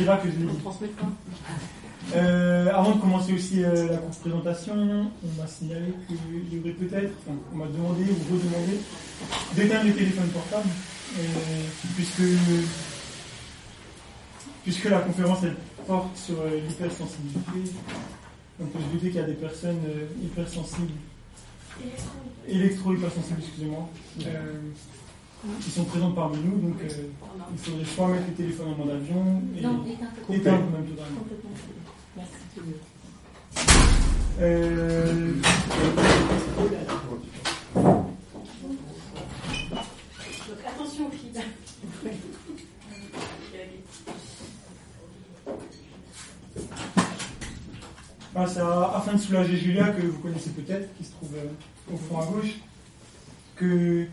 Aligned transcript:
dira 0.00 0.16
que 0.16 0.28
je. 0.28 0.86
Euh, 2.16 2.74
avant 2.74 2.96
de 2.96 3.00
commencer 3.00 3.34
aussi 3.34 3.62
euh, 3.62 3.88
la 3.88 3.98
courte 3.98 4.18
présentation, 4.20 4.74
on 4.74 5.40
m'a 5.40 5.46
signalé 5.46 5.92
qu'il 6.08 6.56
y 6.56 6.60
aurait 6.60 6.72
peut-être, 6.72 7.12
enfin, 7.20 7.38
on 7.52 7.56
m'a 7.56 7.66
demandé 7.66 8.02
ou 8.02 8.34
redemandé 8.34 8.80
d'éteindre 9.54 9.84
les 9.84 9.92
téléphones 9.92 10.28
portables, 10.30 10.70
euh, 11.18 11.22
puisque, 11.94 12.22
puisque 14.64 14.84
la 14.86 15.00
conférence 15.00 15.38
elle 15.44 15.56
porte 15.86 16.16
sur 16.16 16.36
l'hypersensibilité. 16.68 17.74
On 18.60 18.66
peut 18.66 18.78
se 18.78 18.92
douter 18.92 19.06
qu'il 19.08 19.20
y 19.20 19.24
a 19.24 19.26
des 19.26 19.34
personnes 19.34 19.80
hypersensibles, 20.22 20.92
électro-hypersensibles, 22.48 23.40
excusez-moi, 23.40 23.88
qui 25.60 25.70
sont 25.70 25.84
présentes 25.84 26.14
parmi 26.14 26.38
nous. 26.38 26.58
Donc 26.68 26.76
il 27.52 27.58
faudrait 27.58 27.84
soit 27.84 28.08
mettre 28.08 28.26
les 28.28 28.34
téléphones 28.34 28.68
en 28.72 28.76
mode 28.76 28.90
avion 28.90 29.42
et 29.56 30.36
éteindre 30.36 30.64
même 30.70 30.86
totalement. 30.86 31.20
Euh... 34.40 35.32
attention 40.66 41.06
aux 41.06 41.10
filles. 41.10 41.42
Ah, 48.34 48.46
c'est 48.46 48.60
afin 48.60 49.14
de 49.14 49.18
soulager 49.18 49.56
Julia, 49.56 49.88
que 49.88 50.06
vous 50.06 50.18
connaissez 50.20 50.50
peut-être, 50.50 50.96
qui 50.96 51.04
se 51.04 51.10
trouve 51.10 51.34
euh, 51.34 51.92
au 51.92 51.96
fond 51.96 52.20
à 52.20 52.26
gauche, 52.26 52.60
que 53.56 54.06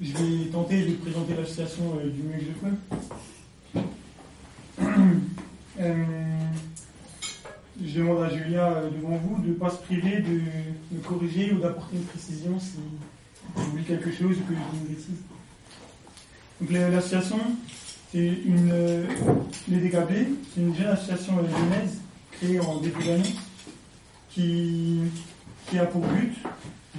je 0.00 0.12
vais 0.12 0.50
tenter 0.50 0.84
de 0.84 0.94
présenter 0.94 1.34
l'association 1.34 1.98
euh, 1.98 2.08
du 2.08 2.22
mieux 2.22 2.38
que 2.38 2.44
je 2.44 3.80
peux. 3.80 3.84
euh, 5.80 6.04
je 7.84 7.98
demande 7.98 8.22
à 8.22 8.30
Julia 8.30 8.68
euh, 8.68 8.90
devant 8.90 9.16
vous 9.16 9.42
de 9.42 9.48
ne 9.48 9.54
pas 9.54 9.70
se 9.70 9.78
priver 9.78 10.20
de 10.20 10.40
me 10.92 11.00
corriger 11.00 11.52
ou 11.52 11.58
d'apporter 11.58 11.96
une 11.96 12.04
précision 12.04 12.58
si 12.60 12.78
j'oublie 13.56 13.84
quelque 13.84 14.10
chose 14.12 14.36
ou 14.36 14.44
que 14.44 14.54
je 14.54 14.94
dis 14.94 15.04
une. 16.60 16.66
Donc 16.66 16.92
l'association, 16.92 17.38
c'est 18.12 18.26
une 18.46 18.72
les 19.68 19.90
c'est 19.90 20.60
une 20.60 20.74
jeune 20.74 20.88
association 20.88 21.38
euh, 21.38 21.86
créée 22.32 22.60
en 22.60 22.78
début 22.78 23.04
d'année 23.04 23.34
qui, 24.30 25.00
qui 25.68 25.78
a 25.78 25.86
pour 25.86 26.02
but 26.02 26.34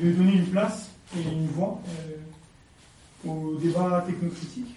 de 0.02 0.12
donner 0.12 0.34
une 0.34 0.48
place 0.48 0.90
et 1.18 1.22
une 1.22 1.48
voix 1.48 1.82
au 3.28 3.56
débat 3.62 4.04
technocritique 4.06 4.76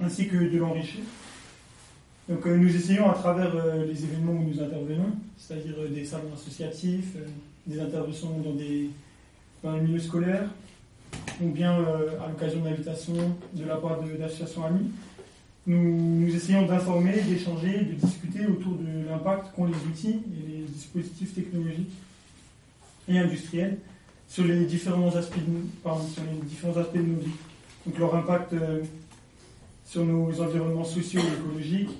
ainsi 0.00 0.28
que 0.28 0.36
de 0.36 0.58
l'enrichir. 0.58 1.00
Donc 2.28 2.46
euh, 2.46 2.56
nous 2.56 2.74
essayons 2.74 3.10
à 3.10 3.14
travers 3.14 3.54
euh, 3.54 3.86
les 3.86 4.04
événements 4.04 4.32
où 4.32 4.44
nous 4.44 4.62
intervenons, 4.62 5.12
c'est-à-dire 5.38 5.74
euh, 5.78 5.88
des 5.88 6.04
salons 6.04 6.32
associatifs, 6.34 7.16
des 7.66 7.80
interventions 7.80 8.38
dans, 8.44 8.52
des, 8.52 8.90
les 9.64 9.80
milieux 9.80 9.98
scolaires, 9.98 10.48
ou 11.40 11.48
bien 11.48 11.72
à 11.72 12.28
l'occasion 12.28 12.60
d'invitations 12.60 13.36
de 13.54 13.64
la 13.64 13.76
part 13.76 13.98
d'associations 14.02 14.64
amies, 14.66 14.90
nous 15.66 16.34
essayons 16.34 16.66
d'informer, 16.66 17.20
d'échanger, 17.22 17.80
de 17.80 17.92
discuter 17.94 18.46
autour 18.46 18.74
de 18.74 19.08
l'impact 19.08 19.54
qu'ont 19.54 19.66
les 19.66 19.74
outils 19.74 20.20
et 20.32 20.50
les 20.50 20.64
dispositifs 20.64 21.34
technologiques 21.34 21.92
et 23.06 23.18
industriels 23.18 23.78
sur 24.28 24.44
les 24.44 24.66
différents 24.66 25.14
aspects 25.16 25.38
de, 25.38 26.12
sur 26.12 26.22
les 26.22 26.46
différents 26.46 26.76
aspects 26.76 26.96
de 26.96 27.02
nos 27.02 27.18
vies. 27.18 27.30
Donc 27.86 27.98
leur 27.98 28.14
impact 28.14 28.54
sur 29.88 30.04
nos 30.04 30.40
environnements 30.40 30.84
sociaux 30.84 31.20
et 31.20 31.40
écologiques, 31.40 31.96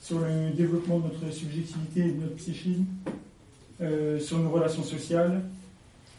sur 0.00 0.20
le 0.20 0.50
développement 0.56 1.00
de 1.00 1.04
notre 1.04 1.30
subjectivité 1.34 2.00
et 2.00 2.10
de 2.12 2.20
notre 2.22 2.36
psychisme, 2.36 2.86
euh, 3.82 4.18
sur 4.18 4.38
nos 4.38 4.50
relations 4.50 4.82
sociales, 4.82 5.42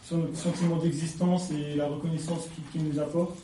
sur 0.06 0.18
notre 0.18 0.38
sentiment 0.38 0.76
d'existence 0.76 1.50
et 1.52 1.76
la 1.76 1.88
reconnaissance 1.88 2.50
qu'il 2.72 2.84
nous 2.84 3.00
apporte, 3.00 3.36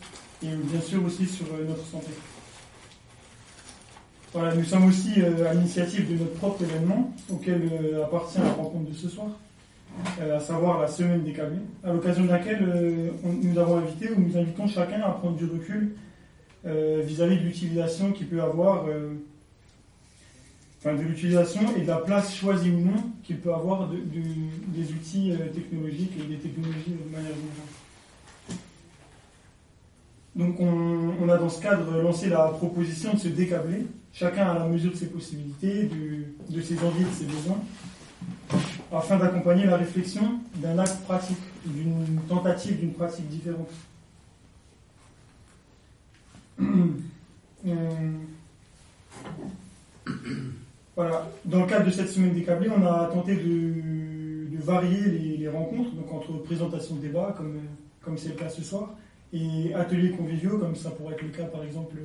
et 0.44 0.48
bien 0.48 0.82
sûr 0.82 1.04
aussi 1.04 1.26
sur 1.26 1.46
euh, 1.46 1.66
notre 1.68 1.86
santé. 1.88 2.12
Voilà, 4.34 4.54
nous 4.54 4.64
sommes 4.64 4.86
aussi 4.86 5.14
euh, 5.18 5.50
à 5.50 5.54
l'initiative 5.54 6.12
de 6.12 6.20
notre 6.20 6.34
propre 6.34 6.62
événement, 6.62 7.16
auquel 7.32 7.72
appartient 8.04 8.38
la 8.38 8.54
rencontre 8.54 8.92
de 8.92 8.96
ce 8.96 9.10
soir, 9.10 9.30
à 10.20 10.40
savoir 10.40 10.82
la 10.82 10.88
semaine 10.88 11.24
des 11.24 11.34
câblés, 11.34 11.62
à 11.84 11.94
l'occasion 11.94 12.24
de 12.24 12.30
laquelle 12.30 13.14
nous 13.24 13.58
avons 13.60 13.78
invité 13.78 14.12
ou 14.12 14.20
nous 14.20 14.38
invitons 14.38 14.68
chacun 14.68 15.02
à 15.02 15.12
prendre 15.12 15.38
du 15.38 15.46
recul 15.46 15.96
vis-à-vis 16.66 17.38
de 17.38 17.44
l'utilisation 17.44 18.12
qu'il 18.12 18.28
peut 18.28 18.42
avoir 18.42 18.86
de 20.92 21.02
l'utilisation 21.02 21.62
et 21.78 21.82
de 21.82 21.88
la 21.88 21.98
place 21.98 22.36
choisie 22.36 22.70
ou 22.72 22.80
non 22.80 23.12
qu'il 23.24 23.38
peut 23.38 23.54
avoir 23.54 23.88
de, 23.90 23.98
des 23.98 24.92
outils 24.92 25.32
euh, 25.32 25.48
technologiques 25.54 26.12
et 26.20 26.28
des 26.28 26.38
technologies 26.38 26.92
de 26.92 27.16
manière 27.16 27.32
générale. 27.32 27.70
Donc 30.36 30.60
on, 30.60 31.30
a 31.30 31.38
dans 31.38 31.48
ce 31.48 31.62
cadre 31.62 32.02
lancé 32.02 32.28
la 32.28 32.48
proposition 32.48 33.14
de 33.14 33.20
se 33.20 33.28
décabler, 33.28 33.86
chacun 34.12 34.48
à 34.48 34.60
la 34.60 34.68
mesure 34.68 34.92
de 34.92 34.98
ses 34.98 35.06
possibilités, 35.06 35.84
de, 35.84 36.56
de 36.56 36.62
ses 36.62 36.74
envies 36.80 37.04
et 37.04 37.06
de 37.06 37.12
ses 37.12 37.26
besoins, 37.26 37.62
afin 38.94 39.18
d'accompagner 39.18 39.66
la 39.66 39.78
réflexion 39.78 40.40
d'un 40.56 40.78
acte 40.78 41.02
pratique, 41.04 41.38
d'une 41.66 42.20
tentative 42.30 42.80
d'une 42.80 42.94
pratique 42.94 43.28
différente. 43.28 43.72
Euh, 47.66 48.12
voilà. 50.98 51.32
Dans 51.46 51.62
le 51.62 51.66
cadre 51.66 51.86
de 51.86 51.92
cette 51.92 52.10
semaine 52.10 52.34
décablée, 52.34 52.70
on 52.70 52.86
a 52.86 53.06
tenté 53.06 53.38
de, 53.38 54.58
varier 54.58 55.38
les, 55.38 55.48
rencontres, 55.48 55.92
donc 55.92 56.12
entre 56.12 56.44
présentation 56.44 56.96
de 56.96 57.02
débat, 57.02 57.34
comme 57.38 57.62
comme 58.02 58.18
c'est 58.18 58.28
le 58.28 58.36
cas 58.36 58.50
ce 58.50 58.62
soir, 58.64 58.90
et 59.32 59.74
ateliers 59.74 60.12
conviviaux, 60.12 60.58
comme 60.58 60.76
ça 60.76 60.92
pourrait 60.92 61.14
être 61.14 61.22
le 61.22 61.30
cas 61.30 61.46
par 61.46 61.64
exemple 61.64 61.96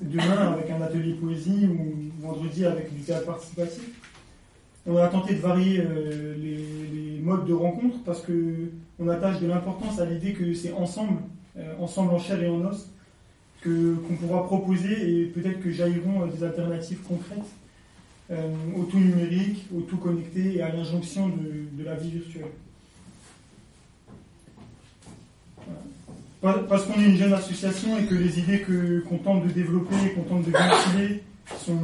demain 0.00 0.52
avec 0.54 0.70
un 0.70 0.80
atelier 0.80 1.14
poésie 1.14 1.66
ou 1.66 2.10
vendredi 2.26 2.64
avec 2.64 2.94
du 2.94 3.02
théâtre 3.02 3.26
participatif. 3.26 4.01
On 4.84 4.96
a 4.96 5.06
tenté 5.08 5.34
de 5.34 5.40
varier 5.40 5.80
euh, 5.80 6.34
les, 6.38 7.20
modes 7.22 7.46
de 7.46 7.52
rencontre 7.52 7.98
parce 8.04 8.20
que 8.20 8.32
on 8.98 9.06
attache 9.06 9.38
de 9.40 9.46
l'importance 9.46 10.00
à 10.00 10.06
l'idée 10.06 10.32
que 10.32 10.54
c'est 10.54 10.72
ensemble, 10.72 11.20
euh, 11.56 11.72
ensemble 11.78 12.12
en 12.14 12.18
chair 12.18 12.42
et 12.42 12.48
en 12.48 12.64
os, 12.64 12.90
que 13.60 13.94
qu'on 13.94 14.14
pourra 14.14 14.44
proposer 14.44 15.20
et 15.20 15.26
peut-être 15.26 15.60
que 15.62 15.70
jailliront 15.70 16.22
euh, 16.22 16.26
des 16.26 16.42
alternatives 16.42 17.00
concrètes 17.06 17.38
au 18.74 18.84
tout 18.84 18.98
numérique, 18.98 19.66
au 19.76 19.82
tout 19.82 19.98
connecté 19.98 20.56
et 20.56 20.62
à 20.62 20.72
l'injonction 20.72 21.28
de, 21.28 21.84
la 21.84 21.94
vie 21.96 22.12
virtuelle. 22.12 22.46
Parce 26.40 26.86
qu'on 26.86 26.98
est 26.98 27.04
une 27.04 27.18
jeune 27.18 27.34
association 27.34 27.98
et 27.98 28.06
que 28.06 28.14
les 28.14 28.38
idées 28.38 28.64
qu'on 29.06 29.18
tente 29.18 29.46
de 29.46 29.50
développer 29.50 29.96
et 30.06 30.12
qu'on 30.12 30.22
tente 30.22 30.46
de 30.46 30.50
ventiler 30.50 31.22
sont 31.58 31.76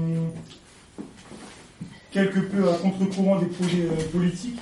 quelque 2.10 2.40
peu 2.40 2.68
à 2.68 2.74
contre-courant 2.74 3.38
des 3.38 3.46
projets 3.46 3.86
euh, 3.86 4.10
politiques, 4.12 4.58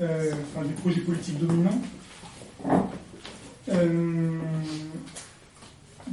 euh, 0.00 0.32
enfin 0.54 0.66
des 0.66 0.74
projets 0.74 1.00
politiques 1.00 1.38
dominants 1.38 1.80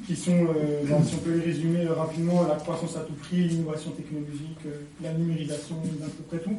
qui 0.06 0.16
sont, 0.16 0.32
euh, 0.32 1.04
si 1.06 1.16
on 1.16 1.18
peut 1.20 1.36
les 1.36 1.46
résumer 1.46 1.86
euh, 1.86 1.94
rapidement, 1.94 2.48
la 2.48 2.56
croissance 2.56 2.98
à 2.98 3.02
tout 3.02 3.14
prix, 3.14 3.48
l'innovation 3.48 3.92
technologique, 3.92 4.60
euh, 4.66 4.82
la 5.02 5.14
numérisation 5.14 5.76
d'un 6.00 6.08
peu 6.08 6.24
près 6.28 6.40
tout. 6.40 6.58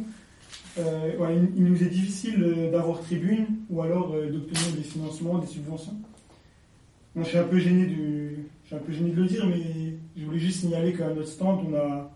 il, 0.76 1.64
nous 1.64 1.82
est 1.82 1.88
difficile 1.88 2.70
d'avoir 2.72 3.00
tribune 3.00 3.46
ou 3.70 3.82
alors 3.82 4.12
d'obtenir 4.12 4.72
des 4.76 4.82
financements, 4.82 5.38
des 5.38 5.46
subventions. 5.46 5.96
je 7.16 7.22
suis 7.22 7.38
un 7.38 7.44
peu 7.44 7.58
gêné 7.58 7.86
de, 7.86 8.36
je 8.62 8.66
suis 8.66 8.76
un 8.76 8.78
peu 8.78 8.92
gêné 8.92 9.10
de 9.10 9.20
le 9.20 9.26
dire, 9.26 9.46
mais 9.46 9.94
je 10.16 10.24
voulais 10.24 10.38
juste 10.38 10.60
signaler 10.60 10.94
qu'à 10.94 11.08
notre 11.08 11.28
stand, 11.28 11.60
on 11.68 11.74
a, 11.74 12.10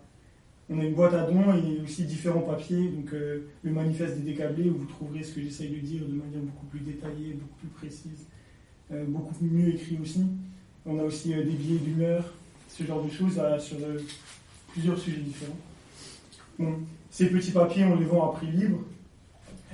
on 0.69 0.79
a 0.79 0.83
une 0.83 0.93
boîte 0.93 1.13
à 1.13 1.23
dons 1.23 1.53
et 1.53 1.81
aussi 1.81 2.03
différents 2.03 2.41
papiers, 2.41 2.89
donc 2.89 3.11
le 3.11 3.71
manifeste 3.71 4.17
des 4.17 4.33
décablés 4.33 4.69
où 4.69 4.79
vous 4.79 4.85
trouverez 4.85 5.23
ce 5.23 5.33
que 5.33 5.41
j'essaye 5.41 5.69
de 5.69 5.79
dire 5.79 6.01
de 6.01 6.13
manière 6.13 6.41
beaucoup 6.41 6.65
plus 6.65 6.81
détaillée, 6.81 7.33
beaucoup 7.33 7.55
plus 7.59 7.69
précise, 7.69 8.25
beaucoup 9.07 9.33
mieux 9.41 9.69
écrit 9.69 9.97
aussi. 10.01 10.25
On 10.89 10.97
a 10.99 11.03
aussi 11.03 11.33
euh, 11.33 11.43
des 11.43 11.51
billets 11.51 11.79
d'humeur, 11.79 12.23
ce 12.69 12.83
genre 12.83 13.03
de 13.03 13.09
choses 13.09 13.33
sur 13.59 13.77
euh, 13.81 13.99
plusieurs 14.71 14.97
sujets 14.97 15.19
différents. 15.19 16.77
Ces 17.11 17.25
petits 17.27 17.51
papiers, 17.51 17.83
on 17.83 17.97
les 17.97 18.05
vend 18.05 18.31
à 18.31 18.33
prix 18.33 18.47
libre. 18.47 18.79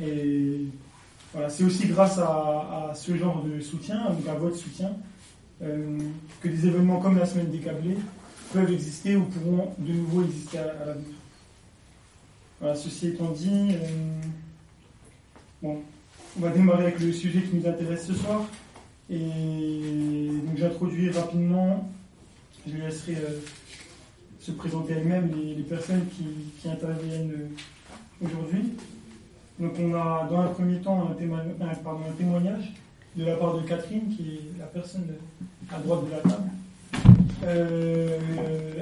Et 0.01 0.65
c'est 1.49 1.63
aussi 1.63 1.87
grâce 1.87 2.17
à, 2.17 2.91
ce 2.95 3.15
genre 3.15 3.43
de 3.43 3.59
soutien, 3.61 4.09
donc 4.09 4.27
à 4.27 4.33
votre 4.33 4.55
soutien, 4.55 4.91
euh, 5.61 5.99
que 6.41 6.47
des 6.47 6.67
événements 6.67 6.99
comme 6.99 7.17
la 7.17 7.25
semaine 7.25 7.51
des 7.51 7.59
câblés 7.59 7.97
peuvent 8.53 8.71
exister 8.71 9.15
ou 9.15 9.23
pourront 9.23 9.73
de 9.79 9.91
nouveau 9.91 10.23
exister 10.23 10.59
à, 10.59 10.85
l'avenir. 10.85 11.15
Voilà, 12.59 12.75
ceci 12.75 13.07
étant 13.07 13.31
dit, 13.31 13.75
bon, 15.61 15.81
on 16.37 16.39
va 16.39 16.49
démarrer 16.49 16.83
avec 16.83 16.99
le 16.99 17.11
sujet 17.11 17.41
qui 17.41 17.55
nous 17.55 17.67
intéresse 17.67 18.05
ce 18.05 18.13
soir. 18.13 18.43
Et 19.09 20.29
donc 20.45 20.57
j'introduis 20.57 21.09
rapidement, 21.09 21.89
je 22.65 22.77
laisserai 22.77 23.15
euh, 23.15 23.39
se 24.39 24.51
présenter 24.51 24.93
elles-mêmes, 24.93 25.31
les, 25.35 25.63
personnes 25.63 26.05
qui, 26.07 26.69
interviennent 26.69 27.49
aujourd'hui. 28.21 28.73
Donc 29.59 29.73
on 29.79 29.93
a 29.93 30.27
dans 30.29 30.41
un 30.41 30.47
premier 30.47 30.79
temps 30.79 31.09
un, 31.11 32.13
témoignage 32.13 32.73
de 33.15 33.25
la 33.25 33.35
part 33.35 33.59
de 33.59 33.67
Catherine, 33.67 34.15
qui 34.15 34.35
est 34.35 34.59
la 34.59 34.65
personne 34.65 35.07
à 35.69 35.79
droite 35.79 36.05
de 36.05 36.11
la 36.11 36.19
table. 36.19 36.49
Euh, 37.45 38.17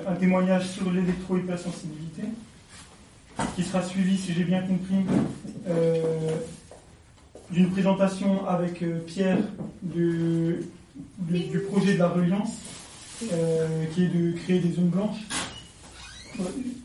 un 0.08 0.14
témoignage 0.16 0.68
sur 0.68 0.92
l'électro-hypersensibilité, 0.92 2.24
qui 3.56 3.64
sera 3.64 3.82
suivi, 3.82 4.18
si 4.18 4.34
j'ai 4.34 4.44
bien 4.44 4.62
compris, 4.62 5.06
euh, 5.68 6.36
d'une 7.50 7.70
présentation 7.72 8.48
avec 8.48 8.82
euh, 8.82 9.00
Pierre 9.06 9.40
du, 9.82 10.60
projet 11.72 11.94
de 11.94 12.00
la 12.00 12.10
reliance, 12.10 12.58
qui 13.20 14.04
est 14.04 14.08
de 14.08 14.32
créer 14.38 14.60
des 14.60 14.74
zones 14.74 14.90
blanches. 14.90 15.22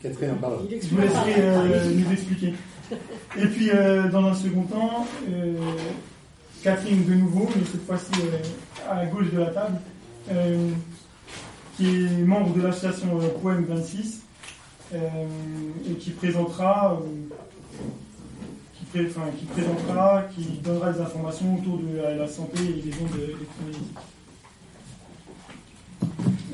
Catherine, 0.01 0.35
pardon. 0.39 0.67
Je 0.69 0.87
vous 0.87 1.01
laisserai 1.01 1.95
nous 1.95 2.11
expliquer. 2.11 2.53
Et 3.37 3.47
puis, 3.47 3.71
dans 4.11 4.25
un 4.25 4.35
second 4.35 4.63
temps, 4.63 5.07
Catherine 6.63 7.05
de 7.05 7.13
nouveau, 7.15 7.49
mais 7.55 7.63
cette 7.65 7.85
fois-ci 7.85 8.21
à 8.89 8.95
la 8.95 9.05
gauche 9.07 9.31
de 9.31 9.39
la 9.39 9.47
table, 9.47 9.77
qui 11.77 11.85
est 11.85 12.25
membre 12.25 12.55
de 12.55 12.61
l'association 12.61 13.19
euh, 13.21 13.27
Poème 13.41 13.65
26 13.65 14.21
euh, 14.93 14.97
et 15.89 15.93
qui 15.93 16.09
présentera, 16.09 16.99
euh, 16.99 17.05
qui, 18.73 18.85
qui, 18.85 19.45
présentera, 19.45 20.23
qui 20.35 20.43
donnera 20.63 20.91
des 20.91 21.01
informations 21.01 21.55
autour 21.55 21.77
de 21.77 21.97
la, 21.97 22.27
santé 22.27 22.59
et 22.63 22.81
des 22.81 22.93
ondes 22.99 23.15
électromagnétiques. 23.15 23.97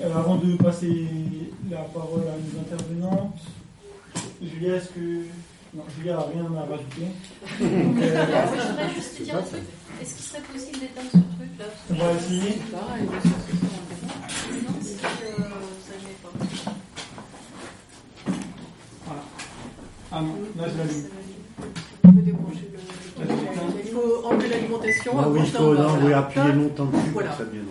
avant 0.04 0.36
de 0.36 0.58
passer 0.58 1.08
la 1.72 1.78
parole 1.78 2.24
à 2.24 2.36
nos 2.36 2.60
intervenantes, 2.60 3.40
Julia, 4.42 4.76
est-ce 4.76 4.90
que. 4.90 5.26
Non, 5.74 5.84
Julia 5.98 6.14
n'a 6.14 6.22
rien 6.22 6.46
à 6.56 6.66
rajouter. 6.70 7.08
je 7.60 7.66
voudrais 8.68 8.94
juste 8.94 9.18
te 9.18 9.24
dire 9.24 9.38
un 9.38 9.42
truc. 9.42 9.62
Est-ce 10.02 10.16
qu'il 10.16 10.26
serait 10.26 10.42
possible 10.42 10.80
d'éteindre 10.80 11.10
ce 11.12 11.18
truc 11.18 11.50
là? 11.58 11.66
On 11.90 11.94
va 11.96 12.12
essayer. 12.14 12.62
Ah 20.16 20.22
non, 20.22 20.36
là 20.56 20.70
je 20.70 20.78
l'allume. 20.78 21.10
On 22.04 22.14
peut 22.14 22.22
débrancher 22.22 22.72
le. 22.72 22.80
Il 23.84 23.92
faut 23.92 24.26
enlever 24.26 24.50
l'alimentation. 24.50 25.14
Ah 25.20 25.28
oui, 25.28 25.40
il 25.44 25.52
faut 25.52 25.74
là, 25.74 25.88
oui, 26.04 26.14
appuyer 26.14 26.52
longtemps 26.54 26.86
dessus 26.86 27.10
voilà. 27.12 27.30
pour 27.30 27.38
que 27.40 27.44
ça 27.44 27.50
vienne. 27.50 27.66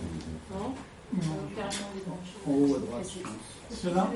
Non. 0.50 0.74
En 2.46 2.50
haut 2.50 2.74
à 2.74 2.78
droite. 2.80 3.10
Cela? 3.70 4.10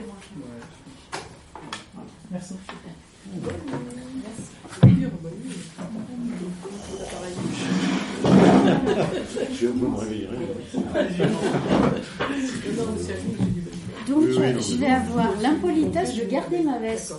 Merci. 2.31 2.55
Je 9.61 9.67
vous 9.69 9.89
me 9.89 9.97
réveillerai. 9.97 10.37
Donc, 14.09 14.23
je 14.29 14.77
vais 14.77 14.87
avoir 14.87 15.29
l'impolitesse 15.41 16.15
de 16.15 16.25
garder 16.25 16.61
ma 16.61 16.79
veste. 16.79 17.15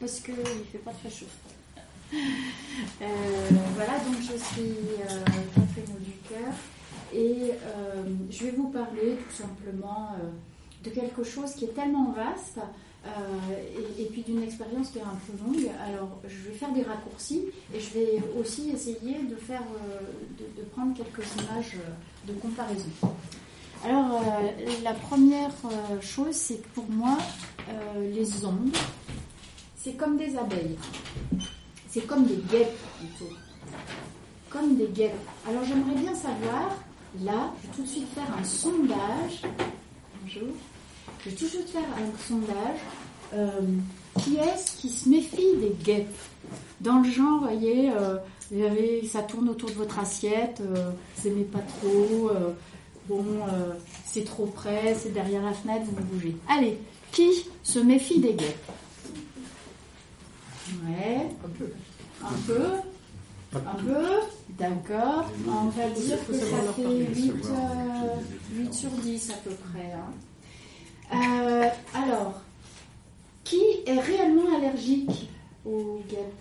Parce 0.00 0.20
qu'il 0.20 0.34
ne 0.34 0.44
fait 0.70 0.78
pas 0.78 0.92
très 0.92 1.10
chaud. 1.10 1.26
Euh, 2.14 3.06
voilà, 3.74 3.98
donc 4.04 4.16
je 4.20 4.36
suis 4.36 4.76
euh, 5.00 5.24
Catherine 5.54 5.96
Ducœur 6.00 6.52
et 7.12 7.50
euh, 7.50 8.04
je 8.30 8.44
vais 8.44 8.52
vous 8.52 8.68
parler 8.68 9.16
tout 9.28 9.42
simplement 9.42 10.10
de 10.84 10.90
quelque 10.90 11.24
chose 11.24 11.52
qui 11.54 11.64
est 11.64 11.74
tellement 11.74 12.12
vaste 12.12 12.60
et, 13.98 14.04
puis 14.04 14.22
d'une 14.22 14.42
expérience 14.42 14.90
qui 14.90 14.98
est 14.98 15.02
un 15.02 15.18
peu 15.26 15.32
longue. 15.44 15.70
Alors, 15.86 16.20
je 16.26 16.48
vais 16.48 16.54
faire 16.54 16.72
des 16.72 16.82
raccourcis 16.82 17.44
et 17.74 17.80
je 17.80 17.90
vais 17.94 18.22
aussi 18.38 18.70
essayer 18.70 19.18
de 19.22 19.36
faire, 19.36 19.62
de, 20.38 20.62
prendre 20.74 20.96
quelques 20.96 21.26
images 21.34 21.76
de 22.26 22.32
comparaison. 22.34 22.90
Alors, 23.84 24.22
la 24.82 24.94
première 24.94 25.52
chose, 26.00 26.34
c'est 26.34 26.62
que 26.62 26.68
pour 26.74 26.88
moi, 26.90 27.18
les 28.12 28.44
ondes, 28.44 28.76
c'est 29.86 29.92
comme 29.92 30.16
des 30.16 30.36
abeilles. 30.36 30.76
C'est 31.88 32.06
comme 32.08 32.24
des 32.26 32.42
guêpes 32.50 32.76
plutôt. 32.98 33.32
Comme 34.50 34.76
des 34.76 34.88
guêpes. 34.88 35.12
Alors 35.48 35.64
j'aimerais 35.64 35.94
bien 35.94 36.12
savoir, 36.12 36.76
là, 37.22 37.52
je 37.62 37.68
vais 37.68 37.74
tout 37.76 37.82
de 37.82 37.88
suite 37.88 38.08
faire 38.12 38.26
un 38.36 38.42
sondage. 38.42 39.42
Bonjour. 40.20 40.48
Je 41.26 41.30
vais 41.30 41.36
tout 41.36 41.44
de 41.44 41.50
suite 41.50 41.70
faire 41.70 41.82
un 41.82 42.28
sondage. 42.28 42.78
Euh, 43.34 43.60
qui 44.20 44.36
est-ce 44.36 44.76
qui 44.76 44.88
se 44.88 45.08
méfie 45.08 45.56
des 45.60 45.74
guêpes 45.82 46.06
Dans 46.80 47.00
le 47.00 47.10
genre, 47.10 47.40
vous 47.40 47.46
voyez, 47.46 47.90
euh, 47.90 48.18
ça 49.10 49.22
tourne 49.22 49.48
autour 49.48 49.68
de 49.68 49.74
votre 49.74 49.98
assiette, 49.98 50.60
euh, 50.60 50.90
vous 51.16 51.28
n'aimez 51.28 51.44
pas 51.44 51.58
trop, 51.58 52.30
euh, 52.30 52.52
bon, 53.08 53.24
c'est 54.06 54.24
trop 54.24 54.46
près, 54.46 54.94
c'est 54.94 55.12
derrière 55.12 55.42
la 55.42 55.52
fenêtre, 55.52 55.84
vous 55.86 56.04
bougez. 56.04 56.36
Allez, 56.48 56.78
qui 57.10 57.28
se 57.64 57.80
méfie 57.80 58.20
des 58.20 58.34
guêpes 58.34 58.70
Ouais. 60.86 61.26
Un 61.44 61.48
peu. 61.48 61.72
Un 62.22 62.34
peu. 62.46 63.58
Un 63.58 63.74
peu. 63.74 64.06
D'accord. 64.50 65.24
On 65.48 65.68
va 65.68 65.88
dire 65.90 66.18
que 66.26 66.32
ça 66.32 66.56
fait 66.74 66.82
8, 66.82 67.32
euh, 67.44 68.72
sur 68.72 68.90
10 68.90 69.30
à 69.30 69.34
peu 69.34 69.50
près. 69.50 69.92
Hein. 69.92 70.12
Euh, 71.12 71.68
alors, 71.94 72.40
qui 73.44 73.62
est 73.86 74.00
réellement 74.00 74.56
allergique 74.56 75.30
aux 75.64 76.02
guêpes 76.08 76.34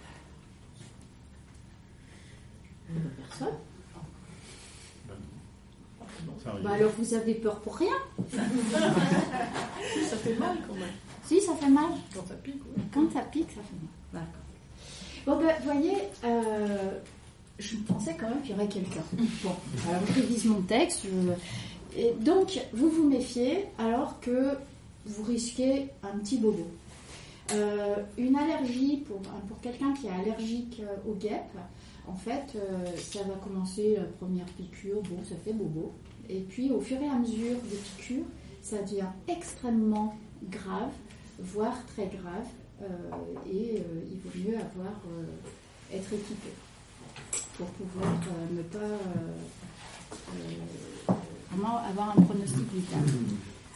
Personne. 3.27 3.56
Bah 6.63 6.71
alors 6.73 6.91
vous 6.97 7.13
avez 7.13 7.33
peur 7.35 7.59
pour 7.62 7.75
rien. 7.75 7.95
ça 8.31 10.17
fait 10.17 10.35
mal 10.35 10.57
quand 10.67 10.75
même. 10.75 10.89
Si, 11.23 11.41
ça 11.41 11.56
fait 11.56 11.69
mal. 11.69 11.85
Quand 12.13 12.27
ça 12.27 12.35
pique, 12.35 12.62
Quand 12.94 13.12
ça 13.12 13.21
pique, 13.21 13.50
ça 13.50 13.62
fait 13.62 14.13
mal. 14.13 14.25
Bon, 15.25 15.39
ben, 15.39 15.56
vous 15.59 15.71
voyez, 15.71 15.97
euh, 16.23 17.00
je 17.57 17.77
pensais 17.77 18.15
quand 18.19 18.29
même 18.29 18.41
qu'il 18.41 18.51
y 18.51 18.53
aurait 18.53 18.67
quelqu'un. 18.67 19.01
Bon, 19.44 19.56
alors 19.89 20.01
je 20.07 20.13
révise 20.13 20.45
mon 20.45 20.62
texte. 20.62 21.06
Donc, 22.19 22.59
vous 22.74 22.89
vous 22.89 23.07
méfiez 23.07 23.65
alors 23.77 24.19
que 24.19 24.51
vous 25.06 25.24
risquez 25.24 25.89
un 26.03 26.18
petit 26.19 26.38
bobo. 26.38 26.65
Euh, 27.53 27.96
une 28.17 28.36
allergie 28.36 29.03
pour, 29.08 29.19
pour 29.19 29.62
quelqu'un 29.62 29.93
qui 29.93 30.08
est 30.08 30.12
allergique 30.12 30.81
euh, 30.81 31.10
aux 31.10 31.13
guêpes, 31.13 31.58
en 32.08 32.15
fait, 32.15 32.55
ça 32.98 33.24
va 33.24 33.34
commencer 33.43 33.96
la 33.98 34.03
première 34.03 34.46
piqûre, 34.46 35.01
bon, 35.01 35.24
ça 35.27 35.36
fait 35.43 35.53
bobo. 35.53 35.91
Et 36.29 36.41
puis, 36.41 36.69
au 36.69 36.79
fur 36.79 37.01
et 37.01 37.08
à 37.08 37.15
mesure 37.15 37.55
des 37.69 37.77
piqûres, 37.77 38.25
ça 38.62 38.81
devient 38.84 39.08
extrêmement 39.27 40.15
grave, 40.50 40.91
voire 41.39 41.75
très 41.88 42.05
grave. 42.08 42.46
Euh, 42.81 42.88
et 43.50 43.77
euh, 43.77 44.01
il 44.12 44.19
vaut 44.19 44.50
mieux 44.50 44.58
avoir, 44.58 45.00
euh, 45.08 45.96
être 45.96 46.13
équipé 46.13 46.50
pour 47.58 47.67
pouvoir 47.67 48.12
ne 48.51 48.62
pas 48.63 48.98
avoir 51.63 52.09
un 52.17 52.21
pronostic 52.21 52.71
vital. 52.74 53.00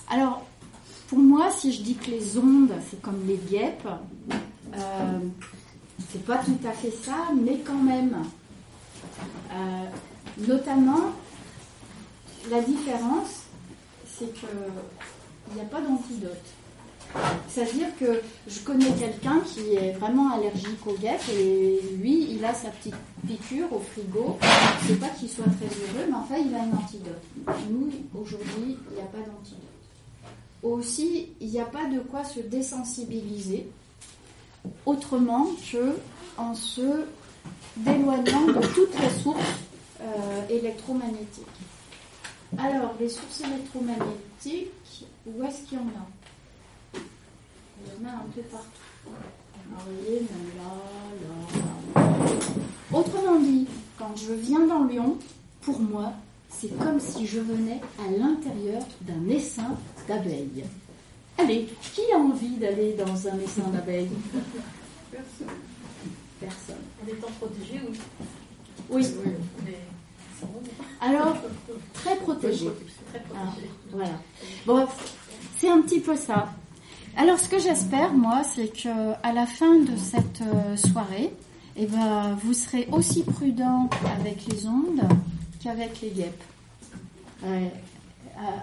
Alors, 0.10 0.44
pour 1.08 1.20
moi, 1.20 1.52
si 1.52 1.72
je 1.72 1.82
dis 1.82 1.96
que 1.96 2.12
les 2.12 2.38
ondes, 2.38 2.74
c'est 2.90 3.02
comme 3.02 3.26
les 3.28 3.38
guêpes, 3.38 3.88
euh, 4.76 5.20
c'est 6.12 6.26
pas 6.26 6.38
tout 6.38 6.58
à 6.68 6.72
fait 6.72 6.92
ça, 6.92 7.30
mais 7.36 7.60
quand 7.60 7.82
même. 7.82 8.16
notamment, 10.48 11.12
la 12.50 12.62
différence, 12.62 13.44
c'est 14.06 14.34
qu'il 14.34 14.50
n'y 15.56 15.62
a 15.62 15.66
pas 15.66 15.82
d'antidote. 15.82 16.59
C'est-à-dire 17.48 17.88
que 18.00 18.22
je 18.48 18.60
connais 18.60 18.92
quelqu'un 18.92 19.42
qui 19.46 19.74
est 19.74 19.94
vraiment 19.94 20.32
allergique 20.34 20.86
aux 20.86 20.94
guêpes 20.94 21.28
et 21.34 21.80
lui, 21.98 22.28
il 22.32 22.46
a 22.46 22.54
sa 22.54 22.70
petite 22.70 22.96
piqûre 23.28 23.72
au 23.74 23.80
frigo. 23.80 24.38
Sais 24.88 24.96
pas 24.96 25.10
qu'il 25.10 25.30
soit 25.30 25.46
très 25.46 25.66
heureux, 25.66 26.08
mais 26.08 26.16
enfin, 26.16 26.36
il 26.38 26.54
a 26.54 26.62
un 26.62 26.78
antidote. 26.78 27.24
Nous, 27.70 27.92
aujourd'hui, 28.14 28.78
il 28.90 28.96
n'y 28.96 29.02
a 29.02 29.06
pas 29.06 29.18
d'antidote. 29.18 29.60
Aussi, 30.62 31.30
il 31.40 31.48
n'y 31.48 31.60
a 31.60 31.66
pas 31.66 31.86
de 31.86 32.00
quoi 32.00 32.24
se 32.24 32.42
désensibiliser 32.42 33.68
autrement 34.86 35.48
que 35.72 35.96
en 36.38 36.54
se 36.54 37.06
déloignant 37.78 38.46
de 38.48 38.66
toutes 38.74 39.00
les 39.00 39.22
sources 39.22 39.40
euh, 40.02 40.48
électromagnétiques. 40.50 41.46
Alors, 42.58 42.94
les 43.00 43.10
sources 43.10 43.42
électromagnétiques, 43.42 45.08
où 45.26 45.44
est-ce 45.44 45.62
qu'il 45.68 45.78
y 45.78 45.82
en 45.82 45.86
a? 45.86 46.19
Il 47.86 48.04
y 48.04 48.06
en 48.06 48.10
a 48.10 48.14
un 48.14 48.26
peu 48.34 48.42
partout. 48.42 48.68
là, 49.72 50.72
là, 51.96 52.02
là. 52.02 52.98
Autrement 52.98 53.40
dit, 53.40 53.68
quand 53.98 54.16
je 54.16 54.34
viens 54.34 54.66
dans 54.66 54.84
Lyon, 54.86 55.18
pour 55.62 55.80
moi, 55.80 56.14
c'est 56.50 56.76
comme 56.80 57.00
si 57.00 57.28
je 57.28 57.40
venais 57.40 57.80
à 58.00 58.10
l'intérieur 58.12 58.82
d'un 59.02 59.30
essaim 59.30 59.78
d'abeilles. 60.08 60.64
Allez, 61.38 61.68
qui 61.94 62.02
a 62.14 62.18
envie 62.18 62.58
d'aller 62.58 62.94
dans 62.94 63.28
un 63.28 63.40
essaim 63.40 63.70
d'abeilles? 63.72 64.10
Personne. 65.12 65.56
Personne. 66.40 66.76
En 67.04 67.08
étant 67.08 67.28
protégé, 67.40 67.80
oui. 67.90 67.98
Oui. 68.90 69.08
Mais 69.66 69.78
Alors, 71.02 71.36
très 71.94 72.16
protégé. 72.18 72.70
très 73.10 73.22
Ah, 73.36 73.46
protégé. 73.48 73.70
voilà. 73.92 74.20
Bon, 74.66 74.88
c'est 75.58 75.70
un 75.70 75.82
petit 75.82 76.00
peu 76.00 76.16
ça. 76.16 76.50
Alors, 77.22 77.38
ce 77.38 77.50
que 77.50 77.60
j'espère, 77.60 78.14
moi, 78.14 78.44
c'est 78.44 78.70
que 78.70 79.12
à 79.24 79.34
la 79.34 79.46
fin 79.46 79.76
de 79.80 79.98
cette 79.98 80.42
euh, 80.42 80.78
soirée, 80.78 81.34
eh 81.76 81.86
ben, 81.86 82.38
vous 82.42 82.54
serez 82.54 82.88
aussi 82.94 83.24
prudent 83.24 83.90
avec 84.22 84.46
les 84.48 84.66
ondes 84.66 85.02
qu'avec 85.62 86.00
les 86.00 86.12
guêpes. 86.12 86.44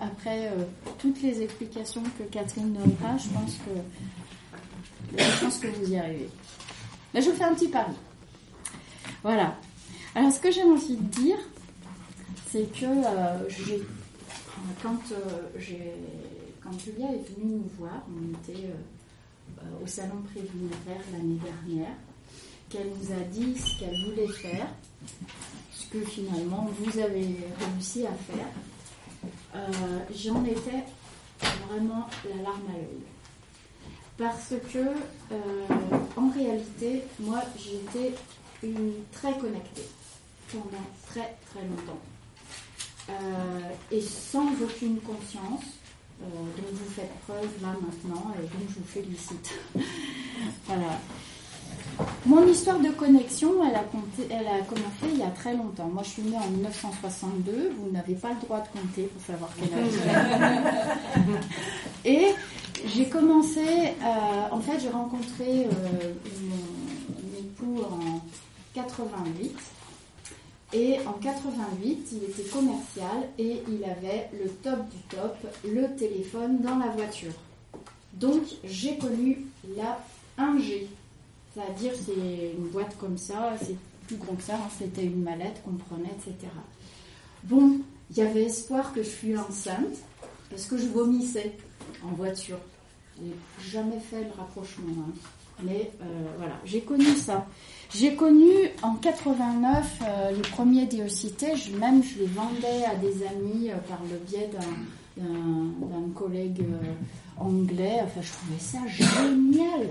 Après 0.00 0.46
euh, 0.48 0.64
toutes 0.98 1.20
les 1.20 1.42
explications 1.42 2.02
que 2.18 2.22
Catherine 2.24 2.72
donnera, 2.72 3.18
je 3.18 3.28
pense 3.28 3.56
que 3.58 5.18
je 5.18 5.44
pense 5.44 5.58
que 5.58 5.66
vous 5.66 5.92
y 5.92 5.98
arrivez. 5.98 6.30
Mais 7.12 7.20
je 7.20 7.28
vous 7.28 7.36
fais 7.36 7.44
un 7.44 7.52
petit 7.52 7.68
pari. 7.68 7.92
Voilà. 9.22 9.54
Alors, 10.14 10.32
ce 10.32 10.40
que 10.40 10.50
j'ai 10.50 10.62
envie 10.62 10.96
de 10.96 11.20
dire, 11.20 11.36
c'est 12.50 12.72
que 12.72 12.86
euh, 12.86 13.48
j'ai 13.50 13.82
quand, 14.82 14.96
j'ai- 15.58 15.92
quand 16.66 16.78
Julia 16.78 17.06
est 17.12 17.28
venue 17.30 17.54
nous 17.54 17.70
voir, 17.78 18.02
on 18.10 18.34
était 18.38 18.66
euh, 18.66 19.62
euh, 19.62 19.84
au 19.84 19.86
salon 19.86 20.22
préliminaire 20.32 21.00
l'année 21.12 21.38
dernière, 21.38 21.94
qu'elle 22.68 22.88
nous 22.88 23.12
a 23.12 23.24
dit 23.30 23.56
ce 23.56 23.78
qu'elle 23.78 23.94
voulait 24.06 24.28
faire, 24.28 24.66
ce 25.72 25.86
que 25.88 26.04
finalement 26.04 26.68
vous 26.78 26.98
avez 26.98 27.36
réussi 27.58 28.06
à 28.06 28.12
faire, 28.12 28.48
euh, 29.54 29.98
j'en 30.14 30.44
étais 30.44 30.84
vraiment 31.68 32.08
la 32.28 32.42
larme 32.42 32.66
à 32.68 32.78
l'œil. 32.78 33.04
Parce 34.18 34.54
que, 34.72 34.78
euh, 34.78 35.66
en 36.16 36.30
réalité, 36.30 37.02
moi, 37.20 37.42
j'étais 37.58 38.14
très 39.12 39.38
connectée 39.38 39.88
pendant 40.50 40.84
très 41.06 41.36
très 41.50 41.60
longtemps. 41.60 42.00
Et 43.92 44.00
sans 44.00 44.50
aucune 44.62 44.98
conscience, 45.00 45.75
euh, 46.22 46.26
dont 46.56 46.64
vous 46.72 46.90
faites 46.94 47.12
preuve 47.26 47.48
là 47.62 47.68
maintenant 47.80 48.32
et 48.38 48.42
donc 48.42 48.68
je 48.70 48.74
vous 48.80 48.86
félicite. 48.86 49.54
voilà. 50.66 50.98
Mon 52.26 52.46
histoire 52.46 52.78
de 52.80 52.90
connexion, 52.90 53.52
elle 53.66 53.74
a, 53.76 53.84
compté- 53.84 54.28
elle 54.30 54.46
a 54.46 54.60
commencé 54.64 55.06
il 55.12 55.18
y 55.18 55.22
a 55.22 55.30
très 55.30 55.54
longtemps. 55.56 55.86
Moi, 55.88 56.02
je 56.04 56.10
suis 56.10 56.22
née 56.22 56.36
en 56.36 56.48
1962. 56.50 57.72
Vous 57.78 57.90
n'avez 57.90 58.14
pas 58.14 58.30
le 58.30 58.40
droit 58.44 58.60
de 58.60 58.68
compter 58.78 59.04
pour 59.04 59.22
savoir 59.22 59.50
quel 59.58 59.72
âge 59.72 59.92
j'ai. 62.04 62.10
Et 62.10 62.34
j'ai 62.86 63.08
commencé, 63.08 63.60
euh, 63.60 64.48
en 64.50 64.60
fait, 64.60 64.78
j'ai 64.80 64.90
rencontré 64.90 65.66
euh, 65.66 66.12
mon, 66.42 66.56
mon 67.22 67.38
époux 67.38 67.82
en 67.90 68.20
88. 68.74 69.56
Et 70.72 70.98
en 71.06 71.12
88, 71.12 72.08
il 72.12 72.24
était 72.24 72.50
commercial 72.50 73.28
et 73.38 73.62
il 73.68 73.84
avait 73.84 74.28
le 74.32 74.50
top 74.50 74.88
du 74.88 74.98
top, 75.08 75.36
le 75.64 75.94
téléphone 75.96 76.60
dans 76.60 76.76
la 76.78 76.88
voiture. 76.88 77.32
Donc 78.14 78.42
j'ai 78.64 78.96
connu 78.98 79.46
la 79.76 79.98
1G. 80.38 80.86
C'est-à-dire 81.54 81.92
c'est 81.94 82.52
une 82.58 82.68
boîte 82.68 82.96
comme 82.98 83.16
ça, 83.16 83.54
c'est 83.62 83.76
plus 84.06 84.16
grand 84.16 84.34
que 84.34 84.42
ça, 84.42 84.54
hein, 84.56 84.68
c'était 84.78 85.04
une 85.04 85.22
mallette 85.22 85.62
qu'on 85.64 85.72
prenait, 85.74 86.10
etc. 86.10 86.34
Bon, 87.44 87.78
il 88.10 88.16
y 88.18 88.22
avait 88.22 88.44
espoir 88.44 88.92
que 88.92 89.02
je 89.02 89.08
fût 89.08 89.36
enceinte 89.36 89.96
parce 90.50 90.66
que 90.66 90.76
je 90.76 90.86
vomissais 90.86 91.52
en 92.04 92.08
voiture. 92.12 92.58
J'ai 93.18 93.70
jamais 93.70 94.00
fait 94.00 94.22
le 94.24 94.30
rapprochement. 94.36 94.92
hein. 95.08 95.12
Mais 95.62 95.90
euh, 96.02 96.04
voilà, 96.36 96.54
j'ai 96.64 96.82
connu 96.82 97.06
ça. 97.16 97.46
J'ai 97.94 98.14
connu 98.14 98.50
en 98.82 98.94
89 98.94 99.98
euh, 100.02 100.30
les 100.32 100.42
premiers 100.42 100.86
je, 101.56 101.70
même 101.76 102.02
je 102.02 102.18
les 102.20 102.26
vendais 102.26 102.84
à 102.84 102.94
des 102.96 103.24
amis 103.26 103.70
euh, 103.70 103.76
par 103.88 104.00
le 104.10 104.18
biais 104.18 104.50
d'un- 104.52 105.22
collègue 106.14 106.60
euh, 106.60 106.92
anglais. 107.38 108.00
Enfin, 108.04 108.20
je 108.22 108.32
trouvais 108.32 108.58
ça 108.58 108.78
génial. 108.88 109.88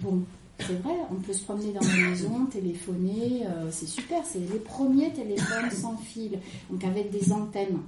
Bon, 0.00 0.22
c'est 0.60 0.80
vrai, 0.82 0.94
on 1.10 1.16
peut 1.16 1.32
se 1.34 1.42
promener 1.44 1.72
dans 1.72 1.80
la 1.86 2.10
maison, 2.10 2.46
téléphoner, 2.46 3.42
euh, 3.46 3.68
c'est 3.70 3.86
super. 3.88 4.22
C'est 4.24 4.38
les 4.38 4.58
premiers 4.58 5.12
téléphones 5.12 5.70
sans 5.70 5.96
fil, 5.98 6.38
donc 6.70 6.82
avec 6.84 7.10
des 7.10 7.32
antennes. 7.32 7.80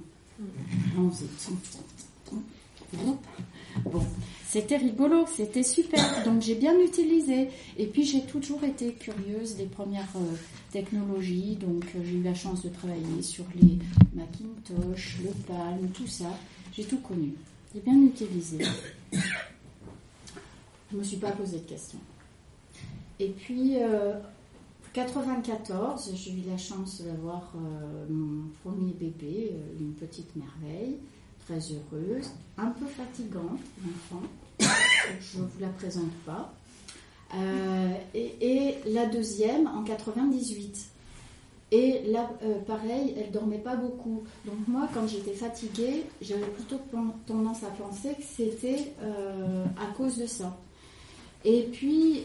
C'était 4.49 4.77
rigolo, 4.77 5.27
c'était 5.27 5.61
super. 5.61 6.23
Donc 6.25 6.41
j'ai 6.41 6.55
bien 6.55 6.73
utilisé. 6.79 7.49
Et 7.77 7.85
puis 7.85 8.03
j'ai 8.03 8.23
toujours 8.23 8.63
été 8.63 8.93
curieuse 8.93 9.55
des 9.55 9.67
premières 9.67 10.09
euh, 10.15 10.35
technologies. 10.71 11.55
Donc 11.55 11.85
euh, 11.95 11.99
j'ai 12.03 12.15
eu 12.15 12.23
la 12.23 12.33
chance 12.33 12.63
de 12.63 12.69
travailler 12.69 13.21
sur 13.21 13.45
les 13.61 13.77
Macintosh, 14.15 15.19
le 15.23 15.29
Palm, 15.47 15.89
tout 15.93 16.07
ça. 16.07 16.35
J'ai 16.73 16.83
tout 16.83 16.97
connu. 16.97 17.33
J'ai 17.75 17.81
bien 17.81 18.01
utilisé. 18.01 18.57
Je 19.13 20.97
me 20.97 21.03
suis 21.03 21.17
pas 21.17 21.31
posé 21.31 21.59
de 21.59 21.65
questions. 21.65 21.99
Et 23.19 23.27
puis, 23.27 23.75
euh, 23.75 24.13
94, 24.93 26.11
j'ai 26.15 26.31
eu 26.31 26.49
la 26.49 26.57
chance 26.57 27.03
d'avoir 27.03 27.53
euh, 27.55 28.05
mon 28.09 28.45
premier 28.63 28.93
bébé, 28.93 29.51
une 29.79 29.93
petite 29.93 30.35
merveille, 30.35 30.95
très 31.49 31.59
heureuse, 31.71 32.29
un 32.57 32.67
peu 32.67 32.85
fatigante, 32.85 33.59
l'enfant. 33.83 34.23
Je 34.59 35.39
vous 35.39 35.47
la 35.59 35.69
présente 35.69 36.11
pas. 36.25 36.53
Euh, 37.35 37.93
et, 38.13 38.75
la 38.85 39.05
deuxième 39.07 39.67
en 39.67 39.83
98. 39.83 40.89
Et 41.71 42.01
là, 42.07 42.29
euh, 42.43 42.59
pareil, 42.61 43.15
elle 43.17 43.31
dormait 43.31 43.59
pas 43.59 43.75
beaucoup. 43.75 44.23
Donc 44.45 44.67
moi, 44.67 44.89
quand 44.93 45.07
j'étais 45.07 45.33
fatiguée, 45.33 46.05
j'avais 46.21 46.47
plutôt 46.47 46.79
tendance 47.27 47.63
à 47.63 47.67
penser 47.67 48.09
que 48.15 48.23
c'était 48.23 48.93
euh, 49.03 49.65
à 49.77 49.93
cause 49.95 50.17
de 50.17 50.25
ça. 50.25 50.55
Et 51.45 51.69
puis, 51.71 52.23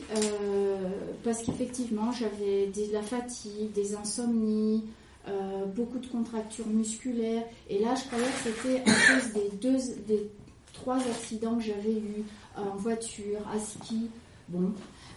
parce 1.23 1.43
qu'effectivement, 1.45 2.11
j'avais 2.11 2.66
de 2.66 2.93
la 2.93 3.02
fatigue, 3.02 3.71
des 3.73 3.95
insomnies, 3.95 4.83
euh, 5.28 5.64
beaucoup 5.66 5.99
de 5.99 6.07
contractures 6.07 6.66
musculaires. 6.66 7.45
Et 7.69 7.78
là, 7.78 7.95
je 7.95 8.04
croyais 8.07 8.25
que 8.25 8.50
c'était 8.50 8.83
à 8.90 9.21
cause 9.21 9.33
des 9.33 9.57
deux, 9.57 9.78
des 10.07 10.31
trois 10.73 10.99
accidents 10.99 11.57
que 11.57 11.64
j'avais 11.64 11.93
eus 11.93 12.25
en 12.57 12.76
voiture, 12.76 13.40
à 13.54 13.59
ski. 13.59 14.11
Bon, 14.49 14.73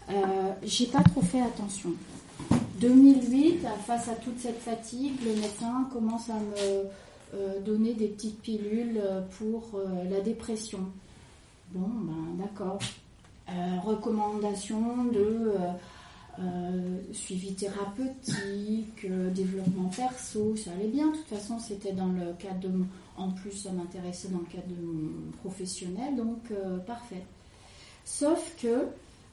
euh, 0.09 0.13
j'ai 0.63 0.85
pas 0.87 1.03
trop 1.03 1.21
fait 1.21 1.41
attention. 1.41 1.91
2008, 2.79 3.65
face 3.85 4.07
à 4.07 4.15
toute 4.15 4.39
cette 4.39 4.59
fatigue, 4.59 5.19
le 5.25 5.33
médecin 5.33 5.87
commence 5.91 6.29
à 6.29 6.35
me 6.35 6.85
euh, 7.33 7.59
donner 7.59 7.93
des 7.93 8.07
petites 8.07 8.41
pilules 8.41 9.01
pour 9.37 9.71
euh, 9.75 10.09
la 10.09 10.21
dépression. 10.21 10.79
Bon, 11.71 11.89
ben 11.89 12.45
d'accord. 12.45 12.79
Euh, 13.49 13.79
recommandation 13.83 15.05
de 15.05 15.51
euh, 16.39 16.99
suivi 17.13 17.55
thérapeutique, 17.55 19.05
euh, 19.05 19.31
développement 19.31 19.89
perso, 19.89 20.55
ça 20.55 20.71
allait 20.71 20.87
bien. 20.87 21.07
De 21.07 21.17
toute 21.17 21.27
façon, 21.27 21.57
c'était 21.57 21.93
dans 21.93 22.07
le 22.07 22.33
cadre 22.37 22.59
de 22.59 22.71
En 23.17 23.31
plus, 23.31 23.51
ça 23.51 23.71
m'intéressait 23.71 24.27
dans 24.27 24.39
le 24.39 24.45
cadre 24.45 24.67
de 24.67 24.79
mon 24.79 25.31
professionnel, 25.41 26.15
donc 26.15 26.51
euh, 26.51 26.77
parfait. 26.77 27.23
Sauf 28.05 28.55
que, 28.61 28.85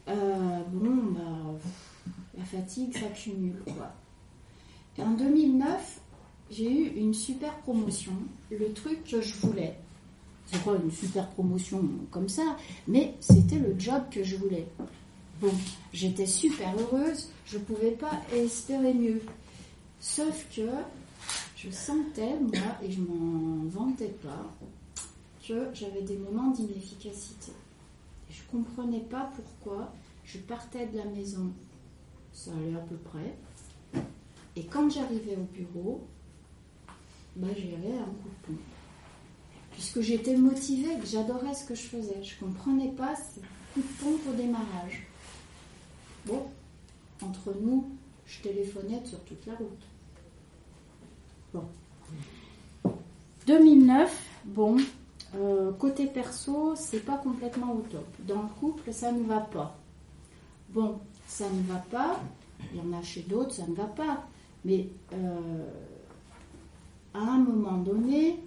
bon, 0.06 1.12
bah, 1.12 2.11
la 2.38 2.44
fatigue 2.44 2.96
s'accumule, 2.96 3.62
quoi. 3.76 3.92
En 5.04 5.11
2009, 5.11 6.00
j'ai 6.50 6.70
eu 6.70 6.96
une 6.96 7.12
super 7.12 7.52
promotion, 7.58 8.12
le 8.50 8.73
truc 8.73 9.04
que 9.04 9.20
je 9.20 9.34
voulais. 9.34 9.76
C'est 10.46 10.62
pas 10.62 10.76
une 10.82 10.90
super 10.90 11.28
promotion 11.28 11.82
comme 12.11 12.28
ça, 12.28 12.56
mais 12.88 13.14
c'était 13.20 13.58
le 13.58 13.78
job 13.78 14.02
que 14.11 14.25
je 14.25 14.37
voulais. 14.37 14.66
Bon, 15.41 15.53
j'étais 15.93 16.26
super 16.26 16.75
heureuse, 16.79 17.31
je 17.47 17.59
pouvais 17.59 17.91
pas 17.93 18.23
espérer 18.33 18.95
mieux. 18.95 19.21
Sauf 20.00 20.47
que 20.55 20.69
je 21.57 21.71
sentais, 21.71 22.38
moi, 22.41 22.79
et 22.83 22.91
je 22.91 23.00
m'en 23.00 23.64
vantais 23.69 24.14
pas, 24.23 24.55
que 25.47 25.69
j'avais 25.75 26.03
des 26.03 26.17
moments 26.17 26.50
d'inefficacité. 26.50 27.53
Je 28.31 28.43
comprenais 28.50 29.00
pas 29.00 29.33
pourquoi 29.35 29.93
je 30.25 30.38
partais 30.38 30.87
de 30.87 30.99
la 30.99 31.05
maison, 31.05 31.53
ça 32.33 32.50
allait 32.53 32.76
à 32.76 32.81
peu 32.81 32.97
près, 32.97 33.37
et 34.57 34.64
quand 34.67 34.88
j'arrivais 34.88 35.37
au 35.37 35.45
bureau, 35.53 36.07
bah, 37.37 37.49
j'avais 37.57 37.99
un 37.99 38.05
coup 38.05 38.29
de 38.29 38.47
pont 38.47 38.62
puisque 39.75 40.00
j'étais 40.00 40.37
motivée, 40.37 40.97
que 41.00 41.07
j'adorais 41.07 41.55
ce 41.55 41.64
que 41.64 41.75
je 41.75 41.83
faisais. 41.83 42.23
Je 42.23 42.45
ne 42.45 42.53
comprenais 42.53 42.93
pas 42.93 43.14
ce 43.17 43.41
coup 43.75 43.81
de 43.81 44.05
pompe 44.05 44.21
au 44.29 44.33
démarrage. 44.33 45.07
Bon, 46.26 46.43
entre 47.23 47.54
nous, 47.61 47.90
je 48.26 48.40
téléphonais 48.43 49.02
sur 49.04 49.23
toute 49.25 49.45
la 49.47 49.54
route. 49.54 49.83
Bon. 51.52 51.64
2009, 53.47 54.31
bon, 54.47 54.76
euh, 55.37 55.73
côté 55.73 56.07
perso, 56.07 56.75
c'est 56.76 57.04
pas 57.04 57.19
complètement 57.19 57.73
au 57.73 57.81
top. 57.81 58.07
Dans 58.21 58.43
le 58.43 58.49
couple, 58.61 58.93
ça 58.93 59.12
ne 59.12 59.23
va 59.25 59.40
pas. 59.40 59.76
Bon, 60.71 60.99
ça 61.26 61.49
ne 61.50 61.62
va 61.62 61.78
pas. 61.90 62.21
Il 62.73 62.78
y 62.78 62.81
en 62.81 62.99
a 62.99 63.02
chez 63.02 63.23
d'autres, 63.23 63.52
ça 63.52 63.66
ne 63.66 63.75
va 63.75 63.85
pas. 63.85 64.25
Mais 64.64 64.88
euh, 65.12 65.69
à 67.12 67.19
un 67.19 67.38
moment 67.38 67.78
donné, 67.78 68.40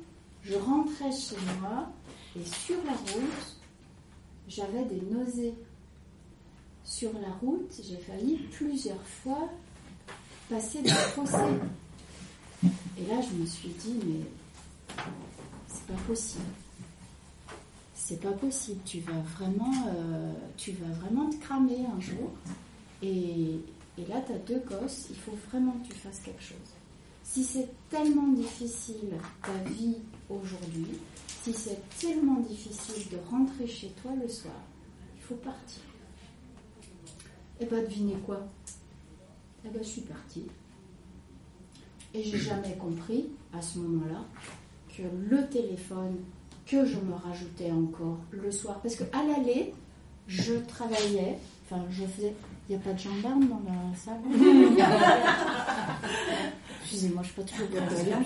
je 0.43 0.55
rentrais 0.55 1.11
chez 1.11 1.35
moi 1.61 1.89
et 2.35 2.43
sur 2.43 2.77
la 2.85 2.93
route, 2.93 3.57
j'avais 4.47 4.85
des 4.85 5.01
nausées. 5.01 5.53
Sur 6.87 7.11
la 7.19 7.33
route, 7.41 7.69
j'ai 7.85 7.97
failli 7.97 8.37
plusieurs 8.49 9.01
fois 9.01 9.49
passer 10.49 10.81
le 10.81 10.89
fossé. 10.89 11.35
Et 12.63 13.05
là, 13.07 13.21
je 13.21 13.35
me 13.35 13.45
suis 13.45 13.69
dit, 13.69 13.99
mais 14.05 15.03
c'est 15.67 15.85
pas 15.85 16.01
possible. 16.07 16.45
C'est 17.93 18.21
pas 18.21 18.31
possible. 18.31 18.79
Tu 18.85 19.01
vas 19.01 19.19
vraiment, 19.37 19.73
euh, 19.89 20.31
te 20.57 21.35
cramer 21.41 21.85
un 21.93 21.99
jour. 21.99 22.31
Et, 23.03 23.59
et 23.97 24.05
là, 24.07 24.21
tu 24.25 24.31
as 24.31 24.39
deux 24.39 24.63
gosses. 24.65 25.07
Il 25.09 25.17
faut 25.17 25.37
vraiment 25.51 25.73
que 25.73 25.93
tu 25.93 25.99
fasses 25.99 26.19
quelque 26.19 26.41
chose. 26.41 26.57
Si 27.21 27.43
c'est 27.43 27.67
tellement 27.89 28.29
difficile 28.29 29.11
ta 29.43 29.69
vie 29.71 29.97
aujourd'hui, 30.29 30.87
si 31.43 31.51
c'est 31.51 31.81
tellement 31.99 32.39
difficile 32.39 33.09
de 33.11 33.17
rentrer 33.29 33.67
chez 33.67 33.89
toi 34.01 34.13
le 34.19 34.29
soir, 34.29 34.55
il 35.17 35.21
faut 35.21 35.35
partir. 35.35 35.81
Et 37.59 37.65
pas 37.65 37.81
devinez 37.81 38.17
quoi? 38.25 38.47
Eh 39.65 39.69
ben, 39.69 39.81
je 39.81 39.87
suis 39.87 40.01
partie. 40.01 40.45
Et 42.13 42.23
j'ai 42.23 42.37
jamais 42.37 42.75
compris 42.77 43.29
à 43.53 43.61
ce 43.61 43.79
moment-là 43.79 44.23
que 44.95 45.03
le 45.29 45.47
téléphone 45.47 46.17
que 46.65 46.85
je 46.85 46.97
me 46.97 47.13
rajoutais 47.13 47.71
encore 47.71 48.17
le 48.31 48.51
soir, 48.51 48.79
parce 48.81 48.95
qu'à 48.95 49.23
l'aller, 49.23 49.73
je 50.27 50.55
travaillais, 50.55 51.37
enfin 51.65 51.83
je 51.89 52.03
faisais, 52.05 52.33
il 52.69 52.75
n'y 52.75 52.81
a 52.81 52.83
pas 52.83 52.93
de 52.93 52.99
gendarme 52.99 53.47
dans 53.47 53.61
la 53.65 53.95
salle 53.95 54.21
Excusez-moi, 56.81 57.21
je 57.23 57.27
ne 57.29 57.33
suis 57.33 57.41
pas 57.41 57.43
toujours 57.43 57.67
bien 57.67 58.21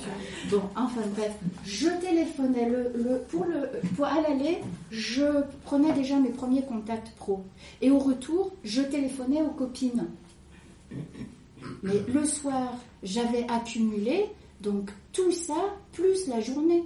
Bon, 0.51 0.62
enfin 0.75 1.01
bref, 1.15 1.33
je 1.65 1.88
téléphonais 2.00 2.69
le, 2.69 2.91
le, 2.95 3.19
pour, 3.29 3.45
le, 3.45 3.69
pour 3.95 4.05
à 4.05 4.21
l'aller, 4.21 4.60
je 4.91 5.41
prenais 5.63 5.93
déjà 5.93 6.19
mes 6.19 6.29
premiers 6.29 6.63
contacts 6.63 7.12
pro. 7.15 7.43
Et 7.81 7.89
au 7.89 7.98
retour, 7.98 8.51
je 8.63 8.81
téléphonais 8.81 9.41
aux 9.41 9.50
copines. 9.50 10.05
Mais 11.81 12.03
le 12.13 12.25
soir, 12.25 12.75
j'avais 13.01 13.48
accumulé, 13.50 14.25
donc 14.62 14.91
tout 15.12 15.31
ça, 15.31 15.75
plus 15.91 16.27
la 16.27 16.39
journée. 16.39 16.83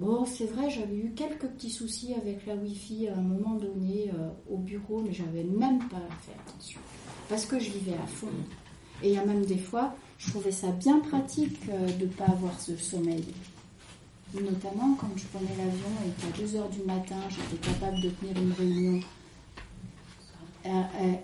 Bon, 0.00 0.24
c'est 0.24 0.46
vrai, 0.46 0.70
j'avais 0.70 0.96
eu 0.96 1.12
quelques 1.14 1.46
petits 1.46 1.68
soucis 1.68 2.14
avec 2.14 2.46
la 2.46 2.54
Wi-Fi 2.54 3.08
à 3.08 3.18
un 3.18 3.20
moment 3.20 3.56
donné 3.56 4.10
euh, 4.14 4.30
au 4.48 4.56
bureau, 4.56 5.02
mais 5.02 5.12
j'avais 5.12 5.44
même 5.44 5.78
pas 5.90 6.00
fait 6.22 6.32
attention. 6.48 6.80
Parce 7.28 7.44
que 7.44 7.58
je 7.58 7.68
vivais 7.68 7.98
à 8.02 8.06
fond. 8.06 8.28
Et 9.02 9.10
il 9.10 9.14
y 9.14 9.18
a 9.18 9.26
même 9.26 9.44
des 9.44 9.58
fois, 9.58 9.94
je 10.16 10.30
trouvais 10.30 10.52
ça 10.52 10.68
bien 10.68 11.00
pratique 11.00 11.58
euh, 11.68 11.86
de 11.98 12.06
ne 12.06 12.10
pas 12.12 12.24
avoir 12.24 12.58
ce 12.58 12.74
sommeil. 12.78 13.26
Notamment 14.32 14.96
quand 14.98 15.10
je 15.16 15.26
prenais 15.26 15.54
l'avion 15.58 15.90
et 16.06 16.32
qu'à 16.32 16.44
2 16.46 16.56
heures 16.56 16.70
du 16.70 16.80
matin, 16.80 17.16
j'étais 17.28 17.68
capable 17.68 18.00
de 18.00 18.08
tenir 18.08 18.38
une 18.38 18.52
réunion. 18.52 19.00
Eh, 20.64 20.70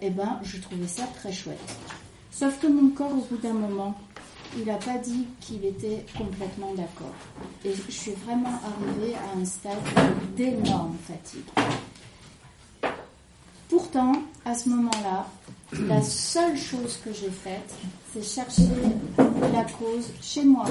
eh 0.02 0.10
ben, 0.10 0.38
je 0.42 0.60
trouvais 0.60 0.86
ça 0.86 1.04
très 1.14 1.32
chouette. 1.32 1.76
Sauf 2.30 2.60
que 2.60 2.66
mon 2.66 2.90
corps, 2.90 3.12
au 3.12 3.24
bout 3.24 3.38
d'un 3.38 3.54
moment, 3.54 3.94
il 4.56 4.64
n'a 4.64 4.76
pas 4.76 4.98
dit 4.98 5.26
qu'il 5.40 5.64
était 5.64 6.04
complètement 6.16 6.72
d'accord. 6.74 7.14
Et 7.64 7.72
je 7.74 7.92
suis 7.92 8.12
vraiment 8.12 8.58
arrivée 8.64 9.14
à 9.14 9.38
un 9.38 9.44
stade 9.44 9.76
d'énorme 10.36 10.96
fatigue. 11.06 11.44
Pourtant, 13.68 14.12
à 14.44 14.54
ce 14.54 14.68
moment-là, 14.70 15.26
la 15.72 16.02
seule 16.02 16.56
chose 16.56 16.98
que 17.04 17.12
j'ai 17.12 17.30
faite, 17.30 17.74
c'est 18.12 18.22
chercher 18.22 18.68
la 19.52 19.64
cause 19.64 20.10
chez 20.22 20.44
moi. 20.44 20.66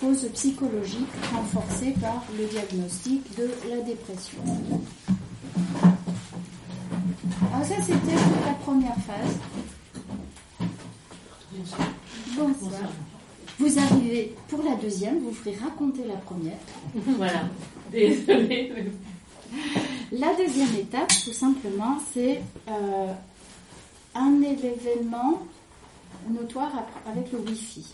Cause 0.00 0.26
psychologique 0.32 1.08
renforcée 1.32 1.94
par 2.00 2.24
le 2.38 2.46
diagnostic 2.46 3.36
de 3.36 3.50
la 3.68 3.82
dépression. 3.82 4.38
Alors 7.52 7.66
ça, 7.66 7.74
c'était 7.82 8.14
la 8.46 8.54
première 8.64 8.96
phase. 8.96 9.36
Bonsoir. 12.36 12.72
Vous 13.58 13.78
arrivez 13.78 14.34
pour 14.48 14.62
la 14.62 14.76
deuxième, 14.76 15.18
vous 15.18 15.32
ferez 15.32 15.56
raconter 15.56 16.04
la 16.06 16.16
première. 16.16 16.58
Voilà. 17.16 17.48
Désolée. 17.90 18.72
La 20.12 20.34
deuxième 20.34 20.74
étape, 20.76 21.12
tout 21.24 21.32
simplement, 21.32 21.98
c'est 22.14 22.40
euh, 22.68 23.12
un 24.14 24.42
événement 24.42 25.42
notoire 26.28 26.70
avec 27.06 27.32
le 27.32 27.38
Wi-Fi. 27.40 27.84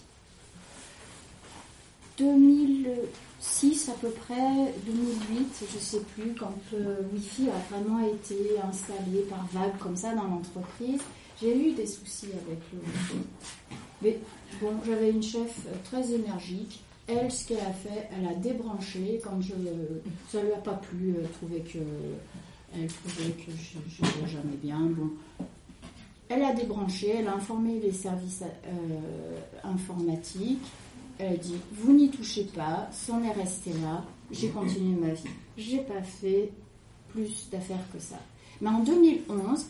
2006 2.19 3.89
à 3.89 3.93
peu 3.93 4.11
près, 4.11 4.73
2008, 4.87 5.67
je 5.71 5.77
ne 5.77 5.81
sais 5.81 6.01
plus, 6.15 6.35
quand 6.39 6.55
le 6.73 7.07
Wi-Fi 7.13 7.49
a 7.49 7.75
vraiment 7.75 8.01
été 8.07 8.37
installé 8.67 9.21
par 9.29 9.47
vague 9.53 9.79
comme 9.79 9.97
ça 9.97 10.15
dans 10.15 10.25
l'entreprise, 10.25 11.01
j'ai 11.41 11.55
eu 11.55 11.73
des 11.73 11.87
soucis 11.87 12.29
avec 12.33 12.61
le 12.73 12.79
Wi-Fi. 12.79 13.17
Bon, 14.61 14.73
j'avais 14.87 15.11
une 15.11 15.23
chef 15.23 15.67
très 15.85 16.13
énergique. 16.13 16.81
Elle, 17.09 17.31
ce 17.31 17.47
qu'elle 17.47 17.61
a 17.61 17.73
fait, 17.73 18.09
elle 18.17 18.27
a 18.27 18.35
débranché 18.35 19.21
quand 19.23 19.41
je, 19.41 19.53
ça 20.29 20.43
lui 20.43 20.53
a 20.53 20.59
pas 20.59 20.75
plu. 20.75 21.15
Elle 21.19 21.29
trouvait 21.31 21.61
que, 21.61 21.79
elle 22.75 22.89
trouvait 22.89 23.31
que 23.33 23.53
je 23.53 24.27
jamais 24.27 24.57
bien. 24.61 24.81
Bon, 24.81 25.11
elle 26.29 26.43
a 26.43 26.53
débranché, 26.53 27.15
elle 27.19 27.29
a 27.29 27.35
informé 27.35 27.79
les 27.81 27.93
services 27.93 28.43
euh, 28.43 29.41
informatiques. 29.63 30.67
Elle 31.19 31.35
a 31.35 31.37
dit 31.37 31.55
Vous 31.73 31.93
n'y 31.93 32.11
touchez 32.11 32.45
pas, 32.45 32.89
c'en 32.93 33.23
est 33.23 33.33
resté 33.33 33.71
là, 33.83 34.05
j'ai 34.33 34.49
continué 34.49 34.97
ma 34.99 35.13
vie. 35.13 35.23
J'ai 35.57 35.79
pas 35.79 36.03
fait 36.03 36.51
plus 37.11 37.49
d'affaires 37.51 37.85
que 37.93 38.01
ça. 38.01 38.19
Mais 38.61 38.69
en 38.69 38.81
2011, 38.81 39.67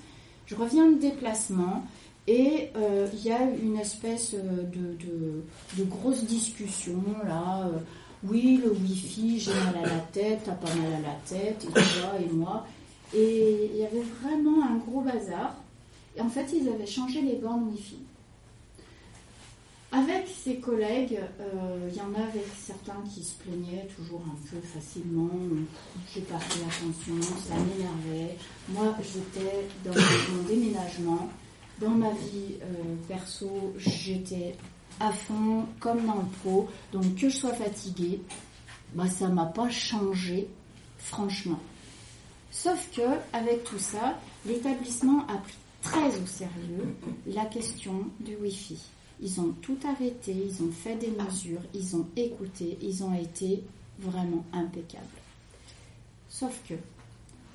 je 0.47 0.55
reviens 0.55 0.91
de 0.91 0.99
déplacement 0.99 1.85
et 2.27 2.71
euh, 2.77 3.07
il 3.13 3.25
y 3.25 3.31
a 3.31 3.43
une 3.43 3.77
espèce 3.77 4.35
euh, 4.35 4.63
de, 4.63 5.85
grosse 5.85 6.25
discussion 6.25 7.03
là. 7.27 7.71
oui, 8.25 8.61
le 8.63 8.73
Wi-Fi, 8.73 9.39
j'ai 9.39 9.53
mal 9.53 9.85
à 9.85 9.87
la 9.87 10.01
tête, 10.13 10.41
t'as 10.45 10.53
pas 10.53 10.75
mal 10.75 10.93
à 10.95 11.01
la 11.01 11.17
tête, 11.27 11.65
et 11.65 11.73
toi 11.73 12.13
et 12.21 12.33
moi. 12.33 12.67
Et 13.15 13.71
il 13.73 13.77
y 13.77 13.85
avait 13.85 14.05
vraiment 14.23 14.65
un 14.65 14.77
gros 14.77 15.01
bazar. 15.01 15.55
Et 16.17 16.21
en 16.21 16.29
fait, 16.29 16.47
ils 16.53 16.69
avaient 16.69 16.87
changé 16.87 17.21
les 17.21 17.37
bornes 17.37 17.69
Wi-Fi. 17.69 17.99
Avec 19.93 20.27
ses 20.27 20.57
collègues, 20.57 21.21
euh, 21.41 21.89
il 21.89 21.97
y 21.97 22.01
en 22.01 22.13
avait 22.15 22.45
certains 22.59 23.01
qui 23.15 23.23
se 23.23 23.35
plaignaient 23.35 23.87
toujours 23.97 24.21
un 24.27 24.51
peu 24.51 24.61
facilement. 24.67 25.31
J'ai 26.13 26.23
pas 26.23 26.39
fait 26.39 26.61
attention, 26.65 27.23
ça 27.23 27.55
m'énervait. 27.55 28.37
Moi, 28.69 28.95
j'étais 29.01 29.69
dans 29.85 29.95
mon 30.35 30.43
déménagement. 30.43 31.31
Dans 31.81 31.91
ma 31.91 32.11
vie 32.11 32.55
euh, 32.63 32.95
perso, 33.07 33.75
j'étais 33.77 34.55
à 34.99 35.13
fond, 35.13 35.67
comme 35.79 36.07
dans 36.07 36.17
le 36.17 36.29
pro. 36.41 36.69
Donc, 36.93 37.17
que 37.17 37.29
je 37.29 37.37
sois 37.37 37.53
fatiguée, 37.53 38.21
bah, 38.95 39.09
ça 39.09 39.29
m'a 39.29 39.47
pas 39.47 39.69
changé, 39.69 40.49
franchement. 40.99 41.61
Sauf 42.51 42.91
que, 42.97 43.03
avec 43.33 43.65
tout 43.65 43.79
ça, 43.79 44.19
l'établissement 44.47 45.27
a 45.29 45.37
pris 45.37 45.57
très 45.83 46.19
au 46.19 46.27
sérieux 46.27 46.97
la 47.27 47.45
question 47.45 48.07
du 48.21 48.37
Wi-Fi. 48.37 48.79
Ils 49.21 49.41
ont 49.41 49.55
tout 49.61 49.79
arrêté, 49.87 50.33
ils 50.33 50.63
ont 50.63 50.73
fait 50.73 50.97
des 50.97 51.11
mesures, 51.11 51.61
ils 51.75 51.97
ont 51.97 52.07
écouté, 52.17 52.79
ils 52.83 53.05
ont 53.05 53.15
été 53.15 53.63
vraiment 53.99 54.45
impeccables. 54.53 55.05
Sauf 56.29 56.59
que, 56.69 56.75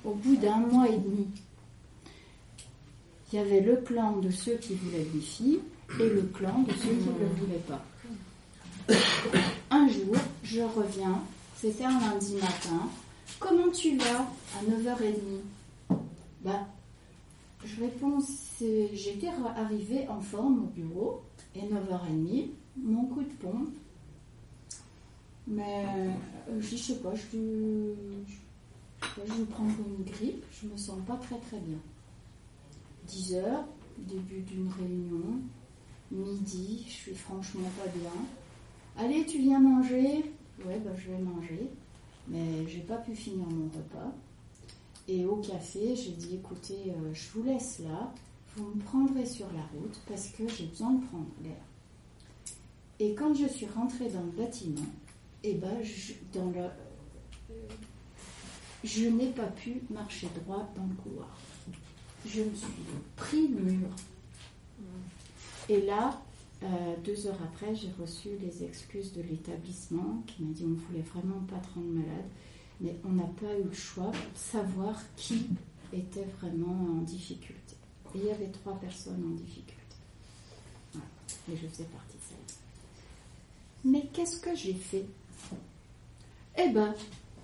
au 0.04 0.14
bout 0.14 0.36
d'un 0.36 0.58
mois 0.58 0.88
et 0.88 0.98
demi, 0.98 1.28
il 3.32 3.36
y 3.36 3.38
avait 3.38 3.60
le 3.60 3.76
clan 3.76 4.18
de 4.18 4.30
ceux 4.30 4.56
qui 4.56 4.74
voulaient 4.74 5.04
le 5.04 5.10
Wi-Fi 5.14 5.60
et 6.00 6.08
le 6.08 6.22
clan 6.34 6.62
de 6.62 6.72
ceux 6.72 6.88
qui 6.88 7.08
ne 7.08 7.18
le 7.18 7.34
voulaient 7.38 7.62
pas. 7.66 7.82
Un 9.70 9.88
jour, 9.88 10.14
je 10.42 10.60
reviens, 10.60 11.22
c'était 11.56 11.84
un 11.84 11.98
lundi 11.98 12.34
matin. 12.34 12.88
Comment 13.38 13.70
tu 13.70 13.96
vas? 13.96 14.26
À 14.58 14.64
9h30 14.68 15.96
Bah, 16.44 16.66
je 17.64 17.80
réponds, 17.80 18.18
j'étais 18.60 19.28
arrivée 19.56 20.06
en 20.08 20.20
forme 20.20 20.64
au 20.64 20.66
bureau, 20.66 21.22
et 21.54 21.60
9h30, 21.60 22.48
mon 22.76 23.06
coup 23.06 23.22
de 23.22 23.32
pompe. 23.40 23.74
Mais 25.46 25.86
euh, 25.96 26.60
je 26.60 26.76
sais 26.76 26.96
pas, 26.96 27.14
je, 27.14 27.38
je, 28.28 29.20
je 29.26 29.42
prends 29.44 29.64
une 29.64 30.04
grippe, 30.04 30.44
je 30.52 30.68
me 30.68 30.76
sens 30.76 30.98
pas 31.06 31.16
très 31.16 31.38
très 31.38 31.58
bien. 31.58 31.78
10h, 33.08 33.42
début 33.98 34.40
d'une 34.40 34.68
réunion, 34.68 35.40
midi, 36.10 36.84
je 36.86 36.92
suis 36.92 37.14
franchement 37.14 37.68
pas 37.78 37.90
bien. 37.90 38.10
Allez, 38.96 39.24
tu 39.26 39.38
viens 39.38 39.60
manger 39.60 40.24
Ouais, 40.66 40.78
bah, 40.84 40.90
je 40.96 41.10
vais 41.10 41.18
manger. 41.18 41.70
Mais 42.28 42.66
j'ai 42.68 42.80
pas 42.80 42.98
pu 42.98 43.14
finir 43.14 43.46
mon 43.46 43.66
repas. 43.66 44.12
Et 45.08 45.24
au 45.24 45.36
café, 45.36 45.96
j'ai 45.96 46.12
dit 46.12 46.36
écoutez, 46.36 46.78
euh, 46.88 47.12
je 47.12 47.28
vous 47.34 47.42
laisse 47.42 47.80
là, 47.80 48.12
vous 48.56 48.66
me 48.66 48.80
prendrez 48.80 49.26
sur 49.26 49.46
la 49.46 49.62
route 49.74 50.00
parce 50.06 50.28
que 50.28 50.46
j'ai 50.46 50.66
besoin 50.66 50.92
de 50.92 51.04
prendre 51.06 51.26
l'air. 51.42 51.56
Et 53.00 53.14
quand 53.14 53.34
je 53.34 53.46
suis 53.46 53.66
rentrée 53.66 54.08
dans 54.08 54.22
le 54.22 54.30
bâtiment, 54.30 54.86
eh 55.42 55.54
ben, 55.54 55.82
euh, 56.36 56.68
je 58.84 59.08
n'ai 59.08 59.30
pas 59.30 59.48
pu 59.48 59.82
marcher 59.90 60.28
droit 60.44 60.68
dans 60.76 60.86
le 60.86 60.94
couloir. 61.02 61.36
Je 62.26 62.42
me 62.42 62.54
suis 62.54 62.66
pris 63.16 63.48
le 63.48 63.60
mur. 63.60 63.88
Et 65.68 65.80
là, 65.82 66.20
euh, 66.62 66.66
deux 67.04 67.26
heures 67.26 67.38
après, 67.42 67.74
j'ai 67.74 67.90
reçu 68.00 68.30
les 68.40 68.64
excuses 68.64 69.12
de 69.12 69.22
l'établissement 69.22 70.22
qui 70.26 70.42
m'a 70.42 70.52
dit 70.52 70.64
on 70.64 70.68
ne 70.68 70.74
voulait 70.76 71.02
vraiment 71.02 71.40
pas 71.48 71.58
te 71.58 71.74
rendre 71.74 71.88
malade, 71.88 72.28
mais 72.80 72.96
on 73.04 73.10
n'a 73.10 73.24
pas 73.24 73.58
eu 73.58 73.64
le 73.64 73.72
choix 73.72 74.10
pour 74.12 74.36
savoir 74.36 75.00
qui 75.16 75.46
était 75.92 76.26
vraiment 76.40 76.98
en 76.98 77.02
difficulté. 77.02 77.76
Il 78.14 78.24
y 78.24 78.30
avait 78.30 78.50
trois 78.50 78.78
personnes 78.78 79.24
en 79.24 79.34
difficulté. 79.34 79.72
Et 81.50 81.56
je 81.56 81.66
faisais 81.66 81.84
partie 81.84 82.16
de 82.16 82.22
ça. 82.22 82.56
Mais 83.84 84.06
qu'est-ce 84.12 84.38
que 84.38 84.54
j'ai 84.54 84.74
fait? 84.74 85.06
Eh 86.58 86.68
ben, 86.68 86.94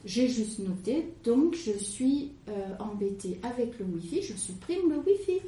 j'ai 0.05 0.29
juste 0.29 0.61
noté, 0.61 1.13
donc 1.25 1.55
je 1.55 1.73
suis 1.73 2.33
euh, 2.49 2.53
embêtée 2.79 3.41
avec 3.43 3.79
le 3.79 3.85
Wi-Fi, 3.85 4.23
je 4.23 4.35
supprime 4.35 4.91
le 4.91 4.99
Wi-Fi. 4.99 5.41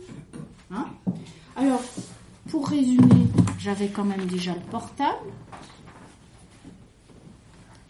Hein? 0.70 0.86
Alors, 1.56 1.82
pour 2.48 2.68
résumer, 2.68 3.26
j'avais 3.58 3.88
quand 3.88 4.04
même 4.04 4.26
déjà 4.26 4.54
le 4.54 4.60
portable. 4.70 5.28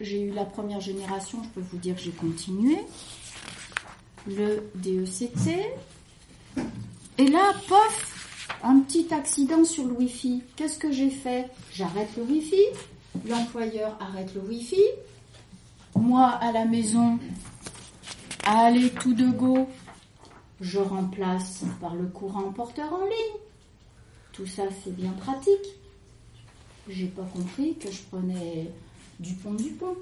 J'ai 0.01 0.23
eu 0.23 0.31
la 0.31 0.44
première 0.44 0.81
génération, 0.81 1.42
je 1.42 1.49
peux 1.49 1.66
vous 1.70 1.77
dire 1.77 1.94
que 1.96 2.03
j'ai 2.03 2.11
continué. 2.11 2.77
Le 4.27 4.62
DECT. 4.75 5.49
Et 7.18 7.27
là, 7.27 7.53
pof, 7.68 8.59
un 8.62 8.81
petit 8.81 9.12
accident 9.12 9.64
sur 9.64 9.87
le 9.87 9.92
Wi-Fi. 9.92 10.42
Qu'est-ce 10.57 10.79
que 10.79 10.92
j'ai 10.92 11.11
fait? 11.11 11.49
J'arrête 11.73 12.09
le 12.16 12.23
Wi-Fi. 12.25 12.62
L'employeur 13.29 13.96
arrête 14.01 14.35
le 14.35 14.40
Wi-Fi. 14.42 14.83
Moi, 15.94 16.26
à 16.26 16.53
la 16.53 16.64
maison, 16.64 17.18
à 18.44 18.66
aller 18.66 18.90
tout 18.90 19.14
de 19.14 19.26
go, 19.26 19.66
je 20.61 20.79
remplace 20.79 21.64
par 21.81 21.94
le 21.94 22.07
courant 22.07 22.53
porteur 22.53 22.92
en 22.92 23.05
ligne. 23.05 23.40
Tout 24.33 24.46
ça, 24.46 24.64
c'est 24.83 24.94
bien 24.94 25.12
pratique. 25.12 25.76
J'ai 26.88 27.07
pas 27.07 27.29
compris 27.33 27.76
que 27.76 27.90
je 27.90 28.03
prenais 28.03 28.70
du 29.18 29.35
pont 29.35 29.55
du 29.55 29.70
pont. 29.70 29.96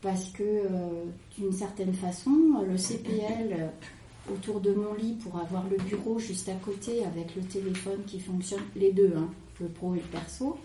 Parce 0.00 0.26
que, 0.30 0.42
euh, 0.42 1.04
d'une 1.38 1.52
certaine 1.52 1.94
façon, 1.94 2.30
le 2.66 2.76
CPL 2.76 3.56
euh, 3.58 4.32
autour 4.32 4.60
de 4.60 4.72
mon 4.74 4.94
lit 4.94 5.14
pour 5.14 5.38
avoir 5.38 5.64
le 5.68 5.78
bureau 5.78 6.18
juste 6.18 6.48
à 6.48 6.54
côté 6.54 7.04
avec 7.04 7.34
le 7.34 7.42
téléphone 7.42 8.02
qui 8.06 8.20
fonctionne, 8.20 8.62
les 8.76 8.92
deux, 8.92 9.14
hein, 9.16 9.28
le 9.60 9.68
pro 9.68 9.94
et 9.94 9.98
le 9.98 10.04
perso, 10.04 10.58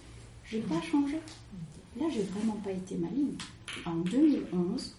j'ai 0.46 0.60
pas 0.60 0.82
changé. 0.82 1.20
Là, 1.97 2.06
j'ai 2.12 2.23
vraiment 2.23 2.58
pas 2.63 2.71
été 2.71 2.95
maligne. 2.95 3.36
En 3.86 3.95
2011, 3.95 4.95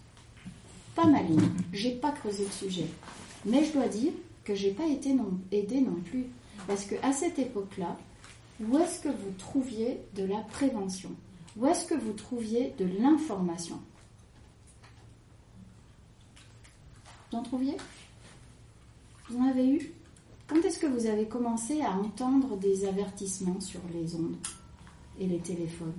pas 0.94 1.06
maligne. 1.06 1.48
J'ai 1.72 1.92
pas 1.92 2.12
creusé 2.12 2.44
le 2.44 2.50
sujet. 2.50 2.86
Mais 3.44 3.64
je 3.64 3.72
dois 3.72 3.88
dire 3.88 4.12
que 4.44 4.54
j'ai 4.54 4.72
pas 4.72 4.86
été 4.86 5.16
aidée 5.52 5.80
non 5.80 6.00
plus. 6.04 6.26
Parce 6.66 6.84
qu'à 6.84 7.12
cette 7.12 7.38
époque-là, 7.38 7.96
où 8.60 8.76
est-ce 8.78 9.00
que 9.00 9.08
vous 9.08 9.32
trouviez 9.38 10.00
de 10.14 10.24
la 10.24 10.40
prévention? 10.40 11.10
Où 11.56 11.66
est-ce 11.66 11.86
que 11.86 11.94
vous 11.94 12.12
trouviez 12.12 12.74
de 12.78 12.84
l'information? 13.00 13.80
Vous 17.30 17.38
en 17.38 17.42
trouviez? 17.42 17.76
Vous 19.28 19.38
en 19.38 19.48
avez 19.48 19.68
eu? 19.68 19.92
Quand 20.48 20.60
est-ce 20.64 20.80
que 20.80 20.86
vous 20.86 21.06
avez 21.06 21.26
commencé 21.26 21.80
à 21.80 21.92
entendre 21.92 22.56
des 22.56 22.84
avertissements 22.84 23.60
sur 23.60 23.80
les 23.94 24.14
ondes 24.16 24.36
et 25.18 25.26
les 25.26 25.38
téléphones? 25.38 25.94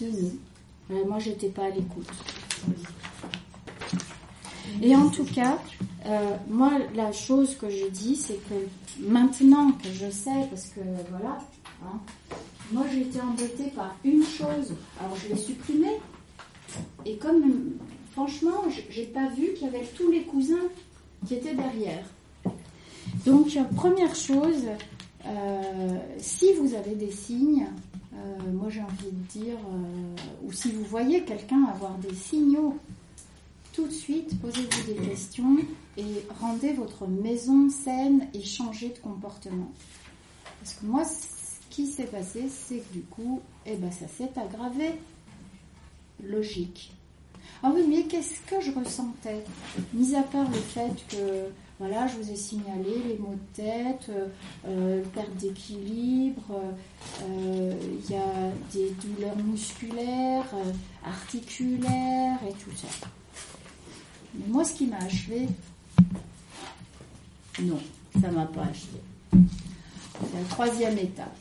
2000. 0.00 0.32
Euh, 0.90 1.04
moi, 1.06 1.18
j'étais 1.18 1.48
pas 1.48 1.66
à 1.66 1.70
l'écoute. 1.70 2.08
Et 4.80 4.96
en 4.96 5.08
tout 5.08 5.24
cas, 5.24 5.58
euh, 6.06 6.36
moi, 6.48 6.72
la 6.94 7.12
chose 7.12 7.56
que 7.56 7.68
je 7.70 7.86
dis, 7.86 8.16
c'est 8.16 8.40
que 8.48 8.54
maintenant 8.98 9.72
que 9.72 9.88
je 9.92 10.10
sais, 10.10 10.46
parce 10.50 10.66
que 10.66 10.80
voilà, 11.10 11.38
hein, 11.84 12.00
moi 12.72 12.84
j'ai 12.92 13.02
été 13.02 13.20
embêtée 13.20 13.70
par 13.76 13.94
une 14.04 14.24
chose, 14.24 14.74
alors 14.98 15.16
je 15.16 15.28
l'ai 15.34 15.40
supprimée, 15.40 15.98
et 17.04 17.16
comme 17.16 17.74
franchement, 18.12 18.64
j'ai 18.90 19.04
pas 19.04 19.28
vu 19.28 19.52
qu'il 19.54 19.66
y 19.66 19.68
avait 19.68 19.86
tous 19.96 20.10
les 20.10 20.22
cousins 20.22 20.68
qui 21.26 21.34
étaient 21.34 21.54
derrière. 21.54 22.04
Donc, 23.26 23.56
première 23.76 24.14
chose, 24.14 24.64
si 26.18 26.52
vous 26.54 26.74
avez 26.74 26.94
des 26.94 27.10
signes, 27.10 27.66
euh, 28.14 28.52
moi 28.52 28.68
j'ai 28.68 28.82
envie 28.82 29.10
de 29.10 29.40
dire, 29.40 29.58
ou 30.44 30.52
si 30.52 30.70
vous 30.72 30.84
voyez 30.84 31.22
quelqu'un 31.24 31.64
avoir 31.64 31.96
des 31.98 32.14
signaux 32.14 32.76
tout 33.72 33.86
de 33.86 33.92
suite, 33.92 34.38
posez-vous 34.40 34.92
des 34.92 35.08
questions 35.08 35.56
et 35.96 36.04
rendez 36.40 36.72
votre 36.74 37.06
maison 37.06 37.70
saine 37.70 38.28
et 38.34 38.42
changez 38.42 38.90
de 38.90 38.98
comportement. 38.98 39.72
Parce 40.60 40.74
que 40.74 40.86
moi, 40.86 41.04
ce 41.04 41.26
qui 41.70 41.86
s'est 41.86 42.04
passé, 42.04 42.48
c'est 42.50 42.78
que 42.78 42.92
du 42.92 43.00
coup, 43.00 43.40
eh 43.64 43.76
ben, 43.76 43.90
ça 43.90 44.06
s'est 44.08 44.30
aggravé. 44.36 44.90
Logique. 46.22 46.92
Ah 47.62 47.72
oui, 47.74 47.84
mais 47.88 48.04
qu'est-ce 48.04 48.40
que 48.46 48.60
je 48.60 48.70
ressentais? 48.72 49.42
Mis 49.94 50.14
à 50.14 50.22
part 50.22 50.48
le 50.50 50.58
fait 50.58 50.94
que, 51.08 51.48
voilà, 51.82 52.06
je 52.06 52.14
vous 52.14 52.30
ai 52.30 52.36
signalé 52.36 52.94
les 53.08 53.18
maux 53.18 53.34
de 53.34 53.60
tête, 53.60 54.08
euh, 54.68 55.02
perte 55.12 55.34
d'équilibre, 55.34 56.62
euh, 57.24 57.74
il 57.98 58.08
y 58.08 58.14
a 58.14 58.52
des 58.72 58.90
douleurs 59.02 59.36
musculaires, 59.38 60.46
euh, 60.54 60.72
articulaires 61.04 62.38
et 62.48 62.52
tout 62.52 62.70
ça. 62.76 63.08
Mais 64.32 64.46
moi, 64.46 64.62
ce 64.62 64.74
qui 64.74 64.86
m'a 64.86 64.98
achevé, 64.98 65.48
non, 67.60 67.80
ça 68.20 68.28
ne 68.28 68.34
m'a 68.36 68.46
pas 68.46 68.62
achevé. 68.62 69.00
La 69.32 70.44
troisième 70.50 70.98
étape. 70.98 71.36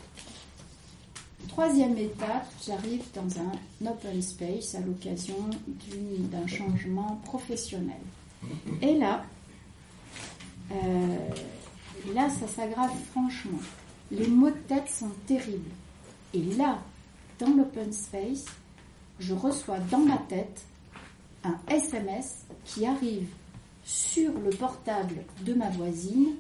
Troisième 1.50 2.00
étape, 2.00 2.52
j'arrive 2.66 3.04
dans 3.14 3.30
un 3.40 3.92
open 3.92 4.20
space 4.24 4.74
à 4.74 4.80
l'occasion 4.80 5.36
d'un 6.32 6.48
changement 6.48 7.22
professionnel. 7.26 8.02
Et 8.82 8.98
là, 8.98 9.24
euh, 10.72 11.18
là, 12.14 12.30
ça 12.30 12.48
s'aggrave 12.48 12.92
franchement. 13.12 13.60
Les 14.12 14.28
mots 14.28 14.50
de 14.50 14.56
tête 14.68 14.90
sont 14.90 15.12
terribles. 15.26 15.70
Et 16.34 16.42
là, 16.42 16.80
dans 17.40 17.50
l'open 17.56 17.92
space, 17.92 18.46
je 19.20 19.34
reçois 19.34 19.80
dans 19.90 20.00
ma 20.00 20.18
tête 20.18 20.66
un 21.44 21.58
SMS 21.68 22.46
qui 22.66 22.86
arrive 22.86 23.28
sur 23.84 24.32
le 24.40 24.50
portable 24.52 25.24
de 25.42 25.54
ma 25.54 25.70
voisine 25.70 26.36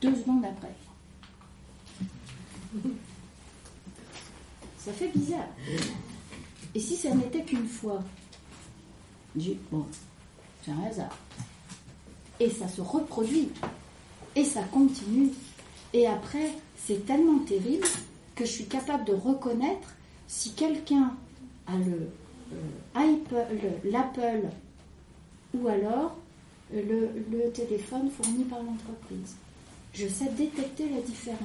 deux 0.00 0.14
secondes 0.14 0.44
après. 0.44 0.74
Ça 4.78 4.92
fait 4.92 5.08
bizarre. 5.08 5.48
Et 6.74 6.80
si 6.80 6.96
ça 6.96 7.14
n'était 7.14 7.42
qu'une 7.42 7.66
fois? 7.66 8.02
Je 9.36 9.52
bon, 9.70 9.84
c'est 10.64 10.70
un 10.70 10.82
hasard. 10.84 11.16
Et 12.40 12.50
ça 12.50 12.68
se 12.68 12.80
reproduit. 12.80 13.50
Et 14.36 14.44
ça 14.44 14.62
continue. 14.62 15.30
Et 15.92 16.06
après, 16.06 16.52
c'est 16.76 17.06
tellement 17.06 17.40
terrible 17.40 17.86
que 18.34 18.44
je 18.44 18.50
suis 18.50 18.66
capable 18.66 19.04
de 19.04 19.14
reconnaître 19.14 19.94
si 20.26 20.52
quelqu'un 20.52 21.14
a 21.66 21.76
le 21.76 22.08
l'Apple 23.84 24.48
ou 25.54 25.68
alors 25.68 26.16
le, 26.72 27.10
le 27.30 27.50
téléphone 27.52 28.10
fourni 28.10 28.44
par 28.44 28.62
l'entreprise. 28.62 29.36
Je 29.92 30.06
sais 30.06 30.28
détecter 30.36 30.88
la 30.88 31.00
différence. 31.00 31.38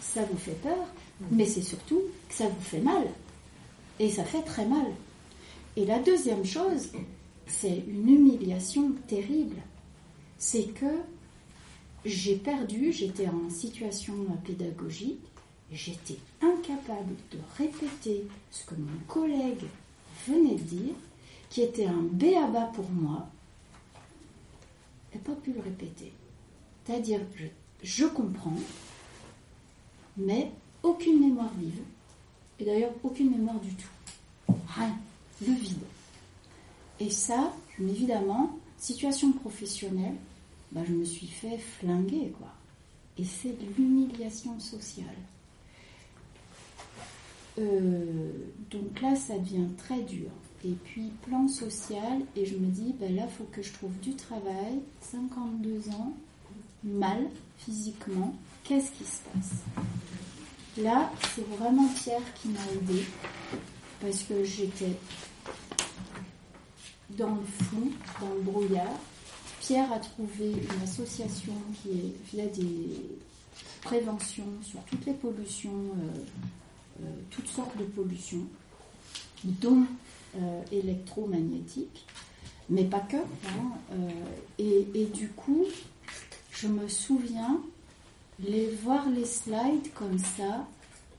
Ça 0.00 0.22
vous 0.30 0.38
fait 0.38 0.60
peur, 0.62 0.86
mais 1.30 1.46
c'est 1.46 1.62
surtout 1.62 2.00
que 2.28 2.34
ça 2.34 2.46
vous 2.46 2.60
fait 2.60 2.80
mal. 2.80 3.04
Et 3.98 4.10
ça 4.10 4.24
fait 4.24 4.42
très 4.42 4.66
mal. 4.66 4.86
Et 5.76 5.86
la 5.86 5.98
deuxième 5.98 6.44
chose, 6.44 6.90
c'est 7.46 7.82
une 7.86 8.08
humiliation 8.08 8.92
terrible. 9.08 9.56
C'est 10.40 10.72
que 10.72 10.86
j'ai 12.06 12.36
perdu, 12.36 12.92
j'étais 12.92 13.28
en 13.28 13.50
situation 13.50 14.14
pédagogique, 14.42 15.20
j'étais 15.70 16.16
incapable 16.40 17.14
de 17.30 17.38
répéter 17.58 18.24
ce 18.50 18.64
que 18.64 18.74
mon 18.74 18.98
collègue 19.06 19.66
venait 20.26 20.54
de 20.54 20.62
dire, 20.62 20.94
qui 21.50 21.60
était 21.60 21.84
un 21.84 22.02
béaba 22.12 22.62
pour 22.74 22.88
moi, 22.90 23.28
et 25.14 25.18
pas 25.18 25.34
pu 25.34 25.52
le 25.52 25.60
répéter. 25.60 26.10
C'est-à-dire 26.86 27.20
que 27.36 27.44
je, 27.82 28.06
comprends, 28.06 28.56
mais 30.16 30.50
aucune 30.82 31.20
mémoire 31.20 31.52
vive, 31.58 31.82
et 32.58 32.64
d'ailleurs 32.64 32.94
aucune 33.02 33.30
mémoire 33.30 33.60
du 33.60 33.74
tout. 33.74 34.54
Rien. 34.74 34.96
Le 35.46 35.52
vide. 35.52 35.84
Et 36.98 37.10
ça, 37.10 37.52
évidemment, 37.78 38.58
situation 38.78 39.32
professionnelle, 39.32 40.16
bah, 40.72 40.82
je 40.86 40.92
me 40.92 41.04
suis 41.04 41.26
fait 41.26 41.58
flinguer, 41.58 42.32
quoi. 42.38 42.48
Et 43.18 43.24
c'est 43.24 43.50
de 43.50 43.66
l'humiliation 43.76 44.58
sociale. 44.60 45.06
Euh, 47.58 48.30
donc 48.70 49.00
là, 49.00 49.16
ça 49.16 49.38
devient 49.38 49.68
très 49.76 50.00
dur. 50.02 50.30
Et 50.64 50.72
puis, 50.84 51.10
plan 51.22 51.48
social, 51.48 52.20
et 52.36 52.44
je 52.44 52.56
me 52.56 52.66
dis, 52.66 52.94
ben 52.98 53.14
là, 53.14 53.22
il 53.26 53.32
faut 53.36 53.48
que 53.50 53.62
je 53.62 53.72
trouve 53.72 53.96
du 54.00 54.14
travail, 54.14 54.80
52 55.00 55.90
ans, 55.90 56.12
mal, 56.84 57.26
physiquement, 57.58 58.34
qu'est-ce 58.64 58.90
qui 58.92 59.04
se 59.04 59.20
passe? 59.32 59.52
Là, 60.78 61.10
c'est 61.34 61.46
vraiment 61.56 61.88
Pierre 61.88 62.34
qui 62.34 62.48
m'a 62.48 62.60
aidé, 62.74 63.04
parce 64.00 64.22
que 64.22 64.44
j'étais 64.44 64.96
dans 67.10 67.34
le 67.34 67.44
flou, 67.64 67.92
dans 68.20 68.34
le 68.34 68.40
brouillard. 68.40 68.98
Pierre 69.70 69.92
a 69.92 70.00
trouvé 70.00 70.50
une 70.50 70.82
association 70.82 71.52
qui 71.80 71.90
est, 71.90 72.16
via 72.32 72.44
des 72.46 72.90
préventions 73.82 74.48
sur 74.64 74.80
toutes 74.80 75.06
les 75.06 75.12
pollutions, 75.12 75.70
euh, 75.70 77.04
euh, 77.04 77.06
toutes 77.30 77.46
sortes 77.46 77.78
de 77.78 77.84
pollutions, 77.84 78.48
dont 79.44 79.86
euh, 80.34 80.62
électromagnétiques, 80.72 82.04
mais 82.68 82.82
pas 82.82 82.98
que. 82.98 83.18
Hein, 83.18 84.02
et, 84.58 84.88
et, 84.92 85.04
du 85.04 85.28
coup, 85.28 85.66
je 86.50 86.66
me 86.66 86.88
souviens 86.88 87.60
les 88.40 88.70
voir 88.70 89.08
les 89.08 89.24
slides 89.24 89.92
comme 89.94 90.18
ça 90.18 90.66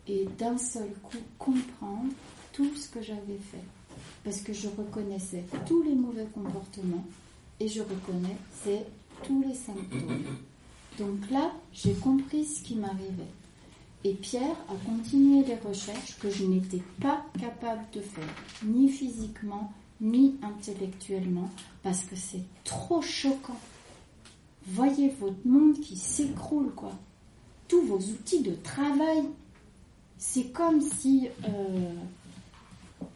et 0.09 0.27
d'un 0.37 0.57
seul 0.57 0.89
coup 1.03 1.23
comprendre 1.39 2.11
tout 2.51 2.75
ce 2.75 2.89
que 2.89 3.01
j'avais 3.01 3.39
fait 3.49 3.63
parce 4.25 4.41
que 4.41 4.51
je 4.51 4.67
reconnaissais 4.67 5.45
tous 5.65 5.83
les 5.83 5.95
mauvais 5.95 6.27
comportements 6.33 7.05
et 7.61 7.67
je 7.67 7.81
reconnaissais 7.81 8.87
tous 9.23 9.43
les 9.43 9.53
symptômes. 9.53 10.23
Donc 10.97 11.29
là, 11.29 11.51
j'ai 11.71 11.93
compris 11.93 12.43
ce 12.43 12.63
qui 12.63 12.75
m'arrivait. 12.75 13.33
Et 14.03 14.13
Pierre 14.15 14.55
a 14.67 14.73
continué 14.83 15.45
les 15.45 15.57
recherches 15.57 16.17
que 16.17 16.31
je 16.31 16.43
n'étais 16.45 16.81
pas 16.99 17.23
capable 17.39 17.83
de 17.93 18.01
faire, 18.01 18.33
ni 18.65 18.89
physiquement, 18.89 19.71
ni 20.01 20.37
intellectuellement, 20.41 21.51
parce 21.83 22.03
que 22.03 22.15
c'est 22.15 22.43
trop 22.63 23.03
choquant. 23.03 23.59
Voyez 24.65 25.13
votre 25.19 25.45
monde 25.45 25.79
qui 25.79 25.95
s'écroule, 25.95 26.71
quoi. 26.75 26.93
Tous 27.67 27.81
vos 27.81 27.99
outils 27.99 28.41
de 28.41 28.55
travail. 28.55 29.23
C'est 30.17 30.51
comme 30.51 30.81
si 30.81 31.29
euh, 31.47 31.93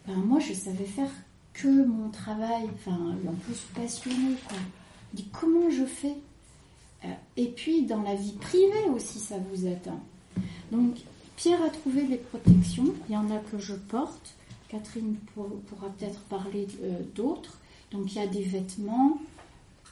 ben, 0.08 0.16
moi 0.16 0.40
je 0.40 0.54
savais 0.54 0.86
faire 0.86 1.12
que 1.56 1.68
mon 1.68 2.10
travail, 2.10 2.70
enfin 2.76 3.16
en 3.28 3.34
plus 3.34 3.60
passionné 3.74 4.36
quoi. 4.48 4.58
Comment 5.32 5.70
je 5.70 5.86
fais? 5.86 6.16
Euh, 7.06 7.08
Et 7.38 7.48
puis 7.48 7.84
dans 7.84 8.02
la 8.02 8.16
vie 8.16 8.34
privée 8.34 8.90
aussi 8.94 9.20
ça 9.20 9.36
vous 9.50 9.66
atteint. 9.68 10.00
Donc 10.72 10.96
Pierre 11.38 11.64
a 11.64 11.70
trouvé 11.70 12.04
des 12.04 12.18
protections, 12.18 12.94
il 13.10 13.14
y 13.14 13.18
en 13.18 13.30
a 13.32 13.38
que 13.38 13.58
je 13.58 13.74
porte, 13.74 14.36
Catherine 14.70 15.16
pourra 15.34 15.90
peut-être 15.98 16.20
parler 16.22 16.68
euh, 16.84 17.00
d'autres. 17.16 17.58
Donc 17.92 18.14
il 18.14 18.18
y 18.18 18.22
a 18.22 18.28
des 18.28 18.44
vêtements. 18.44 19.18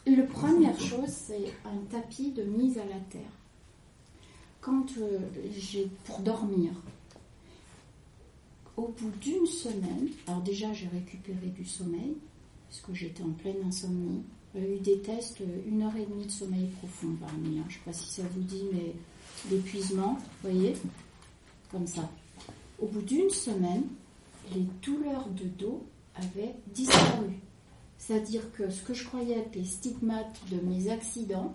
La 0.05 0.23
première 0.23 0.79
chose 0.79 1.07
c'est 1.07 1.53
un 1.65 1.77
tapis 1.89 2.31
de 2.31 2.43
mise 2.43 2.77
à 2.77 2.85
la 2.85 2.99
terre. 3.09 3.33
Quand 4.59 4.85
euh, 4.97 5.19
j'ai 5.57 5.89
pour 6.05 6.19
dormir, 6.19 6.71
au 8.77 8.87
bout 8.87 9.11
d'une 9.21 9.45
semaine, 9.45 10.09
alors 10.27 10.41
déjà 10.41 10.73
j'ai 10.73 10.87
récupéré 10.87 11.47
du 11.47 11.65
sommeil, 11.65 12.15
parce 12.69 12.81
que 12.81 12.93
j'étais 12.93 13.23
en 13.23 13.31
pleine 13.31 13.63
insomnie. 13.65 14.23
J'ai 14.55 14.75
eu 14.75 14.79
des 14.79 14.99
tests, 14.99 15.41
euh, 15.41 15.61
une 15.67 15.81
heure 15.83 15.95
et 15.95 16.05
demie 16.05 16.25
de 16.25 16.31
sommeil 16.31 16.67
profond 16.77 17.13
par 17.19 17.33
nuit. 17.37 17.59
Hein. 17.59 17.65
Je 17.69 17.75
ne 17.75 17.79
sais 17.79 17.85
pas 17.85 17.93
si 17.93 18.09
ça 18.09 18.23
vous 18.33 18.41
dit, 18.41 18.63
mais 18.71 18.93
l'épuisement, 19.49 20.13
vous 20.13 20.49
voyez, 20.49 20.73
comme 21.71 21.87
ça. 21.87 22.09
Au 22.79 22.87
bout 22.87 23.01
d'une 23.01 23.29
semaine, 23.29 23.83
les 24.53 24.65
douleurs 24.81 25.27
de 25.29 25.45
dos 25.45 25.83
avaient 26.15 26.55
disparu. 26.73 27.39
C'est-à-dire 27.97 28.51
que 28.53 28.69
ce 28.69 28.81
que 28.83 28.93
je 28.93 29.05
croyais 29.05 29.37
être 29.37 29.55
les 29.55 29.65
stigmates 29.65 30.39
de 30.51 30.59
mes 30.67 30.89
accidents 30.89 31.53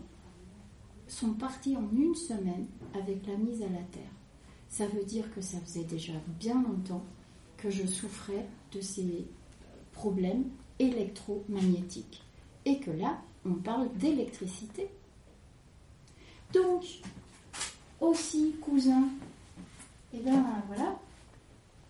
sont 1.06 1.34
partis 1.34 1.76
en 1.76 1.88
une 1.92 2.14
semaine 2.14 2.66
avec 2.94 3.26
la 3.26 3.36
mise 3.36 3.62
à 3.62 3.68
la 3.68 3.82
terre 3.92 4.17
ça 4.68 4.86
veut 4.86 5.04
dire 5.04 5.24
que 5.34 5.40
ça 5.40 5.58
faisait 5.60 5.84
déjà 5.84 6.12
bien 6.38 6.62
longtemps 6.62 7.04
que 7.56 7.70
je 7.70 7.86
souffrais 7.86 8.46
de 8.72 8.80
ces 8.80 9.26
problèmes 9.92 10.44
électromagnétiques. 10.78 12.22
Et 12.64 12.78
que 12.78 12.90
là, 12.90 13.18
on 13.44 13.54
parle 13.54 13.88
d'électricité. 13.96 14.88
Donc, 16.52 16.84
aussi, 18.00 18.54
cousin, 18.60 19.08
et 20.12 20.18
eh 20.18 20.20
bien 20.20 20.44
voilà, 20.66 20.98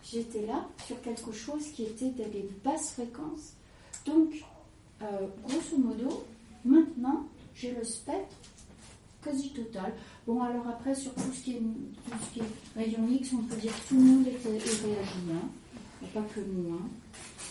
j'étais 0.03 0.45
là 0.45 0.67
sur 0.85 1.01
quelque 1.01 1.31
chose 1.31 1.71
qui 1.71 1.83
était 1.83 2.09
des 2.09 2.49
basses 2.63 2.91
fréquences. 2.93 3.53
Donc, 4.05 4.43
euh, 5.01 5.27
grosso 5.43 5.77
modo, 5.77 6.25
maintenant, 6.65 7.27
j'ai 7.55 7.73
le 7.73 7.83
spectre 7.83 8.35
quasi 9.23 9.49
total. 9.49 9.93
Bon, 10.25 10.41
alors 10.41 10.67
après, 10.67 10.95
sur 10.95 11.13
tout 11.13 11.31
ce 11.33 11.43
qui 11.43 11.51
est, 11.53 11.61
rayon 12.75 13.07
X, 13.09 13.31
on 13.33 13.43
peut 13.43 13.55
dire 13.55 13.71
que 13.71 13.89
tout 13.89 13.95
le 13.95 14.01
monde 14.01 14.27
est, 14.27 14.47
réagi, 14.47 15.09
hein. 15.31 16.07
pas 16.13 16.21
que 16.21 16.39
nous. 16.39 16.73
Hein. 16.73 16.87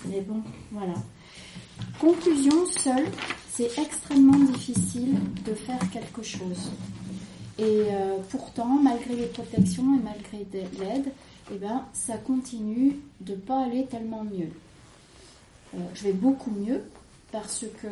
Mais 0.07 0.21
bon, 0.21 0.43
voilà. 0.71 0.95
Conclusion, 2.01 2.67
seul, 2.67 3.07
c'est 3.51 3.79
extrêmement 3.79 4.39
difficile 4.39 5.17
de 5.45 5.55
faire 5.55 5.81
quelque 5.91 6.23
chose. 6.23 6.71
Et 7.59 7.87
euh, 7.91 8.19
pourtant, 8.31 8.79
malgré 8.81 9.17
les 9.17 9.27
protections 9.27 9.99
et 9.99 10.03
malgré 10.03 10.47
l'aide, 10.79 11.13
eh 11.53 11.57
ben, 11.57 11.85
ça 11.93 12.17
continue 12.17 12.97
de 13.21 13.33
ne 13.33 13.39
pas 13.39 13.65
aller 13.65 13.87
tellement 13.87 14.23
mieux. 14.25 14.51
Euh, 15.75 15.79
je 15.95 16.05
vais 16.05 16.13
beaucoup 16.13 16.53
mieux, 16.53 16.83
parce 17.33 17.67
que 17.81 17.89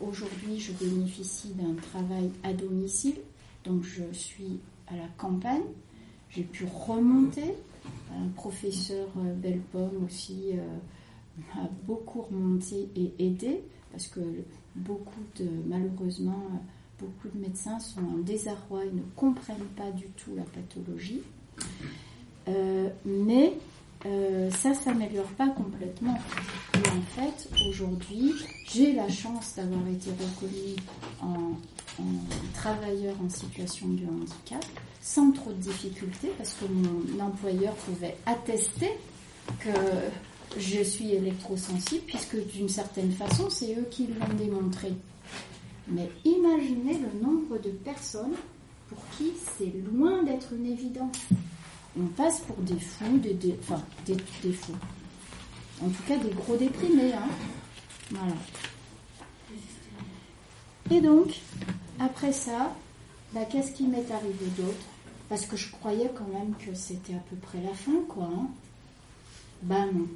aujourd'hui 0.00 0.58
je 0.58 0.72
bénéficie 0.72 1.52
d'un 1.54 1.74
travail 1.74 2.30
à 2.42 2.52
domicile, 2.52 3.16
donc 3.64 3.82
je 3.84 4.02
suis 4.12 4.58
à 4.88 4.96
la 4.96 5.08
campagne, 5.16 5.62
j'ai 6.30 6.42
pu 6.42 6.64
remonter. 6.64 7.54
Un 8.12 8.28
professeur 8.34 9.08
euh, 9.18 9.34
Bellepomme 9.34 10.04
aussi 10.04 10.50
euh, 10.52 10.76
m'a 11.54 11.68
beaucoup 11.86 12.22
remonté 12.22 12.88
et 12.94 13.14
aidé 13.18 13.62
parce 13.90 14.06
que 14.08 14.20
beaucoup 14.74 15.22
de 15.36 15.48
malheureusement 15.66 16.60
beaucoup 17.00 17.28
de 17.34 17.40
médecins 17.40 17.78
sont 17.78 18.00
en 18.00 18.18
désarroi, 18.18 18.84
ils 18.84 18.96
ne 18.96 19.02
comprennent 19.16 19.68
pas 19.76 19.90
du 19.90 20.06
tout 20.08 20.32
la 20.36 20.42
pathologie. 20.42 21.22
Euh, 22.48 22.88
mais 23.04 23.54
euh, 24.06 24.50
ça 24.50 24.74
s'améliore 24.74 25.26
pas 25.36 25.48
complètement. 25.48 26.18
Et 26.74 26.88
en 26.88 27.02
fait, 27.14 27.48
aujourd'hui, 27.68 28.32
j'ai 28.66 28.94
la 28.94 29.08
chance 29.08 29.54
d'avoir 29.56 29.86
été 29.88 30.10
reconnue 30.10 30.76
en, 31.22 31.52
travailleur 32.54 33.14
en 33.22 33.28
situation 33.28 33.88
de 33.88 34.06
handicap 34.06 34.64
sans 35.02 35.32
trop 35.32 35.50
de 35.50 35.56
difficultés 35.56 36.30
parce 36.38 36.54
que 36.54 36.64
mon 36.64 37.22
employeur 37.22 37.74
pouvait 37.74 38.16
attester 38.24 38.90
que 39.58 39.68
je 40.58 40.82
suis 40.82 41.12
électrosensible 41.12 42.04
puisque 42.06 42.36
d'une 42.54 42.68
certaine 42.70 43.12
façon, 43.12 43.50
c'est 43.50 43.74
eux 43.74 43.86
qui 43.90 44.06
l'ont 44.06 44.34
démontré. 44.34 44.92
Mais 45.88 46.08
imaginez 46.24 46.98
le 46.98 47.22
nombre 47.22 47.58
de 47.58 47.70
personnes 47.70 48.36
pour 48.88 48.98
qui 49.18 49.32
c'est 49.58 49.72
loin 49.92 50.22
d'être 50.22 50.52
une 50.54 50.66
évidence 50.66 51.18
on 51.98 52.06
passe 52.06 52.40
pour 52.40 52.56
des 52.58 52.78
fous, 52.78 53.18
des, 53.18 53.58
enfin, 53.60 53.82
des, 54.06 54.16
fous. 54.52 54.72
En 55.82 55.88
tout 55.88 56.02
cas, 56.06 56.16
des 56.16 56.30
gros 56.30 56.56
déprimés. 56.56 57.12
Hein. 57.12 57.28
Voilà. 58.10 58.34
Et 60.90 61.00
donc, 61.00 61.40
après 61.98 62.32
ça, 62.32 62.74
bah, 63.32 63.44
qu'est-ce 63.50 63.72
qui 63.72 63.86
m'est 63.86 64.10
arrivé 64.10 64.46
d'autre? 64.56 64.86
Parce 65.28 65.46
que 65.46 65.56
je 65.56 65.70
croyais 65.70 66.10
quand 66.14 66.26
même 66.26 66.54
que 66.56 66.74
c'était 66.74 67.14
à 67.14 67.20
peu 67.30 67.36
près 67.36 67.60
la 67.60 67.72
fin, 67.74 68.02
quoi. 68.08 68.28
Bah 69.62 69.86
non. 69.92 70.08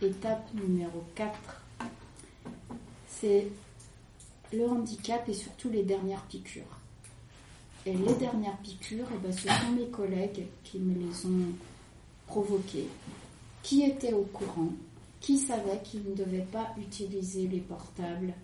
Étape 0.00 0.46
numéro 0.54 1.04
4. 1.14 1.32
C'est 3.08 3.48
le 4.52 4.68
handicap 4.68 5.28
et 5.28 5.34
surtout 5.34 5.70
les 5.70 5.82
dernières 5.82 6.22
piqûres. 6.22 6.75
Et 7.86 7.92
les 7.92 8.14
dernières 8.14 8.56
piqûres, 8.58 9.06
eh 9.14 9.18
ben, 9.18 9.32
ce 9.32 9.46
sont 9.46 9.72
mes 9.78 9.86
collègues 9.86 10.46
qui 10.64 10.80
me 10.80 10.92
les 10.92 11.26
ont 11.26 11.52
provoquées, 12.26 12.88
qui 13.62 13.84
étaient 13.84 14.12
au 14.12 14.24
courant, 14.32 14.72
qui 15.20 15.38
savaient 15.38 15.80
qu'ils 15.84 16.02
ne 16.02 16.16
devaient 16.16 16.46
pas 16.50 16.74
utiliser 16.78 17.46
les 17.46 17.60
portables 17.60 18.34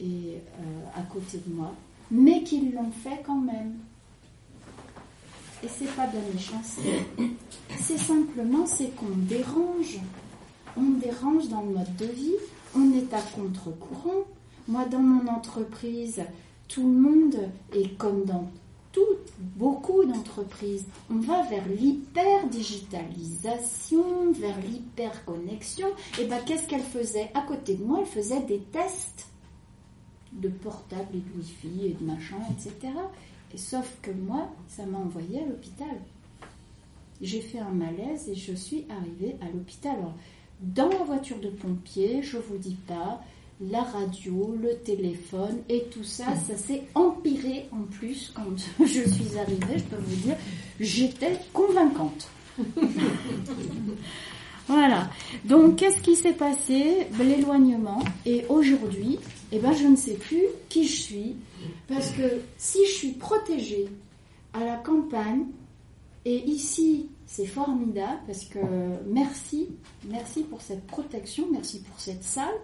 et, 0.00 0.38
euh, 0.58 0.84
à 0.96 1.02
côté 1.02 1.38
de 1.38 1.54
moi, 1.54 1.72
mais 2.10 2.42
qu'ils 2.42 2.72
l'ont 2.72 2.90
fait 2.90 3.22
quand 3.24 3.40
même. 3.40 3.76
Et 5.62 5.68
c'est 5.68 5.94
pas 5.94 6.08
de 6.08 6.16
la 6.16 6.34
méchanceté, 6.34 7.06
c'est 7.78 7.98
simplement 7.98 8.66
c'est 8.66 8.90
qu'on 8.96 9.16
dérange. 9.16 10.00
on 10.76 10.98
dérange 10.98 11.48
dans 11.48 11.62
le 11.62 11.74
mode 11.74 11.96
de 11.96 12.06
vie, 12.06 12.36
on 12.74 12.92
est 12.92 13.14
à 13.14 13.20
contre-courant. 13.20 14.24
Moi, 14.66 14.84
dans 14.86 15.00
mon 15.00 15.28
entreprise, 15.28 16.22
tout 16.66 16.82
le 16.82 17.00
monde, 17.00 17.36
et 17.74 17.90
comme 17.90 18.24
dans 18.24 18.48
toutes, 18.92 19.32
beaucoup 19.38 20.04
d'entreprises, 20.04 20.84
on 21.10 21.20
va 21.20 21.42
vers 21.44 21.66
l'hyper-digitalisation, 21.68 24.32
vers 24.32 24.60
l'hyper-connexion. 24.60 25.86
Et 26.18 26.24
bien, 26.24 26.40
qu'est-ce 26.40 26.66
qu'elle 26.66 26.82
faisait? 26.82 27.30
À 27.34 27.42
côté 27.42 27.76
de 27.76 27.84
moi, 27.84 28.00
elle 28.00 28.06
faisait 28.06 28.42
des 28.42 28.58
tests 28.58 29.28
de 30.32 30.48
portable 30.48 31.14
et 31.14 31.18
de 31.18 31.30
wifi 31.36 31.86
et 31.86 31.94
de 31.94 32.04
machin, 32.04 32.38
etc. 32.50 32.92
Et 33.52 33.58
sauf 33.58 33.96
que 34.02 34.10
moi, 34.10 34.50
ça 34.68 34.84
m'a 34.86 34.98
envoyé 34.98 35.42
à 35.42 35.46
l'hôpital. 35.46 36.00
J'ai 37.20 37.40
fait 37.40 37.58
un 37.58 37.70
malaise 37.70 38.28
et 38.28 38.34
je 38.34 38.54
suis 38.54 38.86
arrivée 38.88 39.36
à 39.40 39.46
l'hôpital. 39.46 39.96
Alors, 39.98 40.14
dans 40.60 40.88
la 40.88 41.04
voiture 41.04 41.40
de 41.40 41.50
pompier, 41.50 42.22
je 42.22 42.38
vous 42.38 42.58
dis 42.58 42.76
pas, 42.86 43.20
la 43.60 43.82
radio, 43.82 44.56
le 44.60 44.76
téléphone 44.76 45.58
et 45.68 45.84
tout 45.90 46.04
ça, 46.04 46.24
ça 46.46 46.56
s'est 46.56 46.84
empiré 46.94 47.66
en 47.72 47.82
plus 47.82 48.32
quand 48.34 48.56
je 48.80 49.08
suis 49.08 49.38
arrivée, 49.38 49.78
je 49.78 49.84
peux 49.84 50.02
vous 50.02 50.16
dire, 50.16 50.36
j'étais 50.78 51.38
convaincante. 51.52 52.28
voilà. 54.66 55.10
Donc, 55.44 55.76
qu'est-ce 55.76 56.00
qui 56.00 56.16
s'est 56.16 56.32
passé? 56.32 57.06
L'éloignement. 57.18 58.02
Et 58.24 58.44
aujourd'hui, 58.48 59.18
eh 59.52 59.58
ben, 59.58 59.72
je 59.72 59.86
ne 59.86 59.96
sais 59.96 60.14
plus 60.14 60.44
qui 60.68 60.86
je 60.86 60.96
suis. 60.96 61.36
Parce 61.88 62.10
que 62.10 62.40
si 62.56 62.78
je 62.86 62.92
suis 62.92 63.12
protégée 63.12 63.88
à 64.54 64.64
la 64.64 64.76
campagne, 64.76 65.44
et 66.24 66.44
ici, 66.44 67.08
c'est 67.26 67.46
formidable 67.46 68.20
parce 68.26 68.44
que 68.44 68.58
merci, 69.06 69.68
merci 70.08 70.42
pour 70.42 70.60
cette 70.60 70.86
protection, 70.86 71.46
merci 71.50 71.80
pour 71.80 71.98
cette 71.98 72.24
salle 72.24 72.56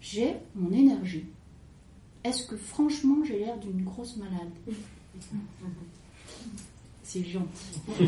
j'ai 0.00 0.34
mon 0.54 0.72
énergie. 0.72 1.24
Est-ce 2.24 2.46
que 2.46 2.56
franchement 2.56 3.24
j'ai 3.24 3.38
l'air 3.38 3.56
d'une 3.58 3.84
grosse 3.84 4.16
malade? 4.16 4.50
C'est 7.02 7.24
gentil. 7.24 7.80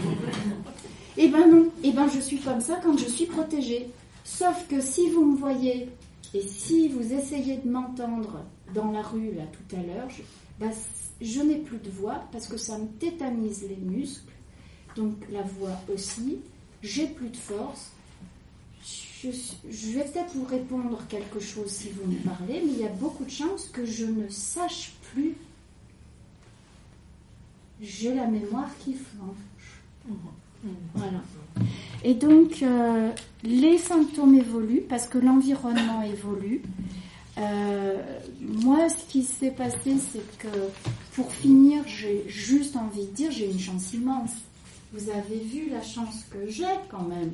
eh 1.16 1.29
ben 1.29 1.51
non, 1.51 1.70
eh 1.85 1.92
ben 1.92 2.09
je 2.09 2.18
suis 2.18 2.40
comme 2.40 2.61
ça 2.61 2.81
quand 2.83 2.96
je 2.98 3.07
suis 3.07 3.27
protégée. 3.27 3.88
Sauf 4.24 4.66
que 4.68 4.81
si 4.81 5.09
vous 5.11 5.24
me 5.24 5.37
voyez 5.37 5.88
et 6.35 6.42
si 6.42 6.88
vous 6.88 7.12
essayez 7.12 7.59
de 7.59 7.68
m'entendre 7.70 8.44
dans 8.74 8.90
la 8.90 9.03
rue 9.03 9.33
là 9.35 9.44
tout 9.46 9.77
à 9.77 9.83
l'heure, 9.83 10.11
je, 10.11 10.22
bah, 10.59 10.72
je 11.20 11.40
n'ai 11.40 11.57
plus 11.57 11.79
de 11.79 11.90
voix 11.90 12.24
parce 12.33 12.46
que 12.46 12.57
ça 12.57 12.77
me 12.77 12.87
tétanise 12.98 13.64
les 13.68 13.77
muscles, 13.77 14.33
donc 14.96 15.14
la 15.31 15.42
voix 15.42 15.81
aussi. 15.92 16.38
J'ai 16.83 17.07
plus 17.07 17.31
de 17.31 17.37
force 17.37 17.92
je, 19.22 19.92
vais 19.92 20.04
peut-être 20.04 20.35
vous 20.35 20.44
répondre 20.44 21.00
quelque 21.09 21.40
chose 21.40 21.70
si 21.70 21.90
vous 21.90 22.11
me 22.11 22.18
parlez, 22.18 22.62
mais 22.64 22.72
il 22.72 22.81
y 22.81 22.87
a 22.87 22.90
beaucoup 22.90 23.24
de 23.24 23.31
chances 23.31 23.66
que 23.66 23.85
je 23.85 24.04
ne 24.04 24.28
sache 24.28 24.92
plus. 25.12 25.35
J'ai 27.81 28.14
la 28.14 28.26
mémoire 28.26 28.70
qui 28.85 28.94
flanche. 28.94 30.16
Voilà. 30.94 31.22
Et 32.04 32.14
donc, 32.14 32.62
euh, 32.62 33.11
les 33.42 33.78
symptômes 33.78 34.35
évoluent 34.35 34.85
parce 34.88 35.07
que 35.07 35.18
l'environnement 35.18 36.02
évolue. 36.02 36.62
Euh, 37.38 38.02
moi, 38.40 38.88
ce 38.88 39.04
qui 39.11 39.22
s'est 39.22 39.50
passé, 39.52 39.96
c'est 40.12 40.38
que 40.38 40.48
pour 41.14 41.33
finir, 41.33 41.83
j'ai 41.87 42.24
juste 42.28 42.76
envie 42.76 43.07
de 43.07 43.12
dire, 43.12 43.31
j'ai 43.31 43.50
une 43.50 43.61
chance 43.61 43.92
immense. 43.92 44.33
Vous 44.92 45.11
avez 45.11 45.38
vu 45.38 45.70
la 45.70 45.83
chance 45.83 46.24
que 46.31 46.48
j'ai 46.48 46.64
quand 46.88 47.04
même 47.04 47.33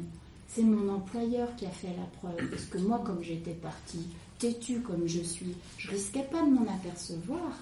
c'est 0.54 0.62
mon 0.62 0.94
employeur 0.94 1.54
qui 1.56 1.66
a 1.66 1.70
fait 1.70 1.88
la 1.96 2.06
preuve. 2.18 2.48
Parce 2.48 2.64
que 2.64 2.78
moi, 2.78 3.02
comme 3.04 3.22
j'étais 3.22 3.54
partie 3.54 4.06
têtue 4.38 4.80
comme 4.80 5.06
je 5.06 5.20
suis, 5.20 5.54
je 5.78 5.90
risquais 5.90 6.24
pas 6.30 6.42
de 6.42 6.50
m'en 6.50 6.62
apercevoir. 6.62 7.58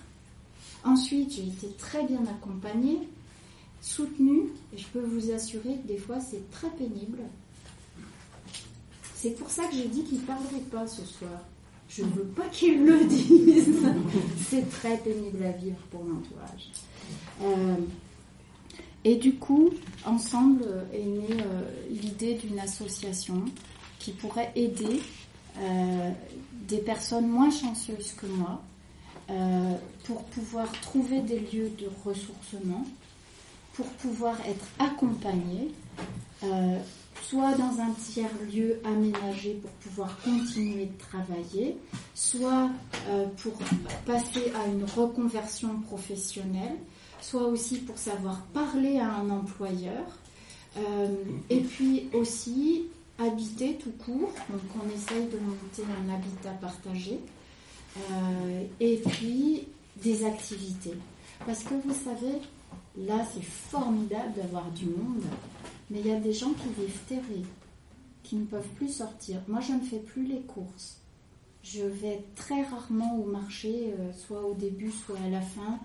Ensuite, 0.84 1.32
j'ai 1.32 1.46
été 1.46 1.68
très 1.78 2.04
bien 2.04 2.22
accompagnée, 2.26 2.98
soutenue, 3.80 4.50
et 4.74 4.78
je 4.78 4.86
peux 4.88 5.00
vous 5.00 5.30
assurer 5.30 5.76
que 5.76 5.88
des 5.88 5.98
fois, 5.98 6.20
c'est 6.20 6.50
très 6.50 6.70
pénible. 6.70 7.20
C'est 9.14 9.36
pour 9.36 9.48
ça 9.48 9.66
que 9.66 9.74
j'ai 9.74 9.88
dit 9.88 10.02
qu'il 10.02 10.20
ne 10.20 10.26
parlerait 10.26 10.66
pas 10.70 10.86
ce 10.86 11.04
soir. 11.04 11.46
Je 11.88 12.02
ne 12.02 12.10
veux 12.10 12.24
pas 12.24 12.48
qu'il 12.48 12.84
le 12.84 13.04
dise. 13.04 13.68
c'est 14.50 14.68
très 14.70 14.96
pénible 14.98 15.44
à 15.44 15.52
vivre 15.52 15.78
pour 15.90 16.04
l'entourage. 16.04 16.70
Euh, 17.42 17.76
et 19.04 19.16
du 19.16 19.34
coup, 19.34 19.70
ensemble 20.04 20.62
euh, 20.64 20.84
est 20.92 21.04
née 21.04 21.42
euh, 21.42 21.62
l'idée 21.90 22.34
d'une 22.34 22.58
association 22.60 23.44
qui 23.98 24.12
pourrait 24.12 24.52
aider 24.54 25.02
euh, 25.58 26.10
des 26.68 26.78
personnes 26.78 27.28
moins 27.28 27.50
chanceuses 27.50 28.12
que 28.12 28.26
moi 28.26 28.62
pour 30.04 30.24
pouvoir 30.24 30.70
trouver 30.82 31.20
des 31.20 31.38
lieux 31.38 31.70
de 31.78 31.88
ressourcement, 32.04 32.84
pour 33.72 33.86
pouvoir 33.86 34.36
être 34.46 34.66
accompagnées, 34.78 35.70
soit 37.22 37.54
dans 37.54 37.80
un 37.80 37.92
tiers-lieu 37.98 38.82
aménagé 38.84 39.54
pour 39.54 39.70
pouvoir 39.70 40.18
continuer 40.20 40.84
de 40.84 40.98
travailler, 40.98 41.78
soit 42.14 42.68
pour 43.38 43.54
passer 44.04 44.52
à 44.54 44.66
une 44.66 44.84
reconversion 44.84 45.80
professionnelle, 45.80 46.76
soit 47.22 47.46
aussi 47.46 47.78
pour 47.78 47.98
savoir 47.98 48.40
parler 48.52 48.98
à 48.98 49.14
un 49.14 49.30
employeur, 49.30 50.04
euh, 50.76 51.08
et 51.50 51.60
puis 51.60 52.08
aussi 52.12 52.84
habiter 53.18 53.76
tout 53.76 53.92
court. 54.04 54.32
Donc 54.50 54.60
on 54.76 54.88
essaye 54.94 55.26
de 55.26 55.38
monter 55.38 55.84
un 55.84 56.14
habitat 56.14 56.50
partagé, 56.60 57.20
euh, 57.96 58.64
et 58.80 58.96
puis 58.96 59.68
des 60.02 60.24
activités. 60.24 60.94
Parce 61.46 61.62
que 61.62 61.74
vous 61.74 61.94
savez, 61.94 62.38
là 62.98 63.24
c'est 63.32 63.44
formidable 63.44 64.34
d'avoir 64.36 64.70
du 64.70 64.86
monde, 64.86 65.22
mais 65.90 66.00
il 66.00 66.06
y 66.08 66.12
a 66.12 66.20
des 66.20 66.32
gens 66.32 66.52
qui 66.52 66.80
vivent 66.80 67.00
terrés, 67.08 67.46
qui 68.22 68.36
ne 68.36 68.44
peuvent 68.44 68.68
plus 68.76 68.92
sortir. 68.92 69.40
Moi 69.46 69.60
je 69.60 69.72
ne 69.72 69.80
fais 69.80 69.98
plus 69.98 70.24
les 70.24 70.40
courses. 70.40 71.01
Je 71.62 71.82
vais 71.82 72.24
très 72.34 72.62
rarement 72.62 73.16
au 73.18 73.24
marché, 73.24 73.94
euh, 73.98 74.12
soit 74.12 74.42
au 74.44 74.54
début, 74.54 74.90
soit 74.90 75.18
à 75.20 75.28
la 75.28 75.40
fin, 75.40 75.78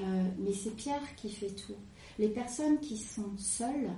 euh, 0.00 0.24
mais 0.38 0.52
c'est 0.52 0.74
Pierre 0.76 1.16
qui 1.16 1.30
fait 1.30 1.50
tout. 1.50 1.74
Les 2.18 2.28
personnes 2.28 2.78
qui 2.78 2.96
sont 2.96 3.36
seules 3.36 3.90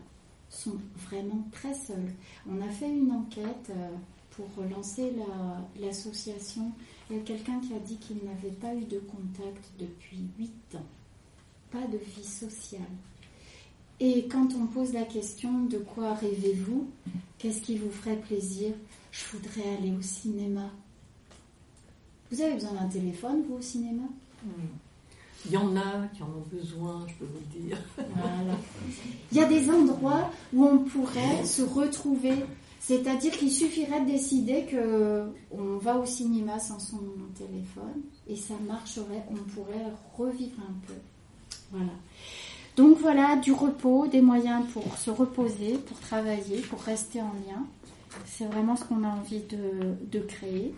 sont 0.48 0.78
vraiment 1.06 1.46
très 1.52 1.74
seules. 1.74 2.14
On 2.48 2.60
a 2.62 2.68
fait 2.70 2.88
une 2.88 3.12
enquête 3.12 3.70
euh, 3.70 3.90
pour 4.30 4.48
lancer 4.64 5.12
l'association. 5.78 6.72
Il 7.10 7.16
y 7.16 7.20
a 7.20 7.22
quelqu'un 7.22 7.60
qui 7.60 7.74
a 7.74 7.78
dit 7.78 7.96
qu'il 7.98 8.18
n'avait 8.24 8.54
pas 8.56 8.74
eu 8.74 8.84
de 8.84 8.98
contact 8.98 9.70
depuis 9.78 10.20
8 10.38 10.76
ans. 10.76 10.86
Pas 11.70 11.86
de 11.86 11.98
vie 11.98 12.24
sociale. 12.24 12.80
Et 14.00 14.28
quand 14.28 14.54
on 14.54 14.66
pose 14.66 14.92
la 14.92 15.04
question 15.04 15.64
de 15.64 15.78
quoi 15.78 16.14
rêvez-vous? 16.14 16.88
Qu'est-ce 17.36 17.60
qui 17.60 17.76
vous 17.76 17.90
ferait 17.90 18.16
plaisir? 18.16 18.72
Je 19.10 19.24
voudrais 19.36 19.76
aller 19.76 19.92
au 19.92 20.02
cinéma. 20.02 20.70
Vous 22.30 22.40
avez 22.40 22.54
besoin 22.54 22.72
d'un 22.72 22.88
téléphone, 22.88 23.42
vous, 23.48 23.56
au 23.56 23.62
cinéma? 23.62 24.04
Il 25.46 25.52
y 25.52 25.56
en 25.56 25.76
a 25.76 26.06
qui 26.14 26.22
en 26.22 26.26
ont 26.26 26.44
besoin, 26.52 27.06
je 27.06 27.14
peux 27.14 27.24
vous 27.24 27.40
le 27.52 27.60
dire. 27.60 27.78
Voilà. 27.96 28.58
Il 29.32 29.38
y 29.38 29.40
a 29.40 29.46
des 29.46 29.70
endroits 29.70 30.30
où 30.52 30.64
on 30.64 30.78
pourrait 30.78 31.44
se 31.44 31.62
retrouver. 31.62 32.34
C'est-à-dire 32.80 33.32
qu'il 33.32 33.50
suffirait 33.50 34.00
de 34.00 34.06
décider 34.06 34.64
que 34.64 35.26
on 35.50 35.78
va 35.78 35.98
au 35.98 36.06
cinéma 36.06 36.58
sans 36.58 36.78
son 36.78 37.00
téléphone 37.36 38.02
et 38.28 38.36
ça 38.36 38.54
marcherait, 38.66 39.24
on 39.30 39.34
pourrait 39.34 39.92
revivre 40.16 40.60
un 40.60 40.86
peu. 40.86 40.94
Voilà. 41.70 41.92
Donc 42.76 42.98
voilà, 42.98 43.36
du 43.36 43.52
repos, 43.52 44.06
des 44.06 44.22
moyens 44.22 44.64
pour 44.72 44.96
se 44.96 45.10
reposer, 45.10 45.78
pour 45.78 45.98
travailler, 45.98 46.60
pour 46.60 46.80
rester 46.80 47.20
en 47.20 47.32
lien. 47.46 47.66
C'est 48.24 48.46
vraiment 48.46 48.76
ce 48.76 48.84
qu'on 48.84 49.04
a 49.04 49.08
envie 49.08 49.42
de, 49.42 49.94
de 50.10 50.20
créer. 50.20 50.74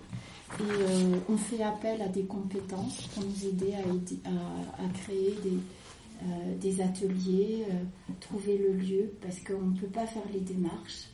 Et 0.58 0.62
euh, 0.62 1.16
on 1.28 1.36
fait 1.36 1.62
appel 1.62 2.02
à 2.02 2.08
des 2.08 2.24
compétences 2.24 3.08
pour 3.14 3.24
nous 3.24 3.46
aider 3.46 3.74
à, 3.74 4.88
créer 5.02 5.36
des, 5.42 6.80
euh, 6.80 6.84
ateliers, 6.84 7.64
euh, 7.70 8.12
trouver 8.20 8.58
le 8.58 8.72
lieu, 8.72 9.12
parce 9.22 9.38
qu'on 9.40 9.68
ne 9.68 9.78
peut 9.78 9.86
pas 9.86 10.06
faire 10.06 10.24
les 10.32 10.40
démarches. 10.40 11.08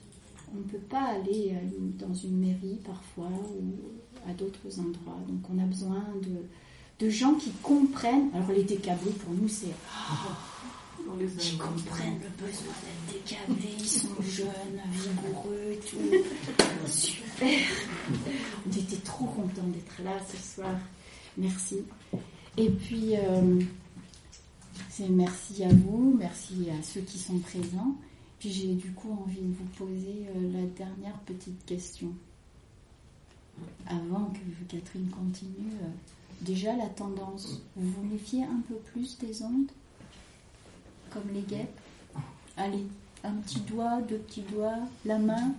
On 0.54 0.58
ne 0.58 0.64
peut 0.64 0.78
pas 0.78 1.02
aller 1.02 1.54
dans 1.98 2.14
une 2.14 2.38
mairie 2.38 2.80
parfois 2.84 3.28
ou 3.28 4.30
à 4.30 4.32
d'autres 4.32 4.78
endroits. 4.78 5.18
Donc 5.28 5.40
on 5.52 5.58
a 5.58 5.66
besoin 5.66 6.04
de 7.00 7.10
gens 7.10 7.34
qui 7.34 7.50
comprennent. 7.62 8.30
Alors 8.32 8.52
les 8.52 8.62
décablés 8.62 9.10
pour 9.10 9.34
nous 9.34 9.48
c'est... 9.48 9.74
Qui 11.38 11.56
comprennent 11.56 12.20
le 12.20 12.46
besoin 12.46 12.74
d'être 12.82 13.22
décablés, 13.24 13.76
ils 13.78 13.88
sont 13.88 14.08
jeunes, 14.22 14.80
vigoureux 14.92 15.72
et 15.72 15.78
tout. 15.78 16.86
Super. 16.86 17.58
On 18.66 18.70
était 18.70 18.96
trop 19.04 19.26
contents 19.26 19.66
d'être 19.68 20.02
là 20.02 20.18
ce 20.30 20.36
soir. 20.54 20.76
Merci. 21.38 21.84
Et 22.56 22.70
puis, 22.70 23.16
euh, 23.16 23.60
c'est 24.90 25.08
merci 25.08 25.64
à 25.64 25.68
vous, 25.68 26.16
merci 26.18 26.68
à 26.70 26.82
ceux 26.82 27.02
qui 27.02 27.18
sont 27.18 27.38
présents. 27.38 27.94
Puis 28.38 28.50
j'ai 28.50 28.74
du 28.74 28.92
coup 28.92 29.12
envie 29.12 29.40
de 29.40 29.54
vous 29.54 29.84
poser 29.84 30.26
euh, 30.34 30.52
la 30.52 30.66
dernière 30.66 31.18
petite 31.20 31.64
question. 31.66 32.12
Avant 33.86 34.26
que 34.26 34.64
Catherine 34.74 35.08
continue, 35.08 35.72
euh, 35.82 35.88
déjà 36.42 36.76
la 36.76 36.88
tendance, 36.88 37.62
vous 37.76 37.90
vous 37.90 38.04
méfiez 38.04 38.44
un 38.44 38.60
peu 38.68 38.74
plus 38.92 39.16
des 39.18 39.42
ondes? 39.42 39.70
Comme 41.12 41.32
les 41.32 41.42
guêpes 41.42 41.78
Allez, 42.56 42.86
un 43.24 43.32
petit 43.36 43.60
doigt, 43.60 44.00
deux 44.08 44.16
petits 44.18 44.42
doigts, 44.42 44.78
la 45.04 45.18
main 45.18 45.52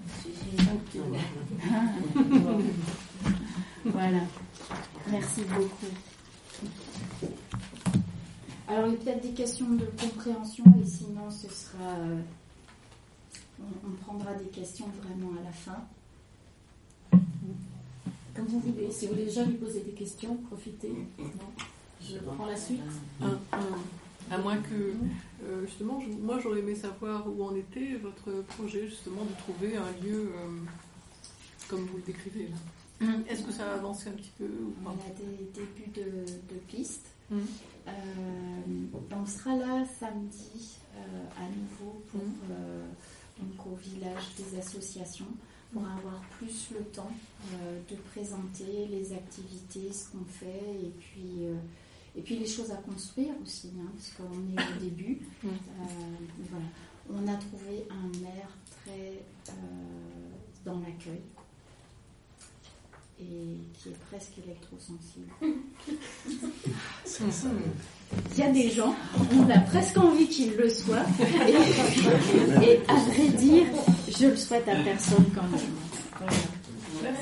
Voilà. 3.85 4.19
Merci 5.09 5.41
beaucoup. 5.43 5.93
Alors, 8.67 8.87
il 8.87 8.93
y 8.93 8.95
a 8.95 8.97
peut-être 8.99 9.21
des 9.21 9.31
questions 9.33 9.69
de 9.69 9.85
compréhension 9.99 10.63
et 10.81 10.85
sinon, 10.85 11.29
ce 11.31 11.47
sera. 11.47 11.91
euh, 11.99 12.19
on, 13.61 13.87
on 13.87 13.91
prendra 14.03 14.33
des 14.35 14.45
questions 14.49 14.85
vraiment 15.03 15.31
à 15.39 15.43
la 15.43 15.51
fin. 15.51 17.19
Comme 18.35 18.45
vous 18.47 18.59
voulez. 18.59 18.91
Si 18.91 19.05
vous 19.07 19.13
voulez 19.13 19.25
déjà 19.25 19.43
lui 19.45 19.53
poser 19.55 19.81
des 19.81 19.91
questions, 19.91 20.35
profitez. 20.49 20.91
Non. 21.17 21.25
Je 22.01 22.17
prends 22.17 22.45
la 22.45 22.57
suite. 22.57 22.81
Un- 23.21 23.39
un- 23.53 24.35
à 24.35 24.37
moins 24.39 24.57
que, 24.57 24.93
euh, 25.43 25.65
justement, 25.65 25.99
je- 26.01 26.09
moi 26.09 26.39
j'aurais 26.41 26.59
aimé 26.59 26.75
savoir 26.75 27.27
où 27.27 27.43
en 27.43 27.55
était 27.55 27.95
votre 27.95 28.41
projet, 28.55 28.87
justement, 28.87 29.23
de 29.23 29.33
trouver 29.39 29.75
un 29.77 29.91
lieu 30.03 30.31
euh, 30.35 30.47
comme 31.69 31.85
vous 31.85 31.97
le 31.97 32.03
décrivez 32.03 32.47
là. 32.49 33.07
Est-ce 33.29 33.43
que 33.43 33.51
ça 33.51 33.71
a 33.71 33.75
avancé 33.75 34.09
un 34.09 34.13
petit 34.13 34.31
peu 34.39 34.45
ou 34.45 34.73
On 34.85 34.89
a 34.89 35.13
des 35.15 35.45
débuts 35.53 35.91
de, 35.93 36.25
de 36.53 36.59
pistes. 36.67 37.05
Mhm. 37.29 37.45
Euh, 37.87 37.91
on 39.11 39.25
sera 39.25 39.55
là 39.55 39.85
samedi 39.99 40.77
euh, 40.95 40.99
à 41.37 41.47
nouveau 41.49 42.01
pour, 42.11 42.21
euh, 42.51 42.85
donc 43.39 43.67
au 43.67 43.75
village 43.75 44.23
des 44.37 44.57
associations 44.57 45.27
pour 45.73 45.83
avoir 45.83 46.21
plus 46.39 46.69
le 46.73 46.83
temps 46.85 47.11
euh, 47.53 47.79
de 47.91 47.95
présenter 48.11 48.87
les 48.89 49.13
activités, 49.13 49.91
ce 49.93 50.09
qu'on 50.11 50.25
fait 50.25 50.73
et 50.81 50.91
puis, 50.99 51.45
euh, 51.45 51.55
et 52.17 52.21
puis 52.21 52.35
les 52.37 52.47
choses 52.47 52.71
à 52.71 52.77
construire 52.77 53.33
aussi, 53.43 53.71
hein, 53.79 53.89
parce 53.93 54.11
qu'on 54.17 54.33
est 54.33 54.77
au 54.77 54.79
début. 54.83 55.19
Euh, 55.45 55.49
voilà. 56.49 56.65
On 57.09 57.27
a 57.27 57.35
trouvé 57.37 57.87
un 57.89 58.07
maire 58.19 58.49
très 58.83 59.23
euh, 59.49 59.53
dans 60.65 60.79
l'accueil 60.79 61.21
et 63.19 63.57
qui 63.73 63.89
est 63.89 63.97
presque 64.11 64.33
électrosensible. 64.45 65.31
Il 68.33 68.39
y 68.39 68.43
a 68.43 68.51
des 68.51 68.69
gens, 68.69 68.93
on 69.33 69.49
a 69.49 69.59
presque 69.59 69.97
envie 69.97 70.27
qu'ils 70.27 70.55
le 70.55 70.69
soient, 70.69 71.05
et, 71.19 72.63
et 72.63 72.79
à 72.87 72.93
vrai 72.93 73.29
dire, 73.29 73.65
je 74.07 74.27
le 74.27 74.35
souhaite 74.35 74.67
à 74.67 74.75
personne 74.83 75.25
quand 75.33 75.43
même. 75.43 75.59
Voilà. 76.19 77.17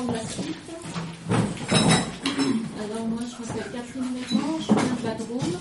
Alors 0.00 0.16
moi 3.06 3.20
je 3.20 3.36
m'appelle 3.44 3.70
Catherine 3.70 4.12
Méran, 4.14 4.58
je 4.58 4.72
viens 4.72 4.96
de 4.98 5.04
la 5.04 5.14
Drôme, 5.14 5.60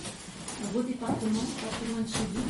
un 0.63 0.67
beau 0.71 0.81
département, 0.81 1.43
pas 1.59 1.67
très 1.75 1.87
loin 1.91 2.01
de 2.01 2.07
chez 2.07 2.25
vous, 2.33 2.47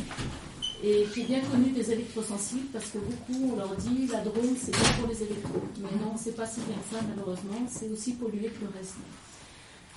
et 0.84 1.04
qui 1.12 1.22
est 1.22 1.24
bien 1.24 1.40
connu 1.40 1.70
des 1.70 1.90
électrosensibles 1.90 2.68
parce 2.72 2.90
que 2.90 2.98
beaucoup 2.98 3.52
on 3.52 3.56
leur 3.56 3.74
dit 3.74 4.06
la 4.06 4.20
Drôme 4.20 4.54
c'est 4.56 4.70
bien 4.70 4.92
pour 5.00 5.08
les 5.08 5.20
électros. 5.20 5.62
Mais 5.78 5.90
non, 5.98 6.14
c'est 6.16 6.36
pas 6.36 6.46
si 6.46 6.60
bien 6.60 6.76
que 6.76 6.94
ça 6.96 7.02
malheureusement, 7.08 7.66
c'est 7.68 7.88
aussi 7.88 8.12
pollué 8.12 8.50
que 8.50 8.60
le 8.66 8.70
reste. 8.78 8.94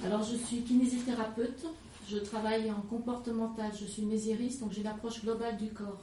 Alors 0.04 0.24
je 0.24 0.36
suis 0.36 0.64
kinésithérapeute, 0.64 1.68
je 2.10 2.18
travaille 2.18 2.72
en 2.72 2.82
comportemental, 2.89 3.72
je 3.80 3.86
suis 3.86 4.02
mésiriste, 4.02 4.62
donc 4.62 4.72
j'ai 4.74 4.82
l'approche 4.82 5.22
globale 5.22 5.58
du 5.58 5.70
corps. 5.70 6.02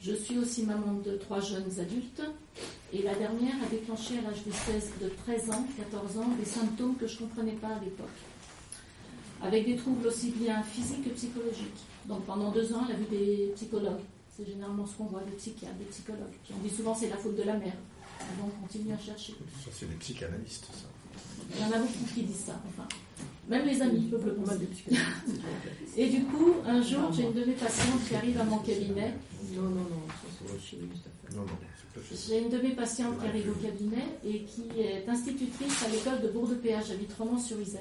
Je 0.00 0.12
suis 0.12 0.38
aussi 0.38 0.62
maman 0.64 1.00
de 1.04 1.16
trois 1.16 1.40
jeunes 1.40 1.80
adultes 1.80 2.22
et 2.94 3.02
la 3.02 3.14
dernière 3.14 3.56
a 3.60 3.66
déclenché 3.68 4.18
à 4.18 4.22
l'âge 4.22 4.44
de, 4.46 4.52
16 4.52 4.92
de 5.02 5.08
13 5.08 5.50
ans, 5.50 5.66
14 5.76 6.18
ans, 6.18 6.28
des 6.38 6.44
symptômes 6.44 6.96
que 6.96 7.08
je 7.08 7.14
ne 7.14 7.18
comprenais 7.26 7.52
pas 7.52 7.68
à 7.68 7.80
l'époque. 7.80 8.06
Avec 9.42 9.66
des 9.66 9.76
troubles 9.76 10.06
aussi 10.06 10.30
bien 10.30 10.62
physiques 10.62 11.04
que 11.04 11.10
psychologiques. 11.10 11.82
Donc 12.06 12.24
pendant 12.24 12.52
deux 12.52 12.72
ans, 12.72 12.86
elle 12.88 12.94
a 12.94 12.98
vu 12.98 13.06
des 13.10 13.52
psychologues. 13.56 14.00
C'est 14.30 14.46
généralement 14.46 14.86
ce 14.86 14.96
qu'on 14.96 15.06
voit, 15.06 15.22
des 15.22 15.36
psychiatres, 15.36 15.74
des 15.76 15.84
psychologues. 15.86 16.34
Puis 16.44 16.54
on 16.56 16.62
dit 16.62 16.72
souvent 16.72 16.94
c'est 16.94 17.08
la 17.08 17.16
faute 17.16 17.36
de 17.36 17.42
la 17.42 17.54
mère. 17.54 17.74
Donc 18.38 18.52
on 18.56 18.62
continue 18.62 18.92
à 18.92 18.98
chercher. 18.98 19.34
Ça, 19.64 19.70
c'est 19.72 19.88
des 19.88 19.96
psychanalystes, 19.96 20.66
ça. 20.66 20.86
Il 21.52 21.60
y 21.60 21.64
en 21.64 21.72
a 21.72 21.78
beaucoup 21.78 22.04
qui 22.14 22.22
disent 22.22 22.44
ça, 22.46 22.60
enfin. 22.68 22.88
Même 23.48 23.66
les 23.66 23.82
amis 23.82 24.06
peuvent 24.08 24.24
le 24.24 24.34
penser. 24.34 24.66
psychanalystes. 24.66 25.42
Et 25.96 26.08
du 26.10 26.24
coup, 26.24 26.54
un 26.64 26.80
jour, 26.80 27.12
j'ai 27.12 27.24
une 27.24 27.32
de 27.32 27.44
mes 27.44 27.54
patientes 27.54 28.04
qui 28.08 28.14
arrive 28.14 28.40
à 28.40 28.44
mon 28.44 28.58
cabinet 28.58 29.14
Non, 29.52 29.62
non, 29.62 29.82
non, 29.82 30.06
ça 30.08 30.46
c'est 30.48 30.76
faire. 30.76 31.36
Non, 31.36 31.42
non. 31.42 31.73
J'ai 32.26 32.40
une 32.40 32.48
de 32.48 32.58
mes 32.58 32.70
patientes 32.70 33.20
qui 33.20 33.26
arrive 33.26 33.50
au 33.50 33.54
cabinet 33.54 34.04
et 34.26 34.42
qui 34.42 34.64
est 34.80 35.08
institutrice 35.08 35.84
à 35.84 35.88
l'école 35.88 36.22
de 36.22 36.28
Bourg-de-Péage. 36.28 36.86
J'habite 36.88 37.12
Romans-sur-Isère. 37.12 37.80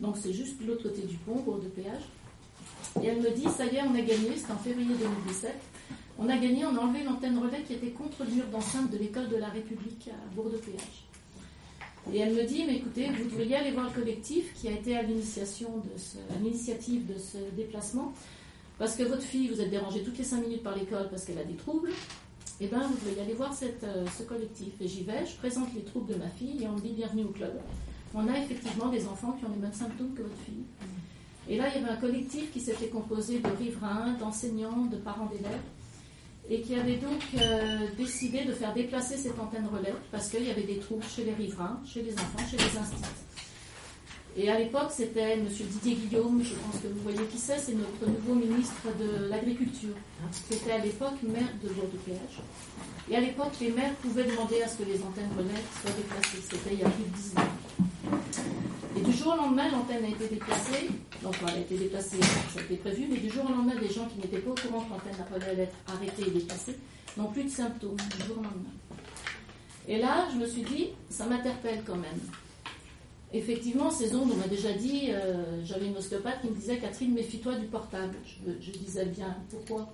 Donc 0.00 0.16
c'est 0.16 0.32
juste 0.32 0.60
de 0.62 0.66
l'autre 0.66 0.84
côté 0.84 1.02
du 1.02 1.16
pont, 1.16 1.40
Bourg-de-Péage. 1.40 2.02
Et 3.02 3.06
elle 3.06 3.20
me 3.20 3.30
dit, 3.30 3.44
ça 3.44 3.66
y 3.66 3.76
est, 3.76 3.82
on 3.82 3.94
a 3.94 4.00
gagné, 4.00 4.36
c'était 4.36 4.52
en 4.52 4.58
février 4.58 4.88
2017. 4.88 5.52
On 6.18 6.28
a 6.30 6.36
gagné, 6.38 6.64
on 6.64 6.74
a 6.76 6.80
enlevé 6.80 7.04
l'antenne 7.04 7.38
relais 7.38 7.62
qui 7.62 7.74
était 7.74 7.90
contre 7.90 8.24
le 8.24 8.30
mur 8.30 8.46
d'enceinte 8.46 8.90
de 8.90 8.96
l'école 8.96 9.28
de 9.28 9.36
la 9.36 9.48
République 9.48 10.08
à 10.08 10.34
Bourg-de-Péage. 10.34 11.04
Et 12.12 12.18
elle 12.18 12.34
me 12.34 12.44
dit, 12.44 12.64
mais 12.66 12.76
écoutez, 12.76 13.10
vous 13.10 13.24
devriez 13.24 13.56
aller 13.56 13.72
voir 13.72 13.86
le 13.86 14.00
collectif 14.00 14.54
qui 14.54 14.68
a 14.68 14.72
été 14.72 14.96
à 14.96 15.02
l'initiation 15.02 15.68
de 15.78 16.42
l'initiative 16.42 17.04
de 17.06 17.18
ce 17.18 17.36
déplacement, 17.54 18.14
parce 18.78 18.94
que 18.94 19.02
votre 19.02 19.22
fille, 19.22 19.48
vous 19.48 19.60
êtes 19.60 19.70
dérangée 19.70 20.02
toutes 20.02 20.16
les 20.16 20.24
cinq 20.24 20.42
minutes 20.42 20.62
par 20.62 20.76
l'école 20.76 21.08
parce 21.10 21.24
qu'elle 21.24 21.38
a 21.38 21.44
des 21.44 21.56
troubles. 21.56 21.90
Eh 22.58 22.68
bien, 22.68 22.86
vous 22.86 22.94
devriez 22.94 23.20
aller 23.20 23.34
voir 23.34 23.52
euh, 23.62 24.06
ce 24.18 24.22
collectif. 24.22 24.72
Et 24.80 24.88
j'y 24.88 25.04
vais, 25.04 25.26
je 25.26 25.36
présente 25.36 25.74
les 25.74 25.82
troubles 25.82 26.14
de 26.14 26.18
ma 26.18 26.28
fille 26.28 26.62
et 26.62 26.66
on 26.66 26.72
me 26.72 26.80
dit 26.80 26.92
bienvenue 26.92 27.24
au 27.24 27.28
club. 27.28 27.52
On 28.14 28.26
a 28.28 28.38
effectivement 28.38 28.88
des 28.88 29.06
enfants 29.06 29.32
qui 29.32 29.44
ont 29.44 29.50
les 29.50 29.60
mêmes 29.60 29.74
symptômes 29.74 30.14
que 30.14 30.22
votre 30.22 30.40
fille. 30.46 30.64
Et 31.48 31.58
là, 31.58 31.66
il 31.68 31.80
y 31.80 31.84
avait 31.84 31.92
un 31.92 32.00
collectif 32.00 32.50
qui 32.52 32.60
s'était 32.60 32.88
composé 32.88 33.40
de 33.40 33.48
riverains, 33.58 34.14
d'enseignants, 34.18 34.86
de 34.86 34.96
parents 34.96 35.26
d'élèves, 35.26 35.60
et 36.48 36.62
qui 36.62 36.74
avait 36.74 36.96
donc 36.96 37.20
euh, 37.38 37.88
décidé 37.98 38.44
de 38.44 38.52
faire 38.52 38.72
déplacer 38.72 39.16
cette 39.16 39.38
antenne 39.38 39.66
relais 39.66 39.94
parce 40.10 40.28
qu'il 40.28 40.44
y 40.44 40.50
avait 40.50 40.62
des 40.62 40.78
troubles 40.78 41.04
chez 41.04 41.24
les 41.24 41.34
riverains, 41.34 41.80
chez 41.84 42.02
les 42.02 42.14
enfants, 42.14 42.46
chez 42.50 42.56
les 42.56 42.78
instituts. 42.78 43.25
Et 44.38 44.50
à 44.50 44.58
l'époque, 44.58 44.90
c'était 44.90 45.32
M. 45.32 45.46
Didier 45.48 45.94
Guillaume, 45.94 46.42
je 46.44 46.54
pense 46.54 46.82
que 46.82 46.88
vous 46.88 47.00
voyez 47.02 47.26
qui 47.30 47.38
c'est, 47.38 47.58
c'est 47.58 47.72
notre 47.72 48.06
nouveau 48.06 48.34
ministre 48.34 48.84
de 49.00 49.28
l'Agriculture, 49.30 49.94
qui 50.46 50.54
était 50.54 50.72
à 50.72 50.78
l'époque 50.78 51.22
maire 51.22 51.48
de 51.62 51.68
Bourg-de-Péage. 51.70 52.42
Et 53.10 53.16
à 53.16 53.20
l'époque, 53.20 53.52
les 53.62 53.70
maires 53.70 53.94
pouvaient 53.94 54.24
demander 54.24 54.60
à 54.60 54.68
ce 54.68 54.76
que 54.76 54.82
les 54.82 55.00
antennes 55.02 55.30
relais 55.38 55.62
soient 55.80 55.90
déplacées. 55.96 56.42
C'était 56.50 56.74
il 56.74 56.80
y 56.80 56.84
a 56.84 56.90
plus 56.90 57.04
de 57.04 57.16
10 57.16 57.38
ans. 57.38 57.56
Et 58.98 59.00
du 59.00 59.12
jour 59.12 59.32
au 59.32 59.36
lendemain, 59.36 59.70
l'antenne 59.70 60.04
a 60.04 60.08
été 60.08 60.28
déplacée. 60.28 60.90
Donc, 61.22 61.34
elle 61.48 61.54
a 61.54 61.58
été 61.58 61.78
déplacée, 61.78 62.20
ça 62.20 62.60
a 62.60 62.62
été 62.62 62.76
prévu, 62.76 63.06
mais 63.10 63.16
du 63.16 63.30
jour 63.30 63.44
au 63.48 63.52
lendemain, 63.52 63.80
des 63.80 63.88
gens 63.88 64.04
qui 64.04 64.18
n'étaient 64.18 64.38
pas 64.38 64.50
au 64.50 64.54
courant 64.54 64.84
que 64.84 64.90
l'antenne 64.90 65.48
allait 65.50 65.62
être 65.62 65.76
arrêtée 65.88 66.24
et 66.26 66.30
déplacée 66.30 66.76
n'ont 67.16 67.30
plus 67.30 67.44
de 67.44 67.48
symptômes 67.48 67.96
du 67.96 68.26
jour 68.26 68.36
au 68.38 68.42
lendemain. 68.42 68.76
Et 69.88 69.98
là, 69.98 70.28
je 70.30 70.36
me 70.38 70.46
suis 70.46 70.62
dit, 70.62 70.88
ça 71.08 71.24
m'interpelle 71.24 71.82
quand 71.86 71.96
même. 71.96 72.20
Effectivement, 73.36 73.90
ces 73.90 74.14
ondes, 74.14 74.30
on 74.32 74.36
m'a 74.36 74.48
déjà 74.48 74.72
dit, 74.72 75.10
euh, 75.10 75.62
j'avais 75.62 75.88
une 75.88 75.96
ostéopathe 75.98 76.40
qui 76.40 76.48
me 76.48 76.54
disait, 76.54 76.78
Catherine, 76.78 77.12
méfie-toi 77.12 77.56
du 77.56 77.66
portable. 77.66 78.14
Je, 78.60 78.70
disais 78.70 79.04
bien, 79.04 79.36
pourquoi? 79.50 79.92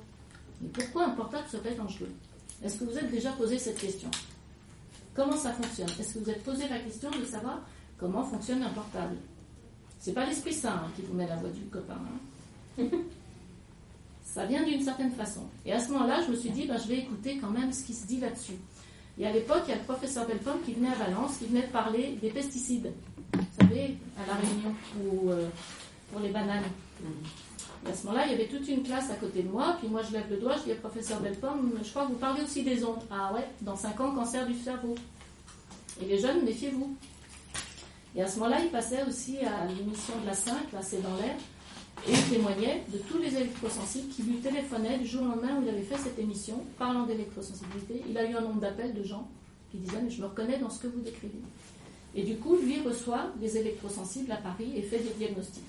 Mais 0.60 0.68
pourquoi 0.68 1.06
un 1.06 1.10
portable 1.10 1.48
serait 1.48 1.74
dangereux? 1.74 2.12
Est-ce 2.62 2.78
que 2.78 2.84
vous 2.84 2.96
êtes 2.96 3.10
déjà 3.10 3.32
posé 3.32 3.58
cette 3.58 3.78
question? 3.80 4.08
Comment 5.12 5.36
ça 5.36 5.52
fonctionne? 5.52 5.88
Est-ce 5.98 6.14
que 6.14 6.18
vous 6.20 6.30
êtes 6.30 6.44
posé 6.44 6.68
la 6.68 6.78
question 6.78 7.10
de 7.10 7.24
savoir 7.24 7.60
comment 7.98 8.22
fonctionne 8.22 8.62
un 8.62 8.70
portable? 8.70 9.16
C'est 9.98 10.12
pas 10.12 10.24
l'Esprit 10.24 10.54
Saint 10.54 10.74
hein, 10.74 10.90
qui 10.94 11.02
vous 11.02 11.14
met 11.14 11.26
la 11.26 11.34
voix 11.36 11.50
du 11.50 11.62
copain. 11.62 11.98
hein. 12.78 12.84
ça 14.24 14.46
vient 14.46 14.62
d'une 14.62 14.82
certaine 14.82 15.10
façon. 15.10 15.42
Et 15.66 15.72
à 15.72 15.80
ce 15.80 15.90
moment-là, 15.90 16.22
je 16.24 16.30
me 16.30 16.36
suis 16.36 16.50
dit, 16.50 16.66
ben, 16.68 16.78
je 16.78 16.86
vais 16.86 16.98
écouter 16.98 17.38
quand 17.38 17.50
même 17.50 17.72
ce 17.72 17.82
qui 17.82 17.92
se 17.92 18.06
dit 18.06 18.20
là-dessus. 18.20 18.56
Et 19.18 19.26
à 19.26 19.32
l'époque, 19.32 19.62
il 19.66 19.70
y 19.70 19.74
a 19.74 19.78
le 19.78 19.84
professeur 19.84 20.26
Belpomme 20.26 20.60
qui 20.64 20.72
venait 20.72 20.88
à 20.88 20.94
Valence, 20.94 21.36
qui 21.38 21.46
venait 21.46 21.66
de 21.66 21.72
parler 21.72 22.18
des 22.20 22.30
pesticides. 22.30 22.92
Vous 23.34 23.44
savez, 23.60 23.96
à 24.16 24.26
La 24.26 24.34
Réunion, 24.34 24.74
ou 25.04 25.30
euh, 25.30 25.48
pour 26.10 26.20
les 26.20 26.30
bananes. 26.30 26.64
Et 27.86 27.90
à 27.90 27.94
ce 27.94 28.06
moment-là, 28.06 28.26
il 28.26 28.32
y 28.32 28.34
avait 28.34 28.46
toute 28.46 28.66
une 28.68 28.82
classe 28.82 29.10
à 29.10 29.14
côté 29.16 29.42
de 29.42 29.48
moi, 29.48 29.76
puis 29.80 29.88
moi 29.88 30.02
je 30.02 30.12
lève 30.12 30.30
le 30.30 30.36
doigt, 30.36 30.54
je 30.56 30.72
dis 30.72 30.78
professeur 30.78 31.20
Belpomme, 31.20 31.72
je 31.82 31.90
crois 31.90 32.06
que 32.06 32.12
vous 32.12 32.18
parlez 32.18 32.42
aussi 32.42 32.62
des 32.62 32.84
ondes. 32.84 33.02
Ah 33.10 33.32
ouais, 33.34 33.46
dans 33.60 33.76
5 33.76 34.00
ans, 34.00 34.14
cancer 34.14 34.46
du 34.46 34.54
cerveau. 34.54 34.94
Et 36.00 36.06
les 36.06 36.18
jeunes, 36.18 36.44
méfiez-vous. 36.44 36.96
Et 38.14 38.22
à 38.22 38.28
ce 38.28 38.38
moment-là, 38.38 38.60
il 38.62 38.70
passait 38.70 39.02
aussi 39.08 39.38
à 39.38 39.66
l'émission 39.66 40.14
de 40.22 40.26
la 40.26 40.34
5, 40.34 40.72
là 40.72 40.80
c'est 40.82 41.02
dans 41.02 41.16
l'air, 41.16 41.34
et 42.08 42.12
il 42.12 42.22
témoignait 42.36 42.82
de 42.92 42.98
tous 42.98 43.18
les 43.18 43.36
électrosensibles 43.36 44.08
qui 44.08 44.22
lui 44.22 44.36
téléphonaient 44.36 44.98
du 44.98 45.06
jour 45.06 45.22
au 45.22 45.26
lendemain 45.26 45.58
où 45.58 45.62
il 45.62 45.68
avait 45.68 45.82
fait 45.82 45.96
cette 45.96 46.18
émission, 46.18 46.64
parlant 46.76 47.06
d'électrosensibilité. 47.06 48.02
Il 48.08 48.18
a 48.18 48.28
eu 48.28 48.34
un 48.34 48.40
nombre 48.40 48.60
d'appels 48.60 48.92
de 48.92 49.04
gens 49.04 49.28
qui 49.70 49.78
disaient 49.78 50.02
Mais 50.02 50.10
je 50.10 50.20
me 50.20 50.26
reconnais 50.26 50.58
dans 50.58 50.68
ce 50.68 50.80
que 50.80 50.88
vous 50.88 51.00
décrivez. 51.00 51.38
Et 52.14 52.24
du 52.24 52.36
coup, 52.36 52.56
lui 52.56 52.80
reçoit 52.80 53.30
les 53.40 53.56
électrosensibles 53.56 54.32
à 54.32 54.36
Paris 54.36 54.72
et 54.76 54.82
fait 54.82 54.98
des 54.98 55.14
diagnostics. 55.16 55.62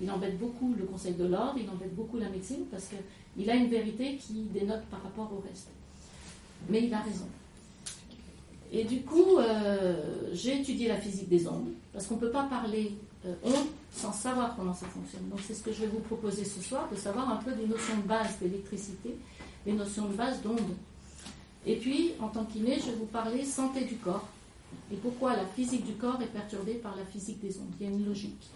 Il 0.00 0.10
embête 0.10 0.38
beaucoup 0.38 0.74
le 0.76 0.84
Conseil 0.86 1.14
de 1.14 1.24
l'ordre, 1.24 1.58
il 1.62 1.68
embête 1.68 1.94
beaucoup 1.94 2.18
la 2.18 2.28
médecine 2.28 2.64
parce 2.70 2.88
qu'il 2.88 3.50
a 3.50 3.54
une 3.54 3.68
vérité 3.68 4.16
qui 4.16 4.44
dénote 4.54 4.84
par 4.90 5.02
rapport 5.02 5.30
au 5.32 5.40
reste. 5.46 5.68
Mais 6.68 6.82
il 6.82 6.94
a 6.94 7.00
raison. 7.00 7.26
Et 8.72 8.84
du 8.84 9.02
coup, 9.02 9.38
euh, 9.38 10.30
j'ai 10.32 10.60
étudié 10.60 10.88
la 10.88 10.96
physique 10.96 11.28
des 11.28 11.46
ondes, 11.46 11.68
parce 11.92 12.06
qu'on 12.06 12.16
ne 12.16 12.20
peut 12.20 12.30
pas 12.30 12.44
parler 12.44 12.92
euh, 13.26 13.34
ondes 13.44 13.68
sans 13.92 14.12
savoir 14.12 14.56
comment 14.56 14.74
ça 14.74 14.86
fonctionne. 14.86 15.28
Donc 15.28 15.40
c'est 15.46 15.54
ce 15.54 15.62
que 15.62 15.72
je 15.72 15.80
vais 15.80 15.86
vous 15.86 16.00
proposer 16.00 16.44
ce 16.44 16.60
soir, 16.60 16.88
de 16.90 16.96
savoir 16.96 17.30
un 17.30 17.36
peu 17.36 17.52
des 17.52 17.66
notions 17.66 17.96
de 17.96 18.08
base 18.08 18.38
d'électricité, 18.40 19.16
des 19.64 19.72
notions 19.72 20.06
de 20.06 20.14
base 20.14 20.42
d'ondes. 20.42 20.76
Et 21.66 21.76
puis, 21.76 22.12
en 22.20 22.28
tant 22.28 22.44
qu'inné, 22.44 22.78
je 22.78 22.90
vais 22.90 22.96
vous 22.96 23.06
parler 23.06 23.44
santé 23.44 23.84
du 23.84 23.96
corps, 23.96 24.28
et 24.92 24.96
pourquoi 24.96 25.36
la 25.36 25.46
physique 25.46 25.86
du 25.86 25.94
corps 25.94 26.20
est 26.20 26.26
perturbée 26.26 26.74
par 26.74 26.96
la 26.96 27.04
physique 27.04 27.40
des 27.40 27.56
ondes. 27.58 27.72
Il 27.80 27.86
y 27.86 27.88
a 27.88 27.92
une 27.92 28.04
logique. 28.04 28.50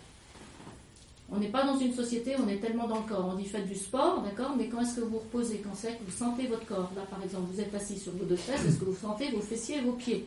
On 1.31 1.39
n'est 1.39 1.49
pas 1.49 1.65
dans 1.65 1.79
une 1.79 1.93
société 1.93 2.37
on 2.39 2.49
est 2.49 2.57
tellement 2.57 2.89
dans 2.89 3.01
le 3.01 3.07
corps. 3.07 3.27
On 3.33 3.37
dit 3.37 3.45
faites 3.45 3.69
du 3.69 3.75
sport, 3.75 4.23
d'accord, 4.23 4.55
mais 4.57 4.69
quand 4.69 4.81
est-ce 4.81 4.97
que 4.97 5.01
vous 5.03 5.19
reposez? 5.19 5.59
Quand 5.59 5.75
c'est 5.75 5.97
que 5.99 6.05
vous 6.05 6.17
sentez 6.17 6.47
votre 6.47 6.65
corps? 6.65 6.91
Là, 6.97 7.03
par 7.03 7.23
exemple, 7.23 7.49
vous 7.53 7.61
êtes 7.61 7.75
assis 7.75 7.99
sur 7.99 8.13
vos 8.13 8.25
deux 8.25 8.37
fesses, 8.37 8.65
est-ce 8.65 8.79
que 8.79 8.87
vous 8.87 8.97
sentez 8.97 9.31
vos 9.31 9.41
fessiers 9.41 9.79
et 9.79 9.81
vos 9.83 9.93
pieds? 9.93 10.27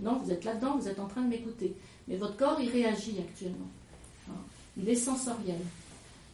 Non, 0.00 0.20
vous 0.22 0.30
êtes 0.30 0.44
là-dedans, 0.44 0.76
vous 0.78 0.86
êtes 0.86 1.00
en 1.00 1.06
train 1.06 1.22
de 1.22 1.28
m'écouter. 1.28 1.74
Mais 2.08 2.16
votre 2.16 2.36
corps, 2.36 2.58
il 2.60 2.70
réagit 2.70 3.16
actuellement. 3.18 3.68
Hein. 4.28 4.40
Il 4.76 4.88
est 4.88 4.96
sensoriel. 4.96 5.60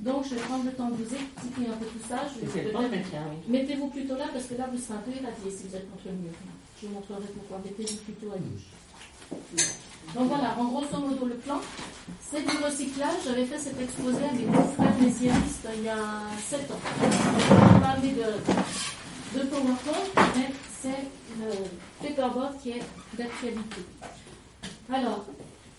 Donc, 0.01 0.25
je 0.25 0.35
vais 0.35 0.41
prendre 0.43 0.65
le 0.65 0.73
temps 0.73 0.89
de 0.89 0.95
vous 0.97 1.15
expliquer 1.15 1.71
un 1.71 1.77
peu 1.77 1.87
tout 1.87 2.09
ça. 2.09 2.23
Mettez-vous 3.49 3.89
plutôt 3.89 4.17
là, 4.17 4.27
parce 4.33 4.47
que 4.47 4.55
là, 4.55 4.69
vous 4.73 4.79
serez 4.79 4.95
un 4.95 5.03
peu 5.03 5.11
irradié 5.11 5.51
si 5.51 5.69
vous 5.69 5.77
êtes 5.77 5.91
contre 5.91 6.07
le 6.07 6.13
mur. 6.13 6.33
Je 6.81 6.87
vous 6.87 6.95
montrerai 6.95 7.27
pourquoi. 7.35 7.61
Mettez-vous 7.65 7.99
plutôt 8.03 8.33
à 8.33 8.39
gauche. 8.39 8.69
Donc 10.15 10.29
voilà, 10.29 10.57
en 10.59 10.65
grosso 10.65 10.99
modo, 10.99 11.27
le 11.27 11.37
plan, 11.37 11.61
c'est 12.21 12.43
du 12.43 12.57
recyclage. 12.63 13.25
J'avais 13.25 13.47
fait 13.47 13.59
cet 13.59 13.81
exposé 13.81 14.19
à 14.19 14.33
mes 14.33 14.45
frères 14.75 14.99
messianistes 15.01 15.67
il 15.77 15.85
y 15.85 15.89
a 15.89 15.99
7 16.47 16.71
ans. 16.71 16.81
On 17.77 17.81
parler 17.81 18.11
de, 18.11 19.39
de 19.39 19.45
PowerPoint, 19.47 20.23
mais 20.37 20.51
c'est 20.81 21.05
le 21.41 22.07
paperboard 22.07 22.61
qui 22.61 22.71
est 22.73 22.83
d'actualité. 23.17 23.81
Alors, 24.93 25.25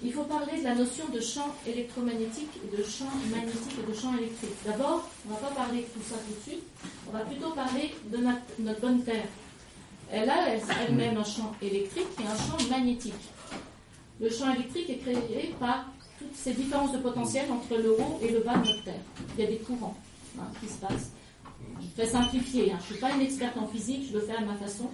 il 0.05 0.13
faut 0.13 0.23
parler 0.23 0.59
de 0.59 0.63
la 0.63 0.75
notion 0.75 1.05
de 1.11 1.19
champ 1.19 1.55
électromagnétique 1.65 2.51
de 2.71 2.83
champ 2.83 3.09
magnétique 3.31 3.73
et 3.81 3.91
de 3.91 3.97
champ 3.97 4.15
électrique. 4.15 4.51
D'abord, 4.63 5.09
on 5.25 5.29
ne 5.29 5.35
va 5.35 5.47
pas 5.47 5.55
parler 5.55 5.79
de 5.79 5.85
tout 5.85 6.07
ça 6.07 6.15
tout 6.15 6.33
de 6.33 6.41
suite, 6.51 6.63
on 7.07 7.11
va 7.11 7.25
plutôt 7.25 7.49
parler 7.51 7.95
de 8.11 8.17
notre, 8.17 8.81
bonne 8.81 9.01
Terre. 9.03 9.25
Elle 10.11 10.29
a 10.29 10.49
elle-même 10.87 11.17
un 11.17 11.23
champ 11.23 11.51
électrique 11.59 12.05
et 12.19 12.27
un 12.27 12.35
champ 12.35 12.69
magnétique. 12.69 13.13
Le 14.21 14.29
champ 14.29 14.53
électrique 14.53 14.89
est 14.91 14.97
créé 14.97 15.55
par 15.59 15.85
toutes 16.19 16.35
ces 16.35 16.53
différences 16.53 16.91
de 16.91 16.99
potentiel 16.99 17.45
entre 17.51 17.75
le 17.75 17.93
haut 17.93 18.19
et 18.21 18.31
le 18.31 18.41
bas 18.41 18.57
de 18.57 18.67
notre 18.67 18.83
Terre. 18.83 19.01
Il 19.35 19.43
y 19.43 19.47
a 19.47 19.49
des 19.49 19.57
courants 19.57 19.97
hein, 20.39 20.45
qui 20.61 20.67
se 20.67 20.77
passent. 20.77 21.11
Je 21.81 22.01
vais 22.01 22.07
simplifier, 22.07 22.71
hein. 22.71 22.77
je 22.79 22.89
ne 22.89 22.93
suis 22.93 23.01
pas 23.01 23.11
une 23.11 23.21
experte 23.21 23.57
en 23.57 23.67
physique, 23.67 24.07
je 24.11 24.13
le 24.13 24.21
fais 24.21 24.35
à 24.35 24.41
ma 24.41 24.55
façon. 24.55 24.89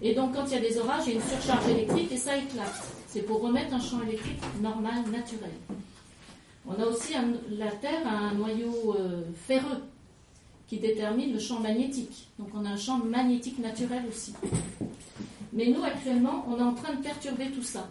Et 0.00 0.14
donc 0.14 0.34
quand 0.34 0.46
il 0.46 0.52
y 0.52 0.56
a 0.56 0.60
des 0.60 0.78
orages, 0.78 1.02
il 1.06 1.12
y 1.12 1.16
a 1.16 1.20
une 1.20 1.28
surcharge 1.28 1.68
électrique 1.68 2.10
et 2.12 2.16
ça 2.16 2.36
éclate. 2.36 2.97
C'est 3.08 3.22
pour 3.22 3.40
remettre 3.40 3.74
un 3.74 3.80
champ 3.80 4.00
électrique 4.02 4.38
normal, 4.62 5.02
naturel. 5.10 5.50
On 6.66 6.80
a 6.80 6.86
aussi 6.86 7.14
la 7.50 7.70
Terre 7.72 8.06
a 8.06 8.10
un 8.10 8.34
noyau 8.34 8.94
euh, 8.96 9.22
ferreux 9.46 9.82
qui 10.68 10.78
détermine 10.78 11.32
le 11.32 11.40
champ 11.40 11.58
magnétique. 11.58 12.28
Donc 12.38 12.48
on 12.54 12.64
a 12.64 12.68
un 12.68 12.76
champ 12.76 12.98
magnétique 12.98 13.58
naturel 13.58 14.04
aussi. 14.08 14.34
Mais 15.54 15.68
nous, 15.68 15.82
actuellement, 15.82 16.44
on 16.48 16.58
est 16.58 16.62
en 16.62 16.74
train 16.74 16.94
de 16.94 17.02
perturber 17.02 17.50
tout 17.50 17.62
ça 17.62 17.88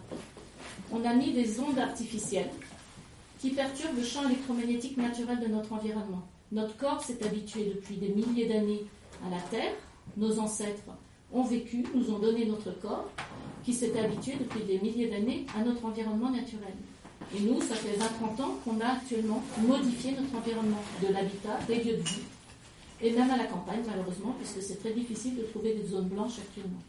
on 0.92 1.04
a 1.06 1.14
mis 1.14 1.34
des 1.34 1.60
ondes 1.60 1.80
artificielles 1.80 2.50
qui 3.40 3.52
perturbent 3.52 3.98
le 3.98 4.04
champ 4.04 4.26
électromagnétique 4.28 4.98
naturel 4.98 5.40
de 5.40 5.48
notre 5.48 5.74
environnement. 5.74 6.24
Notre 6.52 6.76
corps 6.78 7.04
s'est 7.04 7.24
habitué 7.26 7.74
depuis 7.76 7.98
des 7.98 8.10
milliers 8.10 8.48
d'années 8.48 8.86
à 9.26 9.30
la 9.30 9.42
Terre. 9.42 9.74
Nos 10.16 10.40
ancêtres 10.40 10.84
ont 11.34 11.44
vécu, 11.44 11.86
nous 11.94 12.10
ont 12.12 12.20
donné 12.20 12.46
notre 12.46 12.72
corps, 12.80 13.10
qui 13.64 13.74
s'est 13.74 14.00
habitué 14.00 14.34
depuis 14.40 14.64
des 14.64 14.80
milliers 14.80 15.10
d'années 15.10 15.46
à 15.58 15.64
notre 15.64 15.84
environnement 15.86 16.30
naturel. 16.30 16.74
Et 17.36 17.42
nous, 17.42 17.62
ça 17.62 17.76
fait 17.76 17.98
20-30 17.98 18.42
ans 18.42 18.56
qu'on 18.64 18.80
a 18.80 18.94
actuellement 18.94 19.44
modifié 19.60 20.12
notre 20.12 20.36
environnement, 20.36 20.82
de 21.02 21.14
l'habitat, 21.14 21.60
des 21.68 21.84
lieux 21.84 21.98
de 21.98 22.02
vie, 22.02 22.22
et 23.02 23.12
même 23.12 23.30
à 23.30 23.38
la 23.38 23.46
campagne, 23.46 23.82
malheureusement, 23.86 24.36
puisque 24.40 24.62
c'est 24.62 24.80
très 24.80 24.94
difficile 24.94 25.36
de 25.36 25.44
trouver 25.44 25.74
des 25.74 25.86
zones 25.86 26.08
blanches 26.08 26.40
actuellement. 26.40 26.82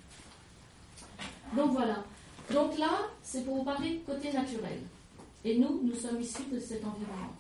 Donc 1.57 1.73
voilà, 1.73 2.05
donc 2.53 2.79
là, 2.79 3.09
c'est 3.23 3.45
pour 3.45 3.57
vous 3.57 3.65
parler 3.65 4.01
côté 4.07 4.33
naturel. 4.33 4.81
Et 5.45 5.59
nous, 5.59 5.81
nous 5.85 5.95
sommes 5.95 6.21
issus 6.21 6.45
de 6.53 6.59
cet 6.59 6.85
environnement. 6.85 7.35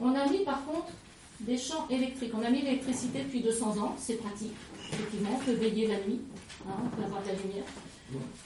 On 0.00 0.14
a 0.14 0.28
mis 0.28 0.44
par 0.44 0.64
contre 0.64 0.92
des 1.40 1.58
champs 1.58 1.86
électriques. 1.88 2.32
On 2.34 2.42
a 2.42 2.50
mis 2.50 2.62
l'électricité 2.62 3.22
depuis 3.22 3.40
200 3.40 3.78
ans, 3.78 3.94
c'est 3.98 4.16
pratique. 4.16 4.52
Effectivement, 4.92 5.30
on 5.34 5.44
peut 5.44 5.52
veiller 5.52 5.88
la 5.88 5.96
nuit, 6.00 6.20
hein, 6.68 6.72
on 6.84 6.96
peut 6.96 7.04
avoir 7.04 7.22
de 7.22 7.28
la 7.28 7.34
lumière. 7.34 7.64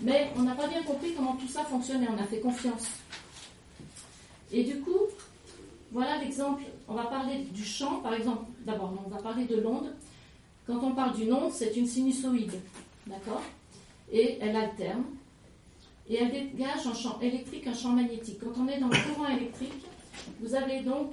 Mais 0.01 0.31
on 0.37 0.43
n'a 0.43 0.55
pas 0.55 0.69
bien 0.69 0.83
compris 0.83 1.13
comment 1.15 1.35
tout 1.35 1.49
ça 1.49 1.65
fonctionnait, 1.65 2.07
on 2.09 2.23
a 2.23 2.27
fait 2.27 2.39
confiance. 2.39 2.87
Et 4.53 4.63
du 4.65 4.81
coup, 4.81 5.01
voilà 5.91 6.19
l'exemple. 6.19 6.63
On 6.89 6.95
va 6.95 7.05
parler 7.05 7.45
du 7.51 7.65
champ, 7.65 7.97
par 7.97 8.15
exemple. 8.15 8.45
D'abord, 8.65 8.95
on 9.05 9.09
va 9.09 9.21
parler 9.23 9.45
de 9.47 9.57
l'onde. 9.57 9.93
Quand 10.67 10.79
on 10.83 10.93
parle 10.93 11.17
d'une 11.17 11.33
onde, 11.33 11.53
c'est 11.53 11.77
une 11.77 11.87
sinusoïde. 11.87 12.61
D'accord? 13.07 13.43
Et 14.13 14.39
elle 14.41 14.57
alterne. 14.57 15.05
Et 16.09 16.17
elle 16.17 16.31
dégage 16.31 16.87
un 16.87 16.95
champ 16.95 17.19
électrique, 17.21 17.67
un 17.67 17.75
champ 17.75 17.91
magnétique. 17.91 18.39
Quand 18.41 18.61
on 18.61 18.69
est 18.69 18.79
dans 18.79 18.89
le 18.89 19.15
courant 19.15 19.29
électrique, 19.29 19.85
vous 20.41 20.55
avez 20.55 20.81
donc, 20.81 21.13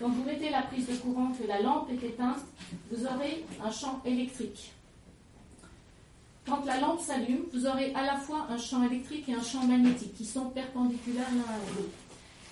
quand 0.00 0.08
vous 0.08 0.24
mettez 0.24 0.48
la 0.48 0.62
prise 0.62 0.86
de 0.86 0.94
courant, 0.94 1.30
que 1.32 1.46
la 1.46 1.60
lampe 1.60 1.90
est 1.90 2.06
éteinte, 2.06 2.38
vous 2.90 3.04
aurez 3.04 3.44
un 3.62 3.70
champ 3.70 4.00
électrique. 4.04 4.72
Quand 6.46 6.64
la 6.64 6.80
lampe 6.80 7.00
s'allume, 7.00 7.44
vous 7.52 7.66
aurez 7.66 7.94
à 7.94 8.06
la 8.06 8.16
fois 8.16 8.46
un 8.48 8.56
champ 8.56 8.82
électrique 8.82 9.28
et 9.28 9.34
un 9.34 9.42
champ 9.42 9.62
magnétique 9.64 10.14
qui 10.14 10.24
sont 10.24 10.46
perpendiculaires 10.46 11.28
l'un 11.32 11.52
à 11.52 11.58
l'autre 11.76 11.90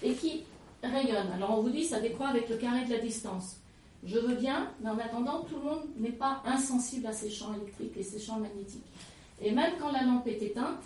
et 0.03 0.13
qui 0.13 0.43
rayonnent. 0.83 1.33
Alors 1.33 1.59
on 1.59 1.63
vous 1.63 1.71
dit 1.71 1.85
ça 1.85 2.01
décroît 2.01 2.29
avec 2.29 2.49
le 2.51 2.57
carré 2.57 2.85
de 2.85 2.91
la 2.91 2.99
distance. 2.99 3.57
Je 4.05 4.19
veux 4.19 4.37
bien, 4.37 4.71
mais 4.81 4.91
en 4.91 4.99
attendant, 4.99 5.41
tout 5.41 5.57
le 5.57 5.63
monde 5.63 5.85
n'est 5.97 6.13
pas 6.13 6.43
insensible 6.45 7.07
à 7.07 7.13
ces 7.13 7.31
champs 7.31 7.55
électriques 7.55 7.97
et 7.97 8.03
ces 8.03 8.21
champs 8.21 8.39
magnétiques. 8.39 8.87
Et 9.41 9.51
même 9.51 9.73
quand 9.81 9.91
la 9.91 10.05
lampe 10.05 10.27
est 10.29 10.43
éteinte, 10.43 10.85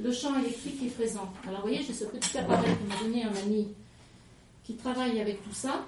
le 0.00 0.10
champ 0.12 0.38
électrique 0.38 0.82
est 0.84 0.94
présent. 0.94 1.30
Alors 1.46 1.60
vous 1.60 1.68
voyez, 1.68 1.82
j'ai 1.82 1.92
ce 1.92 2.04
petit 2.04 2.38
appareil 2.38 2.74
que 2.76 2.88
m'a 2.88 3.02
donné 3.02 3.24
un 3.24 3.34
ami 3.44 3.68
qui 4.64 4.76
travaille 4.76 5.20
avec 5.20 5.42
tout 5.42 5.54
ça. 5.54 5.84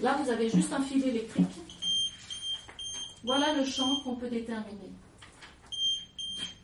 Là, 0.00 0.18
vous 0.22 0.30
avez 0.30 0.48
juste 0.48 0.72
un 0.72 0.82
fil 0.82 1.06
électrique. 1.06 1.46
Voilà 3.24 3.54
le 3.54 3.64
champ 3.64 4.00
qu'on 4.04 4.16
peut 4.16 4.28
déterminer. 4.28 4.92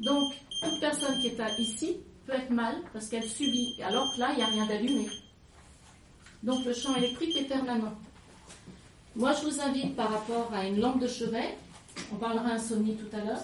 Donc, 0.01 0.33
toute 0.63 0.81
personne 0.81 1.19
qui 1.21 1.29
est 1.29 1.59
ici 1.59 1.97
peut 2.27 2.35
être 2.35 2.51
mal 2.51 2.77
parce 2.93 3.09
qu'elle 3.09 3.25
subit, 3.25 3.77
alors 3.83 4.13
que 4.15 4.21
là, 4.21 4.31
il 4.33 4.37
n'y 4.37 4.43
a 4.43 4.47
rien 4.47 4.67
d'allumé. 4.67 5.09
Donc, 6.43 6.65
le 6.65 6.73
champ 6.73 6.95
électrique 6.97 7.37
est 7.37 7.45
permanent. 7.49 7.95
Moi, 9.17 9.33
je 9.35 9.49
vous 9.49 9.61
invite 9.61 9.97
par 9.97 10.11
rapport 10.11 10.51
à 10.55 10.67
une 10.67 10.81
lampe 10.81 11.01
de 11.01 11.09
chevet, 11.09 11.57
on 12.13 12.17
parlera 12.17 12.51
insomnie 12.51 12.97
tout 12.97 13.15
à 13.15 13.21
l'heure, 13.25 13.43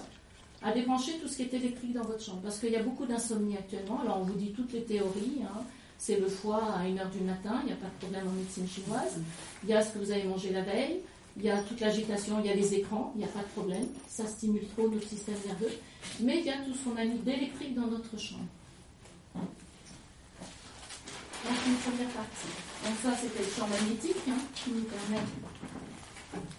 à 0.63 0.71
débrancher 0.71 1.13
tout 1.19 1.27
ce 1.27 1.37
qui 1.37 1.43
est 1.43 1.53
électrique 1.53 1.93
dans 1.93 2.03
votre 2.03 2.23
chambre. 2.23 2.41
Parce 2.41 2.59
qu'il 2.59 2.71
y 2.71 2.75
a 2.75 2.83
beaucoup 2.83 3.05
d'insomnie 3.05 3.57
actuellement. 3.57 4.01
Alors 4.01 4.19
on 4.19 4.23
vous 4.23 4.35
dit 4.35 4.51
toutes 4.53 4.73
les 4.73 4.83
théories. 4.83 5.41
Hein. 5.43 5.61
C'est 5.97 6.19
le 6.19 6.27
foie 6.27 6.63
à 6.75 6.83
1h 6.83 7.09
du 7.11 7.23
matin, 7.23 7.59
il 7.63 7.67
n'y 7.67 7.73
a 7.73 7.75
pas 7.75 7.87
de 7.87 7.97
problème 7.99 8.27
en 8.27 8.31
médecine 8.31 8.67
chinoise. 8.67 9.19
Il 9.63 9.69
y 9.69 9.73
a 9.73 9.81
ce 9.81 9.93
que 9.93 9.99
vous 9.99 10.11
avez 10.11 10.23
mangé 10.23 10.51
la 10.51 10.61
veille. 10.61 10.99
Il 11.37 11.43
y 11.43 11.49
a 11.49 11.57
toute 11.59 11.79
l'agitation, 11.79 12.39
il 12.39 12.47
y 12.47 12.49
a 12.49 12.55
les 12.55 12.73
écrans, 12.73 13.11
il 13.15 13.19
n'y 13.19 13.25
a 13.25 13.27
pas 13.27 13.41
de 13.41 13.49
problème. 13.49 13.85
Ça 14.07 14.25
stimule 14.25 14.67
trop 14.75 14.89
notre 14.89 15.07
système 15.07 15.35
nerveux. 15.45 15.71
Mais 16.21 16.39
il 16.39 16.45
y 16.45 16.49
a 16.49 16.57
tout 16.57 16.73
ce 16.73 16.89
qu'on 16.89 16.97
a 16.97 17.05
mis 17.05 17.19
d'électrique 17.19 17.75
dans 17.75 17.87
notre 17.87 18.17
chambre. 18.17 18.45
Donc 19.35 19.45
une 21.67 21.75
première 21.75 22.09
partie. 22.09 22.47
Donc 22.83 22.95
ça 23.03 23.11
c'était 23.21 23.43
le 23.43 23.49
champ 23.55 23.67
magnétique 23.67 24.17
hein, 24.29 24.39
qui 24.55 24.71
nous 24.71 24.83
permet. 24.83 25.23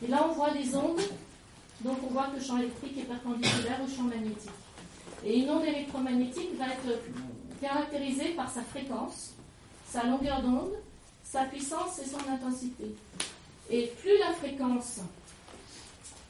Et 0.02 0.06
là 0.06 0.26
on 0.30 0.34
voit 0.34 0.50
les 0.52 0.74
ondes 0.76 1.00
donc 1.80 1.98
on 2.02 2.12
voit 2.12 2.26
que 2.26 2.36
le 2.36 2.42
champ 2.42 2.58
électrique 2.58 2.98
est 2.98 3.04
perpendiculaire 3.04 3.78
au 3.84 3.88
champ 3.88 4.02
magnétique. 4.02 4.50
Et 5.24 5.40
une 5.40 5.50
onde 5.50 5.64
électromagnétique 5.64 6.56
va 6.58 6.66
être 6.66 6.98
caractérisée 7.60 8.30
par 8.30 8.50
sa 8.50 8.62
fréquence, 8.62 9.34
sa 9.88 10.04
longueur 10.04 10.42
d'onde, 10.42 10.72
sa 11.24 11.44
puissance 11.44 11.98
et 11.98 12.06
son 12.06 12.30
intensité. 12.30 12.94
Et 13.70 13.92
plus 14.00 14.18
la 14.18 14.32
fréquence 14.32 15.00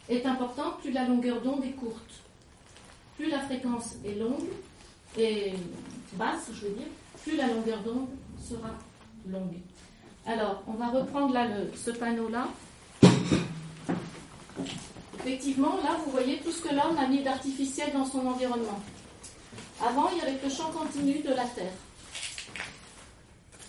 est 0.08 0.26
importante, 0.26 0.80
plus 0.80 0.90
la 0.90 1.04
longueur 1.04 1.40
d'onde 1.40 1.64
est 1.64 1.72
courte. 1.72 2.22
Plus 3.16 3.30
la 3.30 3.40
fréquence 3.40 3.96
est 4.04 4.14
longue 4.14 4.48
et 5.16 5.52
basse, 6.14 6.50
je 6.52 6.66
veux 6.66 6.74
dire, 6.74 6.86
plus 7.22 7.36
la 7.36 7.48
longueur 7.48 7.80
d'onde 7.82 8.08
sera 8.40 8.70
longue. 9.28 9.58
Alors, 10.26 10.62
on 10.66 10.74
va 10.74 10.88
reprendre 10.88 11.32
là 11.32 11.46
ce 11.74 11.90
panneau-là. 11.90 12.48
Effectivement, 15.18 15.76
là, 15.82 15.96
vous 16.04 16.10
voyez 16.10 16.38
tout 16.38 16.52
ce 16.52 16.62
que 16.62 16.74
l'homme 16.74 16.96
a 16.98 17.06
mis 17.06 17.22
d'artificiel 17.22 17.92
dans 17.92 18.04
son 18.04 18.26
environnement. 18.26 18.80
Avant, 19.80 20.10
il 20.10 20.18
y 20.18 20.20
avait 20.22 20.38
le 20.42 20.50
champ 20.50 20.70
continu 20.72 21.20
de 21.20 21.30
la 21.30 21.44
Terre. 21.44 21.72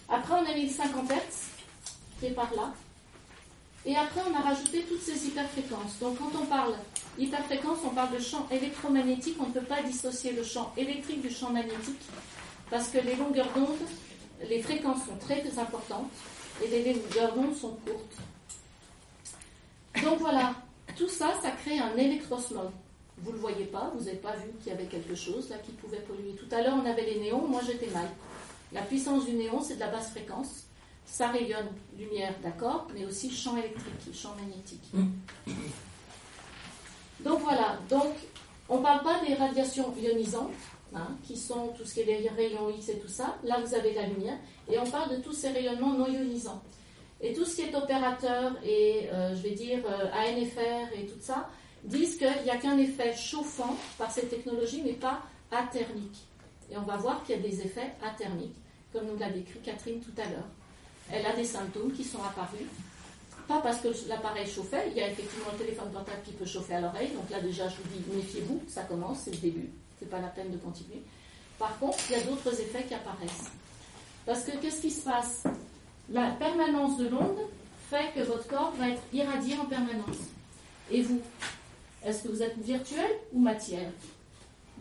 Après, 0.10 0.34
on 0.34 0.46
a 0.46 0.54
mis 0.56 0.66
le 0.66 0.74
50 0.74 1.08
Hz, 1.08 1.16
qui 2.20 2.26
est 2.26 2.32
par 2.32 2.52
là. 2.56 2.74
Et 3.86 3.96
après, 3.96 4.22
on 4.30 4.36
a 4.36 4.42
rajouté 4.42 4.84
toutes 4.84 5.02
ces 5.02 5.28
hyperfréquences. 5.28 6.00
Donc, 6.00 6.18
quand 6.18 6.32
on 6.42 6.46
parle 6.46 6.74
hyperfréquence, 7.18 7.78
on 7.86 7.90
parle 7.90 8.14
de 8.16 8.20
champ 8.20 8.48
électromagnétique. 8.52 9.38
On 9.40 9.48
ne 9.48 9.54
peut 9.54 9.62
pas 9.62 9.84
dissocier 9.84 10.34
le 10.34 10.44
champ 10.44 10.74
électrique 10.78 11.22
du 11.22 11.30
champ 11.30 11.52
magnétique 11.52 12.02
parce 12.70 12.90
que 12.90 12.98
les 13.00 13.16
longueurs 13.16 13.52
d'onde, 13.56 13.78
les 14.48 14.62
fréquences 14.62 15.06
sont 15.06 15.18
très 15.20 15.44
importantes 15.60 16.12
et 16.64 16.68
les 16.68 16.94
longueurs 16.94 17.34
d'onde 17.36 17.56
sont 17.56 17.78
courtes. 17.86 18.18
Donc 20.04 20.20
voilà, 20.20 20.54
tout 20.98 21.08
ça, 21.08 21.34
ça 21.42 21.52
crée 21.52 21.80
un 21.80 21.96
électrosmog. 21.96 22.72
Vous 23.24 23.32
ne 23.32 23.36
le 23.36 23.42
voyez 23.42 23.66
pas, 23.66 23.92
vous 23.96 24.06
n'avez 24.06 24.18
pas 24.18 24.36
vu 24.36 24.52
qu'il 24.60 24.72
y 24.72 24.76
avait 24.76 24.86
quelque 24.86 25.16
chose 25.16 25.50
là 25.50 25.58
qui 25.58 25.72
pouvait 25.74 26.02
polluer. 26.02 26.34
Tout 26.34 26.54
à 26.56 26.62
l'heure, 26.62 26.76
on 26.82 26.86
avait 26.86 27.06
les 27.06 27.20
néons, 27.20 27.48
moi 27.48 27.62
j'étais 27.66 27.92
mal. 27.92 28.08
La 28.72 28.82
puissance 28.82 29.26
du 29.26 29.34
néon, 29.34 29.62
c'est 29.62 29.76
de 29.76 29.80
la 29.80 29.90
basse 29.90 30.12
fréquence. 30.12 30.66
Ça 31.06 31.30
rayonne 31.30 31.70
lumière, 31.98 32.34
d'accord, 32.44 32.88
mais 32.94 33.06
aussi 33.06 33.32
champ 33.32 33.58
électrique, 33.58 34.14
champ 34.14 34.36
magnétique. 34.36 34.92
Donc 37.22 37.40
voilà, 37.40 37.80
donc 37.90 38.14
on 38.70 38.78
ne 38.78 38.84
parle 38.84 39.04
pas 39.04 39.20
des 39.28 39.34
radiations 39.34 39.94
ionisantes, 39.98 40.52
hein, 40.94 41.08
qui 41.24 41.36
sont 41.36 41.70
tout 41.70 41.84
ce 41.84 41.96
qui 41.96 42.02
est 42.02 42.06
les 42.06 42.30
rayons 42.30 42.70
X 42.70 42.90
et 42.90 43.00
tout 43.00 43.08
ça. 43.08 43.38
Là, 43.44 43.60
vous 43.60 43.74
avez 43.74 43.94
la 43.94 44.06
lumière. 44.06 44.38
Et 44.72 44.78
on 44.78 44.86
parle 44.86 45.18
de 45.18 45.22
tous 45.22 45.34
ces 45.34 45.50
rayonnements 45.50 45.94
non 45.94 46.08
ionisants. 46.08 46.62
Et 47.22 47.34
tout 47.34 47.44
ce 47.44 47.56
qui 47.56 47.62
est 47.64 47.76
opérateur 47.76 48.54
et, 48.64 49.10
euh, 49.12 49.36
je 49.36 49.42
vais 49.42 49.52
dire, 49.52 49.80
euh, 49.86 50.12
ANFR 50.12 50.94
et 50.96 51.06
tout 51.08 51.20
ça, 51.20 51.50
disent 51.84 52.18
qu'il 52.18 52.44
n'y 52.44 52.50
a 52.50 52.58
qu'un 52.58 52.78
effet 52.78 53.16
chauffant 53.16 53.76
par 53.98 54.12
cette 54.12 54.30
technologie, 54.30 54.82
mais 54.84 54.94
pas 54.94 55.22
athermique. 55.52 56.26
Et 56.72 56.78
on 56.78 56.84
va 56.84 56.98
voir 56.98 57.24
qu'il 57.24 57.36
y 57.36 57.40
a 57.40 57.42
des 57.42 57.62
effets 57.62 57.94
athermiques, 58.04 58.56
comme 58.94 59.08
nous 59.08 59.18
l'a 59.18 59.30
décrit 59.30 59.60
Catherine 59.60 60.00
tout 60.00 60.22
à 60.22 60.26
l'heure. 60.26 60.48
Elle 61.12 61.26
a 61.26 61.36
des 61.36 61.46
symptômes 61.46 61.92
qui 61.92 62.04
sont 62.04 62.22
apparus. 62.24 62.68
Pas 63.48 63.60
parce 63.62 63.80
que 63.80 63.88
l'appareil 64.08 64.48
chauffait, 64.48 64.90
il 64.92 64.98
y 64.98 65.02
a 65.02 65.10
effectivement 65.10 65.52
le 65.54 65.58
téléphone 65.58 65.92
portable 65.92 66.22
qui 66.24 66.34
peut 66.34 66.46
chauffer 66.46 66.76
à 66.76 66.82
l'oreille, 66.82 67.10
donc 67.10 67.28
là 67.32 67.40
déjà 67.40 67.68
je 67.68 67.78
vous 67.78 67.90
dis, 67.90 68.16
méfiez-vous, 68.16 68.62
ça 68.68 68.84
commence, 68.84 69.22
c'est 69.22 69.32
le 69.32 69.38
début, 69.38 69.70
c'est 69.98 70.08
pas 70.08 70.20
la 70.20 70.28
peine 70.28 70.52
de 70.52 70.58
continuer. 70.58 71.02
Par 71.58 71.78
contre, 71.80 71.98
il 72.10 72.18
y 72.18 72.20
a 72.20 72.24
d'autres 72.24 72.54
effets 72.62 72.84
qui 72.84 72.94
apparaissent. 72.94 73.52
Parce 74.26 74.44
que 74.44 74.56
qu'est-ce 74.58 74.82
qui 74.82 74.92
se 74.92 75.02
passe? 75.02 75.44
La 76.12 76.30
permanence 76.32 76.98
de 76.98 77.08
l'onde 77.08 77.40
fait 77.90 78.14
que 78.14 78.22
votre 78.22 78.48
corps 78.48 78.72
va 78.78 78.90
être 78.90 79.02
irradié 79.12 79.58
en 79.58 79.66
permanence. 79.66 80.18
Et 80.92 81.02
vous 81.02 81.20
Est-ce 82.06 82.24
que 82.24 82.30
vous 82.30 82.42
êtes 82.42 82.58
virtuel 82.58 83.10
ou 83.34 83.40
matière? 83.40 83.92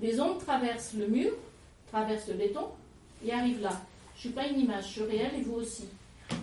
Les 0.01 0.21
ondes 0.21 0.39
traversent 0.39 0.95
le 0.95 1.09
mur, 1.09 1.33
traversent 1.91 2.29
le 2.29 2.35
béton 2.35 2.69
et 3.25 3.33
arrivent 3.33 3.62
là. 3.62 3.81
Je 4.14 4.19
ne 4.19 4.21
suis 4.21 4.31
pas 4.31 4.47
une 4.47 4.61
image, 4.61 4.85
je 4.87 4.93
suis 4.93 5.03
réel 5.03 5.33
et 5.37 5.43
vous 5.43 5.57
aussi. 5.57 5.85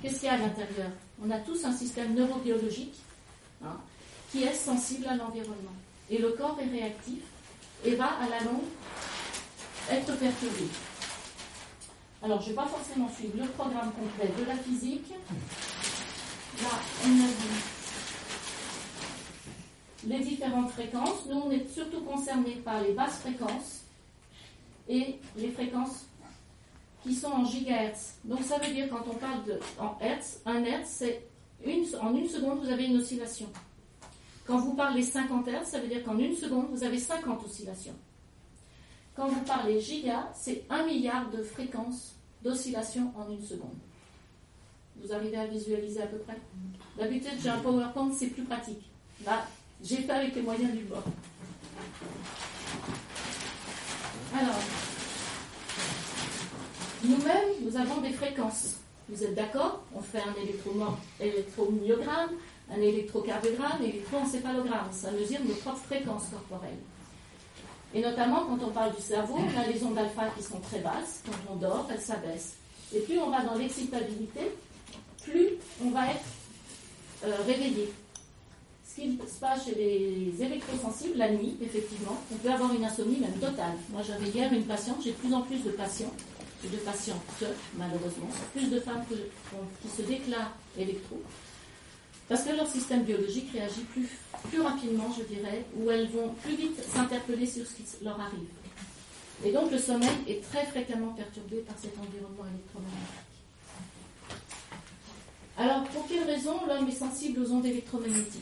Qu'est-ce 0.02 0.20
qu'il 0.20 0.26
y 0.26 0.30
a 0.30 0.34
à 0.34 0.38
l'intérieur? 0.38 0.90
On 1.24 1.32
a 1.32 1.40
tous 1.40 1.64
un 1.64 1.72
système 1.72 2.14
neurobiologique 2.14 2.96
hein, 3.64 3.78
qui 4.32 4.44
est 4.44 4.54
sensible 4.54 5.08
à 5.08 5.16
l'environnement. 5.16 5.76
Et 6.10 6.18
le 6.18 6.32
corps 6.32 6.58
est 6.62 6.70
réactif 6.70 7.24
et 7.84 7.96
va 7.96 8.08
à 8.08 8.28
la 8.30 8.40
longue 8.42 8.66
être 9.90 10.18
perturbé. 10.18 10.68
Alors, 12.24 12.42
je 12.42 12.46
ne 12.46 12.50
vais 12.50 12.56
pas 12.56 12.68
forcément 12.68 13.10
suivre 13.16 13.38
le 13.38 13.48
programme 13.50 13.92
complet 13.92 14.32
de 14.38 14.46
la 14.46 14.56
physique. 14.56 15.14
Là, 16.62 16.70
on 17.06 17.10
a 17.10 17.28
vu 17.28 17.75
les 20.06 20.20
différentes 20.20 20.70
fréquences. 20.72 21.26
Nous, 21.28 21.38
on 21.38 21.52
est 21.52 21.68
surtout 21.68 22.02
concernés 22.02 22.56
par 22.64 22.82
les 22.82 22.94
basses 22.94 23.20
fréquences 23.20 23.82
et 24.88 25.20
les 25.38 25.50
fréquences 25.50 26.06
qui 27.04 27.14
sont 27.14 27.32
en 27.32 27.46
gigahertz. 27.46 28.16
Donc 28.24 28.42
ça 28.44 28.58
veut 28.58 28.74
dire 28.74 28.88
quand 28.90 29.04
on 29.10 29.16
parle 29.16 29.44
de, 29.46 29.60
en 29.80 29.98
hertz, 30.00 30.42
un 30.46 30.64
hertz, 30.64 30.90
c'est 30.90 31.22
en 32.02 32.16
une 32.16 32.28
seconde, 32.28 32.60
vous 32.60 32.70
avez 32.70 32.86
une 32.86 32.98
oscillation. 32.98 33.48
Quand 34.46 34.60
vous 34.60 34.74
parlez 34.76 35.02
50 35.02 35.48
hertz, 35.48 35.70
ça 35.70 35.80
veut 35.80 35.88
dire 35.88 36.04
qu'en 36.04 36.18
une 36.18 36.36
seconde, 36.36 36.68
vous 36.72 36.84
avez 36.84 37.00
50 37.00 37.44
oscillations. 37.44 37.96
Quand 39.16 39.28
vous 39.28 39.42
parlez 39.42 39.80
giga, 39.80 40.32
c'est 40.36 40.66
un 40.70 40.86
milliard 40.86 41.30
de 41.32 41.42
fréquences 41.42 42.16
d'oscillation 42.44 43.12
en 43.16 43.32
une 43.32 43.42
seconde. 43.42 43.78
Vous 44.98 45.12
arrivez 45.12 45.38
à 45.38 45.48
visualiser 45.48 46.02
à 46.02 46.08
peu 46.08 46.18
près? 46.18 46.38
D'habitude, 46.98 47.34
j'ai 47.42 47.50
un 47.50 47.60
PowerPoint, 47.60 48.12
c'est 48.14 48.28
plus 48.28 48.44
pratique. 48.44 48.90
Là, 49.26 49.46
j'ai 49.84 49.98
fait 49.98 50.12
avec 50.12 50.36
les 50.36 50.42
moyens 50.42 50.72
du 50.72 50.84
bord. 50.84 51.04
Alors, 54.38 54.60
nous-mêmes, 57.04 57.50
nous 57.62 57.78
avons 57.78 58.02
des 58.02 58.12
fréquences. 58.12 58.76
Vous 59.08 59.24
êtes 59.24 59.36
d'accord? 59.36 59.84
On 59.94 60.02
fait 60.02 60.22
un 60.22 60.34
électromyogramme, 61.22 62.32
un 62.72 62.82
électrocardiogramme, 62.82 63.78
un 63.80 63.84
électroencéphalogramme. 63.84 64.88
Ça 64.92 65.12
mesure 65.12 65.40
nos 65.46 65.54
propres 65.56 65.84
fréquences 65.86 66.30
corporelles. 66.32 66.80
Et 67.94 68.02
notamment, 68.02 68.46
quand 68.46 68.66
on 68.66 68.72
parle 68.72 68.96
du 68.96 69.02
cerveau, 69.02 69.38
on 69.38 69.60
a 69.60 69.68
les 69.68 69.84
ondes 69.84 69.98
alpha 69.98 70.30
qui 70.36 70.44
sont 70.44 70.60
très 70.60 70.80
basses. 70.80 71.22
Quand 71.26 71.54
on 71.54 71.56
dort, 71.56 71.88
elles 71.92 72.02
s'abaissent. 72.02 72.56
Et 72.94 73.00
plus 73.00 73.20
on 73.20 73.30
va 73.30 73.42
dans 73.42 73.56
l'excitabilité, 73.56 74.52
plus 75.24 75.50
on 75.84 75.92
va 75.92 76.08
être 76.08 76.26
euh, 77.26 77.36
réveillé. 77.46 77.94
Ce 78.96 79.02
qui 79.02 79.18
se 79.18 79.40
passe 79.42 79.66
chez 79.66 79.76
les 79.76 80.42
électrosensibles, 80.42 81.18
la 81.18 81.30
nuit, 81.30 81.58
effectivement, 81.62 82.18
on 82.32 82.36
peut 82.36 82.50
avoir 82.50 82.74
une 82.74 82.86
insomnie 82.86 83.20
même 83.20 83.34
totale. 83.34 83.74
Moi, 83.90 84.02
j'avais 84.08 84.30
hier 84.30 84.54
une 84.54 84.64
patiente, 84.64 85.04
j'ai 85.04 85.12
de 85.12 85.18
plus 85.18 85.34
en 85.34 85.42
plus 85.42 85.62
de 85.64 85.72
patients 85.72 86.14
de 86.64 86.78
patientes, 86.78 87.44
malheureusement, 87.78 88.30
plus 88.56 88.70
de 88.70 88.80
femmes 88.80 89.04
qui 89.82 89.88
se 89.90 90.02
déclarent 90.02 90.56
électro, 90.80 91.22
parce 92.28 92.42
que 92.42 92.56
leur 92.56 92.68
système 92.68 93.04
biologique 93.04 93.52
réagit 93.52 93.84
plus, 93.92 94.08
plus 94.50 94.62
rapidement, 94.62 95.14
je 95.16 95.24
dirais, 95.32 95.64
ou 95.78 95.92
elles 95.92 96.10
vont 96.10 96.34
plus 96.42 96.56
vite 96.56 96.82
s'interpeller 96.92 97.46
sur 97.46 97.68
ce 97.68 97.74
qui 97.74 97.84
leur 98.02 98.20
arrive. 98.20 98.48
Et 99.44 99.52
donc 99.52 99.70
le 99.72 99.78
sommeil 99.78 100.10
est 100.28 100.42
très 100.42 100.66
fréquemment 100.66 101.14
perturbé 101.14 101.58
par 101.58 101.76
cet 101.78 101.94
environnement 102.00 102.46
électromagnétique. 102.50 103.26
Alors, 105.58 105.84
pour 105.84 106.08
quelle 106.08 106.24
raison 106.24 106.66
l'homme 106.66 106.88
est 106.88 106.92
sensible 106.92 107.42
aux 107.42 107.52
ondes 107.52 107.66
électromagnétiques? 107.66 108.42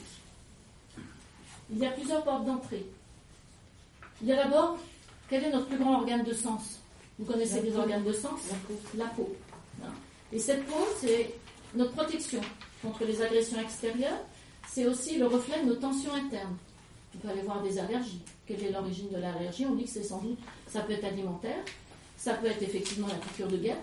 Il 1.73 1.79
y 1.79 1.85
a 1.85 1.91
plusieurs 1.91 2.23
portes 2.23 2.45
d'entrée. 2.45 2.85
Il 4.21 4.27
y 4.27 4.31
a 4.31 4.35
d'abord, 4.35 4.77
quel 5.27 5.43
est 5.43 5.51
notre 5.51 5.65
plus 5.65 5.79
grand 5.79 5.95
organe 5.95 6.23
de 6.23 6.33
sens? 6.33 6.79
Vous 7.17 7.25
connaissez 7.25 7.61
les 7.61 7.75
organes 7.75 8.03
de 8.03 8.13
sens? 8.13 8.41
La 8.95 9.05
peau. 9.05 9.35
Hein. 9.83 9.91
Et 10.31 10.37
cette 10.37 10.65
peau, 10.67 10.87
c'est 11.01 11.33
notre 11.73 11.93
protection 11.93 12.41
contre 12.83 13.05
les 13.05 13.21
agressions 13.21 13.59
extérieures. 13.59 14.19
C'est 14.69 14.85
aussi 14.85 15.17
le 15.17 15.25
reflet 15.25 15.61
de 15.63 15.69
nos 15.69 15.75
tensions 15.75 16.13
internes. 16.13 16.55
On 17.15 17.17
peut 17.19 17.29
aller 17.29 17.41
voir 17.41 17.61
des 17.63 17.79
allergies. 17.79 18.21
Quelle 18.45 18.63
est 18.63 18.71
l'origine 18.71 19.09
de 19.09 19.17
l'allergie? 19.17 19.65
On 19.65 19.75
dit 19.75 19.85
que 19.85 19.89
c'est 19.89 20.03
sans 20.03 20.19
doute, 20.19 20.39
ça 20.67 20.81
peut 20.81 20.93
être 20.93 21.05
alimentaire, 21.05 21.63
ça 22.17 22.33
peut 22.33 22.47
être 22.47 22.61
effectivement 22.61 23.07
la 23.07 23.15
piqûre 23.15 23.47
de 23.47 23.57
guerre, 23.57 23.77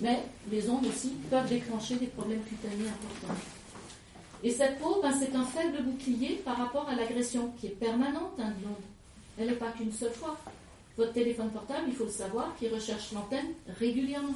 mais 0.00 0.24
les 0.50 0.68
ondes 0.68 0.86
aussi 0.86 1.10
peuvent 1.30 1.48
déclencher 1.48 1.96
des 1.96 2.06
problèmes 2.06 2.42
cutanés 2.42 2.88
importants. 2.88 3.34
Et 4.44 4.50
cette 4.50 4.78
peau, 4.78 5.00
ben, 5.02 5.10
c'est 5.18 5.34
un 5.34 5.44
faible 5.44 5.82
bouclier 5.82 6.42
par 6.44 6.58
rapport 6.58 6.86
à 6.86 6.94
l'agression 6.94 7.50
qui 7.58 7.68
est 7.68 7.70
permanente 7.70 8.38
hein. 8.38 8.52
Elle 9.38 9.48
n'est 9.48 9.54
pas 9.54 9.72
qu'une 9.72 9.90
seule 9.90 10.12
fois. 10.12 10.36
Votre 10.98 11.14
téléphone 11.14 11.50
portable, 11.50 11.86
il 11.88 11.94
faut 11.94 12.04
le 12.04 12.10
savoir, 12.10 12.54
qui 12.56 12.68
recherche 12.68 13.12
l'antenne 13.12 13.48
régulièrement. 13.80 14.34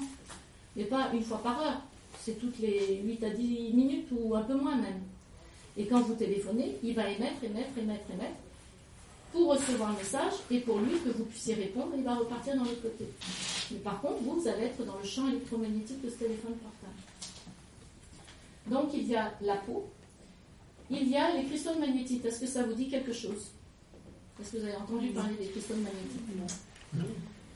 Mais 0.75 0.85
pas 0.85 1.11
une 1.13 1.23
fois 1.23 1.43
par 1.43 1.61
heure. 1.61 1.83
C'est 2.21 2.41
toutes 2.41 2.59
les 2.59 3.03
8 3.05 3.23
à 3.23 3.31
10 3.31 3.73
minutes 3.75 4.09
ou 4.11 4.35
un 4.35 4.43
peu 4.43 4.55
moins 4.55 4.77
même. 4.77 5.03
Et 5.77 5.87
quand 5.87 6.01
vous 6.01 6.15
téléphonez, 6.15 6.79
il 6.83 6.95
va 6.95 7.09
émettre, 7.09 7.45
émettre, 7.45 7.79
émettre, 7.79 8.11
émettre 8.11 8.37
pour 9.31 9.51
recevoir 9.51 9.93
le 9.93 9.99
message 9.99 10.33
et 10.51 10.61
pour 10.61 10.79
lui 10.79 10.99
que 11.05 11.11
vous 11.11 11.25
puissiez 11.25 11.55
répondre, 11.55 11.93
il 11.97 12.03
va 12.03 12.15
repartir 12.15 12.57
dans 12.57 12.65
l'autre 12.65 12.83
côté. 12.83 13.05
Mais 13.71 13.79
par 13.79 14.01
contre, 14.01 14.23
vous, 14.23 14.41
vous 14.41 14.49
allez 14.49 14.65
être 14.65 14.85
dans 14.85 14.97
le 14.97 15.07
champ 15.07 15.29
électromagnétique 15.29 16.03
de 16.03 16.09
ce 16.09 16.17
téléphone 16.17 16.55
portable. 16.55 16.95
Donc 18.67 18.91
il 18.95 19.07
y 19.07 19.15
a 19.15 19.33
la 19.43 19.57
peau, 19.57 19.87
il 20.91 21.09
y 21.09 21.17
a 21.17 21.35
les 21.35 21.45
cristaux 21.45 21.79
magnétiques. 21.79 22.25
Est-ce 22.25 22.41
que 22.41 22.47
ça 22.47 22.63
vous 22.63 22.75
dit 22.75 22.89
quelque 22.89 23.13
chose? 23.13 23.51
Est-ce 24.41 24.53
que 24.53 24.59
vous 24.59 24.65
avez 24.65 24.77
entendu 24.77 25.09
parler 25.09 25.35
des 25.35 25.47
cristaux 25.47 25.75
magnétiques? 25.75 26.23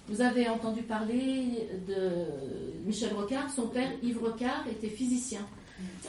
Vous 0.08 0.20
avez 0.20 0.48
entendu 0.48 0.82
parler 0.82 1.68
de 1.86 2.84
Michel 2.84 3.14
Rocard? 3.14 3.50
Son 3.50 3.68
père, 3.68 3.90
Yves 4.02 4.18
Rocard, 4.18 4.66
était 4.68 4.88
physicien. 4.88 5.46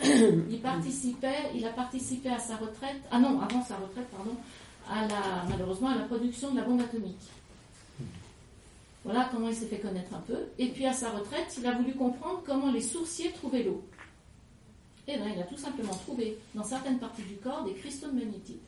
Il 0.04 0.60
participait, 0.62 1.52
il 1.56 1.66
a 1.66 1.72
participé 1.72 2.30
à 2.30 2.40
sa 2.40 2.58
retraite, 2.58 3.02
ah 3.12 3.20
non, 3.20 3.40
avant 3.40 3.64
sa 3.64 3.76
retraite, 3.78 4.08
pardon, 4.12 4.36
à 4.90 5.08
la, 5.08 5.46
malheureusement 5.50 5.90
à 5.90 5.96
la 5.96 6.04
production 6.04 6.52
de 6.52 6.58
la 6.58 6.64
bombe 6.64 6.82
atomique. 6.82 7.22
Voilà 9.04 9.30
comment 9.32 9.50
il 9.50 9.56
s'est 9.56 9.66
fait 9.66 9.80
connaître 9.80 10.14
un 10.14 10.22
peu. 10.22 10.38
Et 10.58 10.68
puis 10.70 10.86
à 10.86 10.94
sa 10.94 11.10
retraite, 11.10 11.56
il 11.58 11.66
a 11.66 11.74
voulu 11.74 11.94
comprendre 11.94 12.42
comment 12.46 12.72
les 12.72 12.82
sourciers 12.82 13.32
trouvaient 13.32 13.64
l'eau. 13.64 13.84
Eh 15.08 15.18
bien, 15.18 15.30
il 15.36 15.42
a 15.42 15.44
tout 15.46 15.58
simplement 15.58 15.94
trouvé 15.94 16.38
dans 16.56 16.64
certaines 16.64 16.98
parties 17.00 17.24
du 17.24 17.36
corps 17.36 17.64
des 17.66 17.74
cristaux 17.74 18.12
magnétiques 18.12 18.62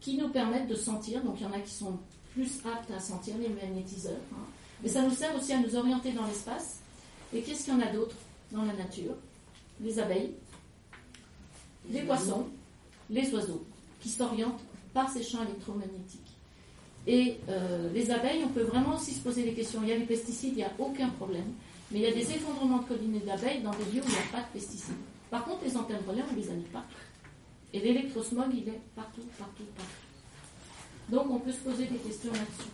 qui 0.00 0.16
nous 0.16 0.28
permettent 0.28 0.68
de 0.68 0.74
sentir. 0.74 1.22
Donc 1.22 1.36
il 1.38 1.42
y 1.42 1.46
en 1.46 1.52
a 1.52 1.58
qui 1.60 1.72
sont 1.72 1.98
plus 2.32 2.60
aptes 2.64 2.90
à 2.90 2.98
sentir 3.00 3.34
les 3.38 3.48
magnétiseurs. 3.48 4.20
hein. 4.32 4.44
Mais 4.82 4.88
ça 4.88 5.02
nous 5.02 5.14
sert 5.14 5.34
aussi 5.36 5.52
à 5.52 5.60
nous 5.60 5.76
orienter 5.76 6.12
dans 6.12 6.26
l'espace. 6.26 6.78
Et 7.32 7.42
qu'est-ce 7.42 7.64
qu'il 7.64 7.74
y 7.74 7.76
en 7.76 7.80
a 7.80 7.92
d'autre 7.92 8.16
dans 8.52 8.64
la 8.64 8.72
nature? 8.74 9.14
Les 9.80 9.98
abeilles, 9.98 10.32
les 11.90 12.02
poissons, 12.02 12.46
les 13.10 13.32
oiseaux, 13.34 13.64
qui 14.00 14.08
s'orientent 14.08 14.60
par 14.92 15.10
ces 15.10 15.22
champs 15.22 15.42
électromagnétiques. 15.42 16.20
Et 17.06 17.36
euh, 17.48 17.92
les 17.92 18.10
abeilles, 18.10 18.42
on 18.44 18.48
peut 18.48 18.62
vraiment 18.62 18.94
aussi 18.96 19.12
se 19.12 19.20
poser 19.20 19.42
des 19.42 19.52
questions. 19.52 19.80
Il 19.82 19.88
y 19.88 19.92
a 19.92 19.98
les 19.98 20.06
pesticides, 20.06 20.52
il 20.52 20.56
n'y 20.56 20.64
a 20.64 20.72
aucun 20.78 21.10
problème. 21.10 21.52
Mais 21.90 21.98
il 21.98 22.02
y 22.02 22.06
a 22.06 22.12
des 22.12 22.30
effondrements 22.32 22.78
de 22.78 22.84
collines 22.84 23.20
d'abeilles 23.26 23.62
dans 23.62 23.70
des 23.72 23.84
lieux 23.92 24.02
où 24.02 24.06
il 24.08 24.12
n'y 24.12 24.18
a 24.18 24.32
pas 24.32 24.40
de 24.40 24.52
pesticides. 24.52 24.94
Par 25.30 25.44
contre, 25.44 25.64
les 25.64 25.76
antennes 25.76 26.02
relais, 26.06 26.22
on 26.30 26.36
les 26.36 26.48
a 26.48 26.52
partout. 26.72 26.94
Et 27.72 27.80
l'électrosmog, 27.80 28.54
il 28.54 28.68
est 28.68 28.80
partout, 28.94 29.22
partout, 29.38 29.64
partout. 29.76 29.90
Donc, 31.08 31.26
on 31.30 31.38
peut 31.40 31.52
se 31.52 31.58
poser 31.58 31.86
des 31.86 31.98
questions 31.98 32.32
là-dessus. 32.32 32.70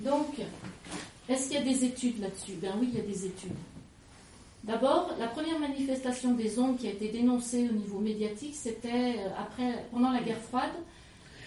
Donc, 0.00 0.40
est-ce 1.28 1.48
qu'il 1.48 1.58
y 1.58 1.60
a 1.60 1.64
des 1.64 1.84
études 1.84 2.20
là-dessus? 2.20 2.52
Ben 2.60 2.72
oui, 2.80 2.88
il 2.92 2.98
y 2.98 3.00
a 3.00 3.04
des 3.04 3.26
études. 3.26 3.56
D'abord, 4.64 5.14
la 5.18 5.28
première 5.28 5.58
manifestation 5.58 6.34
des 6.34 6.58
ondes 6.58 6.76
qui 6.76 6.88
a 6.88 6.90
été 6.90 7.08
dénoncée 7.08 7.68
au 7.68 7.72
niveau 7.72 8.00
médiatique, 8.00 8.54
c'était 8.54 9.16
euh, 9.18 9.28
après, 9.38 9.86
pendant 9.92 10.10
la 10.10 10.20
guerre 10.20 10.40
froide. 10.40 10.72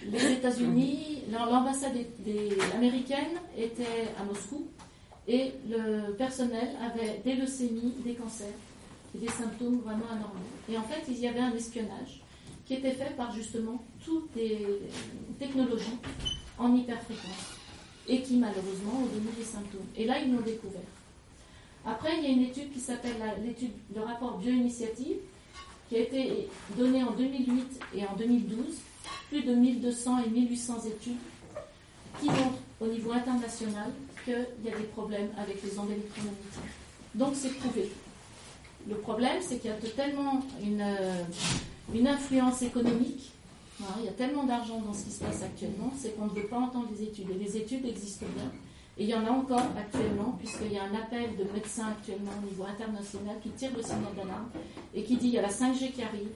Les 0.05 0.33
États-Unis, 0.33 1.23
l'ambassade 1.31 1.97
américaine 2.73 3.39
était 3.57 4.07
à 4.19 4.23
Moscou 4.23 4.67
et 5.27 5.51
le 5.69 6.13
personnel 6.13 6.69
avait 6.81 7.21
des 7.23 7.35
leucémies, 7.35 7.93
des 8.05 8.13
cancers 8.13 8.47
et 9.13 9.17
des 9.17 9.27
symptômes 9.27 9.79
vraiment 9.79 10.05
anormaux. 10.09 10.39
Et 10.69 10.77
en 10.77 10.83
fait, 10.83 11.03
il 11.09 11.19
y 11.19 11.27
avait 11.27 11.39
un 11.39 11.53
espionnage 11.53 12.21
qui 12.65 12.75
était 12.75 12.91
fait 12.91 13.15
par 13.17 13.33
justement 13.33 13.83
toutes 14.03 14.33
des 14.33 14.81
technologies 15.37 15.97
en 16.57 16.75
hyperfréquence 16.75 17.57
et 18.07 18.21
qui 18.21 18.37
malheureusement 18.37 19.03
ont 19.03 19.05
donné 19.05 19.31
des 19.37 19.43
symptômes. 19.43 19.87
Et 19.97 20.05
là, 20.05 20.19
ils 20.19 20.33
l'ont 20.33 20.41
découvert. 20.41 20.81
Après, 21.85 22.17
il 22.17 22.23
y 22.23 22.27
a 22.27 22.29
une 22.29 22.43
étude 22.43 22.71
qui 22.71 22.79
s'appelle 22.79 23.15
l'étude, 23.43 23.71
le 23.95 24.01
rapport 24.01 24.37
Bioinitiative, 24.37 25.17
qui 25.87 25.95
a 25.95 25.99
été 25.99 26.47
donné 26.77 27.03
en 27.03 27.11
2008 27.11 27.79
et 27.95 28.05
en 28.05 28.15
2012, 28.15 28.57
plus 29.29 29.43
de 29.43 29.53
1200 29.53 30.23
et 30.25 30.29
1800 30.29 30.73
études 30.87 31.17
qui 32.19 32.27
montrent 32.27 32.59
au 32.81 32.87
niveau 32.87 33.11
international 33.11 33.91
qu'il 34.25 34.33
y 34.65 34.73
a 34.73 34.77
des 34.77 34.83
problèmes 34.85 35.29
avec 35.37 35.63
les 35.63 35.77
ondes 35.77 35.91
électromagnétiques. 35.91 36.59
Donc 37.15 37.33
c'est 37.35 37.53
prouvé. 37.57 37.91
Le 38.87 38.95
problème, 38.95 39.37
c'est 39.41 39.57
qu'il 39.57 39.69
y 39.69 39.73
a 39.73 39.77
tellement 39.95 40.41
une, 40.63 40.81
euh, 40.81 41.23
une 41.93 42.07
influence 42.07 42.61
économique, 42.61 43.31
hein, 43.81 43.95
il 43.99 44.05
y 44.05 44.07
a 44.07 44.13
tellement 44.13 44.45
d'argent 44.45 44.79
dans 44.79 44.93
ce 44.93 45.05
qui 45.05 45.11
se 45.11 45.23
passe 45.23 45.43
actuellement, 45.43 45.91
c'est 45.97 46.15
qu'on 46.15 46.25
ne 46.25 46.31
veut 46.31 46.47
pas 46.47 46.57
entendre 46.57 46.87
les 46.97 47.03
études. 47.03 47.29
Et 47.31 47.43
les 47.43 47.57
études 47.57 47.85
existent 47.85 48.25
bien. 48.35 48.49
Et 48.97 49.03
il 49.03 49.09
y 49.09 49.15
en 49.15 49.25
a 49.25 49.31
encore 49.31 49.63
actuellement, 49.77 50.35
puisqu'il 50.37 50.73
y 50.73 50.77
a 50.77 50.83
un 50.83 50.95
appel 50.95 51.35
de 51.37 51.45
médecins 51.53 51.87
actuellement 51.87 52.31
au 52.41 52.45
niveau 52.45 52.65
international 52.65 53.37
qui 53.41 53.49
tire 53.51 53.71
le 53.75 53.81
signal 53.81 54.13
d'alarme 54.15 54.49
et 54.93 55.03
qui 55.03 55.15
dit 55.15 55.27
il 55.27 55.33
y 55.33 55.37
a 55.37 55.41
la 55.41 55.49
5G 55.49 55.91
qui 55.93 56.03
arrive, 56.03 56.27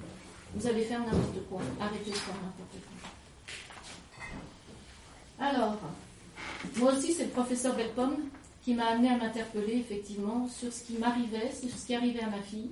vous 0.56 0.68
allez 0.68 0.84
faire 0.84 1.00
n'importe 1.00 1.48
quoi, 1.50 1.62
arrêtez 1.80 2.12
de 2.12 2.16
faire 2.16 2.36
n'importe 2.36 2.72
quoi. 2.72 3.10
Alors, 5.40 5.78
moi 6.78 6.94
aussi, 6.94 7.14
c'est 7.14 7.26
le 7.26 7.32
professeur 7.32 7.76
Belpom 7.76 8.16
qui 8.64 8.74
m'a 8.74 8.86
amené 8.86 9.10
à 9.10 9.18
m'interpeller 9.18 9.78
effectivement 9.78 10.48
sur 10.48 10.72
ce 10.72 10.84
qui 10.84 10.94
m'arrivait, 10.94 11.52
sur 11.52 11.70
ce 11.70 11.86
qui 11.86 11.96
arrivait 11.96 12.22
à 12.22 12.30
ma 12.30 12.42
fille 12.42 12.70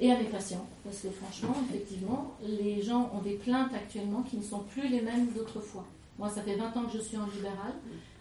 et 0.00 0.10
à 0.10 0.16
mes 0.16 0.24
patients. 0.24 0.66
Parce 0.84 1.00
que 1.00 1.10
franchement, 1.10 1.54
effectivement, 1.68 2.34
les 2.42 2.82
gens 2.82 3.10
ont 3.14 3.20
des 3.20 3.34
plaintes 3.34 3.74
actuellement 3.74 4.22
qui 4.22 4.38
ne 4.38 4.42
sont 4.42 4.60
plus 4.60 4.88
les 4.88 5.02
mêmes 5.02 5.26
d'autrefois. 5.32 5.84
Moi, 6.18 6.30
ça 6.30 6.42
fait 6.42 6.56
20 6.56 6.76
ans 6.76 6.84
que 6.84 6.96
je 6.96 7.02
suis 7.02 7.16
en 7.16 7.26
libéral 7.26 7.74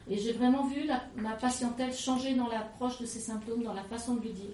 et 0.10 0.18
j'ai 0.18 0.34
vraiment 0.34 0.66
vu 0.68 0.90
ma 1.16 1.32
patientèle 1.32 1.94
changer 1.94 2.34
dans 2.34 2.48
l'approche 2.48 3.00
de 3.00 3.06
ces 3.06 3.20
symptômes, 3.20 3.64
dans 3.64 3.74
la 3.74 3.84
façon 3.84 4.16
de 4.16 4.22
lui 4.22 4.32
dire. 4.32 4.52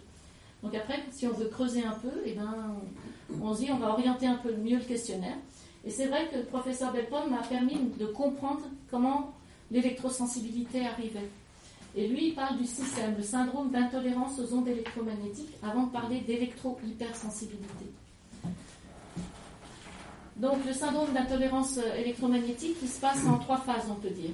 Donc 0.62 0.76
après, 0.76 1.04
si 1.12 1.26
on 1.28 1.32
veut 1.32 1.48
creuser 1.48 1.84
un 1.84 1.94
peu, 1.94 2.12
eh 2.26 2.34
ben, 2.34 2.76
on 3.42 3.54
se 3.54 3.60
dit 3.62 3.72
on 3.72 3.78
va 3.78 3.90
orienter 3.92 4.28
un 4.28 4.36
peu 4.36 4.54
mieux 4.56 4.78
le 4.78 4.84
questionnaire. 4.84 5.38
Et 5.86 5.92
c'est 5.92 6.08
vrai 6.08 6.28
que 6.32 6.38
le 6.38 6.44
professeur 6.46 6.92
Belpom 6.92 7.30
m'a 7.30 7.44
permis 7.44 7.78
de 8.00 8.06
comprendre 8.08 8.62
comment 8.90 9.34
l'électrosensibilité 9.72 10.86
arrivait. 10.86 11.30
Et 11.96 12.08
lui, 12.08 12.30
il 12.30 12.34
parle 12.36 12.58
du 12.58 12.66
système, 12.66 13.16
le 13.16 13.24
syndrome 13.24 13.72
d'intolérance 13.72 14.38
aux 14.40 14.54
ondes 14.54 14.68
électromagnétiques, 14.68 15.54
avant 15.64 15.84
de 15.84 15.92
parler 15.92 16.20
d'électro-hypersensibilité. 16.22 17.86
Donc 20.36 20.66
le 20.66 20.74
syndrome 20.74 21.14
d'intolérance 21.14 21.80
électromagnétique 21.98 22.78
qui 22.80 22.88
se 22.88 23.00
passe 23.00 23.26
en 23.26 23.38
trois 23.38 23.58
phases, 23.60 23.86
on 23.90 23.96
peut 23.96 24.10
dire. 24.10 24.32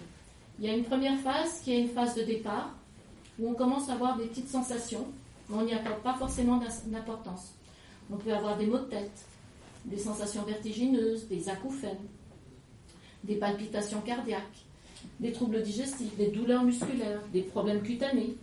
Il 0.60 0.66
y 0.66 0.70
a 0.70 0.74
une 0.74 0.84
première 0.86 1.20
phase 1.20 1.62
qui 1.64 1.74
est 1.74 1.82
une 1.82 1.90
phase 1.90 2.16
de 2.16 2.24
départ, 2.24 2.72
où 3.40 3.50
on 3.50 3.54
commence 3.54 3.90
à 3.90 3.94
avoir 3.94 4.18
des 4.18 4.26
petites 4.26 4.50
sensations, 4.50 5.06
mais 5.50 5.58
on 5.58 5.64
n'y 5.64 5.74
accorde 5.74 6.02
pas 6.02 6.16
forcément 6.16 6.58
d'im- 6.58 6.68
d'importance. 6.88 7.52
On 8.12 8.18
peut 8.18 8.34
avoir 8.34 8.58
des 8.58 8.66
maux 8.66 8.80
de 8.80 8.86
tête, 8.86 9.26
des 9.86 9.98
sensations 9.98 10.44
vertigineuses, 10.44 11.28
des 11.28 11.50
acouphènes, 11.50 12.08
des 13.24 13.36
palpitations 13.36 14.02
cardiaques, 14.02 14.66
des 15.20 15.32
troubles 15.32 15.62
digestifs, 15.62 16.16
des 16.18 16.28
douleurs 16.28 16.64
musculaires, 16.64 17.22
des 17.32 17.42
problèmes 17.42 17.82
cutanés. 17.82 18.36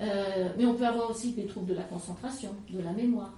Euh, 0.00 0.50
mais 0.56 0.66
on 0.66 0.74
peut 0.74 0.86
avoir 0.86 1.10
aussi 1.10 1.32
des 1.32 1.46
troubles 1.46 1.68
de 1.68 1.74
la 1.74 1.82
concentration, 1.82 2.54
de 2.70 2.80
la 2.80 2.92
mémoire. 2.92 3.32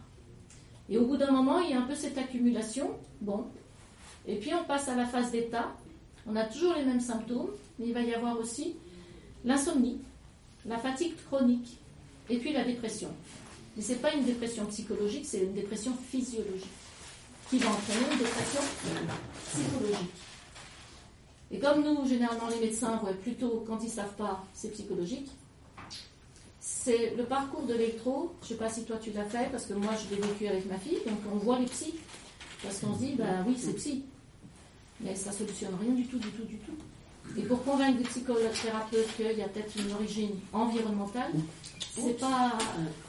Et 0.91 0.99
au 0.99 1.07
bout 1.07 1.17
d'un 1.17 1.31
moment, 1.31 1.61
il 1.61 1.71
y 1.71 1.75
a 1.75 1.79
un 1.79 1.87
peu 1.87 1.95
cette 1.95 2.19
accumulation. 2.19 2.91
Bon. 3.21 3.47
Et 4.27 4.37
puis 4.37 4.53
on 4.55 4.65
passe 4.65 4.89
à 4.89 4.97
la 4.97 5.07
phase 5.07 5.31
d'état. 5.31 5.75
On 6.27 6.37
a 6.37 6.45
toujours 6.45 6.75
les 6.75 6.85
mêmes 6.85 7.01
symptômes, 7.01 7.51
mais 7.79 7.87
il 7.87 7.95
va 7.95 8.03
y 8.03 8.13
avoir 8.13 8.39
aussi 8.39 8.75
l'insomnie, 9.45 9.99
la 10.67 10.79
fatigue 10.79 11.15
chronique, 11.27 11.79
et 12.29 12.39
puis 12.39 12.53
la 12.53 12.65
dépression. 12.65 13.09
Mais 13.79 13.85
ce 13.85 13.93
n'est 13.93 13.99
pas 13.99 14.13
une 14.13 14.25
dépression 14.25 14.67
psychologique, 14.67 15.25
c'est 15.25 15.39
une 15.39 15.55
dépression 15.55 15.93
physiologique, 16.11 16.67
qui 17.49 17.59
va 17.59 17.71
entraîner 17.71 18.13
une 18.13 18.19
dépression 18.19 18.61
psychologique. 19.55 20.11
Et 21.53 21.61
comme 21.61 21.85
nous, 21.85 22.07
généralement, 22.09 22.49
les 22.49 22.59
médecins 22.59 22.97
voient 22.97 23.13
plutôt, 23.13 23.65
quand 23.69 23.79
ils 23.81 23.87
ne 23.87 23.93
savent 23.93 24.17
pas, 24.17 24.45
c'est 24.53 24.73
psychologique, 24.73 25.31
c'est 26.61 27.15
le 27.17 27.23
parcours 27.23 27.63
de 27.63 27.75
l'électro. 27.75 28.35
Je 28.41 28.47
ne 28.47 28.49
sais 28.49 28.55
pas 28.57 28.69
si 28.69 28.83
toi 28.83 28.97
tu 29.01 29.13
l'as 29.13 29.25
fait, 29.25 29.49
parce 29.53 29.67
que 29.67 29.75
moi 29.75 29.93
je 29.95 30.13
l'ai 30.13 30.21
vécu 30.21 30.49
avec 30.49 30.67
ma 30.67 30.77
fille, 30.77 30.99
donc 31.07 31.19
on 31.33 31.37
voit 31.37 31.61
les 31.61 31.67
psys, 31.67 31.95
parce 32.65 32.81
qu'on 32.81 32.95
se 32.95 32.99
dit, 32.99 33.15
ben 33.17 33.45
oui, 33.47 33.57
c'est 33.57 33.75
psy. 33.75 34.03
Mais 35.01 35.15
ça 35.15 35.31
ne 35.31 35.37
solutionne 35.37 35.77
rien 35.81 35.93
du 35.93 36.05
tout, 36.09 36.19
du 36.19 36.31
tout, 36.31 36.45
du 36.45 36.57
tout. 36.57 36.75
Et 37.39 37.43
pour 37.43 37.63
convaincre 37.63 37.99
des 37.99 38.05
psychothérapeutes 38.05 39.17
qu'il 39.17 39.39
y 39.39 39.43
a 39.43 39.49
peut-être 39.49 39.73
une 39.79 39.93
origine 39.93 40.33
environnementale, 40.53 41.31
c'est 41.95 42.19
pas, 42.19 42.59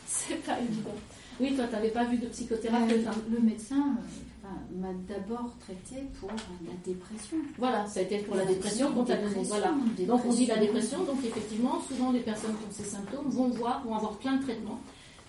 c'est 0.09 0.43
pas 0.43 0.59
évident. 0.59 0.95
Oui, 1.39 1.55
toi, 1.55 1.65
tu 1.67 1.73
n'avais 1.73 1.89
pas 1.89 2.03
vu 2.03 2.17
de 2.17 2.25
psychothérapeute. 2.27 3.07
hein. 3.07 3.11
Euh, 3.15 3.35
le 3.35 3.39
médecin 3.39 3.95
euh, 4.43 4.47
m'a 4.77 4.89
d'abord 5.07 5.55
traité 5.59 6.03
pour 6.19 6.29
la 6.29 6.73
dépression. 6.83 7.37
Voilà, 7.57 7.87
ça 7.87 7.99
a 8.01 8.03
été 8.03 8.17
pour 8.19 8.35
la 8.35 8.45
dépression 8.45 8.91
qu'on 8.91 9.05
t'a 9.05 9.15
donné. 9.15 9.29
Dépression, 9.29 9.55
Voilà. 9.55 9.73
Donc 10.07 10.25
on 10.25 10.33
dit 10.33 10.45
la 10.47 10.57
dépression. 10.57 10.99
dépression, 10.99 11.03
donc 11.05 11.23
effectivement, 11.23 11.79
souvent 11.87 12.11
les 12.11 12.19
personnes 12.21 12.55
qui 12.57 12.65
ont 12.65 12.71
ces 12.83 12.89
symptômes 12.89 13.29
vont 13.29 13.47
voir, 13.49 13.83
vont 13.85 13.95
avoir 13.95 14.17
plein 14.17 14.35
de 14.37 14.43
traitements. 14.43 14.79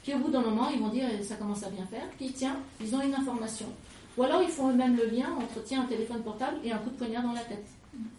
Puis 0.02 0.14
au 0.14 0.18
bout 0.18 0.30
d'un 0.30 0.40
moment, 0.40 0.68
ils 0.70 0.80
vont 0.80 0.88
dire 0.88 1.04
eh, 1.12 1.22
ça 1.22 1.36
commence 1.36 1.62
à 1.62 1.70
bien 1.70 1.84
faire. 1.86 2.08
Puis 2.16 2.32
tiens, 2.34 2.56
ils 2.82 2.92
ont 2.96 3.02
une 3.02 3.14
information. 3.14 3.66
Ou 4.16 4.22
alors 4.24 4.42
ils 4.42 4.48
font 4.48 4.70
eux-mêmes 4.70 4.96
le 4.96 5.06
lien 5.06 5.28
entre 5.36 5.62
tiens 5.62 5.82
un 5.82 5.86
téléphone 5.86 6.22
portable 6.22 6.56
et 6.64 6.72
un 6.72 6.78
coup 6.78 6.90
de 6.90 6.96
poignard 6.96 7.22
dans 7.22 7.32
la 7.34 7.42
tête. 7.44 7.66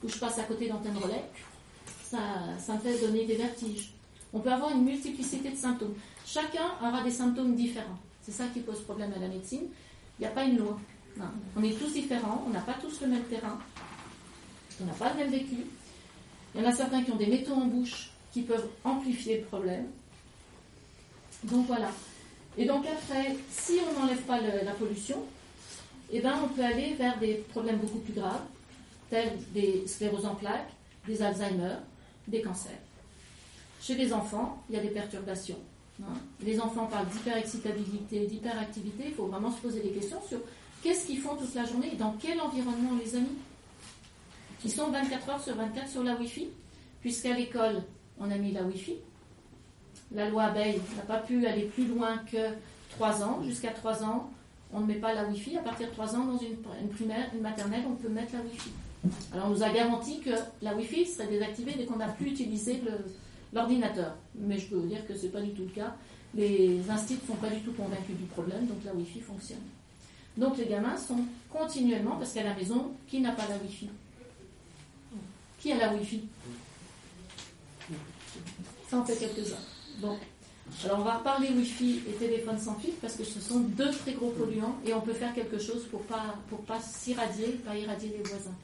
Ou 0.03 0.07
je 0.07 0.17
passe 0.17 0.37
à 0.39 0.43
côté 0.43 0.69
d'antenne 0.69 0.95
relais, 0.97 1.25
ça, 2.03 2.19
ça 2.59 2.75
me 2.75 2.79
fait 2.79 2.99
donner 3.05 3.25
des 3.25 3.35
vertiges. 3.35 3.91
On 4.33 4.39
peut 4.39 4.51
avoir 4.51 4.71
une 4.71 4.83
multiplicité 4.85 5.49
de 5.49 5.55
symptômes. 5.57 5.93
Chacun 6.25 6.71
aura 6.81 7.03
des 7.03 7.11
symptômes 7.11 7.55
différents. 7.55 7.97
C'est 8.21 8.31
ça 8.31 8.45
qui 8.53 8.59
pose 8.59 8.81
problème 8.81 9.11
à 9.15 9.19
la 9.19 9.27
médecine. 9.27 9.63
Il 10.19 10.21
n'y 10.21 10.27
a 10.27 10.31
pas 10.31 10.43
une 10.43 10.57
loi. 10.57 10.79
On 11.55 11.63
est 11.63 11.77
tous 11.77 11.91
différents, 11.91 12.43
on 12.47 12.51
n'a 12.51 12.61
pas 12.61 12.75
tous 12.81 13.01
le 13.01 13.07
même 13.07 13.23
terrain, 13.23 13.59
on 14.81 14.85
n'a 14.85 14.93
pas 14.93 15.11
le 15.13 15.19
même 15.19 15.31
vécu. 15.31 15.57
Il 16.53 16.61
y 16.61 16.65
en 16.65 16.69
a 16.69 16.71
certains 16.73 17.03
qui 17.03 17.11
ont 17.11 17.17
des 17.17 17.27
métaux 17.27 17.53
en 17.53 17.65
bouche 17.65 18.11
qui 18.31 18.43
peuvent 18.43 18.69
amplifier 18.83 19.39
le 19.39 19.45
problème. 19.45 19.87
Donc 21.43 21.67
voilà. 21.67 21.89
Et 22.57 22.65
donc 22.65 22.85
après, 22.85 23.35
si 23.49 23.79
on 23.89 23.99
n'enlève 23.99 24.21
pas 24.21 24.39
la 24.39 24.71
pollution, 24.71 25.21
eh 26.11 26.19
ben, 26.19 26.39
on 26.43 26.49
peut 26.49 26.63
aller 26.63 26.93
vers 26.93 27.17
des 27.19 27.35
problèmes 27.51 27.77
beaucoup 27.77 27.99
plus 27.99 28.13
graves, 28.13 28.43
tels 29.09 29.37
des 29.53 29.85
scléroses 29.87 30.25
en 30.25 30.35
plaques, 30.35 30.71
des 31.07 31.21
Alzheimer, 31.21 31.75
des 32.27 32.41
cancers. 32.41 32.79
Chez 33.81 33.95
les 33.95 34.13
enfants, 34.13 34.61
il 34.69 34.75
y 34.75 34.79
a 34.79 34.81
des 34.81 34.89
perturbations. 34.89 35.59
Les 36.43 36.59
enfants 36.59 36.87
parlent 36.87 37.07
d'hyperexcitabilité, 37.07 38.25
d'hyperactivité. 38.25 39.03
Il 39.07 39.13
faut 39.13 39.27
vraiment 39.27 39.51
se 39.51 39.61
poser 39.61 39.81
des 39.81 39.91
questions 39.91 40.19
sur 40.27 40.39
qu'est-ce 40.81 41.05
qu'ils 41.05 41.19
font 41.19 41.35
toute 41.35 41.53
la 41.53 41.65
journée 41.65 41.91
et 41.93 41.95
dans 41.95 42.15
quel 42.19 42.39
environnement 42.41 42.91
on 42.93 42.97
les 42.97 43.15
a 43.15 43.19
mis. 43.19 43.37
Ils 44.63 44.71
sont 44.71 44.89
24 44.89 45.29
heures 45.29 45.43
sur 45.43 45.55
24 45.55 45.89
sur 45.89 46.03
la 46.03 46.15
Wi-Fi, 46.15 46.49
puisqu'à 47.01 47.33
l'école, 47.33 47.83
on 48.19 48.29
a 48.29 48.35
mis 48.35 48.51
la 48.51 48.63
Wi-Fi. 48.63 48.95
La 50.13 50.29
loi 50.29 50.43
Abeille 50.43 50.81
n'a 50.97 51.03
pas 51.03 51.19
pu 51.19 51.45
aller 51.45 51.63
plus 51.63 51.87
loin 51.87 52.17
que 52.31 52.53
3 52.91 53.23
ans. 53.23 53.41
Jusqu'à 53.43 53.71
3 53.71 54.03
ans, 54.03 54.29
on 54.73 54.81
ne 54.81 54.85
met 54.85 54.95
pas 54.95 55.13
la 55.13 55.25
Wi-Fi. 55.25 55.57
À 55.57 55.61
partir 55.61 55.87
de 55.87 55.93
3 55.93 56.15
ans, 56.15 56.25
dans 56.25 56.37
une, 56.37 56.57
primaire, 56.89 57.29
une 57.33 57.41
maternelle, 57.41 57.83
on 57.89 57.95
peut 57.95 58.09
mettre 58.09 58.33
la 58.33 58.41
Wi-Fi. 58.41 58.69
Alors, 59.33 59.47
on 59.47 59.49
nous 59.51 59.63
a 59.63 59.69
garanti 59.69 60.19
que 60.19 60.31
la 60.61 60.75
Wi-Fi 60.75 61.05
serait 61.05 61.27
désactivée 61.27 61.73
dès 61.75 61.85
qu'on 61.85 61.95
n'a 61.95 62.09
plus 62.09 62.27
utilisé 62.27 62.81
l'ordinateur. 63.53 64.15
Mais 64.35 64.57
je 64.57 64.67
peux 64.67 64.75
vous 64.75 64.87
dire 64.87 65.05
que 65.07 65.15
ce 65.15 65.23
n'est 65.23 65.31
pas 65.31 65.41
du 65.41 65.51
tout 65.51 65.63
le 65.63 65.69
cas. 65.69 65.95
Les 66.33 66.89
instituts 66.89 67.23
ne 67.23 67.33
sont 67.33 67.41
pas 67.41 67.49
du 67.49 67.61
tout 67.61 67.73
convaincus 67.73 68.15
du 68.15 68.25
problème, 68.25 68.65
donc 68.65 68.77
la 68.85 68.93
Wi-Fi 68.93 69.19
fonctionne. 69.19 69.63
Donc 70.37 70.57
les 70.57 70.65
gamins 70.65 70.95
sont 70.95 71.19
continuellement, 71.49 72.15
parce 72.15 72.33
qu'à 72.33 72.43
la 72.43 72.53
maison, 72.53 72.91
qui 73.07 73.19
n'a 73.19 73.33
pas 73.33 73.47
la 73.47 73.57
Wi-Fi? 73.57 73.89
Qui 75.59 75.71
a 75.73 75.77
la 75.77 75.93
Wi-Fi? 75.93 76.21
Ça 78.89 78.99
en 78.99 79.03
fait 79.03 79.17
quelques-uns. 79.17 79.57
Bon. 79.99 80.17
Alors 80.85 80.99
on 80.99 81.03
va 81.03 81.17
reparler 81.17 81.49
Wi-Fi 81.49 82.01
et 82.07 82.13
téléphone 82.13 82.57
sans 82.57 82.75
fil 82.75 82.93
parce 83.01 83.15
que 83.15 83.25
ce 83.25 83.41
sont 83.41 83.59
deux 83.59 83.91
très 83.91 84.13
gros 84.13 84.29
polluants 84.29 84.77
et 84.85 84.93
on 84.93 85.01
peut 85.01 85.13
faire 85.13 85.33
quelque 85.33 85.59
chose 85.59 85.85
pour 85.91 86.01
pas 86.03 86.35
pour 86.49 86.59
pas 86.61 86.79
s'irradier, 86.79 87.47
pas 87.65 87.75
irradier 87.75 88.13
les 88.17 88.23
voisins. 88.23 88.55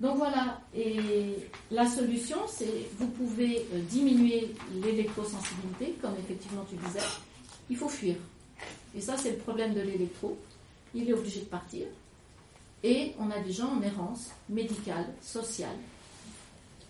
Donc 0.00 0.16
voilà, 0.16 0.58
et 0.74 1.36
la 1.70 1.86
solution, 1.86 2.38
c'est 2.48 2.88
vous 2.98 3.08
pouvez 3.08 3.66
euh, 3.74 3.80
diminuer 3.90 4.54
l'électrosensibilité, 4.82 5.94
comme 6.00 6.14
effectivement 6.18 6.64
tu 6.70 6.76
disais. 6.76 7.04
Il 7.68 7.76
faut 7.76 7.88
fuir. 7.88 8.16
Et 8.96 9.00
ça, 9.00 9.16
c'est 9.18 9.32
le 9.32 9.36
problème 9.36 9.74
de 9.74 9.80
l'électro. 9.82 10.38
Il 10.94 11.08
est 11.08 11.12
obligé 11.12 11.40
de 11.40 11.46
partir. 11.46 11.86
Et 12.82 13.12
on 13.18 13.30
a 13.30 13.40
des 13.40 13.52
gens 13.52 13.68
en 13.76 13.82
errance 13.82 14.30
médicale, 14.48 15.06
sociale. 15.20 15.76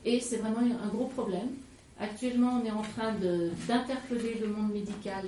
Et 0.04 0.20
c'est 0.20 0.36
vraiment 0.36 0.60
un 0.60 0.88
gros 0.88 1.06
problème. 1.08 1.48
Actuellement, 1.98 2.60
on 2.62 2.64
est 2.64 2.70
en 2.70 2.82
train 2.82 3.12
d'interpeller 3.66 4.38
le 4.40 4.46
monde 4.46 4.72
médical 4.72 5.26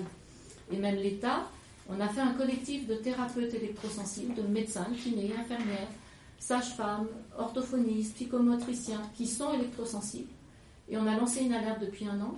et 0.73 0.77
même 0.77 0.97
l'État. 0.97 1.49
On 1.91 2.01
a 2.01 2.09
fait 2.09 2.21
un 2.21 2.33
collectif 2.35 2.87
de 2.87 2.95
thérapeutes 2.95 3.53
électrosensibles, 3.53 4.35
de 4.35 4.43
médecins, 4.43 4.87
kinés, 5.03 5.33
infirmières, 5.39 5.89
sages-femmes, 6.43 7.07
orthophonistes, 7.39 8.15
psychomotriciens 8.15 9.03
qui 9.15 9.27
sont 9.27 9.55
électrosensibles. 9.55 10.31
Et 10.89 10.97
on 10.97 11.07
a 11.07 11.17
lancé 11.17 11.43
une 11.43 11.53
alerte 11.55 11.81
depuis 11.81 12.07
un 12.07 12.21
an 12.21 12.37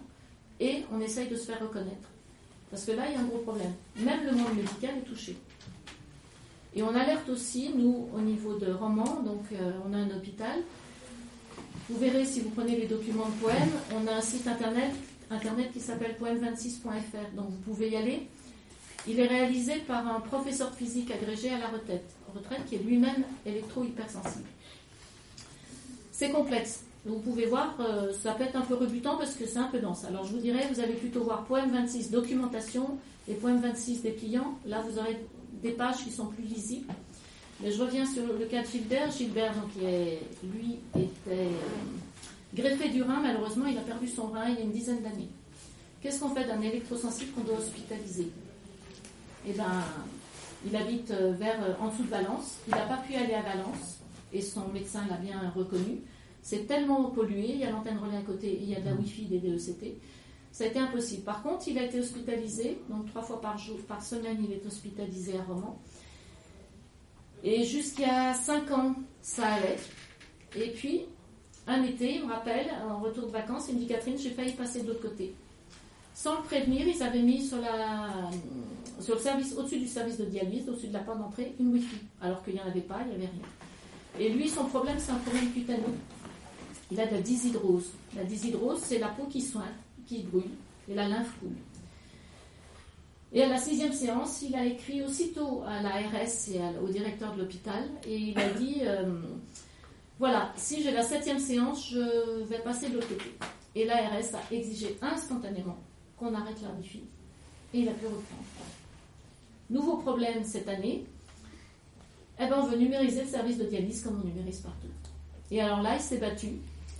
et 0.60 0.84
on 0.92 1.00
essaye 1.00 1.28
de 1.28 1.36
se 1.36 1.46
faire 1.46 1.60
reconnaître. 1.60 2.08
Parce 2.70 2.84
que 2.84 2.92
là, 2.92 3.04
il 3.08 3.14
y 3.14 3.16
a 3.16 3.20
un 3.20 3.24
gros 3.24 3.38
problème. 3.38 3.72
Même 3.96 4.24
le 4.26 4.32
monde 4.32 4.54
médical 4.56 4.98
est 4.98 5.08
touché. 5.08 5.36
Et 6.74 6.82
on 6.82 6.94
alerte 6.94 7.28
aussi, 7.28 7.70
nous, 7.74 8.08
au 8.14 8.20
niveau 8.20 8.58
de 8.58 8.72
Romans, 8.72 9.22
donc 9.24 9.44
euh, 9.52 9.72
on 9.88 9.92
a 9.94 9.96
un 9.96 10.10
hôpital. 10.10 10.60
Vous 11.88 11.96
verrez, 11.98 12.24
si 12.24 12.40
vous 12.40 12.50
prenez 12.50 12.76
les 12.76 12.86
documents 12.86 13.28
de 13.28 13.40
poèmes, 13.40 13.72
on 13.94 14.06
a 14.06 14.16
un 14.16 14.20
site 14.20 14.46
internet, 14.46 14.92
qui 15.72 15.80
s'appelle 15.80 16.16
poème26.fr. 16.20 17.34
Donc 17.36 17.46
vous 17.50 17.72
pouvez 17.72 17.90
y 17.90 17.96
aller. 17.96 18.28
Il 19.06 19.18
est 19.20 19.26
réalisé 19.26 19.76
par 19.86 20.06
un 20.06 20.20
professeur 20.20 20.74
physique 20.74 21.10
agrégé 21.10 21.50
à 21.50 21.58
la 21.58 21.68
retraite, 21.68 22.10
retraite 22.34 22.64
qui 22.66 22.76
est 22.76 22.78
lui-même 22.78 23.24
électro-hypersensible. 23.46 24.48
C'est 26.12 26.30
complexe. 26.30 26.84
Vous 27.06 27.18
pouvez 27.18 27.46
voir, 27.46 27.74
euh, 27.80 28.12
ça 28.22 28.32
peut 28.32 28.44
être 28.44 28.56
un 28.56 28.62
peu 28.62 28.74
rebutant 28.74 29.16
parce 29.16 29.34
que 29.34 29.46
c'est 29.46 29.58
un 29.58 29.68
peu 29.68 29.78
dense. 29.78 30.04
Alors 30.04 30.24
je 30.24 30.32
vous 30.32 30.38
dirais, 30.40 30.66
vous 30.72 30.80
allez 30.80 30.94
plutôt 30.94 31.22
voir 31.22 31.44
poème 31.44 31.70
26 31.70 32.10
documentation 32.10 32.98
et 33.28 33.34
poème 33.34 33.60
26 33.60 34.02
des 34.02 34.12
clients. 34.12 34.58
Là, 34.64 34.82
vous 34.88 34.98
aurez 34.98 35.18
des 35.62 35.72
pages 35.72 36.04
qui 36.04 36.10
sont 36.10 36.26
plus 36.26 36.44
lisibles. 36.44 36.92
Mais 37.60 37.70
je 37.70 37.82
reviens 37.82 38.06
sur 38.06 38.22
le 38.26 38.44
cas 38.46 38.62
de 38.62 38.66
Gilbert. 38.66 39.10
Gilbert, 39.10 39.54
donc, 39.54 39.72
qui 39.72 39.84
est, 39.84 40.20
lui, 40.42 40.78
était 40.94 41.10
euh, 41.28 41.48
greffé 42.54 42.88
du 42.88 43.02
rein. 43.02 43.20
Malheureusement, 43.20 43.66
il 43.66 43.76
a 43.78 43.82
perdu 43.82 44.08
son 44.08 44.28
rein 44.28 44.48
il 44.48 44.54
y 44.54 44.58
a 44.58 44.62
une 44.62 44.72
dizaine 44.72 45.02
d'années. 45.02 45.28
Qu'est-ce 46.00 46.20
qu'on 46.20 46.30
fait 46.30 46.44
d'un 46.44 46.60
électrosensible 46.60 47.32
qu'on 47.32 47.44
doit 47.44 47.58
hospitaliser? 47.58 48.30
Eh 49.46 49.52
bien, 49.52 49.66
il 50.66 50.74
habite 50.76 51.10
euh, 51.10 51.32
vers 51.32 51.58
en 51.80 51.88
dessous 51.88 52.04
de 52.04 52.08
Valence. 52.08 52.58
Il 52.66 52.74
n'a 52.74 52.86
pas 52.86 52.98
pu 52.98 53.14
aller 53.14 53.34
à 53.34 53.42
Valence 53.42 53.98
et 54.32 54.40
son 54.40 54.68
médecin 54.68 55.04
l'a 55.08 55.16
bien 55.16 55.52
reconnu. 55.54 56.00
C'est 56.42 56.66
tellement 56.66 57.04
pollué, 57.04 57.50
il 57.50 57.58
y 57.58 57.64
a 57.64 57.70
l'antenne 57.70 57.98
relais 57.98 58.18
à 58.18 58.22
côté, 58.22 58.58
il 58.60 58.68
y 58.68 58.76
a 58.76 58.80
de 58.80 58.86
la 58.86 58.94
Wi-Fi, 58.94 59.24
des 59.26 59.38
DECT. 59.38 59.96
Ça 60.52 60.64
a 60.64 60.66
été 60.66 60.78
impossible. 60.78 61.22
Par 61.22 61.42
contre, 61.42 61.66
il 61.68 61.78
a 61.78 61.84
été 61.84 61.98
hospitalisé, 61.98 62.78
donc 62.88 63.06
trois 63.06 63.22
fois 63.22 63.40
par 63.40 63.58
jour, 63.58 63.78
par 63.88 64.02
semaine, 64.02 64.38
il 64.44 64.52
est 64.52 64.64
hospitalisé 64.66 65.38
à 65.38 65.42
Romans. 65.42 65.80
Et 67.42 67.64
jusqu'à 67.64 68.34
cinq 68.34 68.70
ans, 68.70 68.94
ça 69.22 69.46
allait. 69.54 69.78
Et 70.56 70.70
puis, 70.70 71.06
un 71.66 71.82
été, 71.82 72.16
il 72.16 72.26
me 72.26 72.32
rappelle, 72.32 72.66
en 72.88 73.00
retour 73.00 73.26
de 73.26 73.32
vacances, 73.32 73.66
il 73.68 73.76
me 73.76 73.80
dit 73.80 73.86
Catherine, 73.86 74.18
j'ai 74.18 74.30
failli 74.30 74.52
passer 74.52 74.82
de 74.82 74.88
l'autre 74.88 75.02
côté. 75.02 75.34
Sans 76.14 76.36
le 76.36 76.42
prévenir, 76.42 76.86
ils 76.86 77.02
avaient 77.02 77.22
mis 77.22 77.44
sur, 77.44 77.58
la, 77.60 78.30
sur 79.00 79.14
le 79.14 79.20
service, 79.20 79.54
au-dessus 79.56 79.78
du 79.78 79.88
service 79.88 80.18
de 80.18 80.24
dialyse, 80.24 80.68
au-dessus 80.68 80.88
de 80.88 80.92
la 80.92 81.00
porte 81.00 81.18
d'entrée, 81.18 81.54
une 81.58 81.72
Wi-Fi. 81.72 81.96
Alors 82.20 82.44
qu'il 82.44 82.54
n'y 82.54 82.60
en 82.60 82.66
avait 82.66 82.80
pas, 82.80 83.00
il 83.02 83.08
n'y 83.08 83.14
avait 83.14 83.32
rien. 83.32 84.20
Et 84.20 84.28
lui, 84.30 84.48
son 84.48 84.64
problème, 84.64 84.96
c'est 84.98 85.12
un 85.12 85.16
problème 85.16 85.50
cutané 85.52 85.82
il 86.90 87.00
a 87.00 87.06
de 87.06 87.12
la 87.12 87.20
dyshydrose. 87.20 87.90
La 88.14 88.24
dyshydrose, 88.24 88.80
c'est 88.80 88.98
la 88.98 89.08
peau 89.08 89.24
qui 89.24 89.40
soigne, 89.40 89.64
qui 90.06 90.22
brûle, 90.22 90.50
et 90.88 90.94
la 90.94 91.08
lymphe 91.08 91.32
coule. 91.40 91.56
Et 93.32 93.42
à 93.42 93.48
la 93.48 93.58
sixième 93.58 93.92
séance, 93.92 94.42
il 94.42 94.54
a 94.54 94.64
écrit 94.64 95.02
aussitôt 95.02 95.64
à 95.66 95.82
l'ARS 95.82 96.48
et 96.52 96.60
au 96.80 96.88
directeur 96.88 97.34
de 97.34 97.40
l'hôpital, 97.40 97.82
et 98.06 98.16
il 98.16 98.38
a 98.38 98.48
dit 98.50 98.82
euh, 98.82 99.20
Voilà, 100.20 100.52
si 100.56 100.82
j'ai 100.82 100.92
la 100.92 101.02
septième 101.02 101.40
séance, 101.40 101.90
je 101.90 102.44
vais 102.44 102.60
passer 102.60 102.90
de 102.90 102.94
l'autre 102.94 103.08
côté. 103.08 103.32
Et 103.74 103.86
l'ARS 103.86 104.34
a 104.34 104.54
exigé 104.54 104.96
instantanément 105.02 105.78
qu'on 106.16 106.32
arrête 106.32 106.62
la 106.62 106.70
wifi, 106.70 107.02
et 107.72 107.80
il 107.80 107.88
a 107.88 107.92
pu 107.92 108.06
reprendre. 108.06 108.44
Nouveau 109.70 109.96
problème 109.96 110.44
cette 110.44 110.68
année, 110.68 111.04
eh 112.38 112.46
ben, 112.46 112.60
on 112.62 112.66
veut 112.66 112.76
numériser 112.76 113.22
le 113.22 113.28
service 113.28 113.58
de 113.58 113.64
dialyse 113.64 114.02
comme 114.02 114.20
on 114.22 114.26
numérise 114.26 114.60
partout. 114.60 114.88
Et 115.50 115.60
alors 115.60 115.82
là, 115.82 115.96
il 115.96 116.00
s'est 116.00 116.18
battu 116.18 116.48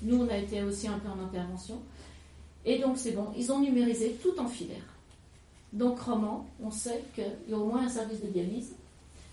nous, 0.05 0.19
on 0.19 0.29
a 0.29 0.37
été 0.37 0.63
aussi 0.63 0.87
un 0.87 0.99
peu 0.99 1.09
en 1.09 1.25
intervention. 1.25 1.81
Et 2.65 2.79
donc, 2.79 2.99
c'est 2.99 3.13
bon, 3.13 3.29
ils 3.37 3.51
ont 3.51 3.61
numérisé 3.61 4.19
tout 4.23 4.39
en 4.39 4.47
filaire. 4.47 4.85
Donc, 5.73 5.99
roman, 6.01 6.47
on 6.63 6.71
sait 6.71 7.03
qu'il 7.15 7.25
y 7.49 7.53
a 7.53 7.59
au 7.59 7.67
moins 7.67 7.87
un 7.87 7.89
service 7.89 8.21
de 8.21 8.29
dialyse. 8.29 8.75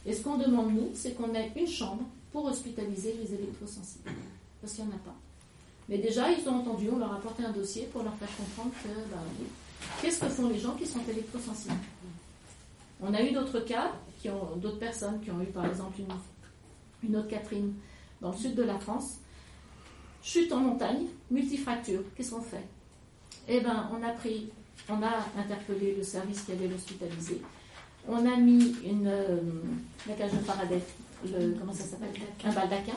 Et 0.05 0.13
ce 0.13 0.23
qu'on 0.23 0.37
demande, 0.37 0.73
nous, 0.73 0.89
c'est 0.93 1.15
qu'on 1.15 1.33
ait 1.35 1.51
une 1.55 1.67
chambre 1.67 2.03
pour 2.31 2.45
hospitaliser 2.45 3.15
les 3.21 3.33
électrosensibles. 3.33 4.09
Parce 4.61 4.73
qu'il 4.73 4.85
n'y 4.85 4.91
en 4.91 4.95
a 4.95 4.99
pas. 4.99 5.15
Mais 5.89 5.97
déjà, 5.97 6.31
ils 6.31 6.47
ont 6.47 6.55
entendu, 6.55 6.89
on 6.89 6.97
leur 6.97 7.11
a 7.11 7.17
apporté 7.17 7.43
un 7.43 7.51
dossier 7.51 7.87
pour 7.91 8.03
leur 8.03 8.15
faire 8.15 8.29
comprendre 8.37 8.71
que, 8.81 8.87
bah, 9.11 9.17
qu'est-ce 10.01 10.19
que 10.21 10.29
font 10.29 10.47
les 10.47 10.59
gens 10.59 10.75
qui 10.75 10.85
sont 10.85 11.01
électrosensibles? 11.09 11.75
On 13.01 13.13
a 13.13 13.21
eu 13.21 13.31
d'autres 13.31 13.61
cas, 13.61 13.91
qui 14.19 14.29
ont, 14.29 14.55
d'autres 14.57 14.79
personnes 14.79 15.19
qui 15.21 15.31
ont 15.31 15.41
eu, 15.41 15.47
par 15.47 15.65
exemple, 15.65 15.99
une, 15.99 17.09
une 17.09 17.15
autre 17.17 17.27
Catherine 17.27 17.73
dans 18.21 18.31
le 18.31 18.37
sud 18.37 18.55
de 18.55 18.63
la 18.63 18.77
France, 18.77 19.17
Chute 20.23 20.51
en 20.51 20.59
montagne, 20.59 21.07
multifracture, 21.31 22.03
qu'est-ce 22.15 22.31
qu'on 22.31 22.41
fait? 22.41 22.63
Eh 23.47 23.59
bien, 23.59 23.89
on 23.91 24.03
a 24.07 24.11
pris, 24.11 24.49
on 24.87 25.01
a 25.01 25.25
interpellé 25.35 25.95
le 25.97 26.03
service 26.03 26.41
qui 26.41 26.51
allait 26.51 26.67
l'hospitaliser. 26.67 27.41
On 28.07 28.23
a 28.25 28.37
mis 28.37 28.75
une, 28.85 29.07
euh, 29.07 29.39
la 30.07 30.13
cage 30.13 30.31
de 30.31 30.37
Faraday, 30.37 30.81
le, 31.25 31.55
comment 31.59 31.73
ça 31.73 31.85
s'appelle? 31.85 32.13
Un 32.45 32.53
baldaquin. 32.53 32.93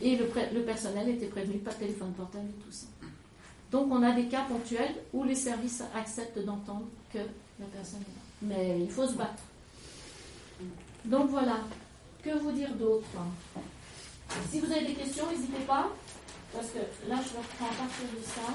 Et 0.00 0.16
le, 0.16 0.30
le, 0.54 0.62
personnel 0.62 1.10
était 1.10 1.26
prévenu, 1.26 1.58
pas 1.58 1.72
de 1.72 1.78
téléphone 1.78 2.12
portable 2.12 2.48
et 2.48 2.64
tout 2.64 2.72
ça. 2.72 2.86
Donc 3.70 3.92
on 3.92 4.02
a 4.02 4.12
des 4.12 4.24
cas 4.24 4.44
ponctuels 4.48 4.94
où 5.12 5.22
les 5.24 5.34
services 5.34 5.82
acceptent 5.94 6.44
d'entendre 6.44 6.88
que 7.12 7.18
la 7.18 7.66
personne 7.66 8.00
est 8.00 8.16
là. 8.16 8.19
Mais 8.42 8.80
il 8.80 8.90
faut 8.90 9.06
se 9.06 9.14
battre. 9.14 9.42
Donc 11.04 11.30
voilà. 11.30 11.60
Que 12.22 12.38
vous 12.38 12.52
dire 12.52 12.74
d'autre? 12.74 13.06
Si 14.50 14.60
vous 14.60 14.70
avez 14.70 14.86
des 14.86 14.94
questions, 14.94 15.30
n'hésitez 15.30 15.64
pas. 15.66 15.88
Parce 16.52 16.66
que 16.68 16.78
là, 17.08 17.16
je 17.16 17.36
reprends 17.36 17.66
à 17.66 17.74
partir 17.74 18.06
de 18.14 18.22
ça. 18.24 18.52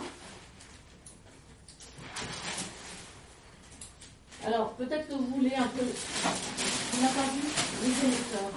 Alors, 4.46 4.74
peut-être 4.74 5.08
que 5.08 5.14
vous 5.14 5.36
voulez 5.36 5.56
un 5.56 5.68
peu. 5.68 5.82
On 5.82 7.02
n'a 7.02 7.08
pas 7.08 7.24
vu 7.34 7.42
les 7.82 8.08
électeurs. 8.08 8.52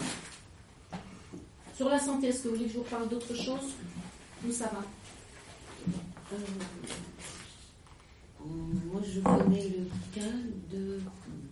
Sur 1.75 1.89
la 1.89 1.99
santé, 1.99 2.27
est-ce 2.29 2.43
que 2.43 2.49
vous 2.49 2.55
voulez 2.57 2.67
que 2.67 2.73
je 2.73 2.79
vous 2.79 2.85
parle 2.85 3.09
d'autre 3.09 3.35
chose? 3.35 3.73
Ou 4.47 4.53
ça 4.53 4.65
va? 4.67 4.83
Euh, 6.33 6.37
Moi, 8.45 9.03
je 9.05 9.21
connais 9.21 9.69
le 9.69 9.85
cas 10.15 10.27
de 10.71 10.99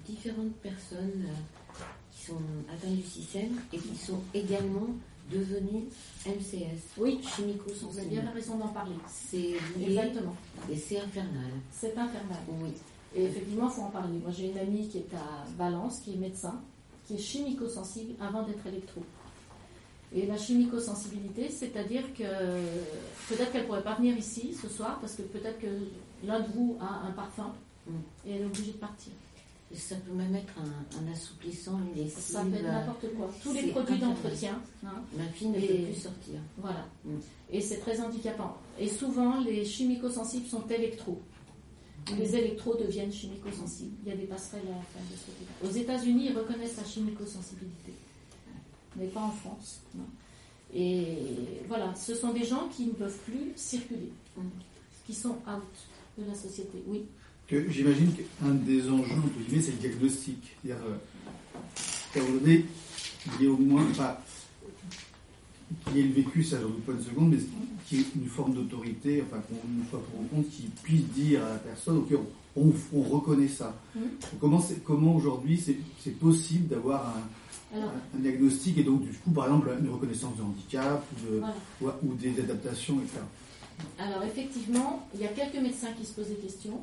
différentes 0.06 0.54
personnes 0.62 1.24
euh, 1.24 1.82
qui 2.12 2.26
sont 2.26 2.40
atteintes 2.72 2.96
du 2.96 3.02
système 3.02 3.56
et 3.72 3.78
qui 3.78 3.96
sont 3.96 4.20
également 4.32 4.88
devenu 5.30 5.84
MCS. 6.24 6.94
Oui, 6.98 7.20
chimico 7.22 7.70
Vous 7.82 7.98
avez 7.98 8.08
bien 8.08 8.30
raison 8.32 8.56
d'en 8.56 8.68
parler. 8.68 8.94
C'est 9.08 9.54
Exactement. 9.80 10.36
Et 10.70 10.76
c'est 10.76 11.00
infernal. 11.00 11.50
C'est 11.72 11.96
infernal. 11.96 12.38
Oui. 12.60 12.70
Et 13.14 13.24
effectivement, 13.24 13.68
il 13.68 13.74
faut 13.74 13.82
en 13.82 13.90
parler. 13.90 14.18
Moi, 14.22 14.30
j'ai 14.30 14.50
une 14.50 14.58
amie 14.58 14.88
qui 14.88 14.98
est 14.98 15.14
à 15.14 15.44
Valence, 15.56 16.00
qui 16.00 16.14
est 16.14 16.16
médecin, 16.16 16.60
qui 17.06 17.14
est 17.14 17.18
chimico-sensible 17.18 18.14
avant 18.20 18.42
d'être 18.42 18.64
électro. 18.66 19.02
Et 20.14 20.26
la 20.26 20.36
chimico-sensibilité, 20.36 21.48
c'est-à-dire 21.50 22.02
que 22.14 22.22
peut-être 23.28 23.50
qu'elle 23.50 23.62
ne 23.62 23.66
pourrait 23.66 23.82
pas 23.82 23.94
venir 23.94 24.16
ici 24.16 24.54
ce 24.60 24.68
soir, 24.68 24.98
parce 25.00 25.14
que 25.14 25.22
peut-être 25.22 25.58
que 25.58 25.66
l'un 26.26 26.40
de 26.40 26.48
vous 26.52 26.76
a 26.80 27.06
un 27.06 27.12
parfum 27.12 27.52
Et 28.26 28.32
elle 28.32 28.42
est 28.42 28.44
obligée 28.44 28.72
de 28.72 28.78
partir. 28.78 29.12
Et 29.72 29.76
ça 29.76 29.96
peut 29.96 30.12
même 30.12 30.34
être 30.36 30.52
un, 30.58 30.98
un 31.08 31.12
assouplissant, 31.12 31.78
une 31.80 32.00
lessive. 32.04 32.18
Ça 32.20 32.42
peut 32.44 32.54
être 32.54 32.62
n'importe 32.62 33.06
quoi. 33.16 33.28
Tous 33.42 33.52
les 33.52 33.68
produits 33.72 33.98
d'entretien. 33.98 34.60
hein, 34.84 35.02
Ma 35.16 35.24
fille 35.24 35.48
ne 35.48 35.58
Et- 35.58 35.66
peut 35.66 35.84
plus 35.86 36.00
sortir. 36.00 36.40
Voilà. 36.58 36.86
Mm. 37.04 37.16
Et 37.50 37.60
c'est 37.60 37.78
très 37.78 38.00
handicapant. 38.00 38.56
Et 38.78 38.88
souvent, 38.88 39.40
les 39.40 39.64
chimico-sensibles 39.64 40.46
sont 40.46 40.66
électros. 40.68 41.20
Les 42.16 42.36
électros 42.36 42.76
deviennent 42.76 43.12
chimico-sensibles. 43.12 43.96
Il 44.04 44.08
y 44.10 44.12
a 44.12 44.16
des 44.16 44.26
passerelles 44.26 44.62
à 44.68 44.82
faire 44.92 45.02
de 45.10 45.16
ce 45.16 45.26
côté-là. 45.26 45.68
Aux 45.68 45.74
États-Unis, 45.74 46.26
ils 46.30 46.36
reconnaissent 46.38 46.76
la 46.76 46.84
chimico-sensibilité, 46.84 47.92
mais 48.94 49.06
pas 49.06 49.22
en 49.22 49.30
France. 49.32 49.80
non. 49.96 50.04
Et 50.74 51.16
voilà, 51.68 51.92
ce 51.96 52.14
sont 52.14 52.32
des 52.32 52.44
gens 52.44 52.68
qui 52.68 52.86
ne 52.86 52.92
peuvent 52.92 53.18
plus 53.24 53.52
circuler, 53.56 54.12
Mm. 54.36 54.42
qui 55.06 55.14
sont 55.14 55.30
out 55.48 55.62
de 56.18 56.24
la 56.26 56.34
société. 56.34 56.82
Oui. 56.86 57.04
que 57.46 57.70
j'imagine 57.70 58.12
qu'un 58.12 58.54
des 58.54 58.88
enjeux, 58.88 59.14
entre 59.18 59.38
guillemets, 59.46 59.62
c'est 59.62 59.72
le 59.72 59.78
diagnostic. 59.78 60.56
C'est-à-dire, 60.62 60.82
qu'à 62.12 62.20
un 62.20 62.22
moment 62.24 62.38
donné, 62.40 62.64
il 63.26 63.42
y 63.42 63.44
ait 63.44 63.48
au 63.48 63.56
moins, 63.56 63.84
pas 63.96 64.22
qu'il 65.86 65.96
y 65.96 66.00
ait 66.00 66.04
le 66.04 66.14
vécu, 66.14 66.42
ça 66.44 66.58
j'en 66.60 66.68
doute 66.68 66.84
pas 66.84 66.92
une 66.92 67.02
seconde, 67.02 67.30
mais 67.30 67.38
qu'il 67.86 67.98
y 67.98 68.02
ait 68.02 68.06
une 68.16 68.28
forme 68.28 68.54
d'autorité, 68.54 69.22
enfin 69.26 69.40
qu'on 69.48 69.54
une 69.68 69.84
fois 69.84 70.00
pour 70.10 70.20
en 70.20 70.24
compte, 70.24 70.48
qui 70.50 70.62
puisse 70.82 71.04
dire 71.08 71.44
à 71.44 71.50
la 71.50 71.58
personne, 71.58 71.98
ok, 71.98 72.18
on, 72.56 72.62
on, 72.68 72.72
on 72.92 73.02
reconnaît 73.02 73.48
ça. 73.48 73.76
Mhm. 73.94 74.02
Comment, 74.84 75.16
aujourd'hui 75.16 75.60
c'est 76.02 76.18
possible 76.18 76.68
d'avoir 76.68 77.14
un, 77.74 77.78
un 77.80 78.18
diagnostic 78.20 78.78
et 78.78 78.84
donc 78.84 79.02
du 79.02 79.12
coup, 79.12 79.30
par 79.30 79.46
exemple, 79.46 79.70
une 79.80 79.90
reconnaissance 79.90 80.36
de 80.36 80.42
handicap 80.42 81.04
ou, 81.12 81.30
de, 81.32 81.42
voilà. 81.80 81.98
ou, 82.02 82.10
ou 82.10 82.14
des 82.14 82.38
adaptations, 82.40 83.00
etc. 83.00 83.20
Alors 83.98 84.22
effectivement, 84.24 85.06
il 85.14 85.20
y 85.20 85.24
a 85.24 85.28
quelques 85.28 85.56
médecins 85.56 85.92
qui 85.98 86.04
se 86.04 86.12
posent 86.12 86.28
des 86.28 86.34
questions. 86.36 86.80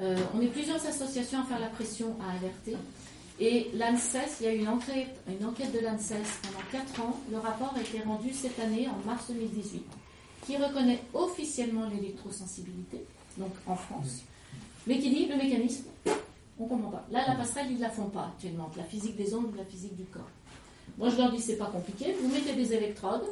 Euh, 0.00 0.16
on 0.34 0.40
est 0.40 0.46
plusieurs 0.46 0.84
associations 0.86 1.40
à 1.40 1.44
faire 1.44 1.58
la 1.58 1.68
pression, 1.68 2.14
à 2.22 2.38
alerter. 2.38 2.76
Et 3.40 3.70
l'ANSES, 3.74 4.38
il 4.40 4.46
y 4.46 4.48
a 4.48 4.54
eu 4.54 4.58
une 4.58 4.68
enquête, 4.68 5.72
de 5.72 5.78
l'ANSES 5.78 6.14
pendant 6.42 6.64
4 6.72 7.00
ans. 7.02 7.20
Le 7.30 7.38
rapport 7.38 7.72
a 7.76 7.80
été 7.80 8.00
rendu 8.02 8.32
cette 8.32 8.58
année, 8.58 8.88
en 8.88 9.06
mars 9.06 9.26
2018, 9.28 9.84
qui 10.44 10.56
reconnaît 10.56 11.00
officiellement 11.14 11.88
l'électrosensibilité, 11.88 13.04
donc 13.36 13.52
en 13.66 13.76
France, 13.76 14.22
mais 14.88 14.98
qui 14.98 15.10
dit 15.10 15.26
le 15.26 15.36
mécanisme, 15.36 15.84
on 16.58 16.64
ne 16.64 16.68
comprend 16.68 16.90
pas. 16.90 17.06
Là, 17.12 17.24
la 17.28 17.34
passerelle, 17.36 17.68
ils 17.70 17.76
ne 17.76 17.82
la 17.82 17.90
font 17.90 18.08
pas 18.08 18.32
actuellement, 18.34 18.70
la 18.76 18.82
physique 18.82 19.16
des 19.16 19.32
ondes 19.34 19.46
ou 19.52 19.56
la 19.56 19.64
physique 19.64 19.94
du 19.96 20.04
corps. 20.04 20.30
Moi, 20.96 21.08
je 21.10 21.16
leur 21.16 21.30
dis, 21.30 21.40
c'est 21.40 21.56
pas 21.56 21.66
compliqué, 21.66 22.16
vous 22.20 22.28
mettez 22.28 22.54
des 22.54 22.74
électrodes, 22.74 23.24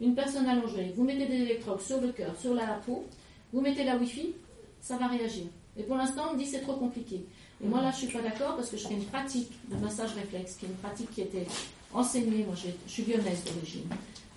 une 0.00 0.14
personne 0.14 0.46
allongée, 0.46 0.92
vous 0.96 1.04
mettez 1.04 1.26
des 1.26 1.42
électrodes 1.42 1.80
sur 1.80 2.00
le 2.00 2.12
cœur, 2.12 2.34
sur 2.38 2.54
la 2.54 2.66
peau, 2.86 3.04
vous 3.52 3.60
mettez 3.60 3.84
la 3.84 3.96
Wi-Fi, 3.96 4.34
ça 4.80 4.96
va 4.96 5.06
réagir. 5.08 5.44
Et 5.78 5.82
pour 5.82 5.96
l'instant, 5.96 6.28
on 6.30 6.34
me 6.34 6.38
dit 6.38 6.46
c'est 6.46 6.60
trop 6.60 6.74
compliqué. 6.74 7.24
Et 7.62 7.66
moi 7.66 7.80
là, 7.82 7.90
je 7.90 7.98
suis 7.98 8.08
pas 8.08 8.20
d'accord 8.20 8.56
parce 8.56 8.70
que 8.70 8.76
je 8.76 8.86
fais 8.86 8.94
une 8.94 9.04
pratique 9.04 9.52
de 9.70 9.76
massage 9.76 10.12
réflexe, 10.14 10.56
qui 10.56 10.66
est 10.66 10.68
une 10.68 10.74
pratique 10.76 11.10
qui 11.10 11.22
était 11.22 11.46
enseignée, 11.92 12.44
moi 12.44 12.54
je 12.54 12.68
suis 12.90 13.04
lyonnaise 13.04 13.42
d'origine, 13.44 13.88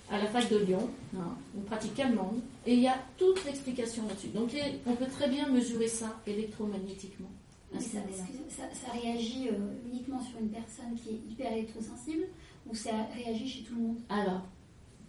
à 0.10 0.18
la 0.18 0.28
fac 0.28 0.50
de 0.50 0.58
Lyon, 0.58 0.90
hein, 1.18 1.36
une 1.56 1.64
pratique 1.64 2.00
allemande, 2.00 2.40
et 2.66 2.74
il 2.74 2.80
y 2.80 2.88
a 2.88 2.96
toute 3.18 3.44
l'explication 3.46 4.08
là-dessus. 4.08 4.30
Donc 4.30 4.52
on 4.88 4.96
peut 4.96 5.08
très 5.08 5.30
bien 5.30 5.50
mesurer 5.50 5.88
ça 5.88 6.18
électromagnétiquement. 6.26 7.30
Mais 7.74 7.80
ça 7.80 8.92
réagit 8.92 9.50
euh, 9.50 9.92
uniquement 9.92 10.20
sur 10.20 10.40
une 10.40 10.50
personne 10.50 10.96
qui 10.96 11.10
est 11.10 11.32
hyper 11.32 11.54
électrosensible 11.54 12.24
ou 12.68 12.74
ça 12.74 12.92
réagit 13.14 13.48
chez 13.48 13.64
tout 13.64 13.76
le 13.76 13.82
monde? 13.82 13.98
Alors, 14.10 14.42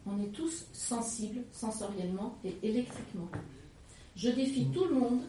on 0.07 0.21
est 0.23 0.33
tous 0.33 0.67
sensibles 0.73 1.43
sensoriellement 1.53 2.39
et 2.45 2.57
électriquement. 2.63 3.29
Je 4.17 4.31
défie 4.31 4.67
tout 4.73 4.85
le 4.87 4.95
monde 4.95 5.21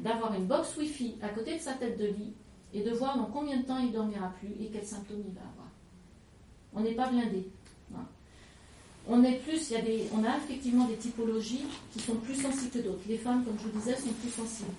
d'avoir 0.00 0.34
une 0.34 0.46
box 0.46 0.76
Wi-Fi 0.76 1.16
à 1.22 1.28
côté 1.28 1.56
de 1.56 1.60
sa 1.60 1.72
tête 1.74 1.98
de 1.98 2.06
lit 2.06 2.32
et 2.74 2.82
de 2.82 2.90
voir 2.90 3.16
dans 3.16 3.26
combien 3.26 3.56
de 3.58 3.62
temps 3.62 3.78
il 3.78 3.92
dormira 3.92 4.32
plus 4.38 4.50
et 4.60 4.68
quels 4.72 4.84
symptômes 4.86 5.22
il 5.26 5.34
va 5.34 5.40
avoir. 5.40 5.68
On 6.74 6.80
n'est 6.80 6.94
pas 6.94 7.08
blindé. 7.08 7.48
hein. 7.94 8.04
On 9.08 9.24
est 9.24 9.36
plus, 9.36 9.70
y 9.70 9.76
a 9.76 9.80
des, 9.80 10.06
on 10.12 10.22
a 10.22 10.36
effectivement 10.36 10.84
des 10.86 10.96
typologies 10.96 11.64
qui 11.92 12.00
sont 12.00 12.16
plus 12.16 12.34
sensibles 12.34 12.70
que 12.70 12.78
d'autres. 12.80 13.02
Les 13.08 13.16
femmes, 13.16 13.42
comme 13.44 13.56
je 13.58 13.68
vous 13.68 13.78
disais, 13.78 13.96
sont 13.96 14.12
plus 14.20 14.28
sensibles. 14.30 14.70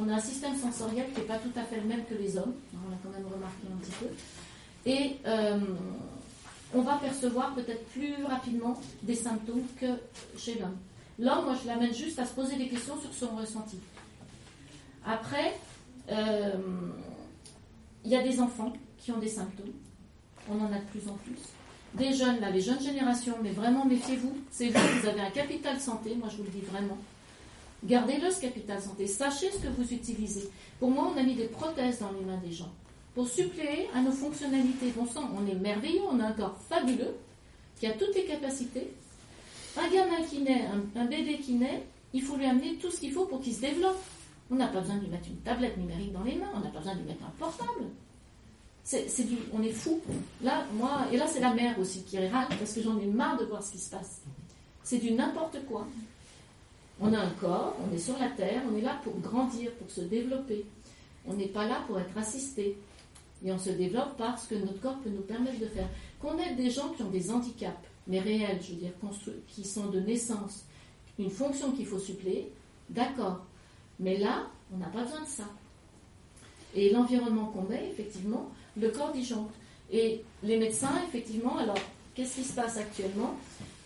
On 0.00 0.08
a 0.08 0.14
un 0.14 0.20
système 0.20 0.56
sensoriel 0.56 1.06
qui 1.14 1.20
n'est 1.20 1.26
pas 1.26 1.38
tout 1.38 1.52
à 1.54 1.62
fait 1.62 1.76
le 1.80 1.86
même 1.86 2.04
que 2.04 2.14
les 2.14 2.36
hommes. 2.36 2.54
On 2.74 2.90
l'a 2.90 2.96
quand 3.02 3.10
même 3.10 3.26
remarqué 3.32 3.62
un 3.72 3.76
petit 3.76 3.92
peu. 3.92 4.06
Et 4.90 5.16
euh, 5.26 5.58
on 6.76 6.82
va 6.82 6.96
percevoir 6.96 7.54
peut-être 7.54 7.84
plus 7.86 8.24
rapidement 8.24 8.78
des 9.02 9.14
symptômes 9.14 9.64
que 9.80 9.86
chez 10.36 10.58
l'homme. 10.58 10.76
L'homme, 11.18 11.46
moi, 11.46 11.54
je 11.60 11.66
l'amène 11.66 11.94
juste 11.94 12.18
à 12.18 12.26
se 12.26 12.34
poser 12.34 12.56
des 12.56 12.68
questions 12.68 13.00
sur 13.00 13.12
son 13.14 13.34
ressenti. 13.34 13.78
Après, 15.06 15.58
euh, 16.10 16.52
il 18.04 18.10
y 18.10 18.16
a 18.16 18.22
des 18.22 18.40
enfants 18.40 18.72
qui 18.98 19.10
ont 19.12 19.18
des 19.18 19.28
symptômes. 19.28 19.72
On 20.50 20.60
en 20.60 20.66
a 20.66 20.78
de 20.78 20.84
plus 20.90 21.08
en 21.08 21.14
plus. 21.14 21.38
Des 21.94 22.12
jeunes, 22.12 22.40
là, 22.40 22.50
les 22.50 22.60
jeunes 22.60 22.82
générations, 22.82 23.36
mais 23.42 23.52
vraiment 23.52 23.86
méfiez-vous. 23.86 24.36
C'est 24.50 24.68
vous, 24.68 25.00
vous 25.00 25.08
avez 25.08 25.20
un 25.22 25.30
capital 25.30 25.80
santé, 25.80 26.14
moi 26.14 26.28
je 26.30 26.36
vous 26.36 26.44
le 26.44 26.50
dis 26.50 26.60
vraiment. 26.60 26.98
Gardez-le, 27.84 28.30
ce 28.30 28.40
capital 28.40 28.82
santé. 28.82 29.06
Sachez 29.06 29.50
ce 29.50 29.58
que 29.58 29.68
vous 29.68 29.92
utilisez. 29.92 30.50
Pour 30.78 30.90
moi, 30.90 31.10
on 31.14 31.18
a 31.18 31.22
mis 31.22 31.34
des 31.34 31.46
prothèses 31.46 32.00
dans 32.00 32.12
les 32.12 32.24
mains 32.24 32.40
des 32.44 32.52
gens 32.52 32.72
pour 33.16 33.26
suppléer 33.26 33.88
à 33.94 34.02
nos 34.02 34.12
fonctionnalités. 34.12 34.92
Bon 34.94 35.06
sang, 35.06 35.30
on 35.34 35.46
est 35.46 35.54
merveilleux, 35.54 36.02
on 36.12 36.20
a 36.20 36.26
un 36.26 36.32
corps 36.32 36.54
fabuleux, 36.68 37.16
qui 37.80 37.86
a 37.86 37.92
toutes 37.92 38.14
les 38.14 38.26
capacités. 38.26 38.92
Un 39.78 39.88
gamin 39.90 40.22
qui 40.28 40.40
naît, 40.42 40.66
un, 40.94 41.04
bébé 41.06 41.38
qui 41.38 41.54
naît, 41.54 41.86
il 42.12 42.22
faut 42.22 42.36
lui 42.36 42.44
amener 42.44 42.76
tout 42.76 42.90
ce 42.90 43.00
qu'il 43.00 43.12
faut 43.12 43.24
pour 43.24 43.40
qu'il 43.40 43.54
se 43.54 43.62
développe. 43.62 43.98
On 44.50 44.56
n'a 44.56 44.68
pas 44.68 44.80
besoin 44.80 44.96
de 44.96 45.00
lui 45.00 45.08
mettre 45.08 45.28
une 45.28 45.38
tablette 45.38 45.78
numérique 45.78 46.12
dans 46.12 46.24
les 46.24 46.34
mains, 46.34 46.50
on 46.54 46.60
n'a 46.60 46.68
pas 46.68 46.80
besoin 46.80 46.94
de 46.94 47.00
lui 47.00 47.08
mettre 47.08 47.24
un 47.24 47.32
portable. 47.38 47.86
Du, 48.92 49.38
on 49.54 49.62
est 49.62 49.72
fou. 49.72 49.98
Là, 50.44 50.66
moi, 50.74 51.06
et 51.10 51.16
là, 51.16 51.26
c'est 51.26 51.40
la 51.40 51.54
mère 51.54 51.76
aussi 51.78 52.02
qui 52.02 52.18
râle 52.18 52.48
parce 52.50 52.74
que 52.74 52.82
j'en 52.82 52.98
ai 53.00 53.06
marre 53.06 53.38
de 53.38 53.46
voir 53.46 53.62
ce 53.62 53.72
qui 53.72 53.78
se 53.78 53.90
passe. 53.90 54.20
C'est 54.84 54.98
du 54.98 55.12
n'importe 55.12 55.56
quoi. 55.66 55.86
On 57.00 57.12
a 57.14 57.18
un 57.18 57.30
corps, 57.40 57.76
on 57.80 57.94
est 57.94 57.98
sur 57.98 58.18
la 58.18 58.28
terre, 58.28 58.62
on 58.70 58.76
est 58.76 58.82
là 58.82 59.00
pour 59.02 59.18
grandir, 59.20 59.72
pour 59.72 59.90
se 59.90 60.02
développer. 60.02 60.66
On 61.26 61.32
n'est 61.32 61.48
pas 61.48 61.66
là 61.66 61.82
pour 61.86 61.98
être 61.98 62.16
assisté. 62.16 62.76
Et 63.44 63.52
on 63.52 63.58
se 63.58 63.70
développe 63.70 64.16
par 64.16 64.38
ce 64.38 64.48
que 64.48 64.54
notre 64.54 64.80
corps 64.80 64.98
peut 65.00 65.10
nous 65.10 65.22
permettre 65.22 65.58
de 65.60 65.66
faire. 65.66 65.88
Qu'on 66.20 66.38
ait 66.38 66.54
des 66.54 66.70
gens 66.70 66.88
qui 66.90 67.02
ont 67.02 67.10
des 67.10 67.30
handicaps, 67.30 67.76
mais 68.06 68.20
réels, 68.20 68.58
je 68.62 68.72
veux 68.72 68.78
dire, 68.78 68.92
qui 69.48 69.64
sont 69.64 69.86
de 69.86 70.00
naissance, 70.00 70.64
une 71.18 71.30
fonction 71.30 71.72
qu'il 71.72 71.86
faut 71.86 71.98
suppléer, 71.98 72.50
d'accord. 72.90 73.44
Mais 74.00 74.16
là, 74.18 74.46
on 74.72 74.78
n'a 74.78 74.86
pas 74.86 75.02
besoin 75.02 75.22
de 75.22 75.28
ça. 75.28 75.44
Et 76.74 76.90
l'environnement 76.90 77.46
qu'on 77.46 77.62
met, 77.62 77.88
effectivement, 77.90 78.50
le 78.76 78.88
corps 78.90 79.12
disjoncte. 79.12 79.54
Et 79.90 80.22
les 80.42 80.58
médecins, 80.58 80.92
effectivement, 81.08 81.56
alors, 81.58 81.78
qu'est-ce 82.14 82.36
qui 82.36 82.44
se 82.44 82.52
passe 82.54 82.76
actuellement? 82.76 83.34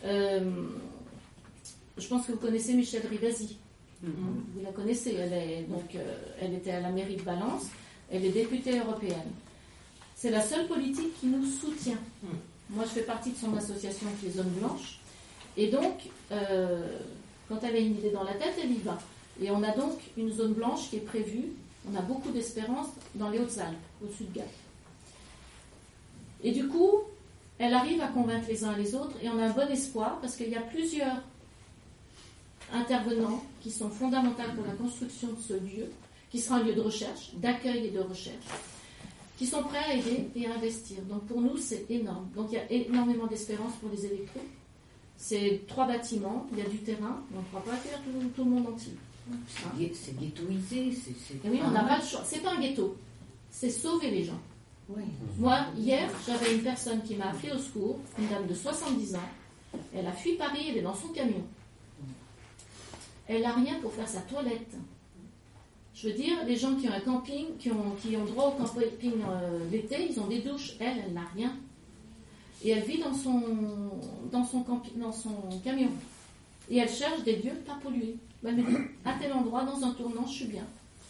Euh, 0.05 0.41
Je 1.99 2.09
pense 2.09 2.27
que 2.27 2.33
vous 2.33 2.39
connaissez 2.39 2.75
Michel 2.75 3.07
Rivasi. 3.07 3.59
Vous 4.03 4.63
la 4.65 4.73
connaissez, 4.73 5.15
elle, 5.15 5.33
est, 5.35 5.63
donc, 5.69 5.95
euh, 5.95 6.17
elle 6.41 6.55
était 6.55 6.71
à 6.71 6.81
la 6.81 6.91
mairie 6.91 7.17
de 7.17 7.23
Valence, 7.23 7.67
elle 8.11 8.25
est 8.25 8.31
députée 8.31 8.79
européenne. 8.79 9.31
C'est 10.17 10.31
la 10.31 10.43
seule 10.43 10.67
politique 10.67 11.19
qui 11.21 11.27
nous 11.27 11.47
soutient. 11.47 11.99
Moi, 12.69 12.85
je 12.85 12.91
fais 12.91 13.03
partie 13.03 13.31
de 13.31 13.37
son 13.37 13.57
association 13.57 14.07
avec 14.07 14.23
les 14.23 14.31
zones 14.31 14.51
blanches. 14.51 15.01
Et 15.57 15.69
donc, 15.69 15.95
euh, 16.31 16.99
quand 17.49 17.59
elle 17.63 17.77
a 17.77 17.79
une 17.79 17.97
idée 17.97 18.11
dans 18.11 18.23
la 18.23 18.35
tête, 18.35 18.55
elle 18.63 18.73
y 18.73 18.79
va. 18.79 18.99
Et 19.41 19.51
on 19.51 19.63
a 19.63 19.71
donc 19.73 19.99
une 20.17 20.31
zone 20.31 20.53
blanche 20.53 20.91
qui 20.91 20.97
est 20.97 21.01
prévue. 21.01 21.53
On 21.91 21.97
a 21.97 22.03
beaucoup 22.03 22.31
d'espérance 22.31 22.89
dans 23.15 23.31
les 23.31 23.39
Hautes-Alpes, 23.39 23.77
au-dessus 24.03 24.25
de 24.25 24.35
Gap. 24.39 24.49
Et 26.45 26.53
du 26.53 26.69
coup, 26.69 27.01
elle 27.59 27.75
arrive 27.75 28.01
à 28.01 28.09
convaincre 28.09 28.47
les 28.49 28.65
uns 28.65 28.75
et 28.75 28.83
les 28.83 28.95
autres. 28.95 29.17
Et 29.23 29.29
on 29.29 29.39
a 29.39 29.47
un 29.47 29.51
bon 29.51 29.69
espoir 29.69 30.19
parce 30.21 30.37
qu'il 30.37 30.51
y 30.51 30.57
a 30.57 30.61
plusieurs 30.61 31.17
intervenants 32.73 33.43
qui 33.61 33.71
sont 33.71 33.89
fondamentaux 33.89 34.43
pour 34.55 34.67
la 34.67 34.73
construction 34.75 35.29
de 35.29 35.41
ce 35.41 35.55
lieu, 35.55 35.91
qui 36.31 36.39
sera 36.39 36.57
un 36.57 36.63
lieu 36.63 36.75
de 36.75 36.81
recherche, 36.81 37.35
d'accueil 37.37 37.87
et 37.87 37.91
de 37.91 38.01
recherche, 38.01 38.45
qui 39.37 39.47
sont 39.47 39.63
prêts 39.65 39.79
à 39.79 39.95
aider 39.95 40.29
et 40.37 40.47
à 40.47 40.55
investir. 40.55 40.99
Donc 41.03 41.27
pour 41.27 41.41
nous, 41.41 41.57
c'est 41.57 41.87
énorme. 41.91 42.29
Donc 42.35 42.49
il 42.51 42.55
y 42.55 42.59
a 42.59 42.71
énormément 42.73 43.27
d'espérance 43.27 43.73
pour 43.81 43.91
les 43.91 44.07
électros. 44.07 44.43
C'est 45.17 45.63
trois 45.67 45.87
bâtiments, 45.87 46.47
il 46.53 46.59
y 46.59 46.63
a 46.63 46.69
du 46.69 46.79
terrain, 46.79 47.23
on 47.35 47.39
ne 47.39 47.43
pourra 47.45 47.63
pas 47.63 47.73
accueillir 47.75 47.99
tout, 48.03 48.29
tout 48.35 48.45
le 48.45 48.51
monde 48.51 48.69
entier. 48.69 48.95
C'est 49.49 49.79
ghet- 49.79 49.95
C'est 49.95 50.19
ghettoisé. 50.19 50.93
c'est- 50.93 51.49
oui, 51.49 51.61
on 51.65 51.71
n'a 51.71 51.85
pas 51.85 51.99
le 51.99 52.05
choix. 52.05 52.23
C'est 52.25 52.41
pas 52.41 52.53
un 52.55 52.61
ghetto. 52.61 52.97
C'est 53.51 53.71
sauver 53.71 54.11
les 54.11 54.25
gens. 54.25 54.41
Moi, 55.39 55.59
hier, 55.77 56.09
j'avais 56.27 56.55
une 56.57 56.63
personne 56.63 57.03
qui 57.03 57.15
m'a 57.17 57.27
appelé 57.31 57.53
au 57.53 57.59
secours, 57.59 57.99
une 58.19 58.29
dame 58.29 58.47
de 58.47 58.55
70 58.55 59.15
ans. 59.15 59.29
Elle 59.95 60.07
a 60.07 60.13
fui 60.13 60.33
Paris, 60.35 60.67
elle 60.71 60.79
est 60.79 60.83
dans 60.83 60.95
son 60.95 61.09
camion. 61.09 61.45
Elle 63.29 63.43
n'a 63.43 63.53
rien 63.53 63.79
pour 63.81 63.93
faire 63.93 64.09
sa 64.09 64.21
toilette. 64.23 64.75
Je 66.01 66.09
veux 66.09 66.15
dire, 66.15 66.45
les 66.47 66.57
gens 66.57 66.77
qui 66.77 66.89
ont 66.89 66.93
un 66.93 67.01
camping, 67.01 67.57
qui 67.59 67.71
ont, 67.71 68.25
droit 68.25 68.47
au 68.47 68.53
camping 68.53 69.13
euh, 69.29 69.59
l'été, 69.71 70.09
ils 70.09 70.19
ont 70.19 70.27
des 70.27 70.41
douches. 70.41 70.75
Elle, 70.81 71.03
elle 71.07 71.13
n'a 71.13 71.27
rien. 71.35 71.55
Et 72.65 72.71
elle 72.71 72.85
vit 72.85 72.99
dans 72.99 73.13
son 74.43 74.63
camion. 75.63 75.91
Et 76.71 76.79
elle 76.79 76.89
cherche 76.89 77.23
des 77.25 77.37
lieux 77.37 77.57
pas 77.67 77.79
pollués. 77.83 78.17
Elle 78.45 78.57
me 78.57 78.63
dit, 78.63 78.77
à 79.05 79.13
tel 79.15 79.33
endroit, 79.33 79.65
dans 79.65 79.85
un 79.85 79.93
tournant, 79.93 80.27
je 80.27 80.33
suis 80.33 80.45
bien. 80.47 80.65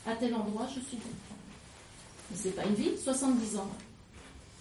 à 0.06 0.16
tel 0.16 0.34
endroit, 0.34 0.66
je 0.66 0.80
suis 0.80 0.96
bien. 0.96 1.12
Mais 2.30 2.36
c'est 2.36 2.56
pas 2.56 2.64
une 2.64 2.74
vie, 2.74 2.90
70 2.96 3.58
ans. 3.58 3.68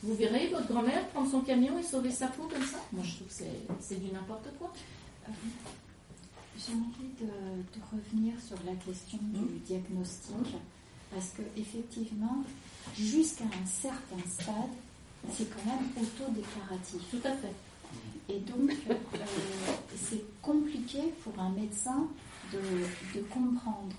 Vous 0.03 0.13
verrez 0.13 0.47
votre 0.47 0.67
grand-mère 0.67 1.07
prendre 1.07 1.29
son 1.29 1.41
camion 1.41 1.77
et 1.79 1.83
sauver 1.83 2.11
sa 2.11 2.27
peau 2.27 2.43
comme 2.43 2.63
ça 2.63 2.77
Moi, 2.91 3.03
je 3.03 3.15
trouve 3.15 3.27
que 3.27 3.43
c'est 3.79 3.99
du 3.99 4.11
n'importe 4.11 4.47
quoi. 4.59 4.71
Euh, 6.59 6.65
j'ai 6.67 6.73
envie 6.73 7.13
de, 7.19 7.79
revenir 7.91 8.33
sur 8.39 8.57
la 8.65 8.75
question 8.75 9.17
du 9.21 9.39
mmh. 9.39 9.59
diagnostic, 9.65 10.55
parce 11.13 11.29
que 11.29 11.41
effectivement, 11.57 12.43
jusqu'à 12.95 13.45
un 13.45 13.65
certain 13.65 14.27
stade, 14.27 14.53
c'est 15.31 15.49
quand 15.49 15.65
même 15.65 15.85
autodéclaratif. 15.97 17.01
Tout 17.09 17.21
à 17.23 17.31
fait. 17.31 17.53
Et 18.29 18.39
donc, 18.39 18.71
euh, 18.89 18.93
c'est 19.95 20.23
compliqué 20.41 20.99
pour 21.23 21.39
un 21.41 21.49
médecin 21.49 22.07
de, 22.53 23.19
comprendre. 23.21 23.95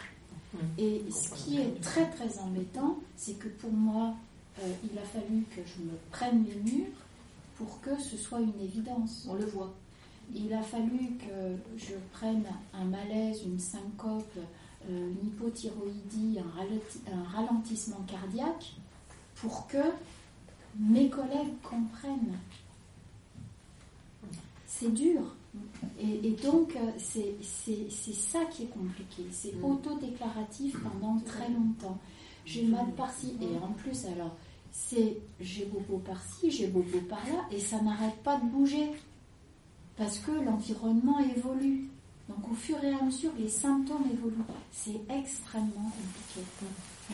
Mmh. 0.55 0.59
Et 0.79 1.03
ce 1.11 1.35
qui 1.35 1.59
est 1.59 1.81
très 1.81 2.09
très 2.11 2.39
embêtant, 2.39 2.99
c'est 3.17 3.39
que 3.39 3.49
pour 3.49 3.73
moi, 3.73 4.15
euh, 4.61 4.73
il 4.85 4.99
a 4.99 5.03
fallu 5.03 5.45
que 5.57 5.63
je 5.65 5.83
me 5.83 5.97
prenne 6.11 6.45
les 6.45 6.73
murs 6.73 6.87
pour 7.57 7.81
que 7.81 7.99
ce 8.01 8.17
soit 8.17 8.41
une 8.41 8.61
évidence. 8.61 9.27
On 9.29 9.35
le 9.35 9.47
voit. 9.47 9.75
Il 10.35 10.53
a 10.53 10.63
fallu 10.63 11.17
que 11.19 11.57
je 11.77 11.95
prenne 12.13 12.45
un 12.73 12.85
malaise, 12.85 13.43
une 13.45 13.59
syncope, 13.59 14.39
euh, 14.89 15.11
une 15.11 15.29
hypothyroïdie, 15.29 16.39
un, 16.39 17.23
ralentissement 17.25 18.05
cardiaque 18.07 18.75
pour 19.37 19.67
que 19.67 19.83
mes 20.79 21.09
collègues 21.09 21.61
comprennent. 21.63 22.39
C'est 24.67 24.93
dur. 24.95 25.21
Et, 26.01 26.31
donc, 26.43 26.77
euh, 26.77 26.93
c'est 26.99 28.13
ça 28.13 28.45
qui 28.47 28.65
est 28.65 28.71
compliqué. 28.71 29.25
C'est 29.33 29.57
mm. 29.57 29.65
autodéclaratif 29.65 30.77
pendant 30.81 31.19
très 31.21 31.49
longtemps. 31.49 31.99
J'ai 32.47 32.65
mal 32.65 32.87
par-ci. 32.97 33.37
Et 33.41 33.59
en 33.63 33.73
plus, 33.73 34.07
alors, 34.07 34.37
c'est 34.71 35.19
j'ai 35.41 35.65
bobo 35.67 35.99
par-ci, 35.99 36.51
j'ai 36.51 36.69
bobo 36.69 37.01
par-là, 37.09 37.47
et 37.51 37.59
ça 37.59 37.81
n'arrête 37.83 38.17
pas 38.23 38.39
de 38.39 38.47
bouger 38.47 38.91
parce 40.01 40.19
que 40.19 40.31
l'environnement 40.31 41.19
évolue. 41.21 41.91
Donc 42.27 42.51
au 42.51 42.55
fur 42.55 42.83
et 42.83 42.91
à 42.91 43.03
mesure, 43.03 43.33
les 43.39 43.51
symptômes 43.51 44.07
évoluent. 44.11 44.49
C'est 44.73 44.99
extrêmement 45.11 45.93
compliqué. 45.93 46.41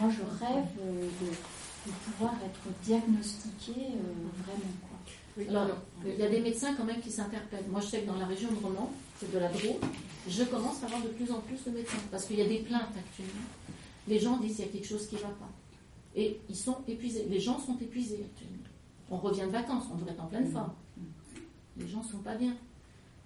Moi, 0.01 0.09
je 0.11 0.45
rêve 0.45 0.66
euh, 0.80 1.09
de, 1.20 1.91
pouvoir 2.05 2.34
être 2.45 2.74
diagnostiqué 2.84 3.72
euh, 3.76 4.45
vraiment. 4.45 5.61
Alors, 5.61 5.78
il 6.05 6.14
y 6.14 6.22
a 6.22 6.28
des 6.28 6.41
médecins 6.41 6.74
quand 6.76 6.84
même 6.84 7.01
qui 7.01 7.11
s'interpellent. 7.11 7.66
Moi, 7.70 7.80
je 7.80 7.87
sais 7.87 8.01
que 8.03 8.07
dans 8.07 8.18
la 8.18 8.26
région 8.26 8.51
de 8.53 8.64
Romans, 8.64 8.93
c'est 9.18 9.32
de 9.32 9.39
la 9.39 9.49
Drôme, 9.49 9.80
je 10.28 10.45
commence 10.45 10.82
à 10.82 10.87
avoir 10.87 11.03
de 11.03 11.09
plus 11.09 11.30
en 11.32 11.41
plus 11.41 11.62
de 11.64 11.70
médecins 11.76 11.99
parce 12.12 12.24
qu'il 12.24 12.39
y 12.39 12.43
a 12.43 12.49
des 12.49 12.61
plaintes 12.61 12.82
actuellement. 12.97 13.49
Les 14.07 14.20
gens 14.20 14.37
disent 14.37 14.57
qu'il 14.57 14.64
y 14.64 14.68
a 14.68 14.72
quelque 14.72 14.87
chose 14.87 15.09
qui 15.09 15.16
ne 15.16 15.22
va 15.22 15.28
pas. 15.28 15.51
Et 16.14 16.39
ils 16.49 16.57
sont 16.57 16.76
épuisés. 16.87 17.26
Les 17.28 17.41
gens 17.41 17.59
sont 17.59 17.76
épuisés 17.78 18.24
actuellement. 18.24 18.68
On 19.11 19.16
revient 19.16 19.43
de 19.43 19.51
vacances, 19.51 19.84
on 19.93 19.97
devrait 19.97 20.12
être 20.12 20.22
en 20.22 20.28
pleine 20.28 20.51
forme. 20.53 20.72
Les 21.78 21.89
gens 21.89 22.03
ne 22.03 22.09
sont 22.09 22.18
pas 22.18 22.37
bien. 22.37 22.55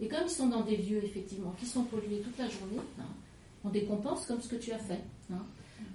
Et 0.01 0.09
comme 0.09 0.21
ils 0.25 0.31
sont 0.31 0.47
dans 0.47 0.63
des 0.63 0.77
lieux, 0.77 1.03
effectivement, 1.05 1.55
qui 1.59 1.67
sont 1.67 1.83
pollués 1.85 2.21
toute 2.21 2.39
la 2.39 2.49
journée, 2.49 2.81
hein, 2.99 3.05
on 3.65 3.69
décompense 3.69 4.27
comme 4.27 4.41
ce 4.41 4.49
que 4.49 4.57
tu 4.57 4.73
as 4.73 4.79
fait. 4.79 5.01
Hein. 5.33 5.43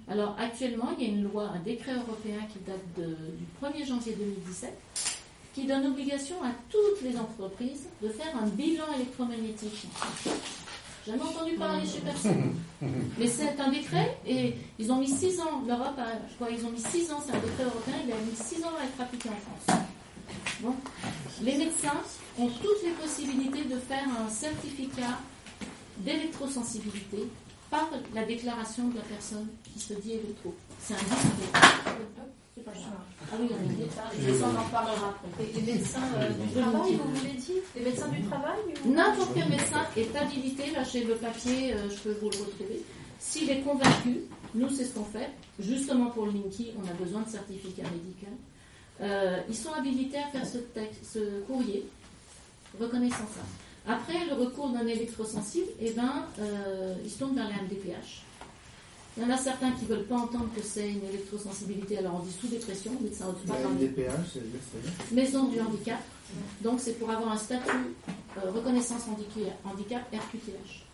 Alors 0.08 0.36
actuellement, 0.38 0.90
il 0.98 1.04
y 1.04 1.10
a 1.10 1.12
une 1.12 1.24
loi, 1.24 1.48
un 1.48 1.58
décret 1.60 1.94
européen 1.94 2.38
qui 2.52 2.58
date 2.60 2.80
du 2.96 3.44
1er 3.60 3.86
janvier 3.86 4.14
2017, 4.14 4.72
qui 5.54 5.66
donne 5.66 5.86
obligation 5.86 6.36
à 6.44 6.52
toutes 6.70 7.02
les 7.02 7.18
entreprises 7.18 7.86
de 8.02 8.08
faire 8.08 8.36
un 8.40 8.46
bilan 8.46 8.84
électromagnétique. 8.94 9.86
Jamais 11.06 11.22
entendu 11.22 11.54
parler 11.54 11.86
chez 11.86 12.00
personne. 12.00 12.54
Mais 13.18 13.26
c'est 13.26 13.58
un 13.60 13.70
décret 13.70 14.18
et 14.26 14.54
ils 14.78 14.90
ont 14.90 14.98
mis 14.98 15.08
six 15.08 15.40
ans. 15.40 15.62
L'Europe, 15.66 15.98
je 16.28 16.34
crois, 16.34 16.50
ils 16.50 16.64
ont 16.66 16.70
mis 16.70 16.80
six 16.80 17.10
ans. 17.12 17.22
C'est 17.24 17.32
un 17.32 17.40
décret 17.40 17.64
européen. 17.64 17.94
Il 18.04 18.12
a 18.12 18.16
mis 18.16 18.34
six 18.34 18.62
ans 18.64 18.72
à 18.80 18.84
être 18.84 19.00
appliqué 19.00 19.28
en 19.28 19.66
France. 19.66 19.80
Bon. 20.60 20.74
Les 21.42 21.56
médecins 21.56 22.02
ont 22.38 22.48
toutes 22.48 22.82
les 22.84 22.90
possibilités 22.90 23.64
de 23.64 23.78
faire 23.78 24.04
un 24.08 24.28
certificat 24.28 25.18
d'électrosensibilité 25.98 27.28
par 27.70 27.88
la 28.14 28.24
déclaration 28.24 28.88
de 28.88 28.96
la 28.96 29.02
personne 29.02 29.48
qui 29.64 29.80
se 29.80 29.94
dit 29.94 30.12
électro. 30.12 30.54
C'est 30.80 30.94
un 30.94 30.98
C'est 32.54 32.64
pas 32.64 32.72
Ah 33.32 33.36
oui, 33.40 33.48
on 33.50 34.26
Les 34.26 34.42
en 34.42 34.68
parlera 34.70 35.14
Les 35.54 35.62
médecins 35.62 36.00
euh, 36.16 36.28
du 36.30 36.60
travail, 36.60 36.94
vous 36.94 37.14
voulez 37.14 37.32
dire 37.32 37.62
Les 37.74 37.82
médecins 37.82 38.08
du 38.08 38.22
travail 38.22 38.58
N'importe 38.84 39.30
quel 39.34 39.48
médecin 39.48 39.86
est 39.96 40.16
habilité, 40.16 40.70
là 40.72 40.84
chez 40.84 41.04
le 41.04 41.14
papier, 41.14 41.72
euh, 41.72 41.88
je 41.90 41.96
peux 41.96 42.18
vous 42.20 42.30
le 42.30 42.36
retrouver. 42.38 42.82
S'il 43.18 43.50
est 43.50 43.60
convaincu, 43.62 44.20
nous 44.54 44.68
c'est 44.68 44.84
ce 44.84 44.94
qu'on 44.94 45.04
fait, 45.04 45.30
justement 45.58 46.10
pour 46.10 46.26
le 46.26 46.32
Linky, 46.32 46.72
on 46.78 46.88
a 46.88 46.92
besoin 46.92 47.22
de 47.22 47.28
certificat 47.28 47.82
médical. 47.84 48.32
Euh, 49.00 49.40
ils 49.48 49.56
sont 49.56 49.72
habilités 49.72 50.18
à 50.18 50.28
faire 50.28 50.46
ce, 50.46 50.58
texte, 50.58 51.00
ce 51.12 51.40
courrier 51.46 51.84
reconnaissant 52.80 53.26
ça. 53.34 53.42
Après 53.88 54.26
le 54.26 54.34
recours 54.34 54.70
d'un 54.70 54.86
électrosensible, 54.86 55.68
eh 55.80 55.92
ben, 55.92 56.26
euh, 56.40 56.94
ils 57.04 57.10
se 57.10 57.18
tournent 57.18 57.36
vers 57.36 57.48
la 57.48 57.62
MDPH. 57.62 58.22
Il 59.16 59.22
y 59.22 59.26
en 59.26 59.30
a 59.30 59.38
certains 59.38 59.70
qui 59.72 59.84
ne 59.84 59.88
veulent 59.88 60.06
pas 60.06 60.16
entendre 60.16 60.48
que 60.54 60.60
c'est 60.60 60.90
une 60.90 61.04
électrosensibilité, 61.08 61.98
alors 61.98 62.16
on 62.20 62.24
dit 62.24 62.32
sous 62.32 62.48
dépression, 62.48 62.92
médecin 63.00 63.34
La 63.48 63.68
MDPH, 63.68 64.10
c'est 64.32 65.14
Maison 65.14 65.44
du 65.44 65.60
handicap. 65.60 66.00
Donc 66.60 66.80
c'est 66.80 66.98
pour 66.98 67.08
avoir 67.10 67.32
un 67.32 67.38
statut 67.38 67.70
euh, 68.36 68.50
reconnaissance 68.50 69.02
handicap 69.64 70.02
RQTH. 70.12 70.84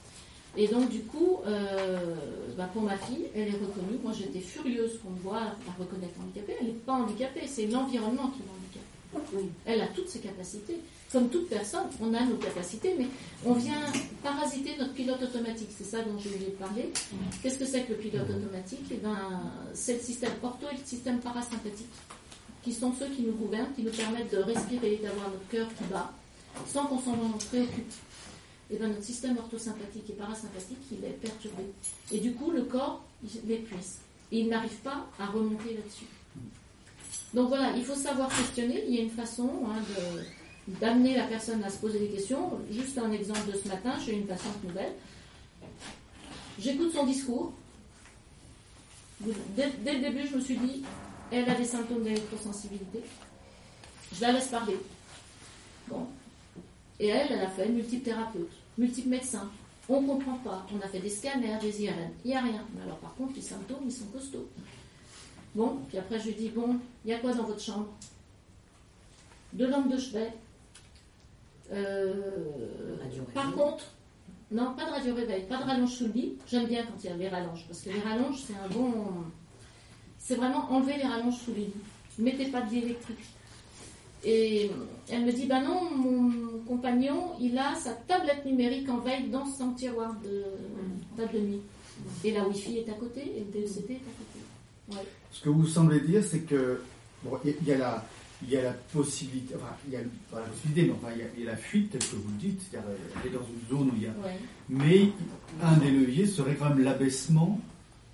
Et 0.56 0.68
donc 0.68 0.90
du 0.90 1.00
coup, 1.00 1.38
euh, 1.46 2.14
bah, 2.56 2.68
pour 2.72 2.82
ma 2.82 2.96
fille, 2.98 3.26
elle 3.34 3.48
est 3.48 3.52
reconnue. 3.52 3.98
Moi 4.04 4.12
j'étais 4.16 4.40
furieuse 4.40 5.00
qu'on 5.02 5.10
me 5.10 5.20
voit 5.20 5.40
la 5.40 5.72
reconnaître 5.78 6.14
handicapée. 6.22 6.56
Elle 6.60 6.66
n'est 6.66 6.72
pas 6.72 6.92
handicapée, 6.92 7.46
c'est 7.46 7.66
l'environnement 7.66 8.30
qui 8.30 8.40
l'handicape. 8.46 9.52
Elle 9.64 9.80
a 9.80 9.86
toutes 9.88 10.08
ses 10.08 10.20
capacités 10.20 10.78
comme 11.12 11.28
toute 11.28 11.48
personne, 11.48 11.84
on 12.00 12.14
a 12.14 12.24
nos 12.24 12.36
capacités, 12.36 12.94
mais 12.98 13.06
on 13.44 13.52
vient 13.52 13.82
parasiter 14.22 14.74
notre 14.78 14.94
pilote 14.94 15.22
automatique. 15.22 15.68
C'est 15.76 15.84
ça 15.84 16.02
dont 16.02 16.18
je 16.18 16.30
voulais 16.30 16.50
parler. 16.58 16.90
Qu'est-ce 17.42 17.58
que 17.58 17.66
c'est 17.66 17.82
que 17.82 17.92
le 17.92 17.98
pilote 17.98 18.30
automatique? 18.30 18.86
Eh 18.90 18.96
ben, 18.96 19.42
C'est 19.74 19.94
le 19.94 20.00
système 20.00 20.32
ortho 20.42 20.66
et 20.72 20.76
le 20.76 20.84
système 20.84 21.20
parasympathique, 21.20 21.92
qui 22.64 22.72
sont 22.72 22.92
ceux 22.98 23.08
qui 23.08 23.22
nous 23.22 23.34
gouvernent, 23.34 23.72
qui 23.76 23.82
nous 23.82 23.92
permettent 23.92 24.32
de 24.32 24.38
respirer, 24.38 25.00
d'avoir 25.02 25.28
notre 25.28 25.46
cœur 25.48 25.68
qui 25.76 25.84
bat, 25.84 26.10
sans 26.66 26.86
qu'on 26.86 26.98
s'en 26.98 27.16
préoccupe. 27.50 27.92
Eh 28.70 28.76
ben, 28.76 28.88
notre 28.88 29.04
système 29.04 29.36
orthosympathique 29.36 30.08
et 30.08 30.14
parasympathique, 30.14 30.78
il 30.92 31.04
est 31.04 31.20
perturbé. 31.20 31.64
Et 32.10 32.20
du 32.20 32.32
coup, 32.32 32.51
le 32.51 32.62
corps, 32.62 33.05
il 33.22 33.47
l'épuise. 33.47 33.98
Et 34.30 34.40
il 34.40 34.48
n'arrive 34.48 34.78
pas 34.82 35.06
à 35.18 35.26
remonter 35.26 35.74
là-dessus. 35.74 36.06
Donc 37.34 37.48
voilà, 37.48 37.76
il 37.76 37.84
faut 37.84 37.94
savoir 37.94 38.28
questionner. 38.34 38.84
Il 38.89 38.94
y 38.94 38.98
a 38.98 39.02
une 39.02 39.10
façon 39.10 39.51
hein, 39.66 39.76
de 39.80 40.22
d'amener 40.68 41.16
la 41.16 41.24
personne 41.24 41.62
à 41.64 41.70
se 41.70 41.78
poser 41.78 41.98
des 41.98 42.09
questions. 42.09 42.51
Juste 42.70 42.97
un 42.98 43.10
exemple 43.10 43.51
de 43.51 43.59
ce 43.59 43.68
matin, 43.68 43.94
j'ai 44.05 44.14
une 44.14 44.26
patiente 44.26 44.62
nouvelle. 44.64 44.93
J'écoute 46.59 46.93
son 46.93 47.06
discours. 47.06 47.52
Dès, 49.20 49.66
le 49.66 50.01
début, 50.01 50.26
je 50.26 50.36
me 50.36 50.40
suis 50.40 50.56
dit, 50.56 50.82
elle 51.30 51.48
a 51.48 51.55
des 51.55 51.64
symptômes 51.64 52.02
d'électrosensibilité. 52.02 53.01
Je 54.14 54.20
la 54.20 54.32
laisse 54.32 54.48
parler. 54.48 54.76
Bon. 55.89 56.06
Et 57.01 57.09
elle, 57.09 57.32
elle 57.32 57.40
a 57.40 57.48
fait 57.48 57.68
multiple 57.68 58.05
thérapeute, 58.05 58.51
multiple 58.78 59.09
médecin. 59.09 59.51
On 59.89 60.01
ne 60.01 60.06
comprend 60.06 60.36
pas. 60.39 60.66
On 60.72 60.84
a 60.84 60.89
fait 60.89 61.01
des 61.01 61.10
scanners, 61.10 61.59
des 61.60 61.82
IRM. 61.82 62.10
Il 62.24 62.28
n'y 62.28 62.36
a 62.36 62.40
rien. 62.40 62.64
Mais 62.74 62.82
alors, 62.82 62.98
par 62.98 63.14
contre, 63.14 63.34
les 63.34 63.43
symptômes, 63.43 63.84
ils 63.84 63.93
sont 63.93 64.06
costauds. 64.06 64.48
Bon, 65.55 65.78
puis 65.89 65.98
après, 65.98 66.18
je 66.18 66.26
lui 66.26 66.34
dis, 66.34 66.48
bon, 66.48 66.78
il 67.05 67.10
y 67.10 67.14
a 67.14 67.18
quoi 67.18 67.32
dans 67.32 67.44
votre 67.44 67.60
chambre? 67.60 67.89
Deux 69.52 69.68
lampes 69.68 69.90
de 69.90 69.98
chevet, 69.98 70.32
par 73.35 73.53
contre, 73.55 73.85
non, 74.51 74.74
pas 74.74 74.85
de 74.85 74.90
radio 74.90 75.15
réveil, 75.15 75.44
pas 75.44 75.59
de 75.59 75.65
rallonge 75.65 75.90
sous 75.90 76.07
le 76.07 76.12
lit. 76.12 76.32
J'aime 76.47 76.66
bien 76.66 76.85
quand 76.85 77.03
il 77.03 77.11
y 77.11 77.12
a 77.12 77.16
les 77.16 77.28
rallonges, 77.28 77.65
parce 77.66 77.81
que 77.81 77.90
les 77.90 78.01
rallonges, 78.01 78.43
c'est 78.47 78.55
un 78.55 78.69
bon. 78.69 78.93
C'est 80.19 80.35
vraiment 80.35 80.70
enlever 80.70 80.97
les 80.99 81.05
rallonges 81.05 81.39
sous 81.39 81.53
le 81.53 81.59
lit. 81.59 81.73
Mettez 82.19 82.47
pas 82.47 82.61
de 82.61 82.70
lit 82.70 82.78
électrique. 82.85 83.24
Et 84.24 84.70
elle 85.11 85.24
me 85.24 85.32
dit 85.32 85.47
bah 85.47 85.61
non, 85.61 85.90
mon 85.90 86.59
compagnon, 86.61 87.32
il 87.40 87.59
a 87.59 87.74
sa 87.74 87.93
tablette 87.93 88.44
numérique 88.44 88.89
en 88.89 88.99
veille 88.99 89.28
dans 89.31 89.47
son 89.47 89.73
tiroir 89.73 90.15
de 90.23 90.44
table 91.16 91.32
de 91.32 91.39
nuit. 91.40 91.61
Et 92.24 92.32
la 92.32 92.47
Wi-Fi 92.47 92.78
est 92.78 92.89
à 92.89 92.94
côté 92.94 93.20
et 93.20 93.40
le 93.40 93.61
DECT 93.61 93.90
est 93.90 93.94
à 93.94 94.94
côté. 94.94 95.09
Ce 95.32 95.43
que 95.43 95.49
vous 95.49 95.66
semblez 95.66 96.01
dire, 96.01 96.23
c'est 96.23 96.40
que 96.40 96.82
bon, 97.24 97.39
il 97.44 97.66
y 97.66 97.73
a 97.73 97.78
la 97.78 98.05
il 98.44 98.52
y 98.52 98.56
a 98.56 98.62
la 98.62 98.73
possibilité, 98.73 99.55
enfin, 99.55 99.74
il 99.86 99.94
y 99.94 99.97
a 99.97 100.01
pas 100.31 100.40
la 100.40 100.47
possibilité, 100.47 100.82
mais 100.85 100.93
enfin, 100.93 101.14
il 101.36 101.43
y, 101.44 101.47
a, 101.47 101.51
la 101.51 101.56
fuite, 101.56 101.90
telle 101.90 102.01
que 102.01 102.16
vous 102.16 102.28
le 102.28 102.39
dites, 102.39 102.60
c'est-à-dire 102.60 102.90
aller 103.20 103.31
dans 103.31 103.40
une 103.40 103.77
zone 103.77 103.89
où 103.89 103.97
il 103.97 104.02
y 104.02 104.06
a. 104.06 104.14
Mais 104.69 105.09
un 105.62 105.77
des 105.77 105.90
leviers 105.90 106.27
serait 106.27 106.55
quand 106.55 106.70
même 106.70 106.82
l'abaissement 106.82 107.60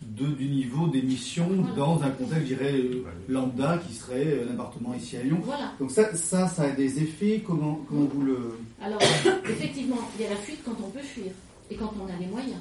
du 0.00 0.48
niveau 0.48 0.86
d'émission 0.88 1.48
dans 1.76 2.02
un 2.02 2.10
contexte, 2.10 2.42
je 2.42 2.54
dirais, 2.54 2.84
lambda, 3.28 3.78
qui 3.86 3.94
serait 3.94 4.44
l'appartement 4.48 4.94
ici 4.94 5.16
à 5.16 5.22
Lyon. 5.22 5.40
Donc 5.80 5.90
ça, 5.90 6.14
ça, 6.14 6.48
ça 6.48 6.62
a 6.62 6.70
des 6.70 7.02
effets, 7.02 7.42
comment, 7.44 7.80
comment 7.88 8.06
vous 8.06 8.22
le... 8.22 8.58
Alors, 8.80 9.00
effectivement, 9.44 9.98
il 10.16 10.22
y 10.22 10.26
a 10.26 10.30
la 10.30 10.36
fuite 10.36 10.60
quand 10.64 10.76
on 10.84 10.90
peut 10.90 11.02
fuir 11.02 11.32
et 11.70 11.76
quand 11.76 11.92
on 12.00 12.06
a 12.06 12.16
les 12.18 12.26
moyens. 12.26 12.60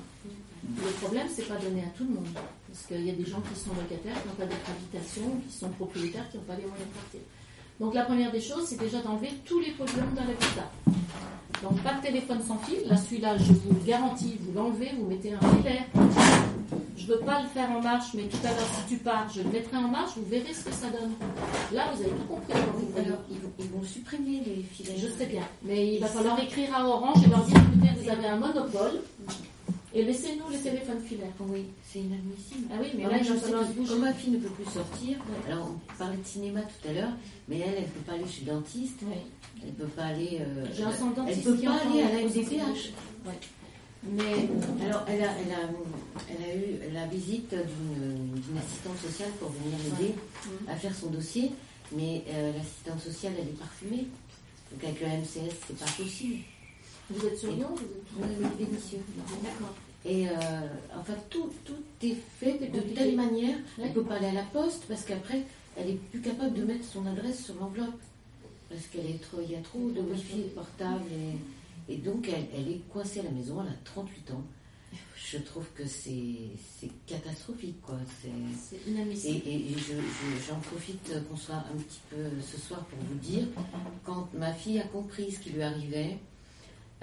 Le 0.64 0.92
problème, 1.02 1.28
c'est 1.34 1.48
pas 1.48 1.56
donné 1.56 1.82
à 1.82 1.90
tout 1.98 2.04
le 2.04 2.16
monde. 2.16 2.28
Parce 2.68 2.86
qu'il 2.88 3.06
y 3.06 3.10
a 3.10 3.14
des 3.14 3.26
gens 3.26 3.42
qui 3.42 3.60
sont 3.60 3.70
locataires, 3.70 4.22
qui 4.22 4.28
n'ont 4.28 4.36
pas 4.36 4.46
d'autre 4.46 4.70
habitation, 4.70 5.42
qui 5.48 5.56
sont 5.56 5.70
propriétaires, 5.70 6.30
qui 6.30 6.38
n'ont 6.38 6.44
pas 6.44 6.56
les 6.56 6.66
moyens 6.66 6.88
de 6.90 6.94
partir. 6.94 7.22
Donc 7.80 7.94
la 7.94 8.04
première 8.04 8.32
des 8.32 8.42
choses, 8.42 8.66
c'est 8.66 8.80
déjà 8.80 9.00
d'enlever 9.02 9.30
tous 9.46 9.60
les 9.60 9.72
polluants 9.72 10.12
dans 10.16 10.24
l'habitat. 10.24 10.72
Donc 11.62 11.80
pas 11.82 11.94
de 11.94 12.02
téléphone 12.02 12.40
sans 12.42 12.58
fil. 12.60 12.88
Là, 12.88 12.98
celui-là, 12.98 13.38
je 13.38 13.54
vous 13.54 13.74
le 13.74 13.86
garantis, 13.86 14.38
vous 14.40 14.54
l'enlevez, 14.54 14.92
vous 14.98 15.08
mettez 15.08 15.34
un 15.34 15.40
filaire. 15.40 15.86
Je 16.96 17.14
ne 17.14 17.18
veux 17.18 17.20
pas 17.24 17.42
le 17.42 17.48
faire 17.48 17.70
en 17.72 17.82
marche, 17.82 18.14
mais 18.16 18.24
tout 18.24 18.38
à 18.44 18.50
l'heure, 18.50 18.68
si 18.76 18.96
tu 18.96 19.00
pars, 19.02 19.28
je 19.34 19.42
le 19.42 19.50
mettrai 19.50 19.78
en 19.78 19.88
marche, 19.88 20.12
vous 20.18 20.26
verrez 20.30 20.54
ce 20.54 20.66
que 20.66 20.72
ça 20.72 20.88
donne. 20.88 21.14
Là, 21.72 21.86
vous 21.94 22.02
avez 22.02 22.12
tout 22.12 22.28
compris. 22.28 22.54
vous. 22.74 23.00
Alors, 23.00 23.20
ils 23.30 23.40
vont, 23.40 23.52
ils 23.60 23.70
vont 23.70 23.84
supprimer 23.84 24.42
les 24.46 24.64
filets. 24.64 24.98
Je 24.98 25.08
sais 25.08 25.28
bien. 25.28 25.44
Mais 25.64 25.96
il 25.96 26.00
va 26.00 26.08
falloir 26.08 26.40
écrire 26.40 26.76
à 26.76 26.86
Orange 26.86 27.24
et 27.24 27.30
leur 27.30 27.44
dire 27.44 27.58
écoutez, 27.58 28.02
vous 28.02 28.10
avez 28.10 28.28
un 28.28 28.38
monopole 28.38 29.02
et 30.00 30.04
laissez-nous 30.04 30.50
les 30.52 30.60
téléphones 30.60 31.02
filaires. 31.02 31.32
Oui, 31.40 31.66
c'est 31.92 32.00
inadmissible. 32.00 32.68
Ah 32.72 32.76
oui, 32.80 32.90
mais 32.96 33.04
là, 33.04 33.18
je 33.22 33.34
sais. 33.34 33.52
Comme 33.88 34.00
ma 34.02 34.14
fille 34.14 34.32
ne 34.34 34.38
peut 34.38 34.50
plus 34.50 34.72
sortir, 34.72 35.18
alors 35.48 35.72
on 35.72 35.98
parlait 35.98 36.18
de 36.18 36.26
cinéma 36.26 36.62
tout 36.62 36.88
à 36.88 36.94
l'heure, 36.94 37.14
mais 37.48 37.60
elle, 37.60 37.74
elle 37.78 37.82
ne 37.84 37.88
peut 37.88 38.06
pas 38.06 38.14
aller 38.14 38.28
chez 38.28 38.46
le 38.46 38.52
dentiste, 38.52 39.00
Oui. 39.04 39.16
elle 39.62 39.70
ne 39.70 39.74
peut 39.74 39.88
pas 39.88 40.04
aller. 40.06 40.38
euh, 40.42 40.66
J'ai 40.76 40.84
un 40.84 40.92
elle 41.28 41.38
ne 41.38 41.42
peut 41.44 41.58
pas 41.58 41.80
aller 41.82 42.02
à 42.04 42.14
la 42.14 42.22
MDPH. 42.24 42.92
Mais 44.10 44.86
Alors, 44.86 45.04
elle 45.08 45.24
a, 45.24 45.32
elle, 45.40 45.52
a, 45.52 45.70
elle 46.30 46.44
a 46.52 46.56
eu 46.56 46.94
la 46.94 47.08
visite 47.08 47.50
d'une 47.50 48.58
assistante 48.58 48.98
sociale 49.02 49.32
pour 49.40 49.50
venir 49.50 49.78
l'aider 49.84 50.14
Mhm. 50.46 50.70
à 50.70 50.76
faire 50.76 50.96
son 50.96 51.08
dossier, 51.08 51.52
mais 51.92 52.24
euh, 52.30 52.52
l'assistante 52.56 53.02
sociale, 53.02 53.34
elle 53.40 53.48
est 53.48 53.58
parfumée. 53.60 54.06
Donc 54.72 54.84
avec 54.84 55.02
le 55.02 55.08
MCS, 55.08 55.56
c'est 55.68 55.78
pas 55.80 55.92
possible. 55.98 56.36
vous 57.10 57.26
êtes 57.26 57.38
sur 57.38 57.52
Lyon 57.54 57.70
vous 57.74 58.24
êtes... 58.24 58.60
Oui. 58.60 58.68
D'accord. 59.44 59.74
Et 60.08 60.28
euh, 60.30 60.32
enfin, 60.98 61.14
tout, 61.30 61.50
tout 61.66 61.76
est 62.02 62.16
fait 62.40 62.54
de 62.60 62.66
compliqué. 62.68 62.94
telle 62.96 63.16
manière, 63.16 63.56
Ouais. 63.78 63.84
elle 63.84 63.90
ne 63.90 63.94
peut 63.94 64.04
pas 64.04 64.16
aller 64.16 64.28
à 64.28 64.34
la 64.34 64.44
poste 64.44 64.86
parce 64.88 65.04
qu'après, 65.04 65.44
elle 65.76 65.90
est 65.90 66.00
plus 66.12 66.22
capable 66.22 66.54
de 66.56 66.64
mettre 66.64 66.86
son 66.86 67.06
adresse 67.06 67.44
sur 67.46 67.56
l'enveloppe. 67.56 68.00
Parce 68.70 68.86
qu'il 68.88 69.10
y 69.10 69.56
a 69.56 69.62
trop 69.62 69.90
de 69.90 70.02
wifi 70.02 70.42
portable 70.56 71.04
et, 71.90 71.94
et 71.94 71.98
donc 71.98 72.28
elle, 72.28 72.46
elle 72.56 72.70
est 72.72 72.82
coincée 72.92 73.20
à 73.22 73.24
la 73.24 73.32
maison, 73.32 73.62
elle 73.62 73.72
a 73.72 73.78
38 73.86 74.32
ans. 74.32 74.44
Je 75.16 75.38
trouve 75.40 75.66
que 75.76 75.86
c'est 75.86 76.90
catastrophique 77.06 77.82
quoi. 77.82 77.96
C'est- 78.22 78.78
Et, 79.30 79.72
et 79.72 79.74
je- 79.74 79.94
je- 79.94 80.48
j'en 80.48 80.60
profite 80.60 81.12
qu'on 81.30 81.36
soit 81.36 81.56
un 81.74 81.78
petit 81.78 82.00
peu 82.10 82.18
ce 82.42 82.58
soir 82.60 82.86
pour 82.86 83.00
vous 83.00 83.16
dire, 83.20 83.46
quand 84.06 84.28
ma 84.34 84.54
fille 84.54 84.80
a 84.80 84.88
compris 84.88 85.32
ce 85.32 85.40
qui 85.40 85.50
lui 85.52 85.62
arrivait, 85.64 86.18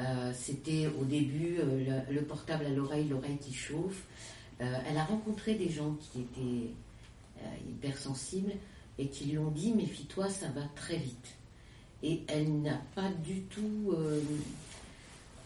euh, 0.00 0.32
c'était 0.34 0.88
au 1.00 1.04
début 1.04 1.58
euh, 1.60 2.02
le, 2.08 2.14
le 2.14 2.22
portable 2.22 2.66
à 2.66 2.70
l'oreille, 2.70 3.08
l'oreille 3.08 3.38
qui 3.38 3.54
chauffe. 3.54 4.02
Euh, 4.60 4.78
elle 4.88 4.96
a 4.96 5.04
rencontré 5.04 5.54
des 5.54 5.68
gens 5.68 5.96
qui 6.00 6.20
étaient 6.22 6.70
hypersensibles 7.68 8.52
et 8.98 9.08
qui 9.08 9.26
lui 9.26 9.38
ont 9.38 9.50
dit 9.50 9.72
méfie-toi, 9.72 10.28
ça 10.30 10.48
va 10.48 10.62
très 10.74 10.96
vite. 10.96 11.34
Et 12.02 12.22
elle 12.28 12.62
n'a 12.62 12.80
pas 12.94 13.10
du 13.10 13.42
tout. 13.42 13.94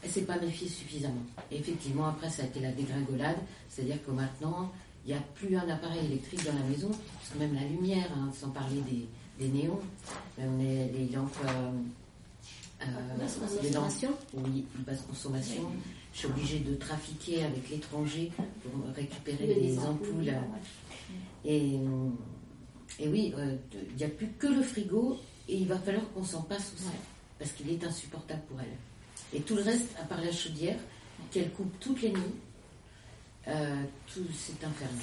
elle 0.02 0.10
s'est 0.10 0.22
pas 0.22 0.38
méfiée 0.38 0.68
suffisamment. 0.68 1.22
Effectivement, 1.50 2.06
après, 2.06 2.30
ça 2.30 2.42
a 2.42 2.46
été 2.46 2.60
la 2.60 2.70
dégringolade, 2.72 3.38
c'est-à-dire 3.68 4.04
que 4.04 4.10
maintenant, 4.12 4.70
il 5.04 5.12
n'y 5.12 5.18
a 5.18 5.22
plus 5.34 5.56
un 5.56 5.68
appareil 5.68 6.04
électrique 6.06 6.44
dans 6.44 6.54
la 6.54 6.64
maison, 6.64 6.90
parce 6.90 7.30
que 7.32 7.38
même 7.38 7.54
la 7.54 7.64
lumière, 7.64 8.08
hein, 8.16 8.30
sans 8.32 8.50
parler 8.50 8.80
des, 8.82 9.08
des 9.44 9.50
néons, 9.50 9.80
même 10.36 10.58
les, 10.58 11.08
lampes. 11.08 11.36
Euh, 12.82 13.16
Basse 13.18 13.38
les 13.62 13.76
oui, 14.34 14.66
basse 14.86 15.02
consommation. 15.02 15.70
Je 16.12 16.18
suis 16.18 16.26
obligée 16.28 16.58
de 16.60 16.74
trafiquer 16.76 17.44
avec 17.44 17.68
l'étranger 17.70 18.30
pour 18.62 18.94
récupérer 18.94 19.46
ampoules. 19.78 20.30
ampoules, 20.30 20.32
Et, 21.44 21.74
et 23.00 23.08
oui, 23.08 23.34
euh, 23.36 23.56
il 23.90 23.96
n'y 23.96 24.04
a 24.04 24.08
plus 24.08 24.28
que 24.38 24.46
le 24.46 24.62
frigo 24.62 25.18
et 25.48 25.56
il 25.56 25.66
va 25.68 25.78
falloir 25.78 26.08
qu'on 26.12 26.24
s'en 26.24 26.42
passe 26.42 26.72
aussi. 26.74 26.84
Ouais. 26.86 26.92
Parce 27.38 27.52
qu'il 27.52 27.68
est 27.70 27.82
insupportable 27.84 28.42
pour 28.48 28.60
elle. 28.60 28.76
Et 29.38 29.42
tout 29.42 29.54
le 29.56 29.62
reste, 29.62 29.88
à 30.00 30.04
part 30.04 30.20
la 30.20 30.32
chaudière, 30.32 30.78
qu'elle 31.30 31.50
coupe 31.52 31.78
toutes 31.80 32.02
les 32.02 32.10
nuits, 32.10 32.34
euh, 33.48 33.82
tout 34.12 34.24
c'est 34.34 34.64
infernal. 34.64 34.96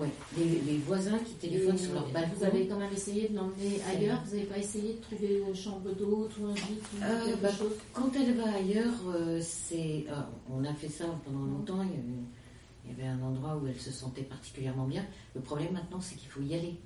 Ouais. 0.00 0.08
Les, 0.38 0.60
les 0.72 0.78
voisins 0.78 1.18
qui 1.18 1.34
téléphonent 1.34 1.76
sur 1.76 1.92
leur 1.92 2.08
balcon. 2.08 2.30
Vous 2.38 2.44
avez 2.44 2.66
quand 2.66 2.78
même 2.78 2.92
essayé 2.92 3.28
de 3.28 3.36
l'emmener 3.36 3.80
ailleurs? 3.86 4.22
Vous 4.24 4.34
n'avez 4.34 4.46
pas 4.46 4.58
essayé 4.58 4.94
de 4.94 5.00
trouver 5.00 5.42
une 5.46 5.54
chambre 5.54 5.92
d'hôte 5.94 6.32
ou 6.40 6.46
un 6.46 6.54
gîte 6.56 6.82
ou 6.94 7.04
Euh, 7.04 7.26
quelque 7.26 7.42
bah, 7.42 7.52
chose? 7.52 7.72
Quand 7.92 8.10
elle 8.14 8.34
va 8.34 8.54
ailleurs, 8.54 8.94
euh, 9.14 9.38
c'est, 9.42 10.06
euh, 10.08 10.14
on 10.50 10.64
a 10.64 10.72
fait 10.72 10.88
ça 10.88 11.04
pendant 11.24 11.44
longtemps. 11.44 11.82
Il 11.82 11.90
y, 11.90 12.00
avait, 12.00 12.22
il 12.86 12.90
y 12.90 12.94
avait 12.94 13.08
un 13.08 13.22
endroit 13.22 13.56
où 13.62 13.66
elle 13.66 13.78
se 13.78 13.90
sentait 13.90 14.22
particulièrement 14.22 14.86
bien. 14.86 15.04
Le 15.34 15.42
problème 15.42 15.74
maintenant, 15.74 16.00
c'est 16.00 16.14
qu'il 16.16 16.28
faut 16.30 16.40
y 16.40 16.54
aller. 16.54 16.76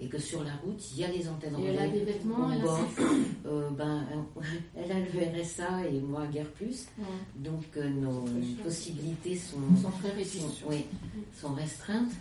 Et 0.00 0.08
que 0.08 0.18
sur 0.18 0.44
la 0.44 0.52
route, 0.64 0.80
il 0.92 1.00
y 1.00 1.04
a 1.04 1.08
les 1.08 1.28
antennes 1.28 1.56
elle 1.66 1.78
a 1.78 1.88
des 1.88 2.00
vêtements, 2.04 2.50
elle 2.52 2.60
a 2.60 2.64
boit. 2.64 2.80
ses 2.96 3.02
Euh, 3.48 3.70
ben, 3.70 4.04
euh, 4.12 4.40
elle 4.76 4.92
a 4.92 4.98
le 5.00 5.40
RSA 5.42 5.86
et 5.88 6.00
moi, 6.00 6.26
guère 6.26 6.48
plus. 6.50 6.86
Ouais. 6.98 7.04
Donc, 7.36 7.64
euh, 7.76 7.88
nos 7.88 8.24
possibilités 8.62 9.36
sont, 9.36 9.58
sont 9.80 9.90
sont- 10.24 10.68
oui, 10.68 10.84
sont 11.40 11.54
restreintes. 11.54 12.12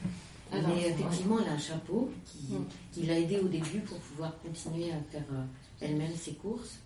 Alors, 0.52 0.70
Mais 0.70 0.88
effectivement, 0.90 1.40
elle 1.40 1.50
a 1.50 1.54
un 1.54 1.58
chapeau 1.58 2.10
qui, 2.26 2.54
Mm. 2.54 2.66
qui 2.94 3.02
l'a 3.06 3.20
aidée 3.20 3.40
au 3.40 3.48
début 3.50 3.80
pour 3.82 3.98
pouvoir 4.00 4.34
continuer 4.42 4.92
à 4.92 5.00
faire 5.12 5.26
euh, 5.34 5.44
elle-même 5.82 6.16
ses 6.16 6.34
courses. 6.34 6.80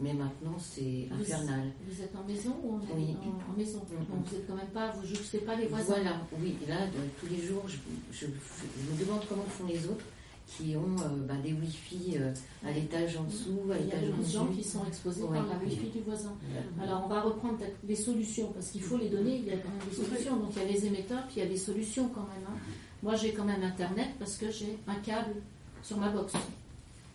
Mais 0.00 0.12
maintenant, 0.12 0.56
c'est 0.60 1.08
infernal. 1.10 1.72
Vous 1.88 2.00
êtes 2.02 2.14
en 2.14 2.22
maison 2.22 2.54
ou 2.62 2.74
en, 2.74 2.80
Oui. 2.96 3.16
en- 3.20 3.52
en 3.52 3.56
maison? 3.58 3.80
Mhm. 3.90 4.06
Donc 4.06 4.26
vous 4.28 4.36
êtes 4.36 4.46
quand 4.46 4.54
même 4.54 4.68
pas, 4.68 4.92
vous 4.92 5.04
jouxtez 5.04 5.38
pas 5.38 5.56
les 5.56 5.66
voisins. 5.66 5.86
Voilà, 5.94 6.20
oui, 6.40 6.54
là, 6.68 6.86
de- 6.86 6.92
tous 7.18 7.26
les 7.34 7.42
jours, 7.44 7.64
je, 7.66 7.78
je- 8.12 8.26
je 8.26 8.92
me 8.92 9.04
demande 9.04 9.22
comment 9.28 9.42
font 9.42 9.66
les 9.66 9.84
autres 9.86 10.04
qui 10.56 10.74
ont 10.76 10.96
euh, 11.02 11.26
bah, 11.28 11.34
des 11.42 11.52
Wi-Fi 11.52 12.14
euh, 12.16 12.32
à 12.66 12.72
l'étage 12.72 13.16
en 13.18 13.24
dessous, 13.24 13.70
à 13.70 13.76
Il 13.78 13.86
y 13.88 13.92
a 13.92 13.96
l'étage 13.96 14.10
beaucoup 14.10 14.20
en 14.22 14.26
de 14.26 14.30
gens 14.32 14.46
qui 14.46 14.64
sont 14.64 14.84
exposés 14.86 15.22
Ouais. 15.22 15.38
par 15.38 15.46
la 15.46 15.58
wifi 15.58 15.88
du 15.90 16.00
voisin. 16.00 16.32
Alors 16.82 17.02
on 17.04 17.08
va 17.08 17.20
reprendre 17.20 17.58
peut-être 17.58 17.76
les 17.86 17.94
solutions 17.96 18.50
parce 18.52 18.68
qu'il 18.70 18.82
faut 18.82 18.96
les 18.96 19.08
donner, 19.10 19.36
il 19.36 19.44
y 19.46 19.50
a 19.50 19.58
quand 19.58 19.68
même 19.68 19.88
des 19.88 19.94
solutions. 19.94 20.36
Donc 20.36 20.50
il 20.56 20.62
y 20.62 20.64
a 20.64 20.68
les 20.68 20.86
émetteurs, 20.86 21.22
puis 21.26 21.36
il 21.36 21.42
y 21.42 21.46
a 21.46 21.48
des 21.48 21.56
solutions 21.56 22.08
quand 22.08 22.22
même. 22.22 22.44
hein. 22.48 22.56
Moi 23.02 23.14
j'ai 23.16 23.32
quand 23.32 23.44
même 23.44 23.62
internet 23.62 24.08
parce 24.18 24.36
que 24.36 24.50
j'ai 24.50 24.78
un 24.86 24.94
câble 24.96 25.34
sur 25.82 25.98
ma 25.98 26.08
box. 26.08 26.32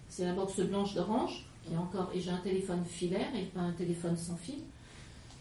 C'est 0.09 0.25
la 0.25 0.33
box 0.33 0.59
blanche 0.61 0.93
d'Orange 0.93 1.45
qui 1.65 1.73
est 1.73 1.77
encore 1.77 2.11
et 2.13 2.21
j'ai 2.21 2.29
un 2.29 2.37
téléphone 2.37 2.83
filaire 2.85 3.35
et 3.35 3.45
pas 3.45 3.61
un 3.61 3.71
téléphone 3.73 4.15
sans 4.15 4.35
fil. 4.37 4.59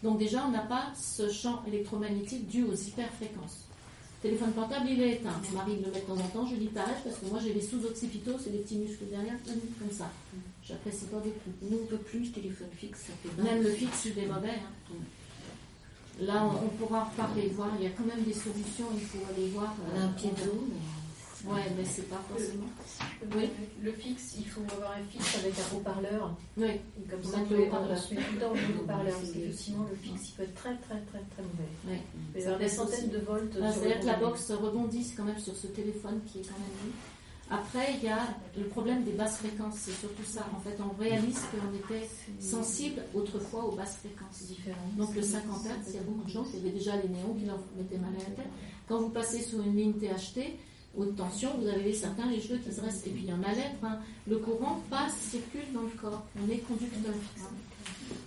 Donc 0.01 0.17
déjà 0.17 0.45
on 0.47 0.51
n'a 0.51 0.63
pas 0.63 0.87
ce 0.95 1.29
champ 1.29 1.61
électromagnétique 1.67 2.47
dû 2.47 2.63
aux 2.63 2.73
hyperfréquences. 2.73 3.67
Téléphone 4.23 4.53
portable, 4.53 4.87
il 4.89 5.01
est 5.01 5.15
éteint. 5.15 5.35
Mon 5.51 5.57
mari 5.57 5.75
le 5.75 5.91
met 5.91 5.99
de 5.99 6.05
temps 6.05 6.13
en 6.15 6.27
temps, 6.29 6.47
je 6.47 6.55
dis 6.55 6.67
t'arrêtes 6.67 7.03
parce 7.03 7.17
que 7.17 7.25
moi 7.25 7.39
j'ai 7.43 7.53
les 7.53 7.61
sous-occipitaux, 7.61 8.37
c'est 8.41 8.51
des 8.51 8.59
petits 8.59 8.77
muscles 8.77 9.03
derrière, 9.11 9.35
comme 9.45 9.91
ça. 9.91 10.09
J'apprécie 10.63 11.05
pas 11.11 11.17
beaucoup. 11.17 11.51
Nous, 11.61 11.77
on 11.77 11.81
ne 11.81 11.87
peut 11.87 11.97
plus, 11.97 12.19
le 12.27 12.31
téléphone 12.31 12.69
fixe, 12.77 12.99
ça 13.07 13.13
fait 13.21 13.43
Même 13.43 13.61
le 13.63 13.69
fixe, 13.71 14.05
il 14.05 14.17
est 14.23 14.27
mauvais. 14.27 14.47
hein. 14.63 14.95
Là, 16.21 16.45
on, 16.45 16.65
on 16.65 16.69
pourra 16.69 17.03
reparler, 17.03 17.47
voir. 17.49 17.71
Il 17.77 17.83
y 17.83 17.87
a 17.87 17.89
quand 17.89 18.05
même 18.05 18.23
des 18.23 18.33
solutions, 18.33 18.85
il 18.95 19.01
faut 19.01 19.19
aller 19.35 19.49
voir. 19.49 19.75
Un 19.97 20.07
pied 20.13 20.29
de 20.29 20.49
Ouais, 21.45 21.61
mais 21.77 21.83
c'est 21.85 22.09
pas 22.09 22.21
forcément. 22.29 22.67
Oui. 23.35 23.49
Le 23.81 23.91
fixe, 23.91 24.35
il 24.37 24.45
faut 24.47 24.61
avoir 24.75 24.93
un 24.93 25.03
fixe 25.11 25.35
avec 25.39 25.53
un 25.59 25.75
haut-parleur. 25.75 26.35
Oui, 26.57 26.67
Et 26.67 27.09
Comme 27.09 27.23
ça, 27.23 27.37
le 27.49 27.63
haut-parleur. 27.63 28.07
tout 28.07 28.15
le 28.15 28.39
temps 28.39 28.53
haut-parleur. 28.81 29.13
Parce 29.19 29.31
que 29.31 29.51
sinon, 29.51 29.85
le 29.89 29.95
fixe, 29.95 30.29
il 30.29 30.33
peut 30.35 30.43
être 30.43 30.55
très, 30.55 30.75
très, 30.77 31.01
très, 31.01 31.19
très 31.19 31.41
mauvais. 31.43 31.99
oui. 32.35 32.41
Ça 32.41 32.57
des 32.57 32.69
centaines 32.69 33.09
de 33.09 33.19
volts. 33.19 33.57
Ah, 33.61 33.71
C'est-à-dire 33.73 33.99
que 33.99 34.05
la 34.05 34.17
box 34.17 34.51
rebondisse 34.51 35.13
quand 35.15 35.25
même 35.25 35.39
sur 35.39 35.55
ce 35.55 35.67
téléphone 35.67 36.21
qui 36.25 36.39
est 36.39 36.43
quand 36.43 36.57
même 36.59 36.87
mis. 36.87 36.93
Après, 37.49 37.93
il 37.97 38.03
y 38.05 38.07
a 38.09 38.19
le 38.57 38.63
problème 38.65 39.03
des 39.03 39.11
basses 39.11 39.37
fréquences. 39.37 39.75
C'est 39.77 39.91
surtout 39.91 40.23
ça. 40.23 40.47
En 40.55 40.59
fait, 40.61 40.77
on 40.81 40.97
réalise 40.99 41.39
qu'on 41.51 41.75
était 41.75 42.07
sensible 42.39 43.03
autrefois 43.13 43.65
aux 43.65 43.75
basses 43.75 43.97
fréquences. 43.97 44.29
C'est 44.31 44.47
différent. 44.47 44.77
Donc 44.97 45.13
le 45.13 45.21
50 45.21 45.61
Hz, 45.65 45.69
il 45.89 45.95
y 45.95 45.97
a 45.99 46.01
beaucoup 46.03 46.23
de 46.23 46.29
gens 46.29 46.43
qui 46.45 46.57
avaient 46.57 46.71
déjà 46.71 46.95
les 46.95 47.09
néons 47.09 47.33
qui 47.37 47.45
leur 47.45 47.59
mettaient 47.77 47.97
mal 47.97 48.11
à 48.15 48.19
la 48.29 48.35
tête. 48.35 48.47
Quand 48.87 48.99
vous 49.01 49.09
passez 49.09 49.41
sur 49.41 49.61
une 49.61 49.75
ligne 49.75 49.93
THT, 49.93 50.39
haute 50.97 51.15
tension, 51.15 51.49
vous 51.59 51.67
avez 51.67 51.93
certains 51.93 52.27
les 52.29 52.39
cheveux 52.41 52.57
qui 52.59 52.73
se 52.73 52.81
restent. 52.81 53.07
Et 53.07 53.09
puis 53.11 53.23
il 53.25 53.29
y 53.29 53.33
en 53.33 53.41
a 53.43 53.51
l'être. 53.53 53.83
hein. 53.83 53.97
Le 54.27 54.37
courant 54.37 54.81
passe, 54.89 55.15
circule 55.31 55.71
dans 55.73 55.81
le 55.81 55.89
corps. 56.01 56.23
On 56.37 56.49
est 56.51 56.57
conducteur. 56.59 57.13
hein. 57.39 57.41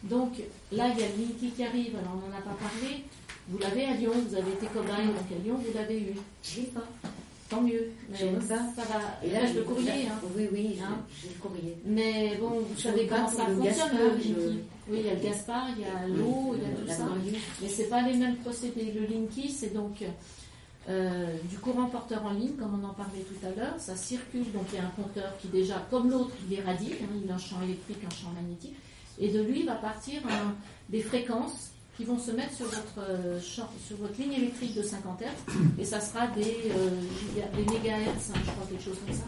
Donc 0.04 0.32
là, 0.72 0.88
il 0.94 1.00
y 1.00 1.04
a 1.04 1.06
le 1.08 1.22
Linky 1.22 1.50
qui 1.50 1.62
arrive. 1.64 1.96
Alors 1.96 2.12
on 2.16 2.28
n'en 2.30 2.36
a 2.36 2.40
pas 2.40 2.56
parlé. 2.60 3.04
Vous 3.48 3.58
l'avez 3.58 3.84
à 3.84 3.94
Lyon, 3.94 4.12
vous 4.28 4.34
avez 4.34 4.50
été 4.52 4.66
cobaye, 4.66 5.06
donc 5.06 5.30
à 5.30 5.42
Lyon, 5.44 5.56
vous 5.56 5.72
l'avez 5.78 6.00
eu. 6.00 6.14
Je 6.42 6.60
l'ai 6.60 6.66
pas. 6.66 6.82
Tant 7.48 7.60
mieux. 7.62 7.92
Mais 8.10 8.18
sais 8.18 8.32
ça, 8.48 8.58
ça 8.74 8.82
va. 8.82 9.00
Et 9.24 9.30
là, 9.30 9.42
là, 9.42 9.46
je 9.46 9.54
le 9.58 9.62
courrier. 9.62 9.88
Hein. 10.10 10.18
Oui, 10.36 10.48
oui, 10.52 10.70
j'ai- 10.74 10.80
Hein. 10.82 10.98
j'ai 11.22 11.28
le 11.28 11.34
courrier. 11.40 11.76
Mais 11.84 12.36
bon, 12.40 12.58
vous 12.68 12.76
savez 12.80 13.06
comment 13.06 13.28
ça 13.28 13.44
fonctionne, 13.46 13.62
Gaspard, 13.62 13.92
le 13.92 14.20
je- 14.20 14.28
Linky. 14.28 14.58
Oui, 14.90 14.96
il 14.98 15.06
y 15.06 15.08
a 15.10 15.14
le 15.14 15.20
Gaspard, 15.20 15.68
il 15.76 15.82
y 15.82 15.84
a 15.84 16.08
l'eau, 16.08 16.56
il 16.56 16.62
y 16.62 16.64
a 16.64 16.76
tout 16.76 16.88
ça. 16.88 17.08
Mais 17.62 17.68
ce 17.68 17.82
n'est 17.82 17.88
pas 17.88 18.02
les 18.02 18.14
mêmes 18.16 18.34
procédés. 18.38 18.92
Le 18.92 19.06
Linky, 19.06 19.48
c'est 19.48 19.72
donc 19.72 20.02
euh, 20.88 21.36
du 21.50 21.58
courant 21.58 21.86
porteur 21.86 22.24
en 22.24 22.30
ligne, 22.30 22.54
comme 22.56 22.80
on 22.80 22.86
en 22.86 22.94
parlait 22.94 23.20
tout 23.20 23.46
à 23.46 23.50
l'heure. 23.50 23.74
Ça 23.78 23.96
circule, 23.96 24.50
donc 24.52 24.66
il 24.72 24.76
y 24.76 24.78
a 24.78 24.84
un 24.84 25.02
compteur 25.02 25.36
qui 25.38 25.48
déjà, 25.48 25.84
comme 25.90 26.10
l'autre, 26.10 26.30
il 26.46 26.58
irradie, 26.58 26.92
hein, 27.02 27.06
il 27.24 27.30
a 27.30 27.34
un 27.34 27.38
champ 27.38 27.60
électrique, 27.62 27.98
un 28.04 28.14
champ 28.14 28.30
magnétique. 28.34 28.76
Et 29.18 29.30
de 29.30 29.42
lui 29.42 29.64
va 29.64 29.74
partir 29.74 30.20
des 30.90 31.00
fréquences 31.00 31.70
qui 31.96 32.04
vont 32.04 32.18
se 32.18 32.30
mettre 32.30 32.54
sur 32.54 32.66
votre, 32.66 33.08
euh, 33.08 33.40
sur 33.40 33.66
votre 33.98 34.20
ligne 34.20 34.34
électrique 34.34 34.74
de 34.74 34.82
50 34.82 35.22
Hz 35.22 35.54
et 35.78 35.84
ça 35.84 35.98
sera 36.00 36.26
des, 36.26 36.70
euh, 36.70 36.90
des 37.56 37.64
mégahertz, 37.72 38.30
hein, 38.30 38.38
je 38.44 38.50
crois, 38.50 38.66
quelque 38.68 38.84
chose 38.84 38.98
comme 39.06 39.16
ça. 39.16 39.24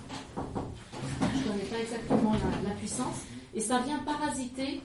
Je 1.23 1.39
ne 1.39 1.45
connais 1.45 1.65
pas 1.65 1.79
exactement 1.79 2.35
la, 2.35 2.69
la 2.69 2.75
puissance. 2.77 3.17
Et 3.55 3.61
ça 3.61 3.81
vient 3.81 3.99
parasiter. 4.01 4.83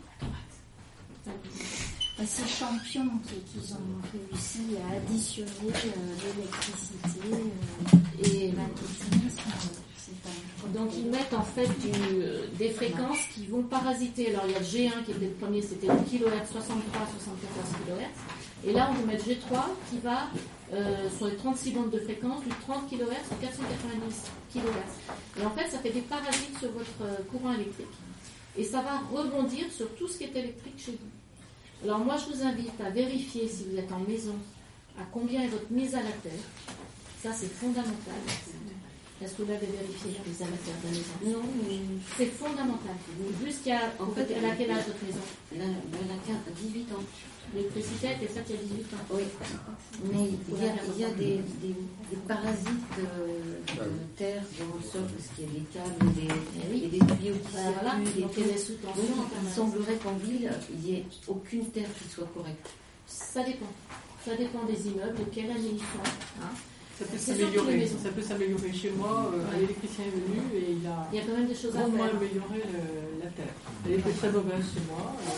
Bah, 2.17 2.25
Ces 2.27 2.47
champions 2.47 3.09
qui, 3.25 3.35
qu'ils 3.51 3.73
ont 3.73 3.97
réussi 4.11 4.77
à 4.77 4.97
additionner 4.97 5.49
euh, 5.65 6.31
l'électricité 6.35 7.19
euh, 7.33 8.23
et 8.23 8.51
magnétisme, 8.51 9.39
euh, 9.49 10.13
pas 10.21 10.79
Donc 10.79 10.91
ils 10.95 11.09
mettent 11.09 11.33
en 11.33 11.41
fait 11.41 11.69
des 12.59 12.69
fréquences 12.69 13.17
qui 13.33 13.47
vont 13.47 13.63
parasiter. 13.63 14.29
Alors 14.29 14.43
il 14.45 14.51
y 14.51 14.55
a 14.55 14.59
le 14.59 14.65
G1 14.65 15.03
qui 15.05 15.11
était 15.11 15.25
le 15.25 15.31
premier, 15.31 15.61
c'était 15.63 15.87
le 15.87 15.95
kHz 15.95 16.51
63 16.51 17.01
à 17.01 17.07
74 17.07 17.87
kHz. 17.87 18.69
Et 18.69 18.73
là 18.73 18.91
on 18.91 18.93
va 18.93 19.13
mettre 19.13 19.25
G3 19.25 19.63
qui 19.89 19.97
va 19.97 20.29
sur 21.17 21.27
les 21.27 21.35
36 21.35 21.71
bandes 21.71 21.89
de 21.89 21.99
fréquence 21.99 22.43
du 22.43 22.49
30 22.49 22.89
kHz 22.91 23.31
au 23.31 23.35
490 23.41 24.31
kHz. 24.53 25.41
Et 25.41 25.45
en 25.45 25.51
fait 25.51 25.67
ça 25.67 25.79
fait 25.79 25.89
des 25.89 26.01
parasites 26.01 26.59
sur 26.59 26.71
votre 26.73 27.25
courant 27.31 27.53
électrique. 27.53 27.87
Et 28.55 28.63
ça 28.63 28.83
va 28.83 29.01
rebondir 29.11 29.65
sur 29.75 29.89
tout 29.95 30.07
ce 30.07 30.19
qui 30.19 30.25
est 30.25 30.35
électrique 30.35 30.77
chez 30.77 30.91
vous. 30.91 31.22
Alors 31.83 31.99
moi 31.99 32.15
je 32.15 32.33
vous 32.33 32.43
invite 32.43 32.79
à 32.79 32.89
vérifier 32.89 33.47
si 33.47 33.65
vous 33.65 33.77
êtes 33.77 33.91
en 33.91 33.99
maison 33.99 34.35
à 34.97 35.03
combien 35.11 35.41
est 35.41 35.47
votre 35.47 35.69
mise 35.69 35.93
à 35.95 36.01
la 36.01 36.11
terre. 36.11 36.31
Ça 37.21 37.31
c'est 37.33 37.51
fondamental. 37.51 38.15
Est-ce 39.21 39.33
que 39.33 39.43
vous 39.43 39.49
l'avez 39.51 39.67
vérifié 39.67 40.11
la 40.17 40.29
mise 40.29 40.41
à 40.41 40.45
la 40.45 40.57
terre 40.57 40.75
de 40.81 40.87
la 40.87 40.91
maison? 40.91 41.39
Non, 41.39 41.43
mais 41.67 41.79
c'est 42.17 42.25
fondamental. 42.27 42.95
A, 43.71 44.03
en 44.03 44.07
fait, 44.11 44.27
elle 44.35 44.45
a 44.45 44.55
quel 44.55 44.71
âge 44.71 44.85
votre 44.87 45.05
maison? 45.05 45.19
elle 45.53 45.61
a 45.61 46.27
15 46.27 46.55
18 46.55 46.91
ans. 46.93 47.03
L'électricité 47.55 48.07
il 48.19 48.23
y 48.23 48.27
a 48.27 48.61
18 48.61 48.93
ans. 48.93 49.05
Oui, 49.11 49.23
mais 50.11 50.29
il 50.49 50.63
y 50.63 50.67
a, 50.67 50.73
il 50.95 51.01
y 51.01 51.05
a 51.05 51.09
des, 51.11 51.37
des, 51.61 51.75
des 52.09 52.17
parasites 52.27 52.67
euh, 52.99 53.75
de 53.77 54.17
terre 54.17 54.41
dans 54.59 54.75
le 54.75 54.83
sol 54.83 55.01
parce 55.13 55.29
qu'il 55.35 55.45
y 55.45 55.47
a 55.47 55.59
des 55.59 55.65
câbles 55.69 56.17
et 56.17 56.79
des, 56.79 56.85
et 56.85 56.89
des 56.89 56.97
tuyaux 56.97 57.35
qui 57.45 57.51
Voilà, 57.53 57.95
circulent. 58.05 58.53
Des 58.53 58.57
sous-tensions 58.57 59.15
Donc, 59.15 59.27
il 59.43 59.49
semblerait 59.53 59.95
qu'en 60.03 60.13
ville, 60.15 60.49
il 60.71 60.79
n'y 60.79 60.95
ait 60.99 61.05
aucune 61.27 61.65
terre 61.67 61.89
qui 62.01 62.09
soit 62.09 62.27
correcte. 62.33 62.67
Ça 63.05 63.43
dépend. 63.43 63.69
Ça 64.25 64.35
dépend 64.35 64.63
des 64.63 64.87
immeubles, 64.87 65.17
de 65.19 65.23
quelle 65.31 65.51
année 65.51 65.73
ils 65.73 65.79
sont. 65.79 66.41
hein. 66.41 66.49
Ça 66.97 67.05
peut 67.05 67.17
s'améliorer. 67.17 67.77
maisons. 67.77 67.97
Ça 68.01 68.09
peut 68.09 68.21
s'améliorer. 68.21 68.71
Chez 68.73 68.91
moi, 68.91 69.31
euh, 69.33 69.55
un 69.55 69.57
électricien 69.63 70.05
est 70.05 70.09
venu 70.15 70.41
et 70.55 70.71
il 70.79 70.87
a 70.87 71.07
Il 71.11 71.17
y 71.17 71.21
a 71.21 71.25
quand 71.25 71.37
même 71.37 71.47
des 71.47 71.55
choses 71.55 71.75
à 71.75 71.79
grandement 71.81 72.03
faire. 72.05 72.15
amélioré 72.15 72.57
le- 72.65 73.23
la 73.23 73.29
terre. 73.31 73.53
Elle 73.85 73.93
était 73.99 74.11
très 74.11 74.31
mauvaise 74.31 74.63
chez 74.73 74.81
moi. 74.89 75.13
euh, 75.19 75.31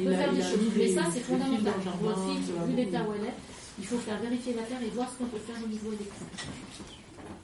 On 0.00 0.04
peut 0.04 0.14
faire 0.14 0.32
des 0.32 0.42
choses. 0.42 0.60
Mais 0.76 0.88
ça, 0.94 1.02
c'est 1.12 1.20
fondamental. 1.20 1.74
dans 1.84 2.06
Votre 2.08 2.66
vu 2.66 2.76
l'état 2.76 3.02
où 3.02 3.12
elle 3.14 3.26
est, 3.28 3.34
il 3.78 3.86
faut 3.86 3.98
faire 3.98 4.18
vérifier 4.20 4.54
la 4.54 4.62
terre 4.62 4.82
et 4.82 4.90
voir 4.90 5.08
ce 5.10 5.18
qu'on 5.18 5.26
peut 5.26 5.38
faire 5.46 5.56
au 5.64 5.68
niveau 5.68 5.88
électrique. 5.88 6.48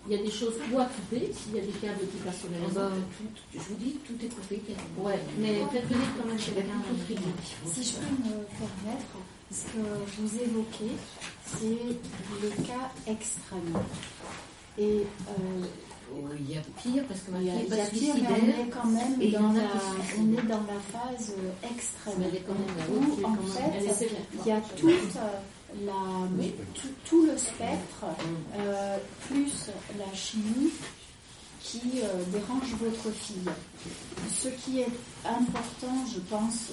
Il 0.09 0.17
y 0.17 0.19
a 0.19 0.23
des 0.23 0.31
choses 0.31 0.55
ou 0.73 0.79
à 0.79 0.85
couper, 0.87 1.31
s'il 1.33 1.55
y 1.55 1.59
a 1.59 1.63
des 1.63 1.73
câbles 1.79 2.01
qui 2.11 2.17
passent 2.25 2.41
sur 2.41 2.49
les 2.51 2.59
réseaux. 2.67 2.81
ben, 2.81 2.91
tout- 3.19 3.35
je 3.55 3.59
vous 3.69 3.75
dis, 3.77 3.93
tout 4.07 4.17
est 4.25 4.29
coupé. 4.29 4.61
Ouais, 4.99 5.19
mais 5.39 5.61
faites 5.73 5.87
venir 5.87 6.07
quand 6.19 6.27
même 6.27 6.37
quelqu'un. 6.39 6.81
Si 7.73 7.85
je 7.85 7.93
peux 7.95 8.15
me 8.25 8.43
permettre, 8.59 9.15
ce 9.53 9.65
que 9.65 9.83
vous 10.19 10.35
évoquez, 10.41 10.93
c'est 11.47 11.97
le 12.43 12.49
cas 12.67 12.91
extrême. 13.07 13.75
Et 14.79 15.03
euh, 15.29 15.67
Il 16.39 16.51
y 16.55 16.57
a 16.57 16.61
pire 16.83 17.05
parce 17.07 17.21
que 17.21 17.31
ma 17.31 17.39
fille 17.39 17.49
est 17.49 17.91
pire, 17.91 18.15
mais 18.15 18.29
on 18.31 18.35
suicidaire. 18.37 18.61
est 18.61 18.71
quand 18.71 18.87
même 18.87 19.21
Et 19.21 19.31
dans 19.31 19.53
la, 19.53 19.63
on 20.19 20.33
est 20.33 20.47
dans 20.49 20.65
la 20.67 20.81
phase 20.93 21.35
euh, 21.39 21.69
extrême. 21.71 22.15
Mais 22.19 22.27
elle 22.29 22.37
est 22.37 22.45
quand 22.47 22.55
même 22.55 23.23
Où, 23.23 23.27
en 23.27 23.37
fait, 23.47 24.09
il 24.45 24.49
y 24.49 24.53
a 24.53 24.61
toute 24.77 24.91
euh, 25.17 25.85
la, 25.87 26.49
tout, 26.75 26.89
tout 27.05 27.27
le 27.27 27.37
spectre, 27.37 28.05
euh, 28.59 28.99
plus 29.29 29.71
la 29.99 30.13
chimie 30.15 30.71
qui 31.63 32.01
euh, 32.03 32.23
dérange 32.33 32.75
votre 32.81 33.15
fille. 33.17 33.49
Ce 34.33 34.49
qui 34.49 34.81
est 34.81 34.89
important, 35.25 35.95
je 36.13 36.21
pense, 36.21 36.71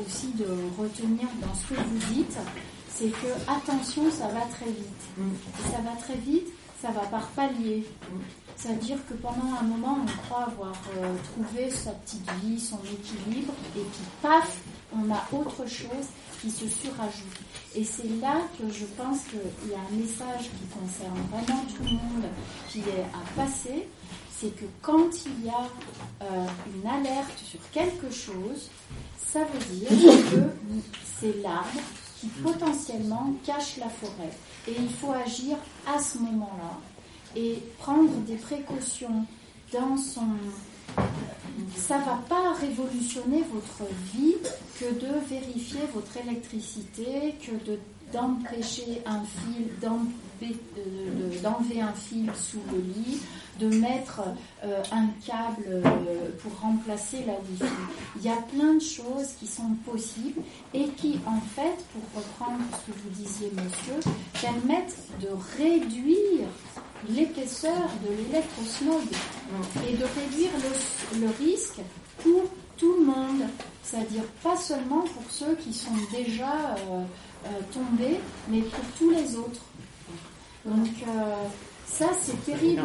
aussi 0.00 0.28
de 0.32 0.46
retenir 0.78 1.28
dans 1.40 1.54
ce 1.54 1.74
que 1.74 1.80
vous 1.80 2.14
dites, 2.14 2.36
c'est 2.88 3.10
que 3.10 3.32
attention, 3.46 4.10
ça 4.10 4.28
va 4.28 4.40
très 4.50 4.66
vite. 4.66 5.04
Et 5.18 5.70
ça 5.70 5.78
va 5.82 6.00
très 6.00 6.16
vite, 6.16 6.48
ça 6.80 6.90
va 6.90 7.00
par 7.02 7.26
palier. 7.28 7.84
C'est-à-dire 8.56 8.98
que 9.08 9.14
pendant 9.14 9.54
un 9.60 9.62
moment, 9.62 9.98
on 10.02 10.26
croit 10.26 10.44
avoir 10.44 10.74
euh, 10.96 11.14
trouvé 11.32 11.70
sa 11.70 11.90
petite 11.92 12.30
vie, 12.42 12.58
son 12.58 12.78
équilibre, 12.84 13.52
et 13.76 13.80
puis 13.80 14.04
paf, 14.22 14.58
on 14.94 15.10
a 15.10 15.22
autre 15.32 15.66
chose 15.68 16.06
qui 16.40 16.50
se 16.50 16.68
surajoute. 16.68 17.40
Et 17.74 17.84
c'est 17.84 18.08
là 18.20 18.36
que 18.58 18.72
je 18.72 18.84
pense 18.96 19.20
qu'il 19.24 19.70
y 19.70 19.74
a 19.74 19.78
un 19.78 19.96
message 19.96 20.50
qui 20.50 20.66
concerne 20.78 21.18
vraiment 21.30 21.64
tout 21.66 21.82
le 21.82 21.90
monde 21.90 22.24
qui 22.68 22.80
est 22.80 23.04
à 23.12 23.36
passer, 23.36 23.88
c'est 24.30 24.54
que 24.54 24.64
quand 24.82 25.08
il 25.26 25.46
y 25.46 25.48
a 25.48 25.68
euh, 26.22 26.46
une 26.74 26.88
alerte 26.88 27.38
sur 27.38 27.60
quelque 27.72 28.10
chose, 28.10 28.70
ça 29.16 29.40
veut 29.40 29.74
dire 29.76 29.88
que 30.30 30.80
c'est 31.18 31.42
l'arbre 31.42 31.80
qui 32.20 32.28
potentiellement 32.42 33.34
cache 33.44 33.78
la 33.78 33.88
forêt. 33.88 34.30
Et 34.68 34.74
il 34.78 34.90
faut 34.90 35.12
agir 35.12 35.56
à 35.86 35.98
ce 35.98 36.18
moment-là 36.18 36.78
et 37.36 37.58
prendre 37.78 38.12
des 38.26 38.36
précautions 38.36 39.24
dans 39.72 39.96
son... 39.96 40.26
Ça 41.76 41.98
va 41.98 42.20
pas 42.28 42.52
révolutionner 42.60 43.42
votre 43.52 43.90
vie 44.14 44.34
que 44.78 44.86
de 44.86 45.18
vérifier 45.28 45.80
votre 45.94 46.16
électricité, 46.16 47.34
que 47.42 47.52
de 47.70 47.78
d'empêcher 48.12 49.02
un 49.06 49.22
fil, 49.24 49.66
d'enlever 49.82 50.54
de- 50.76 51.34
de- 51.36 51.38
d'enlever 51.42 51.80
un 51.80 51.92
fil 51.94 52.30
sous 52.36 52.60
le 52.70 52.78
lit, 52.78 53.18
de 53.58 53.66
mettre 53.76 54.20
euh, 54.62 54.82
un 54.92 55.06
câble 55.26 55.64
euh, 55.66 55.82
pour 56.40 56.52
remplacer 56.60 57.24
la 57.26 57.32
Wi-Fi. 57.32 57.64
Il 58.16 58.22
y 58.22 58.28
a 58.28 58.36
plein 58.54 58.74
de 58.74 58.80
choses 58.80 59.32
qui 59.40 59.48
sont 59.48 59.70
possibles 59.84 60.42
et 60.74 60.84
qui, 60.96 61.18
en 61.26 61.40
fait, 61.40 61.76
pour 61.92 62.22
reprendre 62.22 62.62
ce 62.72 62.92
que 62.92 62.96
vous 62.98 63.10
disiez, 63.10 63.50
monsieur, 63.50 64.12
permettent 64.40 64.96
de 65.20 65.28
réduire 65.58 66.46
l'épaisseur 67.08 67.90
de 68.02 68.14
l'électrosmog 68.14 69.02
et 69.88 69.92
de 69.96 70.04
réduire 70.04 70.50
le, 71.20 71.28
risque 71.44 71.80
pour 72.22 72.42
tout 72.76 72.96
le 72.98 73.04
monde. 73.04 73.42
C'est-à-dire 73.82 74.24
pas 74.42 74.56
seulement 74.56 75.02
pour 75.02 75.24
ceux 75.28 75.54
qui 75.56 75.72
sont 75.72 75.94
déjà 76.10 76.74
euh, 76.88 77.02
euh, 77.46 77.48
tombés, 77.72 78.18
mais 78.48 78.60
pour 78.60 78.84
tous 78.98 79.10
les 79.10 79.36
autres. 79.36 79.60
Donc 80.64 80.88
euh, 81.06 81.34
ça 81.86 82.06
c'est 82.20 82.42
terrible. 82.44 82.82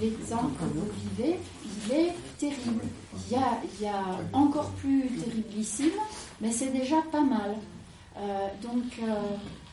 L'exemple 0.00 0.52
que 0.58 0.78
vous 0.78 0.88
vivez, 1.16 1.38
il 1.86 1.92
est 1.92 2.14
terrible. 2.38 2.84
Il 3.26 3.32
y 3.32 3.36
a, 3.36 3.60
il 3.74 3.84
y 3.84 3.88
a 3.88 4.04
encore 4.32 4.70
plus 4.72 5.08
terriblissime, 5.08 5.98
mais 6.40 6.52
c'est 6.52 6.72
déjà 6.72 7.02
pas 7.10 7.22
mal. 7.22 7.56
Donc 8.62 8.84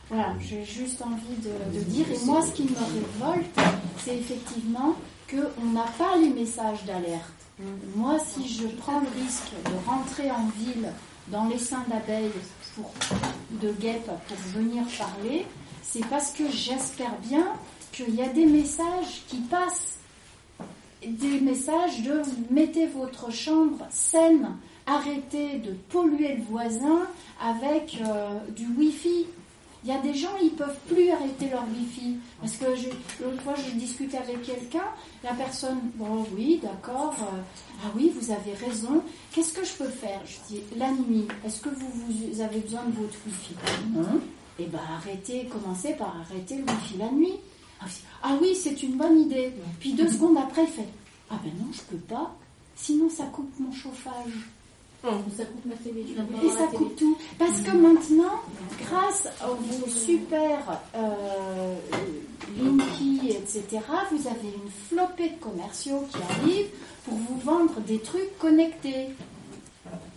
voilà, 0.08 0.34
j'ai 0.38 0.64
juste 0.64 1.02
envie 1.02 1.36
de, 1.42 1.80
dire. 1.80 2.06
Et 2.12 2.24
moi, 2.24 2.40
ce 2.42 2.52
qui 2.52 2.62
me 2.62 2.76
révolte, 2.76 3.58
c'est 3.98 4.16
effectivement 4.16 4.94
qu'on 5.28 5.66
n'a 5.72 5.86
pas 5.98 6.16
les 6.16 6.28
messages 6.28 6.84
d'alerte. 6.84 7.32
Moi, 7.96 8.18
si 8.20 8.48
je 8.48 8.68
prends 8.68 9.00
le 9.00 9.08
risque 9.20 9.50
de 9.64 9.88
rentrer 9.88 10.30
en 10.30 10.46
ville 10.58 10.92
dans 11.28 11.46
les 11.46 11.58
seins 11.58 11.84
d'abeilles 11.88 12.30
de 13.50 13.72
guêpes 13.72 14.10
pour 14.28 14.36
venir 14.54 14.84
parler, 14.98 15.46
c'est 15.82 16.04
parce 16.06 16.30
que 16.32 16.50
j'espère 16.50 17.16
bien 17.22 17.46
qu'il 17.92 18.14
y 18.14 18.22
a 18.22 18.28
des 18.28 18.46
messages 18.46 19.24
qui 19.26 19.38
passent. 19.38 19.98
Des 21.04 21.40
messages 21.40 22.02
de 22.02 22.22
mettez 22.50 22.86
votre 22.86 23.32
chambre 23.32 23.86
saine, 23.90 24.56
arrêtez 24.86 25.58
de 25.58 25.72
polluer 25.88 26.36
le 26.36 26.42
voisin 26.42 27.06
avec 27.40 27.98
euh, 28.00 28.38
du 28.50 28.66
Wi-Fi. 28.76 29.26
Il 29.86 29.92
y 29.94 29.94
a 29.94 30.00
des 30.00 30.14
gens, 30.14 30.36
ils 30.42 30.50
peuvent 30.50 30.80
plus 30.88 31.12
arrêter 31.12 31.48
leur 31.48 31.62
Wi-Fi. 31.62 32.16
Parce 32.40 32.56
que 32.56 32.64
l'autre 33.22 33.40
fois, 33.44 33.54
je 33.54 33.70
discutais 33.78 34.16
avec 34.18 34.42
quelqu'un, 34.42 34.82
la 35.22 35.32
personne, 35.32 35.78
bon 35.94 36.26
oui, 36.36 36.58
d'accord, 36.60 37.14
euh, 37.20 37.40
ah 37.84 37.90
oui, 37.94 38.12
vous 38.18 38.32
avez 38.32 38.52
raison, 38.54 39.00
qu'est-ce 39.30 39.52
que 39.52 39.64
je 39.64 39.74
peux 39.74 39.88
faire? 39.88 40.20
Je 40.26 40.54
dis, 40.54 40.60
la 40.76 40.90
nuit, 40.90 41.28
est-ce 41.44 41.60
que 41.60 41.68
vous, 41.68 41.88
vous 41.88 42.40
avez 42.40 42.58
besoin 42.58 42.82
de 42.86 43.00
votre 43.00 43.14
Wi-Fi? 43.26 43.54
Non. 43.94 44.20
Eh 44.58 44.64
bien, 44.64 44.80
arrêtez, 44.96 45.44
commencez 45.44 45.92
par 45.92 46.16
arrêter 46.20 46.56
le 46.56 46.64
Wi-Fi 46.64 46.98
la 46.98 47.10
nuit. 47.12 47.34
Ah 47.80 47.84
oui, 47.86 47.92
Ah 48.24 48.36
oui, 48.42 48.56
c'est 48.56 48.82
une 48.82 48.96
bonne 48.96 49.20
idée. 49.20 49.52
Puis 49.78 49.92
deux 49.92 50.08
secondes 50.08 50.36
après, 50.36 50.64
il 50.64 50.68
fait, 50.68 50.88
ah 51.30 51.38
ben 51.44 51.52
non, 51.60 51.70
je 51.72 51.82
peux 51.82 52.02
pas, 52.02 52.34
sinon 52.74 53.08
ça 53.08 53.26
coupe 53.26 53.52
mon 53.60 53.70
chauffage. 53.70 54.32
Ça 55.36 55.44
coupe 55.44 55.66
ma 55.66 55.74
télé. 55.76 56.04
Et 56.44 56.50
ça 56.50 56.66
télé. 56.66 56.78
coupe 56.78 56.96
tout. 56.96 57.16
Parce 57.38 57.60
que 57.60 57.70
maintenant, 57.70 58.40
grâce 58.80 59.26
à 59.40 59.46
vos 59.48 59.88
super 59.88 60.80
euh, 60.94 61.76
Linky, 62.58 63.30
etc., 63.30 63.64
vous 64.10 64.26
avez 64.26 64.48
une 64.48 64.70
flopée 64.88 65.30
de 65.30 65.40
commerciaux 65.40 66.04
qui 66.10 66.18
arrivent 66.32 66.70
pour 67.04 67.14
vous 67.14 67.38
vendre 67.40 67.80
des 67.80 67.98
trucs 68.00 68.36
connectés. 68.38 69.10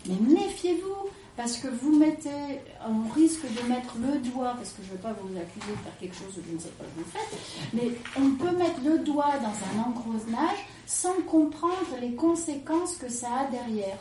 Mais 0.07 0.15
méfiez-vous, 0.27 1.09
parce 1.37 1.57
que 1.57 1.67
vous 1.67 1.95
mettez, 1.95 2.59
on 2.85 3.13
risque 3.13 3.43
de 3.43 3.69
mettre 3.69 3.95
le 4.01 4.17
doigt, 4.29 4.53
parce 4.57 4.71
que 4.71 4.81
je 4.83 4.87
ne 4.87 4.91
veux 4.93 5.01
pas 5.01 5.13
vous 5.13 5.37
accuser 5.37 5.71
de 5.71 5.77
faire 5.77 5.97
quelque 5.99 6.15
chose 6.15 6.35
que 6.35 6.41
je 6.49 6.55
ne 6.55 6.59
sais 6.59 6.69
pas 6.69 6.83
que 6.83 6.99
vous 6.99 7.11
faites, 7.11 7.39
mais 7.73 7.91
on 8.17 8.31
peut 8.31 8.57
mettre 8.57 8.81
le 8.83 8.99
doigt 8.99 9.33
dans 9.37 9.81
un 9.81 9.87
engrenage 9.87 10.57
sans 10.85 11.13
comprendre 11.27 11.95
les 12.01 12.13
conséquences 12.15 12.95
que 12.97 13.09
ça 13.09 13.27
a 13.41 13.51
derrière. 13.51 13.99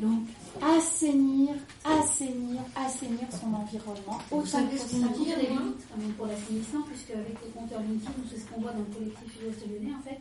Donc, 0.00 0.24
assainir, 0.62 1.50
assainir, 1.84 2.60
assainir 2.74 3.28
son 3.30 3.52
environnement. 3.52 4.18
Vous 4.30 4.46
savez 4.46 4.78
ce 4.78 4.92
qu'on 4.92 5.12
dit, 5.12 5.26
les 5.26 5.48
limites 5.48 5.84
quand 5.90 6.00
même 6.00 6.12
pour 6.16 6.26
l'assainissement, 6.26 6.82
puisque 6.88 7.10
avec 7.10 7.36
les 7.44 7.50
compteurs 7.50 7.82
nous 7.82 8.00
c'est 8.30 8.38
ce 8.38 8.46
qu'on 8.46 8.60
voit 8.62 8.72
dans 8.72 8.78
le 8.78 8.94
collectif 8.94 9.32
Sud-Ouest 9.32 9.60
lyonnais 9.68 9.94
en 9.94 10.02
fait, 10.02 10.18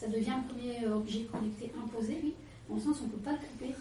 ça 0.00 0.08
devient 0.08 0.30
un 0.30 0.44
premier 0.48 0.86
objet 0.88 1.28
connecté 1.30 1.72
imposé, 1.76 2.20
oui, 2.22 2.34
dans 2.68 2.76
le 2.76 2.80
sens 2.80 3.00
où 3.00 3.04
on 3.04 3.06
ne 3.06 3.12
peut 3.12 3.24
pas 3.24 3.32
le 3.32 3.38
couper. 3.38 3.74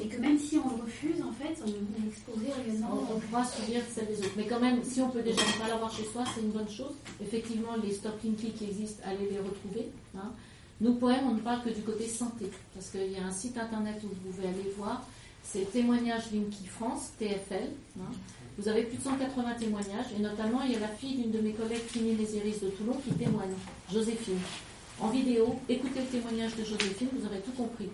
Et 0.00 0.06
que 0.06 0.20
même 0.20 0.38
si 0.38 0.56
on 0.56 0.76
le 0.76 0.82
refuse, 0.84 1.20
en 1.22 1.32
fait, 1.32 1.54
on 1.62 1.68
est 1.68 2.08
exposé 2.08 2.46
réellement. 2.64 2.98
On 3.14 3.20
pourra 3.20 3.44
subir 3.44 3.82
celle 3.90 4.06
des 4.06 4.18
autres. 4.20 4.32
Mais 4.38 4.46
quand 4.46 4.60
même, 4.60 4.82
si 4.82 5.02
on 5.02 5.10
peut 5.10 5.20
déjà 5.20 5.42
ne 5.42 5.60
pas 5.60 5.68
l'avoir 5.68 5.94
chez 5.94 6.04
soi, 6.04 6.24
c'est 6.34 6.40
une 6.40 6.50
bonne 6.50 6.70
chose. 6.70 6.94
Effectivement, 7.20 7.76
les 7.82 7.92
stop 7.92 8.14
Linky 8.24 8.52
qui 8.52 8.64
existent, 8.64 9.02
allez 9.04 9.28
les 9.30 9.38
retrouver. 9.38 9.90
Hein. 10.16 10.32
Nous, 10.82 10.94
poèmes, 10.94 11.28
on 11.30 11.34
ne 11.34 11.40
parle 11.40 11.62
que 11.62 11.68
du 11.70 11.82
côté 11.82 12.08
santé, 12.08 12.50
parce 12.74 12.90
qu'il 12.90 13.12
y 13.12 13.16
a 13.16 13.24
un 13.24 13.30
site 13.30 13.56
internet 13.56 14.00
où 14.02 14.08
vous 14.08 14.32
pouvez 14.32 14.48
aller 14.48 14.68
voir, 14.76 15.06
c'est 15.44 15.70
Témoignages 15.70 16.32
Linky 16.32 16.66
France, 16.66 17.12
TFL. 17.20 17.68
Hein. 18.00 18.10
Vous 18.58 18.66
avez 18.66 18.82
plus 18.82 18.98
de 18.98 19.02
180 19.04 19.54
témoignages, 19.60 20.06
et 20.18 20.20
notamment, 20.20 20.60
il 20.64 20.72
y 20.72 20.74
a 20.74 20.80
la 20.80 20.88
fille 20.88 21.14
d'une 21.14 21.30
de 21.30 21.38
mes 21.38 21.52
collègues, 21.52 21.86
Fini 21.86 22.16
Les 22.16 22.36
Iris 22.36 22.62
de 22.62 22.70
Toulon, 22.70 22.94
qui 22.94 23.12
témoigne, 23.12 23.52
Joséphine. 23.92 24.40
En 24.98 25.06
vidéo, 25.06 25.54
écoutez 25.68 26.00
le 26.00 26.06
témoignage 26.06 26.56
de 26.56 26.64
Joséphine, 26.64 27.08
vous 27.16 27.26
aurez 27.26 27.38
tout 27.42 27.52
compris. 27.52 27.88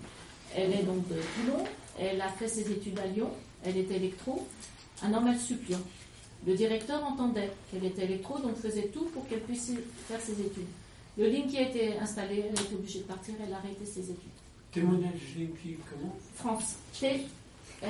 Elle 0.57 0.73
est 0.73 0.85
donc 0.85 1.07
de 1.09 1.17
Toulon, 1.17 1.65
elle 2.01 2.23
a 2.23 2.29
fait 2.29 2.49
ses 2.49 2.73
études 2.73 2.99
à 3.01 3.07
Lyon, 3.07 3.29
elle 3.65 3.77
était 3.77 3.97
électro, 3.97 4.47
un 5.03 5.11
normal 5.11 5.39
suppliant. 5.39 5.83
Le 6.47 6.55
directeur 6.55 7.05
entendait 7.05 7.51
qu'elle 7.71 7.85
était 7.85 8.05
électro, 8.05 8.39
donc 8.39 8.57
faisait 8.57 8.89
tout 8.95 9.05
pour 9.13 9.29
qu'elle 9.29 9.43
puisse 9.43 9.73
faire 10.09 10.21
ses 10.23 10.41
études. 10.41 10.65
Le 11.19 11.27
link 11.29 11.49
qui 11.49 11.59
a 11.59 11.63
été 11.63 11.99
installé, 11.99 12.45
elle 12.49 12.53
était 12.61 12.75
obligée 12.75 13.01
de 13.01 13.05
partir, 13.05 13.35
elle 13.45 13.53
a 13.53 13.57
arrêté 13.57 13.85
ses 13.85 14.01
études. 14.01 14.17
Témoignage 14.73 15.35
Linky, 15.37 15.77
comment? 15.91 16.15
France, 16.37 16.77
T, 16.99 17.27
F, 17.83 17.87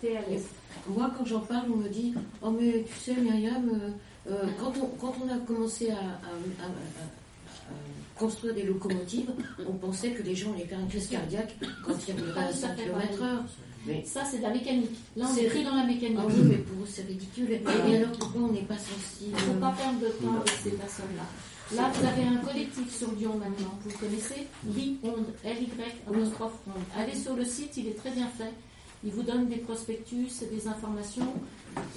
T, 0.00 0.12
L, 0.12 0.38
F. 0.38 0.42
Moi, 0.88 1.10
quand 1.16 1.24
j'en 1.24 1.40
parle, 1.40 1.70
on 1.72 1.76
me 1.76 1.88
dit 1.88 2.12
Oh, 2.42 2.50
mais 2.50 2.84
tu 2.84 2.98
sais, 3.00 3.14
Myriam, 3.20 3.68
euh, 3.70 4.30
euh, 4.30 4.46
quand, 4.60 4.72
on, 4.82 4.86
quand 5.00 5.14
on 5.24 5.28
a 5.32 5.38
commencé 5.38 5.90
à, 5.90 5.94
à- 5.96 6.00
à- 6.00 6.66
à- 6.66 6.66
à 6.68 8.18
construire 8.18 8.54
des 8.54 8.64
locomotives, 8.64 9.30
on 9.68 9.72
pensait 9.74 10.10
que 10.10 10.22
les 10.22 10.34
gens 10.34 10.52
allaient 10.52 10.66
faire 10.66 10.80
une 10.80 10.88
crise 10.88 11.06
cardiaque 11.08 11.54
quand 11.84 11.94
il 12.08 12.14
y 12.14 12.18
avait 12.18 12.32
pas 12.32 12.40
à 12.42 12.44
tout 12.44 12.50
à 12.50 12.52
100 12.52 12.68
fait 12.76 12.82
km/h. 12.84 13.38
Mais 13.86 14.04
Ça, 14.04 14.24
c'est 14.24 14.38
de 14.38 14.42
la 14.42 14.50
mécanique. 14.50 14.90
Là, 15.16 15.26
on 15.30 15.34
C'est- 15.34 15.44
est 15.44 15.48
pris 15.48 15.64
dans 15.64 15.76
la 15.76 15.84
mécanique. 15.84 16.18
ah 16.20 16.26
oui, 16.26 16.34
mais 16.42 16.56
pour 16.56 16.82
eux, 16.82 16.88
c'est 16.90 17.06
ridicule. 17.06 17.52
Et, 17.52 17.62
et 17.90 17.96
alors, 17.96 18.12
pourquoi 18.18 18.42
on 18.42 18.52
n'est 18.52 18.62
pas 18.62 18.76
sensible? 18.76 19.30
Il 19.30 19.32
ne 19.32 19.36
faut 19.38 19.60
pas 19.60 19.72
perdre 19.72 20.00
de 20.00 20.08
temps 20.08 20.34
avec 20.34 20.48
ces 20.62 20.70
personnes-là. 20.70 21.22
Là, 21.74 21.90
vous 21.94 22.06
avez 22.06 22.22
un 22.22 22.36
collectif 22.36 22.96
sur 22.96 23.10
Lyon 23.12 23.34
maintenant. 23.38 23.76
Vous 23.82 23.90
le 23.90 23.96
connaissez? 23.96 24.46
Li-Onde, 24.74 25.26
L-Y, 25.44 25.68
apostrophe 26.06 26.52
Onde. 26.68 26.82
Allez 26.96 27.16
sur 27.18 27.34
le 27.34 27.44
site, 27.44 27.76
il 27.76 27.88
est 27.88 27.96
très 27.98 28.10
bien 28.12 28.28
fait. 28.28 28.52
Il 29.04 29.12
vous 29.12 29.22
donne 29.22 29.48
des 29.48 29.56
prospectus, 29.56 30.28
des 30.50 30.68
informations. 30.68 31.32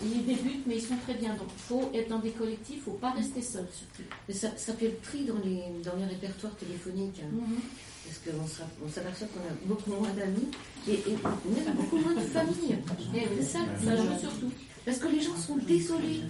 Ils 0.04 0.26
débutent, 0.26 0.66
mais 0.68 0.76
ils 0.78 0.82
sont 0.82 0.98
très 1.06 1.14
bien. 1.14 1.30
Donc, 1.36 1.48
il 1.56 1.62
faut 1.62 1.90
être 1.94 2.10
dans 2.10 2.20
des 2.20 2.32
collectifs, 2.32 2.76
il 2.78 2.80
ne 2.80 2.84
faut 2.84 3.00
pas 3.00 3.12
rester 3.12 3.42
seul 3.42 3.68
surtout. 3.72 4.10
Mais 4.28 4.34
ça, 4.34 4.50
ça 4.58 4.74
fait 4.74 4.88
le 4.88 4.98
tri 5.02 5.24
dans 5.26 5.38
les, 5.44 5.64
dans 5.84 5.96
les 5.98 6.06
répertoires 6.06 6.56
téléphoniques. 6.56 7.22
hein. 7.24 7.30
Mhm. 7.32 7.60
Parce 8.06 8.20
qu'on 8.20 8.86
on 8.86 8.90
s'aperçoit 8.90 9.28
qu'on 9.28 9.40
a 9.42 9.54
beaucoup 9.66 9.92
moins 9.92 10.10
d'amis 10.14 10.48
et, 10.88 10.94
et 10.94 11.12
même 11.14 11.76
beaucoup 11.76 11.98
moins 11.98 12.16
de 12.16 12.22
famille. 12.22 12.76
Et 13.16 13.22
C'est 13.38 13.44
ça, 13.44 13.60
ça 13.86 13.96
joue 13.96 14.20
surtout. 14.20 14.52
Parce 14.86 14.98
que 14.98 15.08
les 15.08 15.22
gens 15.22 15.36
sont 15.36 15.58
désolés. 15.58 16.22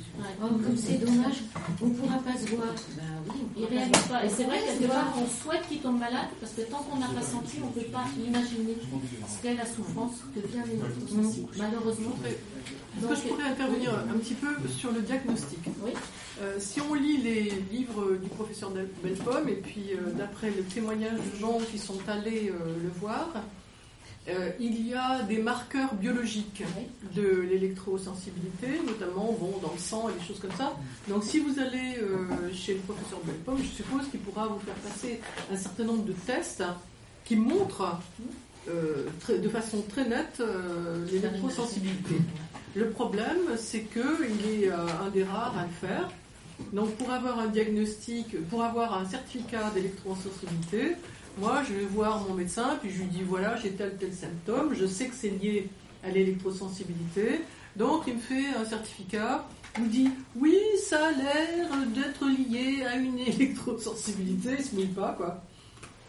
Oh, 0.42 0.48
comme 0.48 0.78
c'est 0.78 0.98
dommage, 0.98 1.44
on 1.82 1.88
ne 1.88 1.94
pourra 1.94 2.18
pas 2.18 2.38
se 2.38 2.48
voir. 2.56 2.68
Ben 2.98 3.04
oui, 3.30 3.40
on 3.56 3.62
Ils 3.62 3.66
réalisent 3.66 4.04
se 4.04 4.10
pas. 4.10 4.26
Et 4.26 4.30
c'est 4.30 4.44
vrai, 4.44 4.60
quelque 4.60 4.82
c'est 4.82 4.88
part, 4.88 5.14
on 5.18 5.28
souhaite 5.44 5.68
qu'il 5.68 5.80
tombe 5.80 6.00
malade, 6.00 6.28
parce 6.40 6.54
que 6.54 6.62
tant 6.62 6.80
qu'on 6.80 6.98
n'a 6.98 7.08
pas 7.08 7.22
senti, 7.22 7.58
on 7.64 7.68
ne 7.68 7.72
peut 7.72 7.92
pas 7.92 8.06
imaginer 8.18 8.76
ce 9.28 9.42
qu'est 9.42 9.56
la 9.56 9.66
souffrance 9.66 10.18
que 10.36 10.46
vient 10.48 10.64
l'électrosensible. 10.66 11.48
Malheureusement. 11.58 12.16
Est-ce 12.26 13.08
que 13.08 13.16
je 13.16 13.22
pourrais 13.22 13.44
intervenir 13.44 13.92
un 13.94 14.18
petit 14.18 14.34
peu 14.34 14.48
sur 14.70 14.92
le 14.92 15.02
diagnostic? 15.02 15.60
Oui. 15.86 15.92
Euh, 16.42 16.56
Si 16.60 16.82
on 16.82 16.94
lit 16.96 17.18
les 17.18 17.52
livres 17.72 18.16
du 18.22 18.30
professeur 18.30 18.72
Belpomme, 19.04 19.48
et 19.48 19.56
puis 19.56 19.94
euh, 19.94 20.12
d'après 20.18 20.50
le 20.50 20.64
témoignage 20.64 21.20
de 21.34 21.40
gens 21.40 21.60
qui 21.72 21.78
sont 21.78 22.00
allés 22.08 22.50
euh, 22.50 22.84
le 22.84 22.90
voir, 23.00 23.30
euh, 24.28 24.52
il 24.60 24.88
y 24.88 24.94
a 24.94 25.24
des 25.24 25.38
marqueurs 25.40 25.94
biologiques 25.96 26.64
de 27.16 27.42
l'électrosensibilité, 27.50 28.68
notamment 28.86 29.36
bon, 29.40 29.54
dans 29.62 29.72
le 29.74 29.80
sang 29.80 30.10
et 30.10 30.20
des 30.20 30.26
choses 30.28 30.40
comme 30.40 30.52
ça. 30.58 30.74
Donc 31.08 31.24
si 31.24 31.40
vous 31.40 31.58
allez 31.60 31.98
euh, 32.02 32.28
chez 32.54 32.74
le 32.76 32.80
professeur 32.82 33.20
Belpomme, 33.26 33.58
je 33.64 33.68
suppose 33.76 34.08
qu'il 34.12 34.20
pourra 34.20 34.48
vous 34.48 34.60
faire 34.60 34.76
passer 34.76 35.20
un 35.52 35.56
certain 35.58 35.86
nombre 35.86 36.04
de 36.06 36.14
tests 36.14 36.64
qui 37.26 37.36
montrent 37.36 37.98
euh, 38.68 39.08
très- 39.22 39.40
de 39.40 39.50
façon 39.50 39.82
très 39.90 40.08
nette 40.08 40.42
l'électrosensibilité. 41.12 42.16
Le 42.76 42.90
problème, 42.92 43.38
c'est 43.58 43.82
qu'il 43.82 44.64
est 44.64 44.70
un 44.70 45.10
des 45.12 45.24
rares 45.24 45.58
à 45.58 45.64
le 45.64 45.88
faire. 45.88 46.10
Donc, 46.74 46.90
pour 46.96 47.10
avoir 47.12 47.40
un 47.40 47.48
diagnostic, 47.48 48.36
pour 48.50 48.64
avoir 48.64 48.98
un 49.00 49.06
certificat 49.10 49.72
d'électrosensibilité, 49.74 50.98
moi, 51.38 51.62
je 51.68 51.74
vais 51.74 51.86
voir 51.86 52.20
mon 52.28 52.34
médecin, 52.34 52.78
puis 52.82 52.90
je 52.92 53.00
lui 53.00 53.06
dis 53.08 53.22
voilà, 53.24 53.56
j'ai 53.58 53.72
tel 53.72 53.96
tel 53.98 54.14
symptôme, 54.14 54.74
je 54.74 54.86
sais 54.86 55.08
que 55.08 55.16
c'est 55.16 55.30
lié 55.30 55.70
à 56.04 56.10
l'électrosensibilité. 56.10 57.42
Donc, 57.76 58.04
il 58.08 58.16
me 58.16 58.20
fait 58.20 58.48
un 58.58 58.66
certificat. 58.66 59.48
Il 59.78 59.84
me 59.84 59.90
dit 59.90 60.10
oui, 60.36 60.58
ça 60.84 61.08
a 61.08 61.12
l'air 61.12 61.70
d'être 61.94 62.26
lié 62.26 62.84
à 62.84 62.96
une 62.98 63.20
électrosensibilité. 63.74 64.56
Il 64.60 64.66
se 64.66 64.76
mouille 64.76 64.86
pas, 64.88 65.14
quoi. 65.18 65.44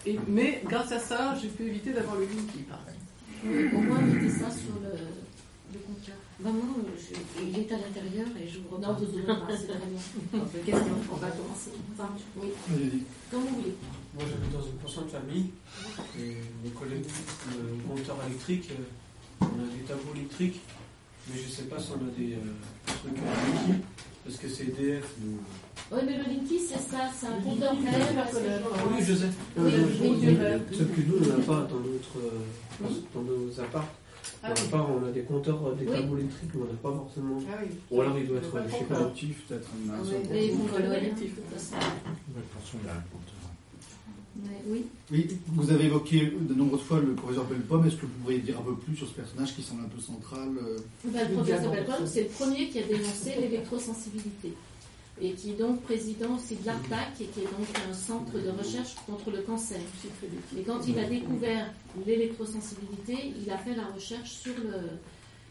Et, 0.07 0.19
mais 0.27 0.63
grâce 0.65 0.93
à 0.93 0.99
ça, 0.99 1.37
j'ai 1.41 1.49
pu 1.49 1.65
éviter 1.65 1.93
d'avoir 1.93 2.17
le 2.17 2.23
Linky, 2.25 2.63
par 2.69 2.81
exemple. 2.81 3.77
Au 3.77 3.81
moins, 3.81 4.01
mettez 4.01 4.31
ça 4.31 4.51
sur 4.51 4.75
le, 4.83 4.91
le 5.75 5.79
compteur. 5.81 6.15
Maman, 6.41 6.75
je- 6.97 7.43
il 7.43 7.59
est 7.59 7.71
à 7.73 7.77
l'intérieur 7.77 8.27
et 8.43 8.49
j'ouvre 8.49 8.79
Non, 8.81 8.89
pas. 8.89 8.93
vous 8.95 9.05
ouvrez 9.05 9.23
pas, 9.27 9.47
c'est 9.51 9.67
très 9.67 9.79
bien. 9.79 10.41
Question. 10.65 10.95
On 11.13 11.17
va 11.17 11.29
commencer? 11.29 11.71
Enfin, 11.93 12.09
oui, 12.37 12.49
Vas-y. 12.69 13.03
comme 13.31 13.41
vous 13.43 13.57
voulez. 13.57 13.75
Moi, 14.15 14.25
j'habite 14.29 14.53
dans 14.53 14.63
une 14.67 14.77
pension 14.83 15.03
de 15.03 15.09
famille. 15.09 15.51
Et 16.19 16.37
les 16.65 16.71
collègues, 16.71 17.05
le 17.53 17.89
compteur 17.89 18.17
électrique, 18.27 18.71
euh, 18.73 18.83
on 19.43 19.45
a 19.47 19.71
des 19.77 19.85
tableaux 19.87 20.15
électriques. 20.17 20.61
Mais 21.29 21.39
je 21.41 21.49
sais 21.49 21.63
pas 21.65 21.79
si 21.79 21.91
on 21.93 22.07
a 22.07 22.11
des 22.19 22.35
euh, 22.35 22.39
trucs 22.87 23.19
à 23.19 23.69
Linky. 23.71 23.83
Parce 24.25 24.37
que 24.37 24.49
c'est 24.49 24.65
EDF. 24.65 25.15
nous. 25.23 25.39
Oui, 25.93 25.99
mais 26.05 26.19
le 26.19 26.25
Linky, 26.25 26.59
c'est 26.59 26.79
ça, 26.81 27.09
c'est 27.15 27.27
un 27.27 27.41
compteur 27.41 27.73
que- 27.73 27.87
Ah 27.87 28.85
oui, 28.91 28.99
je 29.05 29.15
sais. 29.15 29.29
Oui, 29.57 29.73
oui, 30.03 30.29
Sauf 30.73 30.89
que 30.95 31.01
nous, 31.03 31.17
on 31.23 31.39
n'a 31.39 31.45
pas 31.45 31.69
dans 31.71 31.81
notre, 31.81 32.19
euh, 32.19 32.89
dans 33.15 33.23
nos 33.23 33.61
apparts. 33.61 33.89
Ah 34.43 34.49
Dans 34.49 34.55
oui. 34.55 34.61
l'appart, 34.65 34.89
on 34.91 35.07
a 35.07 35.11
des 35.13 35.23
compteurs, 35.23 35.75
des 35.77 35.87
Oui. 35.87 35.93
tableaux 35.93 36.19
électriques, 36.19 36.51
mais 36.55 36.63
on 36.63 36.73
n'a 36.73 36.79
pas 36.83 36.93
forcément. 36.99 37.39
Ah 37.51 37.59
oui. 37.63 37.69
Ou 37.91 38.01
alors 38.01 38.19
il 38.19 38.27
doit 38.27 38.39
être, 38.39 38.57
je 38.67 38.77
sais 38.77 38.85
pas. 38.85 38.95
Collectif, 38.97 39.47
peut-être. 39.47 39.69
Mais 40.31 40.49
vous 40.49 40.67
Faut 40.69 40.79
le 40.79 40.83
collectif. 40.85 41.37
de 41.37 41.41
toute 41.43 41.53
façon. 41.53 41.77
Il 41.79 42.89
a 42.89 42.93
un 42.93 43.05
compteur. 43.13 43.40
Oui. 44.67 44.85
Oui, 45.11 45.29
vous 45.49 45.71
avez 45.71 45.87
évoqué 45.87 46.33
de 46.39 46.55
nombreuses 46.55 46.83
fois 46.83 47.01
le 47.01 47.15
professeur 47.15 47.45
Belpomme. 47.45 47.87
Est-ce 47.87 47.97
que 47.97 48.07
vous 48.07 48.13
pourriez 48.23 48.39
dire 48.39 48.59
un 48.59 48.63
peu 48.63 48.75
plus 48.75 48.97
sur 48.97 49.09
ce 49.09 49.13
personnage 49.13 49.55
qui 49.55 49.63
semble 49.63 49.83
un 49.83 49.89
peu 49.89 50.01
central 50.01 50.49
euh, 50.63 50.79
Ben, 51.05 51.29
le 51.29 51.35
professeur. 51.35 51.73
Belton, 51.73 52.07
c'est 52.07 52.23
le 52.23 52.29
premier 52.29 52.69
qui 52.69 52.79
a 52.79 52.83
dénoncé 52.83 53.35
l'électrosensibilité. 53.41 54.55
Et 55.23 55.33
qui 55.33 55.51
est 55.51 55.55
donc 55.55 55.83
président 55.83 56.37
aussi 56.37 56.57
de 56.57 56.65
l'ARPAC, 56.65 57.21
et 57.21 57.27
qui 57.27 57.41
est 57.41 57.45
donc 57.45 57.67
un 57.91 57.93
centre 57.93 58.33
de 58.33 58.49
recherche 58.49 58.95
contre 59.07 59.31
le 59.31 59.43
cancer. 59.43 59.81
Et 60.59 60.63
quand 60.63 60.81
il 60.89 60.99
a 60.99 61.05
découvert 61.05 61.67
l'électrosensibilité, 62.07 63.35
il 63.45 63.51
a 63.51 63.59
fait 63.59 63.75
la 63.75 63.85
recherche 63.95 64.31
sur 64.31 64.55
le 64.55 64.89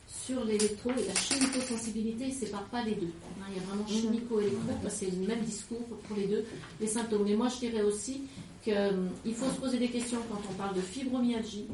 sur 0.09 0.43
l'électro 0.43 0.89
et 0.89 1.07
la 1.07 1.13
chimico-sensibilité, 1.13 2.25
il 2.25 2.33
ne 2.33 2.39
sépare 2.39 2.63
pas 2.65 2.83
les 2.83 2.95
deux. 2.95 3.11
Hein, 3.39 3.45
Il 3.51 3.57
y 3.57 3.59
a 3.59 3.67
vraiment 3.67 3.87
chimico-électro, 3.87 4.73
parce 4.81 4.95
que 4.95 5.05
c'est 5.05 5.11
le 5.11 5.27
même 5.27 5.41
discours 5.41 5.85
pour 6.07 6.17
les 6.17 6.25
deux, 6.25 6.43
les 6.81 6.87
symptômes. 6.87 7.23
Mais 7.25 7.35
moi, 7.35 7.47
je 7.47 7.59
dirais 7.67 7.83
aussi 7.83 8.21
qu'il 8.63 9.35
faut 9.35 9.49
se 9.49 9.59
poser 9.59 9.77
des 9.77 9.89
questions 9.89 10.19
quand 10.29 10.41
on 10.49 10.53
parle 10.53 10.75
de 10.75 10.81
fibromyalgie, 10.81 11.67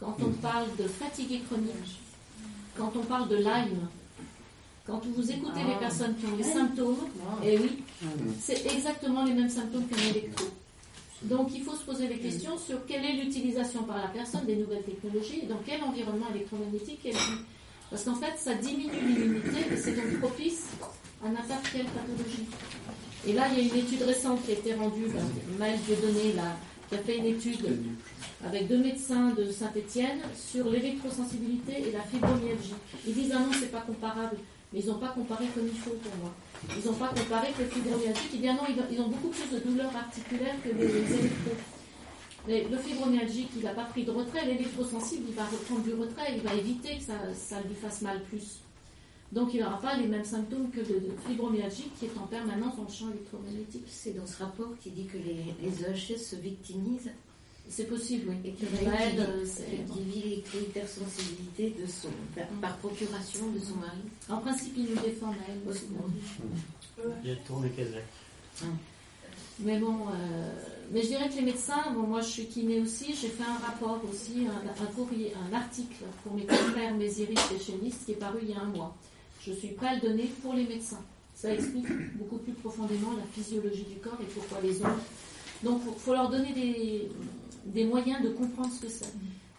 quand 0.00 0.16
on 0.20 0.30
parle 0.30 0.66
de 0.78 0.84
fatigue 0.84 1.44
chronique, 1.46 1.98
quand 2.76 2.92
on 2.96 3.02
parle 3.04 3.28
de 3.28 3.36
Lyme, 3.36 3.88
quand 4.86 5.02
vous 5.04 5.30
écoutez 5.30 5.64
les 5.66 5.76
personnes 5.76 6.14
qui 6.16 6.26
ont 6.26 6.36
les 6.36 6.44
symptômes, 6.44 7.08
et 7.42 7.58
oui, 7.58 7.82
c'est 8.40 8.66
exactement 8.66 9.24
les 9.24 9.32
mêmes 9.32 9.48
symptômes 9.48 9.86
qu'un 9.86 10.10
électro. 10.10 10.46
Donc 11.22 11.50
il 11.54 11.62
faut 11.62 11.74
se 11.74 11.84
poser 11.84 12.06
des 12.06 12.18
questions 12.18 12.58
sur 12.58 12.84
quelle 12.84 13.04
est 13.04 13.14
l'utilisation 13.14 13.84
par 13.84 13.96
la 13.96 14.08
personne 14.08 14.44
des 14.44 14.56
nouvelles 14.56 14.82
technologies 14.82 15.40
et 15.42 15.46
dans 15.46 15.60
quel 15.64 15.82
environnement 15.82 16.26
électromagnétique 16.34 17.00
elle 17.06 17.12
vit. 17.12 17.44
Parce 17.90 18.04
qu'en 18.04 18.16
fait, 18.16 18.36
ça 18.36 18.54
diminue 18.54 18.90
l'immunité 18.92 19.72
et 19.72 19.76
c'est 19.76 19.94
donc 19.94 20.18
propice 20.20 20.66
à 21.24 21.28
n'importe 21.28 21.66
quelle 21.72 21.86
pathologie. 21.86 22.46
Et 23.26 23.32
là, 23.32 23.48
il 23.50 23.58
y 23.58 23.70
a 23.70 23.72
une 23.72 23.78
étude 23.80 24.02
récente 24.02 24.44
qui 24.44 24.50
a 24.50 24.54
été 24.54 24.74
rendue, 24.74 25.06
ben, 25.06 25.24
Maël 25.58 25.78
Dieudonné, 25.86 26.34
là, 26.34 26.56
qui 26.88 26.94
a 26.94 26.98
fait 26.98 27.18
une 27.18 27.26
étude 27.26 27.66
avec 28.44 28.68
deux 28.68 28.78
médecins 28.78 29.30
de 29.30 29.50
Saint-Étienne 29.50 30.20
sur 30.36 30.68
l'électrosensibilité 30.68 31.88
et 31.88 31.92
la 31.92 32.02
fibromyalgie. 32.02 32.74
Ils 33.06 33.14
disent 33.14 33.32
ah 33.34 33.38
non, 33.40 33.50
c'est 33.58 33.72
pas 33.72 33.80
comparable, 33.80 34.36
mais 34.72 34.80
ils 34.80 34.86
n'ont 34.86 34.98
pas 34.98 35.08
comparé 35.08 35.46
comme 35.54 35.66
il 35.66 35.78
faut 35.78 35.96
pour 36.02 36.16
moi. 36.20 36.32
Ils 36.76 36.84
n'ont 36.86 36.96
pas 36.96 37.08
comparé 37.08 37.48
que 37.56 37.62
le 37.62 37.68
fibromyalgique. 37.68 38.30
Ils 38.34 38.40
disent 38.42 38.50
ah 38.52 38.62
non, 38.62 38.84
ils 38.90 39.00
ont 39.00 39.08
beaucoup 39.08 39.28
plus 39.28 39.56
de 39.56 39.64
douleurs 39.64 39.96
articulaires 39.96 40.56
que 40.62 40.68
les 40.68 40.84
électros. 40.84 41.56
Mais 42.46 42.66
le 42.70 42.76
fibromyalgique, 42.76 43.48
il 43.56 43.62
n'a 43.62 43.70
pas 43.70 43.84
pris 43.84 44.04
de 44.04 44.10
retrait. 44.10 44.44
L'électrosensible, 44.44 45.24
il 45.28 45.34
va 45.34 45.44
reprendre 45.44 45.82
du 45.82 45.94
retrait. 45.94 46.34
Il 46.36 46.42
va 46.42 46.54
éviter 46.54 46.98
que 46.98 47.04
ça, 47.04 47.14
ça 47.34 47.56
lui 47.62 47.74
fasse 47.74 48.02
mal 48.02 48.20
plus. 48.24 48.60
Donc 49.34 49.52
il 49.52 49.60
n'aura 49.60 49.80
pas 49.80 49.96
les 49.96 50.06
mêmes 50.06 50.24
symptômes 50.24 50.70
que 50.70 50.78
le 50.78 51.12
fibromyalgique 51.26 51.92
qui 51.98 52.06
est 52.06 52.16
en 52.16 52.26
permanence 52.26 52.76
dans 52.76 52.84
le 52.84 52.92
champ 52.92 53.10
électromagnétique. 53.10 53.84
C'est 53.88 54.12
dans 54.12 54.26
ce 54.26 54.40
rapport 54.42 54.70
qui 54.80 54.90
dit 54.90 55.06
que 55.06 55.18
les, 55.18 55.44
les 55.60 55.82
EHS 55.82 56.18
se 56.18 56.36
victimisent. 56.36 57.10
C'est 57.68 57.88
possible, 57.88 58.28
oui. 58.28 58.36
Et 58.44 58.52
qu'il 58.52 58.68
vit 58.68 60.42
l'hypersensibilité 60.54 61.74
de 61.80 61.86
son, 61.86 62.10
par 62.60 62.76
procuration 62.76 63.50
de 63.50 63.58
son 63.58 63.76
mari. 63.76 63.98
En 64.28 64.36
principe, 64.36 64.74
il 64.76 64.90
nous 64.90 65.02
défend 65.02 65.34
elle 65.48 65.68
aussi. 65.68 65.86
Il 67.24 67.30
a 67.30 67.36
tourné 67.36 67.70
Kazakh. 67.70 68.04
Mais 69.60 69.78
bon, 69.78 70.08
euh, 70.08 70.52
mais 70.92 71.02
je 71.02 71.08
dirais 71.08 71.28
que 71.28 71.36
les 71.36 71.42
médecins, 71.42 71.90
bon, 71.92 72.02
moi 72.02 72.20
je 72.20 72.28
suis 72.28 72.46
kiné 72.46 72.80
aussi, 72.80 73.14
j'ai 73.14 73.28
fait 73.28 73.44
un 73.44 73.66
rapport 73.66 74.00
aussi, 74.10 74.46
un, 74.46 74.82
un, 74.82 74.86
courrier, 74.86 75.32
un 75.48 75.54
article 75.56 76.04
pour 76.22 76.34
mes 76.34 76.44
confrères 76.44 76.94
Mésiris 76.94 77.38
spécialistes 77.38 78.04
qui 78.04 78.12
est 78.12 78.16
paru 78.16 78.40
il 78.42 78.50
y 78.50 78.52
a 78.52 78.60
un 78.60 78.66
mois. 78.66 78.94
Je 79.46 79.52
suis 79.52 79.68
prêt 79.68 79.88
à 79.88 79.94
le 79.96 80.00
donner 80.00 80.30
pour 80.42 80.54
les 80.54 80.64
médecins. 80.66 81.02
Ça 81.34 81.52
explique 81.52 81.86
beaucoup 82.16 82.38
plus 82.38 82.52
profondément 82.52 83.10
la 83.16 83.24
physiologie 83.32 83.84
du 83.84 83.96
corps 83.96 84.18
et 84.20 84.32
pourquoi 84.32 84.60
les 84.62 84.80
ondes. 84.82 85.02
Donc 85.62 85.82
il 85.86 86.00
faut 86.00 86.12
leur 86.12 86.30
donner 86.30 86.52
des, 86.52 87.08
des 87.66 87.84
moyens 87.84 88.22
de 88.22 88.30
comprendre 88.30 88.72
ce 88.72 88.82
que 88.86 88.88
c'est. 88.88 89.12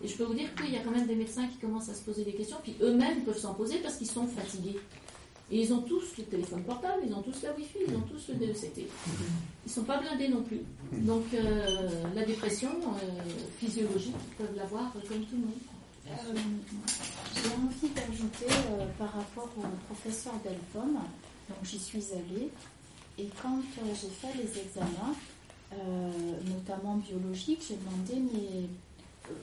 Et 0.03 0.07
je 0.07 0.15
peux 0.17 0.23
vous 0.23 0.33
dire 0.33 0.53
qu'il 0.55 0.71
y 0.71 0.77
a 0.77 0.79
quand 0.79 0.91
même 0.91 1.07
des 1.07 1.15
médecins 1.15 1.47
qui 1.47 1.57
commencent 1.57 1.89
à 1.89 1.93
se 1.93 2.01
poser 2.01 2.23
des 2.23 2.33
questions, 2.33 2.57
puis 2.63 2.75
eux-mêmes 2.81 3.23
peuvent 3.23 3.37
s'en 3.37 3.53
poser 3.53 3.77
parce 3.79 3.97
qu'ils 3.97 4.09
sont 4.09 4.27
fatigués. 4.27 4.77
Et 5.51 5.61
ils 5.61 5.73
ont 5.73 5.81
tous 5.81 6.17
le 6.17 6.23
téléphone 6.23 6.63
portable, 6.63 7.03
ils 7.07 7.13
ont 7.13 7.21
tous 7.21 7.43
la 7.43 7.53
Wi-Fi, 7.53 7.77
ils 7.87 7.95
ont 7.95 8.01
tous 8.01 8.29
le 8.29 8.35
DECT. 8.35 8.79
Ils 8.79 8.83
ne 9.67 9.71
sont 9.71 9.83
pas 9.83 9.99
blindés 9.99 10.27
non 10.27 10.41
plus. 10.41 10.61
Donc 10.91 11.23
euh, 11.33 11.87
la 12.15 12.25
dépression 12.25 12.69
euh, 12.69 13.21
physiologique, 13.59 14.15
ils 14.31 14.43
peuvent 14.43 14.55
l'avoir 14.55 14.91
comme 14.93 15.01
tout 15.03 15.35
le 15.35 15.37
monde. 15.37 15.74
Euh, 16.07 16.11
J'ai 17.36 17.49
envie 17.56 17.94
d'ajouter 17.94 18.45
euh, 18.72 18.86
par 18.98 19.11
rapport 19.14 19.49
au 19.57 19.94
professeur 19.94 20.34
Delpom, 20.44 20.94
donc 20.94 21.57
j'y 21.64 21.80
suis 21.80 22.03
allée, 22.14 22.49
et 23.18 23.27
quand 23.41 23.57
euh, 23.57 23.94
j'ai 23.99 24.10
fait 24.10 24.34
les 24.38 24.60
examens, 24.60 25.15
euh, 25.73 26.11
notamment 26.45 26.98
biologiques, 26.98 27.64
j'ai 27.68 27.77
demandé 27.77 28.32
mais 28.34 28.68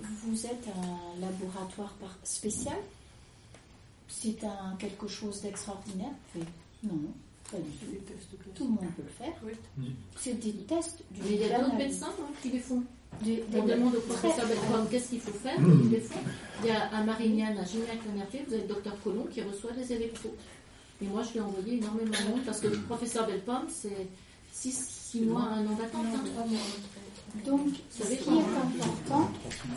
vous 0.02 0.46
êtes 0.46 0.68
un 0.68 1.20
laboratoire 1.20 1.92
par- 1.94 2.16
spécial? 2.22 2.76
C'est 4.08 4.44
un 4.44 4.76
quelque 4.78 5.08
chose 5.08 5.40
d'extraordinaire? 5.42 6.12
Non, 6.84 6.94
pas 7.50 7.56
du 7.58 7.70
tout. 7.72 7.86
Tout 8.54 8.64
le 8.64 8.70
monde 8.70 8.92
peut 8.96 9.02
le 9.02 9.08
faire. 9.08 9.32
C'est 10.16 10.34
des 10.34 10.52
tests 10.52 11.02
du 11.10 11.22
Mais 11.22 11.30
il 11.34 11.40
y 11.40 11.44
a 11.52 11.58
d'autres 11.58 11.74
médecins 11.76 12.12
hein, 12.20 12.26
qui 12.40 12.50
les 12.50 12.60
font. 12.60 12.84
Des- 13.20 13.44
On 13.54 13.64
demande 13.66 13.94
au 13.96 14.00
professeur 14.00 14.46
Beltrame 14.48 14.86
qu'est-ce 14.90 15.10
qu'il 15.10 15.20
faut 15.20 15.32
faire, 15.32 15.54
ils 15.58 15.90
les 15.90 16.00
font. 16.00 16.18
Il 16.62 16.68
y 16.68 16.70
a 16.70 16.86
à 16.88 17.02
Marignane, 17.04 17.58
à 17.58 17.64
Gignac-la-Merté, 17.64 18.44
vous 18.48 18.54
avez 18.54 18.62
le 18.62 18.68
docteur 18.68 18.94
Colomb 19.04 19.26
qui 19.30 19.42
reçoit 19.42 19.72
des 19.72 19.92
électros. 19.92 20.34
Et 21.00 21.06
moi, 21.06 21.22
je 21.22 21.32
lui 21.32 21.38
ai 21.38 21.42
envoyé 21.42 21.76
énormément 21.78 22.10
de 22.10 22.30
monde 22.30 22.40
parce 22.44 22.60
que 22.60 22.68
le 22.68 22.78
professeur 22.78 23.26
Beltrame, 23.26 23.66
c'est 23.68 24.08
6 24.52 25.20
mois, 25.22 25.42
un 25.42 25.66
an 25.66 25.72
d'attente. 25.74 26.06
hein. 26.14 26.44
Donc, 27.46 27.60
ce 27.90 28.02
qui 28.02 28.12
est 28.12 28.40
important, 28.40 29.30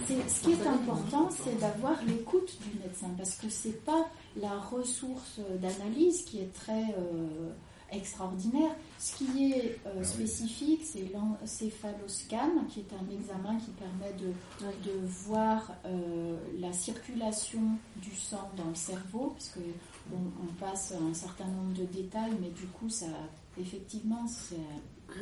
c'est, 0.07 0.30
ce 0.30 0.41
qui 0.41 0.52
est 0.52 0.68
important, 0.68 1.30
c'est 1.32 1.60
d'avoir 1.60 1.98
l'écoute 2.06 2.57
du 2.62 2.80
médecin, 2.80 3.07
parce 3.18 3.36
que 3.36 3.48
c'est 3.49 3.84
pas 3.86 4.07
la 4.41 4.60
ressource 4.60 5.40
d'analyse 5.62 6.24
qui 6.26 6.40
est 6.40 6.53
très 6.53 6.84
euh, 6.98 7.49
extraordinaire. 7.95 8.72
Ce 8.99 9.15
qui 9.17 9.51
est 9.51 9.80
euh, 9.85 10.03
spécifique, 10.03 10.81
c'est 10.84 11.11
l'encéphaloscan, 11.13 12.65
qui 12.69 12.81
est 12.81 12.93
un 12.93 13.13
examen 13.13 13.57
qui 13.57 13.72
permet 13.72 14.13
de, 14.13 14.34
de 14.84 15.05
voir 15.05 15.73
euh, 15.85 16.38
la 16.59 16.73
circulation 16.73 17.61
du 17.97 18.15
sang 18.15 18.49
dans 18.57 18.69
le 18.69 18.76
cerveau, 18.76 19.31
parce 19.35 19.49
que 19.49 19.59
on, 20.13 20.43
on 20.43 20.53
passe 20.59 20.93
un 20.93 21.13
certain 21.13 21.47
nombre 21.47 21.73
de 21.73 21.85
détails, 21.85 22.34
mais 22.41 22.49
du 22.49 22.67
coup, 22.67 22.89
ça, 22.89 23.07
effectivement, 23.59 24.26
c'est 24.27 24.55
euh, 24.55 25.22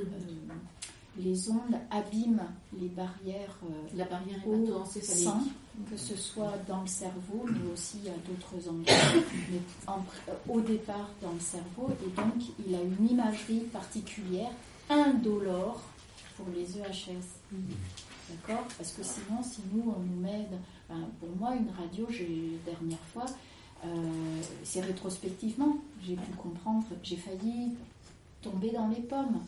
les 1.17 1.49
ondes 1.49 1.77
abîment 1.91 2.47
les 2.79 2.87
barrières 2.87 3.57
euh, 3.63 3.67
La 3.95 4.05
barrière 4.05 4.39
sang, 5.01 5.41
que 5.89 5.97
ce 5.97 6.15
soit 6.15 6.53
dans 6.67 6.81
le 6.81 6.87
cerveau, 6.87 7.45
mais 7.45 7.71
aussi 7.71 7.99
à 8.07 8.17
d'autres 8.27 8.67
endroits, 8.69 9.21
mais 9.51 9.59
en- 9.87 10.03
euh, 10.29 10.33
au 10.49 10.59
départ 10.61 11.09
dans 11.21 11.31
le 11.33 11.39
cerveau, 11.39 11.89
et 12.05 12.09
donc 12.19 12.33
il 12.65 12.73
a 12.75 12.81
une 12.81 13.09
imagerie 13.09 13.61
particulière, 13.71 14.51
indolore, 14.89 15.81
pour 16.37 16.47
les 16.55 16.77
EHS. 16.79 17.25
D'accord? 18.29 18.65
Parce 18.77 18.91
que 18.93 19.03
sinon, 19.03 19.43
si 19.43 19.61
nous, 19.71 19.93
on 19.95 19.99
nous 19.99 20.21
met. 20.21 20.47
pour 21.19 21.29
moi, 21.39 21.55
une 21.55 21.69
radio, 21.77 22.07
j'ai 22.09 22.57
dernière 22.65 22.97
fois, 23.13 23.25
euh, 23.85 23.87
c'est 24.63 24.81
rétrospectivement, 24.81 25.77
j'ai 26.03 26.15
pu 26.15 26.31
comprendre, 26.37 26.85
j'ai 27.03 27.17
failli 27.17 27.73
tomber 28.41 28.71
dans 28.71 28.87
les 28.87 29.01
pommes. 29.01 29.39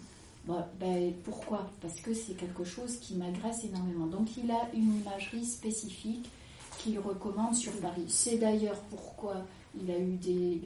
Ben, 0.48 1.14
pourquoi? 1.24 1.70
Parce 1.82 2.00
que 2.02 2.14
c'est 2.14 2.34
quelque 2.34 2.64
chose 2.64 2.98
qui 2.98 3.16
m'agresse 3.16 3.64
énormément. 3.64 4.06
Donc 4.06 4.38
il 4.38 4.50
a 4.52 4.70
une 4.74 5.02
imagerie 5.02 5.46
spécifique 5.46 6.30
qu'il 6.78 7.00
recommande 7.00 7.56
sur 7.56 7.72
Paris. 7.74 8.06
C'est 8.08 8.38
d'ailleurs 8.38 8.80
pourquoi 8.90 9.38
il 9.82 9.90
a 9.90 9.98
eu 9.98 10.18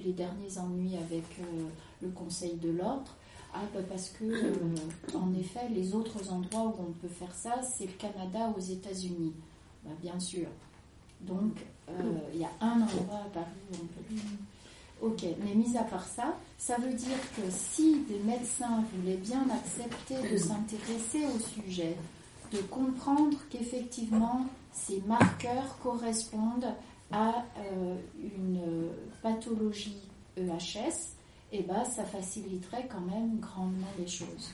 les 0.06 0.14
derniers 0.14 0.58
ennuis 0.58 0.98
avec 0.98 1.24
euh, 1.40 1.68
le 2.02 2.10
Conseil 2.10 2.56
de 2.56 2.72
l'ordre. 2.72 3.16
Ah, 3.54 3.62
ben, 3.74 3.84
parce 3.84 4.10
que, 4.10 4.26
euh, 4.26 4.76
en 5.16 5.34
effet, 5.34 5.70
les 5.70 5.96
autres 5.96 6.32
endroits 6.32 6.68
où 6.68 6.76
on 6.90 6.92
peut 6.92 7.08
faire 7.08 7.34
ça, 7.34 7.62
c'est 7.64 7.86
le 7.86 7.94
Canada 7.94 8.54
aux 8.56 8.60
États-Unis. 8.60 9.34
Ben, 9.84 9.94
bien 10.02 10.20
sûr. 10.20 10.48
Donc, 11.22 11.54
euh, 11.90 11.94
il 12.34 12.42
y 12.42 12.44
a 12.44 12.52
un 12.62 12.82
endroit 12.82 13.22
à 13.26 13.30
Paris 13.30 13.48
où 13.72 13.76
on 13.76 13.88
peut. 13.88 14.16
Ok, 15.02 15.24
mais 15.44 15.56
mis 15.56 15.78
à 15.78 15.84
part 15.84 16.06
ça, 16.06 16.36
ça 16.58 16.76
veut 16.78 16.94
dire 16.94 17.18
que 17.36 17.42
si 17.50 18.02
des 18.02 18.20
médecins 18.20 18.84
voulaient 18.94 19.18
bien 19.18 19.46
accepter 19.50 20.16
de 20.30 20.38
s'intéresser 20.38 21.26
au 21.26 21.40
sujet, 21.40 21.96
de 22.52 22.58
comprendre 22.64 23.38
qu'effectivement 23.50 24.46
ces 24.74 25.02
marqueurs 25.02 25.78
correspondent 25.82 26.74
à 27.12 27.46
euh, 27.60 27.96
une 28.22 28.62
pathologie 29.22 30.10
EHS, 30.38 31.16
eh 31.52 31.64
ben, 31.64 31.84
ça 31.86 32.04
faciliterait 32.04 32.88
quand 32.92 33.02
même 33.02 33.40
grandement 33.40 33.88
les 33.98 34.08
choses. 34.08 34.54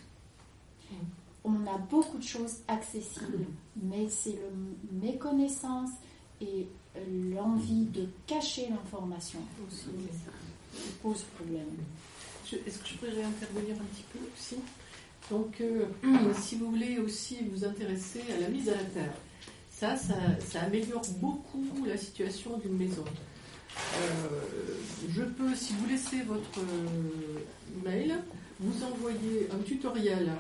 On 1.44 1.68
a 1.68 1.78
beaucoup 1.78 2.18
de 2.18 2.24
choses 2.24 2.58
accessibles, 2.68 3.46
mais 3.76 4.10
c'est 4.10 4.32
le 4.34 5.00
méconnaissance 5.00 5.92
et 6.42 6.68
l'envie 7.34 7.86
de 7.86 8.08
cacher 8.28 8.68
l'information 8.70 9.40
aussi 9.68 9.88
qui 10.74 10.90
pose 11.02 11.24
problème. 11.36 11.66
Est-ce 12.68 12.78
que 12.80 12.88
je 12.88 12.94
pourrais 12.96 13.24
intervenir 13.24 13.76
un 13.76 13.86
petit 13.86 14.06
peu 14.14 14.20
aussi? 14.36 14.58
Donc, 15.32 15.60
euh, 15.62 15.86
si 16.40 16.56
vous 16.56 16.70
voulez 16.70 17.00
aussi 17.00 17.40
vous 17.52 17.66
intéresser 17.66 18.22
à 18.38 18.42
la 18.42 18.50
mise 18.50 18.70
à 18.70 18.74
la 18.74 18.84
terre, 18.84 19.14
ça, 19.72 19.96
ça, 19.98 20.16
ça 20.48 20.62
améliore 20.62 21.02
beaucoup 21.20 21.86
la 21.88 21.98
situation 21.98 22.58
d'une 22.60 22.78
maison. 22.78 23.04
Euh, 23.78 24.78
je 25.10 25.24
peux, 25.24 25.56
si 25.56 25.74
vous 25.74 25.88
laissez 25.88 26.22
votre 26.22 26.60
euh, 26.60 27.40
mail, 27.84 28.16
vous 28.60 28.84
envoyer 28.84 29.50
un 29.52 29.62
tutoriel 29.64 30.32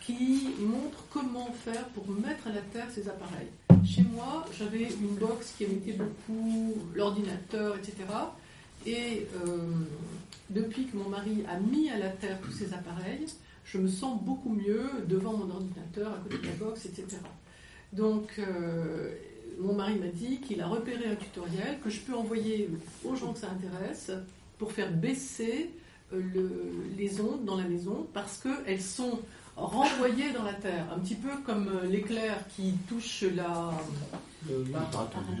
qui 0.00 0.50
montre 0.58 1.04
comment 1.10 1.50
faire 1.64 1.88
pour 1.90 2.08
mettre 2.08 2.48
à 2.48 2.52
la 2.52 2.60
terre 2.60 2.88
ces 2.92 3.08
appareils. 3.08 3.48
Chez 3.84 4.02
moi, 4.14 4.44
j'avais 4.58 4.84
une 4.84 5.14
box 5.18 5.54
qui 5.56 5.64
émettait 5.64 5.92
beaucoup 5.92 6.74
l'ordinateur, 6.94 7.76
etc. 7.76 7.94
Et 8.86 9.26
euh, 9.46 9.56
depuis 10.50 10.86
que 10.86 10.96
mon 10.96 11.08
mari 11.08 11.44
a 11.48 11.58
mis 11.58 11.90
à 11.90 11.98
la 11.98 12.08
terre 12.08 12.38
tous 12.42 12.52
ces 12.52 12.72
appareils, 12.74 13.26
je 13.64 13.78
me 13.78 13.88
sens 13.88 14.20
beaucoup 14.22 14.50
mieux 14.50 14.84
devant 15.08 15.32
mon 15.36 15.50
ordinateur, 15.50 16.12
à 16.12 16.18
côté 16.22 16.38
de 16.38 16.46
la 16.46 16.52
box, 16.54 16.86
etc. 16.86 17.06
Donc, 17.92 18.38
euh, 18.38 19.14
mon 19.60 19.74
mari 19.74 19.96
m'a 19.96 20.06
dit 20.08 20.38
qu'il 20.40 20.60
a 20.60 20.66
repéré 20.66 21.06
un 21.06 21.14
tutoriel 21.16 21.78
que 21.82 21.90
je 21.90 22.00
peux 22.00 22.14
envoyer 22.14 22.68
aux 23.04 23.14
gens 23.14 23.32
que 23.32 23.38
ça 23.40 23.48
intéresse 23.50 24.10
pour 24.58 24.72
faire 24.72 24.90
baisser 24.92 25.70
euh, 26.12 26.20
le- 26.34 26.72
les 26.96 27.20
ondes 27.20 27.44
dans 27.44 27.56
la 27.56 27.64
maison 27.64 28.06
parce 28.14 28.38
qu'elles 28.38 28.80
sont 28.82 29.20
renvoyées 29.56 30.32
dans 30.32 30.44
la 30.44 30.54
terre, 30.54 30.86
un 30.94 30.98
petit 30.98 31.14
peu 31.14 31.30
comme 31.44 31.68
euh, 31.68 31.86
l'éclair 31.86 32.38
qui 32.56 32.72
touche 32.88 33.24
la, 33.34 33.72
Le, 34.48 34.64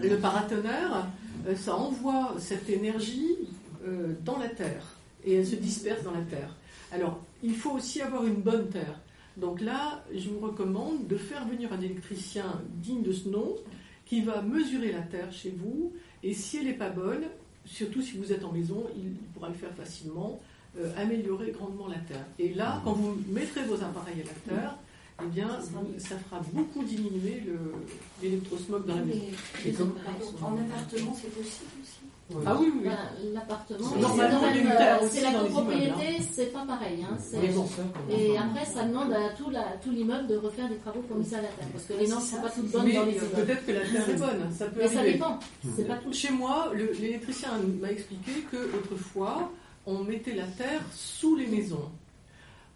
le 0.08 0.16
paratonnerre, 0.18 1.06
euh, 1.46 1.56
ça 1.56 1.76
envoie 1.76 2.34
cette 2.38 2.68
énergie 2.68 3.36
euh, 3.86 4.14
dans 4.24 4.38
la 4.38 4.48
terre 4.48 4.84
et 5.24 5.34
elle 5.34 5.46
se 5.46 5.56
disperse 5.56 6.02
dans 6.02 6.12
la 6.12 6.22
terre. 6.22 6.54
Alors, 6.92 7.20
il 7.42 7.54
faut 7.54 7.70
aussi 7.70 8.00
avoir 8.00 8.24
une 8.24 8.42
bonne 8.42 8.68
terre. 8.68 9.00
Donc 9.36 9.60
là, 9.60 10.04
je 10.14 10.28
vous 10.28 10.40
recommande 10.40 11.06
de 11.06 11.16
faire 11.16 11.46
venir 11.46 11.72
un 11.72 11.80
électricien 11.80 12.60
digne 12.68 13.02
de 13.02 13.12
ce 13.12 13.28
nom 13.28 13.56
qui 14.04 14.20
va 14.20 14.42
mesurer 14.42 14.92
la 14.92 15.00
terre 15.00 15.32
chez 15.32 15.50
vous 15.50 15.92
et 16.22 16.34
si 16.34 16.58
elle 16.58 16.66
n'est 16.66 16.74
pas 16.74 16.90
bonne, 16.90 17.24
surtout 17.64 18.02
si 18.02 18.18
vous 18.18 18.32
êtes 18.32 18.44
en 18.44 18.52
maison, 18.52 18.84
il 18.96 19.12
pourra 19.32 19.48
le 19.48 19.54
faire 19.54 19.72
facilement, 19.74 20.40
euh, 20.78 20.90
améliorer 20.96 21.50
grandement 21.52 21.88
la 21.88 21.98
terre. 21.98 22.24
Et 22.38 22.54
là, 22.54 22.80
quand 22.84 22.92
vous 22.92 23.16
mettrez 23.28 23.64
vos 23.64 23.74
appareils 23.74 24.22
à 24.22 24.24
la 24.50 24.56
terre, 24.56 24.76
eh 25.22 25.26
bien, 25.28 25.48
vous- 25.72 25.98
ça 25.98 26.16
fera 26.16 26.40
beaucoup 26.52 26.82
diminuer 26.82 27.42
le- 27.46 27.58
l'électrosmog 28.22 28.86
dans 28.86 28.96
la 28.96 29.02
maison. 29.02 29.20
Les 29.64 29.80
En 29.82 30.56
appartement, 30.56 31.16
c'est 31.20 31.34
possible 31.34 31.70
aussi. 31.82 31.98
Ah 32.46 32.56
oui, 32.58 32.68
oui, 32.72 32.72
oui. 32.76 32.80
Voilà, 32.84 33.10
L'appartement, 33.34 33.88
c'est 33.90 35.20
euh, 35.20 35.22
la 35.22 35.38
copropriété, 35.40 35.86
immeubles, 35.88 36.24
c'est 36.32 36.46
pas 36.52 36.64
pareil. 36.64 37.04
Hein, 37.04 37.18
ça, 37.20 37.36
et 38.08 38.38
après, 38.38 38.64
ça 38.64 38.84
demande 38.84 39.12
à 39.12 39.28
tout, 39.36 39.50
la- 39.50 39.76
tout 39.84 39.90
l'immeuble 39.90 40.28
de 40.28 40.36
refaire 40.36 40.68
des 40.70 40.76
travaux 40.76 41.00
pour 41.02 41.18
miser 41.18 41.36
à 41.36 41.42
la 41.42 41.48
terre. 41.48 41.66
Parce 41.72 41.84
que 41.84 41.92
les 41.92 42.06
normes 42.08 42.22
ne 42.22 42.26
sont 42.28 42.40
pas 42.40 42.48
toutes 42.48 42.70
bonnes 42.70 42.86
Mais 42.86 42.94
dans 42.94 43.04
les 43.04 43.12
immeubles. 43.16 43.34
peut-être 43.34 43.66
que 43.66 43.72
la 43.72 43.80
terre 43.80 44.08
est 44.08 44.14
bonne, 44.18 44.50
ça 44.56 44.64
peut 44.66 44.80
Mais 44.80 44.88
ça 44.88 45.02
dépend. 45.02 45.38
C'est 45.76 45.86
pas 45.86 45.96
tout. 45.96 46.12
Chez 46.12 46.30
moi, 46.30 46.72
le- 46.74 46.92
l'électricien 46.98 47.50
m'a 47.82 47.90
expliqué 47.92 48.32
que 48.50 48.56
autrefois, 48.78 49.52
on 49.86 50.04
mettait 50.04 50.34
la 50.34 50.46
terre 50.46 50.82
sous 50.92 51.36
les 51.36 51.46
maisons. 51.46 51.90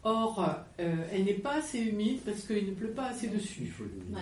Or, 0.04 0.44
euh, 0.78 0.94
elle 1.12 1.24
n'est 1.24 1.34
pas 1.34 1.54
assez 1.56 1.80
humide 1.80 2.20
parce 2.24 2.42
qu'il 2.46 2.66
ne 2.66 2.72
pleut 2.74 2.90
pas 2.92 3.06
assez 3.06 3.28
dessus. 3.28 3.74
Ouais. 4.12 4.20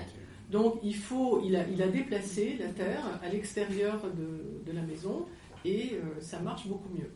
Donc, 0.50 0.76
il, 0.82 0.94
faut, 0.96 1.42
il, 1.44 1.54
a, 1.56 1.66
il 1.68 1.82
a 1.82 1.88
déplacé 1.88 2.56
la 2.58 2.68
terre 2.68 3.04
à 3.22 3.28
l'extérieur 3.28 4.00
de, 4.02 4.70
de 4.70 4.76
la 4.76 4.82
maison 4.82 5.26
et 5.64 5.92
euh, 5.94 6.20
ça 6.20 6.38
marche 6.40 6.66
beaucoup 6.66 6.88
mieux. 6.94 7.10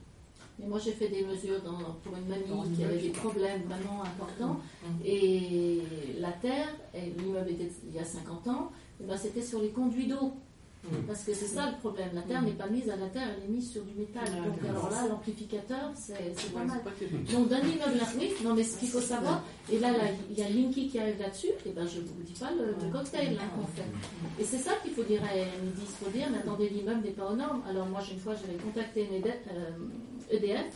Mais 0.58 0.66
moi, 0.66 0.78
j'ai 0.84 0.90
fait 0.92 1.08
des 1.08 1.24
mesures 1.24 1.62
dans- 1.62 1.94
pour 2.02 2.16
une 2.16 2.26
mamie 2.26 2.48
Dans 2.48 2.64
qui 2.64 2.82
avait 2.84 2.98
des 2.98 3.10
problèmes 3.10 3.62
vraiment 3.62 4.02
importants. 4.02 4.60
Mhm. 4.82 4.90
Et 5.06 5.80
la 6.18 6.32
terre, 6.32 6.68
l'immeuble 7.16 7.50
était 7.50 7.70
il 7.88 7.94
y 7.94 7.98
a 8.00 8.04
50 8.04 8.48
ans, 8.48 8.72
et 9.00 9.04
ben, 9.04 9.16
c'était 9.16 9.42
sur 9.42 9.62
les 9.62 9.68
conduits 9.70 10.08
d'eau. 10.08 10.32
Parce 11.06 11.24
que 11.24 11.34
c'est 11.34 11.46
ça 11.46 11.70
le 11.70 11.76
problème. 11.78 12.08
La 12.14 12.22
terre 12.22 12.42
n'est 12.42 12.52
pas 12.52 12.66
mise 12.68 12.88
à 12.88 12.96
la 12.96 13.08
terre, 13.08 13.28
elle 13.36 13.44
est 13.44 13.48
mise 13.54 13.70
sur 13.72 13.82
du 13.84 13.92
métal. 13.94 14.24
Donc 14.24 14.58
alors 14.68 14.90
là, 14.90 15.08
l'amplificateur, 15.08 15.90
c'est 15.94 16.52
pas 16.52 16.64
mal. 16.64 16.80
Donc 17.32 17.48
d'un 17.48 17.58
immeuble 17.60 18.00
à 18.00 18.18
oui, 18.18 18.32
non 18.42 18.54
mais 18.54 18.64
ce 18.64 18.78
qu'il 18.78 18.88
faut 18.88 19.00
savoir, 19.00 19.42
et 19.70 19.78
là, 19.78 19.90
il 20.30 20.38
y 20.38 20.42
a 20.42 20.48
Linky 20.48 20.88
qui 20.88 20.98
arrive 20.98 21.18
là-dessus, 21.18 21.48
et 21.66 21.70
ben 21.70 21.86
je 21.86 22.00
vous 22.00 22.22
dis 22.24 22.32
pas 22.38 22.50
le, 22.52 22.74
le 22.84 22.92
cocktail 22.92 23.34
là, 23.34 23.42
qu'on 23.54 23.66
fait. 23.66 23.88
Et 24.40 24.44
c'est 24.44 24.58
ça 24.58 24.72
qu'il 24.82 24.92
faut 24.92 25.02
dire 25.02 25.22
à 25.24 25.34
midi, 25.64 25.82
il 25.82 26.04
faut 26.04 26.10
dire, 26.10 26.28
mais 26.30 26.38
attendez, 26.38 26.68
l'immeuble 26.68 27.02
n'est 27.02 27.10
pas 27.10 27.30
aux 27.30 27.36
normes. 27.36 27.62
Alors 27.68 27.86
moi, 27.86 28.00
une 28.10 28.18
fois, 28.18 28.34
j'avais 28.34 28.58
contacté 28.58 29.04
une 29.06 29.14
EDF, 29.16 29.40
euh, 29.52 29.70
EDF 30.30 30.66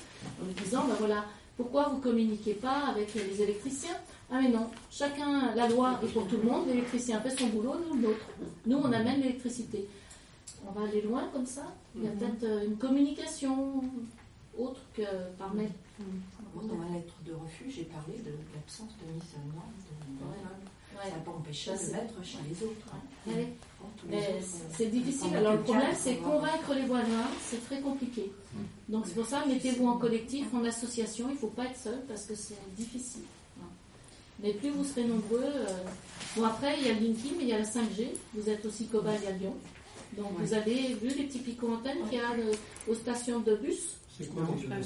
en 0.43 0.47
lui 0.47 0.55
disant, 0.63 0.85
ben 0.87 0.95
voilà, 0.99 1.25
pourquoi 1.57 1.89
vous 1.91 1.99
communiquez 2.01 2.55
pas 2.55 2.87
avec 2.89 3.15
les 3.15 3.43
électriciens? 3.43 3.97
Ah 4.31 4.41
mais 4.41 4.49
non, 4.49 4.69
chacun, 4.91 5.55
la 5.55 5.69
loi 5.69 5.99
est 6.03 6.07
pour 6.09 6.27
tout 6.27 6.39
le 6.39 6.45
monde, 6.45 6.67
l'électricien 6.69 7.21
fait 7.21 7.37
son 7.39 7.49
boulot, 7.49 7.75
nous 7.89 7.97
le 7.97 8.03
nôtre. 8.09 8.27
Nous, 8.67 8.77
on 8.79 8.93
amène 8.93 9.21
l'électricité. 9.21 9.87
On 10.67 10.71
va 10.73 10.87
aller 10.89 11.03
loin 11.03 11.29
comme 11.33 11.45
ça 11.47 11.75
Il 11.97 12.05
y 12.05 12.07
a 12.07 12.11
Mhm. 12.11 12.19
peut-être 12.19 12.45
euh, 12.45 12.65
une 12.67 12.77
communication 12.77 13.83
autre 14.59 14.81
que 14.95 15.03
par 15.39 15.53
mail. 15.55 15.71
Moi, 16.55 16.65
dans 16.69 16.77
ma 16.77 16.89
lettre 16.95 17.15
de 17.27 17.33
refus, 17.33 17.71
j'ai 17.71 17.85
parlé 17.85 18.15
de 18.25 18.31
l'absence 18.55 18.91
de 19.01 19.13
mise 19.13 19.23
en 19.37 19.47
norme 19.55 19.73
de 19.79 20.25
Ouais. 20.25 21.09
Ça 21.11 21.17
n'a 21.17 21.23
pas 21.23 21.31
empêché 21.33 21.75
Ça, 21.77 21.87
de 21.87 21.93
mettre 21.93 22.25
chez 22.25 22.39
les 22.49 22.63
autres. 22.67 22.87
hein. 22.95 22.99
Ouais. 23.27 23.49
Mais 24.09 24.21
c'est- 24.21 24.33
euh, 24.33 24.69
c'est 24.77 24.87
difficile. 24.87 25.35
Alors 25.37 25.53
le 25.55 25.61
problème, 25.61 25.87
c'est 25.97 26.19
on 26.25 26.29
va- 26.39 26.49
convaincre 26.49 26.75
les 26.75 26.87
voisins, 26.87 27.29
c'est 27.49 27.65
très 27.67 27.81
compliqué. 27.81 28.31
Donc 28.89 29.05
c'est 29.07 29.15
pour 29.15 29.27
ça, 29.27 29.45
mettez-vous 29.47 29.87
en 29.87 29.97
collectif, 29.97 30.47
en 30.55 30.65
association. 30.65 31.27
Il 31.29 31.35
ne 31.35 31.39
faut 31.39 31.47
pas 31.49 31.65
être 31.67 31.79
seul 31.79 32.01
parce 32.09 32.25
que 32.25 32.35
c'est 32.35 32.57
difficile. 32.77 33.23
Mais 34.43 34.53
plus 34.55 34.71
vous 34.71 34.85
serez 34.85 35.05
nombreux. 35.05 35.41
euh, 35.43 35.67
Bon 36.37 36.45
après, 36.45 36.77
il 36.81 36.87
y 36.87 36.91
a 36.91 36.95
Linky, 36.95 37.33
mais 37.37 37.45
il 37.45 37.49
y 37.51 37.53
a 37.53 37.59
la 37.59 37.65
5G. 37.65 38.09
Vous 38.35 38.49
êtes 38.49 38.65
aussi 38.65 38.87
cobaye 38.87 39.19
à 39.29 39.31
Lyon. 39.33 39.55
Donc 40.17 40.27
Ouais. 40.39 40.45
vous 40.47 40.55
avez 40.55 40.95
vu 40.95 41.09
les 41.09 41.25
petits 41.25 41.39
picots 41.41 41.73
antennes 41.75 41.99
qu'il 42.09 42.19
y 42.19 42.21
a 42.23 42.33
euh, 42.33 42.53
aux 42.91 42.95
stations 42.95 43.41
de 43.41 43.55
bus? 43.57 43.97
C'est 44.19 44.29
quoi 44.33 44.43
la 44.43 44.77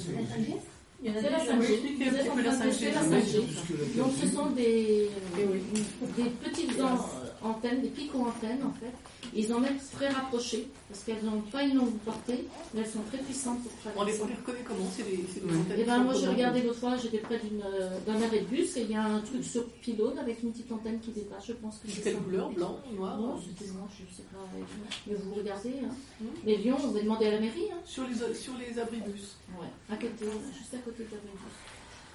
déjà, 1.20 1.39
5G. 1.39 1.59
oui, 1.60 1.74
expliquez 1.74 2.06
un 2.06 2.10
Vous 2.10 2.16
êtes 2.16 2.23
petit 2.23 2.31
en 2.31 2.35
peu 2.35 2.43
la 2.43 2.52
train 2.55 2.66
de 2.66 2.70
5G, 2.70 2.78
tester 2.78 2.93
la 2.93 3.02
oui. 3.02 3.09
5G. 3.09 3.47
Jusque-là, 3.47 4.02
Donc 4.02 4.12
ce 4.20 4.28
sont 4.28 4.47
des, 4.51 5.10
Eh 5.39 5.44
oui. 5.44 5.60
des 6.16 6.31
petites 6.31 6.81
an- 6.81 7.09
antennes, 7.42 7.82
des 7.82 7.88
pico-antennes 7.88 8.62
en 8.64 8.72
fait. 8.72 8.92
Ils 9.34 9.52
en 9.52 9.60
mettent 9.60 9.90
très 9.92 10.08
rapprochées 10.08 10.68
parce 10.88 11.02
qu'elles 11.04 11.24
n'ont 11.24 11.40
pas 11.40 11.62
une 11.64 11.76
longue 11.76 11.96
portée, 12.04 12.46
mais 12.74 12.80
elles 12.80 12.86
sont 12.86 13.02
très 13.10 13.18
puissantes 13.18 13.62
pour 13.62 13.72
On 13.96 14.04
les, 14.04 14.12
traverser. 14.12 14.20
on 14.22 14.26
les 14.28 14.34
reconnaît 14.34 14.64
comment 14.66 14.86
C'est 14.96 15.02
des, 15.02 15.24
c'est 15.32 15.40
des 15.40 15.52
Oui. 15.52 15.60
antennes 15.60 15.80
Et 15.80 15.84
ben 15.84 15.98
moi 15.98 16.14
j'ai 16.14 16.28
regardé 16.28 16.62
l'autre 16.62 16.78
fois, 16.78 16.96
j'étais 16.96 17.18
près 17.18 17.38
d'une, 17.38 17.62
euh, 17.62 17.98
d'un 18.06 18.22
arrêt 18.22 18.40
de 18.40 18.46
bus 18.46 18.76
et 18.76 18.82
il 18.82 18.90
y 18.90 18.94
a 18.94 19.04
un 19.04 19.20
truc 19.20 19.44
sur 19.44 19.66
pylône 19.82 20.18
avec 20.18 20.42
une 20.42 20.52
petite 20.52 20.70
antenne 20.70 21.00
qui 21.00 21.10
dépasse. 21.10 21.46
Je 21.48 21.52
pense 21.54 21.78
que 21.78 21.90
c'est 21.90 22.02
quelle 22.02 22.16
couleur 22.18 22.50
Blanc, 22.50 22.78
noir 22.94 23.18
Non, 23.18 23.36
c'était 23.40 23.70
noir, 23.72 23.88
je 23.90 24.16
sais 24.16 24.22
pas. 24.32 24.38
Mais 25.06 25.14
vous 25.14 25.34
regardez. 25.34 25.74
Hein. 25.84 25.88
Hmm. 26.20 26.24
Mais 26.44 26.56
Lyon, 26.56 26.76
on 26.82 26.88
va 26.88 27.00
demander 27.00 27.26
à 27.26 27.30
la 27.32 27.40
mairie. 27.40 27.68
Hein. 27.72 27.78
sur, 27.84 28.04
les, 28.06 28.34
sur 28.34 28.52
les 28.58 28.78
abribus. 28.78 29.36
Ouais, 29.60 29.66
à 29.90 29.96
côté, 29.96 30.24
juste 30.56 30.74
à 30.74 30.78
côté 30.78 31.04
de 31.04 31.10
la 31.10 31.18
bus. 31.18 31.40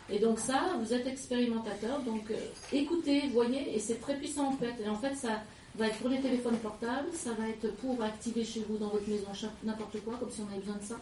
Et 0.09 0.19
donc 0.19 0.39
ça, 0.39 0.73
vous 0.81 0.93
êtes 0.93 1.07
expérimentateur, 1.07 2.01
donc 2.01 2.29
euh, 2.31 2.35
écoutez, 2.73 3.29
voyez, 3.29 3.75
et 3.75 3.79
c'est 3.79 4.01
très 4.01 4.17
puissant 4.17 4.47
en 4.49 4.57
fait. 4.57 4.73
Et 4.83 4.89
en 4.89 4.95
fait, 4.97 5.15
ça 5.15 5.41
va 5.75 5.87
être 5.87 5.97
pour 5.99 6.09
les 6.09 6.19
téléphones 6.19 6.57
portables, 6.57 7.07
ça 7.13 7.31
va 7.33 7.47
être 7.47 7.73
pour 7.77 8.01
activer 8.03 8.43
chez 8.43 8.65
vous 8.67 8.77
dans 8.77 8.89
votre 8.89 9.07
maison 9.07 9.27
n'importe 9.63 10.01
quoi, 10.03 10.15
comme 10.19 10.29
si 10.29 10.41
on 10.41 10.47
avait 10.47 10.59
besoin 10.59 10.75
de 10.77 10.83
ça. 10.83 10.97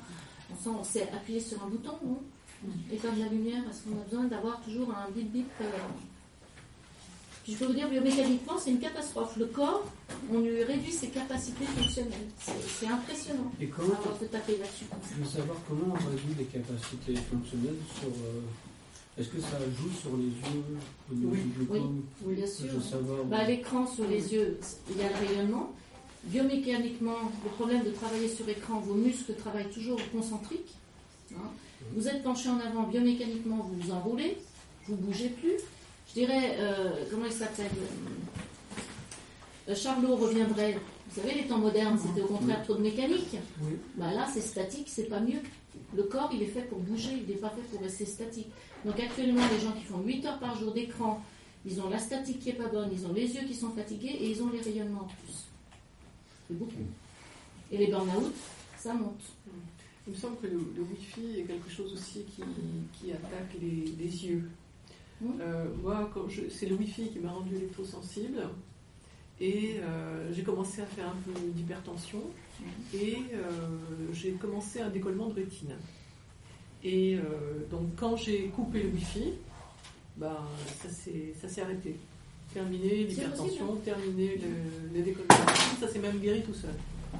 On 0.51 0.55
sent, 0.63 0.69
on 0.79 0.83
sait 0.83 1.03
appuyer 1.13 1.39
sur 1.39 1.63
un 1.63 1.67
bouton, 1.69 1.93
non? 2.05 2.19
Éteindre 2.91 3.19
la 3.19 3.27
lumière, 3.29 3.63
parce 3.63 3.79
qu'on 3.79 3.99
a 3.99 4.03
besoin 4.03 4.25
d'avoir 4.25 4.61
toujours 4.61 4.89
un 4.93 5.09
bip 5.11 5.31
bip. 5.31 5.47
euh. 5.61 5.65
Puis 7.43 7.53
je 7.53 7.57
peux 7.57 7.65
vous 7.65 7.73
dire, 7.73 7.89
biomécaniquement, 7.89 8.57
c'est 8.59 8.69
une 8.71 8.79
catastrophe. 8.79 9.37
Le 9.37 9.45
corps, 9.45 9.85
on 10.31 10.39
lui 10.39 10.63
réduit 10.63 10.91
ses 10.91 11.07
capacités 11.07 11.65
fonctionnelles. 11.65 12.27
C'est 12.79 12.87
impressionnant. 12.87 13.51
Et 13.61 13.67
comment, 13.67 13.93
Alors, 14.03 14.19
se 14.19 14.25
taper 14.25 14.57
là-dessus 14.57 14.85
ça. 14.89 14.97
je 15.17 15.23
veux 15.23 15.29
savoir 15.29 15.57
comment 15.67 15.93
on 15.95 16.09
réduit 16.11 16.35
les 16.37 16.45
capacités 16.45 17.15
fonctionnelles 17.15 17.77
sur. 17.99 18.09
euh, 18.09 18.41
Est-ce 19.19 19.29
que 19.29 19.41
ça 19.41 19.57
joue 19.77 19.89
sur 19.99 20.15
les 20.15 20.25
yeux 20.25 20.63
au 21.11 21.13
niveau 21.15 21.31
Oui, 21.33 21.39
du 21.41 21.65
glaucome 21.65 22.01
oui, 22.25 22.35
bien 22.35 22.47
sûr. 22.47 22.69
Bah, 23.29 23.43
L'écran 23.45 23.85
sur 23.85 24.07
les 24.07 24.33
yeux, 24.33 24.57
il 24.89 24.97
y 24.97 25.01
a 25.01 25.09
le 25.09 25.27
rayonnement. 25.27 25.73
Biomécaniquement, 26.23 27.17
le 27.43 27.49
problème 27.51 27.83
de 27.83 27.91
travailler 27.91 28.29
sur 28.29 28.47
écran, 28.47 28.79
vos 28.79 28.93
muscles 28.93 29.33
travaillent 29.35 29.69
toujours 29.69 29.99
concentriques. 30.11 30.73
hein. 31.33 31.49
Vous 31.95 32.07
êtes 32.07 32.23
penché 32.23 32.49
en 32.49 32.59
avant, 32.59 32.83
biomécaniquement, 32.83 33.57
vous 33.57 33.79
vous 33.81 33.91
enroulez, 33.91 34.37
vous 34.87 34.95
ne 34.95 35.01
bougez 35.01 35.29
plus. 35.29 35.53
Je 36.09 36.13
dirais, 36.13 36.57
euh, 36.59 37.05
comment 37.11 37.25
il 37.25 37.31
s'appelle 37.31 37.71
euh, 39.69 39.75
Charlot 39.75 40.15
reviendrait. 40.15 40.77
Vous 41.09 41.21
savez, 41.21 41.35
les 41.35 41.47
temps 41.47 41.57
modernes, 41.57 41.97
c'était 41.99 42.21
au 42.21 42.27
contraire 42.27 42.63
trop 42.63 42.75
de 42.75 42.81
mécanique. 42.81 43.35
Oui. 43.61 43.73
Bah 43.95 44.13
là, 44.13 44.27
c'est 44.31 44.41
statique, 44.41 44.87
c'est 44.89 45.03
pas 45.09 45.19
mieux. 45.19 45.39
Le 45.95 46.03
corps, 46.03 46.29
il 46.33 46.41
est 46.43 46.47
fait 46.47 46.61
pour 46.63 46.79
bouger, 46.79 47.11
il 47.21 47.27
n'est 47.27 47.39
pas 47.39 47.49
fait 47.49 47.61
pour 47.71 47.81
rester 47.81 48.05
statique. 48.05 48.47
Donc 48.85 48.99
actuellement, 48.99 49.41
les 49.51 49.59
gens 49.59 49.73
qui 49.73 49.83
font 49.83 49.99
8 49.99 50.25
heures 50.25 50.39
par 50.39 50.57
jour 50.57 50.73
d'écran, 50.73 51.21
ils 51.65 51.81
ont 51.81 51.89
la 51.89 51.99
statique 51.99 52.39
qui 52.39 52.49
est 52.49 52.53
pas 52.53 52.67
bonne, 52.67 52.89
ils 52.93 53.05
ont 53.05 53.13
les 53.13 53.33
yeux 53.35 53.45
qui 53.45 53.53
sont 53.53 53.71
fatigués 53.71 54.15
et 54.19 54.31
ils 54.31 54.41
ont 54.41 54.49
les 54.49 54.61
rayonnements 54.61 55.01
en 55.01 55.07
plus. 55.07 55.47
C'est 56.47 56.57
beaucoup. 56.57 56.73
Et 57.71 57.77
les 57.77 57.87
burn-out, 57.87 58.33
ça 58.77 58.93
monte. 58.93 59.21
Il 60.07 60.13
me 60.13 60.17
semble 60.17 60.37
que 60.37 60.47
le, 60.47 60.57
le 60.75 60.81
Wi-Fi 60.81 61.39
est 61.39 61.43
quelque 61.43 61.69
chose 61.69 61.93
aussi 61.93 62.23
qui, 62.23 62.41
qui 62.93 63.11
attaque 63.11 63.53
les, 63.61 63.93
les 63.97 64.25
yeux. 64.25 64.49
Mhm. 65.21 65.33
Euh, 65.41 65.65
moi, 65.83 66.09
c'est 66.49 66.65
le 66.65 66.75
Wi-Fi 66.75 67.09
qui 67.09 67.19
m'a 67.19 67.31
rendu 67.31 67.55
électrosensible. 67.55 68.47
Et 69.41 69.77
euh, 69.81 70.33
j'ai 70.33 70.43
commencé 70.43 70.81
à 70.81 70.85
faire 70.85 71.07
un 71.07 71.15
peu 71.25 71.31
d'hypertension. 71.51 72.21
Et 72.93 73.17
euh, 73.33 73.67
j'ai 74.13 74.31
commencé 74.31 74.81
un 74.81 74.89
décollement 74.89 75.27
de 75.27 75.35
rétine. 75.35 75.75
Et 76.83 77.15
euh, 77.15 77.21
donc, 77.69 77.87
quand 77.97 78.15
j'ai 78.15 78.45
coupé 78.47 78.83
le 78.83 78.89
Wi-Fi, 78.89 79.33
ben, 80.17 80.37
ça 80.81 81.47
s'est 81.49 81.61
arrêté. 81.61 81.95
Terminé 82.53 83.03
l'hypertension, 83.03 83.75
terminé 83.85 84.37
le, 84.37 84.97
le 84.97 85.03
décollement 85.03 85.27
de 85.29 85.49
rétine. 85.51 85.77
Ça 85.79 85.87
s'est 85.87 85.99
même 85.99 86.19
guéri 86.19 86.41
tout 86.41 86.53
seul. 86.53 86.71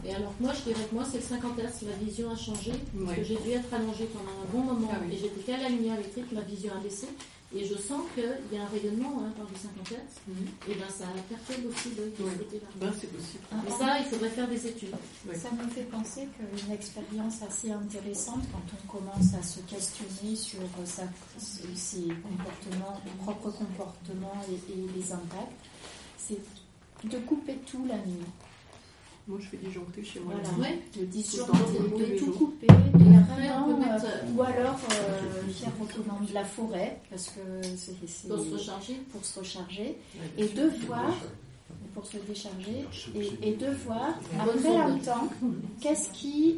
Et 0.05 0.13
alors 0.13 0.35
que 0.37 0.43
moi, 0.43 0.53
je 0.53 0.63
dirais 0.71 0.85
que 0.89 0.95
moi, 0.95 1.03
c'est 1.03 1.17
le 1.17 1.23
50 1.23 1.57
Hz, 1.59 1.85
ma 1.87 2.05
vision 2.05 2.31
a 2.31 2.35
changé, 2.35 2.71
parce 2.71 3.09
Ouais. 3.09 3.15
que 3.17 3.23
j'ai 3.23 3.35
dû 3.37 3.51
être 3.51 3.73
allongée 3.73 4.07
pendant 4.13 4.31
un 4.31 4.45
bon 4.51 4.73
moment, 4.73 4.89
Ah 4.93 4.97
oui. 5.05 5.15
et 5.15 5.17
j'étais 5.17 5.41
qu'à 5.41 5.57
la 5.57 5.69
lumière 5.69 5.95
électrique, 5.99 6.31
ma 6.31 6.41
vision 6.41 6.71
a 6.75 6.79
baissé, 6.81 7.07
et 7.55 7.65
je 7.65 7.73
sens 7.75 8.01
qu'il 8.13 8.23
y 8.53 8.57
a 8.57 8.63
un 8.63 8.67
rayonnement 8.67 9.23
hein, 9.25 9.33
par 9.35 9.45
du 9.47 9.55
50 9.55 9.91
Hz, 9.91 10.69
et 10.69 10.75
ben 10.75 10.85
ça 10.89 11.05
perturbe 11.27 11.65
aussi 11.71 11.89
l'œil 11.97 12.11
de 12.17 12.23
Ouais. 12.23 12.31
ce 12.31 12.37
côté-là. 12.43 12.67
Ben, 12.75 12.93
c'est 12.99 13.07
possible. 13.11 13.43
Et 13.67 13.71
ça, 13.71 13.99
il 13.99 14.05
faudrait 14.05 14.29
faire 14.29 14.47
des 14.47 14.67
études. 14.67 14.95
Ouais. 15.27 15.35
Ça 15.35 15.49
me 15.51 15.67
fait 15.69 15.83
penser 15.83 16.27
qu'une 16.37 16.71
expérience 16.71 17.41
assez 17.41 17.71
intéressante 17.71 18.43
quand 18.51 18.61
on 18.83 18.97
commence 18.97 19.33
à 19.33 19.41
se 19.41 19.59
questionner 19.61 20.35
sur 20.35 20.59
sa- 20.85 21.03
ses 21.39 22.07
comportements, 22.07 23.01
propres 23.23 23.51
comportements 23.51 24.41
et, 24.49 24.71
et 24.71 24.85
les 24.95 25.11
impacts, 25.11 25.51
c'est 26.17 26.39
de 27.09 27.17
couper 27.19 27.55
tout 27.65 27.85
la 27.87 27.97
nuit. 27.97 28.25
Moi, 29.29 29.37
je 29.39 29.45
fais 29.47 29.57
disjoncter 29.57 30.03
chez 30.03 30.19
moi. 30.21 30.33
Voilà. 30.43 30.57
Ouais. 30.71 30.79
De, 30.99 31.05
disjoncter, 31.05 31.51
Tout 31.51 31.71
le 31.73 31.77
temps, 31.77 31.89
tous 31.91 31.99
de 31.99 32.05
les 32.05 32.15
tout 32.17 32.25
jours. 32.25 32.37
couper, 32.39 32.65
Et 32.67 33.15
après, 33.15 33.49
on 33.59 33.75
peut 33.75 33.79
mettre, 33.79 34.05
euh, 34.05 34.35
ou 34.35 34.41
alors 34.41 34.79
euh, 34.91 35.51
faire 35.51 35.71
autre 35.79 36.01
venant 36.01 36.19
de 36.27 36.33
la 36.33 36.43
forêt, 36.43 36.97
parce 37.11 37.27
que 37.27 37.41
c'est 37.77 38.27
Pour 38.27 38.39
se 38.43 38.53
recharger. 38.53 38.95
pour 39.11 39.23
se 39.23 39.39
recharger, 39.39 39.97
Ouais, 40.15 40.43
et 40.43 40.47
de 40.47 40.71
voir, 40.87 41.13
pour 41.93 42.07
se 42.07 42.17
décharger, 42.17 42.85
et, 43.15 43.49
et 43.49 43.55
de 43.55 43.67
voir, 43.85 44.15
après 44.39 44.75
un 44.75 44.97
temps, 44.97 45.27
qu'est-ce 45.79 46.09
qui, 46.09 46.57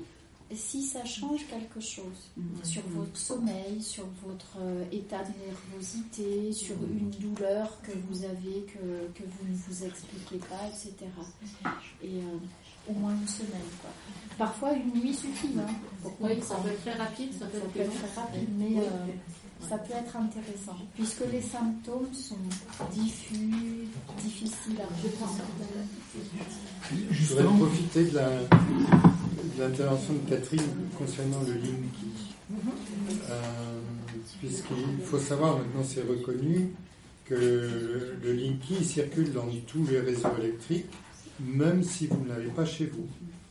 si 0.56 0.84
ça 0.84 1.04
change 1.06 1.46
quelque 1.48 1.80
chose 1.80 2.30
Mm. 2.38 2.64
sur 2.64 2.82
votre 2.96 3.18
sommeil, 3.18 3.82
sur 3.82 4.06
votre 4.26 4.58
euh, 4.60 4.84
état 4.92 5.24
de 5.24 5.32
nervosité, 5.48 6.52
sur 6.54 6.76
une 6.84 7.10
douleur 7.12 7.82
que 7.82 7.92
vous 8.10 8.24
avez, 8.24 8.66
que, 8.68 9.12
que 9.14 9.24
vous 9.24 9.48
ne 9.50 9.56
vous 9.68 9.84
expliquez 9.86 10.38
pas, 10.48 10.68
etc. 10.68 10.94
Et 12.04 12.08
euh, 12.08 12.38
au 12.90 12.94
moins 12.94 13.12
une 13.14 13.28
semaine, 13.28 13.70
quoi. 13.82 13.92
Parfois, 14.38 14.74
une 14.74 15.00
nuit 15.02 15.14
suffit, 15.14 15.50
hein, 15.60 15.72
pour 16.02 16.14
Oui, 16.22 16.42
ça 16.42 16.56
peut 16.56 16.70
être 16.70 16.82
très 16.82 16.94
rapide, 16.94 17.30
ça 17.38 17.46
peut 17.46 17.60
Ça 17.60 17.66
être 17.66 17.72
peut 17.74 17.80
être 17.82 17.92
très 18.14 18.22
rapide, 18.22 18.50
mais 18.58 18.78
euh, 18.80 19.68
ça 19.70 19.78
peut 19.78 19.94
être 19.94 20.16
intéressant, 20.18 20.78
puisque 20.96 21.24
les 21.32 21.42
symptômes 21.42 22.12
sont 22.14 22.36
diffus, 22.92 23.88
difficiles 24.24 24.80
à 24.80 24.88
comprendre. 25.02 25.44
Je 27.12 27.26
voudrais 27.28 27.44
profiter 27.58 28.06
de 28.06 28.16
la- 28.16 28.40
l'intervention 29.62 30.14
de 30.14 30.30
Catherine 30.30 30.62
concernant 30.98 31.42
le 31.42 31.54
Linky. 31.54 32.36
Euh, 33.30 33.36
Puisqu'il 34.40 35.04
faut 35.06 35.20
savoir, 35.20 35.58
maintenant 35.58 35.84
c'est 35.84 36.02
reconnu, 36.02 36.72
que 37.26 38.16
le 38.22 38.34
Linky 38.34 38.84
circule 38.84 39.32
dans 39.32 39.48
tous 39.68 39.86
les 39.88 40.00
réseaux 40.00 40.30
électriques, 40.40 40.88
même 41.40 41.84
si 41.84 42.08
vous 42.08 42.24
ne 42.24 42.30
l'avez 42.30 42.50
pas 42.50 42.66
chez 42.66 42.88
vous. 42.88 43.08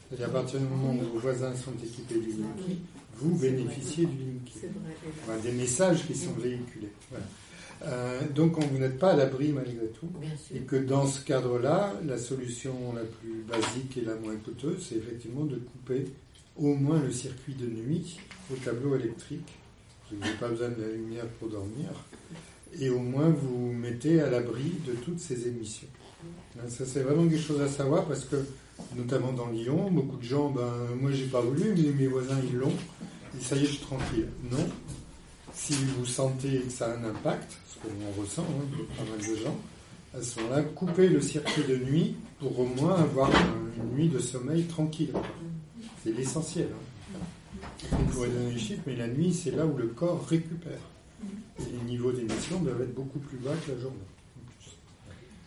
C'est-à-dire 0.09 0.29
à 0.29 0.41
partir 0.41 0.61
du 0.61 0.67
moment 0.67 0.93
où 0.93 1.15
vos 1.15 1.19
voisins 1.21 1.55
sont 1.55 1.73
équipés 1.83 2.19
du 2.19 2.31
Linky, 2.31 2.81
vous 3.17 3.37
bénéficiez 3.37 4.07
du 4.07 4.19
Linky. 4.19 4.67
Enfin, 5.23 5.39
des 5.43 5.53
messages 5.53 6.07
qui 6.07 6.15
sont 6.15 6.33
véhiculés. 6.33 6.93
Voilà. 7.11 7.25
Euh, 7.83 8.21
donc 8.35 8.59
on- 8.59 8.67
vous 8.67 8.79
n'êtes 8.79 8.99
pas 8.99 9.13
à 9.13 9.17
l'abri 9.17 9.53
malgré 9.53 9.87
tout. 9.99 10.09
Et 10.55 10.61
que 10.61 10.77
dans 10.77 11.07
ce 11.07 11.25
cadre-là, 11.25 11.95
la 12.07 12.19
solution 12.19 12.75
la 12.95 13.03
plus 13.05 13.43
basique 13.49 13.97
et 13.97 14.03
la 14.03 14.17
moins 14.17 14.37
coûteuse, 14.37 14.87
c'est 14.89 14.97
effectivement 14.97 15.45
de 15.45 15.57
couper 15.57 16.05
au 16.57 16.75
moins 16.75 17.01
le 17.03 17.11
circuit 17.11 17.55
de 17.55 17.67
nuit 17.67 18.19
au 18.53 18.57
tableau 18.57 18.97
électrique. 18.97 19.49
Vous 20.11 20.19
n'avez 20.19 20.35
pas 20.35 20.49
besoin 20.49 20.69
de 20.69 20.83
la 20.83 20.89
lumière 20.89 21.27
pour 21.39 21.49
dormir. 21.49 21.89
Et 22.79 22.91
au 22.91 22.99
moins 22.99 23.31
vous 23.31 23.73
mettez 23.73 24.21
à 24.21 24.29
l'abri 24.31 24.73
de 24.87 24.93
toutes 24.93 25.19
ces 25.21 25.49
émissions. 25.49 25.89
Hein, 26.59 26.69
Ça 26.69 26.85
c'est 26.85 27.01
vraiment 27.01 27.27
quelque 27.29 27.43
chose 27.43 27.61
à 27.63 27.69
savoir 27.69 28.05
parce 28.07 28.25
que, 28.27 28.37
notamment 28.97 29.33
dans 29.33 29.49
Lyon, 29.49 29.91
beaucoup 29.91 30.17
de 30.19 30.23
gens, 30.23 30.51
ben 30.51 30.71
moi 31.01 31.11
j'ai 31.13 31.27
pas 31.27 31.41
voulu, 31.41 31.75
mais 31.77 31.91
mes 31.93 32.07
voisins 32.09 32.39
ils 32.47 32.57
l'ont. 32.59 32.73
Et 33.39 33.43
ça 33.43 33.57
y 33.57 33.61
est, 33.61 33.67
je 33.67 33.71
suis 33.71 33.81
tranquille. 33.81 34.29
Non. 34.51 34.67
Si 35.55 35.75
vous 35.75 36.07
sentez 36.07 36.61
que 36.61 36.71
ça 36.73 36.93
a 36.93 36.97
un 36.97 37.05
impact, 37.05 37.57
qu'on 37.83 38.21
ressent 38.21 38.43
hein, 38.49 38.85
pas 38.97 39.05
mal 39.05 39.19
de 39.19 39.37
gens, 39.37 39.57
à 40.17 40.21
ce 40.23 40.41
moment-là, 40.41 40.63
coupez 40.63 41.09
le 41.09 41.21
circuit 41.21 41.63
de 41.69 41.77
nuit 41.77 42.17
pour 42.41 42.59
au 42.59 42.67
moins 42.67 42.95
avoir 42.97 43.31
une 43.77 43.97
nuit 43.97 44.09
de 44.09 44.19
sommeil 44.19 44.65
tranquille. 44.65 45.13
C'est 46.03 46.13
l'essentiel. 46.13 46.69
hein. 46.73 47.19
On 47.93 48.05
pourrait 48.11 48.29
donner 48.29 48.53
les 48.53 48.59
chiffres, 48.59 48.83
mais 48.87 48.97
la 48.97 49.07
nuit, 49.09 49.33
c'est 49.33 49.51
là 49.53 49.67
où 49.67 49.77
le 49.77 49.87
corps 49.89 50.27
récupère. 50.27 50.79
Et 51.61 51.63
les 51.73 51.91
niveaux 51.91 52.13
d'émission 52.13 52.61
doivent 52.61 52.83
être 52.83 52.95
beaucoup 52.95 53.19
plus 53.19 53.39
bas 53.39 53.53
que 53.67 53.73
la 53.73 53.79
journée. 53.81 53.97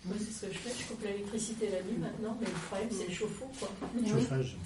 Moi, 0.05 0.15
c'est 0.19 0.34
ce 0.34 0.45
que 0.47 0.53
je 0.53 0.57
fais. 0.59 0.69
Je 0.77 0.88
coupe 0.89 1.01
l'électricité 1.05 1.69
la 1.71 1.81
nuit 1.84 1.97
maintenant, 1.97 2.35
mais 2.41 2.45
le 2.47 2.51
problème, 2.67 2.89
c'est 2.91 3.07
le 3.07 3.13
chauffe-eau, 3.13 3.47
quoi. 3.57 3.69
Chauffage. 4.05 4.57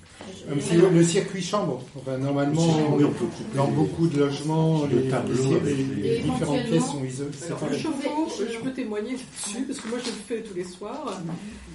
Comme 0.50 0.60
si 0.62 0.74
le, 0.76 0.90
le 0.90 1.04
circuit 1.04 1.44
chambre, 1.44 1.84
enfin, 1.96 2.18
normalement, 2.18 2.96
Oui, 2.96 3.04
on 3.04 3.12
peut 3.12 3.26
couper 3.26 3.56
dans 3.56 3.68
les- 3.68 3.72
beaucoup 3.74 4.08
de 4.08 4.20
logements, 4.20 4.86
le 4.88 5.00
les, 5.02 5.10
tableau 5.10 5.60
les- 5.64 5.76
les- 5.76 5.84
les- 5.84 6.02
les 6.18 6.20
différentes 6.24 6.64
pièces 6.64 6.86
sont 6.88 7.04
isolées. 7.06 7.34
Séparées. 7.34 7.78
chauffe-eau, 7.80 8.28
je 8.52 8.58
peux 8.60 8.72
témoigner 8.74 9.12
là-dessus, 9.12 9.64
parce 9.66 9.80
que 9.80 9.88
moi 9.90 10.00
je 10.00 10.06
le 10.10 10.18
fais 10.28 10.42
tous 10.42 10.56
les 10.56 10.64
soirs. 10.64 11.22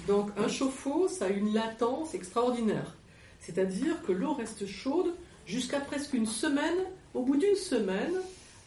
Donc, 0.07 0.29
un 0.37 0.49
chauffe-eau, 0.49 1.07
ça 1.07 1.25
a 1.25 1.29
une 1.29 1.53
latence 1.53 2.13
extraordinaire. 2.13 2.95
C'est-à-dire 3.39 4.01
que 4.05 4.11
l'eau 4.11 4.33
reste 4.33 4.67
chaude 4.67 5.13
jusqu'à 5.45 5.79
presque 5.79 6.13
une 6.13 6.25
semaine. 6.27 6.75
Au 7.13 7.21
bout 7.23 7.37
d'une 7.37 7.55
semaine, 7.55 8.11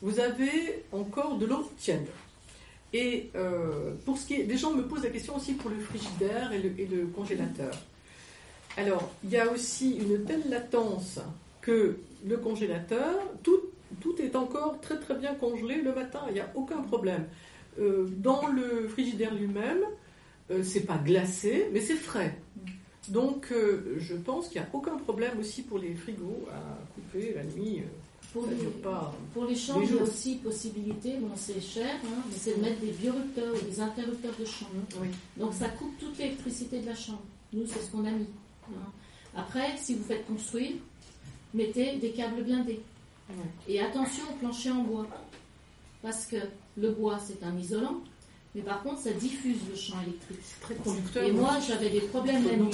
vous 0.01 0.20
avez 0.20 0.85
encore 0.93 1.36
de 1.36 1.44
l'eau 1.47 1.68
tiède. 1.78 2.06
Et 2.97 3.31
euh, 3.36 3.93
pour 4.06 4.16
ce 4.16 4.27
qui 4.27 4.35
est. 4.36 4.44
Des 4.44 4.56
gens 4.56 4.73
me 4.73 4.82
posent 4.82 5.05
la 5.05 5.10
question 5.10 5.36
aussi 5.36 5.52
pour 5.52 5.68
le 5.68 5.78
frigidaire 5.78 6.51
et 6.52 6.59
le, 6.59 7.06
congélateur. 7.14 7.74
Alors, 8.78 9.10
il 9.23 9.31
y 9.31 9.36
a 9.36 9.51
aussi 9.52 9.98
une 9.98 10.24
telle 10.24 10.48
latence 10.48 11.18
que 11.60 11.98
le 12.27 12.36
congélateur, 12.39 13.14
tout, 13.43 13.60
tout 14.01 14.14
est 14.23 14.35
encore 14.35 14.81
très 14.81 14.98
très 14.98 15.14
bien 15.14 15.35
congelé 15.35 15.82
le 15.82 15.94
matin, 15.94 16.20
il 16.28 16.35
n'y 16.35 16.40
a 16.40 16.51
aucun 16.55 16.81
problème. 16.81 17.27
Euh, 17.78 18.06
dans 18.16 18.47
le 18.47 18.89
frigidaire 18.89 19.35
lui-même, 19.35 19.85
euh, 20.51 20.62
c'est 20.62 20.86
pas 20.86 20.97
glacé, 20.97 21.68
mais 21.73 21.81
c'est 21.81 21.97
frais. 21.97 22.39
Donc, 23.09 23.48
euh, 23.52 23.97
je 23.98 24.14
pense 24.14 24.48
qu'il 24.48 24.59
n'y 24.60 24.66
a 24.66 24.70
aucun 24.73 24.97
problème 24.97 25.39
aussi 25.39 25.62
pour 25.62 25.78
les 25.78 25.94
frigos 25.94 26.47
à 26.51 26.60
couper 26.94 27.35
la 27.35 27.44
nuit. 27.44 27.82
Pour 28.36 28.46
les, 28.50 28.56
dure 28.56 28.72
pas. 28.82 29.14
pour 29.32 29.44
les 29.46 29.54
chambres, 29.56 29.80
des 29.80 29.86
il 29.86 29.96
y 29.96 29.98
a 29.98 30.02
aussi 30.02 30.34
possibilité, 30.36 31.16
bon 31.18 31.30
c'est 31.36 31.60
cher, 31.60 31.94
hein, 32.04 32.22
mais 32.28 32.36
c'est 32.38 32.56
de 32.56 32.60
mettre 32.60 32.80
des 32.80 32.90
biorupteurs 32.92 33.54
ou 33.54 33.64
des 33.64 33.80
interrupteurs 33.80 34.34
de 34.38 34.44
chambre. 34.44 34.70
Oui. 35.00 35.08
Donc 35.38 35.54
ça 35.54 35.68
coupe 35.70 35.96
toute 35.98 36.18
l'électricité 36.18 36.80
de 36.80 36.86
la 36.86 36.94
chambre. 36.94 37.22
Nous, 37.52 37.66
c'est 37.66 37.80
ce 37.80 37.90
qu'on 37.90 38.04
a 38.04 38.10
mis. 38.10 38.26
hein. 38.68 38.92
Après, 39.34 39.76
si 39.78 39.94
vous 39.94 40.04
faites 40.04 40.26
construire, 40.26 40.72
mettez 41.54 41.96
des 41.96 42.10
câbles 42.10 42.42
blindés. 42.44 42.80
Et 43.68 43.80
attention 43.80 44.22
au 44.30 44.34
plancher 44.34 44.70
en 44.70 44.82
bois. 44.82 45.06
Parce 46.02 46.26
que 46.26 46.36
le 46.76 46.90
bois, 46.90 47.18
c'est 47.18 47.42
un 47.42 47.56
isolant, 47.56 48.00
mais 48.54 48.60
par 48.62 48.82
contre, 48.82 49.00
ça 49.00 49.12
diffuse 49.12 49.56
le 49.68 49.76
champ 49.76 49.96
électrique. 50.02 50.38
C'est 50.42 50.60
très 50.60 50.74
conducteur. 50.76 51.24
Et 51.24 51.32
moi, 51.32 51.56
j'avais 51.66 51.90
des 51.90 52.00
problèmes 52.00 52.46
la 52.46 52.56
nuit. 52.56 52.70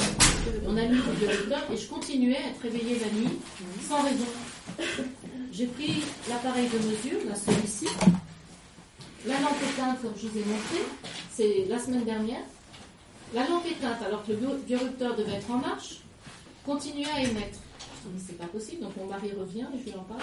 On 0.67 0.77
a 0.77 0.83
mis 0.87 0.97
des 0.97 1.27
biorupteurs 1.27 1.71
et 1.73 1.77
je 1.77 1.89
continuais 1.89 2.37
à 2.37 2.49
être 2.49 2.61
réveillée 2.63 2.99
la 2.99 3.11
nuit 3.13 3.39
sans 3.89 4.03
raison. 4.03 4.27
J'ai 5.53 5.67
pris 5.67 6.03
l'appareil 6.29 6.69
de 6.69 6.79
mesure, 6.79 7.29
là 7.29 7.35
celui-ci, 7.35 7.87
la 9.27 9.39
lampe 9.41 9.63
éteinte 9.71 10.01
comme 10.01 10.13
je 10.17 10.27
vous 10.29 10.39
ai 10.39 10.45
montré, 10.45 10.79
c'est 11.31 11.67
la 11.69 11.79
semaine 11.79 12.05
dernière. 12.05 12.41
La 13.35 13.47
lampe 13.49 13.67
éteinte 13.67 14.01
alors 14.07 14.25
que 14.25 14.33
le 14.33 14.39
bio- 14.39 14.57
biorupteur 14.67 15.15
devait 15.17 15.33
être 15.35 15.51
en 15.51 15.59
marche, 15.59 15.99
continuait 16.65 17.07
à 17.15 17.21
émettre. 17.23 17.59
Je 18.05 18.09
dis 18.09 18.15
mais 18.15 18.21
c'est 18.27 18.39
pas 18.39 18.47
possible, 18.47 18.83
donc 18.83 18.97
mon 18.97 19.07
mari 19.07 19.31
revient 19.39 19.67
et 19.75 19.79
je 19.79 19.85
lui 19.91 19.95
en 19.99 20.03
parle. 20.05 20.23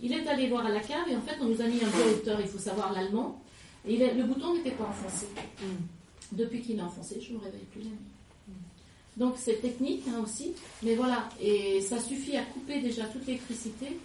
Il 0.00 0.12
est 0.12 0.26
allé 0.26 0.48
voir 0.48 0.66
à 0.66 0.70
la 0.70 0.80
cave 0.80 1.08
et 1.10 1.16
en 1.16 1.20
fait 1.22 1.36
on 1.40 1.44
nous 1.46 1.60
a 1.60 1.64
mis 1.66 1.82
un 1.82 1.88
biorupteur, 1.88 2.40
il 2.40 2.48
faut 2.48 2.58
savoir 2.58 2.92
l'allemand, 2.92 3.40
et 3.86 3.94
est- 4.00 4.14
le 4.14 4.24
bouton 4.24 4.54
n'était 4.54 4.72
pas 4.72 4.84
enfoncé. 4.84 5.26
Depuis 6.32 6.60
qu'il 6.62 6.78
est 6.78 6.82
enfoncé, 6.82 7.20
je 7.20 7.32
ne 7.32 7.38
me 7.38 7.44
réveille 7.44 7.64
plus 7.70 7.82
la 7.82 7.88
nuit. 7.90 7.98
Donc 9.16 9.34
c'est 9.38 9.60
technique 9.60 10.02
hein, 10.08 10.20
aussi, 10.24 10.52
mais 10.82 10.96
voilà, 10.96 11.28
et 11.40 11.80
ça 11.82 12.00
suffit 12.00 12.36
à 12.36 12.42
couper 12.42 12.80
déjà 12.80 13.04
toute 13.04 13.26
l'électricité. 13.26 13.98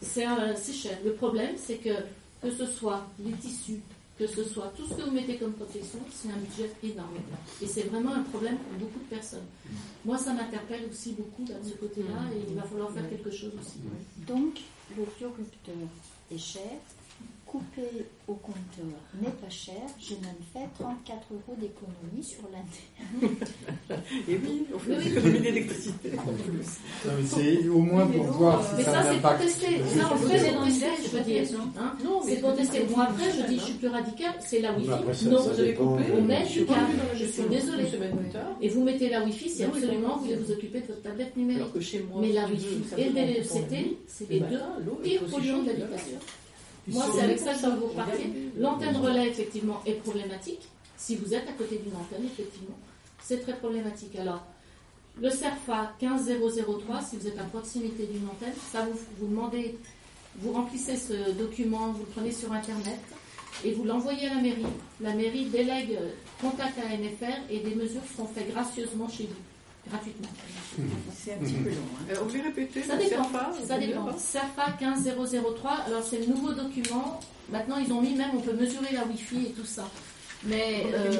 C'est 0.00 0.72
cher. 0.72 0.98
Le 1.04 1.12
problème, 1.12 1.56
c'est 1.56 1.76
que 1.76 1.94
que 2.40 2.50
ce 2.50 2.66
soit 2.66 3.06
les 3.18 3.32
tissus, 3.32 3.80
que 4.18 4.26
ce 4.26 4.44
soit 4.44 4.72
tout 4.76 4.86
ce 4.86 4.94
que 4.94 5.02
vous 5.02 5.10
mettez 5.10 5.36
comme 5.36 5.52
protection, 5.52 5.98
c'est 6.12 6.28
un 6.28 6.36
budget 6.36 6.70
énorme. 6.82 7.16
Et 7.62 7.66
c'est 7.66 7.82
vraiment 7.82 8.14
un 8.14 8.22
problème 8.22 8.56
pour 8.58 8.78
beaucoup 8.78 9.00
de 9.00 9.16
personnes. 9.16 9.46
Moi, 10.04 10.18
ça 10.18 10.32
m'interpelle 10.32 10.88
aussi 10.90 11.12
beaucoup 11.12 11.44
de 11.44 11.54
ce 11.68 11.74
côté-là, 11.74 12.20
et 12.34 12.48
il 12.48 12.54
va 12.54 12.62
falloir 12.62 12.90
faire 12.92 13.08
quelque 13.08 13.30
chose 13.30 13.52
aussi. 13.60 13.78
Donc, 14.26 14.60
le 14.96 15.04
biorupteur 15.18 15.32
est 16.30 16.38
cher, 16.38 16.78
coupé 17.50 18.04
au 18.28 18.34
compteur 18.34 18.84
n'est 19.22 19.30
pas 19.30 19.48
cher. 19.48 19.74
J'ai 19.98 20.16
même 20.16 20.36
fait 20.52 20.68
34 20.78 21.26
euros 21.32 21.56
d'économie 21.58 22.22
sur 22.22 22.42
l'année. 22.52 23.32
Et 24.28 24.36
oui, 24.36 24.66
on 24.74 24.78
fait 24.78 24.98
Oui, 24.98 25.08
économies 25.08 25.40
d'électricité 25.40 26.10
en 26.18 26.32
plus. 26.32 27.24
C'est 27.26 27.66
au 27.68 27.78
moins 27.78 28.06
pour 28.06 28.24
voir 28.24 28.62
si 28.62 28.76
Mais 28.76 28.84
ça 28.84 28.92
ça, 28.92 28.98
a 28.98 29.00
un 29.00 29.04
c'est 29.12 29.16
impact. 29.18 29.38
contesté. 29.40 29.66
Ça, 29.98 30.10
on 30.12 30.16
fait, 30.18 30.38
c'est 30.38 30.52
contesté, 30.54 30.86
je 31.04 31.08
veux 31.16 31.24
dire. 31.24 31.42
Hein 31.78 31.92
Non, 32.04 32.20
mais 32.24 32.34
c'est 32.34 32.40
contesté. 32.42 32.84
Moi, 32.94 33.04
après, 33.04 33.24
je 33.30 33.46
dis, 33.48 33.58
je 33.58 33.64
suis 33.64 33.74
plus 33.74 33.88
radical, 33.88 34.34
c'est 34.40 34.60
la 34.60 34.70
après, 34.70 34.82
Wi-Fi. 34.82 35.24
ça- 35.24 35.30
Non, 35.30 35.40
vous 35.42 35.60
avez 35.60 35.74
coupé, 35.74 36.02
on 36.18 36.22
met 36.22 36.44
Je 36.44 36.50
suis 36.50 36.60
du 36.60 36.66
câble. 36.66 36.80
dans 36.96 37.18
Je 37.18 37.24
suis 37.24 37.42
désolée. 37.44 37.86
Et 38.60 38.68
vous 38.68 38.84
mettez 38.84 39.08
la 39.08 39.24
Wi-Fi 39.24 39.48
si 39.48 39.64
absolument 39.64 40.16
vous 40.18 40.24
voulez 40.24 40.36
vous 40.36 40.52
occuper 40.52 40.80
de 40.82 40.86
votre 40.88 41.02
tablette 41.02 41.34
numérique. 41.36 41.64
Mais 42.20 42.32
la 42.32 42.46
Wi-Fi 42.46 42.66
et 42.98 43.08
le 43.08 43.42
c'est 44.06 44.28
Le 44.28 44.34
les 44.34 44.40
deux 44.40 44.58
l'eau 44.84 44.98
est 45.02 45.08
pires 45.08 45.24
polluants 45.30 45.62
de 45.62 45.68
l'habitation. 45.68 46.18
Moi, 46.88 47.04
sont- 47.06 47.12
c'est 47.14 47.22
avec 47.22 47.38
ça 47.38 47.54
que 47.54 47.60
je 47.60 47.66
vais 47.66 47.76
vous 47.76 47.86
repartir. 47.86 48.26
L'antenne 48.56 48.96
relais, 48.96 49.28
effectivement, 49.28 49.80
est 49.86 49.94
problématique. 49.94 50.68
Si 50.96 51.16
vous 51.16 51.32
êtes 51.34 51.48
à 51.48 51.52
côté 51.52 51.76
d'une 51.78 51.94
antenne, 51.94 52.24
effectivement, 52.24 52.76
c'est 53.22 53.40
très 53.40 53.56
problématique. 53.56 54.16
Alors, 54.16 54.44
le 55.20 55.30
CERFA 55.30 55.92
15003, 56.00 57.02
si 57.02 57.16
vous 57.16 57.26
êtes 57.26 57.38
à 57.38 57.44
proximité 57.44 58.06
d'une 58.06 58.26
antenne, 58.28 58.54
ça 58.72 58.84
vous, 58.86 58.98
vous 59.18 59.26
demandez, 59.28 59.76
vous 60.36 60.52
remplissez 60.52 60.96
ce 60.96 61.32
document, 61.32 61.88
vous 61.92 62.00
le 62.00 62.10
prenez 62.14 62.32
sur 62.32 62.52
Internet 62.52 62.98
et 63.64 63.72
vous 63.72 63.84
l'envoyez 63.84 64.26
à 64.28 64.34
la 64.34 64.40
mairie. 64.40 64.66
La 65.00 65.14
mairie 65.14 65.46
délègue 65.46 65.96
euh, 66.00 66.10
contact 66.40 66.78
à 66.78 66.94
NFR 66.96 67.50
et 67.50 67.58
des 67.60 67.74
mesures 67.74 68.02
seront 68.16 68.28
faites 68.28 68.48
gracieusement 68.52 69.08
chez 69.08 69.24
vous. 69.24 69.34
Gratuitement. 69.90 70.28
C'est 71.16 71.34
un 71.34 71.38
petit 71.38 71.52
peu 71.54 71.70
long. 71.70 71.76
hein. 71.76 72.04
Euh, 72.10 72.14
vous 72.20 72.26
pouvez 72.26 72.40
répéter 72.42 72.82
Ça 72.82 72.96
dépend. 72.96 73.24
CERFA, 73.24 73.50
Ça 73.66 73.78
dépend. 73.78 74.04
pas 74.04 74.16
CERFA 74.18 74.76
15003, 74.78 75.70
alors 75.86 76.02
c'est 76.08 76.18
le 76.20 76.26
nouveau 76.26 76.52
document. 76.52 77.20
Maintenant, 77.50 77.76
ils 77.84 77.92
ont 77.92 78.00
mis 78.00 78.14
même, 78.14 78.30
on 78.36 78.40
peut 78.40 78.52
mesurer 78.52 78.92
la 78.94 79.04
Wi-Fi 79.06 79.46
et 79.46 79.52
tout 79.52 79.64
ça. 79.64 79.88
Mais 80.44 80.84
euh, 80.94 81.10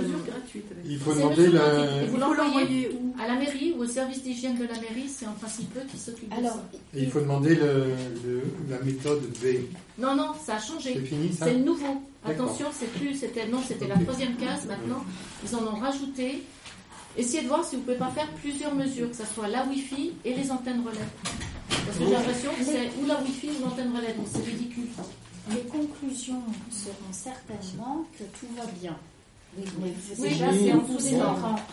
Il 0.85 0.97
faut 0.97 1.13
demander 1.13 1.49
gratuite. 1.51 2.03
Et 2.05 2.07
vous 2.07 2.17
l'envoyez 2.19 2.91
où 2.93 3.15
à 3.21 3.27
la 3.27 3.35
mairie 3.35 3.75
ou 3.77 3.83
au 3.83 3.87
service 3.87 4.23
d'hygiène 4.23 4.57
de 4.57 4.63
la 4.65 4.75
mairie, 4.75 5.09
c'est 5.09 5.27
en 5.27 5.33
principe 5.33 5.77
eux 5.77 5.83
qui 5.91 5.99
s'occupent 5.99 6.29
de 6.29 6.35
Alors, 6.39 6.53
ça. 6.55 6.65
Et 6.95 7.03
il 7.03 7.11
faut 7.11 7.19
demander 7.19 7.57
le- 7.57 7.95
le- 8.25 8.43
la 8.71 8.79
méthode 8.81 9.23
V. 9.43 9.69
Non, 9.99 10.15
non, 10.15 10.35
ça 10.47 10.55
a 10.55 10.61
changé. 10.61 10.93
C'est 10.95 11.01
fini 11.05 11.33
ça 11.33 11.47
C'est 11.47 11.55
le 11.55 11.65
nouveau. 11.65 12.01
Attention, 12.25 12.67
c'est 12.73 12.93
plus, 12.93 13.15
c'était 13.15 13.49
non, 13.49 13.59
c'était 13.67 13.89
la 13.89 13.97
troisième 13.99 14.37
case. 14.37 14.67
Maintenant, 14.69 15.03
ils 15.45 15.57
en 15.57 15.63
ont 15.67 15.81
rajouté. 15.81 16.45
Essayez 17.17 17.43
de 17.43 17.49
voir 17.49 17.65
si 17.65 17.77
vous 17.77 17.83
pouvez 17.83 17.97
pas 17.97 18.11
faire 18.11 18.29
plusieurs 18.35 18.75
mesures, 18.75 19.11
que 19.11 19.17
ce 19.17 19.27
soit 19.27 19.49
la 19.49 19.65
Wi-Fi 19.65 20.13
et 20.25 20.35
les 20.35 20.51
antennes 20.51 20.83
relais. 20.87 20.99
Parce 21.69 21.99
que 21.99 22.05
j'ai 22.05 22.13
l'impression 22.13 22.51
que 22.53 22.65
c'est 22.65 22.91
ou 23.01 23.07
la 23.07 23.21
Wi-Fi 23.23 23.49
ou 23.59 23.65
l'antenne 23.65 23.97
relais, 23.97 24.13
donc 24.13 24.27
c'est 24.31 24.45
ridicule. 24.45 24.89
Les 25.51 25.63
conclusions 25.63 26.43
seront 26.71 27.13
certainement 27.13 28.05
que 28.19 28.25
tout 28.25 28.47
va 28.57 28.67
bien. 28.81 28.97
Oui, 29.57 29.93
déjà, 30.19 30.53
c'est 30.53 30.73
en 30.73 30.79
vous 30.79 30.99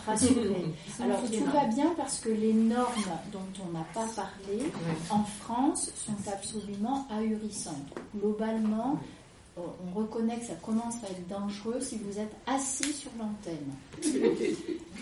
rassurés. 0.06 0.64
C'est 0.96 1.02
Alors, 1.02 1.22
tout 1.22 1.44
va 1.52 1.64
bien 1.66 1.92
parce 1.96 2.20
que 2.20 2.30
les 2.30 2.52
normes 2.52 3.04
dont 3.32 3.38
on 3.68 3.72
n'a 3.72 3.84
pas 3.92 4.06
parlé 4.16 4.72
en 5.10 5.22
France 5.22 5.92
sont 5.94 6.30
absolument 6.32 7.06
ahurissantes. 7.10 7.94
Globalement, 8.16 8.98
on 9.56 9.62
on 9.86 9.98
reconnaît 9.98 10.38
que 10.38 10.46
ça 10.46 10.54
commence 10.54 10.96
à 11.04 11.08
être 11.08 11.26
dangereux 11.28 11.80
si 11.80 11.98
vous 11.98 12.18
êtes 12.18 12.34
assis 12.46 12.92
sur 12.92 13.10
l'antenne. 13.18 13.72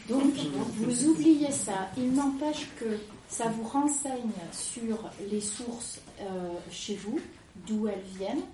Donc, 0.09 0.35
vous 0.77 1.09
oubliez 1.09 1.51
ça. 1.51 1.91
Il 1.97 2.13
n'empêche 2.13 2.69
que 2.79 2.99
ça 3.29 3.49
vous 3.49 3.65
renseigne 3.65 4.31
sur 4.53 5.11
les 5.31 5.41
sources 5.41 6.01
euh, 6.21 6.55
chez 6.71 6.95
vous, 6.95 7.19
d'où 7.67 7.89
elles 7.89 8.05
viennent, 8.17 8.45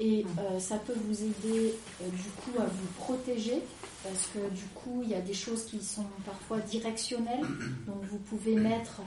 et 0.00 0.24
euh, 0.38 0.58
ça 0.58 0.76
peut 0.76 0.94
vous 1.06 1.22
aider 1.22 1.74
euh, 2.00 2.08
du 2.08 2.30
coup 2.40 2.58
à 2.58 2.64
vous 2.64 2.86
protéger, 2.98 3.60
parce 4.02 4.28
que 4.28 4.54
du 4.54 4.64
coup, 4.74 5.02
il 5.02 5.10
y 5.10 5.14
a 5.14 5.20
des 5.20 5.34
choses 5.34 5.64
qui 5.64 5.82
sont 5.82 6.06
parfois 6.24 6.58
directionnelles, 6.60 7.44
donc 7.86 8.02
vous 8.10 8.18
pouvez 8.18 8.54
mettre 8.54 9.02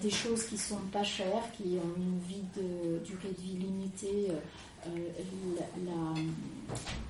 des 0.00 0.10
choses 0.10 0.44
qui 0.46 0.58
sont 0.58 0.80
pas 0.92 1.04
chères, 1.04 1.44
qui 1.56 1.78
ont 1.78 1.96
une 1.96 2.18
vie 2.28 2.42
de 2.56 2.98
durée 3.04 3.30
de 3.30 3.40
vie 3.40 3.58
limitée, 3.58 4.28
la, 4.86 5.62
la- 5.92 6.20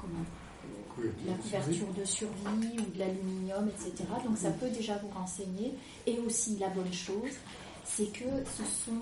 comment 0.01 0.25
la 1.27 1.33
couverture 1.35 1.87
de 1.99 2.05
survie 2.05 2.77
ou 2.79 2.95
de 2.95 2.99
l'aluminium, 2.99 3.69
etc. 3.69 4.05
Donc 4.27 4.37
ça 4.37 4.51
peut 4.51 4.69
déjà 4.69 4.99
vous 4.99 5.09
renseigner. 5.09 5.75
Et 6.07 6.19
aussi 6.19 6.59
la 6.59 6.69
bonne 6.69 6.93
chose, 6.93 7.33
c'est 7.85 8.13
que 8.13 8.25
ce 8.57 8.63
sont 8.63 9.01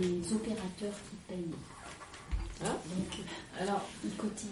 les 0.00 0.32
opérateurs 0.32 0.94
qui 1.10 1.16
payent. 1.28 1.54
Donc, 2.62 3.26
alors, 3.60 3.82
ils 4.02 4.16
cotisent 4.16 4.48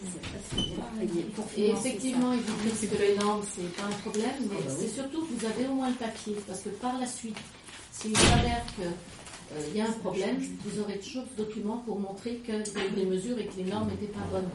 pour 1.34 1.44
Et 1.56 1.70
effectivement, 1.70 2.32
ça. 2.32 2.36
ils 2.36 2.42
vous 2.42 2.70
disent 2.70 2.90
que 2.90 2.96
les 3.02 3.16
normes, 3.16 3.42
c'est 3.56 3.74
pas 3.74 3.84
un 3.84 3.92
problème, 4.02 4.30
mais 4.50 4.56
c'est 4.68 4.88
surtout 4.88 5.22
que 5.24 5.32
vous 5.32 5.46
avez 5.46 5.66
au 5.68 5.72
moins 5.72 5.88
le 5.88 5.94
papier, 5.94 6.36
parce 6.46 6.60
que 6.60 6.68
par 6.68 6.98
la 6.98 7.06
suite, 7.06 7.38
s'il 7.92 8.14
s'avère 8.14 8.62
qu'il 9.66 9.76
y 9.76 9.80
a 9.80 9.86
un 9.88 9.92
problème, 9.92 10.36
vous 10.64 10.80
aurez 10.80 10.98
toujours 10.98 11.24
ce 11.30 11.42
document 11.42 11.78
pour 11.78 11.98
montrer 11.98 12.36
que 12.46 12.52
des 12.94 13.06
mesures 13.06 13.38
et 13.38 13.46
que 13.46 13.56
les 13.56 13.64
normes 13.64 13.88
n'étaient 13.88 14.12
pas 14.12 14.26
bonnes. 14.32 14.48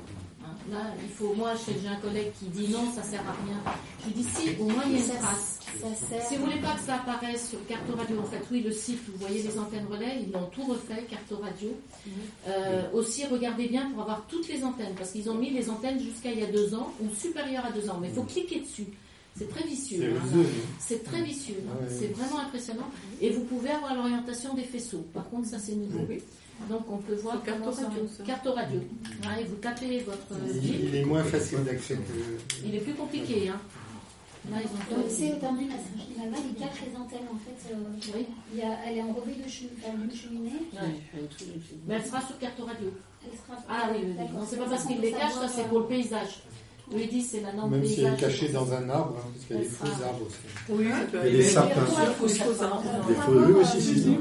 Hein, 0.44 0.48
Là, 0.72 0.94
il 1.04 1.10
faut, 1.10 1.34
moi, 1.36 1.52
j'ai 1.66 1.88
un 1.88 1.96
collègue 1.98 2.32
qui 2.40 2.46
dit 2.46 2.68
non, 2.70 2.92
ça 2.94 3.04
sert 3.04 3.22
à 3.22 3.34
rien. 3.46 3.58
Je 4.02 4.06
lui 4.08 4.14
dis 4.22 4.24
si, 4.36 4.50
au 4.60 4.66
moins 4.66 4.84
il 4.88 4.94
y 4.94 4.96
a 4.96 4.98
une 5.00 5.04
Ça- 5.06 5.16
trace. 5.16 5.60
ça 5.82 5.88
sert- 6.08 6.26
Si 6.28 6.36
vous 6.38 6.46
voulez 6.46 6.60
pas 6.60 6.74
que 6.76 6.82
ça 6.82 6.96
apparaisse 6.96 7.50
sur 7.50 7.66
carte 7.68 7.84
radio, 7.98 8.20
en 8.20 8.24
fait, 8.24 8.42
oui, 8.52 8.62
le 8.62 8.72
site, 8.72 9.00
vous 9.08 9.18
voyez 9.26 9.42
les 9.44 9.58
antennes 9.60 9.86
relais, 9.90 10.24
ils 10.26 10.32
l'ont 10.32 10.48
tout 10.48 10.64
refait, 10.64 11.04
carte 11.10 11.32
radio. 11.42 11.70
Euh, 12.48 12.84
aussi, 12.94 13.26
regardez 13.26 13.68
bien 13.68 13.90
pour 13.92 14.02
avoir 14.04 14.26
toutes 14.28 14.48
les 14.48 14.64
antennes, 14.64 14.94
parce 14.98 15.12
qu'ils 15.12 15.30
ont 15.30 15.36
mis 15.36 15.50
les 15.52 15.70
antennes 15.70 16.00
jusqu'à 16.00 16.32
il 16.32 16.40
y 16.40 16.44
a 16.44 16.52
deux 16.52 16.74
ans 16.74 16.92
ou 17.02 17.14
supérieures 17.16 17.66
à 17.66 17.72
deux 17.72 17.90
ans, 17.90 17.98
mais 18.02 18.08
il 18.08 18.14
faut 18.14 18.24
cliquer 18.24 18.60
dessus. 18.62 18.88
C'est 19.40 19.50
très 19.50 19.64
vicieux. 19.64 20.14
C'est 20.80 20.96
hein, 20.96 21.00
très 21.06 21.22
vicieux. 21.22 21.56
hein. 21.66 21.78
Ouais. 21.82 21.88
C'est 21.98 22.08
vraiment 22.14 22.40
impressionnant. 22.40 22.90
Et 23.22 23.30
vous 23.30 23.46
pouvez 23.46 23.70
avoir 23.70 23.96
l'orientation 23.96 24.54
des 24.54 24.64
faisceaux. 24.64 25.06
Par 25.14 25.30
contre, 25.30 25.48
ça 25.48 25.60
c'est 25.60 25.76
nouveau. 25.76 26.06
Donc 26.70 26.82
on 26.92 26.98
peut 26.98 27.16
voir 27.16 27.42
carte 27.42 27.64
radio, 27.64 28.08
ça. 28.18 28.24
Carte 28.26 28.48
radio. 28.48 28.80
Ouais, 28.80 29.42
et 29.42 29.46
vous 29.46 29.56
tapez 29.56 30.00
votre 30.00 30.34
euh, 30.34 30.60
Il, 30.62 30.94
est 30.94 31.06
moins 31.06 31.24
facile 31.24 31.64
d'accès 31.64 31.96
que. 31.96 32.66
Il 32.66 32.76
est 32.76 32.80
plus 32.80 32.96
compliqué. 32.96 33.48
Hein. 33.48 33.60
Là, 34.52 34.58
ils 34.62 34.68
ont 34.96 35.38
d'Allemagne, 35.38 36.42
il 36.50 36.56
cache 36.56 36.82
les 36.90 36.96
antennes 36.98 37.28
en 37.32 37.38
fait. 37.38 37.74
euh, 37.74 38.18
il 38.54 38.60
y 38.60 38.62
a, 38.62 38.78
elle 38.88 38.98
est 38.98 39.02
enrobée 39.02 39.36
de 39.36 39.50
cheminée. 39.50 40.52
Mais 41.88 41.96
elle 41.96 42.06
sera 42.06 42.22
sur 42.22 42.38
carte 42.40 42.60
radio. 42.60 42.92
Elle 43.24 43.38
sera- 43.38 43.62
Ah 43.70 43.90
oui, 43.94 44.00
oui, 44.04 44.14
oui. 44.18 44.26
C'est 44.50 44.58
pas 44.58 44.66
parce 44.66 44.86
qu'il 44.86 45.00
les 45.02 45.12
cache, 45.12 45.34
ça 45.34 45.48
c'est 45.48 45.62
euh, 45.62 45.66
pour 45.66 45.80
le 45.80 45.86
paysage. 45.88 46.42
Dit 46.92 47.22
c'est 47.22 47.42
la 47.42 47.54
norme 47.54 47.72
Même 47.72 47.86
si 47.86 48.02
elle 48.02 48.14
est 48.14 48.18
cachée 48.18 48.50
dans 48.50 48.74
un 48.74 48.90
arbre, 48.90 49.16
hein, 49.20 49.30
parce 49.32 49.46
qu'il 49.46 49.56
y 49.56 49.60
a 49.60 49.62
des 49.62 49.70
faux 49.70 50.04
arbres 50.04 50.26
aussi. 50.26 50.38
Oui, 50.70 50.86
Il 50.86 51.32
y 51.32 51.36
a 51.36 51.38
des 51.38 51.44
sapins. 51.44 51.82
Des 51.82 53.14
faux. 53.16 53.32
Oui, 53.32 53.54
oui, 53.58 53.66
si, 53.66 53.82
si, 53.82 54.02
si. 54.02 54.18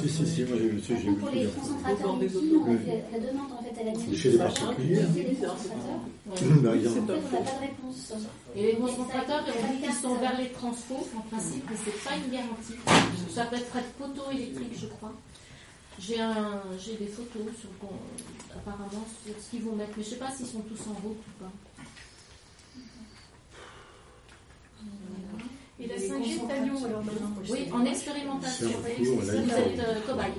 Si, 0.00 0.08
si, 0.08 0.26
si, 0.26 0.42
moi 0.42 0.56
j'ai 0.58 0.68
vu, 0.68 0.82
j'ai 0.86 0.94
vu 0.96 1.14
Pour 1.14 1.30
les 1.30 1.46
concentrateurs 1.46 2.16
la 2.18 3.18
demande 3.20 3.52
en 3.52 3.62
fait 3.62 3.80
à 3.80 3.84
la. 3.84 4.14
Chez 4.16 4.30
les 4.32 4.38
particuliers. 4.38 5.02
Bah, 5.02 6.72
il 6.74 6.82
y 6.82 6.88
en 6.88 6.90
a. 6.90 7.06
Pas 7.06 7.12
de 7.14 7.60
réponse. 7.60 8.12
Et 8.56 8.62
les 8.62 8.74
concentrateurs, 8.74 9.44
qu'ils 9.44 9.92
sont 9.92 10.14
vers 10.16 10.38
les 10.38 10.48
transfos, 10.50 11.06
en 11.16 11.20
principe, 11.20 11.64
mais 11.70 11.76
c'est 11.84 12.04
pas 12.04 12.16
une 12.16 12.32
garantie. 12.32 12.74
Ça 13.32 13.44
peut 13.44 13.56
être 13.56 13.72
photoélectrique, 13.98 14.78
je 14.80 14.86
crois. 14.86 15.12
J'ai 15.98 16.20
un, 16.20 16.60
j'ai 16.78 16.96
des 16.96 17.06
photos 17.06 17.42
sur 17.60 17.70
apparemment 18.56 19.04
sur 19.24 19.34
ce 19.40 19.50
qu'ils 19.50 19.62
vont 19.62 19.76
mettre, 19.76 19.92
mais 19.96 20.02
je 20.02 20.10
sais 20.10 20.16
pas 20.16 20.30
s'ils 20.32 20.46
sont 20.46 20.62
tous 20.62 20.80
en 20.90 20.94
route 20.94 21.18
ou 21.18 21.44
pas. 21.44 21.52
Et 25.80 25.86
la 25.88 25.96
5G 25.96 26.48
est 26.48 26.52
à 26.52 26.64
Lyon 26.64 26.76
alors 26.84 27.04
maintenant 27.04 27.30
Oui, 27.50 27.68
en 27.72 27.84
expérimentation. 27.84 28.68
Vous 28.98 29.30
êtes 29.30 29.78
euh, 29.80 30.00
cobaye. 30.06 30.32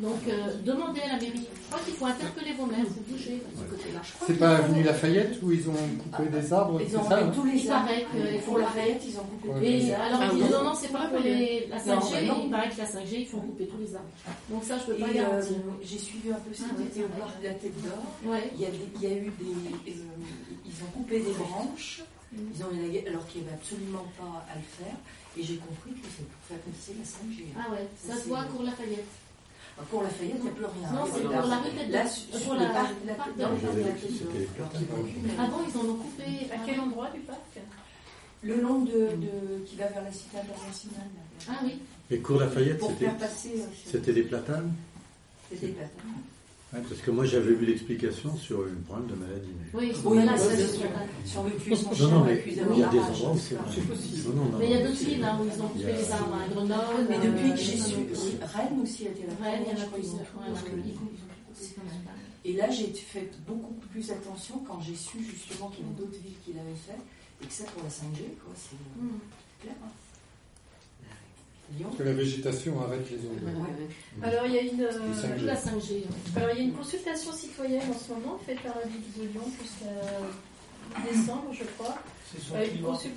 Donc, 0.00 0.16
euh, 0.28 0.54
demandez 0.64 1.00
à 1.02 1.08
la 1.08 1.12
mairie. 1.20 1.46
Je 1.46 1.66
crois 1.70 1.80
qu'il 1.84 1.92
faut 1.94 2.06
interpeller 2.06 2.54
vos 2.54 2.64
maires, 2.64 2.86
vous 2.88 3.02
bougez 3.12 3.34
de 3.36 3.58
ce 3.58 3.64
côté-là. 3.70 4.00
C'est 4.26 4.38
pas 4.38 4.56
avenue 4.56 4.82
Lafayette 4.82 5.38
où 5.42 5.52
ils 5.52 5.68
ont 5.68 5.74
coupé 6.02 6.28
des 6.30 6.52
arbres, 6.54 6.80
Ils 6.80 6.96
ont 6.96 7.04
ça 7.06 7.18
hein 7.18 7.32
tous 7.34 7.44
les 7.44 7.70
arbres. 7.70 7.90
Il 8.14 8.40
Pour 8.40 8.56
la 8.58 8.64
l'arrêter. 8.64 8.80
Fayette, 8.80 9.02
ils 9.08 9.16
ont 9.18 9.24
coupé 9.52 9.66
Et 9.66 9.76
les 9.78 9.92
arbres. 9.92 10.04
alors, 10.06 10.20
Ah 10.22 10.28
ils 10.32 10.42
disent 10.42 10.50
non, 10.52 10.64
non, 10.64 10.74
c'est 10.74 10.88
pas 10.92 11.06
pour 11.06 11.18
les, 11.18 11.66
la 11.68 11.76
5G, 11.78 12.26
Non, 12.26 12.34
non. 12.34 12.42
il 12.44 12.50
paraît 12.50 12.68
que 12.70 12.78
la 12.78 12.86
5G, 12.86 13.08
il 13.12 13.26
faut 13.26 13.36
couper 13.40 13.66
tous 13.66 13.78
les 13.78 13.94
arbres. 13.94 14.08
Donc, 14.48 14.64
ça, 14.64 14.78
je 14.78 14.84
peux 14.92 14.98
pas 14.98 15.06
euh, 15.08 15.12
garantir. 15.12 15.56
j'ai 15.82 15.98
suivi 15.98 16.30
un 16.30 16.34
peu 16.34 16.54
ce 16.54 16.62
qui 16.62 16.82
était 16.82 17.04
au 17.04 17.08
parc 17.20 17.38
de 17.42 17.46
la 17.48 17.54
Tête 17.54 17.82
d'Or. 17.82 18.32
Ouais. 18.32 18.50
Il 18.54 18.60
y, 18.62 18.64
a 18.64 18.70
des- 18.70 18.76
il 18.96 19.02
y 19.02 19.06
a 19.06 19.16
eu 19.16 19.30
des. 19.38 19.90
euh, 19.92 19.94
ils 20.64 20.72
ont 20.82 20.90
coupé 20.96 21.20
des 21.20 21.32
branches, 21.32 22.02
ils 22.32 22.64
ont 22.64 22.70
élagué, 22.72 23.04
alors 23.08 23.26
qu'il 23.26 23.42
n'y 23.42 23.48
avait 23.48 23.56
absolument 23.56 24.06
pas 24.18 24.46
à 24.50 24.54
le 24.56 24.62
faire. 24.62 24.94
Et 25.38 25.42
j'ai 25.42 25.56
compris 25.56 25.92
que 25.92 26.06
c'est 26.16 26.26
pour 26.26 26.42
faire 26.48 26.58
passer 26.58 26.94
la 26.98 27.04
5G. 27.04 27.44
Ah 27.58 27.70
ouais, 27.72 27.86
ça 27.96 28.16
se 28.20 28.28
voit 28.28 28.42
pour 28.44 28.62
Lafayette. 28.62 29.06
Pour 29.90 30.02
Lafayette, 30.02 30.36
il 30.38 30.42
n'y 30.42 30.48
a 30.48 30.52
plus 30.52 30.64
rien. 30.66 30.90
Non, 30.92 31.04
c'est 31.06 31.22
Là- 31.24 31.40
pour 31.40 31.48
la 31.50 31.58
rue 31.58 31.70
Tête 31.70 31.88
Là, 31.88 32.02
d'Or. 32.04 32.12
sur 32.40 32.54
le 32.54 32.60
la- 32.60 32.68
parc 32.68 33.02
de 33.02 33.06
la 33.06 33.14
parc 33.14 33.28
Tête 33.28 33.36
de 33.36 33.40
d'Or, 33.42 33.50
la 33.50 33.56
il 33.56 33.62
y 33.62 33.68
avait 33.68 33.82
la 33.82 33.96
C'était 33.96 34.08
Tête 34.12 34.22
d'Or. 34.24 34.34
les 34.34 34.48
Alors 34.58 34.70
qu'il 34.72 34.80
y 34.82 34.90
en 34.90 34.94
a 34.94 35.00
aucune. 35.00 35.30
Ah 35.38 35.48
ils 35.70 35.76
en 35.78 35.90
ont 35.90 35.96
coupé. 35.96 36.24
À 36.52 36.58
quel 36.66 36.80
endroit 36.80 37.10
du 37.10 37.20
parc? 37.20 37.40
Le 38.42 38.60
long 38.60 38.80
de, 38.82 38.92
de- 38.92 39.64
qui 39.66 39.76
va 39.76 39.86
vers 39.88 40.02
la 40.04 40.12
cité 40.12 40.38
internationale. 40.38 41.08
Ah 41.48 41.60
oui. 41.64 41.78
Et 42.10 42.18
Cours 42.18 42.40
Lafayette, 42.40 42.80
c'était 42.82 43.04
faire 43.04 43.16
passer. 43.18 43.52
euh, 43.58 43.64
c'était 43.86 44.12
des 44.12 44.22
platanes? 44.22 44.72
C'était 45.50 45.66
des 45.68 45.72
platanes. 45.72 46.22
Ouais, 46.72 46.80
Parce 46.88 47.00
que 47.00 47.10
moi 47.10 47.24
j'avais 47.24 47.52
vu 47.54 47.66
l'explication 47.66 48.36
sur 48.36 48.64
une 48.66 48.82
problème 48.82 49.08
de 49.08 49.14
maladie. 49.16 49.48
mais- 49.58 49.80
Oui, 49.80 49.92
Oui, 50.04 50.24
ça, 50.24 50.36
c'est 50.38 50.46
vrai. 50.78 51.06
Si 51.24 51.36
on 51.38 51.42
veut 51.42 51.56
tuer 51.56 51.74
son 51.74 51.88
Non, 51.90 51.94
chien, 51.96 52.08
non, 52.08 52.16
on 52.16 52.20
va 52.20 52.26
mais 52.30 52.44
il 52.46 52.54
y 52.78 52.82
a 52.84 52.88
des 52.88 52.98
endroits 53.00 53.32
où 53.32 53.38
c'est 53.38 53.54
Non, 53.56 54.34
non, 54.36 54.44
non, 54.44 54.58
Mais 54.58 54.64
il 54.66 54.70
y 54.70 54.74
a 54.74 54.78
non, 54.78 54.84
d'autres 54.86 55.04
villes 55.04 55.24
hein, 55.24 55.38
où 55.40 55.44
ils 55.46 55.62
ont 55.62 55.68
coupé 55.68 55.92
les 55.92 56.10
arbres. 56.12 56.34
À 56.38 56.48
Grenoble. 56.54 57.06
Mais 57.08 57.18
depuis 57.18 57.50
que 57.50 57.56
j'ai 57.56 57.74
euh, 57.80 57.84
su, 57.84 57.94
oui. 57.96 58.38
Rennes 58.54 58.80
aussi 58.82 59.06
a 59.06 59.10
été 59.10 59.22
la 59.26 59.34
Rennes, 59.50 59.64
il 59.66 59.72
y 59.72 59.80
en 59.80 59.84
a. 59.84 60.60
Et 62.44 62.52
là, 62.54 62.70
j'ai 62.70 62.86
fait 62.86 63.30
beaucoup 63.46 63.74
plus 63.90 64.10
attention 64.10 64.58
quand 64.66 64.80
j'ai 64.80 64.94
su 64.94 65.18
justement 65.22 65.68
qu'il 65.68 65.84
y 65.84 65.88
avait 65.88 65.96
d'autres 65.98 66.22
villes 66.22 66.38
qui 66.44 66.52
l'avaient 66.52 66.70
fait 66.86 66.96
et 67.42 67.46
que 67.46 67.52
ça 67.52 67.64
pour 67.64 67.82
la 67.82 67.90
5G, 67.90 68.22
quoi, 68.44 68.54
c'est 68.56 68.76
euh, 68.76 69.04
Mm. 69.04 69.18
clair. 69.60 69.74
hein. 69.84 69.88
Lyon. 71.78 71.90
Que 71.96 72.02
la 72.02 72.12
végétation 72.12 72.80
arrête 72.82 73.08
les 73.10 73.18
ondes. 73.18 73.54
Alors 74.22 74.46
il 74.46 74.52
y 74.54 74.58
a 74.58 74.62
une, 74.62 74.82
euh, 74.82 74.90
Le 74.90 75.14
5G. 75.14 75.34
Toute 75.36 75.42
la 75.46 75.56
5G. 75.56 76.02
alors 76.36 76.48
il 76.52 76.58
y 76.58 76.60
a 76.60 76.64
une 76.64 76.72
consultation 76.72 77.32
citoyenne 77.32 77.82
en 77.90 77.98
ce 77.98 78.12
moment 78.12 78.38
faite 78.44 78.60
par 78.60 78.74
la 78.76 78.86
ville 78.86 79.02
de 79.16 79.22
Lyon 79.32 79.44
jusqu'à 79.62 81.10
décembre, 81.10 81.46
je 81.52 81.64
crois. 81.78 81.96
C'est 82.32 82.40
sur 82.42 82.54
Euh, 82.54 82.64
consul- 82.84 83.10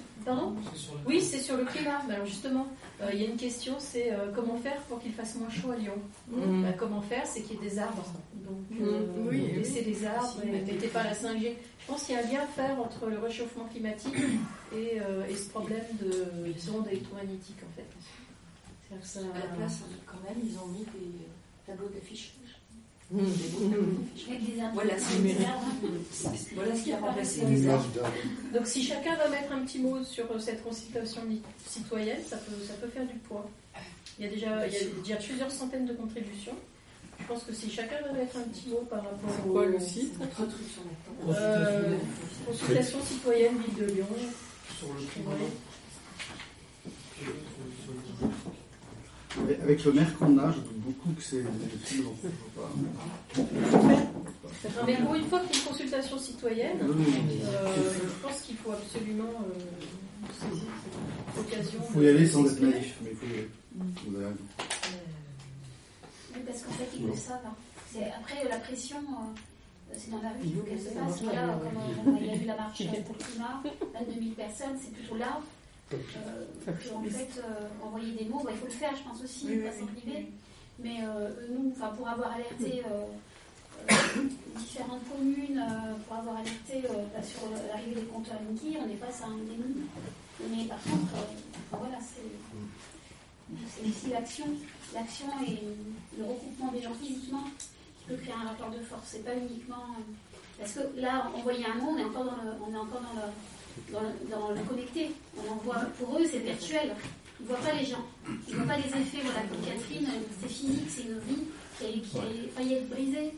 sur 0.75 0.93
le 0.95 0.99
Oui, 1.05 1.21
c'est 1.21 1.39
sur 1.39 1.55
le 1.57 1.65
climat. 1.65 2.01
Mais 2.07 2.15
alors 2.15 2.25
justement, 2.25 2.65
euh, 3.01 3.09
il 3.13 3.21
y 3.21 3.25
a 3.25 3.29
une 3.29 3.35
question, 3.37 3.75
c'est 3.77 4.11
comment 4.33 4.57
faire 4.57 4.77
pour 4.83 4.99
qu'il 5.01 5.11
fasse 5.13 5.35
moins 5.35 5.49
chaud 5.51 5.71
à 5.71 5.75
Lyon 5.75 5.93
Mm. 6.29 6.63
Bah, 6.63 6.69
Comment 6.77 7.01
faire, 7.01 7.25
c'est 7.27 7.41
qu'il 7.41 7.57
y 7.61 7.65
ait 7.65 7.69
des 7.69 7.77
arbres. 7.79 8.03
Donc, 8.33 8.57
Mm. 8.71 8.83
euh, 8.83 9.01
Oui, 9.29 9.51
laissez 9.55 9.83
oui. 9.85 9.93
des 9.93 10.05
arbres 10.05 10.33
Si, 10.41 10.47
et 10.47 10.51
mettez- 10.51 10.87
pas 10.87 11.03
la 11.03 11.13
5G. 11.13 11.55
Je 11.79 11.85
pense 11.87 12.03
qu'il 12.03 12.15
y 12.15 12.17
a 12.17 12.21
un 12.21 12.31
lien 12.31 12.41
à 12.41 12.47
faire 12.47 12.79
entre 12.79 13.05
le 13.07 13.19
réchauffement 13.19 13.65
climatique 13.65 14.15
et, 14.75 14.97
et 15.29 15.35
ce 15.35 15.49
problème 15.49 15.83
de 16.01 16.09
d'ondes 16.71 16.87
électromagnétiques, 16.87 17.57
en 17.61 17.75
fait. 17.75 17.85
Ça- 19.01 19.19
À 19.19 19.39
la 19.39 19.45
place, 19.55 19.79
quand 20.05 20.21
même, 20.27 20.37
ils 20.45 20.57
ont 20.59 20.67
mis 20.67 20.79
des 20.85 21.23
euh, 21.23 21.65
tableaux 21.67 21.89
d'affichage. 21.93 22.31
Tableaux 23.09 23.25
d'affichage. 23.25 24.29
Avec 24.29 24.55
des 24.55 24.61
arbres. 24.61 24.75
Voilà, 26.55 26.75
ce 26.75 26.83
qui 26.83 26.91
a 26.93 26.97
remplacé 26.99 27.45
les 27.45 27.67
arbres. 27.69 27.85
Donc 28.53 28.67
si 28.67 28.83
chacun 28.83 29.15
va 29.15 29.29
mettre 29.29 29.51
un 29.51 29.59
petit 29.65 29.79
mot 29.79 30.03
sur 30.03 30.31
euh, 30.31 30.39
cette 30.39 30.63
consultation 30.63 31.21
citoyenne, 31.67 32.21
ça 32.27 32.37
peut, 32.37 32.53
ça 32.67 32.73
peut 32.75 32.87
faire 32.87 33.05
du 33.07 33.15
poids. 33.15 33.49
Il 34.19 34.25
y, 34.25 34.27
a 34.27 34.31
déjà, 34.31 34.67
il 34.67 34.73
y 34.73 34.77
a 34.77 34.79
déjà 35.03 35.15
plusieurs 35.15 35.49
centaines 35.51 35.85
de 35.87 35.93
contributions. 35.93 36.55
Je 37.19 37.25
pense 37.25 37.43
que 37.43 37.53
si 37.53 37.69
chacun 37.69 38.01
va 38.01 38.11
mettre 38.13 38.37
un 38.37 38.41
petit 38.41 38.69
mot 38.69 38.85
par 38.89 38.99
rapport 39.03 39.29
C'est 39.29 39.49
au... 39.49 39.53
quoi 39.53 39.65
le 39.65 39.79
site. 39.79 40.13
Euh, 41.29 41.97
consultation 42.45 42.99
citoyenne 43.03 43.57
Ville 43.59 43.75
de 43.87 43.91
Lyon. 43.93 44.05
Sur 44.77 44.87
le 44.93 45.01
climat. 45.11 45.29
Ouais. 45.31 45.51
Puis, 47.15 47.25
euh, 47.27 47.31
sur 47.83 47.93
le- 47.93 48.29
Avec- 49.63 49.83
le 49.83 49.93
maire 49.93 50.17
qu'on 50.17 50.37
a, 50.37 50.51
je 50.51 50.57
doute 50.59 50.79
beaucoup 50.79 51.09
que 51.13 51.21
c'est 51.23 51.43
mais 54.85 54.95
pour 54.97 55.15
une 55.15 55.25
fois 55.25 55.39
qu'il 55.41 55.51
y 55.55 55.59
a 55.59 55.61
une 55.63 55.67
consultation 55.69 56.17
citoyenne, 56.19 56.77
Oui, 56.81 56.95
oui, 56.97 57.05
oui. 57.29 57.39
euh, 57.45 57.75
je 57.93 58.27
pense 58.27 58.41
qu'il 58.41 58.55
faut 58.57 58.71
absolument 58.71 59.23
euh, 59.41 60.29
saisir 60.39 60.67
cette 61.35 61.45
occasion. 61.45 61.79
Il 61.89 61.93
faut 61.93 62.01
y 62.01 62.07
aller 62.09 62.27
sans 62.27 62.45
être 62.45 62.59
naïf, 62.61 62.95
mais 63.03 63.09
il 63.11 63.17
faut 63.17 63.25
y 63.25 63.33
aller. 63.33 63.49
Vous 64.07 64.15
avez 64.15 64.25
raison. 64.25 64.37
Oui, 66.35 66.41
parce 66.45 66.61
qu'en 66.63 66.71
fait, 66.73 66.89
ils 66.97 67.07
le 67.07 67.15
savent. 67.15 67.39
hein. 67.45 67.55
C'est- 67.91 68.11
Après, 68.17 68.47
la 68.49 68.57
pression, 68.57 68.97
euh, 68.97 69.93
c'est 69.97 70.11
dans 70.11 70.21
la 70.21 70.29
rue 70.29 70.39
qu'il 70.41 70.55
faut 70.55 70.61
qu'elle 70.63 70.79
se 70.79 70.89
passe. 70.89 71.21
Voilà, 71.23 71.47
comme 71.59 72.13
euh, 72.13 72.17
il 72.21 72.27
y 72.27 72.29
a 72.31 72.35
eu 72.35 72.45
la 72.45 72.55
marche 72.55 72.83
pour 73.05 73.15
le 73.19 73.23
climat, 73.25 73.63
22 73.93 74.21
000 74.21 74.35
personnes, 74.35 74.77
c'est 74.81 74.91
plutôt 74.93 75.15
là. 75.17 75.39
Euh, 75.93 76.71
en 76.95 77.03
fait, 77.03 77.39
euh, 77.39 77.85
envoyer 77.85 78.13
des 78.13 78.25
mots, 78.25 78.41
bah, 78.43 78.51
il 78.53 78.57
faut 78.57 78.65
le 78.65 78.71
faire, 78.71 78.95
je 78.95 79.03
pense 79.03 79.23
aussi, 79.23 79.47
Oui, 79.49 79.57
pas 79.57 79.71
s'en 79.71 79.85
priver. 79.87 80.27
Mais 80.79 80.97
euh, 81.03 81.29
nous, 81.49 81.69
pour 81.71 82.07
avoir 82.07 82.31
alerté 82.31 82.83
euh, 82.91 83.91
différentes 84.57 85.07
communes, 85.09 85.63
pour 86.07 86.17
avoir 86.17 86.37
alerté 86.37 86.81
bah, 87.13 87.21
sur 87.21 87.41
l'arrivée 87.67 88.01
des 88.01 88.07
compteurs 88.07 88.39
Linky, 88.47 88.77
on 88.79 88.89
est 88.89 88.95
face 88.95 89.21
à 89.21 89.25
un 89.25 89.37
déni. 89.37 89.85
Mais 90.49 90.65
par 90.65 90.81
contre, 90.83 91.13
voilà, 91.71 91.97
c'est 92.01 93.87
aussi 93.87 94.09
l'action, 94.09 94.45
l'action 94.93 95.27
et 95.47 95.59
le 96.17 96.23
regroupement 96.23 96.71
des 96.71 96.81
gens 96.81 96.93
physiquement 96.93 97.43
qui 97.99 98.05
peut 98.07 98.15
créer 98.15 98.33
un 98.33 98.47
rapport 98.47 98.71
de 98.71 98.79
force. 98.79 99.03
C'est 99.05 99.23
pas 99.23 99.35
uniquement 99.35 99.85
parce 100.59 100.73
que 100.73 100.99
là, 100.99 101.31
envoyer 101.35 101.65
un 101.65 101.75
mot, 101.75 101.91
on 101.91 101.97
est 101.97 102.03
encore 102.03 102.25
dans 102.25 102.43
le, 102.43 102.51
on 102.65 102.73
est 102.73 102.77
encore 102.77 103.01
dans 103.01 103.21
le, 103.21 103.27
dans 103.91 104.01
dans 104.29 104.51
le 104.51 104.61
connecté. 104.61 105.11
On 105.37 105.51
envoie, 105.53 105.81
pour 105.99 106.17
eux, 106.17 106.25
c'est 106.29 106.39
virtuel. 106.39 106.95
Ils 107.39 107.47
voient 107.47 107.57
pas 107.57 107.73
les 107.73 107.85
gens. 107.85 108.05
Ils 108.47 108.55
voient 108.55 108.65
pas 108.67 108.77
les 108.77 108.87
effets. 108.87 109.21
Voilà, 109.23 109.41
comme 109.41 109.61
Catherine, 109.65 110.07
c'est 110.41 110.49
physique, 110.49 110.89
c'est 110.89 111.03
une 111.03 111.19
vie 111.19 111.43
qui 111.77 111.85
a, 111.85 111.89
qui 111.89 112.17
a 112.17 112.49
failli 112.55 112.73
être 112.75 112.89
brisée. 112.89 113.33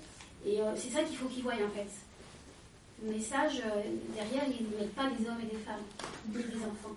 Et 0.45 0.61
euh, 0.61 0.75
c'est 0.75 0.91
ça 0.91 1.03
qu'il 1.03 1.17
faut 1.17 1.27
qu'ils 1.27 1.43
voient 1.43 1.53
en 1.53 1.73
fait. 1.75 1.89
Le 3.03 3.11
message, 3.13 3.61
euh, 3.65 3.81
derrière, 4.15 4.43
ils 4.47 4.65
ne 4.65 4.79
mettent 4.79 4.95
pas 4.95 5.09
des 5.09 5.27
hommes 5.27 5.41
et 5.41 5.55
des 5.55 5.61
femmes, 5.61 5.81
des 6.27 6.57
enfants. 6.59 6.95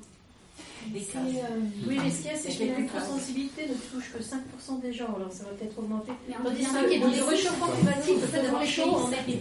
Des 0.88 1.00
C'est, 1.00 1.18
euh, 1.18 1.60
oui, 1.86 1.98
mais 2.02 2.10
ce 2.10 2.16
qu'il 2.22 2.30
y 2.30 2.34
a, 2.34 2.38
c'est 2.38 2.58
l'électrosensibilité 2.64 3.62
ne 3.68 3.74
touche 3.92 4.08
que 4.14 4.22
5% 4.22 4.80
des 4.80 4.92
gens, 4.92 5.12
alors 5.16 5.28
ça 5.30 5.44
va 5.44 5.50
peut-être 5.52 5.76
augmenter. 5.78 6.12
Tandis 6.32 6.64
que 6.64 6.76
un 6.76 6.82
le 6.88 7.24
réchauffement 7.28 7.66
climatique, 7.76 8.18
le 8.22 8.26
fait 8.28 8.42
d'avoir 8.42 8.64
chaud, 8.64 8.88
on 8.96 9.12
est- 9.12 9.36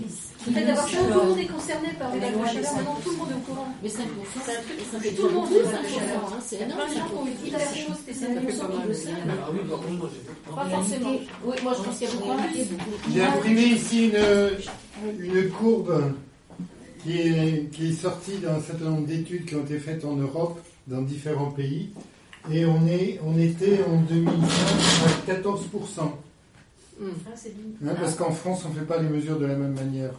le 0.48 0.52
fait 0.52 0.66
d'avoir 0.66 0.88
chaud, 0.90 0.98
tout 1.08 1.14
le 1.20 1.26
monde 1.30 1.40
est 1.40 1.46
concerné 1.48 1.90
par 2.00 2.12
les 2.14 2.20
de 2.20 2.26
chaleur. 2.26 2.74
Maintenant, 2.76 2.98
tout 3.04 3.12
le 3.12 3.18
monde 3.18 3.32
est 3.32 3.40
au 3.40 3.46
courant. 3.48 3.68
Mais 3.82 3.88
5%, 3.90 4.42
C'est 4.44 4.52
un 4.52 4.62
truc 4.62 4.80
ça 4.92 4.98
qui 4.98 5.04
fait 5.04 5.10
touche 5.10 5.18
tout 5.18 5.28
le 5.28 5.34
monde, 5.34 5.48
beaucoup, 5.48 5.56
les 5.56 5.72
vagues 5.72 5.84
de 5.84 5.88
5%, 5.88 6.00
chaleur. 6.00 6.26
hein, 6.28 6.40
c'est 6.44 6.56
Il 6.56 6.60
y 6.60 6.62
a 6.62 6.66
énorme, 6.68 6.80
plein 6.82 6.90
de 6.90 6.98
gens 7.00 7.08
qui 7.08 7.16
ont 7.16 7.26
ça. 7.26 7.48
hyper 7.48 7.76
chaud, 7.76 7.94
c'était 7.96 8.14
Ça 8.20 8.26
fait 8.28 8.34
5% 8.34 8.60
pas 8.60 8.68
qui 8.68 8.78
mal. 8.78 8.88
le 8.88 8.94
savent. 8.94 9.14
Ah 9.32 9.50
oui, 9.54 9.60
par 9.70 9.80
contre, 9.80 9.98
moi 10.04 10.10
j'ai 10.12 10.22
fait. 10.28 10.36
Pas 10.52 10.66
forcément. 10.68 11.16
Oui, 11.48 11.56
moi 11.64 11.72
je 11.78 11.82
pense 11.84 11.96
qu'il 11.98 12.08
y 12.08 12.12
a 12.12 12.14
beaucoup 12.14 12.36
plus. 12.44 13.14
J'ai 13.14 13.24
imprimé 13.24 13.62
ici 13.78 13.98
une, 14.12 15.24
une 15.24 15.50
courbe 15.52 16.14
qui 17.04 17.12
est, 17.22 17.70
qui 17.72 17.88
est 17.90 17.94
sortie 17.94 18.38
d'un 18.44 18.60
certain 18.62 18.86
nombre 18.92 19.08
d'études 19.08 19.46
qui 19.46 19.56
ont 19.56 19.64
été 19.64 19.80
faites 19.80 20.04
en 20.04 20.16
Europe, 20.16 20.60
dans 20.88 21.02
différents 21.02 21.52
pays. 21.52 21.90
Et 22.52 22.66
on, 22.66 22.88
est, 22.88 23.20
on 23.26 23.38
était 23.38 23.80
en 23.90 23.98
2020 24.02 24.32
à 25.28 25.34
14%. 25.34 26.12
Ah, 27.00 27.06
c'est 27.36 27.54
bien. 27.56 27.92
Hein, 27.92 27.96
parce 28.00 28.16
qu'en 28.16 28.32
France, 28.32 28.64
on 28.66 28.70
ne 28.70 28.80
fait 28.80 28.86
pas 28.86 29.00
les 29.00 29.08
mesures 29.08 29.38
de 29.38 29.46
la 29.46 29.56
même 29.56 29.74
manière. 29.76 30.12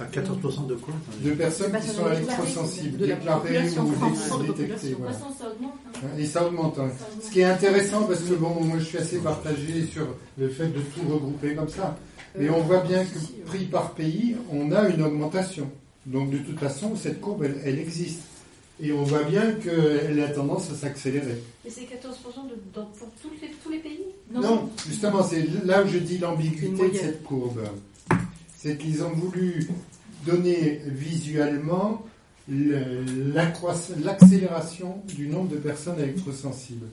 À 0.00 0.04
14% 0.04 0.66
de 0.66 0.74
quoi 0.74 0.94
De 1.22 1.30
personnes 1.32 1.72
qui 1.80 1.88
sont 1.88 2.10
électrosensibles, 2.10 2.98
déclarées 2.98 3.68
ou 3.70 4.42
détectées. 4.52 4.96
Voilà. 4.98 5.12
hein. 5.14 6.08
Et 6.18 6.26
ça 6.26 6.44
augmente. 6.46 6.78
hein. 6.78 6.88
Ça 6.98 7.04
augmente. 7.06 7.22
Ce 7.24 7.30
qui 7.30 7.40
est 7.40 7.44
intéressant, 7.44 8.02
parce 8.04 8.20
que 8.22 8.34
bon, 8.34 8.64
moi 8.64 8.78
je 8.80 8.84
suis 8.84 8.98
assez 8.98 9.18
partagé 9.18 9.86
sur 9.92 10.06
le 10.38 10.48
fait 10.48 10.66
de 10.68 10.80
tout 10.80 11.08
regrouper 11.08 11.54
comme 11.54 11.68
ça. 11.68 11.96
Mais 12.36 12.50
on 12.50 12.62
voit 12.62 12.80
bien 12.80 13.04
que 13.04 13.18
prix 13.46 13.66
par 13.66 13.92
pays, 13.92 14.36
on 14.52 14.72
a 14.72 14.88
une 14.88 15.02
augmentation. 15.02 15.70
Donc 16.06 16.30
de 16.30 16.38
toute 16.38 16.58
façon, 16.58 16.96
cette 16.96 17.20
courbe, 17.20 17.44
elle, 17.44 17.58
elle 17.64 17.78
existe. 17.78 18.22
Et 18.80 18.92
on 18.92 19.02
voit 19.02 19.24
bien 19.24 19.52
qu'elle 19.52 20.20
a 20.22 20.28
tendance 20.28 20.70
à 20.70 20.74
s'accélérer. 20.74 21.42
Et 21.66 21.70
c'est 21.70 21.80
14% 21.82 21.86
de, 22.48 22.54
dans- 22.72 22.84
pour 22.86 23.08
toutes 23.20 23.40
les, 23.42 23.48
tous 23.62 23.70
les 23.70 23.78
pays? 23.78 23.98
Non, 24.32 24.70
justement, 24.88 25.22
c'est 25.24 25.44
là 25.64 25.82
où 25.82 25.88
je 25.88 25.98
dis 25.98 26.18
l'ambiguïté 26.18 26.88
de 26.90 26.94
cette 26.96 27.24
courbe. 27.24 27.60
C'est 28.56 28.76
qu'ils 28.78 29.02
ont 29.02 29.10
voulu 29.10 29.68
donner 30.26 30.80
visuellement 30.86 32.04
l'accélération 34.04 35.02
du 35.06 35.28
nombre 35.28 35.48
de 35.50 35.56
personnes 35.56 35.98
électrosensibles. 36.00 36.86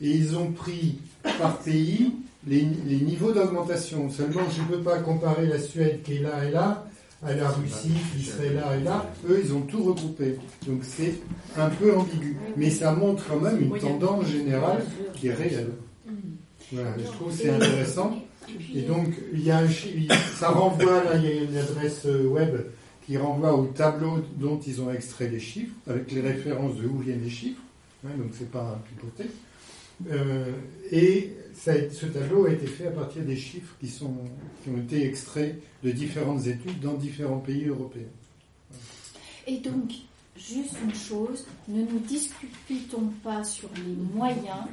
Et 0.00 0.10
ils 0.10 0.36
ont 0.36 0.52
pris 0.52 0.98
par 1.38 1.58
pays 1.58 2.12
les, 2.46 2.66
les 2.86 2.96
niveaux 3.00 3.32
d'augmentation. 3.32 4.10
Seulement, 4.10 4.42
je 4.54 4.62
ne 4.62 4.66
peux 4.68 4.82
pas 4.82 4.98
comparer 4.98 5.46
la 5.46 5.58
Suède 5.58 6.02
qui 6.02 6.16
est 6.16 6.20
là 6.20 6.44
et 6.46 6.50
là 6.50 6.86
à 7.22 7.34
la 7.34 7.48
Russie 7.50 7.92
qui 8.16 8.24
serait 8.24 8.54
là 8.54 8.76
et 8.76 8.82
là. 8.82 9.10
Eux, 9.28 9.42
ils 9.44 9.52
ont 9.52 9.62
tout 9.62 9.82
regroupé. 9.82 10.36
Donc 10.66 10.80
c'est 10.82 11.14
un 11.56 11.68
peu 11.68 11.94
ambigu. 11.94 12.36
Mais 12.56 12.70
ça 12.70 12.92
montre 12.92 13.24
quand 13.28 13.40
même 13.40 13.60
une 13.60 13.78
tendance 13.78 14.26
générale 14.26 14.84
qui 15.14 15.28
est 15.28 15.34
réelle. 15.34 15.72
Voilà, 16.72 16.94
je 16.98 17.04
trouve 17.04 17.28
que 17.28 17.42
c'est 17.42 17.50
intéressant. 17.50 18.16
Et 18.74 18.82
donc, 18.82 19.08
il 19.32 19.44
y 19.44 19.50
a 19.50 19.58
un 19.58 19.68
ça 20.38 20.50
renvoie, 20.50 21.04
là, 21.04 21.16
il 21.16 21.24
y 21.24 21.28
a 21.28 21.42
une 21.42 21.56
adresse 21.56 22.02
euh, 22.06 22.26
web 22.26 22.56
qui 23.06 23.16
renvoie 23.16 23.54
au 23.54 23.66
tableau 23.66 24.18
dont 24.36 24.58
ils 24.66 24.80
ont 24.80 24.90
extrait 24.90 25.28
les 25.28 25.38
chiffres, 25.40 25.74
avec 25.88 26.10
les 26.12 26.20
références 26.20 26.76
de 26.76 26.86
où 26.86 26.98
viennent 26.98 27.22
les 27.22 27.30
chiffres. 27.30 27.60
donc, 28.02 28.30
c'est 28.32 28.50
pas 28.50 28.80
pipoté. 28.88 29.30
Euh, 30.10 30.52
et 30.90 31.32
ce 31.64 32.06
tableau 32.06 32.46
a 32.46 32.52
été 32.52 32.66
fait 32.66 32.86
à 32.86 32.90
partir 32.90 33.22
des 33.22 33.36
chiffres 33.36 33.74
qui, 33.80 33.88
sont, 33.88 34.14
qui 34.62 34.70
ont 34.70 34.78
été 34.78 35.06
extraits 35.06 35.60
de 35.82 35.90
différentes 35.90 36.46
études 36.46 36.80
dans 36.80 36.94
différents 36.94 37.38
pays 37.38 37.66
européens. 37.66 38.08
Et 39.46 39.58
donc, 39.58 39.92
juste 40.36 40.74
une 40.82 40.94
chose, 40.94 41.46
ne 41.68 41.82
nous 41.82 41.98
disputons 42.00 43.12
pas 43.22 43.44
sur 43.44 43.68
les 43.76 43.94
moyens 44.14 44.64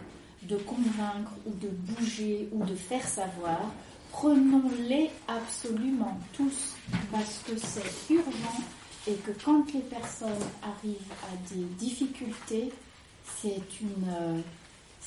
de 0.43 0.55
convaincre 0.57 1.31
ou 1.45 1.51
de 1.51 1.67
bouger 1.67 2.47
ou 2.51 2.63
de 2.63 2.75
faire 2.75 3.05
savoir. 3.05 3.71
Prenons-les 4.11 5.09
absolument 5.27 6.17
tous 6.33 6.75
parce 7.11 7.43
que 7.45 7.57
c'est 7.57 8.13
urgent 8.13 8.63
et 9.07 9.13
que 9.13 9.31
quand 9.43 9.73
les 9.73 9.81
personnes 9.81 10.29
arrivent 10.63 11.13
à 11.23 11.53
des 11.53 11.63
difficultés, 11.77 12.71
c'est 13.41 13.81
une, 13.81 14.09
euh, 14.09 14.39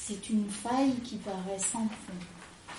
c'est 0.02 0.30
une 0.30 0.48
faille 0.48 0.94
qui 1.04 1.16
paraît 1.16 1.58
sans 1.58 1.86
fond. 1.88 2.20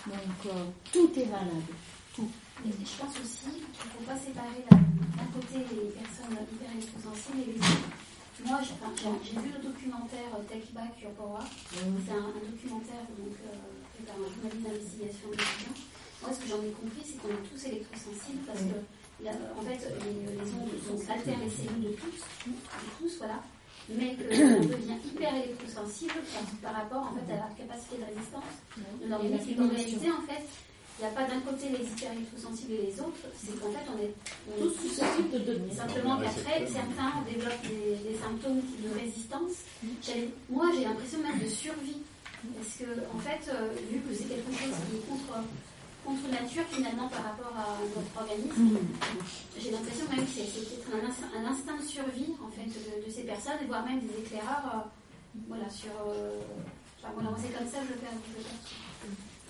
Donc, 0.07 0.41
euh, 0.47 0.65
tout 0.91 1.11
est 1.15 1.25
valable. 1.25 1.73
Tout. 2.15 2.29
Et 2.65 2.69
je 2.71 2.95
pense 2.97 3.15
aussi 3.21 3.53
qu'il 3.53 3.85
ne 3.85 3.91
faut 3.95 4.05
pas 4.05 4.17
séparer 4.17 4.65
d'un 4.69 5.29
côté 5.33 5.59
les 5.69 5.89
personnes 5.93 6.37
hyper 6.51 6.71
électrosensibles 6.73 7.39
et 7.41 7.53
les 7.53 7.59
autres. 7.59 7.93
Moi, 8.45 8.59
j'ai 8.65 9.37
vu 9.39 9.49
le 9.53 9.61
documentaire 9.61 10.33
Take 10.49 10.73
Back 10.73 10.97
Your 11.01 11.13
Power. 11.13 11.45
C'est 11.45 12.11
un, 12.11 12.33
un 12.33 12.43
documentaire 12.51 13.05
donc, 13.13 13.37
euh, 13.45 13.53
fait 13.93 14.03
par 14.03 14.17
un 14.17 14.25
journaliste 14.25 14.65
d'investigation 14.65 15.27
américain. 15.29 15.75
Moi, 16.21 16.29
ce 16.33 16.39
que 16.41 16.47
j'en 16.49 16.61
ai 16.65 16.73
compris, 16.73 17.03
c'est 17.05 17.17
qu'on 17.21 17.29
est 17.29 17.45
tous 17.45 17.61
électrosensibles 17.69 18.43
parce 18.49 18.61
que, 18.65 18.77
en 19.21 19.61
fait, 19.61 19.81
les, 20.01 20.17
les 20.33 20.49
ondes 20.57 20.73
donc, 20.89 21.01
altèrent 21.05 21.39
les 21.45 21.53
cellules 21.53 21.85
de 21.85 21.93
tous, 21.93 22.19
de 22.49 22.89
tous, 22.97 23.13
voilà. 23.21 23.39
Mais 23.97 24.15
qu'on 24.15 24.61
devient 24.67 24.99
hyper 25.05 25.35
électrosensible 25.35 26.13
par, 26.61 26.73
rapport 26.73 27.11
en 27.11 27.13
fait, 27.15 27.33
à 27.33 27.37
la 27.37 27.49
capacité 27.57 27.97
de 27.97 28.05
résistance 28.05 28.53
de 29.01 29.09
l'organisme. 29.09 29.55
Qu'en 29.55 29.69
réalité, 29.69 30.07
en 30.11 30.21
fait, 30.27 30.43
il 30.99 31.05
n'y 31.05 31.07
a 31.07 31.13
pas 31.15 31.25
d'un 31.25 31.39
côté 31.41 31.69
les 31.69 31.83
hyper-électrosensibles 31.83 32.73
et 32.73 32.91
les 32.91 32.99
autres, 33.01 33.25
c'est 33.35 33.59
qu'en 33.59 33.71
fait, 33.71 33.85
on 33.89 33.97
est, 33.97 34.13
on 34.47 34.61
Tous 34.61 34.87
susceptibles 34.87 35.31
de 35.31 35.39
devenir. 35.39 35.73
Simplement 35.73 36.17
qu'après, 36.19 36.65
certains 36.67 37.11
développent 37.25 37.65
des, 37.65 38.11
des 38.11 38.17
symptômes 38.17 38.61
de 38.61 38.99
résistance. 38.99 39.65
Moi, 40.49 40.65
j'ai 40.75 40.83
l'impression 40.83 41.19
même 41.19 41.39
de 41.39 41.47
survie. 41.47 42.01
Parce 42.41 42.73
que, 42.77 42.89
en 43.13 43.19
fait, 43.19 43.51
euh, 43.53 43.69
vu 43.91 43.99
que 43.99 44.13
c'est 44.15 44.25
quelque 44.25 44.49
chose 44.49 44.73
qui 44.89 44.97
est 44.97 45.07
contre, 45.07 45.45
contre 46.05 46.27
nature 46.31 46.63
finalement 46.71 47.07
par 47.09 47.23
rapport 47.23 47.53
à 47.55 47.77
notre 47.95 48.21
organisme, 48.21 48.77
j'ai 49.59 49.71
l'impression 49.71 50.05
même 50.09 50.25
que 50.25 50.31
c'est 50.31 50.49
peut-être 50.49 50.89
un, 50.95 51.07
instinct- 51.09 51.31
un 51.37 51.45
instinct 51.51 51.77
de 51.77 51.85
survie 51.87 52.33
en 52.43 52.49
fait 52.49 52.65
de, 52.67 53.05
de 53.05 53.11
ces 53.11 53.23
personnes, 53.23 53.59
voire 53.67 53.85
même 53.85 53.99
des 54.01 54.19
éclaireurs. 54.19 54.65
euh, 54.75 55.39
voilà, 55.47 55.69
sur. 55.69 55.91
euh, 56.07 56.39
enfin, 56.99 57.13
voilà, 57.13 57.29
c'est 57.39 57.53
comme 57.57 57.67
ça 57.67 57.79
que 57.79 57.87
je 57.87 57.93
le. 57.93 58.45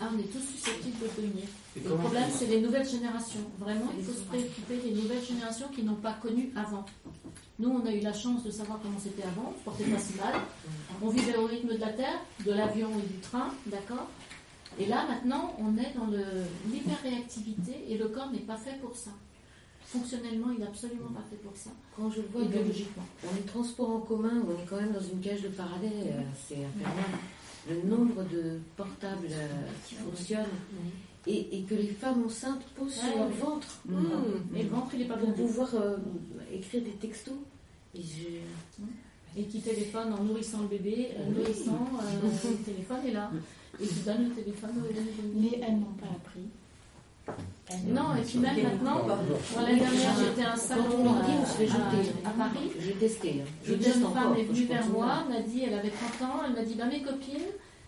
Ah, 0.03 0.09
on 0.13 0.17
est 0.17 0.23
tous 0.31 0.41
susceptibles 0.41 0.97
de 0.99 1.05
devenir. 1.21 1.45
Et 1.75 1.79
Le 1.87 1.93
problème, 1.95 2.27
c'est 2.35 2.47
les 2.47 2.59
nouvelles 2.59 2.87
générations. 2.89 3.45
Vraiment, 3.59 3.85
il 3.97 4.03
faut 4.03 4.13
se 4.13 4.21
préoccuper 4.23 4.77
des 4.77 4.91
nouvelles 4.99 5.23
générations 5.23 5.67
qui 5.69 5.83
n'ont 5.83 5.93
pas 5.95 6.13
connu 6.13 6.51
avant. 6.55 6.83
Nous, 7.59 7.69
on 7.69 7.85
a 7.85 7.91
eu 7.93 7.99
la 7.99 8.11
chance 8.13 8.43
de 8.43 8.49
savoir 8.49 8.79
comment 8.81 8.97
c'était 8.99 9.21
avant, 9.21 9.53
on 9.55 9.59
se 9.59 9.63
portait 9.63 9.83
pas 9.83 9.99
si 9.99 10.15
mal. 10.15 10.33
On 11.03 11.09
vivait 11.09 11.37
au 11.37 11.45
rythme 11.45 11.75
de 11.75 11.79
la 11.79 11.93
Terre, 11.93 12.19
de 12.43 12.51
l'avion 12.51 12.89
et 12.97 13.07
du 13.13 13.19
train, 13.19 13.49
d'accord? 13.67 14.07
Et 14.79 14.85
là, 14.85 15.05
maintenant, 15.07 15.53
on 15.59 15.77
est 15.77 15.93
dans 15.95 16.07
le- 16.07 16.45
l'hyperréactivité 16.71 17.73
et 17.89 17.97
le 17.97 18.07
corps 18.07 18.31
n'est 18.31 18.39
pas 18.39 18.57
fait 18.57 18.77
pour 18.81 18.95
ça. 18.95 19.11
Fonctionnellement, 19.85 20.47
il 20.53 20.59
n'est 20.59 20.67
absolument 20.67 21.09
pas 21.09 21.23
fait 21.29 21.35
pour 21.37 21.55
ça. 21.55 21.71
Quand 21.95 22.09
je 22.09 22.21
vois 22.21 22.43
Et 22.43 22.45
que 22.47 22.51
biologiquement. 22.53 23.03
dans 23.23 23.33
les 23.35 23.41
transports 23.41 23.89
en 23.89 23.99
commun, 23.99 24.41
on 24.47 24.51
est 24.61 24.65
quand 24.69 24.77
même 24.77 24.93
dans 24.93 25.01
une 25.01 25.19
cage 25.19 25.41
de 25.41 25.49
parallèle, 25.49 25.91
euh, 26.05 26.21
c'est 26.47 26.55
infernal. 26.63 27.19
Le 27.69 27.81
nombre 27.87 28.23
de 28.23 28.59
portables 28.77 29.27
euh, 29.29 29.47
qui 29.87 29.95
fonctionnent 29.95 30.45
et, 31.27 31.57
et 31.59 31.61
que 31.63 31.75
les 31.75 31.89
femmes 31.89 32.23
enceintes 32.25 32.63
posent 32.75 32.93
sur 32.95 33.15
leur 33.17 33.27
ventre 33.29 33.67
Mmh. 33.85 34.55
Et 34.55 34.63
le 34.63 34.69
ventre, 34.69 34.89
il 34.93 34.99
n'est 34.99 35.05
pas 35.05 35.17
pour 35.17 35.27
bon. 35.29 35.33
pouvoir 35.33 35.75
euh, 35.75 35.97
écrire 36.53 36.81
des 36.83 36.91
textos. 36.91 37.33
Et 37.93 38.01
je- 38.01 39.39
Et 39.39 39.43
qui 39.45 39.59
téléphone 39.61 40.13
en 40.13 40.23
nourrissant 40.23 40.61
le 40.61 40.67
bébé, 40.67 41.09
Oui. 41.27 41.35
nourrissant, 41.37 41.87
le 42.49 42.63
téléphone 42.65 42.99
est 43.07 43.11
là. 43.11 43.29
Et 43.81 43.87
donne 44.05 44.29
le 44.29 44.35
téléphone. 44.35 44.71
Mais 45.35 45.59
elles 45.65 45.75
n'ont 45.79 45.95
pas 45.99 46.07
appris. 46.15 46.47
Non, 47.87 48.15
et 48.15 48.21
puis 48.21 48.39
même 48.39 48.61
maintenant, 48.61 49.03
moi, 49.05 49.17
l'année 49.61 49.79
dernière, 49.79 50.11
j'étais 50.19 50.43
à 50.43 50.53
un 50.53 50.55
salon 50.57 50.83
Quand 50.89 50.97
on 50.97 51.03
leur 51.05 51.23
dit, 51.23 51.31
on 51.41 51.45
se 51.45 51.51
fait 51.53 51.63
à- 51.63 51.67
jeter. 51.67 52.11
à 52.25 52.29
Paris. 52.31 52.71
J'ai 52.79 52.93
testé. 52.93 53.41
hein. 53.41 53.49
Je 53.63 53.73
Une 53.73 53.79
teste 53.79 53.93
jeune 53.93 54.05
encore. 54.05 54.23
femme 54.23 54.35
est 54.37 54.43
venue 54.43 54.61
je 54.61 54.65
vers 54.67 54.87
moi, 54.89 55.23
m'a 55.29 55.39
dit, 55.41 55.63
elle 55.63 55.73
avait 55.75 55.91
30 55.91 56.21
ans, 56.29 56.41
elle 56.45 56.53
m'a 56.53 56.63
dit, 56.63 56.73
bah, 56.75 56.85
mes 56.85 57.01
copines, 57.01 57.37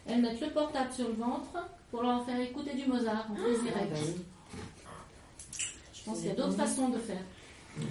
elles 0.08 0.22
mettent 0.22 0.40
le 0.40 0.48
portable 0.52 0.92
sur 0.94 1.08
le 1.10 1.16
ventre 1.16 1.52
pour 1.92 2.04
leur 2.04 2.24
faire 2.26 2.40
écouter 2.40 2.74
du 2.76 2.86
Mozart 2.88 3.28
en 3.32 3.34
prise 3.34 3.58
Ah, 3.76 3.80
bah 3.92 3.98
oui. 4.02 4.22
Je 5.94 6.04
pense 6.06 6.18
qu'il 6.20 6.28
y 6.28 6.32
a 6.32 6.36
d'autres 6.36 6.56
façons 6.56 6.90
de 6.90 6.98
faire. 7.00 7.22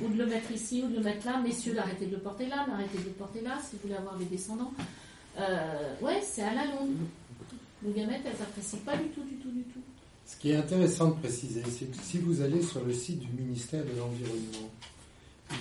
Ou 0.04 0.08
de 0.08 0.16
le 0.18 0.26
mettre 0.26 0.50
ici, 0.52 0.82
ou 0.84 0.88
de 0.90 0.96
le 0.96 1.02
mettre 1.02 1.26
là. 1.26 1.40
Messieurs, 1.42 1.76
arrêtez 1.78 2.06
de 2.06 2.12
le 2.12 2.20
porter 2.20 2.46
là, 2.46 2.64
mais 2.68 2.74
arrêtez 2.74 2.98
de 2.98 3.04
le 3.04 3.10
porter 3.10 3.40
là 3.40 3.58
si 3.62 3.76
vous 3.76 3.82
voulez 3.82 3.96
avoir 3.96 4.16
des 4.16 4.26
descendants. 4.26 4.72
Euh, 5.38 5.94
ouais, 6.00 6.20
c'est 6.22 6.42
à 6.42 6.54
la 6.54 6.66
longue. 6.66 6.94
Les 7.84 7.92
gamètes, 7.92 8.20
elles 8.24 8.38
n'apprécient 8.38 8.78
pas 8.84 8.96
du 8.96 9.08
tout, 9.08 9.22
du 9.24 9.34
tout, 9.36 9.50
du 9.50 9.62
tout. 9.64 9.80
Ce 10.26 10.36
qui 10.36 10.50
est 10.50 10.56
intéressant 10.56 11.08
de 11.08 11.14
préciser, 11.14 11.62
c'est 11.68 11.90
que 11.90 11.96
si 12.02 12.18
vous 12.18 12.40
allez 12.40 12.62
sur 12.62 12.84
le 12.84 12.92
site 12.92 13.18
du 13.20 13.42
ministère 13.42 13.82
de 13.84 13.90
l'Environnement, 13.98 14.70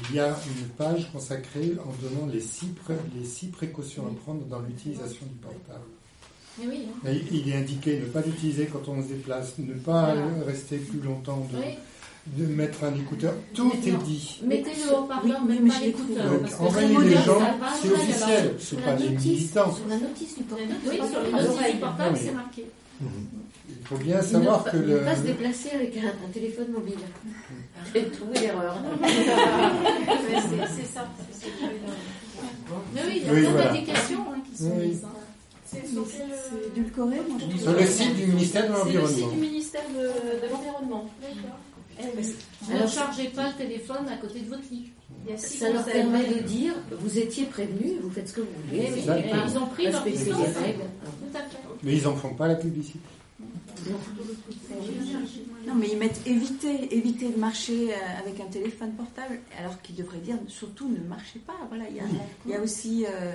il 0.09 0.15
y 0.15 0.19
a 0.19 0.29
une 0.29 0.67
page 0.77 1.11
consacrée 1.11 1.73
en 1.83 1.91
donnant 2.01 2.27
les 2.31 2.39
six, 2.39 2.67
pré- 2.67 2.93
les 3.17 3.25
six 3.25 3.47
précautions 3.47 4.07
à 4.07 4.11
prendre 4.23 4.45
dans 4.45 4.59
l'utilisation 4.61 5.25
du 5.25 5.35
portable. 5.35 5.85
Mais 6.59 6.67
oui, 6.67 6.87
hein. 7.05 7.11
Il 7.31 7.49
est 7.49 7.55
indiqué 7.55 7.99
ne 7.99 8.05
pas 8.05 8.21
l'utiliser 8.21 8.67
quand 8.67 8.87
on 8.87 9.01
se 9.01 9.07
déplace, 9.07 9.57
ne 9.57 9.73
pas 9.73 10.13
Voilà. 10.15 10.43
rester 10.45 10.77
plus 10.77 10.99
longtemps, 10.99 11.47
de, 11.51 11.57
Oui. 11.57 11.73
De 12.27 12.45
mettre 12.45 12.83
un 12.83 12.93
écouteur. 12.95 13.33
Tout 13.53 13.71
Mais 13.83 13.89
est 13.89 13.91
non. 13.93 13.97
dit. 13.99 14.39
Mettez 14.43 14.71
le 14.85 14.95
haut-parleur, 14.95 15.39
Oui, 15.43 15.53
même 15.55 15.63
mais 15.63 15.69
pas 15.69 15.79
l'écouteur. 15.79 16.29
Donc 16.31 16.41
parce 16.41 16.53
que 16.55 16.61
envoyez 16.61 16.97
les 17.09 17.15
gens, 17.15 17.41
c'est 17.81 17.91
officiel, 17.91 18.55
c'est 18.59 18.79
pas 18.81 18.91
la 18.91 18.95
des 18.97 19.09
notice, 19.09 19.25
militants. 19.25 19.73
sur 19.73 19.87
la 19.87 19.97
notice 19.97 20.37
du 20.37 20.43
portable. 20.43 20.69
Oui, 20.87 20.95
sur 21.11 21.21
les 21.23 21.31
notices 21.31 21.71
du 21.73 21.79
portable, 21.79 22.17
c'est 22.21 22.31
marqué. 22.31 22.65
Il 23.01 23.87
faut 23.87 23.97
bien 23.97 24.17
Ne 24.17 24.21
savoir 24.21 24.63
pas- 24.63 24.69
que 24.71 24.77
ne 24.77 24.85
le, 24.85 24.99
pas 25.01 25.15
se 25.15 25.21
déplacer 25.21 25.69
avec 25.73 25.97
un, 25.97 26.07
un 26.09 26.29
téléphone 26.31 26.67
mobile. 26.71 26.93
Et 27.95 28.03
trouver 28.05 28.39
l'erreur. 28.39 28.75
C'est 30.75 30.85
ça. 30.93 31.07
Mais 32.93 33.01
oui, 33.07 33.13
il 33.21 33.25
y 33.25 33.29
a 33.29 33.33
Oui, 33.33 33.41
plein 33.41 33.51
voilà. 33.51 33.67
d'indications 33.69 34.19
hein, 34.31 34.39
qui 34.49 34.63
sont 34.63 34.71
Oui. 34.77 34.87
mises. 34.89 35.01
hein. 35.03 35.09
C'est 35.65 35.87
sur 35.87 36.03
quel, 36.05 36.29
euh, 36.29 36.35
C'est 36.51 36.67
édulcoré, 36.67 37.15
moi 37.15 37.37
je 37.39 37.45
trouve. 37.45 37.61
sur 37.61 37.71
le 37.79 37.85
site 37.85 38.15
du 38.15 38.25
ministère 38.27 38.63
de 38.63 38.67
C'est 38.67 38.73
le 38.73 38.83
site 38.83 38.93
l'Environnement. 38.93 39.31
du 39.33 39.39
ministère 39.41 39.81
de, 39.89 40.45
de 40.45 40.51
l'Environnement. 40.51 41.09
Ne 42.69 42.75
Alors- 42.75 42.89
chargez 42.89 43.27
pas 43.29 43.47
le 43.49 43.53
téléphone 43.55 44.07
à 44.09 44.17
côté 44.17 44.39
de 44.39 44.49
votre 44.49 44.63
lit. 44.71 44.91
Ça 45.37 45.69
leur 45.71 45.85
permet 45.85 46.25
de 46.25 46.39
dire 46.39 46.73
vous 46.91 47.17
étiez 47.19 47.45
prévenus, 47.45 47.93
vous 48.01 48.09
faites 48.09 48.27
ce 48.29 48.33
que 48.33 48.41
vous 48.41 48.47
voulez. 48.67 48.89
Eh 48.97 49.01
ça. 49.01 49.17
eh 49.19 49.29
ben, 49.29 49.43
ils 49.47 49.57
ont 49.57 49.65
pris 49.67 49.91
leur 49.91 50.03
les 50.05 50.11
règles. 50.13 50.81
Mais 51.83 51.93
ils 51.97 52.03
n'en 52.03 52.15
font 52.15 52.33
pas 52.33 52.47
la 52.47 52.55
publicité. 52.55 52.99
Non, 55.67 55.75
mais 55.75 55.89
ils 55.91 55.97
mettent 55.97 56.21
éviter, 56.25 56.95
éviter 56.95 57.29
de 57.29 57.37
marcher 57.39 57.91
euh, 57.93 57.95
avec 58.19 58.39
un 58.39 58.45
téléphone 58.45 58.91
portable, 58.93 59.39
alors 59.59 59.79
qu'ils 59.81 59.95
devraient 59.95 60.17
dire 60.19 60.35
surtout 60.47 60.89
ne 60.89 61.07
marchez 61.07 61.39
pas. 61.39 61.53
Voilà, 61.69 61.85
il 61.89 61.95
y 61.97 61.99
a, 61.99 62.03
il 62.45 62.51
y 62.51 62.55
a 62.55 62.61
aussi 62.61 63.05
euh, 63.07 63.33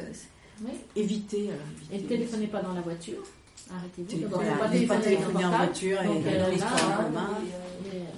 Oui. 0.64 0.70
éviter. 0.96 1.48
alors, 1.50 1.60
Et 1.92 1.98
ne 2.02 2.08
téléphonez 2.08 2.46
pas 2.48 2.62
dans 2.62 2.72
la 2.74 2.80
voiture. 2.80 3.22
Arrêtez-vous. 3.70 4.28
Voilà, 4.28 4.50
ne 4.72 4.86
pas 4.86 4.96
téléphoner 4.98 5.44
en 5.44 5.56
voiture 5.56 6.00
et 6.02 6.06
Donc, 6.06 6.22
dans 6.24 6.30
euh, 6.30 6.50
les 6.50 6.56
là, 6.58 6.66
transports 6.66 7.00
en 7.00 7.04
commun. 7.04 7.28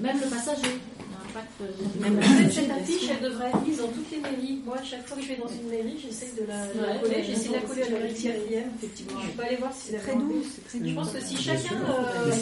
Même 0.00 0.20
le 0.20 0.26
passager. 0.26 0.62
Il 0.98 1.12
y 1.12 1.14
a 1.14 1.18
un 1.18 1.28
impact, 1.28 2.00
Même 2.00 2.20
la 2.20 2.50
cette 2.50 2.66
bien 2.66 2.76
affiche, 2.76 3.10
elle 3.10 3.22
devrait 3.30 3.48
être 3.48 3.62
mise 3.66 3.78
dans 3.78 3.88
toutes 3.88 4.10
les 4.10 4.18
mairies. 4.18 4.58
Moi, 4.64 4.76
à 4.78 4.82
chaque 4.84 5.06
fois 5.06 5.16
que 5.16 5.22
je 5.22 5.28
vais 5.28 5.36
dans 5.36 5.48
une 5.48 5.68
mairie, 5.68 5.98
j'essaie 6.02 6.32
de 6.40 6.46
la, 6.46 6.66
de 6.66 6.80
la 6.80 6.92
Ouais, 6.94 7.00
coller. 7.02 7.22
J'essaie 7.24 7.48
de 7.48 7.54
la 7.54 7.60
coller 7.60 7.82
à 7.82 7.86
c'est 7.86 8.22
quatrième. 8.28 8.70
Effectivement. 8.76 9.20
Je 9.20 9.30
peux 9.36 9.42
aller 9.42 9.56
voir 9.56 9.72
si 9.74 9.86
C'est 9.88 9.92
la 9.92 9.98
très 10.00 10.14
doux. 10.16 10.42
Je 10.84 10.94
pense 10.94 11.10
que 11.10 11.20
si 11.20 11.36
chacun, 11.36 11.74
euh, 11.74 12.32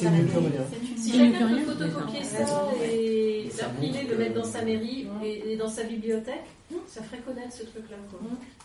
si 0.97 1.13
chacun 1.13 1.49
peut 1.49 1.73
photocopier 1.73 2.25
ça 2.25 2.69
et 2.85 3.49
l'imprimer, 3.59 4.07
le 4.11 4.17
mettre 4.19 4.35
dans 4.35 4.45
sa 4.45 4.63
mairie 4.63 5.07
et, 5.25 5.53
et 5.53 5.57
dans 5.57 5.69
sa 5.69 5.83
bibliothèque, 5.85 6.45
ça 6.89 7.03
ferait 7.03 7.19
connaître 7.27 7.53
ce 7.55 7.63
truc-là. 7.65 7.97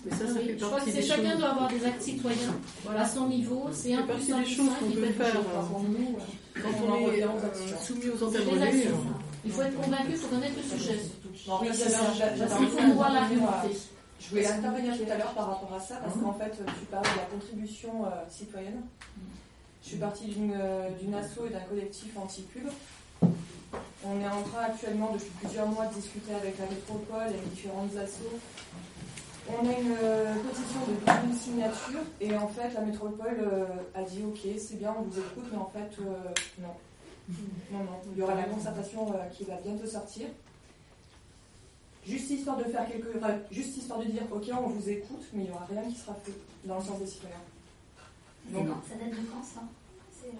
Mais 0.05 0.11
ça, 0.11 0.17
ça 0.17 0.33
Oui, 0.39 0.47
fait 0.47 0.55
je 0.59 0.65
crois 0.65 0.81
que 0.81 0.91
c'est 0.91 1.01
chacun 1.01 1.35
doit 1.37 1.49
avoir 1.49 1.69
des 1.69 1.85
actes 1.85 2.01
citoyens 2.01 2.55
à 2.97 3.07
son 3.07 3.27
niveau. 3.27 3.69
C'est 3.71 3.93
un 3.93 3.99
un 4.01 4.39
des 4.41 4.45
choses 4.49 4.67
un 4.69 4.85
qu'on 4.85 4.91
peut 4.91 5.05
faire, 5.07 5.33
euh, 6.55 6.59
euh, 6.59 6.63
Quand 6.63 6.85
On 6.85 7.11
est 7.11 7.23
euh, 7.23 7.77
soumis 7.81 8.09
aux 8.09 8.23
actions. 8.61 8.91
Il 9.43 9.51
faut 9.51 9.61
être 9.61 9.81
convaincu, 9.81 10.11
il 10.11 10.17
faut 10.17 10.27
connaître 10.27 10.55
le 10.57 10.77
sujet 10.77 10.99
surtout. 10.99 11.61
Oui, 11.61 11.71
qu'il 11.71 11.89
faut 11.89 12.93
voir 12.93 13.11
d'intervenir, 13.11 13.13
l'argumenté. 13.13 13.77
Je 14.19 14.29
voulais 14.29 14.45
intervenir 14.47 14.95
tout 14.95 15.11
à 15.11 15.17
l'heure 15.17 15.33
par 15.33 15.47
rapport 15.47 15.73
à 15.73 15.79
ça, 15.79 15.95
parce 15.95 16.15
qu'en 16.15 16.33
fait, 16.33 16.51
tu 16.51 16.85
parlais 16.85 17.09
de 17.09 17.17
la 17.17 17.25
contribution 17.25 18.05
euh, 18.05 18.09
citoyenne. 18.29 18.81
Je 19.83 19.89
suis 19.89 19.97
partie 19.97 20.25
d'une 20.25 20.53
euh, 20.55 20.89
d'une 21.01 21.13
asso 21.15 21.39
et 21.47 21.49
d'un 21.49 21.61
collectif 21.61 22.15
anti-pub. 22.15 22.67
On 24.03 24.19
est 24.19 24.27
en 24.27 24.41
train 24.43 24.63
actuellement, 24.65 25.11
depuis 25.13 25.31
plusieurs 25.41 25.67
mois, 25.67 25.87
de 25.87 25.95
discuter 25.95 26.33
avec 26.33 26.57
la 26.59 26.65
métropole 26.65 27.29
et 27.29 27.33
les 27.33 27.49
différentes 27.49 27.95
assos. 27.97 28.37
On 29.49 29.67
a 29.67 29.71
une 29.79 29.91
euh, 30.01 30.33
pétition 30.35 30.79
de 30.87 30.93
10 30.93 31.05
000 31.05 31.43
signatures, 31.43 32.03
et 32.21 32.35
en 32.37 32.47
fait, 32.47 32.73
la 32.73 32.81
métropole 32.81 33.37
euh, 33.39 33.65
a 33.95 34.03
dit 34.03 34.23
Ok, 34.25 34.39
c'est 34.59 34.77
bien, 34.77 34.95
on 34.97 35.01
vous 35.03 35.19
écoute, 35.19 35.45
mais 35.51 35.57
en 35.57 35.65
fait, 35.69 35.89
euh, 36.01 36.13
non. 36.61 36.73
Non, 37.71 37.79
non. 37.79 37.99
Il 38.13 38.19
y 38.19 38.21
aura 38.21 38.35
la 38.35 38.43
concertation 38.43 39.07
qui 39.31 39.43
va 39.45 39.55
bientôt 39.55 39.87
sortir. 39.87 40.27
Juste 42.05 42.29
histoire 42.31 42.57
de 42.57 42.63
faire 42.63 42.87
quelque, 42.87 43.07
juste 43.51 43.77
histoire 43.77 43.99
de 43.99 44.05
dire, 44.05 44.23
ok, 44.31 44.43
on 44.59 44.67
vous 44.69 44.89
écoute, 44.89 45.23
mais 45.33 45.43
il 45.43 45.49
n'y 45.49 45.51
aura 45.51 45.65
rien 45.69 45.83
qui 45.83 45.95
sera 45.97 46.13
fait 46.15 46.33
dans 46.65 46.77
le 46.77 46.83
sens 46.83 46.99
des 46.99 47.05
citoyens. 47.05 47.35
Donc, 48.49 48.65
Ça 48.89 48.95
date 48.95 49.11
de 49.11 49.15
quand 49.31 49.43
ça? 49.43 49.61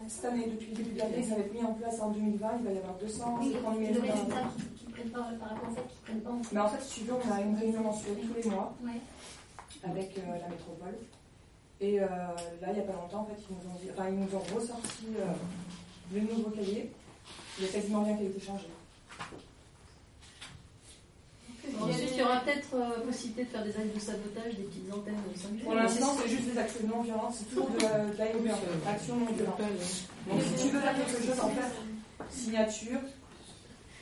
Cette 0.07 0.25
année, 0.25 0.47
depuis 0.47 0.71
le 0.71 0.75
début 0.77 0.93
de 0.93 0.99
l'année, 0.99 1.23
ça 1.23 1.35
va 1.35 1.41
être 1.41 1.53
mis 1.53 1.63
en 1.63 1.73
place 1.73 1.99
en 2.01 2.09
2020, 2.11 2.49
il 2.59 2.65
va 2.65 2.71
y 2.71 2.77
avoir 2.77 2.95
200 2.99 3.37
Oui, 3.39 3.51
écrans 3.55 3.71
le 3.71 3.77
numériques. 3.77 4.01
résultat 4.11 4.43
qui, 4.57 4.63
qui 4.79 4.80
prennent 5.01 5.11
pas, 5.11 5.29
par 5.39 5.49
rapport 5.49 5.69
au 5.69 5.75
fait 5.75 5.81
qu'ils 5.87 6.01
prennent 6.05 6.21
pas 6.21 6.29
en 6.31 6.37
compte. 6.37 6.51
Mais 6.51 6.59
en 6.59 6.69
fait, 6.69 6.83
si 6.83 6.99
tu 7.01 7.05
veux, 7.05 7.13
on 7.15 7.31
a 7.33 7.41
une 7.41 7.55
réunion 7.57 7.81
mensuelle 7.81 8.17
tous 8.17 8.33
les 8.43 8.49
mois 8.49 8.73
Ouais. 8.83 8.99
avec 9.83 10.17
euh, 10.17 10.21
la 10.41 10.47
métropole. 10.49 10.95
Et 11.79 11.99
euh, 11.99 12.05
là, 12.61 12.67
il 12.67 12.73
n'y 12.73 12.79
a 12.79 12.83
pas 12.83 12.93
longtemps, 12.93 13.21
en 13.21 13.25
fait, 13.25 13.41
ils 13.49 13.55
nous 13.55 13.71
ont, 13.73 13.77
dit, 13.81 13.89
enfin, 13.91 14.09
ils 14.09 14.15
nous 14.19 14.35
ont 14.35 14.55
ressorti 14.55 15.05
euh, 15.17 15.25
le 16.13 16.21
nouveau 16.21 16.49
cahier. 16.51 16.91
Il 17.57 17.65
y 17.65 17.67
a 17.69 17.71
quasiment 17.71 18.03
rien 18.03 18.15
qui 18.17 18.23
a 18.23 18.27
été 18.27 18.39
changé. 18.39 18.67
Ensuite, 21.79 22.09
il 22.13 22.17
y 22.17 22.23
aura 22.23 22.39
peut-être 22.41 22.69
euh, 22.73 23.05
possibilité 23.05 23.43
de 23.45 23.49
faire 23.49 23.63
des 23.63 23.69
actes 23.77 23.93
de 23.95 23.99
sabotage, 23.99 24.55
des 24.55 24.63
petites 24.63 24.91
antennes 24.93 25.15
de 25.31 25.37
5G. 25.39 25.63
Pour 25.63 25.75
l'instant, 25.75 26.15
c'est 26.21 26.29
juste 26.29 26.51
des 26.51 26.57
actions 26.57 26.87
non 26.87 27.01
violentes, 27.01 27.33
c'est 27.37 27.49
toujours 27.49 27.69
de, 27.69 27.77
de 27.79 27.83
l'ANV, 28.17 28.51
en 28.51 28.55
fait, 28.57 28.89
action 28.89 29.15
non 29.15 29.25
violente. 29.27 29.57
Donc, 30.29 30.41
si 30.41 30.63
tu 30.67 30.69
veux 30.73 30.79
faire 30.79 30.95
quelque 30.95 31.23
chose, 31.23 31.39
en 31.39 31.49
fait, 31.49 32.25
signature, 32.31 32.99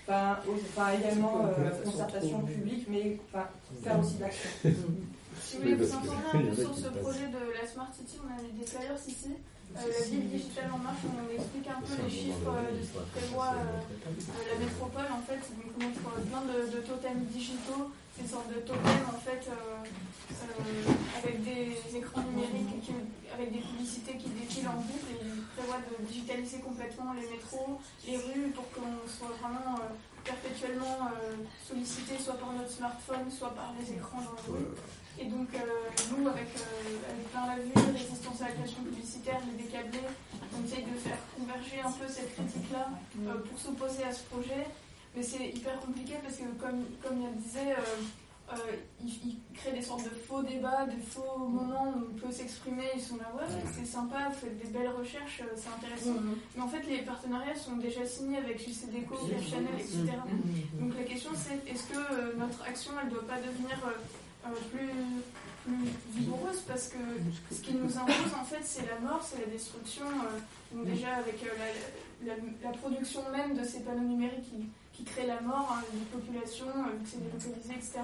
enfin, 0.10 0.91
également 0.99 1.45
euh, 1.45 1.84
concertation 1.84 2.40
publique, 2.41 2.88
mais 2.90 3.18
enfin, 3.27 3.48
faire 3.84 3.99
aussi 3.99 4.15
de 4.15 4.22
l'action. 4.22 4.49
Si 5.41 5.56
vous 5.56 5.64
voulez 5.64 5.76
vous 5.76 5.94
informer 5.95 6.45
un 6.52 6.53
peu 6.53 6.61
sur 6.61 6.76
ce 6.77 6.90
projet 6.99 7.26
de 7.26 7.41
la 7.57 7.65
Smart 7.65 7.90
City, 7.95 8.19
on 8.22 8.30
a 8.30 8.38
des 8.38 8.68
flyers 8.68 9.02
ici. 9.07 9.34
Euh, 9.34 9.81
la 9.81 10.06
ville 10.06 10.30
digitale 10.30 10.69
en 10.73 10.77
marche, 10.77 11.02
on 11.10 11.26
explique 11.34 11.65
un 11.65 11.81
peu 11.81 11.95
les 12.03 12.10
chiffres 12.10 12.53
euh, 12.53 12.69
de 12.69 12.81
ce 12.86 12.94
que 12.94 13.02
prévoit 13.18 13.56
la 13.57 14.57
métropole. 14.60 15.10
En 15.10 15.23
fait, 15.26 15.41
donc 15.57 15.73
mettre 15.80 16.06
plein 16.06 16.44
de, 16.45 16.69
de, 16.69 16.80
totems 16.86 17.26
digitaux, 17.34 17.90
des 18.19 18.27
sortes 18.27 18.49
de 18.49 18.61
totems 18.61 19.10
en 19.10 19.18
fait 19.26 19.49
avec 21.18 21.44
des 21.44 21.98
écrans 21.98 22.22
numériques, 22.30 22.81
qui, 22.84 22.94
avec 23.34 23.53
des 23.53 23.60
publicités 23.60 24.18
qui 24.18 24.30
défilent 24.30 24.69
en 24.69 24.81
boucle. 24.86 25.18
Prévoient 25.60 25.84
de 25.91 26.06
digitaliser 26.07 26.60
complètement 26.60 27.11
les 27.14 27.27
métros, 27.27 27.81
les 28.07 28.15
rues, 28.15 28.49
pour 28.56 28.64
qu'on 28.72 28.95
soit 29.06 29.36
vraiment 29.41 29.76
perpétuellement 30.23 31.11
sollicité 31.68 32.18
soit 32.18 32.36
par 32.36 32.53
notre 32.53 32.72
smartphone, 32.72 33.30
soit 33.30 33.53
par 33.53 33.73
les 33.77 33.94
écrans 33.94 34.22
dans 34.22 34.53
les 34.53 34.60
rues. 34.60 34.76
Et 35.19 35.26
donc, 35.26 35.49
euh, 35.53 35.60
nous, 36.15 36.27
avec, 36.30 36.48
euh, 36.56 37.11
avec 37.11 37.30
plein 37.31 37.48
la 37.48 37.60
vue, 37.60 37.91
résistance 37.91 38.41
à 38.41 38.45
la 38.45 38.52
création 38.52 38.84
publicitaire, 38.84 39.40
les 39.52 39.64
décablés, 39.64 40.07
on 40.56 40.64
essaye 40.64 40.86
de 40.86 40.95
faire 40.95 41.18
converger 41.38 41.81
un 41.84 41.91
peu 41.91 42.07
cette 42.07 42.34
critique-là 42.36 42.88
euh, 43.27 43.34
pour 43.44 43.60
s'opposer 43.60 44.06
à 44.06 44.14
ce 44.14 44.23
projet. 44.31 44.65
Mais 45.14 45.22
c'est 45.22 45.49
hyper 45.49 45.77
compliqué 45.81 46.14
parce 46.23 46.36
que, 46.38 46.48
comme, 46.56 46.86
comme 47.03 47.19
il 47.19 47.36
disait, 47.41 47.76
il, 49.03 49.38
crée 49.53 49.71
des 49.71 49.81
sortes 49.81 50.03
de 50.03 50.09
faux 50.09 50.41
débats, 50.41 50.85
de 50.85 51.01
faux 51.01 51.38
moments 51.38 51.93
où 51.95 52.07
on 52.11 52.19
peut 52.19 52.31
s'exprimer. 52.31 52.85
Ils 52.95 53.01
sont 53.01 53.17
là, 53.17 53.31
ouais, 53.35 53.45
c'est 53.76 53.85
sympa, 53.85 54.30
vous 54.30 54.39
faites 54.39 54.57
des 54.57 54.69
belles 54.69 54.91
recherches, 54.91 55.41
c'est 55.55 55.69
intéressant. 55.69 56.21
Mais 56.55 56.61
en 56.61 56.67
fait, 56.67 56.84
les 56.88 56.99
partenariats 56.99 57.55
sont 57.55 57.77
déjà 57.77 58.05
signés 58.05 58.38
avec 58.38 58.59
JCDECO, 58.59 59.15
Chanel, 59.41 59.76
etc. 59.77 60.13
Donc 60.80 60.95
la 60.95 61.03
question, 61.03 61.31
c'est 61.35 61.71
est-ce 61.71 61.88
que 61.88 62.38
notre 62.38 62.63
action, 62.63 62.91
elle 63.01 63.09
ne 63.09 63.13
doit 63.13 63.27
pas 63.27 63.38
devenir 63.38 63.77
euh, 63.85 64.49
plus, 64.71 64.89
plus 65.63 66.21
vigoureuse? 66.21 66.61
Parce 66.67 66.88
que 66.89 66.97
ce 67.51 67.61
qui 67.61 67.73
nous 67.73 67.97
impose 67.97 68.34
en 68.39 68.45
fait 68.45 68.63
c'est 68.63 68.85
la 68.88 68.99
mort, 68.99 69.21
c'est 69.23 69.39
la 69.39 69.51
destruction. 69.51 70.05
Euh, 70.05 70.76
donc 70.76 70.85
déjà 70.85 71.15
avec 71.15 71.43
euh, 71.43 72.35
la, 72.63 72.69
production 72.71 73.21
même 73.31 73.57
de 73.57 73.63
ces 73.63 73.81
panneaux 73.81 74.07
numériques 74.07 74.43
qui, 74.43 74.67
qui 74.93 75.03
créent 75.03 75.27
la 75.27 75.41
mort 75.41 75.69
hein, 75.71 75.84
des 75.93 76.05
populations, 76.05 76.67
vu 76.67 77.03
que 77.03 77.09
c'est 77.09 77.23
délocalisé, 77.23 77.73
etc. 77.73 77.99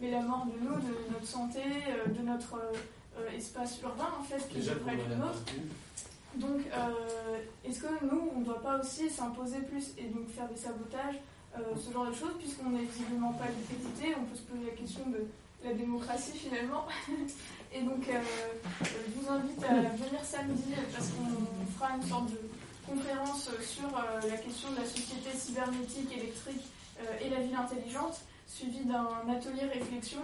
Mais 0.00 0.10
la 0.10 0.20
mort 0.20 0.46
de 0.46 0.58
nous, 0.62 0.74
de 0.74 1.12
notre 1.12 1.26
santé, 1.26 1.60
de 2.06 2.22
notre 2.22 2.60
espace 3.34 3.80
urbain 3.82 4.08
en 4.20 4.22
fait 4.22 4.46
qui 4.48 4.58
devrait 4.58 4.94
être 4.94 5.08
le 5.08 5.16
nôtre. 5.16 5.38
Donc 6.34 6.60
est-ce 7.64 7.80
que 7.80 8.04
nous 8.04 8.30
on 8.36 8.40
ne 8.40 8.44
doit 8.44 8.60
pas 8.60 8.78
aussi 8.78 9.08
s'imposer 9.08 9.60
plus 9.60 9.94
et 9.96 10.08
donc 10.08 10.28
faire 10.28 10.48
des 10.48 10.56
sabotages 10.56 11.16
ce 11.56 11.90
genre 11.90 12.06
de 12.06 12.12
choses, 12.12 12.34
puisqu'on 12.38 12.68
n'est 12.68 12.84
visiblement 12.84 13.32
pas 13.32 13.46
l'électricité, 13.46 14.14
on 14.20 14.24
peut 14.26 14.36
se 14.36 14.42
poser 14.42 14.66
la 14.66 14.76
question 14.76 15.08
de 15.08 15.26
la 15.64 15.72
démocratie 15.72 16.36
finalement. 16.36 16.86
Et 17.74 17.82
donc, 17.82 18.08
euh, 18.08 18.20
je 18.82 19.20
vous 19.20 19.30
invite 19.30 19.62
à 19.64 19.74
venir 19.74 20.24
samedi 20.24 20.72
parce 20.92 21.08
qu'on 21.10 21.78
fera 21.78 21.96
une 21.96 22.08
sorte 22.08 22.30
de 22.30 22.40
conférence 22.86 23.50
sur 23.60 23.88
euh, 23.88 24.30
la 24.30 24.36
question 24.36 24.70
de 24.70 24.76
la 24.76 24.84
société 24.86 25.36
cybernétique, 25.36 26.10
électrique 26.16 26.62
euh, 27.00 27.24
et 27.24 27.28
la 27.28 27.40
ville 27.40 27.56
intelligente, 27.56 28.20
suivie 28.46 28.84
d'un 28.84 29.08
atelier 29.28 29.66
réflexion 29.66 30.20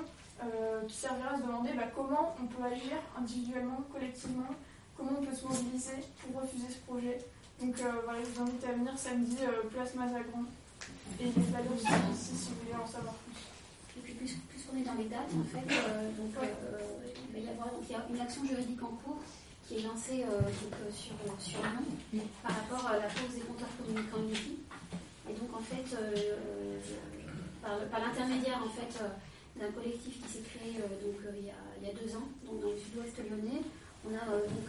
qui 0.89 0.95
servira 0.95 1.35
à 1.35 1.37
se 1.37 1.43
demander 1.43 1.71
bah, 1.75 1.85
comment 1.95 2.35
on 2.43 2.47
peut 2.47 2.65
agir 2.65 2.99
individuellement, 3.17 3.81
collectivement, 3.93 4.49
comment 4.97 5.13
on 5.21 5.25
peut 5.25 5.35
se 5.35 5.45
mobiliser 5.47 6.03
pour 6.21 6.43
refuser 6.43 6.67
ce 6.69 6.79
projet. 6.79 7.19
Donc 7.61 7.77
voilà, 8.05 8.19
je 8.25 8.31
vous 8.31 8.43
invite 8.43 8.65
à 8.65 8.73
venir 8.73 8.99
samedi, 8.99 9.37
place 9.71 9.95
Mazagran. 9.95 10.43
Et 11.21 11.25
les 11.25 11.31
flyers 11.31 11.79
sont 11.79 12.13
ici 12.13 12.35
si 12.35 12.49
vous 12.51 12.61
voulez 12.65 12.75
en 12.75 12.87
savoir 12.87 13.15
plus. 13.15 13.39
Et 13.97 14.01
puis 14.01 14.15
plus, 14.15 14.37
on 14.73 14.79
est 14.79 14.85
dans 14.85 14.95
les 14.95 15.05
dates, 15.05 15.31
en 15.31 15.45
fait, 15.45 15.69
euh, 15.69 16.11
donc, 16.17 16.33
euh, 16.43 16.79
il 17.29 17.33
va 17.33 17.39
y 17.39 17.51
avoir 17.51 17.69
il 17.83 17.93
y 17.93 17.95
a 17.95 18.07
une 18.09 18.21
action 18.21 18.45
juridique 18.45 18.83
en 18.83 18.97
cours 19.05 19.21
qui 19.67 19.77
est 19.77 19.83
lancée 19.83 20.25
euh, 20.25 20.41
donc, 20.41 20.75
sur, 20.95 21.15
sur 21.39 21.61
Lyon 21.61 22.25
par 22.43 22.53
rapport 22.57 22.87
à 22.89 22.97
la 22.97 23.07
pose 23.07 23.35
des 23.35 23.43
compteurs 23.43 23.69
communicants 23.79 24.19
inutiles. 24.19 24.65
Et 25.29 25.35
donc, 25.35 25.55
en 25.55 25.61
fait, 25.61 25.97
par, 27.63 28.01
l'intermédiaire 28.01 28.61
en 28.61 28.71
fait, 28.71 28.93
d'un 29.57 29.71
collectif 29.71 30.21
qui 30.21 30.29
s'est 30.29 30.45
créé 30.45 30.75
donc, 30.75 31.17
il, 31.39 31.47
y 31.47 31.51
a, 31.51 31.63
il, 31.81 31.87
y 31.87 31.91
a, 31.91 31.95
deux 31.95 32.11
ans, 32.17 32.29
donc 32.45 32.61
dans 32.61 32.71
le 32.71 32.79
sud-ouest 32.79 33.17
lyonnais, 33.19 33.63
on 34.05 34.15
a 34.15 34.27
donc 34.27 34.69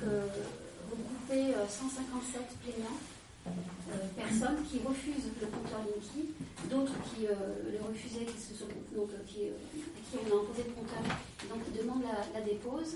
regroupé 0.89 1.53
157 1.67 2.41
plaignants 2.61 2.99
euh, 3.45 4.07
personnes 4.15 4.63
qui 4.69 4.79
refusent 4.79 5.27
le 5.41 5.47
compteur 5.47 5.83
Linky, 5.83 6.31
d'autres 6.69 6.95
qui 7.11 7.27
euh, 7.27 7.71
le 7.71 7.79
refusaient, 7.85 8.25
qui, 8.25 8.39
se 8.39 8.55
sont, 8.55 8.67
donc, 8.95 9.09
euh, 9.11 9.19
qui, 9.27 9.51
qui 9.51 10.15
on 10.15 10.31
a 10.31 10.41
imposé 10.41 10.63
le 10.63 10.71
compteur, 10.71 11.03
donc 11.49 11.59
ils 11.67 11.77
demandent 11.77 12.07
la, 12.33 12.41
dépose. 12.41 12.95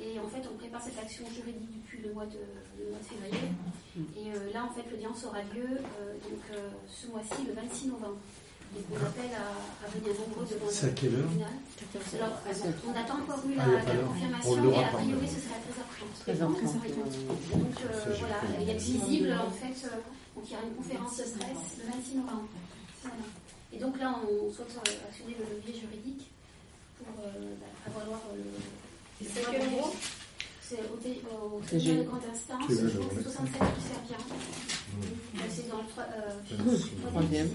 Et 0.00 0.18
en 0.18 0.26
fait, 0.26 0.42
on 0.50 0.56
prépare 0.56 0.82
cette 0.82 0.98
action 0.98 1.26
juridique 1.28 1.68
depuis 1.84 2.02
le 2.02 2.14
mois 2.14 2.24
de, 2.24 2.40
mois 2.88 2.98
de 2.98 3.04
février. 3.04 3.52
Et 4.16 4.52
là, 4.52 4.64
en 4.64 4.72
fait, 4.72 4.90
l'audience 4.90 5.24
aura 5.26 5.42
lieu 5.42 5.68
donc, 5.68 6.58
ce 6.88 7.06
mois-ci, 7.08 7.46
le 7.46 7.52
26 7.52 7.88
novembre. 7.88 8.16
Donc 8.72 8.84
on 8.90 8.96
appelle 8.96 9.36
à, 9.36 9.88
venir 9.88 10.14
nombreux 10.18 10.46
devant 10.48 10.66
le 10.66 10.94
tribunal. 10.94 11.28
Alors, 12.14 12.40
on 12.88 12.96
attend 12.96 13.18
encore 13.20 13.42
eu 13.46 13.54
la, 13.54 13.64
ah, 13.64 13.92
confirmation, 14.08 14.70
mais 14.70 14.78
a 14.78 14.88
priori 14.88 15.28
ce 15.28 15.40
serait 15.44 15.56
à 15.56 16.32
13h30. 16.32 16.80
Donc 17.52 17.76
euh, 17.84 18.14
voilà, 18.18 18.36
il 18.60 18.66
y 18.66 18.70
a 18.70 18.74
visible 18.74 19.32
en 19.32 19.50
fait, 19.50 19.86
euh, 19.86 20.00
donc 20.34 20.44
il 20.46 20.52
y 20.52 20.56
a 20.56 20.62
une 20.62 20.74
conférence 20.74 21.16
de 21.18 21.24
stress 21.24 21.60
le 21.78 21.92
26 21.92 22.16
novembre. 22.16 22.48
Et 23.74 23.78
donc 23.78 23.98
là, 23.98 24.14
on 24.24 24.50
souhaite 24.50 24.74
euh, 24.76 25.08
actionner 25.08 25.36
le 25.38 25.56
levier 25.56 25.80
juridique 25.80 26.30
pour 26.96 27.08
bah, 27.16 28.00
avoir 28.00 28.20
le. 28.34 28.44
C'est 29.20 29.50
quel 29.50 29.68
numéro 29.68 29.92
C'est 30.72 30.80
au, 30.80 31.56
au 31.56 31.60
tribunal 31.60 31.98
de 31.98 32.02
grande 32.04 32.22
instance, 32.32 32.64
je 32.70 32.96
pense 32.96 33.12
que 33.12 33.22
67 33.22 33.60
du 33.60 33.82
Serbien. 33.84 34.16
C'est 35.50 35.68
dans 35.68 35.76
le 35.76 37.08
troisième. 37.10 37.48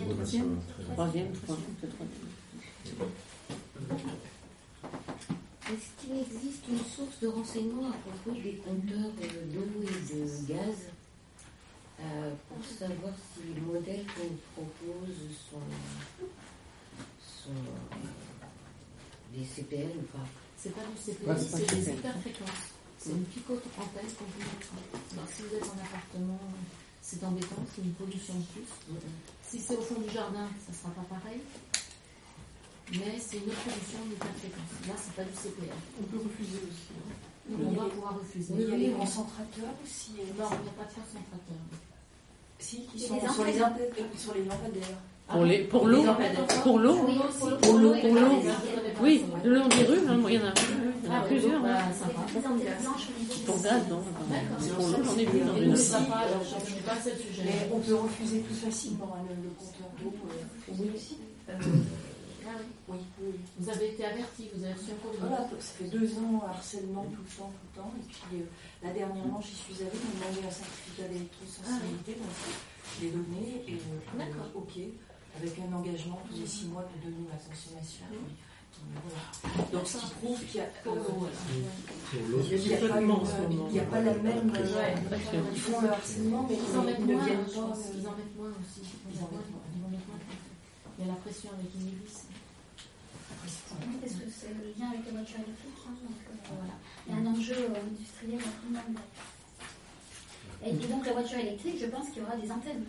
Troisième, 0.93 1.31
troisième, 1.33 1.33
Est-ce 5.65 6.05
qu'il 6.05 6.19
existe 6.19 6.67
une 6.69 6.77
source 6.77 7.19
de 7.19 7.27
renseignement 7.27 7.89
à 7.89 7.93
propos 7.93 8.39
des 8.39 8.53
compteurs 8.57 9.09
d'eau 9.51 9.65
et 9.81 10.13
de 10.13 10.53
gaz 10.53 10.77
euh, 11.99 12.31
pour 12.49 12.63
savoir 12.63 13.13
si 13.33 13.41
les 13.55 13.61
modèles 13.61 14.05
qu'on 14.15 14.61
propose 14.61 15.17
sont, 15.49 15.67
sont 17.19 17.49
euh, 17.49 19.35
des 19.35 19.43
CPL 19.43 19.97
ou 19.97 20.03
pas? 20.15 20.27
C'est 20.55 20.75
pas 20.75 20.81
du 20.83 21.01
CPL, 21.01 21.35
c'est 21.39 21.75
des 21.75 21.89
hyperfréquences. 21.93 22.76
C'est 23.07 23.13
une 23.13 23.23
picote 23.23 23.63
antenne 23.79 24.11
qu'on 24.19 24.25
peut 24.35 24.43
mettre. 24.43 25.31
Si 25.31 25.41
vous 25.41 25.55
êtes 25.55 25.63
en 25.63 25.79
appartement, 25.79 26.39
c'est 27.01 27.23
embêtant, 27.23 27.63
c'est 27.73 27.81
une 27.81 27.93
pollution 27.93 28.33
de 28.35 28.43
plus. 28.51 28.67
Si 29.47 29.59
c'est 29.59 29.77
au 29.77 29.81
fond 29.81 30.01
du 30.01 30.13
jardin, 30.13 30.43
ça 30.59 30.73
ne 30.73 30.75
sera 30.75 30.89
pas 30.91 31.15
pareil. 31.15 31.39
Mais 32.91 33.15
c'est 33.15 33.37
une 33.37 33.47
autre 33.47 33.63
pollution 33.63 34.03
d'hyperfréquence. 34.11 34.87
Là, 34.91 34.93
c'est 34.99 35.15
pas 35.15 35.23
du 35.23 35.31
CPR. 35.31 35.71
On 36.01 36.03
peut 36.03 36.17
refuser 36.19 36.59
aussi. 36.67 36.91
on 37.47 37.71
doit 37.71 37.89
pouvoir 37.89 38.19
refuser. 38.19 38.53
il 38.59 38.67
y 38.67 38.73
a 38.73 38.75
les 38.75 38.91
concentrateurs 38.91 39.71
aussi. 39.81 40.11
Non, 40.35 40.51
il 40.51 40.63
n'y 40.67 40.67
a 40.67 40.75
pas 40.75 40.83
de 40.83 40.95
concentrateur. 40.99 41.63
Si, 42.59 42.87
qui 42.87 42.99
sont 42.99 43.21
sur 43.21 43.45
les, 43.45 43.55
sur 44.19 44.33
les 44.33 44.43
lampadaires. 44.43 44.99
Pour 45.29 45.43
les, 45.43 45.59
pour 45.59 45.87
l'eau, 45.87 46.03
pour 46.63 46.79
l'eau, 46.79 46.95
pour 47.61 47.77
l'eau, 47.77 47.93
pour 48.01 48.13
l'eau. 48.13 48.41
Oui, 49.01 49.25
le 49.43 49.55
long 49.55 49.67
des 49.67 49.83
rues, 49.83 49.99
il 49.99 50.05
y 50.05 50.09
en 50.09 50.25
a, 50.25 50.29
il 50.29 50.35
y 50.35 51.09
en 51.09 51.15
a 51.15 51.21
plusieurs. 51.21 51.61
Pour 53.45 53.61
gaz, 53.61 53.81
non. 53.89 54.01
Pour 54.75 54.87
l'eau, 54.87 55.03
j'en 55.03 55.17
ai 55.17 55.25
vu 55.25 55.39
dans 55.41 55.57
une. 55.57 55.75
Mais 57.45 57.69
on 57.73 57.79
peut 57.79 57.95
refuser 57.95 58.39
plus 58.39 58.55
facilement 58.55 59.17
le 59.27 59.49
compteur 59.49 59.89
d'eau. 60.01 60.13
Oui, 60.69 60.91
aussi. 60.95 61.17
Oui, 62.87 62.97
oui. 63.21 63.31
Vous 63.59 63.69
avez 63.69 63.89
été 63.89 64.05
averti, 64.05 64.49
vous 64.55 64.63
avez 64.63 64.73
reçu 64.73 64.91
un 64.91 64.95
courrier. 65.03 65.19
Voilà, 65.19 65.49
ça 65.59 65.73
fait 65.77 65.89
deux 65.89 66.07
ans 66.19 66.43
harcèlement 66.47 67.03
tout 67.03 67.21
le 67.21 67.37
temps, 67.37 67.51
tout 67.51 67.67
le 67.75 67.81
temps. 67.81 67.91
Et 67.99 68.07
puis 68.07 68.41
euh, 68.41 68.87
là 68.87 68.93
dernièrement, 68.93 69.41
j'y 69.41 69.55
suis 69.55 69.83
allée, 69.83 69.91
on 69.91 70.19
m'a 70.19 70.31
demandé 70.31 70.47
un 70.47 70.51
certificat 70.51 71.07
d'électrosensibilité, 71.11 72.11
donc 72.15 72.31
je 72.95 73.03
l'ai 73.03 73.11
donné 73.11 73.63
et 73.67 73.73
euh, 73.73 74.17
D'accord. 74.17 74.47
ok 74.55 74.79
avec 75.39 75.59
un 75.59 75.75
engagement 75.75 76.19
tous 76.29 76.39
les 76.39 76.47
six 76.47 76.65
mois 76.67 76.83
de 76.83 77.09
donner 77.09 77.27
ma 77.29 77.37
consommation. 77.37 78.05
Voilà. 78.77 79.69
Donc, 79.71 79.87
ce 79.87 79.97
qui 79.97 80.11
prouve 80.21 80.39
qu'il 80.45 80.57
y 80.57 80.63
a. 80.63 80.69
il 82.13 82.57
n'y 83.71 83.79
a, 83.79 83.83
pas 83.83 84.01
la 84.01 84.13
même. 84.13 84.53
ils 85.53 85.59
font 85.59 85.81
le 85.81 85.89
harcèlement, 85.89 86.47
mais 86.47 86.55
ils, 86.55 86.77
en 86.77 86.83
mettent 86.83 86.99
moins. 86.99 87.25
Ils 87.27 87.59
en 87.59 88.11
mettent 88.11 88.37
moins 88.37 88.53
aussi. 88.53 88.81
Ils 89.11 89.17
en 89.17 89.29
mettent 89.33 89.49
moins. 89.49 89.61
Il 90.99 91.05
y 91.05 91.09
a 91.09 91.13
la 91.13 91.19
pression 91.19 91.49
avec 91.53 91.73
une 91.75 91.87
hélice. 91.87 92.25
Parce 94.01 94.13
que 94.13 94.29
c'est 94.29 94.53
le 94.53 94.73
lien 94.77 94.89
avec 94.89 95.05
la 95.05 95.11
voiture 95.11 95.37
électrique. 95.37 95.81
Hein, 95.87 95.95
donc, 96.01 96.17
euh, 96.29 96.55
voilà. 96.57 96.73
Il 97.07 97.13
y 97.13 97.17
a 97.17 97.19
un 97.21 97.33
enjeu 97.33 97.53
euh, 97.53 97.81
industriel 97.81 98.39
à 98.39 98.43
tout 98.43 98.67
le 98.69 98.73
monde. 98.73 98.97
Et 100.65 100.73
donc, 100.87 101.05
la 101.05 101.13
voiture 101.13 101.37
électrique, 101.37 101.77
je 101.79 101.85
pense 101.85 102.09
qu'il 102.09 102.23
y 102.23 102.25
aura 102.25 102.35
des 102.35 102.51
antennes 102.51 102.85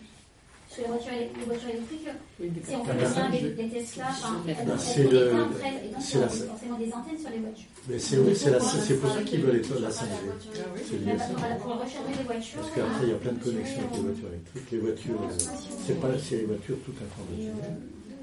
que 0.75 0.81
les 0.81 0.87
voitures, 0.87 1.11
les 1.39 1.45
voitures 1.45 1.69
électriques, 1.69 2.07
si 2.63 2.75
on 2.75 2.85
fait 2.85 2.93
le 2.93 2.99
lien 3.01 3.25
avec 3.25 3.55
des 3.55 3.69
Tesla, 3.69 4.05
C'est 4.77 5.03
le- 5.03 5.31
la- 5.31 6.27
forcément 6.29 6.77
des 6.77 6.93
antennes 6.93 7.19
sur 7.19 7.29
les 7.29 7.39
voitures. 7.39 7.65
Mais 7.89 7.99
c'est 7.99 8.17
oui, 8.17 8.35
c'est 8.35 8.51
la- 8.51 8.59
c'est 8.59 8.95
pour 8.99 9.11
ça 9.11 9.21
qu'ils 9.23 9.41
veulent 9.41 9.61
la 9.81 9.89
5G. 9.91 10.11
C'est 10.85 10.97
lié 10.97 11.01
Mais 11.05 11.11
à 11.11 11.15
bah, 11.15 11.23
ça. 11.27 11.33
voilà, 11.37 11.55
pour 11.55 11.71
recharger 11.73 12.13
les 12.17 12.23
voitures. 12.23 12.59
Parce 12.61 12.71
qu'après, 12.75 13.03
il 13.03 13.09
y 13.09 13.13
a 13.13 13.15
plein 13.15 13.31
de 13.33 13.43
connexions 13.43 13.79
avec 13.79 13.93
les 13.97 14.01
voitures 14.03 14.27
électriques. 14.29 14.71
Les 14.71 14.77
voitures, 14.79 15.21
euh, 15.21 15.37
c'est 15.85 15.99
pas 15.99 16.07
les 16.09 16.45
voitures 16.45 16.77
tout 16.85 16.93
informatisées. 17.01 17.51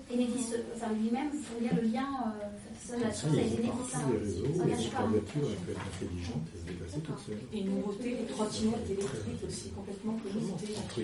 Et 0.08 0.14
Enedis, 0.14 0.54
enfin 0.74 0.92
lui-même, 0.94 1.30
font 1.32 1.58
bien 1.60 1.72
le 1.74 1.88
lien, 1.88 2.06
euh, 2.38 2.46
ça, 2.78 2.94
chose 3.10 3.34
il 3.34 3.40
avec 3.40 3.52
Enedis. 3.58 3.90
partout 3.90 3.98
les 4.12 4.18
réseaux, 4.18 4.44
et 4.46 4.70
la 4.70 5.06
voiture, 5.06 5.42
elle 5.50 5.62
peut 5.66 5.72
être 5.72 5.86
intelligente 5.90 6.46
et 6.54 6.58
se 6.60 6.64
déplacer 6.64 7.00
toute 7.00 7.18
seule. 7.26 7.38
Et 7.52 7.58
une 7.60 7.74
nouveauté, 7.74 8.16
les 8.20 8.26
trottinettes 8.26 8.90
électriques 8.90 9.42
aussi 9.46 9.70
complètement 9.70 10.16
Il 10.22 11.02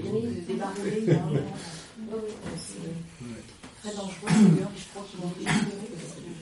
il 1.03 1.09
y 1.09 1.11
a 1.11 1.23
un 1.23 1.27
moment. 1.27 1.57
C'est 2.57 2.95
très 3.83 3.97
dangereux 3.97 4.31
d'ailleurs, 4.31 4.71
je 4.77 4.85
crois 4.95 5.05
qu'ils 5.11 5.21
vont 5.21 5.33
délibérer 5.35 5.89
parce 5.99 6.15
qu'ils 6.15 6.33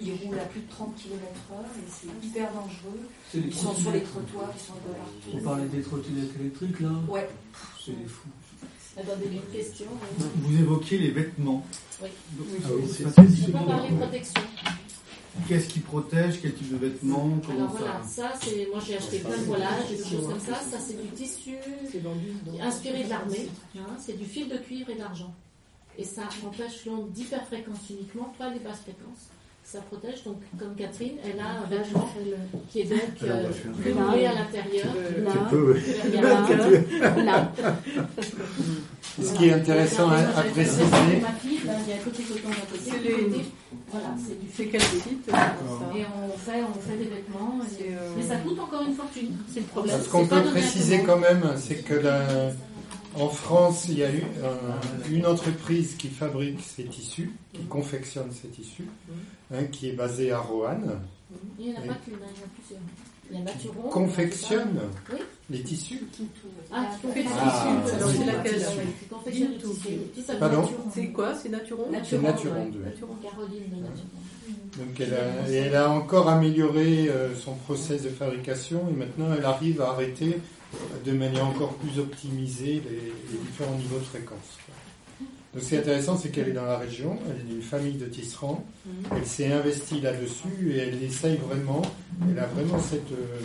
ils 0.00 0.14
roulent 0.24 0.38
à 0.38 0.44
plus 0.44 0.60
de 0.60 0.70
30 0.70 0.94
km/h 0.96 1.56
et 1.78 1.90
c'est 1.90 2.26
hyper 2.26 2.52
dangereux. 2.52 3.00
Ils 3.34 3.54
sont 3.54 3.74
sur 3.74 3.92
les 3.92 4.02
trottoirs, 4.02 4.52
ils 4.54 4.60
sont 4.60 4.72
un 4.74 4.76
peu 4.76 4.92
partout. 4.92 5.30
On 5.34 5.40
parlait 5.42 5.68
des 5.68 5.82
trottinettes 5.82 6.36
électriques 6.38 6.80
là 6.80 6.90
Ouais. 7.08 7.28
C'est 7.84 7.92
des 7.92 8.06
fous. 8.06 8.28
Attendez, 8.96 9.26
une 9.32 9.52
question. 9.52 9.86
Vous 10.36 10.56
évoquiez 10.58 10.98
les 10.98 11.10
vêtements. 11.10 11.66
Oui. 12.02 12.08
Donc, 12.32 12.46
Ah 12.64 12.68
oui, 12.76 12.82
c'est- 12.88 13.02
ça, 13.10 13.22
Je 13.22 13.46
peux 13.46 13.52
parler 13.52 13.88
protection. 13.96 14.42
Qu'est-ce 15.48 15.66
qui 15.68 15.80
protège 15.80 16.40
Quel 16.40 16.54
type 16.54 16.70
de 16.72 16.76
vêtements 16.76 17.28
Comment 17.44 17.58
Alors 17.58 17.70
voilà, 17.76 18.02
ça 18.04 18.32
ça 18.34 18.38
c'est. 18.40 18.68
Moi 18.70 18.80
j'ai 18.86 18.96
acheté 18.96 19.18
plein 19.18 19.36
de 19.36 19.42
voilages, 19.42 19.88
des 19.90 19.96
choses 19.96 20.28
comme 20.28 20.38
ça. 20.38 20.54
Ça 20.54 20.78
c'est 20.78 21.02
du 21.02 21.08
tissu 21.08 21.56
inspiré 22.60 23.02
de 23.04 23.08
l'armée. 23.10 23.48
hein, 23.76 23.80
c'est 23.98 24.16
du 24.16 24.24
fil 24.26 24.48
de 24.48 24.58
cuivre 24.58 24.90
et 24.90 24.94
d'argent. 24.94 25.34
Et 25.98 26.04
ça 26.04 26.22
empêche 26.46 26.86
l'onde 26.86 27.10
d'hyperfréquence 27.12 27.90
uniquement, 27.90 28.32
pas 28.38 28.50
les 28.50 28.60
basses 28.60 28.80
fréquences. 28.82 29.28
Ça 29.64 29.80
protège, 29.80 30.22
donc 30.24 30.36
comme 30.58 30.74
Catherine, 30.76 31.14
elle 31.24 31.40
a 31.40 31.62
un 31.62 31.66
vêtement 31.68 32.08
qui 32.70 32.80
est 32.80 32.84
donc 32.84 33.00
euh, 33.22 33.50
à 34.26 34.34
l'intérieur. 34.34 34.86
Euh. 34.94 35.24
Là, 36.12 37.22
là. 37.24 37.52
Ce 39.20 39.32
qui 39.34 39.46
est 39.48 39.52
intéressant 39.54 40.10
à, 40.10 40.18
à 40.18 40.42
préciser, 40.42 40.82
Ma 41.22 41.32
fille, 41.32 41.60
là, 41.66 41.72
il 41.86 41.90
y 41.90 41.92
a 41.96 41.98
côté 42.04 42.22
coton 42.24 42.48
d'un 42.50 42.54
côté, 42.70 42.90
C'est 42.90 43.02
les- 43.02 43.44
Voilà, 43.90 44.14
c'est 44.18 44.38
du 44.64 44.70
quel 44.70 44.80
site 44.80 45.28
Et 45.28 45.32
on 45.32 46.38
fait, 46.38 46.62
on 46.62 46.80
fait 46.80 46.96
des 46.96 47.04
vêtements. 47.04 47.58
et- 47.80 47.94
euh, 47.94 48.10
Mais 48.16 48.22
ça 48.22 48.36
coûte 48.36 48.58
encore 48.60 48.82
une 48.86 48.94
fortune. 48.94 49.32
C'est 49.52 49.60
le 49.60 49.66
problème. 49.66 50.00
ce 50.02 50.08
qu'on 50.08 50.26
peut 50.26 50.42
préciser 50.50 51.02
quand 51.02 51.18
même, 51.18 51.42
c'est 51.56 51.76
que 51.84 51.94
la- 51.94 52.50
en 53.16 53.28
France, 53.28 53.86
il 53.88 53.98
y 53.98 54.04
a 54.04 54.10
eu 54.12 54.24
euh, 54.42 54.56
une 55.10 55.24
entreprise 55.26 55.94
qui 55.96 56.08
fabrique 56.08 56.58
ces 56.60 56.84
tissus, 56.84 57.32
qui 57.52 57.62
confectionne 57.66 58.30
ces 58.32 58.48
tissus, 58.48 58.88
hein, 59.54 59.64
qui 59.70 59.88
est 59.90 59.92
basée 59.92 60.30
à 60.32 60.38
Roanne, 60.38 61.00
Il 61.58 61.66
n'y 61.66 61.72
en 61.76 61.80
a 61.80 61.84
Et 61.84 61.88
pas 61.88 61.94
qu'une, 61.94 62.14
il 62.14 62.18
y 62.18 62.22
en 62.22 62.26
a 62.26 62.48
plusieurs. 62.54 62.80
Il 63.30 63.38
y 63.38 63.42
en 63.42 63.46
a 63.46 63.50
qui 63.52 63.68
rompent, 63.68 63.90
confectionne 63.90 64.80
Oui. 65.12 65.18
les 65.50 65.62
tissus. 65.62 66.02
Ah, 66.70 66.90
qui 66.94 67.06
confectionne 67.06 67.36
Ah, 67.40 67.74
le 67.74 67.82
tissu. 67.84 67.96
alors, 67.96 68.10
c'est 68.10 68.26
laquelle 68.26 68.66
Qui 69.00 69.06
confectionne 69.06 70.38
Pardon. 70.38 70.68
C'est 70.94 71.06
quoi 71.08 71.34
C'est 71.34 71.48
Naturon 71.48 71.86
C'est 72.04 72.20
Naturon, 72.20 72.54
oui. 72.70 72.78
Naturon, 72.84 73.14
Caroline 73.22 73.70
de 73.70 73.76
Naturon. 73.76 74.08
Donc 74.76 75.00
elle 75.00 75.14
a, 75.14 75.50
et 75.50 75.54
elle 75.54 75.76
a 75.76 75.90
encore 75.90 76.28
amélioré 76.28 77.08
euh, 77.08 77.34
son 77.34 77.54
process 77.54 78.02
de 78.02 78.08
fabrication 78.10 78.86
et 78.90 78.92
maintenant 78.92 79.28
elle 79.36 79.44
arrive 79.44 79.80
à 79.80 79.90
arrêter 79.90 80.38
de 81.04 81.12
manière 81.12 81.46
encore 81.46 81.74
plus 81.74 81.98
optimisée 82.00 82.82
les, 82.84 83.12
les 83.32 83.38
différents 83.46 83.76
niveaux 83.76 83.98
de 83.98 84.04
fréquence. 84.04 84.58
Donc 85.54 85.62
ce 85.62 85.68
qui 85.68 85.74
est 85.76 85.78
intéressant, 85.78 86.16
c'est 86.18 86.30
qu'elle 86.30 86.48
est 86.48 86.52
dans 86.52 86.64
la 86.64 86.78
région, 86.78 87.16
elle 87.30 87.40
est 87.40 87.48
d'une 87.54 87.62
famille 87.62 87.94
de 87.94 88.06
tisserands, 88.06 88.64
elle 89.14 89.24
s'est 89.26 89.52
investie 89.52 90.00
là-dessus 90.00 90.72
et 90.72 90.78
elle 90.78 91.02
essaye 91.02 91.36
vraiment, 91.36 91.82
elle 92.28 92.38
a 92.40 92.46
vraiment 92.46 92.80
cette 92.80 93.12
euh, 93.12 93.38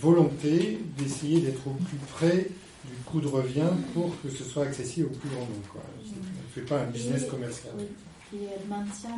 volonté 0.00 0.78
d'essayer 0.98 1.40
d'être 1.40 1.66
au 1.66 1.72
plus 1.72 1.98
près 2.12 2.48
du 2.84 2.94
coût 3.04 3.20
de 3.20 3.26
revient 3.28 3.68
pour 3.92 4.10
que 4.22 4.30
ce 4.30 4.42
soit 4.44 4.64
accessible 4.64 5.06
au 5.12 5.16
plus 5.18 5.28
grand 5.28 5.40
nombre. 5.40 5.68
quoi. 5.70 5.82
Elle 6.02 6.10
ne 6.10 6.50
fait 6.54 6.68
pas 6.74 6.80
un 6.80 6.86
business 6.86 7.24
Et- 7.24 7.28
commercial. 7.28 7.72
oui. 7.78 7.84
Et 8.32 8.46
elle 8.46 8.68
maintient 8.68 9.16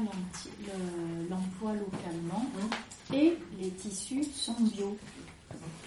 l'emploi 1.31 1.73
localement 1.75 2.45
et 3.15 3.33
les 3.61 3.71
tissus 3.71 4.25
sont 4.35 4.53
bio. 4.75 4.97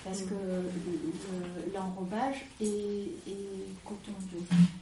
Parce 0.04 0.22
que 0.22 0.34
le- 0.34 1.74
l'enrobage 1.74 2.46
est, 2.62 2.66
est 2.66 3.76
coton 3.86 4.14
bio. 4.32 4.40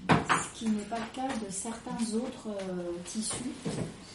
Ce 0.09 0.59
qui 0.59 0.69
n'est 0.69 0.84
pas 0.84 0.99
le 0.99 1.15
cas 1.15 1.27
de 1.27 1.51
certains 1.51 2.14
autres 2.15 2.47
euh, 2.49 2.91
tissus 3.05 3.51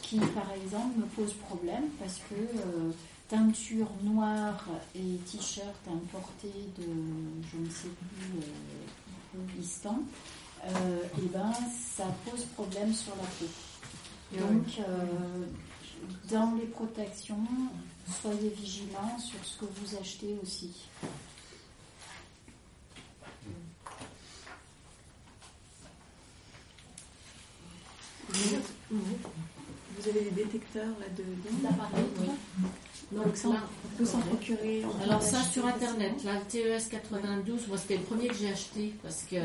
qui, 0.03 0.19
par 0.19 0.51
exemple, 0.65 0.99
me 0.99 1.07
posent 1.07 1.35
problème 1.35 1.85
parce 1.99 2.19
que 2.31 2.35
euh, 2.35 2.91
teinture 3.29 3.89
noire 4.03 4.65
et 4.95 5.17
t-shirt 5.31 5.75
importé 5.89 6.49
de 6.79 6.85
je 6.85 7.57
ne 7.59 7.69
sais 7.71 7.89
plus 7.89 8.39
euh, 8.39 9.47
Pakistan, 9.57 9.99
euh, 10.67 10.99
et 11.19 11.27
ben 11.33 11.51
ça 11.97 12.05
pose 12.31 12.45
problème 12.55 12.93
sur 12.93 13.15
la 13.17 13.23
peau. 13.23 13.47
Donc, 14.39 14.67
euh, 14.79 15.47
dans 16.31 16.55
les 16.55 16.67
protections, 16.67 17.47
soyez 18.21 18.51
vigilants 18.51 19.19
sur 19.19 19.45
ce 19.45 19.59
que 19.59 19.65
vous 19.65 19.97
achetez 19.97 20.37
aussi. 20.43 20.73
Vous 28.91 30.09
avez 30.09 30.25
des 30.25 30.31
détecteurs 30.31 30.99
là 30.99 31.09
de 31.17 31.23
oui. 31.23 32.31
Donc 33.15 33.37
ça, 33.37 33.49
on 33.49 33.99
peut 33.99 34.05
s'en 34.07 34.19
procurer. 34.21 34.83
Alors 35.05 35.23
ça 35.23 35.43
sur 35.43 35.67
internet, 35.67 36.13
là 36.25 36.33
le 36.35 36.45
TES 36.51 36.89
92, 36.91 37.69
moi 37.69 37.77
c'était 37.77 37.97
le 37.99 38.03
premier 38.05 38.29
que 38.29 38.35
j'ai 38.35 38.51
acheté 38.51 38.95
parce 39.03 39.23
que 39.31 39.37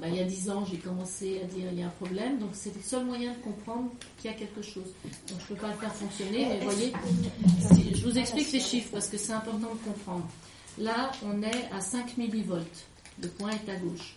bah, 0.00 0.08
il 0.08 0.14
y 0.16 0.20
a 0.20 0.24
10 0.24 0.50
ans 0.50 0.64
j'ai 0.64 0.78
commencé 0.78 1.40
à 1.42 1.46
dire 1.46 1.66
il 1.70 1.78
y 1.80 1.82
a 1.82 1.86
un 1.86 1.90
problème, 1.90 2.38
donc 2.38 2.50
c'est 2.54 2.74
le 2.74 2.80
seul 2.82 3.04
moyen 3.04 3.32
de 3.32 3.38
comprendre 3.38 3.90
qu'il 4.18 4.30
y 4.30 4.34
a 4.34 4.36
quelque 4.36 4.62
chose. 4.62 4.90
Donc 5.28 5.38
je 5.40 5.46
peux 5.54 5.60
pas 5.60 5.68
le 5.68 5.74
faire 5.76 5.94
fonctionner, 5.94 6.46
mais 6.46 6.58
vous 6.60 6.70
voyez, 6.70 6.92
si- 7.74 7.94
je 7.94 8.04
vous 8.08 8.18
explique 8.18 8.50
les 8.52 8.60
chiffres 8.60 8.88
parce 8.92 9.08
que 9.08 9.18
c'est 9.18 9.32
important 9.32 9.72
de 9.74 9.90
comprendre. 9.90 10.26
Là 10.78 11.12
on 11.24 11.42
est 11.42 11.68
à 11.76 11.80
5 11.80 12.16
millivolts, 12.16 12.64
le 13.22 13.28
point 13.28 13.50
est 13.50 13.70
à 13.70 13.76
gauche. 13.76 14.16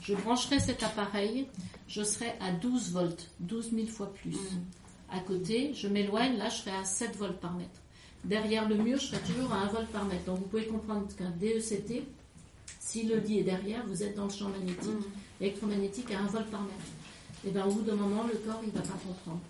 Je 0.00 0.14
brancherai 0.14 0.60
cet 0.60 0.82
appareil, 0.84 1.48
je 1.88 2.02
serai 2.04 2.32
à 2.40 2.52
12 2.52 2.92
volts, 2.92 3.28
12 3.40 3.72
000 3.74 3.86
fois 3.88 4.14
plus. 4.14 4.36
À 5.10 5.18
côté, 5.20 5.72
je 5.74 5.88
m'éloigne, 5.88 6.36
là 6.38 6.48
je 6.50 6.56
serai 6.56 6.70
à 6.70 6.84
7 6.84 7.16
volts 7.16 7.40
par 7.40 7.52
mètre. 7.54 7.80
Derrière 8.24 8.68
le 8.68 8.76
mur, 8.76 8.98
je 8.98 9.06
serai 9.06 9.20
toujours 9.20 9.52
à 9.52 9.62
1 9.62 9.66
volt 9.68 9.86
par 9.88 10.04
mètre. 10.04 10.24
Donc 10.24 10.38
vous 10.38 10.44
pouvez 10.46 10.66
comprendre 10.66 11.06
qu'un 11.16 11.30
DECT, 11.30 12.02
si 12.80 13.02
le 13.04 13.18
lit 13.18 13.40
est 13.40 13.44
derrière, 13.44 13.84
vous 13.86 14.02
êtes 14.02 14.16
dans 14.16 14.24
le 14.24 14.30
champ 14.30 14.48
magnétique, 14.48 15.06
électromagnétique 15.40 16.10
à 16.10 16.20
1 16.20 16.26
volt 16.26 16.46
par 16.50 16.62
mètre. 16.62 16.74
Et 17.46 17.50
bien 17.50 17.66
au 17.66 17.70
bout 17.70 17.82
d'un 17.82 17.94
moment, 17.94 18.24
le 18.24 18.38
corps, 18.38 18.60
il 18.62 18.68
ne 18.68 18.74
va 18.74 18.80
pas 18.80 18.98
comprendre. 19.06 19.40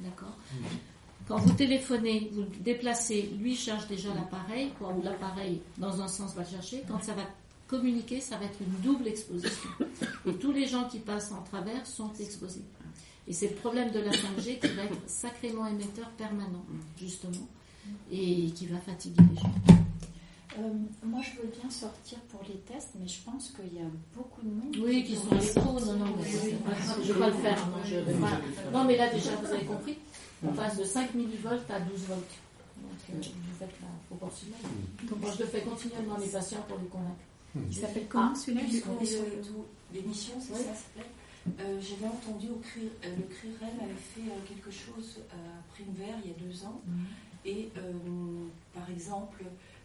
D'accord 0.00 0.36
Quand 1.26 1.38
vous 1.38 1.52
téléphonez, 1.54 2.30
vous 2.32 2.42
le 2.42 2.56
déplacez, 2.60 3.30
lui 3.40 3.56
charge 3.56 3.88
déjà 3.88 4.10
l'appareil, 4.14 4.70
quoi, 4.78 4.92
ou 4.92 5.02
l'appareil 5.02 5.60
dans 5.78 6.00
un 6.00 6.08
sens 6.08 6.34
va 6.34 6.42
le 6.42 6.48
chercher. 6.48 6.82
Quand 6.86 7.02
ça 7.02 7.14
va 7.14 7.22
communiquer, 7.66 8.20
ça 8.20 8.36
va 8.36 8.44
être 8.44 8.58
une 8.60 8.80
double 8.82 9.08
exposition. 9.08 9.70
Et 10.26 10.34
tous 10.34 10.52
les 10.52 10.66
gens 10.66 10.84
qui 10.84 10.98
passent 10.98 11.32
en 11.32 11.42
travers 11.42 11.86
sont 11.86 12.12
exposés. 12.20 12.62
Et 13.26 13.32
c'est 13.32 13.48
le 13.48 13.54
problème 13.54 13.90
de 13.90 14.00
la 14.00 14.10
5G 14.10 14.60
qui 14.60 14.68
va 14.74 14.84
être 14.84 15.00
sacrément 15.06 15.66
émetteur 15.66 16.10
permanent, 16.10 16.64
justement, 16.98 17.48
et 18.10 18.50
qui 18.50 18.66
va 18.66 18.78
fatiguer 18.78 19.22
les 19.34 19.40
gens. 19.40 19.52
Euh, 20.58 20.70
moi, 21.02 21.20
je 21.20 21.40
veux 21.42 21.48
bien 21.48 21.68
sortir 21.68 22.18
pour 22.30 22.40
les 22.48 22.54
tests, 22.60 22.90
mais 23.00 23.08
je 23.08 23.20
pense 23.22 23.50
qu'il 23.50 23.74
y 23.74 23.80
a 23.82 23.88
beaucoup 24.14 24.40
de 24.42 24.50
monde. 24.50 24.76
Oui, 24.84 25.02
qui 25.02 25.16
sont 25.16 25.30
électro, 25.34 25.72
non, 25.80 25.96
non, 25.96 26.14
mais 26.16 26.30
je 26.30 26.36
ne 26.36 27.12
vais 27.12 27.18
pas 27.18 27.26
le 27.28 27.34
faire. 27.34 27.66
Non, 27.68 27.76
je 27.84 27.96
vais 27.96 28.12
pas- 28.14 28.70
non, 28.72 28.84
mais 28.84 28.96
là 28.96 29.12
déjà, 29.12 29.30
vous 29.34 29.46
avez 29.52 29.64
compris, 29.64 29.98
on 30.46 30.52
passe 30.52 30.76
de 30.78 30.84
5 30.84 31.12
millivolts 31.14 31.68
à 31.70 31.80
12 31.80 32.02
volts. 32.06 32.34
Donc, 32.76 32.92
euh, 33.10 33.14
vous 33.18 33.58
faites 33.58 33.74
la 33.80 33.88
proportionnelle. 34.08 34.60
Donc, 35.08 35.20
moi, 35.20 35.30
je 35.36 35.42
le 35.42 35.48
fais 35.48 35.60
continuellement 35.62 36.14
à 36.14 36.18
mes 36.20 36.26
patients 36.28 36.62
pour 36.68 36.78
les 36.78 36.86
convaincre. 36.86 37.24
Il 37.56 37.74
s'appelle 37.74 38.06
comment 38.08 38.30
Ah, 38.32 38.36
celui-là 38.38 38.62
puisqu'on 38.64 38.98
est 39.00 39.06
sur 39.06 39.22
le 39.22 39.42
tout 39.42 39.64
l'émission, 39.92 40.34
c'est 40.40 40.52
Oui. 40.54 40.60
ça, 40.60 40.72
plaît 40.94 41.04
Euh, 41.60 41.78
J'avais 41.80 42.06
entendu 42.10 42.46
au 42.48 42.56
CRI, 42.64 42.88
euh, 43.04 43.16
le 43.16 43.22
CRIREM 43.34 43.76
avait 43.82 44.00
fait 44.00 44.22
euh, 44.22 44.38
quelque 44.48 44.70
chose 44.70 45.18
à 45.30 45.36
Prime 45.74 45.92
Vert 45.94 46.16
il 46.24 46.30
y 46.30 46.34
a 46.34 46.38
deux 46.38 46.64
ans. 46.64 46.80
Et 47.44 47.68
euh, 47.76 47.92
par 48.74 48.88
exemple, 48.90 49.42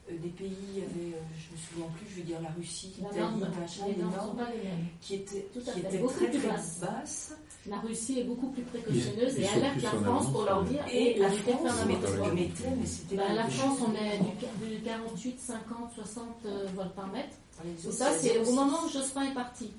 euh, 0.09 0.17
des 0.17 0.29
pays, 0.29 0.55
il 0.73 0.79
y 0.79 0.81
avait, 0.83 1.15
euh, 1.15 1.21
je 1.37 1.53
me 1.53 1.57
souviens 1.57 1.85
plus, 1.97 2.07
je 2.09 2.15
vais 2.17 2.21
dire 2.23 2.41
la 2.41 2.49
Russie, 2.49 2.93
La 3.01 3.09
l'Italie, 3.09 3.41
machin, 3.59 3.83
les 3.87 3.95
normes 4.01 4.37
ne 4.37 5.05
qui 5.05 5.15
étaient, 5.15 5.47
qui 5.53 5.79
étaient 5.79 5.97
beaucoup 5.97 6.13
très 6.13 6.29
plus 6.29 6.39
très 6.39 6.47
basses. 6.49 6.79
basses. 6.79 7.33
La 7.67 7.77
Russie 7.79 8.19
est 8.19 8.23
beaucoup 8.23 8.47
plus 8.49 8.63
précautionneuse 8.63 9.33
Ils- 9.37 9.43
et 9.43 9.47
alerte 9.49 9.81
la 9.83 9.89
France 9.91 10.31
pour 10.31 10.43
leur 10.43 10.63
dire 10.63 10.83
Et 10.91 11.19
la 11.19 11.27
arrêtez 11.27 11.41
de 11.41 11.45
faire 11.45 11.57
France 11.59 11.85
n'importe 11.85 12.17
quoi. 12.17 12.27
émettait, 12.29 12.69
mais 12.79 12.85
c'était 12.85 13.15
Bah, 13.17 13.33
la 13.33 13.47
France, 13.49 13.79
on 13.87 13.93
est 13.95 14.17
de- 14.19 14.65
du, 14.69 14.75
du 14.77 14.81
48, 14.81 15.39
50, 15.39 15.91
60 15.95 16.25
euh, 16.45 16.65
volts 16.75 16.95
par 16.95 17.07
mètre. 17.07 17.35
Et 17.65 17.91
ça, 17.91 18.13
c'est 18.17 18.39
au 18.39 18.53
moment 18.53 18.77
où 18.85 18.89
Jospin 18.89 19.23
est 19.29 19.33
parti. 19.33 19.69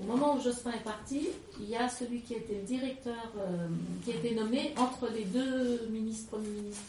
Au 0.00 0.04
moment 0.04 0.36
où 0.36 0.40
Jospin 0.42 0.72
est 0.72 0.84
parti, 0.84 1.28
il 1.60 1.70
y 1.70 1.76
a 1.76 1.88
celui 1.88 2.20
qui 2.20 2.34
était 2.34 2.58
le 2.60 2.66
directeur, 2.66 3.32
euh, 3.38 3.68
qui 4.04 4.12
a 4.12 4.16
été 4.16 4.34
nommé 4.34 4.74
entre 4.76 5.08
les 5.10 5.24
deux 5.24 5.86
ministres, 5.90 6.28
premiers 6.32 6.48
ministres. 6.50 6.82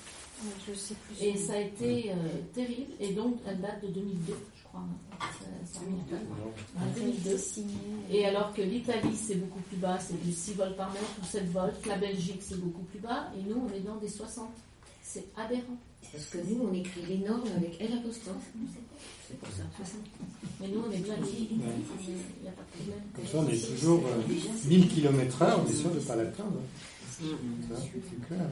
je 0.68 0.74
sais 0.74 0.94
plus. 0.96 1.26
Et 1.26 1.38
ça 1.38 1.54
a 1.54 1.60
été 1.60 2.12
euh, 2.12 2.16
terrible. 2.54 2.92
Et 3.00 3.14
donc, 3.14 3.38
elle 3.48 3.62
date 3.62 3.82
de 3.84 3.88
2002, 3.88 4.34
je 4.58 4.64
crois. 4.68 4.82
Ça, 5.20 5.46
ça 5.74 5.80
remonte 5.80 6.12
à- 6.12 6.82
à 6.84 6.86
2002. 6.96 7.38
Et 8.12 8.26
alors 8.26 8.54
que 8.54 8.62
l'Italie, 8.62 9.16
c'est 9.16 9.36
beaucoup 9.36 9.62
plus 9.62 9.78
bas, 9.78 9.98
c'est 10.00 10.22
du 10.22 10.34
6 10.34 10.54
volts 10.56 10.76
par 10.76 10.92
mètre 10.92 11.06
ou 11.22 11.26
7 11.26 11.50
volts. 11.50 11.86
La 11.86 11.98
Belgique, 11.98 12.42
c'est 12.42 12.60
beaucoup 12.60 12.84
plus 12.84 13.00
bas. 13.00 13.32
Et 13.38 13.50
nous, 13.50 13.62
on 13.70 13.74
est 13.74 13.80
dans 13.80 13.96
des 13.96 14.10
60. 14.10 14.50
C'est 15.02 15.26
aberrant. 15.38 15.78
Parce 16.12 16.26
que 16.26 16.38
nous, 16.40 16.68
on 16.70 16.74
écrit 16.74 17.02
les 17.08 17.18
normes 17.20 17.48
avec 17.56 17.80
L 17.82 17.94
apostrophe. 17.98 18.36
C'est 19.28 19.38
pour 19.40 19.50
ça. 19.50 19.64
60. 19.76 20.00
Mais 20.62 20.68
nous, 20.70 20.84
on 20.88 20.92
est 20.92 21.00
bien 21.00 21.18
dit. 21.18 21.50
Il 21.52 21.58
n'y 21.58 22.48
a 22.48 22.52
pas 22.52 22.64
de 22.64 22.78
problème. 22.78 23.04
Comme 23.16 23.26
ça, 23.26 23.38
on 23.40 23.48
est 23.48 23.76
toujours 23.76 24.04
euh, 24.08 24.68
1000 24.68 24.88
km/h, 24.88 25.56
on 25.66 25.70
est 25.70 25.74
sûr 25.74 25.90
de 25.90 25.96
ne 25.96 26.00
pas 26.00 26.16
l'atteindre. 26.16 26.62
Ça, 27.20 27.26
C'est 27.76 28.28
clair. 28.28 28.48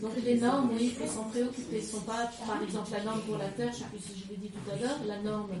Donc 0.00 0.12
les 0.22 0.38
normes, 0.38 0.70
oui, 0.74 0.92
il 0.92 0.92
faut 0.92 1.06
s'en 1.06 1.24
préoccuper. 1.24 1.80
Ce 1.80 1.92
sont 1.92 2.00
pas, 2.02 2.30
par 2.46 2.62
exemple, 2.62 2.90
la 2.92 3.04
norme 3.04 3.20
pour 3.22 3.38
la 3.38 3.48
terre, 3.48 3.72
je 3.72 3.78
ne 3.78 3.82
sais 3.82 3.88
plus 3.90 3.98
si 3.98 4.24
je 4.24 4.30
l'ai 4.30 4.36
dit 4.36 4.50
tout 4.50 4.70
à 4.70 4.76
l'heure, 4.76 4.98
la 5.06 5.22
norme, 5.22 5.52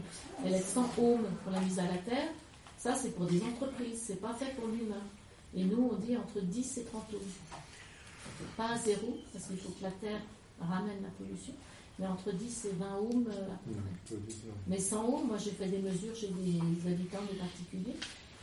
elle 0.44 0.54
est 0.54 0.60
100 0.60 0.80
ohms 0.98 1.24
pour 1.42 1.52
la 1.52 1.60
mise 1.60 1.78
à 1.78 1.84
la 1.84 1.98
terre. 1.98 2.28
Ça, 2.78 2.94
c'est 2.94 3.14
pour 3.16 3.26
des 3.26 3.40
entreprises, 3.42 4.02
c'est 4.06 4.20
pas 4.20 4.34
fait 4.34 4.54
pour 4.56 4.68
l'humain. 4.68 5.02
Et 5.54 5.64
nous, 5.64 5.90
on 5.92 5.96
dit 5.96 6.16
entre 6.16 6.40
10 6.40 6.78
et 6.78 6.84
30 6.84 7.02
ohms. 7.14 7.20
Pas 8.56 8.72
à 8.72 8.78
zéro, 8.78 9.16
parce 9.32 9.46
qu'il 9.46 9.56
faut 9.56 9.70
que 9.70 9.82
la 9.82 9.90
terre 9.92 10.20
ramène 10.60 11.02
la 11.02 11.08
pollution, 11.10 11.54
mais 11.98 12.06
entre 12.06 12.32
10 12.32 12.64
et 12.66 12.72
20 12.78 12.86
ohms. 12.98 13.26
euh, 13.30 14.14
mais 14.66 14.78
100 14.78 15.04
ohms, 15.04 15.26
moi 15.28 15.36
j'ai 15.38 15.50
fait 15.52 15.66
des 15.68 15.78
mesures 15.78 16.14
chez 16.14 16.28
des 16.28 16.58
habitants, 16.90 17.22
des 17.30 17.38
particuliers. 17.38 17.96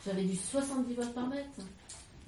J'avais 0.04 0.24
du 0.24 0.36
70 0.36 0.94
volts 0.94 1.14
par 1.14 1.28
mètre. 1.28 1.48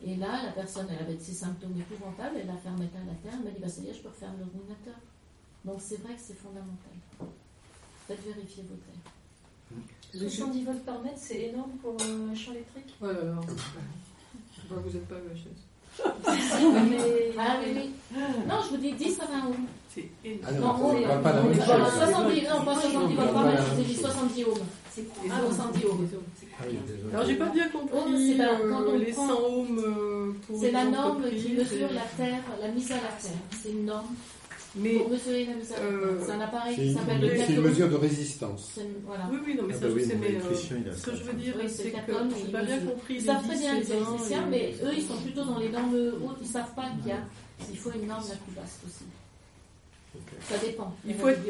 Et 0.05 0.15
là, 0.17 0.43
la 0.45 0.53
personne, 0.53 0.87
elle 0.91 0.99
avait 1.05 1.15
de 1.17 1.23
ces 1.23 1.33
symptômes 1.33 1.75
épouvantables, 1.79 2.37
elle 2.43 2.51
a 2.51 2.57
fait 2.57 2.69
remettre 2.71 2.97
à 2.97 3.01
la 3.07 3.15
terre, 3.23 3.33
elle 3.39 3.45
m'a 3.45 3.51
dit, 3.51 3.61
bah, 3.61 3.69
ça 3.69 3.81
y 3.83 3.89
est, 3.89 3.95
je 3.95 4.01
peux 4.01 4.09
refaire 4.09 4.31
l'ordinateur. 4.39 4.95
Donc 5.65 5.79
c'est 5.81 6.01
vrai 6.03 6.15
que 6.15 6.21
c'est 6.21 6.37
fondamental. 6.39 6.93
Faites 8.07 8.23
vérifier 8.25 8.63
vos 8.69 8.77
terres. 8.77 10.31
70 10.31 10.65
volts 10.65 10.85
par 10.85 11.03
mètre, 11.03 11.19
c'est 11.19 11.41
énorme 11.49 11.73
pour 11.83 11.97
euh, 12.01 12.31
un 12.31 12.35
champ 12.35 12.53
électrique? 12.53 12.95
Là 13.01 13.13
là. 13.13 13.41
Bah, 14.71 14.77
vous 14.85 14.91
n'êtes 14.91 15.09
pas 15.09 15.17
VHS. 15.17 16.05
Mais- 16.91 17.33
Ah 17.39 17.59
oui, 17.65 17.73
oui. 17.75 17.91
Non, 18.47 18.61
je 18.65 18.69
vous 18.71 18.77
dis 18.77 18.93
10 18.93 19.21
à 19.21 19.27
20 19.27 19.47
ohms. 19.49 19.67
C'est 19.97 20.11
Ah 20.47 20.51
énorme. 20.53 20.83
non, 20.83 20.93
Non, 20.93 20.99
on 21.19 21.23
pas 21.23 21.33
la 21.33 21.43
même 21.43 21.55
chose. 21.55 21.65
70, 21.65 22.43
non, 22.43 22.65
pas 22.65 22.75
70 22.75 23.15
volts 23.15 23.17
par 23.17 23.33
Pas 23.33 23.45
la 23.45 23.51
mètre, 23.53 23.63
même 23.63 23.77
j'ai 23.79 23.85
dit 23.85 23.95
chose. 23.95 24.03
70 24.13 24.45
ohms. 24.45 24.53
Ah, 25.31 25.41
70 25.47 25.85
ohms. 25.87 26.09
Ah. 26.59 26.65
Alors, 27.15 27.27
j'ai 27.27 27.35
pas 27.37 27.47
bien 27.51 27.69
compris 27.69 28.35
c'est 28.37 28.41
euh, 28.41 28.73
on 28.73 28.99
les 28.99 29.13
prend- 29.13 29.29
100 29.29 29.35
ohms 29.47 29.79
euh, 29.79 30.33
pour 30.47 30.61
C'est 30.61 30.71
la 30.71 30.85
norme 30.85 31.23
qui 31.31 31.53
mesure 31.53 31.89
la 31.95 32.25
terre, 32.25 32.43
la 32.61 32.69
mise 32.69 32.91
à 32.93 32.95
la 32.97 33.01
terre. 33.01 33.31
C'est 33.63 33.71
une 33.71 33.85
norme 33.87 34.07
Mais 34.75 34.95
pour 34.99 35.11
mesurer 35.11 35.45
la 35.47 35.55
mise 35.55 35.73
à 35.73 35.77
la 35.77 35.83
euh, 35.83 36.17
terre. 36.17 36.27
C'est 36.27 36.33
un 36.33 36.41
appareil 36.41 36.75
C'est 36.77 36.83
qui 36.83 36.89
une, 36.93 36.97
s'appelle 36.99 37.21
le 37.21 37.29
c'est 37.29 37.35
une 37.37 37.47
catone. 37.47 37.65
mesure 37.65 37.89
de 37.91 37.95
résistance. 37.97 38.71
C'est 38.75 38.89
Voilà. 39.07 39.25
Oui, 39.31 39.39
oui, 39.47 39.55
non, 39.57 39.65
mais 39.67 39.75
Ah 39.77 39.81
ça, 39.81 39.87
bah 39.89 39.93
je 39.97 40.05
sais, 40.05 40.17
mais 40.21 40.27
euh, 40.29 40.95
ce 40.97 41.03
que 41.11 41.17
je 41.17 41.23
veux 41.25 41.33
dire, 41.35 41.55
c'est 41.63 41.69
c'est 41.69 41.83
que 41.91 41.97
j'ai 41.97 42.45
ils 42.47 42.53
pas 42.53 42.63
bien 42.63 42.79
compris 42.81 43.15
Ils 43.17 43.23
savent 43.23 43.45
très 43.47 43.55
10, 43.55 43.61
bien 43.61 43.75
les 43.75 43.81
les 43.81 43.87
20, 43.87 43.95
électriciens, 43.97 44.47
mais 44.51 44.75
eux, 44.83 44.93
ils 44.97 45.03
sont 45.07 45.17
plutôt 45.23 45.45
dans 45.45 45.59
les 45.59 45.69
normes 45.69 45.95
hautes. 45.95 46.39
Ils 46.43 46.47
savent 46.47 46.75
pas 46.75 46.85
qu'il 47.01 47.09
y 47.09 47.13
a. 47.13 47.19
Il 47.71 47.77
faut 47.79 47.91
une 47.93 48.07
norme 48.07 48.25
la 48.29 48.35
plus 48.37 48.53
basse 48.55 48.79
possible. 48.83 49.11
Ça 50.49 50.59
dépend. 50.59 50.95
Il 51.07 51.15
faut 51.15 51.29
être-. 51.29 51.41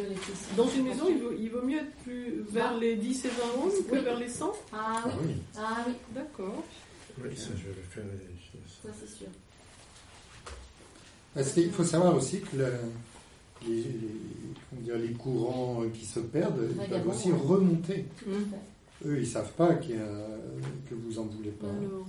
Dans 0.57 0.69
une 0.69 0.85
maison, 0.85 1.05
il 1.09 1.19
vaut, 1.19 1.33
il 1.39 1.51
vaut 1.51 1.63
mieux 1.63 1.79
être 1.79 1.93
plus 2.05 2.43
vers 2.51 2.77
les 2.77 2.97
10 2.97 3.25
et 3.25 3.29
20 3.29 3.35
ohms 3.63 3.71
que 3.91 3.95
Oui. 3.97 4.01
vers 4.05 4.19
les 4.19 4.29
100 4.29 4.53
Ah 4.73 5.03
Ah 5.05 5.09
oui. 5.23 5.35
Ah 5.59 5.77
oui, 5.87 5.93
D'accord. 6.15 6.65
Oui, 7.23 7.31
ça, 7.37 7.49
je 7.57 7.69
vais 7.69 7.75
faire 7.91 8.05
ça. 8.83 8.89
ça 8.89 8.95
c'est 9.01 9.17
sûr. 9.19 9.27
Parce 11.35 11.53
qu'il 11.53 11.71
faut 11.71 11.85
savoir 11.85 12.17
aussi 12.17 12.41
que 12.41 12.57
la- 12.59 12.69
les, 13.67 13.77
les- 13.83 14.81
dire, 14.83 14.97
les 14.99 15.13
courants 15.13 15.83
qui 15.93 16.05
se 16.05 16.21
perdent 16.21 16.69
ils 16.71 16.89
peuvent 16.89 17.09
aussi 17.09 17.31
ouais. 17.33 17.39
remonter. 17.47 18.07
Fait. 18.17 19.07
Eux, 19.07 19.19
ils 19.21 19.27
savent 19.27 19.53
pas 19.53 19.71
a- 19.71 19.77
que 20.89 20.95
vous 20.95 21.19
en 21.19 21.25
voulez 21.25 21.51
pas. 21.51 21.67
Alors, 21.67 22.07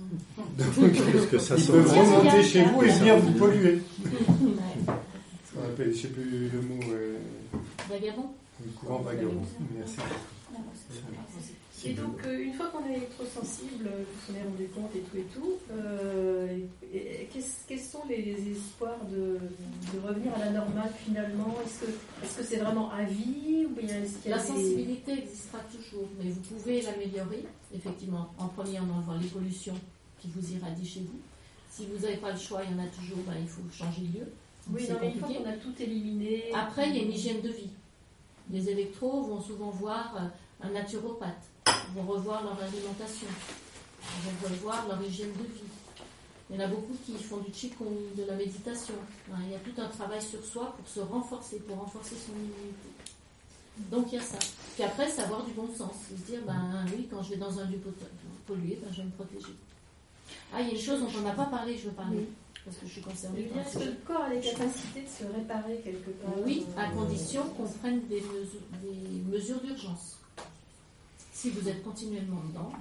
Donc, 0.58 1.12
Parce 1.12 1.26
que 1.26 1.38
ça 1.38 1.56
ils 1.56 1.66
peuvent 1.66 1.90
remonter 1.90 2.42
chez 2.42 2.64
vous 2.64 2.82
et 2.82 2.88
venir 2.88 3.18
vous 3.18 3.32
polluer. 3.32 3.82
Ouais. 4.08 4.94
Ce 5.58 5.62
qu'on 5.62 5.68
appelle, 5.72 5.92
je 5.94 5.98
sais 6.02 6.08
plus 6.08 6.48
le 6.50 6.60
mot, 6.62 6.80
euh, 6.92 7.16
Vagabond 7.88 8.30
le 8.64 8.70
courant 8.72 8.98
vagabond. 9.00 9.42
Merci. 9.76 9.96
Et 11.84 11.92
donc, 11.92 12.18
euh, 12.26 12.42
une 12.42 12.54
fois 12.54 12.66
qu'on 12.70 12.84
est 12.90 12.96
électrosensible, 12.96 13.86
euh, 13.86 14.02
qu'on 14.02 14.32
s'en 14.32 14.38
est 14.38 14.42
rendu 14.42 14.66
compte 14.74 14.90
et 14.96 15.00
tout 15.00 15.16
et 15.16 15.26
tout, 15.32 15.52
euh, 15.70 16.58
et- 16.92 17.28
quels 17.68 17.78
sont 17.80 18.02
les, 18.08 18.20
les 18.22 18.50
espoirs 18.50 18.98
de, 19.06 19.38
de 19.94 20.06
revenir 20.06 20.34
à 20.34 20.40
la 20.40 20.50
normale 20.50 20.90
finalement? 21.04 21.56
Est-ce 21.64 21.80
que 21.86 21.90
est-ce 22.24 22.38
que 22.38 22.42
c'est 22.44 22.56
vraiment 22.56 22.90
à 22.90 23.04
vie 23.04 23.66
ou 23.66 23.74
bien 23.80 24.02
est-ce 24.02 24.18
qu'il 24.18 24.30
y 24.30 24.34
a 24.34 24.38
La 24.38 24.42
des- 24.42 24.48
sensibilité 24.48 25.12
existera 25.12 25.60
toujours, 25.72 26.08
mais 26.22 26.30
vous 26.30 26.40
pouvez 26.40 26.82
l'améliorer, 26.82 27.44
effectivement, 27.72 28.34
en 28.38 28.48
premier 28.48 28.80
en 28.80 28.90
enlevant 28.90 29.16
les 29.20 29.28
pollutions 29.28 29.78
qui 30.20 30.28
vous 30.34 30.52
irradient 30.52 30.84
chez 30.84 31.00
vous. 31.00 31.20
Si 31.70 31.86
vous 31.86 31.98
n'avez 32.04 32.16
pas 32.16 32.32
le 32.32 32.38
choix, 32.38 32.62
il 32.64 32.72
y 32.72 32.74
en 32.74 32.82
a 32.82 32.88
toujours, 32.88 33.18
ben, 33.24 33.34
il 33.40 33.46
faut 33.48 33.62
changer 33.72 34.00
de 34.02 34.18
lieu. 34.18 34.26
Oui, 34.70 34.86
non, 34.88 34.96
mais 35.00 35.08
une 35.08 35.18
fois 35.18 35.28
compliqué. 35.28 35.44
qu'on 35.44 35.50
a 35.50 35.52
tout 35.54 35.74
éliminé. 35.80 36.52
Après, 36.54 36.88
il 36.88 36.96
y 36.96 37.00
a 37.00 37.02
une 37.02 37.12
hygiène 37.12 37.40
de 37.40 37.48
vie. 37.48 37.70
Les 38.50 38.68
électros 38.68 39.22
vont 39.22 39.40
souvent 39.40 39.70
voir 39.70 40.14
euh, 40.16 40.66
un 40.66 40.70
naturopathe, 40.70 41.48
vont 41.94 42.02
revoir 42.02 42.42
leur 42.44 42.62
alimentation, 42.62 43.28
vont 44.24 44.48
revoir 44.48 44.86
leur 44.88 45.02
hygiène 45.02 45.32
de 45.32 45.44
vie. 45.44 45.68
Il 46.50 46.56
y 46.56 46.58
en 46.58 46.64
a 46.64 46.68
beaucoup 46.68 46.94
qui 47.04 47.12
font 47.12 47.38
du 47.38 47.50
qigong, 47.50 48.14
de 48.16 48.24
la 48.24 48.34
méditation. 48.34 48.94
Il 49.44 49.50
y 49.50 49.54
a 49.54 49.58
tout 49.58 49.78
un 49.78 49.88
travail 49.88 50.22
sur 50.22 50.42
soi 50.42 50.74
pour 50.76 50.88
se 50.88 51.00
renforcer, 51.00 51.58
pour 51.58 51.76
renforcer 51.76 52.14
son 52.14 52.32
immunité. 52.32 52.88
Donc 53.90 54.06
il 54.10 54.14
y 54.14 54.18
a 54.18 54.22
ça. 54.22 54.38
Puis 54.74 54.82
après, 54.82 55.08
c'est 55.10 55.22
avoir 55.22 55.44
du 55.44 55.52
bon 55.52 55.68
sens. 55.76 55.92
Se 56.08 56.14
dire, 56.30 56.40
ben 56.46 56.86
oui, 56.96 57.06
quand 57.10 57.22
je 57.22 57.30
vais 57.30 57.36
dans 57.36 57.58
un 57.58 57.66
lieu 57.66 57.78
pollué, 58.46 58.78
ben, 58.82 58.90
je 58.92 58.98
vais 58.98 59.04
me 59.04 59.10
protéger. 59.12 59.54
Ah, 60.52 60.60
il 60.60 60.68
y 60.68 60.70
a 60.70 60.74
une 60.74 60.80
chose 60.80 61.00
dont 61.00 61.08
on 61.18 61.22
n'a 61.22 61.32
pas 61.32 61.46
parlé, 61.46 61.76
je 61.76 61.88
veux 61.88 61.94
parler, 61.94 62.26
parce 62.68 62.80
que 62.80 62.86
je 62.86 62.92
suis 62.92 63.00
concernée 63.00 63.50
Est-ce 63.58 63.78
que 63.78 63.84
le 63.84 63.96
corps 64.06 64.24
a 64.24 64.28
les 64.28 64.40
capacités 64.40 65.00
de 65.00 65.08
se 65.08 65.32
réparer 65.32 65.80
quelque 65.82 66.10
part 66.10 66.34
Oui, 66.44 66.66
à 66.76 66.90
euh, 66.90 66.94
condition 66.94 67.42
qu'on 67.56 67.66
prenne 67.66 68.06
des 68.08 68.20
mesures, 68.20 68.60
des 68.82 69.22
mesures 69.30 69.60
d'urgence. 69.62 70.18
Si 71.32 71.48
vous 71.50 71.66
êtes 71.66 71.82
continuellement 71.82 72.42
dedans, 72.48 72.72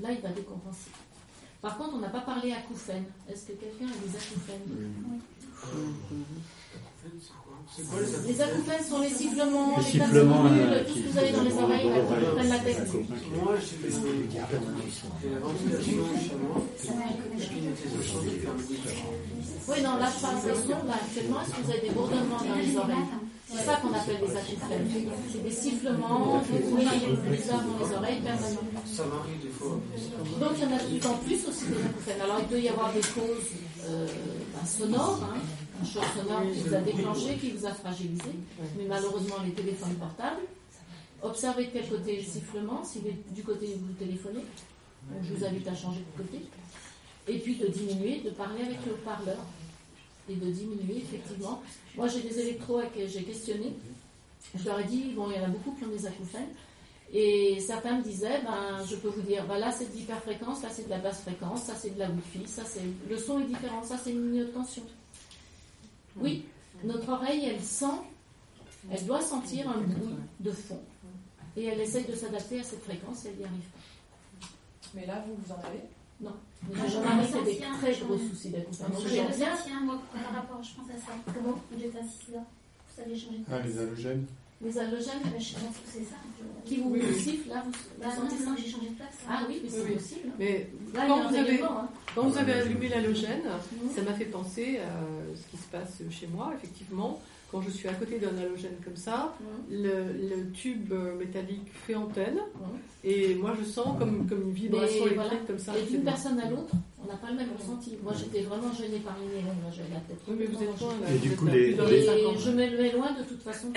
là, 0.00 0.12
il 0.12 0.20
va 0.20 0.30
décompenser. 0.30 0.90
Par 1.60 1.76
contre, 1.76 1.96
on 1.96 1.98
n'a 1.98 2.08
pas 2.08 2.20
parlé 2.20 2.52
acouphènes. 2.52 3.04
Est-ce 3.28 3.48
que 3.48 3.52
quelqu'un 3.52 3.86
a 3.86 4.06
des 4.06 4.16
acouphènes? 4.16 4.62
C'est 5.60 6.57
quoi 7.84 8.00
les 8.00 8.32
Les 8.32 8.40
acouphènes 8.40 8.84
sont 8.88 9.00
les 9.00 9.10
sifflements, 9.10 9.76
Les 9.78 9.84
les, 9.84 9.90
sifflements, 9.90 10.42
là, 10.44 10.84
tout 10.84 10.94
ce 10.94 11.00
que 11.00 11.08
vous 11.08 11.18
avez 11.18 11.32
dans 11.32 11.42
les 11.42 11.54
oreilles, 11.54 11.90
prennent 12.36 12.48
la 12.48 12.58
tête. 12.58 12.92
Moi, 13.42 13.54
j'ai 13.60 15.30
la 15.30 15.38
ventilation 15.38 16.04
chez 16.18 16.36
moi. 16.36 16.62
Qui 16.78 16.86
ferment. 18.38 18.58
Oui, 19.68 19.82
non, 19.82 19.96
là, 19.98 20.08
je 20.14 20.22
parle 20.22 20.42
des 20.42 20.50
actuellement. 20.50 21.40
Est-ce 21.42 21.50
que 21.50 21.62
vous 21.62 21.70
avez 21.70 21.80
des 21.80 21.90
bourdonnements 21.90 22.38
dans 22.38 22.54
les 22.54 22.76
oreilles? 22.76 23.08
C'est 23.50 23.64
ça 23.64 23.76
qu'on 23.76 23.94
appelle 23.94 24.20
des 24.20 24.36
acouphènes. 24.36 24.88
C'est 25.32 25.42
des 25.42 25.50
sifflements, 25.50 26.42
des 26.50 26.58
bruits 26.58 26.86
bizarres 27.30 27.64
dans 27.64 27.86
les 27.86 27.94
oreilles 27.94 28.20
permanents. 28.20 28.68
Ça 28.84 29.04
m'arrive 29.04 29.42
des 29.42 29.48
fois. 29.48 29.80
Donc 30.40 30.50
il 30.56 30.62
y 30.62 30.66
en 30.66 30.76
a 30.76 30.78
de 30.78 30.98
plus 30.98 31.08
en 31.08 31.14
plus 31.14 31.48
aussi 31.48 31.64
des 31.66 31.84
acouphènes. 31.84 32.20
Alors 32.22 32.40
il 32.40 32.46
peut 32.46 32.60
y 32.60 32.68
avoir 32.68 32.92
des 32.92 33.00
causes 33.00 33.52
euh, 33.88 34.06
ben, 34.54 34.66
sonores, 34.66 35.20
hein, 35.22 35.38
un 35.80 35.84
choc 35.84 36.04
sonore 36.16 36.42
qui 36.52 36.60
vous 36.60 36.74
a 36.74 36.80
déclenché, 36.80 37.36
qui 37.36 37.50
vous 37.52 37.66
a 37.66 37.72
fragilisé, 37.72 38.30
mais 38.76 38.84
malheureusement 38.86 39.36
les 39.44 39.52
téléphones 39.52 39.94
portables. 39.94 40.42
Observez 41.22 41.66
de 41.66 41.70
quel 41.72 41.88
côté 41.88 42.14
est 42.14 42.22
le 42.22 42.30
sifflement, 42.30 42.84
s'il 42.84 43.06
est 43.06 43.34
du 43.34 43.42
côté 43.42 43.66
où 43.74 43.86
vous 43.86 43.92
téléphonez. 43.94 44.44
Donc, 45.10 45.22
je 45.24 45.34
vous 45.34 45.44
invite 45.44 45.66
à 45.66 45.74
changer 45.74 46.00
de 46.00 46.22
côté. 46.22 46.44
Et 47.26 47.38
puis 47.38 47.56
de 47.56 47.66
diminuer, 47.66 48.20
de 48.20 48.30
parler 48.30 48.62
avec 48.62 48.78
le 48.86 48.92
haut-parleur. 48.92 49.38
Et 50.28 50.34
de 50.34 50.50
diminuer, 50.50 50.98
effectivement. 50.98 51.62
Moi 51.96 52.06
j'ai 52.06 52.20
des 52.20 52.38
électros 52.38 52.82
que 52.94 53.06
j'ai 53.06 53.22
questionnés. 53.22 53.74
Je 54.54 54.64
leur 54.64 54.78
ai 54.80 54.84
dit, 54.84 55.12
bon, 55.16 55.30
il 55.30 55.36
y 55.36 55.40
en 55.40 55.44
a 55.44 55.48
beaucoup 55.48 55.72
qui 55.72 55.84
ont 55.84 55.88
des 55.88 56.06
acouphènes. 56.06 56.50
Et 57.12 57.58
certains 57.60 57.98
me 57.98 58.02
disaient, 58.02 58.42
ben, 58.44 58.84
je 58.88 58.96
peux 58.96 59.08
vous 59.08 59.22
dire, 59.22 59.46
ben 59.46 59.58
là 59.58 59.72
c'est 59.72 59.90
de 59.90 59.96
l'hyperfréquence, 59.96 60.62
là 60.62 60.68
c'est 60.70 60.84
de 60.84 60.90
la 60.90 60.98
basse 60.98 61.22
fréquence, 61.22 61.62
ça 61.62 61.74
c'est 61.74 61.94
de 61.94 61.98
la 61.98 62.10
Wi-Fi, 62.10 62.46
ça 62.46 62.62
c'est 62.66 62.82
le 63.08 63.16
son 63.16 63.40
est 63.40 63.44
différent, 63.46 63.82
ça 63.82 63.96
c'est 64.02 64.10
une 64.10 64.46
tension. 64.52 64.82
Oui, 66.20 66.44
notre 66.84 67.08
oreille, 67.10 67.44
elle 67.46 67.60
sent, 67.62 67.86
elle 68.90 69.04
doit 69.06 69.20
sentir 69.20 69.68
un 69.68 69.80
bruit 69.80 70.14
de 70.40 70.50
fond. 70.52 70.80
Et 71.56 71.64
elle 71.64 71.80
essaye 71.80 72.04
de 72.04 72.14
s'adapter 72.14 72.60
à 72.60 72.62
cette 72.62 72.82
fréquence, 72.84 73.24
elle 73.26 73.36
n'y 73.36 73.44
arrive 73.44 73.58
pas. 73.60 74.46
Mais 74.94 75.06
là, 75.06 75.24
vous, 75.26 75.34
vous 75.44 75.52
en 75.52 75.58
avez? 75.58 75.82
Non. 76.20 76.34
Ah, 76.74 76.78
j'ai 76.86 76.92
jamais 76.94 77.24
fait 77.24 77.44
des 77.44 77.58
très 77.58 77.94
gros 78.04 78.18
soucis 78.18 78.50
d'acouphènes. 78.50 78.88
Donc 78.90 79.06
J'ai 79.06 79.24
sentien, 79.24 79.80
moi, 79.82 80.00
par 80.12 80.34
rapport, 80.34 80.62
je 80.62 80.74
pense 80.74 80.90
à 80.90 80.94
ça. 81.06 81.12
Comment? 81.34 81.58
Vous 81.70 81.82
êtes 81.84 81.94
assis 81.96 82.32
là. 82.32 82.40
Vous 82.40 83.02
savez 83.02 83.16
changer 83.16 83.38
de 83.38 83.44
Ah, 83.50 83.58
place. 83.58 83.66
les 83.66 83.78
halogènes 83.78 84.26
Les 84.60 84.76
halogènes, 84.76 85.22
je 85.38 85.52
pense 85.54 85.76
que 85.76 85.86
c'est 85.86 86.00
ça. 86.04 86.16
Qui 86.64 86.78
vous 86.78 86.96
sifflent 87.16 87.48
là, 87.48 87.62
vous, 87.64 87.70
bah, 88.00 88.06
non, 88.16 88.24
non, 88.50 88.56
j'ai 88.56 88.68
changé 88.68 88.88
de 88.88 88.94
place. 88.96 89.14
Ah 89.28 89.42
oui, 89.48 89.60
mais 89.62 89.70
c'est 89.70 89.82
Oui. 89.84 89.92
possible. 89.94 90.28
Mais 90.38 90.70
Là, 90.92 91.00
il 91.02 91.04
y 91.04 91.08
quand, 91.08 91.14
a 91.20 91.24
un 91.24 91.28
vous 91.28 91.36
avez, 91.36 91.62
hein. 91.62 91.88
quand 92.14 92.22
vous 92.28 92.38
avez 92.38 92.52
allumé 92.54 92.88
l'halogène, 92.88 93.42
ça 93.94 94.02
m'a 94.02 94.14
fait 94.14 94.24
penser 94.24 94.78
à 94.80 94.90
ce 95.36 95.50
qui 95.50 95.56
se 95.62 95.68
passe 95.70 96.02
chez 96.10 96.26
moi, 96.26 96.52
effectivement. 96.56 97.20
Quand 97.50 97.62
je 97.62 97.70
suis 97.70 97.88
à 97.88 97.94
côté 97.94 98.18
d'un 98.18 98.36
halogène 98.36 98.76
comme 98.84 98.96
ça, 98.96 99.34
le, 99.70 100.12
le 100.28 100.50
tube 100.52 100.92
métallique 101.18 101.72
fait 101.72 101.94
antenne, 101.94 102.40
et 103.04 103.34
moi 103.36 103.54
je 103.58 103.64
sens 103.64 103.98
comme, 103.98 104.28
comme 104.28 104.42
une 104.42 104.52
vibration 104.52 105.06
Mais 105.06 105.12
électrique 105.12 105.14
voilà. 105.30 105.46
comme 105.46 105.58
ça. 105.58 105.72
Et 105.78 105.84
d'une 105.84 106.02
personne 106.04 106.38
à 106.40 106.50
l'autre, 106.50 106.74
on 107.02 107.06
n'a 107.06 107.16
pas 107.16 107.30
le 107.30 107.36
même 107.38 107.48
ressenti. 107.58 107.96
Moi, 108.02 108.12
j'étais 108.18 108.42
vraiment 108.42 108.70
gênée 108.74 108.98
par 108.98 109.16
les 109.18 109.26
néons. 109.40 109.46
Là, 109.64 109.70
j'avais 109.74 109.94
la 109.94 110.00
tête. 110.00 110.18
Oui, 110.28 110.34
mais 110.38 110.44
vous 110.44 110.62
êtes 110.62 110.78
loin, 110.80 110.92
là. 111.00 111.10
Et 111.14 111.18
du 111.18 111.28
Vous 111.30 111.36
coup, 111.36 111.48
êtes 111.48 111.54
les- 111.54 111.74
je 111.74 112.50
me 112.50 112.96
loin 112.96 113.12
de 113.12 113.22
toute 113.22 113.42
façon. 113.42 113.68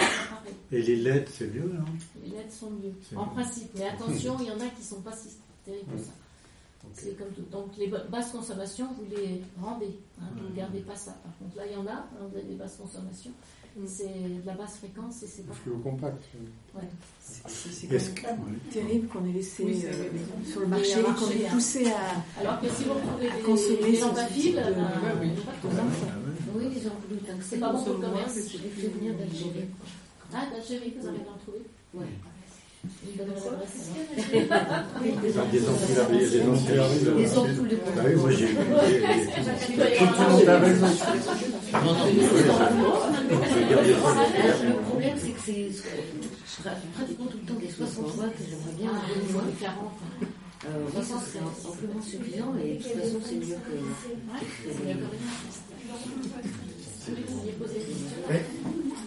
Et 0.71 0.81
les 0.81 0.95
LED, 0.97 1.29
c'est 1.29 1.53
mieux, 1.53 1.71
non 1.73 1.85
Les 2.25 2.29
LED 2.31 2.51
sont 2.51 2.71
mieux, 2.71 2.91
en 3.15 3.25
mieux. 3.25 3.31
principe. 3.35 3.69
Mais 3.75 3.85
attention, 3.87 4.35
il 4.41 4.47
y 4.47 4.51
en 4.51 4.59
a 4.59 4.67
qui 4.75 4.83
sont 4.83 4.99
pas 5.01 5.13
si 5.13 5.29
terribles 5.63 5.93
que 5.93 5.97
ça. 6.03 6.11
C'est 6.93 7.15
comme 7.17 7.29
tout. 7.29 7.43
Donc 7.51 7.67
les 7.77 7.87
ba- 7.87 8.03
basses 8.09 8.31
consommations, 8.31 8.87
vous 8.97 9.05
les 9.15 9.39
rendez. 9.61 9.97
hein, 10.19 10.25
vous 10.35 10.49
ne 10.49 10.55
gardez 10.55 10.79
pas 10.79 10.95
ça. 10.95 11.11
Par 11.23 11.37
contre, 11.37 11.55
là, 11.55 11.63
il 11.67 11.73
y 11.73 11.75
en 11.77 11.85
a, 11.87 11.91
hein, 11.99 12.05
vous 12.29 12.35
avez 12.37 12.47
des 12.47 12.55
basses 12.55 12.75
consommations. 12.75 13.31
C'est 13.87 14.03
de 14.05 14.45
la 14.45 14.53
basse 14.53 14.75
fréquence 14.77 15.23
et 15.23 15.27
c'est 15.27 15.47
pas. 15.47 15.53
Fluo 15.53 15.77
compact. 15.77 16.21
Ouais. 16.75 16.81
C'est 17.47 17.87
que- 17.87 17.95
terrible 18.71 19.07
qu'on 19.07 19.25
ait 19.25 19.31
laissé 19.31 19.63
Oui, 19.63 19.85
euh, 19.85 19.91
sur 20.51 20.59
le 20.61 20.67
marché, 20.67 21.01
qu'on 21.01 21.29
ait 21.31 21.47
poussé 21.49 21.85
à, 21.87 22.41
Alors 22.41 22.59
que 22.59 22.67
si 22.67 22.83
vous 22.83 22.93
retrouvez 22.93 23.29
des, 23.29 23.41
consommer 23.43 23.97
à 24.17 24.25
fil, 24.25 24.55
de- 24.55 24.59
oui. 25.21 25.29
de. 25.29 25.35
Oui, 26.53 26.65
de 27.09 27.15
tungstène. 27.25 27.41
C'est 27.41 27.59
pas 27.59 27.71
bon 27.71 27.81
pour 27.83 27.93
le 27.93 27.99
commerce. 27.99 28.33
venir 28.89 29.13
d'Algérie. 29.15 29.69
Ah, 30.33 30.45
d'Algérie, 30.51 30.93
vous 30.99 31.07
en 31.07 31.13
bonne 33.15 33.31
adresse. 33.53 33.89
Des 35.11 35.37
ampoules 37.37 37.67
de 37.67 37.77
Ah 37.95 37.99
oui, 38.05 38.15
moi 38.15 38.31
j'ai 38.31 38.45
vu. 38.47 38.55
Tout 38.55 40.05
le 40.05 40.29
monde 40.31 40.49
a 40.49 40.57
raison. 40.59 40.87
Le 43.31 44.81
problème, 44.89 45.17
c'est 45.17 45.31
que 45.31 45.39
c'est 45.45 46.63
pratiquement 46.93 47.25
tout 47.27 47.37
le 47.41 47.47
temps 47.53 47.59
des 47.59 47.69
60 47.71 48.17
watts 48.17 48.33
et 48.41 48.45
j'aimerais 48.49 48.75
bien 48.79 48.89
Ah, 48.93 48.97
avoir 48.97 49.09
des 49.25 49.33
moins. 49.33 49.41
fois, 49.43 49.51
40. 49.61 49.91
Euh, 50.63 50.67
moi, 50.93 51.01
ça 51.01 51.19
serait 51.19 51.43
amplement 51.43 52.01
suffisant 52.01 52.53
et 52.63 52.77
de 52.77 52.83
toute 52.83 52.91
façon, 53.01 53.19
c'est 53.25 53.35
mieux 53.35 53.55
que. 53.55 54.81
Ouais. 58.29 58.41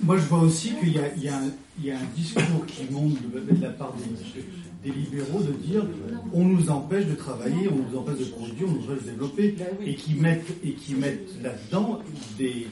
Moi, 0.02 0.16
je 0.18 0.22
vois 0.26 0.40
aussi 0.40 0.72
qu'il 0.80 0.92
y, 0.92 0.98
a- 0.98 1.14
y 1.16 1.28
un- 1.28 1.52
il 1.78 1.84
y 1.86 1.90
a 1.90 1.96
un 1.98 2.04
discours 2.16 2.66
qui 2.66 2.84
monte 2.90 3.14
de, 3.32 3.54
de 3.54 3.62
la 3.62 3.70
part 3.70 3.94
des, 3.94 4.90
des 4.90 4.96
libéraux 4.98 5.40
de 5.42 5.52
dire 5.52 5.86
on 6.32 6.44
nous 6.44 6.68
empêche 6.70 7.06
de 7.06 7.14
travailler, 7.14 7.68
on 7.70 7.76
nous 7.90 7.98
empêche 7.98 8.18
de 8.18 8.24
produire, 8.24 8.66
on 8.68 8.72
nous 8.72 8.84
empêche 8.84 9.04
de 9.04 9.10
développer, 9.10 9.54
et 9.86 9.94
qui 9.94 10.14
mettent, 10.14 10.44
et 10.64 10.72
qui 10.72 10.94
mettent 10.94 11.28
là-dedans 11.42 12.00
des 12.36 12.66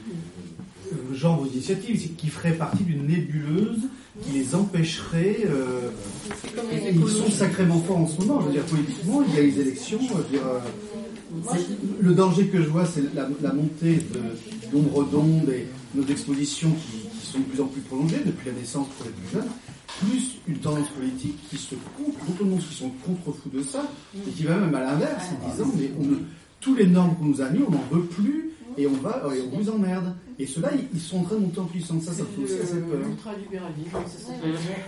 euh, 0.91 1.13
genres 1.15 1.43
d'initiatives 1.43 2.15
qui 2.15 2.27
feraient 2.27 2.53
partie 2.53 2.83
d'une 2.83 3.05
nébuleuse 3.07 3.79
qui 4.23 4.31
les 4.31 4.53
empêcherait. 4.55 5.39
euh, 5.45 5.89
ils 6.91 7.07
sont 7.09 7.29
sacrément 7.31 7.79
forts 7.81 7.97
en 7.97 8.07
ce 8.07 8.19
moment. 8.21 8.41
Je 8.41 8.45
veux 8.47 8.51
dire, 8.53 8.63
politiquement, 8.65 9.23
il 9.27 9.35
y 9.35 9.37
a 9.39 9.41
les 9.41 9.59
élections. 9.59 9.99
je 10.07 10.13
veux 10.13 10.23
dire, 10.29 10.41
euh, 10.45 10.59
le 11.99 12.13
danger 12.13 12.47
que 12.47 12.61
je 12.61 12.67
vois, 12.67 12.85
c'est 12.85 13.13
la, 13.15 13.27
la 13.41 13.53
montée 13.53 13.95
de- 13.95 14.71
d'ombre 14.71 15.03
d'onde 15.05 15.49
et 15.49 15.65
nos 15.95 16.05
expositions 16.05 16.71
qui, 16.71 17.07
qui 17.19 17.25
sont 17.25 17.39
de 17.39 17.43
plus 17.45 17.61
en 17.61 17.65
plus 17.67 17.81
prolongées 17.81 18.21
depuis 18.25 18.47
la 18.47 18.53
naissance 18.59 18.87
pour 18.97 19.05
les 19.07 19.11
plus 19.11 19.39
jeunes, 19.39 19.49
plus 19.99 20.37
une 20.47 20.57
tendance 20.57 20.87
politique 20.89 21.37
qui 21.49 21.57
se 21.57 21.73
contre, 21.97 22.17
beaucoup 22.25 22.43
de 22.43 22.49
monde 22.49 22.59
qui 22.59 22.75
sont 22.75 22.91
contre-fous 23.05 23.49
de 23.53 23.63
ça, 23.63 23.83
et 24.15 24.29
qui 24.31 24.43
va 24.43 24.57
même 24.57 24.75
à 24.75 24.81
l'inverse 24.81 25.25
en 25.43 25.49
disant 25.51 25.71
mais 25.77 25.91
on 25.99 26.03
ne- 26.05 26.17
tous 26.59 26.75
les 26.75 26.87
normes 26.87 27.15
qu'on 27.15 27.25
nous 27.25 27.41
a 27.41 27.49
mis, 27.49 27.59
on 27.67 27.71
n'en 27.71 27.83
veut 27.91 28.03
plus, 28.05 28.51
et 28.77 28.87
on 28.87 28.93
va 28.93 29.23
et 29.35 29.41
on 29.51 29.57
vous 29.59 29.69
emmerde. 29.71 30.15
Et 30.39 30.47
ceux-là, 30.47 30.71
ils, 30.93 30.99
sont 30.99 31.19
en 31.19 31.23
train 31.23 31.35
de 31.35 31.41
monter 31.41 31.59
en 31.59 31.65
puissance. 31.65 32.03
Ça, 32.03 32.13
ça 32.13 32.23
fait 32.25 32.43
aussi 32.43 32.59
assez 32.59 32.79
peur. 32.79 32.99
L'ultralibéralisme, 33.05 33.95
ouais. 33.95 34.83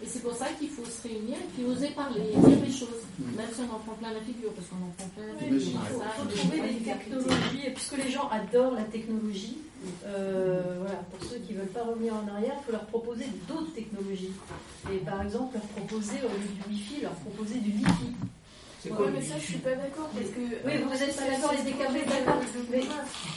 Et 0.00 0.06
c'est 0.06 0.22
pour 0.22 0.32
ça 0.32 0.46
qu'il 0.58 0.68
faut 0.68 0.84
se 0.84 1.08
réunir 1.08 1.36
et 1.38 1.48
puis 1.54 1.64
oser 1.64 1.90
parler, 1.90 2.30
dire 2.30 2.64
les 2.64 2.70
choses, 2.70 3.02
même 3.18 3.48
si 3.52 3.62
on 3.62 3.74
en 3.74 3.80
prend 3.80 3.94
plein 3.94 4.12
la 4.12 4.20
figure, 4.20 4.52
parce 4.52 4.68
qu'on 4.68 4.76
en 4.76 4.94
prend 4.96 5.08
plein 5.08 5.26
la 5.26 5.54
Il 5.54 5.60
figure. 5.60 5.80
faut, 5.80 5.98
Ça, 5.98 6.08
faut 6.10 6.28
trouver 6.30 6.60
des 6.60 6.84
technologies, 6.84 7.66
et 7.66 7.70
puisque 7.70 7.96
les 7.96 8.10
gens 8.10 8.28
adorent 8.28 8.74
la 8.74 8.84
technologie, 8.84 9.58
euh, 10.06 10.78
voilà, 10.78 11.02
pour 11.10 11.28
ceux 11.28 11.38
qui 11.38 11.52
ne 11.52 11.58
veulent 11.58 11.74
pas 11.74 11.82
revenir 11.82 12.14
en 12.14 12.28
arrière, 12.32 12.54
il 12.60 12.64
faut 12.64 12.72
leur 12.72 12.86
proposer 12.86 13.24
d'autres 13.48 13.74
technologies. 13.74 14.34
Et 14.92 14.98
par 14.98 15.22
exemple, 15.22 15.54
leur 15.54 15.66
proposer, 15.66 16.18
au 16.22 16.30
lieu 16.30 16.46
du 16.46 16.70
Wi-Fi, 16.70 17.00
leur 17.02 17.14
proposer 17.14 17.58
du 17.58 17.70
Wi-Fi. 17.70 18.14
C'est 18.88 18.94
quoi, 18.96 19.04
quoi 19.04 19.10
mais 19.12 19.20
ça, 19.22 19.34
je 19.38 19.44
suis 19.44 19.58
pas 19.60 19.74
d'accord, 19.76 20.08
parce 20.16 20.30
que. 20.32 20.40
euh, 20.40 20.64
Oui, 20.64 20.72
vous 20.80 20.88
n'êtes 20.88 21.16
pas 21.16 21.28
d'accord, 21.28 21.52
les 21.52 21.64
décalés, 21.70 22.04
d'accord. 22.08 22.40
Mais- 22.72 22.88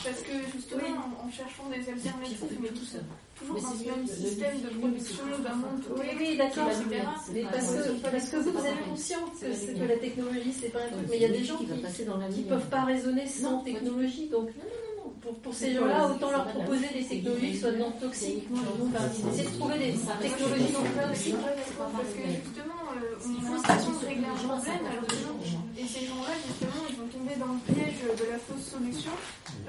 Parce 0.03 0.21
que 0.23 0.33
justement, 0.55 0.95
en, 1.03 1.27
en 1.27 1.31
cherchant 1.31 1.67
des 1.67 1.83
alternatives, 1.83 2.57
mais 2.63 2.69
tout 2.69 2.85
ça, 2.87 2.99
toujours 3.35 3.55
Mais 3.55 3.61
dans 3.61 3.71
c'est 3.75 3.83
ce 3.83 3.89
même 3.91 4.07
système 4.07 4.57
de 4.63 4.69
production 4.79 5.23
d'un 5.43 5.55
monde 5.59 5.83
Oui, 5.99 6.07
oui, 6.19 6.37
d'accord. 6.37 6.69
etc. 6.71 7.03
Mais 7.33 7.43
parce 7.51 7.67
que, 7.75 7.81
parce 7.99 8.29
que 8.29 8.37
vous, 8.37 8.51
vous 8.51 8.65
avez 8.65 8.83
conscience 8.87 9.29
que, 9.41 9.51
c'est 9.53 9.73
que 9.75 9.83
la 9.85 9.97
technologie, 9.97 10.53
c'est 10.55 10.69
pas 10.71 10.79
un 10.87 10.91
truc. 10.95 11.07
Mais 11.09 11.17
il 11.17 11.21
y 11.21 11.25
a 11.25 11.29
des 11.35 11.43
gens 11.43 11.57
qui 11.57 11.65
lumière. 11.67 12.47
peuvent 12.47 12.69
pas 12.69 12.83
raisonner 12.85 13.27
sans 13.27 13.59
technologie. 13.63 14.27
Donc, 14.31 14.49
pour, 15.21 15.35
pour 15.35 15.53
ces 15.53 15.73
gens-là, 15.75 16.07
autant 16.07 16.31
leur 16.31 16.47
proposer 16.47 16.87
des 16.97 17.03
technologies 17.05 17.51
qui 17.51 17.57
soient 17.57 17.71
non 17.73 17.91
toxiques. 17.91 18.47
essayer 18.49 19.47
de 19.49 19.57
trouver 19.57 19.77
des 19.77 19.93
technologies 20.21 20.73
non 20.73 21.07
toxiques. 21.07 21.35
parce 21.77 22.09
que 22.09 22.23
justement, 22.25 22.70
on 23.25 23.31
Il 23.31 23.37
a 23.37 23.41
faut 23.41 23.53
l'impression 23.55 23.61
s'appuyer 23.67 23.93
de 23.93 23.99
sur 23.99 24.07
régler 24.07 24.29
un 24.31 24.35
problème, 24.47 24.85
alors 24.91 25.07
que 25.07 25.15
non. 25.25 25.35
Et 25.77 25.85
ces 25.87 26.05
gens-là, 26.05 26.33
justement, 26.47 26.81
ils 26.89 26.95
vont 26.97 27.07
tomber 27.07 27.35
dans 27.39 27.53
le 27.53 27.61
piège 27.73 27.99
de 28.05 28.25
la 28.31 28.37
fausse 28.37 28.65
solution, 28.73 29.11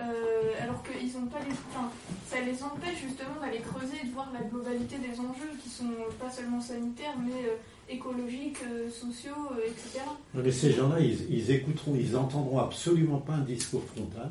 euh, 0.00 0.62
alors 0.62 0.82
qu'ils 0.82 1.12
n'ont 1.14 1.26
pas 1.26 1.38
les. 1.40 1.54
Enfin, 1.70 1.88
ça 2.28 2.40
les 2.40 2.56
empêche 2.62 3.00
justement 3.06 3.36
d'aller 3.40 3.60
creuser 3.60 3.96
et 4.02 4.06
de 4.08 4.12
voir 4.12 4.30
la 4.32 4.42
globalité 4.42 4.96
des 4.98 5.18
enjeux 5.20 5.52
qui 5.62 5.68
sont 5.68 5.92
pas 6.18 6.30
seulement 6.30 6.60
sanitaires, 6.60 7.14
mais 7.20 7.44
euh, 7.48 7.56
écologiques, 7.88 8.58
euh, 8.64 8.88
sociaux, 8.90 9.52
euh, 9.52 9.66
etc. 9.68 10.04
Mais 10.34 10.50
ces 10.50 10.72
gens-là, 10.72 11.00
ils, 11.00 11.18
ils 11.30 11.50
écouteront, 11.50 11.94
ils 11.94 12.16
entendront 12.16 12.58
absolument 12.58 13.18
pas 13.18 13.34
un 13.34 13.40
discours 13.44 13.82
frontal. 13.94 14.30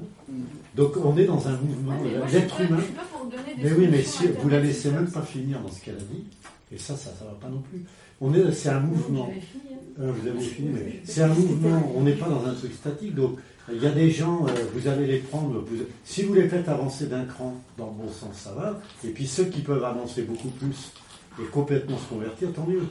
Donc 0.76 0.98
on 0.98 1.18
est 1.18 1.26
dans 1.26 1.48
un 1.48 1.58
mouvement 1.58 1.98
suis 2.04 2.40
pas- 2.42 2.64
humain. 2.64 2.78
je 2.80 2.84
suis 2.86 2.94
pas 2.94 3.02
pour 3.12 3.26
donner 3.26 3.56
des 3.56 3.64
Mais 3.64 3.72
oui, 3.74 3.88
mais 3.90 4.04
si 4.04 4.28
vous 4.28 4.50
la 4.50 4.60
laissez 4.60 4.92
même 4.92 5.10
pas 5.12 5.22
finir 5.22 5.60
dans 5.62 5.70
ce 5.72 5.82
qu'elle 5.84 5.96
a 5.98 6.00
dit, 6.00 6.24
et 6.72 6.78
ça, 6.78 6.96
ça, 6.96 7.12
ça 7.18 7.26
va 7.26 7.32
pas 7.34 7.50
non 7.50 7.62
plus. 7.62 7.84
On 8.22 8.34
est, 8.34 8.52
c'est 8.52 8.70
un 8.70 8.80
mouvement. 8.82 9.30
Euh, 10.00 10.12
vous 10.12 10.28
avez 10.28 10.40
fini, 10.40 10.70
mais 10.70 11.00
c'est 11.04 11.22
un 11.24 11.28
mouvement. 11.34 11.92
On 11.96 12.02
n'est 12.04 12.14
pas 12.14 12.30
dans 12.30 12.46
un 12.46 12.54
truc 12.54 12.74
statique. 12.74 13.16
Donc 13.16 13.38
il 13.72 13.82
y 13.82 13.86
a 13.88 13.92
des 13.92 14.10
gens, 14.12 14.46
euh, 14.48 14.52
vous 14.74 14.88
allez 14.88 15.08
les 15.08 15.18
prendre. 15.20 15.60
vous- 15.60 15.84
si 16.06 16.24
vous 16.24 16.34
les 16.34 16.48
faites 16.48 16.68
avancer 16.70 17.08
d'un 17.08 17.26
cran 17.26 17.56
dans 17.78 17.88
le 17.88 18.04
bon 18.06 18.12
sens, 18.12 18.36
ça 18.36 18.54
va. 18.54 18.80
Et 19.04 19.10
puis 19.10 19.28
ceux 19.28 19.46
qui 19.46 19.62
peuvent 19.62 19.84
avancer 19.84 20.22
beaucoup 20.24 20.50
plus 20.50 20.92
et 21.42 21.46
complètement 21.46 21.98
se 21.98 22.06
convertir, 22.06 22.54
tant 22.54 22.66
mieux. 22.68 22.84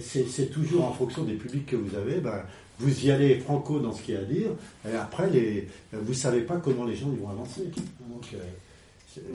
C'est 0.00 0.50
toujours 0.50 0.84
en 0.86 0.92
fonction 0.92 1.24
des 1.24 1.34
publics 1.34 1.66
que 1.66 1.76
vous 1.76 1.94
avez. 1.96 2.20
Ben, 2.20 2.42
vous 2.78 3.04
y 3.04 3.10
allez 3.10 3.38
franco 3.40 3.78
dans 3.78 3.92
ce 3.92 4.00
qu'il 4.02 4.14
y 4.14 4.16
a 4.16 4.20
à 4.20 4.24
dire. 4.24 4.50
Et 4.90 4.96
après, 4.96 5.28
les, 5.28 5.68
vous 5.92 6.14
savez 6.14 6.40
pas 6.42 6.56
comment 6.56 6.84
les 6.84 6.96
gens 6.96 7.08
ils 7.12 7.18
vont 7.20 7.28
avancer. 7.28 7.64
Donc, 8.08 8.26
euh, 8.32 8.38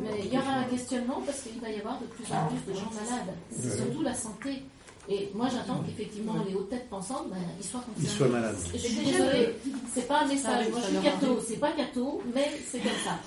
Mais 0.01 0.09
il 0.25 0.33
y 0.33 0.37
aura 0.37 0.53
un 0.53 0.63
questionnement 0.63 1.21
parce 1.25 1.41
qu'il 1.41 1.61
va 1.61 1.69
y 1.69 1.79
avoir 1.79 1.99
de 1.99 2.05
plus 2.07 2.25
en 2.33 2.47
plus 2.47 2.73
de 2.73 2.77
gens 2.77 2.91
malades. 2.91 3.35
C'est 3.51 3.75
surtout 3.77 4.01
la 4.01 4.13
santé. 4.15 4.63
Et 5.07 5.29
moi, 5.35 5.47
j'attends 5.51 5.83
qu'effectivement 5.85 6.33
les 6.47 6.55
hautes 6.55 6.69
têtes 6.69 6.89
pensantes, 6.89 7.29
ben, 7.29 7.37
ils 7.59 7.65
soient 7.65 7.81
concernés. 7.81 8.01
Ils 8.09 8.17
soient 8.17 8.27
malades. 8.27 8.55
Je 8.73 8.77
suis 8.79 9.05
désolée, 9.05 9.49
c'est 9.93 10.07
pas 10.07 10.21
un 10.21 10.27
message. 10.27 10.65
Ah, 10.67 10.69
Moi, 10.71 10.79
je 10.81 10.95
suis 10.95 11.03
catho. 11.03 11.39
C'est 11.47 11.59
pas 11.59 11.71
catho, 11.73 12.21
mais 12.33 12.51
c'est 12.67 12.79
comme 12.79 12.91
ça. 13.03 13.19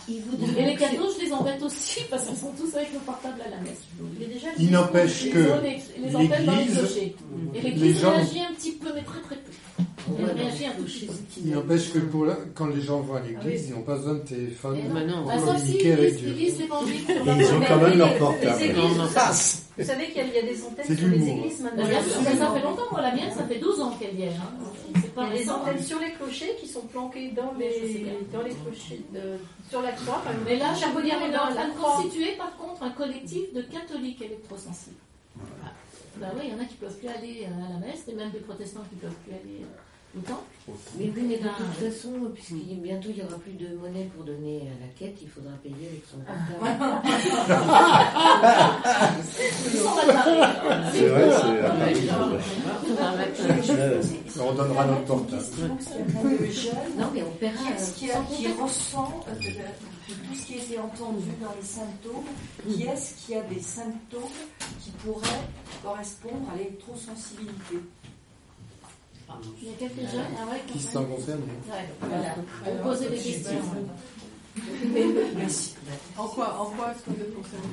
Et 0.59 0.65
les 0.65 0.75
cathos, 0.77 1.15
je 1.21 1.25
les 1.27 1.33
embête 1.33 1.63
aussi 1.63 2.01
parce 2.11 2.27
qu'ils 2.27 2.37
sont 2.37 2.53
tous 2.59 2.75
avec 2.75 2.93
le 2.93 2.99
portable 2.99 3.41
à 3.47 3.51
la 3.51 3.57
messe. 3.59 3.79
Déjà, 4.19 4.49
Il 4.59 4.71
n'empêche 4.73 5.23
Ils 5.25 5.33
que 5.33 5.39
ont 5.51 5.63
les, 5.63 5.81
les 6.09 6.17
embêtent 6.17 6.45
dans 6.47 6.57
les 6.57 6.67
clochers. 6.67 7.17
Et 7.55 7.61
les 7.61 7.71
l'église 7.71 8.01
gens- 8.01 8.11
réagit 8.13 8.41
un 8.41 8.55
petit 8.55 8.73
peu, 8.73 8.89
mais 8.95 9.03
très 9.03 9.21
très 9.21 9.37
peu. 9.37 9.53
Il 11.45 11.51
n'empêche 11.53 11.93
que 11.93 11.99
pour 11.99 12.25
la- 12.25 12.37
quand 12.55 12.67
les 12.67 12.81
gens 12.81 13.01
vont 13.01 13.15
à 13.15 13.21
Ah 13.23 13.27
l'église, 13.29 13.69
ils 13.69 13.75
n'ont 13.75 13.83
pas 13.83 13.97
besoin 13.97 14.15
de 14.15 14.19
téléphone 14.21 14.79
Et 14.79 14.83
non. 14.83 15.23
pour 15.23 15.27
Bah, 15.27 15.35
s'ils 15.39 15.47
communiquer 15.47 15.93
avec 15.93 16.17
Dieu. 16.17 16.35
ils 16.39 16.63
ont 16.63 17.61
quand 17.69 17.77
même 17.77 17.99
leur 17.99 18.13
Les 18.13 18.19
portable. 18.19 18.51
vous 18.51 18.55
savez- 19.85 20.07
qu'il 20.09 20.17
y, 20.17 20.39
a- 20.39 20.43
des 20.43 20.63
antennes 20.65 20.97
sur 20.97 21.09
les 21.09 21.29
églises 21.29 21.61
maintenant. 21.61 21.85
ça, 21.85 22.53
fait 22.55 22.63
longtemps, 22.63 22.83
moi 22.91 23.03
la 23.03 23.15
mienne, 23.15 23.31
ça 23.37 23.45
fait 23.45 23.59
12 23.59 23.81
ans 23.81 23.93
qu'elle 24.01 24.19
y 24.19 24.23
est. 24.23 24.29
Hein. 24.29 24.51
C'est 24.95 25.15
pas 25.15 25.27
Il 25.31 25.37
y 25.37 25.41
a 25.41 25.45
des 25.45 25.49
hein. 25.51 25.55
antennes 25.63 25.83
sur 25.83 25.99
les 26.01 26.13
clochers 26.13 26.57
qui 26.61 26.67
sont 26.67 26.81
planquées 26.83 27.31
dans 27.37 27.53
les, 27.59 28.07
dans 28.33 28.43
les 28.43 28.55
clochers, 28.55 29.03
de- 29.15 29.39
sur 29.71 29.83
la 29.83 29.93
croix. 29.93 30.23
Mais 30.47 30.57
là, 30.57 30.73
on 30.75 31.01
est 31.01 31.13
en 31.37 31.55
train 31.55 31.69
de 31.69 31.75
constituer 31.81 32.33
par 32.37 32.57
contre 32.57 32.83
un 32.83 32.91
collectif 32.91 33.53
de 33.55 33.63
catholiques 33.63 34.23
électrosensibles. 34.23 34.97
Ah. 36.21 36.27
Bah 36.27 36.33
oui, 36.37 36.43
il 36.47 36.51
y 36.51 36.55
en 36.55 36.59
a 36.61 36.65
qui 36.65 36.75
ne 36.75 36.81
peuvent 36.81 36.99
plus 36.99 37.09
aller 37.09 37.47
euh, 37.47 37.67
à 37.67 37.69
la 37.81 37.87
messe, 37.87 38.03
et 38.09 38.13
même 38.15 38.31
des 38.31 38.41
protestants 38.41 38.83
qui 38.89 38.97
ne 38.97 39.01
peuvent 39.01 39.21
plus 39.25 39.33
aller. 39.33 39.61
euh, 39.63 39.67
Autant 40.17 40.43
Mais 40.99 41.13
oui, 41.15 41.23
mais 41.29 41.37
de 41.37 41.43
toute 41.49 41.77
façon, 41.93 42.13
puisque 42.33 42.55
bientôt 42.81 43.11
il 43.11 43.17
n'y 43.17 43.23
aura 43.23 43.37
plus 43.39 43.53
de 43.53 43.77
monnaie 43.77 44.09
pour 44.17 44.25
donner 44.25 44.63
à 44.63 44.77
la 44.81 44.89
quête, 44.99 45.19
il 45.21 45.29
faudra 45.29 45.53
payer 45.63 45.87
avec 45.91 46.03
son 46.11 46.17
portable. 46.25 46.65
C'est 50.93 51.09
vrai, 51.09 51.31
c'est. 54.25 54.41
On 54.41 54.53
donnera 54.55 54.87
notre 54.87 55.05
portable. 55.05 55.43
Non, 56.99 57.11
mais 57.15 57.23
on 57.23 57.31
paiera. 57.39 57.71
Qui 57.97 58.11
ressent 58.61 59.25
euh, 59.29 59.35
de- 60.09 60.15
tout 60.15 60.35
ce 60.35 60.47
qui 60.47 60.55
a 60.55 60.57
été 60.57 60.79
entendu 60.79 61.29
dans 61.43 61.55
les 61.55 61.67
symptômes 61.67 62.25
Qui 62.67 62.83
est-ce 62.85 63.15
qui 63.27 63.35
a 63.35 63.43
des 63.43 63.61
symptômes 63.61 64.23
qui 64.83 64.91
pourraient 64.91 65.47
correspondre 65.83 66.51
à 66.53 66.57
l'électrosensibilité 66.57 67.77
Il 69.63 69.69
y 69.69 69.71
a 69.71 69.75
quelques 69.79 70.11
jeunes 70.11 70.25
ah 70.41 70.47
ouais, 70.51 70.63
Qui 70.73 70.81
se 70.81 70.87
quand 70.87 70.93
sent 70.93 70.99
même. 71.01 71.17
concerné 71.17 71.43
Ouais, 71.71 71.89
voilà. 72.01 72.35
On 72.67 72.83
posait 72.83 73.11
des 73.11 73.17
questions. 73.19 73.53
Merci. 75.37 75.75
En 76.17 76.27
quoi, 76.29 76.61
en 76.61 76.67
quoi 76.71 76.91
est-ce 76.93 77.03
que 77.05 77.11
vous 77.11 77.21
êtes 77.23 77.35
concerné 77.37 77.67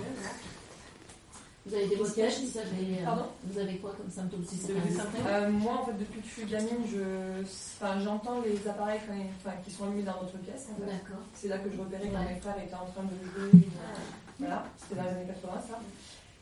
Vous 1.66 1.74
avez 1.74 1.88
des 1.88 1.96
blocages, 1.96 2.42
vous 2.44 2.58
avez, 2.60 3.00
euh, 3.02 3.06
Pardon 3.06 3.26
vous 3.44 3.60
avez 3.60 3.78
quoi 3.78 3.92
comme 3.98 4.10
symptômes 4.12 4.46
si 4.48 4.56
des 4.68 4.74
Euh, 5.28 5.50
moi, 5.50 5.80
en 5.82 5.86
fait, 5.86 5.94
depuis 5.98 6.22
que 6.22 6.28
je 6.28 6.32
suis 6.34 6.46
gamine, 6.46 6.86
je, 6.92 7.44
j'entends 8.04 8.40
les 8.42 8.68
appareils 8.70 9.00
quand 9.08 9.16
ils- 9.16 9.26
enfin, 9.44 9.56
qui 9.64 9.72
sont 9.72 9.86
allumés 9.86 10.04
dans 10.04 10.22
notre 10.22 10.38
pièce. 10.38 10.68
en 10.72 10.76
fait. 10.76 10.86
D'accord. 10.86 11.24
C'est 11.34 11.48
là 11.48 11.58
que 11.58 11.72
je 11.72 11.80
repérais 11.80 12.08
quand 12.14 12.20
Ouais. 12.20 12.34
mes 12.36 12.40
frères 12.40 12.58
étaient 12.64 12.76
en 12.76 12.86
train 12.86 13.04
de 13.04 13.50
jouer. 13.50 13.68
Voilà, 14.38 14.64
c'était 14.78 14.96
dans 14.96 15.04
les 15.04 15.10
années 15.10 15.26
80, 15.28 15.62
ça. 15.68 15.80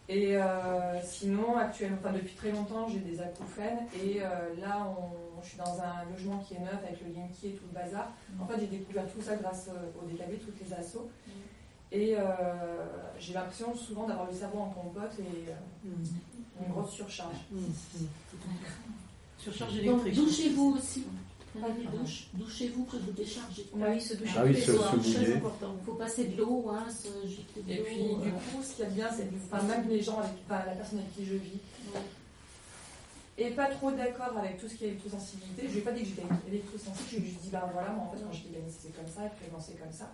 Et 0.09 0.35
euh, 0.35 1.01
sinon, 1.05 1.55
actuellement, 1.55 1.97
enfin, 2.03 2.11
depuis 2.11 2.35
très 2.35 2.51
longtemps, 2.51 2.89
j'ai 2.89 2.99
des 2.99 3.21
acouphènes. 3.21 3.79
Et 4.03 4.21
euh, 4.21 4.27
là, 4.59 4.85
on- 4.99 5.41
je 5.41 5.47
suis 5.49 5.57
dans 5.57 5.79
un 5.81 6.03
logement 6.11 6.39
qui 6.39 6.55
est 6.55 6.59
neuf 6.59 6.79
avec 6.85 6.99
le 7.01 7.13
Linky 7.13 7.47
et 7.47 7.51
tout 7.53 7.63
le 7.71 7.79
bazar. 7.79 8.11
En 8.41 8.45
fait, 8.45 8.59
j'ai 8.59 8.67
découvert 8.67 9.05
tout 9.07 9.21
ça 9.21 9.35
grâce 9.37 9.67
euh, 9.69 10.01
au 10.01 10.05
DKB, 10.05 10.39
toutes 10.43 10.59
les 10.67 10.73
assos. 10.73 11.09
Et 11.93 12.15
euh, 12.17 12.21
j'ai 13.19 13.33
l'impression 13.33 13.75
souvent 13.75 14.07
d'avoir 14.07 14.25
le 14.27 14.33
cerveau 14.35 14.59
en 14.59 14.69
compote 14.69 15.11
et 15.19 15.49
euh, 15.51 16.65
une 16.65 16.71
grosse 16.73 16.91
surcharge. 16.91 17.35
Surcharge 19.37 19.73
Donc 19.75 20.01
électrique. 20.01 20.15
douchez-vous 20.15 20.75
aussi. 20.77 21.03
Des 21.55 21.97
douches, 21.97 22.29
douchez-vous 22.33 22.83
que 22.85 22.97
vous 22.97 23.11
déchargez. 23.11 23.67
Ah 23.79 23.85
oui, 23.91 24.01
se 24.01 24.15
doucher 24.15 24.33
Ah 24.37 24.43
oui, 24.43 24.59
se-. 24.59 24.71
Il 24.71 25.85
faut 25.85 25.93
passer 25.93 26.25
de 26.29 26.37
l'eau, 26.41 26.65
hein, 26.71 26.83
se 26.89 27.27
jeter 27.27 27.61
de 27.61 27.71
Et 27.71 27.77
l'eau. 27.77 27.83
puis, 27.85 27.95
du 28.23 28.29
euh, 28.29 28.31
coup, 28.31 28.63
ce 28.63 28.73
qu'il 28.73 28.85
y 28.85 28.87
a 28.87 28.89
de 28.89 28.95
bien, 28.95 29.09
c'est 29.15 29.29
que 29.29 29.35
enfin, 29.51 29.61
même 29.67 29.87
les 29.87 30.01
gens, 30.01 30.17
avec, 30.17 30.31
enfin, 30.49 30.65
la 30.65 30.71
personne 30.73 30.97
avec 30.97 31.13
qui 31.15 31.25
je 31.27 31.35
vis, 31.35 31.59
est 33.37 33.51
pas 33.51 33.67
trop 33.67 33.91
d'accord 33.91 34.35
avec 34.35 34.57
tout 34.59 34.67
ce 34.67 34.73
qui 34.73 34.85
est 34.85 34.87
électrosensibilité. 34.87 35.67
Je 35.67 35.73
lui 35.73 35.77
ai 35.77 35.81
pas 35.81 35.91
dit 35.91 36.01
que 36.01 36.07
j'étais 36.07 36.23
électrosensible, 36.47 37.07
je 37.11 37.15
lui 37.17 37.23
ai 37.23 37.29
juste 37.29 37.41
dit, 37.43 37.49
bah 37.51 37.69
voilà, 37.71 37.89
moi 37.91 38.05
en 38.07 38.11
fait, 38.11 38.23
quand 38.23 38.31
j'étais 38.33 38.49
gamine, 38.55 38.71
c'était 38.75 38.97
comme 38.97 39.07
ça, 39.13 39.25
et 39.27 39.29
puis 39.37 39.45
c'est 39.59 39.79
comme 39.79 39.93
ça. 39.93 40.09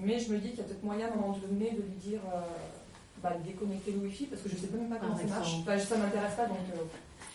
Mais 0.00 0.18
je 0.18 0.32
me 0.32 0.38
dis 0.38 0.50
qu'il 0.50 0.58
y 0.58 0.60
a 0.60 0.64
peut-être 0.64 0.82
moyen 0.84 1.08
à 1.08 1.12
un 1.12 1.16
moment 1.16 1.36
donné 1.38 1.70
de 1.72 1.82
lui 1.82 1.96
dire, 2.02 2.20
euh, 2.34 2.40
bah, 3.22 3.34
de 3.38 3.42
déconnecter 3.46 3.92
le 3.92 3.98
wifi, 3.98 4.26
parce 4.26 4.42
que 4.42 4.48
je 4.50 4.56
sais 4.56 4.68
même 4.72 4.88
pas 4.90 4.96
comment 4.96 5.16
ça 5.16 5.24
marche. 5.24 5.48
exemple. 5.48 5.70
Enfin, 5.70 5.78
ça 5.78 5.96
m'intéresse 5.98 6.34
pas, 6.36 6.46
donc. 6.46 6.58
euh, 6.74 6.82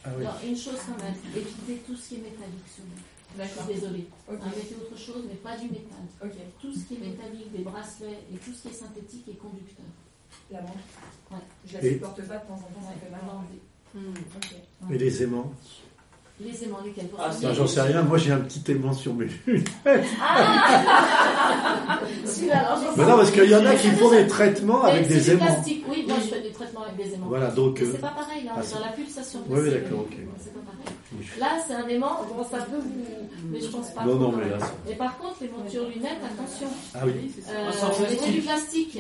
Ah 0.06 0.10
oui. 0.18 0.24
Alors, 0.26 0.38
une 0.46 0.58
chose 0.58 0.78
quand 0.86 1.04
même, 1.04 1.16
évitez 1.36 1.78
tout 1.86 1.96
ce 1.96 2.10
qui 2.10 2.16
est 2.16 2.20
métallique 2.20 2.68
sur 2.74 2.84
vous. 2.84 3.02
Je 3.40 3.48
suis 3.48 3.74
désolée. 3.80 4.08
Ok. 4.30 4.40
Hein, 4.44 4.52
mettez 4.56 4.76
autre 4.76 4.98
chose, 4.98 5.24
mais 5.28 5.36
pas 5.36 5.56
du 5.58 5.66
métal. 5.70 6.04
Ok. 6.24 6.34
Tout 6.62 6.74
ce 6.74 6.84
qui 6.86 6.96
est 6.96 7.00
métallique, 7.00 7.52
des 7.52 7.64
bracelets 7.64 8.20
et 8.34 8.38
tout 8.38 8.52
ce 8.54 8.62
qui 8.64 8.68
est 8.68 8.74
synthétique 8.78 9.26
est 9.30 9.38
conducteur. 9.40 9.86
La 10.52 10.62
montre. 10.62 10.74
Ouais. 11.32 11.38
Je 11.66 11.74
la 11.78 11.84
Et- 11.86 11.94
supporte 11.94 12.22
pas 12.28 12.38
de 12.38 12.48
temps 12.48 12.54
en 12.56 12.58
temps, 12.58 12.84
ça 12.84 12.94
fait 13.02 13.10
mal. 13.10 13.22
Et 14.94 14.98
les 14.98 15.24
aimants? 15.24 15.52
Les 16.44 16.64
aimants 16.64 16.80
lesquels 16.84 17.06
Ah, 17.20 17.30
J'en 17.54 17.68
sais 17.68 17.82
rien, 17.82 18.02
moi 18.02 18.18
j'ai 18.18 18.32
un 18.32 18.40
petit 18.40 18.64
aimant 18.72 18.94
sur 18.94 19.14
mes 19.14 19.28
lunettes. 19.46 19.70
Ah 19.86 19.98
Celui-là, 22.26 22.60
alors, 22.60 22.80
non, 22.98 23.18
parce 23.18 23.32
qu'il 23.32 23.50
y 23.50 23.56
en 23.56 23.66
a 23.66 23.76
qui 23.76 23.90
font 23.92 24.10
des 24.12 24.28
traitements 24.28 24.84
avec 24.84 25.06
c'est 25.06 25.14
des 25.14 25.32
aimants. 25.32 25.46
plastique. 25.46 25.86
Oui, 25.90 26.06
moi 26.08 26.18
je 26.22 26.28
fais 26.34 26.42
des 26.42 26.52
traitements 26.52 26.84
avec 26.84 26.96
des 26.98 27.14
aimants. 27.16 27.28
Voilà, 27.28 27.48
donc, 27.52 27.80
euh, 27.82 27.90
c'est 27.92 28.02
pas 28.02 28.08
pareil, 28.10 28.44
là, 28.46 28.54
on 28.56 28.60
ah, 28.60 28.64
dans 28.74 28.80
la 28.86 28.92
pulsation 28.92 29.40
Oui, 29.50 29.60
oui, 29.64 29.70
d'accord, 29.72 30.00
ok. 30.00 30.18
C'est 30.40 30.54
pas 30.54 30.60
pareil. 30.72 31.40
Là, 31.40 31.48
c'est 31.68 31.74
un 31.76 31.88
aimant, 31.88 32.22
bon, 32.28 32.44
ça 32.44 32.58
peut 32.66 32.78
vous. 32.78 33.06
Mais 33.52 33.60
je 33.62 33.68
pense 33.68 33.90
pas. 33.92 34.04
Non, 34.06 34.16
non, 34.16 34.32
mais 34.32 34.50
là, 34.50 34.58
Et 34.90 34.96
par 34.96 35.18
contre, 35.18 35.36
les 35.42 35.50
montures 35.50 35.88
lunettes, 35.90 36.22
attention. 36.26 36.68
Ah 36.96 37.00
oui. 37.06 37.32
Euh, 37.38 37.70
Ah, 37.70 37.72
c'est 37.72 37.86
en 37.86 37.90
mettez 37.90 38.16
plastique. 38.16 38.34
du 38.34 38.42
plastique. 38.42 38.98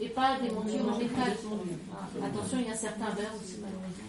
Et 0.00 0.08
pas 0.08 0.36
des 0.42 0.50
montures 0.50 0.88
en 0.92 0.98
métal. 0.98 1.32
Ah, 1.92 2.26
Attention, 2.26 2.58
il 2.60 2.68
y 2.68 2.72
a 2.72 2.76
certains 2.76 3.10
verres 3.16 3.34
aussi, 3.40 3.56
malheureusement. 3.60 4.08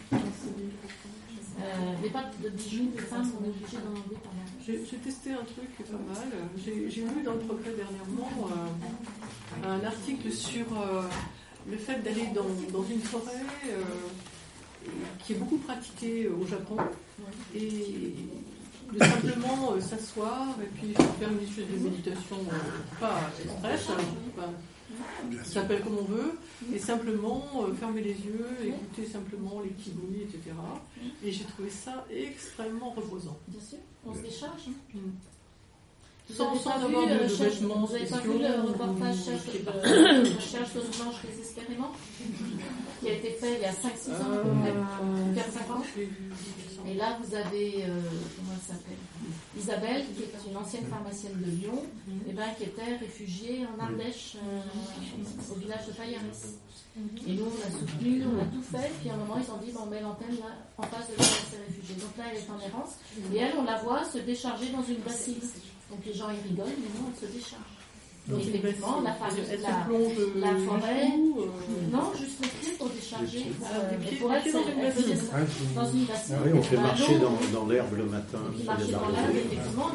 Euh, 1.60 1.94
mais 2.02 2.10
pas 2.10 2.24
de 2.42 2.50
bijoux, 2.50 2.90
les 2.96 3.02
femmes, 3.02 3.30
on 3.40 3.44
est 3.46 3.50
obligé 3.50 3.78
d'en 3.78 3.92
enlever 3.92 4.16
par 4.24 4.32
là. 4.34 4.40
J'ai 4.66 4.98
testé 4.98 5.32
un 5.32 5.44
truc 5.44 5.76
pas 5.78 5.94
mal. 5.94 6.30
J'ai 6.58 7.02
lu 7.02 7.24
dans 7.24 7.34
le 7.34 7.40
progrès 7.40 7.72
dernièrement 7.72 8.50
euh, 8.52 9.68
un 9.68 9.84
article 9.86 10.32
sur 10.32 10.66
euh, 10.80 11.04
le 11.70 11.78
fait 11.78 12.00
d'aller 12.04 12.28
dans, 12.34 12.46
dans 12.72 12.86
une 12.88 13.02
forêt 13.02 13.44
euh, 13.68 13.82
qui 15.24 15.34
est 15.34 15.36
beaucoup 15.36 15.58
pratiquée 15.58 16.28
au 16.30 16.46
Japon 16.48 16.78
et 17.56 18.14
de 18.94 19.00
simplement 19.04 19.74
euh, 19.74 19.82
s'asseoir 19.82 20.48
et 20.62 20.68
puis 20.78 20.94
faire 20.94 21.30
une 21.30 21.44
espèce 21.48 21.68
de 21.68 21.84
méditation 21.90 22.38
euh, 22.52 23.00
pas 23.00 23.20
express, 23.44 23.90
hein, 23.90 24.44
ça 25.44 25.62
s'appelle 25.62 25.82
comme 25.84 25.98
on 26.00 26.04
veut, 26.04 26.32
et 26.74 26.80
simplement 26.80 27.44
euh, 27.64 27.74
fermer 27.76 28.02
les 28.02 28.14
yeux, 28.14 28.46
écouter 28.66 29.06
simplement 29.12 29.62
les 29.64 29.70
petits 29.72 29.92
bruits, 29.92 30.24
etc. 30.24 30.56
Et 31.24 31.32
j'ai 31.32 31.44
trouvé 31.46 31.70
ça 31.70 32.06
extrêmement 32.12 32.92
reposant. 32.92 33.38
Bien 33.48 33.62
sûr, 33.62 33.78
on 34.06 34.14
se 34.14 34.20
décharge. 34.22 34.62
hein. 34.70 34.74
Mm. 34.94 35.00
Vous 36.30 36.36
Sans- 36.36 36.56
sans 36.58 36.70
pas 36.70 36.76
avoir 36.86 37.06
vu, 37.08 37.08
de- 37.08 37.20
euh, 37.20 37.24
de 37.24 37.28
Cherche- 37.28 37.54
vêtements 37.56 37.86
Vous 37.86 37.96
avez 37.96 38.06
pas 38.06 38.18
vu 38.20 38.30
le 38.38 38.62
reportage 38.68 39.16
Cherche, 39.26 40.76
euh, 40.76 40.80
aux 40.80 41.04
blanches 41.04 41.22
des 41.26 41.40
expériments 41.40 41.92
qui 43.02 43.10
a 43.10 43.14
été 43.14 43.32
fait 43.32 43.56
il 43.56 43.62
y 43.62 43.66
a 43.66 43.72
5-6 43.74 44.12
ans 44.12 44.62
près, 44.62 44.74
4-5 45.42 45.72
ans. 45.72 45.84
Et 46.88 46.94
là, 46.94 47.18
vous 47.24 47.34
avez, 47.34 47.84
euh, 47.84 48.00
comment 48.38 48.52
elle 48.54 48.76
s'appelle? 48.76 48.98
Isabelle, 49.60 50.06
qui 50.16 50.24
est 50.24 50.50
une 50.50 50.58
ancienne 50.58 50.86
pharmacienne 50.86 51.38
de 51.40 51.52
Lyon, 51.52 51.84
et 52.28 52.34
ben, 52.34 52.48
qui 52.58 52.64
était 52.64 52.96
réfugiée 52.96 53.66
en 53.66 53.84
Ardèche, 53.84 54.38
euh, 54.38 55.54
au 55.54 55.56
village 55.56 55.88
de 55.88 55.92
Payaris. 55.94 56.58
Et 57.28 57.34
nous, 57.34 57.46
on 57.46 57.68
a 57.68 57.80
soutenu, 57.80 58.24
on 58.26 58.42
a 58.42 58.46
tout 58.46 58.62
fait, 58.62 58.92
puis 59.00 59.10
à 59.10 59.14
un 59.14 59.18
moment, 59.18 59.38
ils 59.38 59.52
ont 59.52 59.58
dit, 59.58 59.72
bon, 59.72 59.82
on 59.84 59.86
met 59.88 60.02
l'antenne 60.02 60.38
là, 60.40 60.56
en 60.78 60.84
face 60.84 61.08
de 61.10 61.16
là 61.18 61.24
où 61.24 61.56
elle 61.56 61.74
réfugiée. 61.74 61.96
Donc 61.96 62.18
là, 62.18 62.26
elle 62.32 62.38
est 62.38 62.50
en 62.50 62.60
errance, 62.60 62.96
et 63.34 63.38
elle, 63.38 63.54
on 63.58 63.64
la 63.64 63.78
voit 63.78 64.04
se 64.04 64.18
décharger 64.20 64.70
dans 64.70 64.84
une 64.84 65.00
bassine. 65.00 65.40
Donc 65.90 66.00
les 66.06 66.14
gens, 66.14 66.30
ils 66.30 66.50
rigolent, 66.50 66.68
mais 66.68 66.90
nous, 67.00 67.12
on 67.12 67.20
se 67.20 67.32
décharge. 67.32 67.79
Une 68.30 68.40
effectivement, 68.56 69.02
la, 69.02 69.10
la, 69.10 69.86
plonge, 69.86 70.12
euh, 70.20 70.32
la 70.36 70.48
forêt, 70.66 71.06
jusqu'où, 71.10 71.40
euh, 71.42 71.92
non, 71.92 72.12
juste 72.20 72.38
les 72.42 72.48
pieds 72.48 72.72
pour 72.78 72.90
décharger. 72.90 73.46
Euh, 73.50 73.66
Ah, 73.66 74.16
pour 74.20 74.30
pieds 74.30 74.52
dans 74.52 74.60
une 74.70 74.82
bassine. 74.82 75.16
ça 75.16 75.38
dans 75.76 75.90
une 75.92 76.06
bassine. 76.06 76.36
Ah 76.38 76.42
oui, 76.46 76.52
on 76.54 76.62
fait 76.62 76.76
Bah, 76.76 76.82
marcher 76.84 77.18
dans, 77.18 77.60
dans 77.60 77.66
l'herbe 77.68 77.94
le 77.98 78.06
matin. 78.06 78.40
qui 78.54 78.60
il 78.62 78.66
y 78.66 78.70
a 78.70 78.72
marchait 78.72 78.86
de 78.88 78.92
la 78.92 78.98
dans 79.00 79.10
l'herbe, 79.10 79.36
effectivement, 79.36 79.90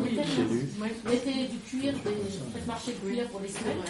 mettez 1.04 1.46
du 1.46 1.58
cuir, 1.58 1.92
des, 1.92 2.10
faites 2.54 2.66
marcher 2.66 2.92
le 3.04 3.08
cuir 3.08 3.28
pour 3.28 3.40
les 3.40 3.48
semaines. 3.48 3.82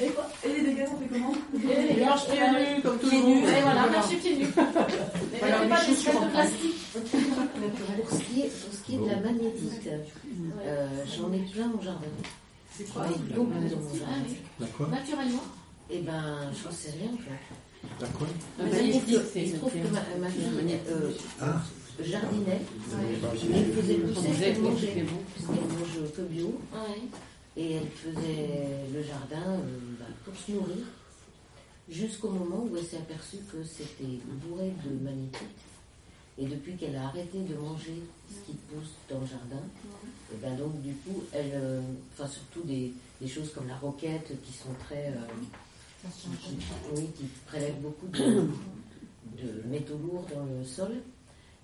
Et 0.00 0.02
les 0.02 0.02
dégâts 0.02 0.08
Et 0.08 0.12
quoi 0.12 0.26
Et 0.44 0.48
les 0.48 0.60
dégâts, 0.62 0.86
on 0.92 0.98
fait 0.98 1.08
comment 1.12 1.34
Et 1.54 1.94
les 1.94 2.04
marche 2.04 2.26
pieds 2.26 2.40
nus, 2.40 2.82
comme 2.82 2.98
tout 2.98 3.10
le 3.10 3.18
monde. 3.18 3.44
et 3.48 3.62
voilà, 3.62 3.82
pieds 4.16 4.36
nus. 4.36 4.46
Mais 4.56 5.38
Voilà, 5.40 5.56
pas 5.66 5.84
des 5.84 5.94
de 6.20 6.30
plastique. 6.30 6.74
Pour 6.92 7.02
ce 7.02 8.24
qui 8.24 8.40
est, 8.42 8.48
pour 8.48 8.72
ce 8.72 8.82
qui 8.84 8.94
est 8.94 8.98
de 8.98 9.06
la 9.06 9.16
magnétite, 9.20 9.88
euh, 10.66 10.88
j'en 11.16 11.32
ai 11.32 11.38
plein 11.52 11.70
au 11.78 11.82
jardin. 11.82 12.06
C'est 12.76 12.84
quoi 12.92 13.04
Ah. 13.06 13.10
Naturellement. 14.90 15.42
Eh 15.90 16.00
ben, 16.00 16.36
je 16.52 16.74
sais 16.74 16.90
rien 17.00 17.10
en 17.12 17.16
fait. 17.16 17.40
D'accord. 18.00 18.28
Il 18.60 19.50
se 19.50 19.56
trouve 19.56 19.70
que, 19.72 19.78
ma, 19.88 20.00
ma 20.20 20.28
fille 20.30 20.76
euh, 20.90 21.10
Ah. 21.40 21.62
jardinait, 22.04 22.60
Ouais. 22.92 23.18
mais 23.50 23.58
elle 23.58 23.72
faisait 23.72 23.94
pousser 23.94 24.28
bio, 26.22 26.46
Ouais. 26.72 27.00
Et 27.58 27.72
elle 27.74 27.88
faisait 27.88 28.86
le 28.94 29.02
jardin 29.02 29.50
euh, 29.52 29.78
bah, 29.98 30.06
pour 30.24 30.34
se 30.36 30.52
nourrir, 30.52 30.86
jusqu'au 31.90 32.30
moment 32.30 32.64
où 32.70 32.76
elle 32.76 32.84
s'est 32.84 32.98
aperçue 32.98 33.38
que 33.52 33.62
c'était 33.64 34.18
bourré 34.26 34.72
de 34.84 35.04
magnétite. 35.04 35.42
Et 36.40 36.46
depuis 36.46 36.76
qu'elle 36.76 36.94
a 36.94 37.06
arrêté 37.08 37.40
de 37.40 37.54
manger 37.56 38.00
ce 38.30 38.46
qui 38.46 38.56
pousse 38.68 38.92
dans 39.10 39.18
le 39.20 39.26
jardin, 39.26 39.60
et 40.32 40.36
ben 40.40 40.54
donc 40.56 40.80
du 40.82 40.92
coup, 40.94 41.24
elle, 41.32 41.50
euh, 41.54 41.80
enfin 42.12 42.28
surtout 42.28 42.62
des, 42.62 42.92
des 43.20 43.26
choses 43.26 43.52
comme 43.52 43.66
la 43.66 43.76
roquette 43.76 44.40
qui 44.44 44.52
sont 44.52 44.72
très, 44.86 45.08
euh, 45.08 46.08
qui, 46.16 46.28
qui- 46.28 46.56
oui, 46.94 47.08
qui 47.16 47.24
prélèvent 47.46 47.80
beaucoup 47.80 48.06
de, 48.06 48.22
de 49.42 49.62
métaux 49.68 49.98
lourds 49.98 50.26
dans 50.32 50.44
le 50.44 50.64
sol, 50.64 50.92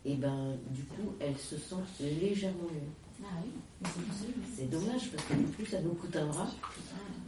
et 0.05 0.16
ben 0.16 0.56
du 0.70 0.82
coup, 0.82 1.12
elle 1.20 1.39
se 1.39 1.56
sent 1.56 1.76
légèrement 2.00 2.64
mieux. 2.64 3.23
Ah 3.23 3.28
oui. 3.44 3.50
C'est 4.56 4.70
dommage 4.70 5.10
parce 5.10 5.24
que 5.28 5.34
du 5.34 5.46
coup, 5.52 5.64
ça 5.70 5.80
nous 5.80 5.94
coûte 5.94 6.16
un 6.16 6.26
bras. 6.26 6.48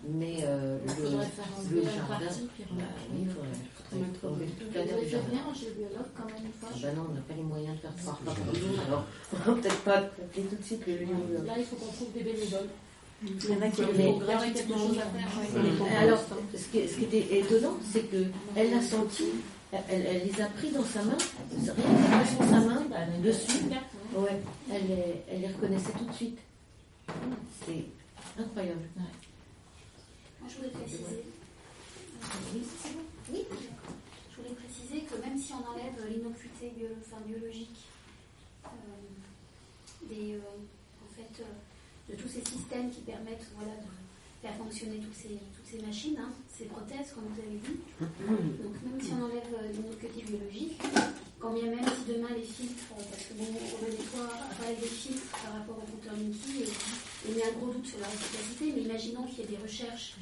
Mais 0.09 0.39
euh, 0.45 0.79
Il 0.87 1.03
le, 1.03 1.09
faudrait 1.11 1.27
faire 1.27 1.45
un 1.59 1.75
le 1.75 1.83
jardin. 1.83 2.27
partie, 2.27 2.49
puis 2.55 2.65
bah, 2.71 2.85
oui, 3.13 3.27
il 3.27 3.29
faudrait, 3.29 4.11
trouver 4.21 4.47
jardin. 5.09 5.29
bien 5.31 5.41
un 5.51 5.55
géologue 5.55 6.11
quand 6.15 6.27
même 6.27 6.47
une 6.47 6.53
fois. 6.53 6.69
Ah 6.73 6.79
bah 6.81 6.89
non, 6.95 7.07
on 7.11 7.15
n'a 7.15 7.21
pas 7.23 7.35
les 7.35 7.43
moyens 7.43 7.75
de 7.77 7.81
faire 7.81 7.97
trois 7.97 8.13
repas 8.15 8.33
par 8.33 8.55
jour, 8.55 8.79
alors 8.87 9.05
on 9.33 9.37
va 9.51 9.55
peut-être 9.61 9.81
pas 9.83 9.97
appeler 9.99 10.45
tout 10.47 10.55
de 10.57 10.63
suite 10.63 10.87
le 10.87 10.93
lieu. 10.95 11.45
Là, 11.45 11.55
il 11.59 11.65
faut 11.65 11.75
qu'on 11.77 11.91
trouve 11.93 12.13
des 12.13 12.23
bénévoles. 12.23 12.69
Il 13.25 13.51
y 13.51 13.57
en 13.57 13.63
a 13.63 13.69
qui 13.71 13.83
Il 13.83 13.87
Alors, 15.97 16.21
ce 16.55 16.69
qui, 16.69 16.87
ce 16.89 16.95
qui 16.99 17.05
était 17.05 17.39
étonnant, 17.41 17.77
c'est 17.91 18.09
que 18.11 18.27
elle 18.55 18.71
l'a 18.71 18.83
senti, 18.83 19.25
elle, 19.73 19.83
elle 20.07 20.23
les 20.29 20.41
a 20.41 20.47
pris 20.47 20.71
dans 20.71 20.85
sa 20.85 21.03
main, 21.03 21.17
rien 21.51 21.75
passant 22.21 22.49
sa 22.49 22.61
main 22.61 22.83
dessus, 23.25 23.65
ouais, 24.17 24.41
elle, 24.73 24.87
les- 24.87 25.23
elle 25.33 25.41
les 25.41 25.49
reconnaissait 25.49 25.93
tout 25.99 26.05
de 26.05 26.13
suite. 26.13 26.39
C'est 27.65 27.85
incroyable. 28.39 28.89
Moi, 28.97 30.49
je 30.49 30.57
voulais 30.57 30.69
préciser. 30.71 31.25
Oui, 32.55 32.63
c'est 32.83 32.93
bon. 32.95 33.01
Oui. 33.33 33.45
Je 34.31 34.37
voulais 34.43 34.55
préciser 34.55 35.01
que 35.03 35.15
même 35.21 35.39
si 35.39 35.53
on 35.53 35.65
enlève 35.71 35.95
l'innocuité 36.09 36.71
bio- 36.77 36.89
enfin, 37.01 37.21
biologique 37.27 37.77
euh, 38.65 40.09
des, 40.09 40.35
euh, 40.35 40.41
en 41.05 41.15
fait, 41.15 41.43
euh, 41.43 42.13
de 42.13 42.21
tous 42.21 42.29
ces 42.29 42.45
systèmes 42.45 42.91
qui 42.91 43.01
permettent 43.01 43.47
voilà, 43.57 43.73
de 43.73 43.87
fonctionner 44.53 44.99
toutes 44.99 45.15
ces, 45.15 45.39
toutes 45.55 45.67
ces 45.67 45.85
machines, 45.85 46.17
hein, 46.19 46.31
ces 46.49 46.65
prothèses, 46.65 47.13
comme 47.15 47.25
vous 47.33 47.41
avez 47.41 47.59
dit. 47.59 47.79
Donc 48.63 48.75
même 48.85 49.01
si 49.01 49.13
on 49.13 49.25
enlève 49.25 49.55
euh, 49.55 49.73
l'innocuité 49.73 50.23
biologique, 50.23 50.81
quand 51.39 51.53
bien 51.53 51.67
même 51.71 51.85
si 51.85 52.13
demain 52.13 52.29
les 52.35 52.43
filtres, 52.43 52.93
euh, 52.99 53.03
parce 53.11 53.25
que 53.25 53.35
bon, 53.35 53.47
on 53.47 53.87
a 53.87 53.91
des 53.91 54.03
fois 54.03 54.29
parler 54.59 54.77
des 54.81 54.87
filtres 54.87 55.27
par 55.43 55.53
rapport 55.55 55.79
au 55.79 55.87
compteur 55.91 56.15
Linky 56.15 56.63
et 56.63 57.29
il 57.29 57.35
met 57.35 57.45
un 57.45 57.53
gros 57.59 57.73
doute 57.73 57.87
sur 57.87 57.99
leur 57.99 58.09
efficacité, 58.09 58.73
mais 58.75 58.83
imaginons 58.83 59.25
qu'il 59.25 59.39
y 59.39 59.43
ait 59.43 59.57
des 59.57 59.63
recherches 59.63 60.17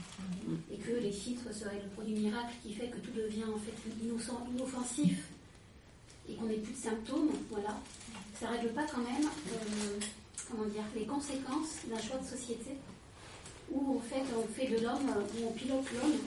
et 0.72 0.76
que 0.76 0.92
les 0.92 1.12
filtres 1.12 1.52
seraient 1.52 1.82
le 1.82 1.90
produit 1.90 2.14
miracle 2.14 2.54
qui 2.62 2.72
fait 2.72 2.88
que 2.88 2.98
tout 2.98 3.12
devient 3.14 3.44
en 3.44 3.58
fait 3.58 3.76
innocent, 4.02 4.46
inoffensif 4.54 5.28
et 6.28 6.34
qu'on 6.34 6.46
n'ait 6.46 6.56
plus 6.56 6.72
de 6.72 6.78
symptômes, 6.78 7.30
voilà, 7.50 7.76
ça 8.40 8.48
règle 8.48 8.72
pas 8.72 8.84
quand 8.84 9.02
même 9.02 9.28
euh, 9.52 10.00
comment 10.50 10.66
dire, 10.66 10.84
les 10.94 11.04
conséquences 11.04 11.84
d'un 11.88 12.00
choix 12.00 12.18
de 12.18 12.26
société 12.26 12.76
où 13.70 13.96
en 13.96 14.00
fait 14.00 14.22
on 14.36 14.46
fait 14.46 14.68
de 14.68 14.82
l'homme, 14.82 15.08
où 15.08 15.48
on 15.48 15.52
pilote 15.52 15.84
l'homme, 15.94 16.18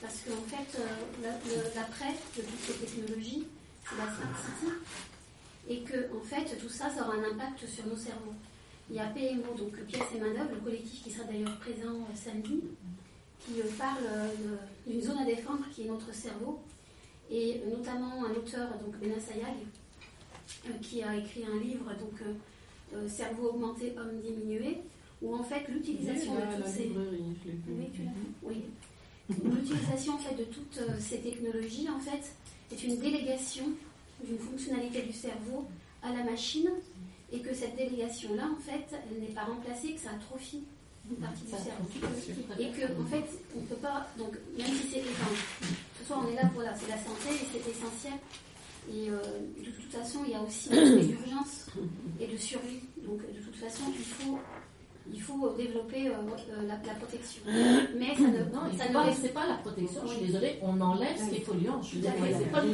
parce 0.00 0.20
qu'en 0.20 0.42
fait 0.48 0.78
euh, 0.78 1.62
l'après 1.74 2.12
de 2.36 2.42
toutes 2.42 2.60
ces 2.60 2.72
technologies, 2.74 3.46
c'est 3.88 3.96
la 3.96 4.04
smart 4.04 4.36
city, 4.38 4.72
et 5.68 5.80
que 5.82 6.16
en 6.16 6.22
fait 6.22 6.56
tout 6.58 6.68
ça, 6.68 6.90
ça 6.90 7.06
aura 7.06 7.16
un 7.16 7.32
impact 7.32 7.66
sur 7.66 7.86
nos 7.86 7.96
cerveaux. 7.96 8.34
Il 8.88 8.96
y 8.96 8.98
a 8.98 9.06
PMO, 9.06 9.54
donc 9.56 9.76
Pièces 9.86 10.02
et 10.16 10.18
Manœuvres, 10.18 10.50
le 10.52 10.60
collectif 10.60 11.04
qui 11.04 11.10
sera 11.12 11.24
d'ailleurs 11.24 11.56
présent 11.58 11.94
euh, 11.94 12.16
samedi, 12.16 12.60
qui 13.38 13.60
euh, 13.60 13.64
parle 13.78 14.04
euh, 14.04 14.56
d'une 14.86 15.00
zone 15.00 15.18
à 15.18 15.24
défendre 15.24 15.64
qui 15.72 15.82
est 15.82 15.86
notre 15.88 16.12
cerveau, 16.12 16.60
et 17.30 17.60
euh, 17.64 17.76
notamment 17.76 18.24
un 18.24 18.30
auteur, 18.32 18.68
donc 18.84 18.96
Benas 18.98 19.20
Sayag, 19.20 19.54
euh, 20.66 20.72
qui 20.82 21.02
a 21.02 21.14
écrit 21.16 21.44
un 21.44 21.60
livre, 21.60 21.86
donc 22.00 22.20
euh, 22.22 22.34
euh, 22.96 23.08
Cerveau 23.08 23.50
augmenté, 23.50 23.94
homme 23.96 24.20
diminué, 24.20 24.78
où 25.22 25.34
en 25.34 25.42
fait 25.42 25.66
l'utilisation 25.68 26.32
Oui, 26.34 26.40
de 26.40 26.44
la- 26.46 26.54
toutes 26.56 26.64
la 26.64 26.70
ces... 26.70 26.88
Oui, 26.88 27.86
tu 27.94 28.02
Oui. 28.42 28.62
L'utilisation 29.44 30.14
en 30.14 30.18
fait 30.18 30.34
de 30.34 30.44
toutes 30.44 30.78
euh, 30.78 30.88
ces 30.98 31.18
technologies 31.20 31.88
en 31.88 32.00
fait 32.00 32.32
est 32.72 32.82
une 32.82 32.98
délégation 32.98 33.64
d'une 34.24 34.38
fonctionnalité 34.38 35.02
du 35.02 35.12
cerveau 35.12 35.64
à 36.02 36.12
la 36.12 36.24
machine 36.24 36.68
et 37.32 37.38
que 37.40 37.54
cette 37.54 37.76
délégation 37.76 38.34
là 38.34 38.48
en 38.52 38.56
fait 38.60 38.84
elle 38.92 39.20
n'est 39.20 39.28
pas 39.34 39.44
remplacée 39.44 39.92
que 39.92 40.00
ça 40.00 40.10
atrophie 40.10 40.64
une 41.08 41.16
partie 41.16 41.42
du 41.44 41.50
cerveau. 41.50 41.84
et 42.58 42.70
que 42.70 43.00
en 43.00 43.06
fait 43.06 43.24
on 43.56 43.60
peut 43.62 43.76
pas 43.76 44.08
donc 44.18 44.32
même 44.58 44.66
si 44.66 44.88
c'est 44.92 45.00
enfin, 45.00 45.30
ce 46.00 46.06
soir 46.06 46.24
on 46.26 46.30
est 46.32 46.34
là 46.34 46.50
voilà 46.54 46.74
c'est 46.74 46.88
la 46.88 46.98
santé 46.98 47.28
et 47.34 47.46
c'est 47.52 47.70
essentiel. 47.70 48.14
Et 48.92 49.10
euh, 49.10 49.20
de 49.64 49.70
toute 49.70 49.92
façon 49.92 50.20
il 50.26 50.32
y 50.32 50.34
a 50.34 50.42
aussi 50.42 50.68
un 50.72 50.82
aspect 50.82 51.04
d'urgence 51.06 51.66
et 52.20 52.26
de 52.26 52.36
survie. 52.36 52.80
Donc 53.06 53.18
de 53.20 53.40
toute 53.40 53.56
façon 53.56 53.84
il 53.96 54.04
faut 54.04 54.38
il 55.12 55.20
faut 55.20 55.50
développer 55.56 56.08
euh, 56.08 56.12
euh, 56.12 56.62
la, 56.66 56.74
la 56.86 56.94
protection. 56.98 57.42
Mais 57.46 58.14
ça 58.14 58.22
ne, 58.22 58.38
Non, 58.54 58.62
ça 58.78 58.84
pas- 58.92 59.12
c'est 59.20 59.34
pas 59.34 59.46
la 59.46 59.54
protection, 59.56 60.00
je 60.06 60.12
suis 60.14 60.26
désolée, 60.26 60.58
on 60.62 60.80
enlève 60.80 61.16
ce 61.18 61.30
qui 61.30 61.36
est 61.36 61.40
polluant. 61.44 61.80
Je 61.82 61.86
suis 61.88 61.98
désolée, 61.98 62.34
c'est 62.38 62.50
pas 62.52 62.60
tout 62.60 62.68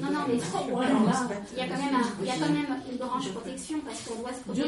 Non, 0.00 0.10
non, 0.12 0.20
mais 0.28 0.34
il 0.34 1.58
y 1.58 1.60
a 1.60 1.68
quand 1.68 1.82
même, 1.82 1.94
un- 1.94 2.12
il 2.20 2.26
y 2.26 2.30
a 2.30 2.34
quand 2.34 2.52
même 2.52 2.76
une 2.90 2.98
branche 2.98 3.28
protection 3.30 3.78
parce 3.84 4.02
qu'on 4.02 4.20
doit 4.20 4.32
se 4.32 4.40
protéger 4.44 4.62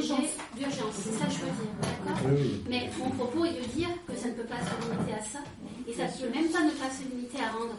D'urgence. 0.57 0.95
C'est 1.03 1.13
ça 1.19 1.27
que 1.27 1.33
je 1.33 1.39
veux 1.39 1.47
dire, 1.47 1.73
d'accord. 2.07 2.31
Mais 2.69 2.91
mon 2.99 3.11
propos 3.11 3.45
est 3.45 3.55
de 3.61 3.67
dire 3.75 3.89
que 4.07 4.15
ça 4.17 4.29
ne 4.29 4.35
peut 4.35 4.45
pas 4.49 4.59
se 4.61 4.71
limiter 4.91 5.15
à 5.15 5.23
ça 5.23 5.41
et 5.89 5.93
ça 5.93 6.05
ne 6.05 6.11
peut 6.11 6.33
même 6.39 6.49
pas 6.51 6.63
ne 6.63 6.71
pas 6.71 6.91
se 6.91 7.03
limiter 7.11 7.39
à 7.43 7.51
rendre 7.53 7.77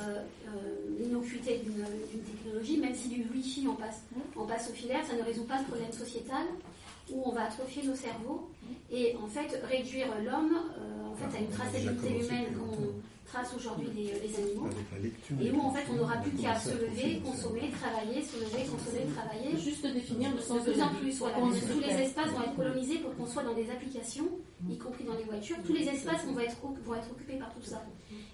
euh, 0.00 0.22
euh, 0.48 0.98
l'innocuité 0.98 1.60
d'une 1.64 1.84
d'une 2.10 2.22
technologie, 2.22 2.76
même 2.78 2.94
si 2.94 3.08
du 3.08 3.24
Wi-Fi 3.32 3.66
on 3.68 3.74
passe, 3.74 4.02
on 4.36 4.44
passe 4.46 4.68
au 4.70 4.74
filaire, 4.74 5.00
ça 5.08 5.16
ne 5.16 5.22
résout 5.22 5.44
pas 5.44 5.58
le 5.58 5.64
problème 5.64 5.92
sociétal 5.92 6.44
où 7.12 7.22
on 7.26 7.32
va 7.32 7.44
atrophier 7.44 7.82
nos 7.82 7.94
cerveaux 7.96 8.48
et 8.92 9.16
en 9.22 9.26
fait 9.26 9.60
réduire 9.68 10.08
l'homme 10.24 10.56
euh, 10.78 11.12
en 11.12 11.14
fait, 11.16 11.36
à 11.36 11.40
une 11.40 11.48
traçabilité 11.48 12.08
humaine 12.24 12.46
qu'on 12.58 12.76
trace 13.26 13.54
aujourd'hui 13.54 13.86
les, 13.94 14.06
les 14.26 14.36
animaux 14.42 14.66
lecture. 15.00 15.36
et 15.40 15.50
où 15.52 15.60
en 15.60 15.70
fait 15.72 15.84
on 15.88 15.94
n'aura 15.94 16.16
plus 16.16 16.32
qu'à 16.32 16.58
se 16.58 16.70
lever, 16.70 17.20
consommer, 17.24 17.70
travailler, 17.80 18.22
se 18.24 18.36
lever, 18.40 18.64
consommer, 18.66 19.06
travailler. 19.14 19.56
Juste 19.56 19.86
définir 19.86 20.30
le 20.32 20.36
de 20.38 20.42
sens 20.42 20.62
plus 20.64 20.74
de 20.74 20.80
en 20.82 20.86
la 20.86 20.90
vie. 20.92 20.98
plus. 20.98 21.18
Voilà, 21.18 21.36
parce 21.38 21.60
que 21.60 21.72
tous 21.72 21.78
les 21.80 21.94
espaces 22.02 22.30
vont 22.30 22.42
être 22.42 22.56
colonisés 22.56 22.98
pour 22.98 23.14
qu'on 23.16 23.26
soit 23.26 23.44
dans 23.44 23.54
des 23.54 23.70
applications, 23.70 24.26
y 24.68 24.76
compris 24.78 25.04
dans 25.04 25.14
les 25.14 25.22
voitures. 25.22 25.56
Tous 25.64 25.72
les 25.72 25.86
espaces 25.88 26.24
vont 26.26 26.40
être, 26.40 26.56
vont 26.84 26.94
être 26.94 27.10
occupés 27.12 27.36
par 27.38 27.54
tout 27.54 27.62
ça. 27.62 27.84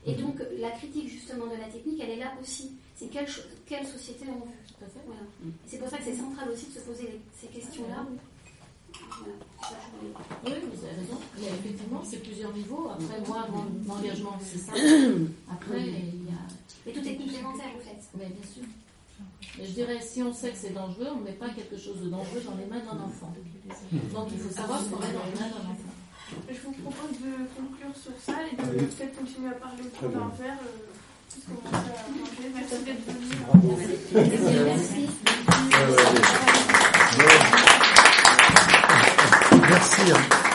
Et 0.06 0.14
donc 0.14 0.40
la 0.58 0.70
critique 0.70 1.10
justement 1.10 1.46
de 1.46 1.56
la 1.60 1.68
technique, 1.68 2.00
elle 2.02 2.10
est 2.16 2.16
là 2.20 2.32
aussi. 2.40 2.72
C'est 2.94 3.08
quelle, 3.08 3.26
quelle 3.66 3.86
société 3.86 4.24
on 4.30 4.40
veut. 4.46 4.55
Voilà. 5.05 5.20
C'est 5.66 5.76
pour 5.78 5.88
ça 5.90 5.98
que 5.98 6.05
c'est 6.05 6.16
central 6.16 6.48
aussi 6.50 6.66
de 6.68 6.72
se 6.72 6.80
poser 6.80 7.02
les- 7.02 7.20
ces 7.38 7.48
questions-là. 7.48 7.96
Voilà. 8.00 8.06
Ça, 8.06 8.12
je 8.12 8.12
voulais- 8.12 8.94
Oui, 10.44 10.52
vous 10.72 10.84
avez 10.84 10.96
raison. 11.00 11.18
Mais 11.38 11.46
effectivement, 11.48 12.02
c'est 12.04 12.22
plusieurs 12.22 12.52
niveaux. 12.52 12.88
Après, 12.92 13.20
moi, 13.26 13.46
mon 13.50 13.94
engagement, 13.94 14.38
c'est 14.42 14.58
ça. 14.58 14.72
Après, 15.52 15.80
il 15.80 16.24
y 16.24 16.30
a. 16.30 16.88
Et 16.88 16.92
tout 16.92 17.00
est 17.08 17.16
complémentaire 17.16 17.72
en 17.76 17.80
fait. 17.80 18.00
Mais 18.16 18.26
bien 18.26 18.46
sûr. 18.52 18.62
Mais 19.58 19.66
je 19.66 19.72
dirais, 19.72 19.98
si 20.00 20.22
on 20.22 20.32
sait 20.32 20.50
que 20.50 20.58
c'est 20.58 20.74
dangereux, 20.74 21.08
on 21.14 21.20
ne 21.20 21.24
met 21.24 21.32
pas 21.32 21.48
quelque 21.48 21.76
chose 21.78 22.00
de 22.02 22.08
dangereux 22.10 22.42
dans 22.44 22.54
les 22.56 22.66
mains 22.66 22.84
d'un 22.84 23.00
enfant. 23.02 23.32
Donc 24.12 24.28
il 24.32 24.38
faut 24.38 24.50
savoir 24.54 24.78
ce 24.80 24.84
qu'on 24.90 25.00
met 25.00 25.12
dans 25.12 25.24
les 25.24 25.32
mains 25.40 25.48
d'un 25.48 25.70
enfant. 25.70 25.92
Je 26.48 26.60
vous 26.64 26.72
propose 26.72 27.12
de 27.20 27.32
conclure 27.56 27.96
sur 27.96 28.12
ça 28.20 28.34
et 28.44 28.54
de 28.56 28.62
peut-être 28.84 29.16
continuer 29.18 29.48
à 29.48 29.52
parler 29.52 29.82
autour 29.84 30.08
d'un 30.10 30.28
verre. 30.36 30.58
euh, 30.60 30.92
puisqu'on 31.30 31.54
commence 31.54 31.86
à 31.86 32.08
manger. 32.10 32.48
Merci 32.54 32.76
d'être 32.84 33.04
venu. 33.06 33.26
Merci. 34.64 36.55
Hein. 39.76 40.46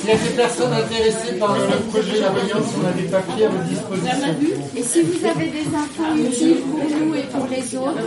S'il 0.00 0.08
y 0.08 0.12
a 0.12 0.16
des 0.16 0.36
personnes 0.36 0.72
intéressées 0.72 1.34
par 1.38 1.54
le 1.56 1.76
projet 1.90 2.20
La 2.20 2.30
Voyance, 2.30 2.66
on 2.80 2.86
a 2.86 2.92
des 2.92 3.08
papiers 3.08 3.44
à 3.44 3.48
votre 3.48 3.64
disposition. 3.64 4.36
Et 4.76 4.82
si 4.82 5.02
vous 5.02 5.26
avez 5.26 5.48
des 5.48 5.66
infos 5.66 6.14
utiles 6.16 6.62
pour 6.62 6.78
nous 6.78 7.14
et 7.14 7.22
pour 7.24 7.46
les 7.48 7.76
autres, 7.76 8.02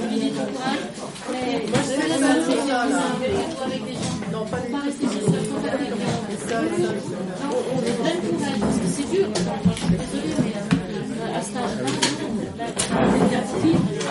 Non, 4.31 4.45
pas 4.45 4.57
les 4.57 4.72
c'est 8.88 9.09
dur. 9.09 9.27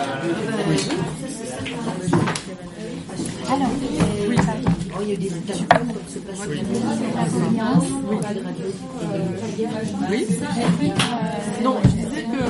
Euh, 0.01 0.77
cet 0.77 0.95
Alors, 3.51 3.69
Oh, 4.93 4.99
il 5.03 5.09
y 5.09 5.13
a 5.13 5.15
des 5.15 5.29
Oui. 10.09 10.27
Non, 11.63 11.77
je 11.83 11.89
disais 11.89 12.23
que 12.23 12.43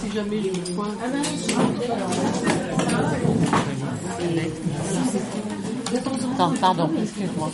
si 0.00 0.12
jamais 0.14 0.40
pardon, 6.60 6.90
excuse-moi. 7.02 7.50